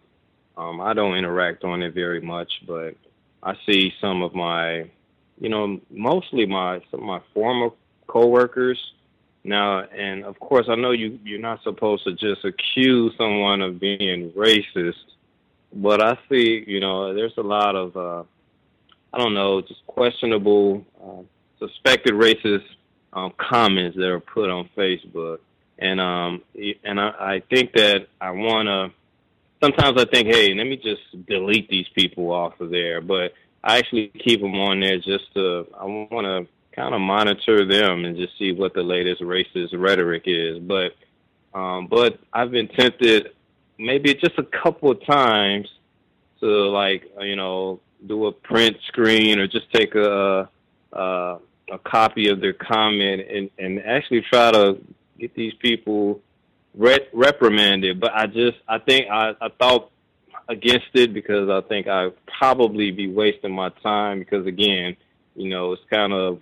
Um, 0.57 0.81
I 0.81 0.93
don't 0.93 1.15
interact 1.15 1.63
on 1.63 1.81
it 1.81 1.93
very 1.93 2.21
much, 2.21 2.51
but 2.67 2.95
I 3.41 3.55
see 3.65 3.93
some 3.99 4.21
of 4.21 4.35
my, 4.35 4.89
you 5.39 5.49
know, 5.49 5.79
mostly 5.89 6.45
my 6.45 6.81
some 6.91 7.01
of 7.01 7.05
my 7.05 7.21
former 7.33 7.69
coworkers 8.07 8.79
now, 9.43 9.81
and 9.81 10.23
of 10.23 10.39
course, 10.39 10.67
I 10.69 10.75
know 10.75 10.91
you 10.91 11.19
you're 11.23 11.39
not 11.39 11.61
supposed 11.63 12.05
to 12.05 12.13
just 12.13 12.45
accuse 12.45 13.13
someone 13.17 13.61
of 13.61 13.79
being 13.79 14.31
racist, 14.31 15.03
but 15.73 16.01
I 16.01 16.17
see, 16.29 16.63
you 16.65 16.79
know, 16.79 17.13
there's 17.13 17.37
a 17.37 17.41
lot 17.41 17.75
of, 17.75 17.97
uh, 17.97 18.23
I 19.11 19.17
don't 19.17 19.33
know, 19.33 19.61
just 19.61 19.85
questionable, 19.85 20.85
uh, 21.03 21.23
suspected 21.59 22.13
racist 22.13 22.63
um, 23.11 23.33
comments 23.37 23.97
that 23.97 24.07
are 24.07 24.21
put 24.21 24.49
on 24.49 24.69
Facebook 24.77 25.39
and 25.79 25.99
um 25.99 26.41
and 26.83 26.99
I, 26.99 27.09
I 27.19 27.43
think 27.49 27.73
that 27.73 28.07
I 28.21 28.31
want 28.31 28.67
to. 28.67 28.91
Sometimes 29.61 30.01
I 30.01 30.05
think, 30.05 30.27
hey, 30.27 30.53
let 30.53 30.65
me 30.65 30.75
just 30.75 31.25
delete 31.25 31.69
these 31.69 31.87
people 31.95 32.31
off 32.31 32.59
of 32.59 32.69
there, 32.69 32.99
but 32.99 33.33
I 33.63 33.77
actually 33.77 34.09
keep 34.09 34.41
them 34.41 34.55
on 34.55 34.81
there 34.81 34.97
just 34.97 35.33
to. 35.35 35.67
I 35.79 35.85
want 35.85 36.25
to 36.25 36.47
kind 36.75 36.93
of 36.93 37.01
monitor 37.01 37.65
them 37.65 38.03
and 38.03 38.17
just 38.17 38.37
see 38.37 38.51
what 38.51 38.73
the 38.73 38.83
latest 38.83 39.21
racist 39.21 39.69
rhetoric 39.73 40.23
is. 40.25 40.59
But 40.59 40.95
um, 41.53 41.87
but 41.87 42.19
I've 42.33 42.51
been 42.51 42.67
tempted 42.67 43.29
maybe 43.77 44.13
just 44.13 44.37
a 44.37 44.43
couple 44.43 44.91
of 44.91 45.03
times 45.05 45.67
to 46.39 46.47
like 46.69 47.09
you 47.21 47.35
know 47.35 47.79
do 48.05 48.25
a 48.25 48.31
print 48.31 48.77
screen 48.87 49.39
or 49.39 49.47
just 49.47 49.71
take 49.71 49.95
a 49.95 50.49
a, 50.91 51.37
a 51.71 51.79
copy 51.85 52.29
of 52.29 52.41
their 52.41 52.53
comment 52.53 53.21
and 53.29 53.49
and 53.57 53.81
actually 53.83 54.21
try 54.21 54.51
to 54.51 54.77
get 55.19 55.35
these 55.35 55.53
people 55.55 56.21
re- 56.75 57.07
reprimanded. 57.13 57.99
But 57.99 58.13
I 58.13 58.27
just, 58.27 58.57
I 58.67 58.79
think 58.79 59.09
I, 59.09 59.35
I 59.39 59.49
thought 59.59 59.91
against 60.49 60.87
it 60.93 61.13
because 61.13 61.49
I 61.49 61.61
think 61.67 61.87
I'd 61.87 62.13
probably 62.25 62.91
be 62.91 63.07
wasting 63.07 63.53
my 63.53 63.69
time 63.69 64.19
because 64.19 64.45
again, 64.45 64.95
you 65.35 65.49
know, 65.49 65.73
it's 65.73 65.81
kind 65.89 66.13
of 66.13 66.39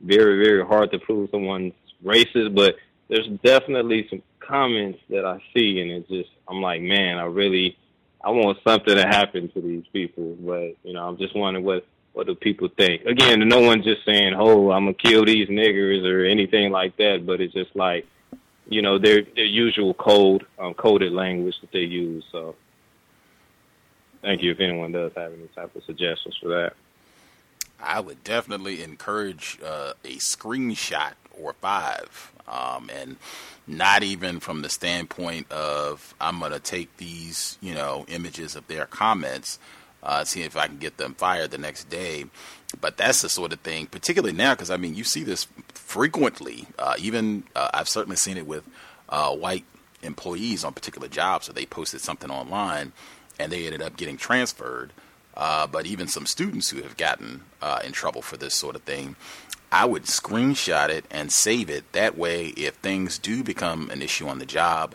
very, 0.00 0.44
very 0.44 0.64
hard 0.64 0.90
to 0.92 0.98
prove 0.98 1.30
someone's 1.30 1.72
racist, 2.04 2.54
but 2.54 2.76
there's 3.08 3.28
definitely 3.44 4.06
some 4.10 4.22
comments 4.40 4.98
that 5.10 5.24
I 5.24 5.40
see 5.54 5.80
and 5.80 5.90
it's 5.90 6.08
just, 6.08 6.30
I'm 6.48 6.60
like, 6.60 6.82
man, 6.82 7.18
I 7.18 7.24
really, 7.24 7.76
I 8.24 8.30
want 8.30 8.58
something 8.66 8.94
to 8.94 9.06
happen 9.06 9.48
to 9.52 9.60
these 9.60 9.84
people, 9.92 10.36
but 10.40 10.76
you 10.82 10.92
know, 10.92 11.08
I'm 11.08 11.16
just 11.16 11.36
wondering 11.36 11.64
what 11.64 11.86
what 12.16 12.26
do 12.26 12.34
people 12.34 12.68
think? 12.68 13.04
Again, 13.04 13.46
no 13.46 13.60
one's 13.60 13.84
just 13.84 14.02
saying, 14.06 14.32
"Oh, 14.34 14.70
I'm 14.70 14.86
gonna 14.86 14.94
kill 14.94 15.26
these 15.26 15.48
niggers" 15.48 16.02
or 16.10 16.24
anything 16.24 16.72
like 16.72 16.96
that. 16.96 17.26
But 17.26 17.42
it's 17.42 17.52
just 17.52 17.76
like, 17.76 18.06
you 18.70 18.80
know, 18.80 18.96
their 18.96 19.20
their 19.20 19.44
usual 19.44 19.92
code, 19.92 20.46
um, 20.58 20.72
coded 20.72 21.12
language 21.12 21.60
that 21.60 21.72
they 21.72 21.80
use. 21.80 22.24
So, 22.32 22.56
thank 24.22 24.42
you 24.42 24.50
if 24.50 24.60
anyone 24.60 24.92
does 24.92 25.12
have 25.14 25.30
any 25.34 25.46
type 25.48 25.76
of 25.76 25.84
suggestions 25.84 26.38
for 26.38 26.48
that. 26.48 26.72
I 27.78 28.00
would 28.00 28.24
definitely 28.24 28.82
encourage 28.82 29.58
uh, 29.62 29.92
a 30.02 30.16
screenshot 30.16 31.12
or 31.38 31.52
five, 31.52 32.32
um, 32.48 32.88
and 32.90 33.18
not 33.66 34.02
even 34.02 34.40
from 34.40 34.62
the 34.62 34.70
standpoint 34.70 35.52
of 35.52 36.14
I'm 36.18 36.40
to 36.40 36.60
take 36.60 36.96
these, 36.96 37.58
you 37.60 37.74
know, 37.74 38.06
images 38.08 38.56
of 38.56 38.68
their 38.68 38.86
comments 38.86 39.58
uh, 40.02 40.24
see 40.24 40.42
if 40.42 40.56
I 40.56 40.66
can 40.66 40.78
get 40.78 40.96
them 40.96 41.14
fired 41.14 41.50
the 41.50 41.58
next 41.58 41.88
day. 41.90 42.26
But 42.80 42.96
that's 42.96 43.22
the 43.22 43.28
sort 43.28 43.52
of 43.52 43.60
thing, 43.60 43.86
particularly 43.86 44.36
now, 44.36 44.54
because 44.54 44.70
I 44.70 44.76
mean, 44.76 44.94
you 44.94 45.04
see 45.04 45.24
this 45.24 45.46
frequently. 45.68 46.66
Uh, 46.78 46.94
even 46.98 47.44
uh, 47.54 47.70
I've 47.72 47.88
certainly 47.88 48.16
seen 48.16 48.36
it 48.36 48.46
with 48.46 48.64
uh, 49.08 49.34
white 49.34 49.64
employees 50.02 50.64
on 50.64 50.72
particular 50.72 51.08
jobs. 51.08 51.46
So 51.46 51.52
they 51.52 51.66
posted 51.66 52.00
something 52.00 52.30
online 52.30 52.92
and 53.38 53.50
they 53.50 53.66
ended 53.66 53.82
up 53.82 53.96
getting 53.96 54.16
transferred. 54.16 54.92
Uh, 55.36 55.66
but 55.66 55.86
even 55.86 56.08
some 56.08 56.26
students 56.26 56.70
who 56.70 56.82
have 56.82 56.96
gotten 56.96 57.42
uh, 57.60 57.80
in 57.84 57.92
trouble 57.92 58.22
for 58.22 58.36
this 58.36 58.54
sort 58.54 58.74
of 58.74 58.82
thing, 58.82 59.16
I 59.70 59.84
would 59.84 60.04
screenshot 60.04 60.88
it 60.88 61.04
and 61.10 61.30
save 61.32 61.68
it. 61.68 61.92
That 61.92 62.16
way, 62.16 62.46
if 62.48 62.74
things 62.76 63.18
do 63.18 63.42
become 63.42 63.90
an 63.90 64.00
issue 64.00 64.28
on 64.28 64.38
the 64.38 64.46
job 64.46 64.94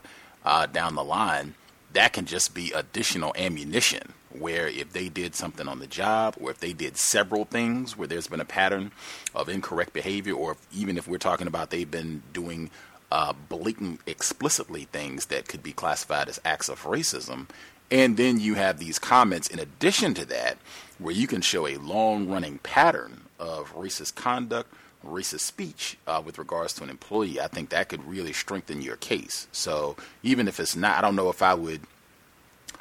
down 0.71 0.95
the 0.95 1.03
line, 1.03 1.55
that 1.93 2.13
can 2.13 2.25
just 2.25 2.55
be 2.55 2.71
additional 2.71 3.33
ammunition 3.37 4.13
where 4.39 4.67
if 4.67 4.93
they 4.93 5.09
did 5.09 5.35
something 5.35 5.67
on 5.67 5.79
the 5.79 5.87
job 5.87 6.35
or 6.39 6.51
if 6.51 6.59
they 6.59 6.73
did 6.73 6.97
several 6.97 7.45
things 7.45 7.97
where 7.97 8.07
there's 8.07 8.27
been 8.27 8.41
a 8.41 8.45
pattern 8.45 8.91
of 9.35 9.49
incorrect 9.49 9.93
behavior 9.93 10.33
or 10.33 10.53
if, 10.53 10.57
even 10.73 10.97
if 10.97 11.07
we're 11.07 11.17
talking 11.17 11.47
about 11.47 11.69
they've 11.69 11.91
been 11.91 12.21
doing 12.33 12.69
uh, 13.11 13.33
blatant 13.49 13.99
explicitly 14.05 14.85
things 14.85 15.25
that 15.27 15.47
could 15.47 15.61
be 15.61 15.73
classified 15.73 16.29
as 16.29 16.39
acts 16.45 16.69
of 16.69 16.83
racism 16.83 17.47
and 17.89 18.15
then 18.17 18.39
you 18.39 18.55
have 18.55 18.79
these 18.79 18.99
comments 18.99 19.47
in 19.47 19.59
addition 19.59 20.13
to 20.13 20.25
that 20.25 20.57
where 20.99 21.13
you 21.13 21.27
can 21.27 21.41
show 21.41 21.67
a 21.67 21.77
long 21.77 22.27
running 22.29 22.57
pattern 22.59 23.21
of 23.39 23.73
racist 23.75 24.15
conduct 24.15 24.73
racist 25.05 25.41
speech 25.41 25.97
uh, 26.07 26.21
with 26.23 26.37
regards 26.37 26.73
to 26.73 26.83
an 26.83 26.89
employee, 26.89 27.39
I 27.39 27.47
think 27.47 27.69
that 27.69 27.89
could 27.89 28.05
really 28.05 28.33
strengthen 28.33 28.81
your 28.81 28.97
case. 28.97 29.47
So 29.51 29.95
even 30.23 30.47
if 30.47 30.59
it's 30.59 30.75
not, 30.75 30.97
I 30.97 31.01
don't 31.01 31.15
know 31.15 31.29
if 31.29 31.41
I 31.41 31.53
would 31.53 31.81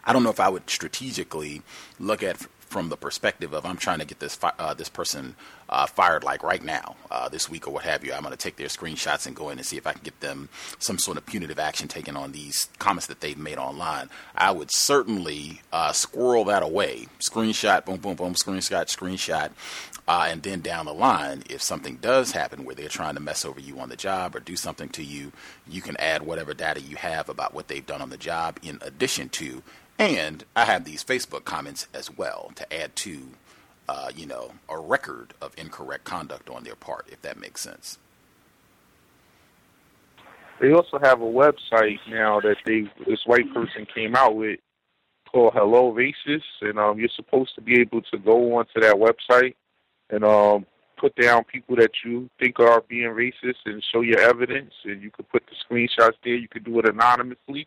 I 0.05 0.12
don't 0.12 0.23
know 0.23 0.31
if 0.31 0.41
I 0.41 0.49
would 0.49 0.69
strategically 0.69 1.62
look 1.99 2.23
at 2.23 2.47
from 2.70 2.89
the 2.89 2.97
perspective 2.97 3.53
of 3.53 3.67
I'm 3.67 3.77
trying 3.77 3.99
to 3.99 4.05
get 4.05 4.20
this 4.20 4.37
fi- 4.37 4.53
uh, 4.59 4.75
this 4.75 4.89
person 4.89 5.35
uh, 5.69 5.87
fired 5.87 6.23
like 6.23 6.43
right 6.43 6.62
now, 6.62 6.97
uh, 7.11 7.29
this 7.29 7.51
week 7.51 7.67
or 7.67 7.73
what 7.73 7.83
have 7.85 8.05
you. 8.05 8.12
I'm 8.12 8.23
going 8.23 8.31
to 8.33 8.39
take 8.39 8.57
their 8.57 8.69
screenshots 8.69 9.27
and 9.27 9.35
go 9.35 9.51
in 9.51 9.59
and 9.59 9.67
see 9.67 9.77
if 9.77 9.87
I 9.87 9.93
can 9.93 10.03
get 10.03 10.20
them 10.20 10.49
some 10.79 10.99
sort 10.99 11.17
of 11.17 11.27
punitive 11.27 11.59
action 11.59 11.89
taken 11.89 12.17
on 12.17 12.31
these 12.31 12.69
comments 12.79 13.07
that 13.07 13.20
they've 13.20 13.37
made 13.37 13.59
online. 13.59 14.09
I 14.37 14.53
would 14.53 14.70
certainly 14.73 15.62
uh, 15.73 15.93
squirrel 15.93 16.45
that 16.45 16.62
away, 16.62 17.09
screenshot, 17.19 17.85
boom, 17.85 17.97
boom, 17.97 18.15
boom, 18.15 18.35
screenshot, 18.35 18.87
screenshot, 18.87 19.51
uh, 20.07 20.27
and 20.29 20.43
then 20.43 20.61
down 20.61 20.87
the 20.87 20.95
line, 20.95 21.43
if 21.51 21.62
something 21.62 21.97
does 21.97 22.33
happen 22.33 22.65
where 22.65 22.75
they're 22.75 22.89
trying 22.89 23.15
to 23.15 23.20
mess 23.20 23.45
over 23.45 23.61
you 23.61 23.81
on 23.81 23.89
the 23.89 23.97
job 23.97 24.35
or 24.37 24.41
do 24.41 24.57
something 24.57 24.89
to 24.91 25.03
you, 25.03 25.33
you 25.69 25.83
can 25.83 25.97
add 25.99 26.23
whatever 26.23 26.55
data 26.55 26.81
you 26.81 26.97
have 26.97 27.29
about 27.29 27.53
what 27.53 27.67
they've 27.69 27.87
done 27.87 28.01
on 28.01 28.11
the 28.11 28.17
job 28.17 28.59
in 28.62 28.79
addition 28.83 29.29
to 29.29 29.62
and 30.01 30.45
I 30.57 30.65
have 30.65 30.85
these 30.85 31.05
Facebook 31.05 31.45
comments 31.45 31.87
as 31.93 32.11
well 32.11 32.51
to 32.57 32.73
add 32.73 32.97
to 32.97 33.29
uh, 33.91 34.09
you 34.15 34.25
know, 34.25 34.53
a 34.69 34.79
record 34.79 35.35
of 35.43 35.53
incorrect 35.59 36.05
conduct 36.05 36.49
on 36.49 36.62
their 36.62 36.77
part, 36.77 37.09
if 37.11 37.20
that 37.23 37.37
makes 37.37 37.61
sense. 37.61 37.99
They 40.61 40.73
also 40.73 41.01
have 41.01 41.20
a 41.20 41.25
website 41.25 41.99
now 42.09 42.39
that 42.41 42.59
they 42.65 42.83
this 43.07 43.20
white 43.27 43.53
person 43.53 43.87
came 43.93 44.15
out 44.15 44.37
with 44.37 44.61
called 45.33 45.55
Hello 45.55 45.93
Racist, 45.93 46.43
and 46.61 46.79
um, 46.79 47.01
you're 47.01 47.09
supposed 47.17 47.55
to 47.57 47.61
be 47.61 47.81
able 47.81 48.03
to 48.03 48.19
go 48.19 48.57
onto 48.57 48.81
that 48.81 48.95
website 48.95 49.55
and 50.11 50.23
um, 50.23 50.67
put 50.97 51.15
down 51.17 51.43
people 51.45 51.75
that 51.77 51.91
you 52.05 52.31
think 52.39 52.61
are 52.61 52.83
being 52.89 53.09
racist 53.09 53.57
and 53.65 53.83
show 53.93 54.03
your 54.03 54.20
evidence, 54.20 54.73
and 54.85 55.03
you 55.03 55.11
could 55.11 55.29
put 55.31 55.43
the 55.47 55.57
screenshots 55.57 56.15
there. 56.23 56.37
You 56.37 56.47
could 56.47 56.65
do 56.65 56.79
it 56.79 56.89
anonymously, 56.89 57.67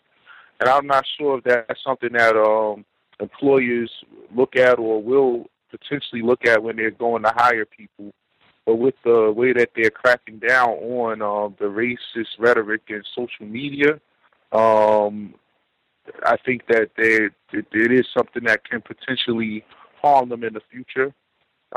and 0.60 0.70
I'm 0.70 0.88
not 0.88 1.06
sure 1.18 1.38
if 1.38 1.44
that's 1.44 1.84
something 1.84 2.14
that 2.14 2.36
um, 2.36 2.86
employers 3.20 3.92
look 4.36 4.56
at 4.56 4.80
or 4.80 5.02
will 5.02 5.48
potentially 5.72 6.22
look 6.22 6.46
at 6.46 6.62
when 6.62 6.76
they're 6.76 6.92
going 6.92 7.24
to 7.24 7.34
hire 7.36 7.66
people. 7.66 8.14
But 8.66 8.76
with 8.76 8.96
the 9.04 9.32
way 9.32 9.52
that 9.54 9.72
they're 9.76 9.90
cracking 9.90 10.40
down 10.40 10.70
on 10.70 11.22
um, 11.22 11.56
the 11.60 11.66
racist 11.66 12.40
rhetoric 12.40 12.84
in 12.88 13.04
social 13.14 13.46
media, 13.46 14.00
um, 14.54 15.34
I 16.26 16.38
think 16.46 16.68
that 16.68 16.92
they, 16.96 17.30
it, 17.58 17.66
it 17.72 17.92
is 17.92 18.06
something 18.16 18.44
that 18.46 18.68
can 18.70 18.82
potentially 18.82 19.66
harm 20.02 20.30
them 20.30 20.44
in 20.44 20.54
the 20.54 20.62
future. 20.72 21.14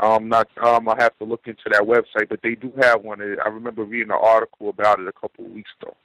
Um, 0.01 0.29
not, 0.29 0.47
um, 0.63 0.87
I 0.87 0.95
have 0.99 1.17
to 1.17 1.25
look 1.25 1.47
into 1.47 1.63
that 1.71 1.81
website, 1.81 2.29
but 2.29 2.39
they 2.43 2.55
do 2.55 2.71
have 2.81 3.01
one. 3.01 3.21
I 3.21 3.49
remember 3.49 3.83
reading 3.83 4.11
an 4.11 4.19
article 4.21 4.69
about 4.69 4.99
it 4.99 5.07
a 5.07 5.13
couple 5.13 5.45
of 5.45 5.51
weeks 5.51 5.71
ago. 5.81 5.95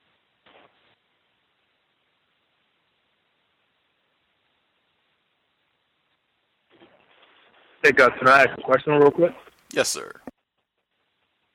Hey 7.85 7.91
guys, 7.91 8.11
can 8.17 8.29
I 8.29 8.45
ask 8.45 8.57
a 8.57 8.63
question 8.63 8.93
real 8.93 9.11
quick? 9.11 9.33
Yes, 9.73 9.89
sir. 9.89 10.13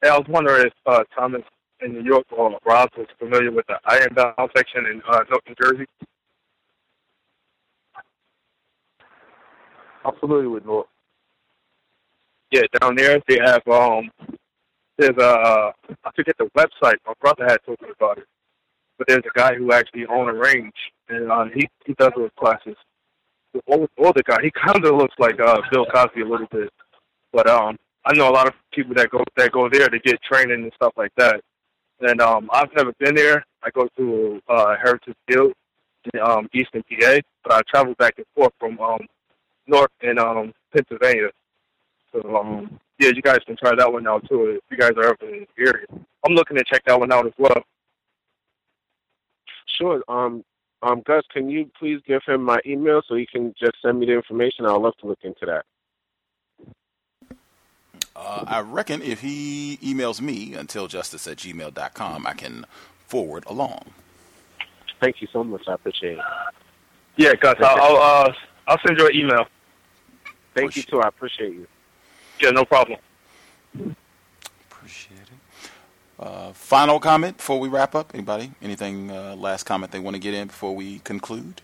Hey, 0.01 0.09
I 0.09 0.17
was 0.17 0.25
wondering 0.27 0.67
if 0.67 0.73
uh, 0.85 1.05
Thomas 1.15 1.41
in 1.79 1.93
New 1.93 2.03
York 2.03 2.25
or 2.31 2.59
Rob 2.65 2.89
was 2.97 3.07
familiar 3.17 3.49
with 3.49 3.65
the 3.67 3.79
Ironbound 3.85 4.51
section 4.53 4.85
in 4.87 5.01
uh, 5.07 5.23
New 5.47 5.55
Jersey. 5.55 5.85
I'm 10.03 10.15
familiar 10.19 10.49
with 10.49 10.65
North. 10.65 10.87
Yeah, 12.51 12.63
down 12.81 12.97
there 12.97 13.21
they 13.29 13.39
have 13.45 13.65
um 13.69 14.11
there's 14.97 15.17
a 15.17 15.71
I 16.03 16.11
forget 16.13 16.35
the 16.37 16.49
website. 16.57 16.95
My 17.05 17.13
brother 17.21 17.45
had 17.47 17.59
told 17.65 17.79
me 17.81 17.87
about 17.97 18.17
it. 18.17 18.27
But 18.97 19.07
there's 19.07 19.23
a 19.23 19.37
guy 19.37 19.55
who 19.55 19.71
actually 19.71 20.05
owns 20.07 20.29
a 20.29 20.33
range 20.33 20.75
and 21.07 21.31
uh, 21.31 21.45
he 21.53 21.69
he 21.85 21.93
does 21.93 22.11
those 22.17 22.31
classes. 22.37 22.75
The 23.57 23.73
old, 23.73 23.89
older 23.97 24.21
guy, 24.23 24.37
he 24.43 24.51
kind 24.51 24.83
of 24.85 24.95
looks 24.95 25.15
like 25.17 25.39
uh 25.39 25.61
Bill 25.71 25.85
Cosby 25.85 26.21
a 26.21 26.27
little 26.27 26.47
bit. 26.51 26.71
But 27.33 27.49
um 27.49 27.77
I 28.05 28.13
know 28.13 28.29
a 28.29 28.31
lot 28.31 28.47
of 28.47 28.53
people 28.71 28.93
that 28.95 29.09
go 29.09 29.23
that 29.35 29.51
go 29.51 29.67
there 29.69 29.87
to 29.89 29.99
get 29.99 30.21
training 30.21 30.63
and 30.63 30.71
stuff 30.75 30.93
like 30.95 31.11
that. 31.17 31.41
And 32.01 32.21
um 32.21 32.49
I've 32.53 32.73
never 32.75 32.93
been 32.99 33.15
there. 33.15 33.43
I 33.63 33.69
go 33.71 33.87
to 33.97 34.41
uh 34.47 34.75
Heritage 34.75 35.15
Field 35.27 35.53
in 36.13 36.19
um 36.19 36.47
Eastern 36.53 36.83
PA, 36.83 37.19
but 37.43 37.53
I 37.53 37.61
travel 37.69 37.95
back 37.95 38.13
and 38.17 38.25
forth 38.35 38.53
from 38.59 38.79
um 38.79 38.99
North 39.65 39.91
and 40.01 40.19
um 40.19 40.53
Pennsylvania. 40.71 41.29
So 42.11 42.37
um 42.37 42.79
yeah, 42.99 43.09
you 43.09 43.21
guys 43.21 43.39
can 43.45 43.57
try 43.57 43.73
that 43.75 43.91
one 43.91 44.07
out 44.07 44.27
too 44.29 44.59
if 44.59 44.61
you 44.69 44.77
guys 44.77 44.91
are 44.97 45.05
ever 45.05 45.33
in 45.33 45.47
the 45.55 45.67
area. 45.67 45.85
I'm 46.25 46.33
looking 46.33 46.57
to 46.57 46.63
check 46.63 46.83
that 46.85 46.99
one 46.99 47.11
out 47.11 47.25
as 47.25 47.33
well. 47.37 47.63
Sure. 49.77 50.03
Um, 50.07 50.43
um, 50.81 51.01
Gus, 51.05 51.23
can 51.31 51.49
you 51.49 51.69
please 51.79 51.99
give 52.05 52.21
him 52.25 52.43
my 52.43 52.59
email 52.65 53.01
so 53.07 53.15
he 53.15 53.25
can 53.25 53.53
just 53.59 53.75
send 53.81 53.99
me 53.99 54.05
the 54.05 54.13
information? 54.13 54.65
I'd 54.65 54.73
love 54.73 54.95
to 55.01 55.07
look 55.07 55.19
into 55.23 55.45
that. 55.45 55.65
Uh, 58.15 58.43
I 58.47 58.59
reckon 58.61 59.01
if 59.01 59.21
he 59.21 59.77
emails 59.77 60.21
me 60.21 60.53
until 60.53 60.87
justice 60.87 61.27
at 61.27 61.37
gmail.com, 61.37 62.27
I 62.27 62.33
can 62.33 62.65
forward 63.07 63.43
along. 63.47 63.91
Thank 64.99 65.21
you 65.21 65.27
so 65.31 65.43
much. 65.43 65.61
I 65.67 65.73
appreciate 65.73 66.17
it. 66.17 66.23
Yeah, 67.17 67.33
Gus, 67.33 67.55
I'll 67.59 67.81
I'll, 67.81 67.97
uh, 67.97 68.33
I'll 68.67 68.79
send 68.85 68.99
you 68.99 69.07
an 69.07 69.15
email. 69.15 69.45
Thank 70.55 70.75
you 70.75 70.83
too. 70.83 71.01
I 71.01 71.07
appreciate 71.07 71.53
you. 71.53 71.67
Yeah, 72.39 72.51
no 72.51 72.65
problem. 72.65 72.99
Appreciate 74.71 75.21
it. 75.21 75.36
Uh, 76.19 76.51
final 76.53 76.99
comment 76.99 77.37
before 77.37 77.59
we 77.59 77.67
wrap 77.67 77.93
up? 77.93 78.11
Anybody? 78.13 78.51
Anything? 78.61 79.11
Uh, 79.11 79.35
last 79.35 79.63
comment 79.63 79.91
they 79.91 79.99
want 79.99 80.15
to 80.15 80.19
get 80.19 80.33
in 80.33 80.47
before 80.47 80.75
we 80.75 80.99
conclude? 80.99 81.61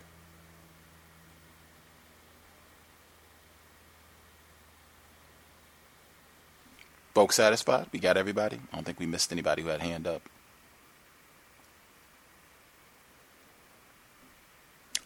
Folks 7.14 7.36
satisfied? 7.36 7.86
We 7.92 7.98
got 7.98 8.16
everybody? 8.16 8.60
I 8.72 8.76
don't 8.76 8.84
think 8.84 8.98
we 8.98 9.06
missed 9.06 9.32
anybody 9.32 9.62
who 9.62 9.68
had 9.68 9.80
hand 9.80 10.06
up. 10.06 10.22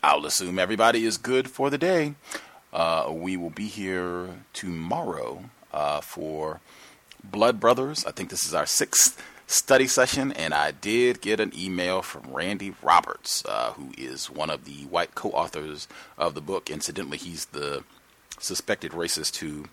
I'll 0.02 0.24
assume 0.24 0.58
everybody 0.58 1.04
is 1.04 1.18
good 1.18 1.50
for 1.50 1.70
the 1.70 1.78
day. 1.78 2.14
Uh, 2.72 3.10
we 3.10 3.36
will 3.36 3.50
be 3.50 3.66
here 3.66 4.28
tomorrow 4.52 5.44
uh, 5.72 6.00
for 6.00 6.60
Blood 7.24 7.60
Brothers. 7.60 8.06
I 8.06 8.12
think 8.12 8.30
this 8.30 8.44
is 8.44 8.54
our 8.54 8.66
sixth 8.66 9.22
study 9.48 9.86
session, 9.88 10.30
and 10.32 10.54
I 10.54 10.70
did 10.70 11.20
get 11.20 11.40
an 11.40 11.52
email 11.58 12.02
from 12.02 12.30
Randy 12.32 12.74
Roberts, 12.82 13.44
uh, 13.46 13.72
who 13.72 13.90
is 13.98 14.30
one 14.30 14.50
of 14.50 14.64
the 14.64 14.84
white 14.84 15.16
co 15.16 15.30
authors 15.30 15.88
of 16.16 16.34
the 16.34 16.40
book. 16.40 16.70
Incidentally, 16.70 17.18
he's 17.18 17.46
the 17.46 17.82
suspected 18.38 18.92
racist 18.92 19.38
who 19.38 19.64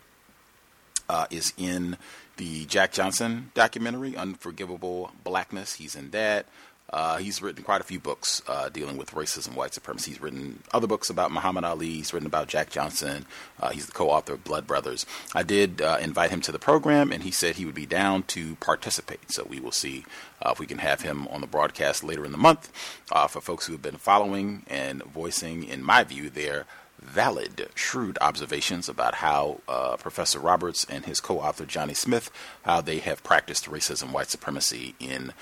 uh, 1.08 1.28
is 1.30 1.54
in 1.58 1.98
the 2.38 2.66
Jack 2.66 2.94
Johnson 2.94 3.52
documentary, 3.54 4.16
Unforgivable 4.16 5.12
Blackness. 5.24 5.76
He's 5.76 5.96
in 5.96 6.10
that. 6.12 6.48
Uh, 6.92 7.18
he's 7.18 7.42
written 7.42 7.64
quite 7.64 7.82
a 7.82 7.86
few 7.86 8.00
books 8.00 8.42
uh, 8.48 8.70
dealing 8.70 8.96
with 8.98 9.12
racism, 9.12 9.56
white 9.56 9.74
supremacy. 9.74 10.12
He's 10.12 10.22
written 10.22 10.62
other 10.74 10.88
books 10.88 11.10
about 11.10 11.32
Muhammad 11.32 11.64
Ali. 11.64 11.88
He's 11.88 12.14
written 12.14 12.28
about 12.28 12.48
Jack 12.48 12.70
Johnson. 12.70 13.26
Uh, 13.60 13.70
he's 13.70 13.88
the 13.88 13.92
co-author 13.92 14.34
of 14.34 14.44
Blood 14.44 14.68
Brothers. 14.68 15.06
I 15.34 15.44
did 15.44 15.82
uh, 15.82 15.98
invite 16.00 16.30
him 16.30 16.42
to 16.42 16.52
the 16.52 16.60
program, 16.60 17.12
and 17.12 17.24
he 17.24 17.32
said 17.32 17.56
he 17.56 17.66
would 17.66 17.76
be 17.76 17.86
down 17.86 18.24
to 18.24 18.56
participate. 18.56 19.32
So 19.32 19.46
we 19.50 19.60
will 19.60 19.72
see 19.72 20.06
uh, 20.42 20.52
if 20.52 20.60
we 20.60 20.68
can 20.68 20.78
have 20.78 21.02
him 21.02 21.28
on 21.30 21.42
the 21.42 21.48
broadcast 21.48 22.04
later 22.04 22.24
in 22.24 22.32
the 22.32 22.38
month. 22.38 22.72
Uh, 23.12 23.28
for 23.28 23.42
folks 23.42 23.66
who 23.66 23.74
have 23.74 23.82
been 23.82 23.98
following 23.98 24.64
and 24.68 25.04
voicing, 25.04 25.64
in 25.64 25.84
my 25.84 26.04
view, 26.04 26.30
their 26.30 26.66
valid, 27.02 27.70
shrewd 27.76 28.18
observations 28.22 28.90
about 28.90 29.16
how 29.16 29.62
uh, 29.68 29.96
Professor 29.98 30.40
Roberts 30.40 30.86
and 30.90 31.06
his 31.06 31.20
co-author 31.20 31.66
Johnny 31.66 31.94
Smith, 31.94 32.32
how 32.64 32.82
they 32.82 33.00
have 33.00 33.24
practiced 33.24 33.66
racism, 33.66 34.12
white 34.12 34.30
supremacy 34.30 34.96
in 35.00 35.34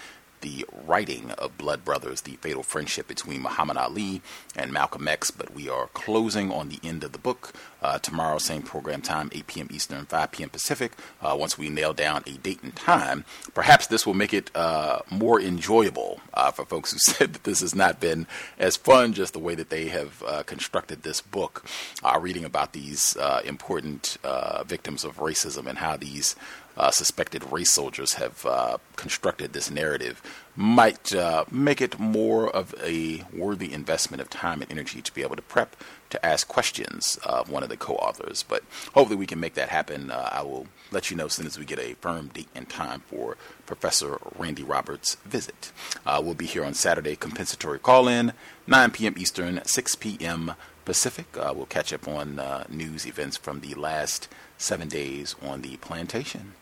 the 0.43 0.65
writing 0.85 1.31
of 1.31 1.57
Blood 1.57 1.85
Brothers, 1.85 2.21
the 2.21 2.35
fatal 2.35 2.63
friendship 2.63 3.07
between 3.07 3.41
Muhammad 3.41 3.77
Ali 3.77 4.21
and 4.55 4.71
Malcolm 4.71 5.07
X. 5.07 5.31
But 5.31 5.55
we 5.55 5.69
are 5.69 5.87
closing 5.93 6.51
on 6.51 6.69
the 6.69 6.79
end 6.83 7.03
of 7.03 7.13
the 7.13 7.17
book. 7.17 7.53
Uh, 7.81 7.97
tomorrow, 7.99 8.37
same 8.37 8.61
program 8.61 9.01
time, 9.01 9.29
8 9.33 9.47
p.m. 9.47 9.67
Eastern, 9.71 10.05
5 10.05 10.31
p.m. 10.31 10.49
Pacific. 10.49 10.93
Uh, 11.21 11.35
once 11.37 11.57
we 11.57 11.69
nail 11.69 11.93
down 11.93 12.23
a 12.27 12.31
date 12.31 12.61
and 12.61 12.75
time, 12.75 13.25
perhaps 13.53 13.87
this 13.87 14.05
will 14.05 14.13
make 14.13 14.33
it 14.33 14.51
uh, 14.55 14.99
more 15.09 15.39
enjoyable 15.41 16.19
uh, 16.33 16.51
for 16.51 16.65
folks 16.65 16.91
who 16.91 16.99
said 17.01 17.33
that 17.33 17.43
this 17.43 17.61
has 17.61 17.73
not 17.73 17.99
been 17.99 18.27
as 18.59 18.77
fun, 18.77 19.13
just 19.13 19.33
the 19.33 19.39
way 19.39 19.55
that 19.55 19.69
they 19.69 19.87
have 19.87 20.21
uh, 20.27 20.43
constructed 20.43 21.03
this 21.03 21.21
book, 21.21 21.65
uh, 22.03 22.17
reading 22.21 22.45
about 22.45 22.73
these 22.73 23.17
important 23.45 24.17
victims 24.65 25.03
of 25.03 25.17
racism 25.17 25.67
and 25.67 25.77
how 25.77 25.95
these 25.95 26.35
uh, 26.77 26.91
suspected 26.91 27.51
race 27.51 27.73
soldiers 27.73 28.13
have 28.13 28.45
uh, 28.45 28.77
constructed 28.95 29.53
this 29.53 29.69
narrative 29.69 30.21
might 30.55 31.13
uh, 31.15 31.45
make 31.49 31.81
it 31.81 31.99
more 31.99 32.49
of 32.49 32.75
a 32.83 33.23
worthy 33.33 33.73
investment 33.73 34.21
of 34.21 34.29
time 34.29 34.61
and 34.61 34.71
energy 34.71 35.01
to 35.01 35.13
be 35.13 35.21
able 35.21 35.35
to 35.35 35.41
prep 35.41 35.75
to 36.09 36.23
ask 36.23 36.47
questions 36.47 37.17
of 37.23 37.49
one 37.49 37.63
of 37.63 37.69
the 37.69 37.77
co-authors. 37.77 38.43
But 38.43 38.63
hopefully 38.93 39.15
we 39.15 39.25
can 39.25 39.39
make 39.39 39.55
that 39.55 39.69
happen. 39.69 40.11
Uh, 40.11 40.29
I 40.31 40.43
will 40.43 40.67
let 40.91 41.09
you 41.09 41.17
know 41.17 41.25
as 41.25 41.33
soon 41.33 41.47
as 41.47 41.57
we 41.57 41.65
get 41.65 41.79
a 41.79 41.95
firm 41.95 42.27
date 42.27 42.49
and 42.53 42.69
time 42.69 43.01
for 43.07 43.35
Professor 43.65 44.19
Randy 44.37 44.63
Roberts' 44.63 45.15
visit. 45.25 45.71
Uh, 46.05 46.21
we'll 46.23 46.35
be 46.35 46.45
here 46.45 46.63
on 46.63 46.75
Saturday, 46.75 47.15
compensatory 47.15 47.79
call-in, 47.79 48.33
9 48.67 48.91
p.m. 48.91 49.15
Eastern, 49.17 49.61
6 49.65 49.95
p.m. 49.95 50.53
Pacific. 50.85 51.25
Uh, 51.35 51.51
we'll 51.55 51.65
catch 51.65 51.91
up 51.91 52.07
on 52.07 52.39
news 52.69 53.07
events 53.07 53.37
from 53.37 53.61
the 53.61 53.73
last 53.73 54.27
seven 54.63 54.87
days 54.87 55.35
on 55.41 55.61
the 55.61 55.77
plantation. 55.77 56.53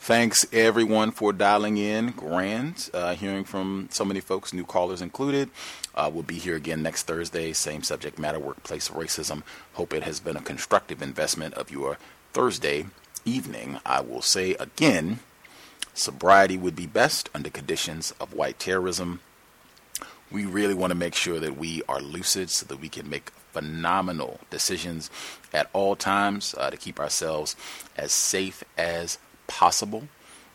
Thanks 0.00 0.46
everyone 0.52 1.10
for 1.10 1.32
dialing 1.32 1.76
in. 1.76 2.12
Grand, 2.12 2.88
uh, 2.94 3.14
hearing 3.14 3.44
from 3.44 3.88
so 3.90 4.04
many 4.04 4.20
folks, 4.20 4.52
new 4.52 4.64
callers 4.64 5.02
included. 5.02 5.50
Uh, 5.94 6.08
we'll 6.10 6.22
be 6.22 6.38
here 6.38 6.54
again 6.54 6.82
next 6.82 7.02
Thursday. 7.02 7.52
Same 7.52 7.82
subject 7.82 8.18
matter, 8.18 8.38
workplace 8.38 8.88
racism. 8.88 9.42
Hope 9.74 9.92
it 9.92 10.04
has 10.04 10.20
been 10.20 10.36
a 10.36 10.40
constructive 10.40 11.02
investment 11.02 11.52
of 11.54 11.70
your 11.70 11.98
Thursday 12.32 12.86
evening. 13.24 13.80
I 13.84 14.00
will 14.00 14.22
say 14.22 14.54
again, 14.54 15.18
sobriety 15.92 16.56
would 16.56 16.76
be 16.76 16.86
best 16.86 17.28
under 17.34 17.50
conditions 17.50 18.14
of 18.20 18.32
white 18.32 18.58
terrorism. 18.58 19.20
We 20.30 20.46
really 20.46 20.74
want 20.74 20.92
to 20.92 20.98
make 20.98 21.16
sure 21.16 21.40
that 21.40 21.58
we 21.58 21.82
are 21.88 22.00
lucid 22.00 22.50
so 22.50 22.66
that 22.66 22.80
we 22.80 22.88
can 22.88 23.10
make 23.10 23.32
phenomenal 23.58 24.38
decisions 24.50 25.10
at 25.52 25.68
all 25.72 25.96
times 25.96 26.54
uh, 26.58 26.70
to 26.70 26.76
keep 26.76 27.00
ourselves 27.00 27.56
as 27.96 28.12
safe 28.12 28.62
as 28.76 29.18
possible. 29.48 30.06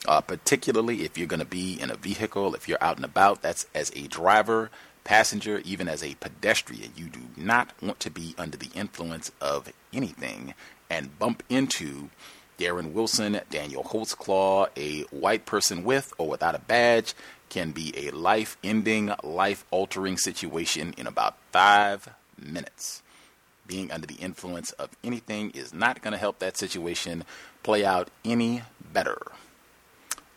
Uh, 0.06 0.22
particularly 0.22 1.04
if 1.04 1.18
you're 1.18 1.28
going 1.28 1.40
to 1.40 1.46
be 1.46 1.80
in 1.80 1.90
a 1.90 1.96
vehicle, 1.96 2.56
if 2.56 2.68
you're 2.68 2.82
out 2.84 2.98
and 2.98 3.06
about, 3.06 3.42
that's 3.42 3.66
as 3.74 3.92
a 3.96 4.08
driver, 4.08 4.70
passenger, 5.04 5.62
even 5.64 5.88
as 5.88 6.04
a 6.04 6.16
pedestrian. 6.16 6.92
You 6.96 7.06
do 7.06 7.22
not 7.38 7.72
want 7.82 8.00
to 8.02 8.10
be 8.10 8.36
under 8.38 8.58
the 8.58 8.70
influence 8.76 9.32
of 9.40 9.72
anything 9.94 10.54
and 10.90 11.18
bump 11.20 11.44
into 11.50 12.10
Darren 12.58 12.94
Wilson, 12.94 13.40
Daniel 13.50 13.84
Holtzclaw, 13.84 14.68
a 14.78 15.02
white 15.16 15.46
person 15.46 15.84
with 15.84 16.14
or 16.18 16.28
without 16.28 16.56
a 16.56 16.60
badge, 16.60 17.14
can 17.50 17.72
be 17.72 17.94
a 17.96 18.12
life 18.12 18.58
ending, 18.64 19.12
life 19.24 19.66
altering 19.72 20.18
situation 20.18 20.94
in 20.98 21.08
about 21.08 21.38
five 21.52 22.10
minutes. 22.44 23.02
Being 23.66 23.92
under 23.92 24.08
the 24.08 24.16
influence 24.16 24.72
of 24.74 24.90
anything 25.04 25.52
is 25.52 25.74
not 25.74 26.02
going 26.02 26.12
to 26.12 26.18
help 26.18 26.40
that 26.40 26.58
situation 26.58 27.24
play 27.64 27.86
out 27.86 28.10
any 28.26 28.64
better. 28.92 29.18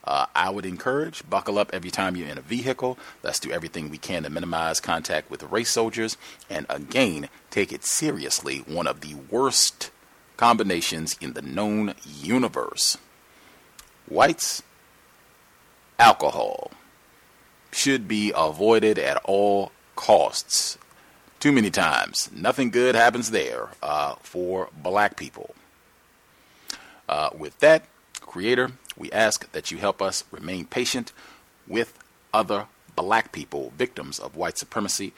Uh, 0.05 0.27
I 0.37 0.51
would 0.51 0.65
encourage 0.65 1.29
buckle 1.29 1.59
up 1.59 1.71
every 1.73 1.91
time 1.91 2.15
you're 2.15 2.29
in 2.29 2.39
a 2.39 2.43
vehicle. 2.43 2.97
Let's 3.25 3.41
do 3.41 3.51
everything 3.51 3.91
we 3.91 3.99
can 3.99 4.23
to 4.23 4.31
minimize 4.31 4.79
contact 4.79 5.31
with 5.31 5.43
race 5.45 5.71
soldiers. 5.71 6.17
And 6.49 6.65
again, 6.69 7.29
take 7.51 7.73
it 7.73 7.85
seriously. 7.85 8.59
One 8.59 8.87
of 8.87 9.01
the 9.01 9.15
worst 9.15 9.91
combinations 10.37 11.17
in 11.21 11.33
the 11.33 11.43
known 11.43 11.95
universe. 12.05 12.99
Whites, 14.09 14.63
alcohol 15.99 16.71
should 17.73 18.07
be 18.07 18.33
avoided 18.35 18.99
at 18.99 19.21
all 19.25 19.73
costs. 19.97 20.79
Too 21.47 21.53
many 21.53 21.71
times, 21.71 22.29
nothing 22.35 22.71
good 22.71 22.97
happens 22.97 23.31
there 23.31 23.69
uh, 23.81 24.17
for 24.17 24.69
black 24.83 25.17
people. 25.17 25.55
Uh, 27.09 27.31
with 27.39 27.57
that, 27.61 27.85
Creator, 28.21 28.73
we 28.99 29.13
ask 29.13 29.53
that 29.53 29.71
you 29.71 29.79
help 29.79 30.03
us 30.03 30.25
remain 30.33 30.65
patient 30.65 31.13
with 31.69 31.97
other 32.35 32.67
black 32.97 33.31
people, 33.31 33.73
victims 33.79 34.19
of 34.19 34.35
white 34.35 34.59
supremacy. 34.59 35.13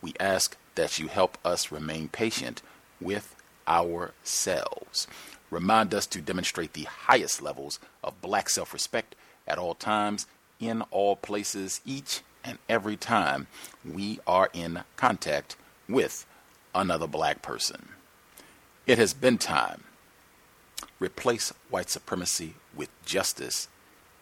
We 0.00 0.14
ask 0.18 0.56
that 0.74 0.98
you 0.98 1.08
help 1.08 1.36
us 1.44 1.70
remain 1.70 2.08
patient 2.08 2.62
with 2.98 3.36
ourselves. 3.68 5.06
Remind 5.50 5.92
us 5.92 6.06
to 6.06 6.22
demonstrate 6.22 6.72
the 6.72 6.84
highest 6.84 7.42
levels 7.42 7.78
of 8.02 8.22
black 8.22 8.48
self 8.48 8.72
respect 8.72 9.14
at 9.46 9.58
all 9.58 9.74
times, 9.74 10.26
in 10.60 10.80
all 10.90 11.14
places, 11.14 11.82
each 11.84 12.22
and 12.42 12.58
every 12.70 12.96
time 12.96 13.48
we 13.84 14.18
are 14.26 14.48
in 14.54 14.80
contact 14.96 15.56
with 15.88 16.26
another 16.74 17.06
black 17.06 17.42
person. 17.42 17.88
It 18.86 18.98
has 18.98 19.14
been 19.14 19.38
time. 19.38 19.84
Replace 21.00 21.52
white 21.70 21.90
supremacy 21.90 22.54
with 22.74 22.88
justice 23.04 23.68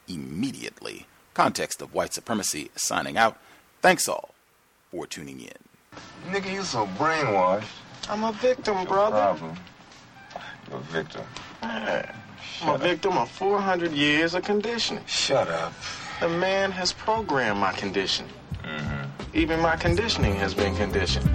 immediately. 0.09 1.07
Context 1.35 1.83
of 1.83 1.95
white 1.95 2.13
supremacy 2.13 2.71
signing 2.77 3.17
out. 3.17 3.39
Thanks 3.83 4.09
all 4.09 4.31
for 4.91 5.07
tuning 5.07 5.41
in. 5.41 5.53
Nigga, 6.31 6.53
you 6.53 6.63
so 6.63 6.87
brainwashed. 6.99 7.65
I'm 8.09 8.25
a 8.25 8.33
victim, 8.33 8.85
brother. 8.85 9.17
Problem. 9.17 9.57
You're 10.69 10.79
a 10.79 10.83
victim. 10.83 11.23
Man, 11.63 12.15
I'm 12.63 12.75
a 12.75 12.79
victim 12.79 13.19
of 13.19 13.31
400 13.31 13.93
years 13.93 14.35
of 14.35 14.45
conditioning. 14.45 15.05
Shut 15.07 15.49
up. 15.49 15.73
The 16.21 16.29
man 16.29 16.71
has 16.73 16.93
programmed 16.93 17.61
my 17.61 17.73
conditioning. 17.73 18.33
Mm-hmm. 18.67 19.37
Even 19.37 19.61
my 19.61 19.77
conditioning 19.77 20.35
has 20.37 20.55
been 20.55 20.75
conditioned. 20.77 21.31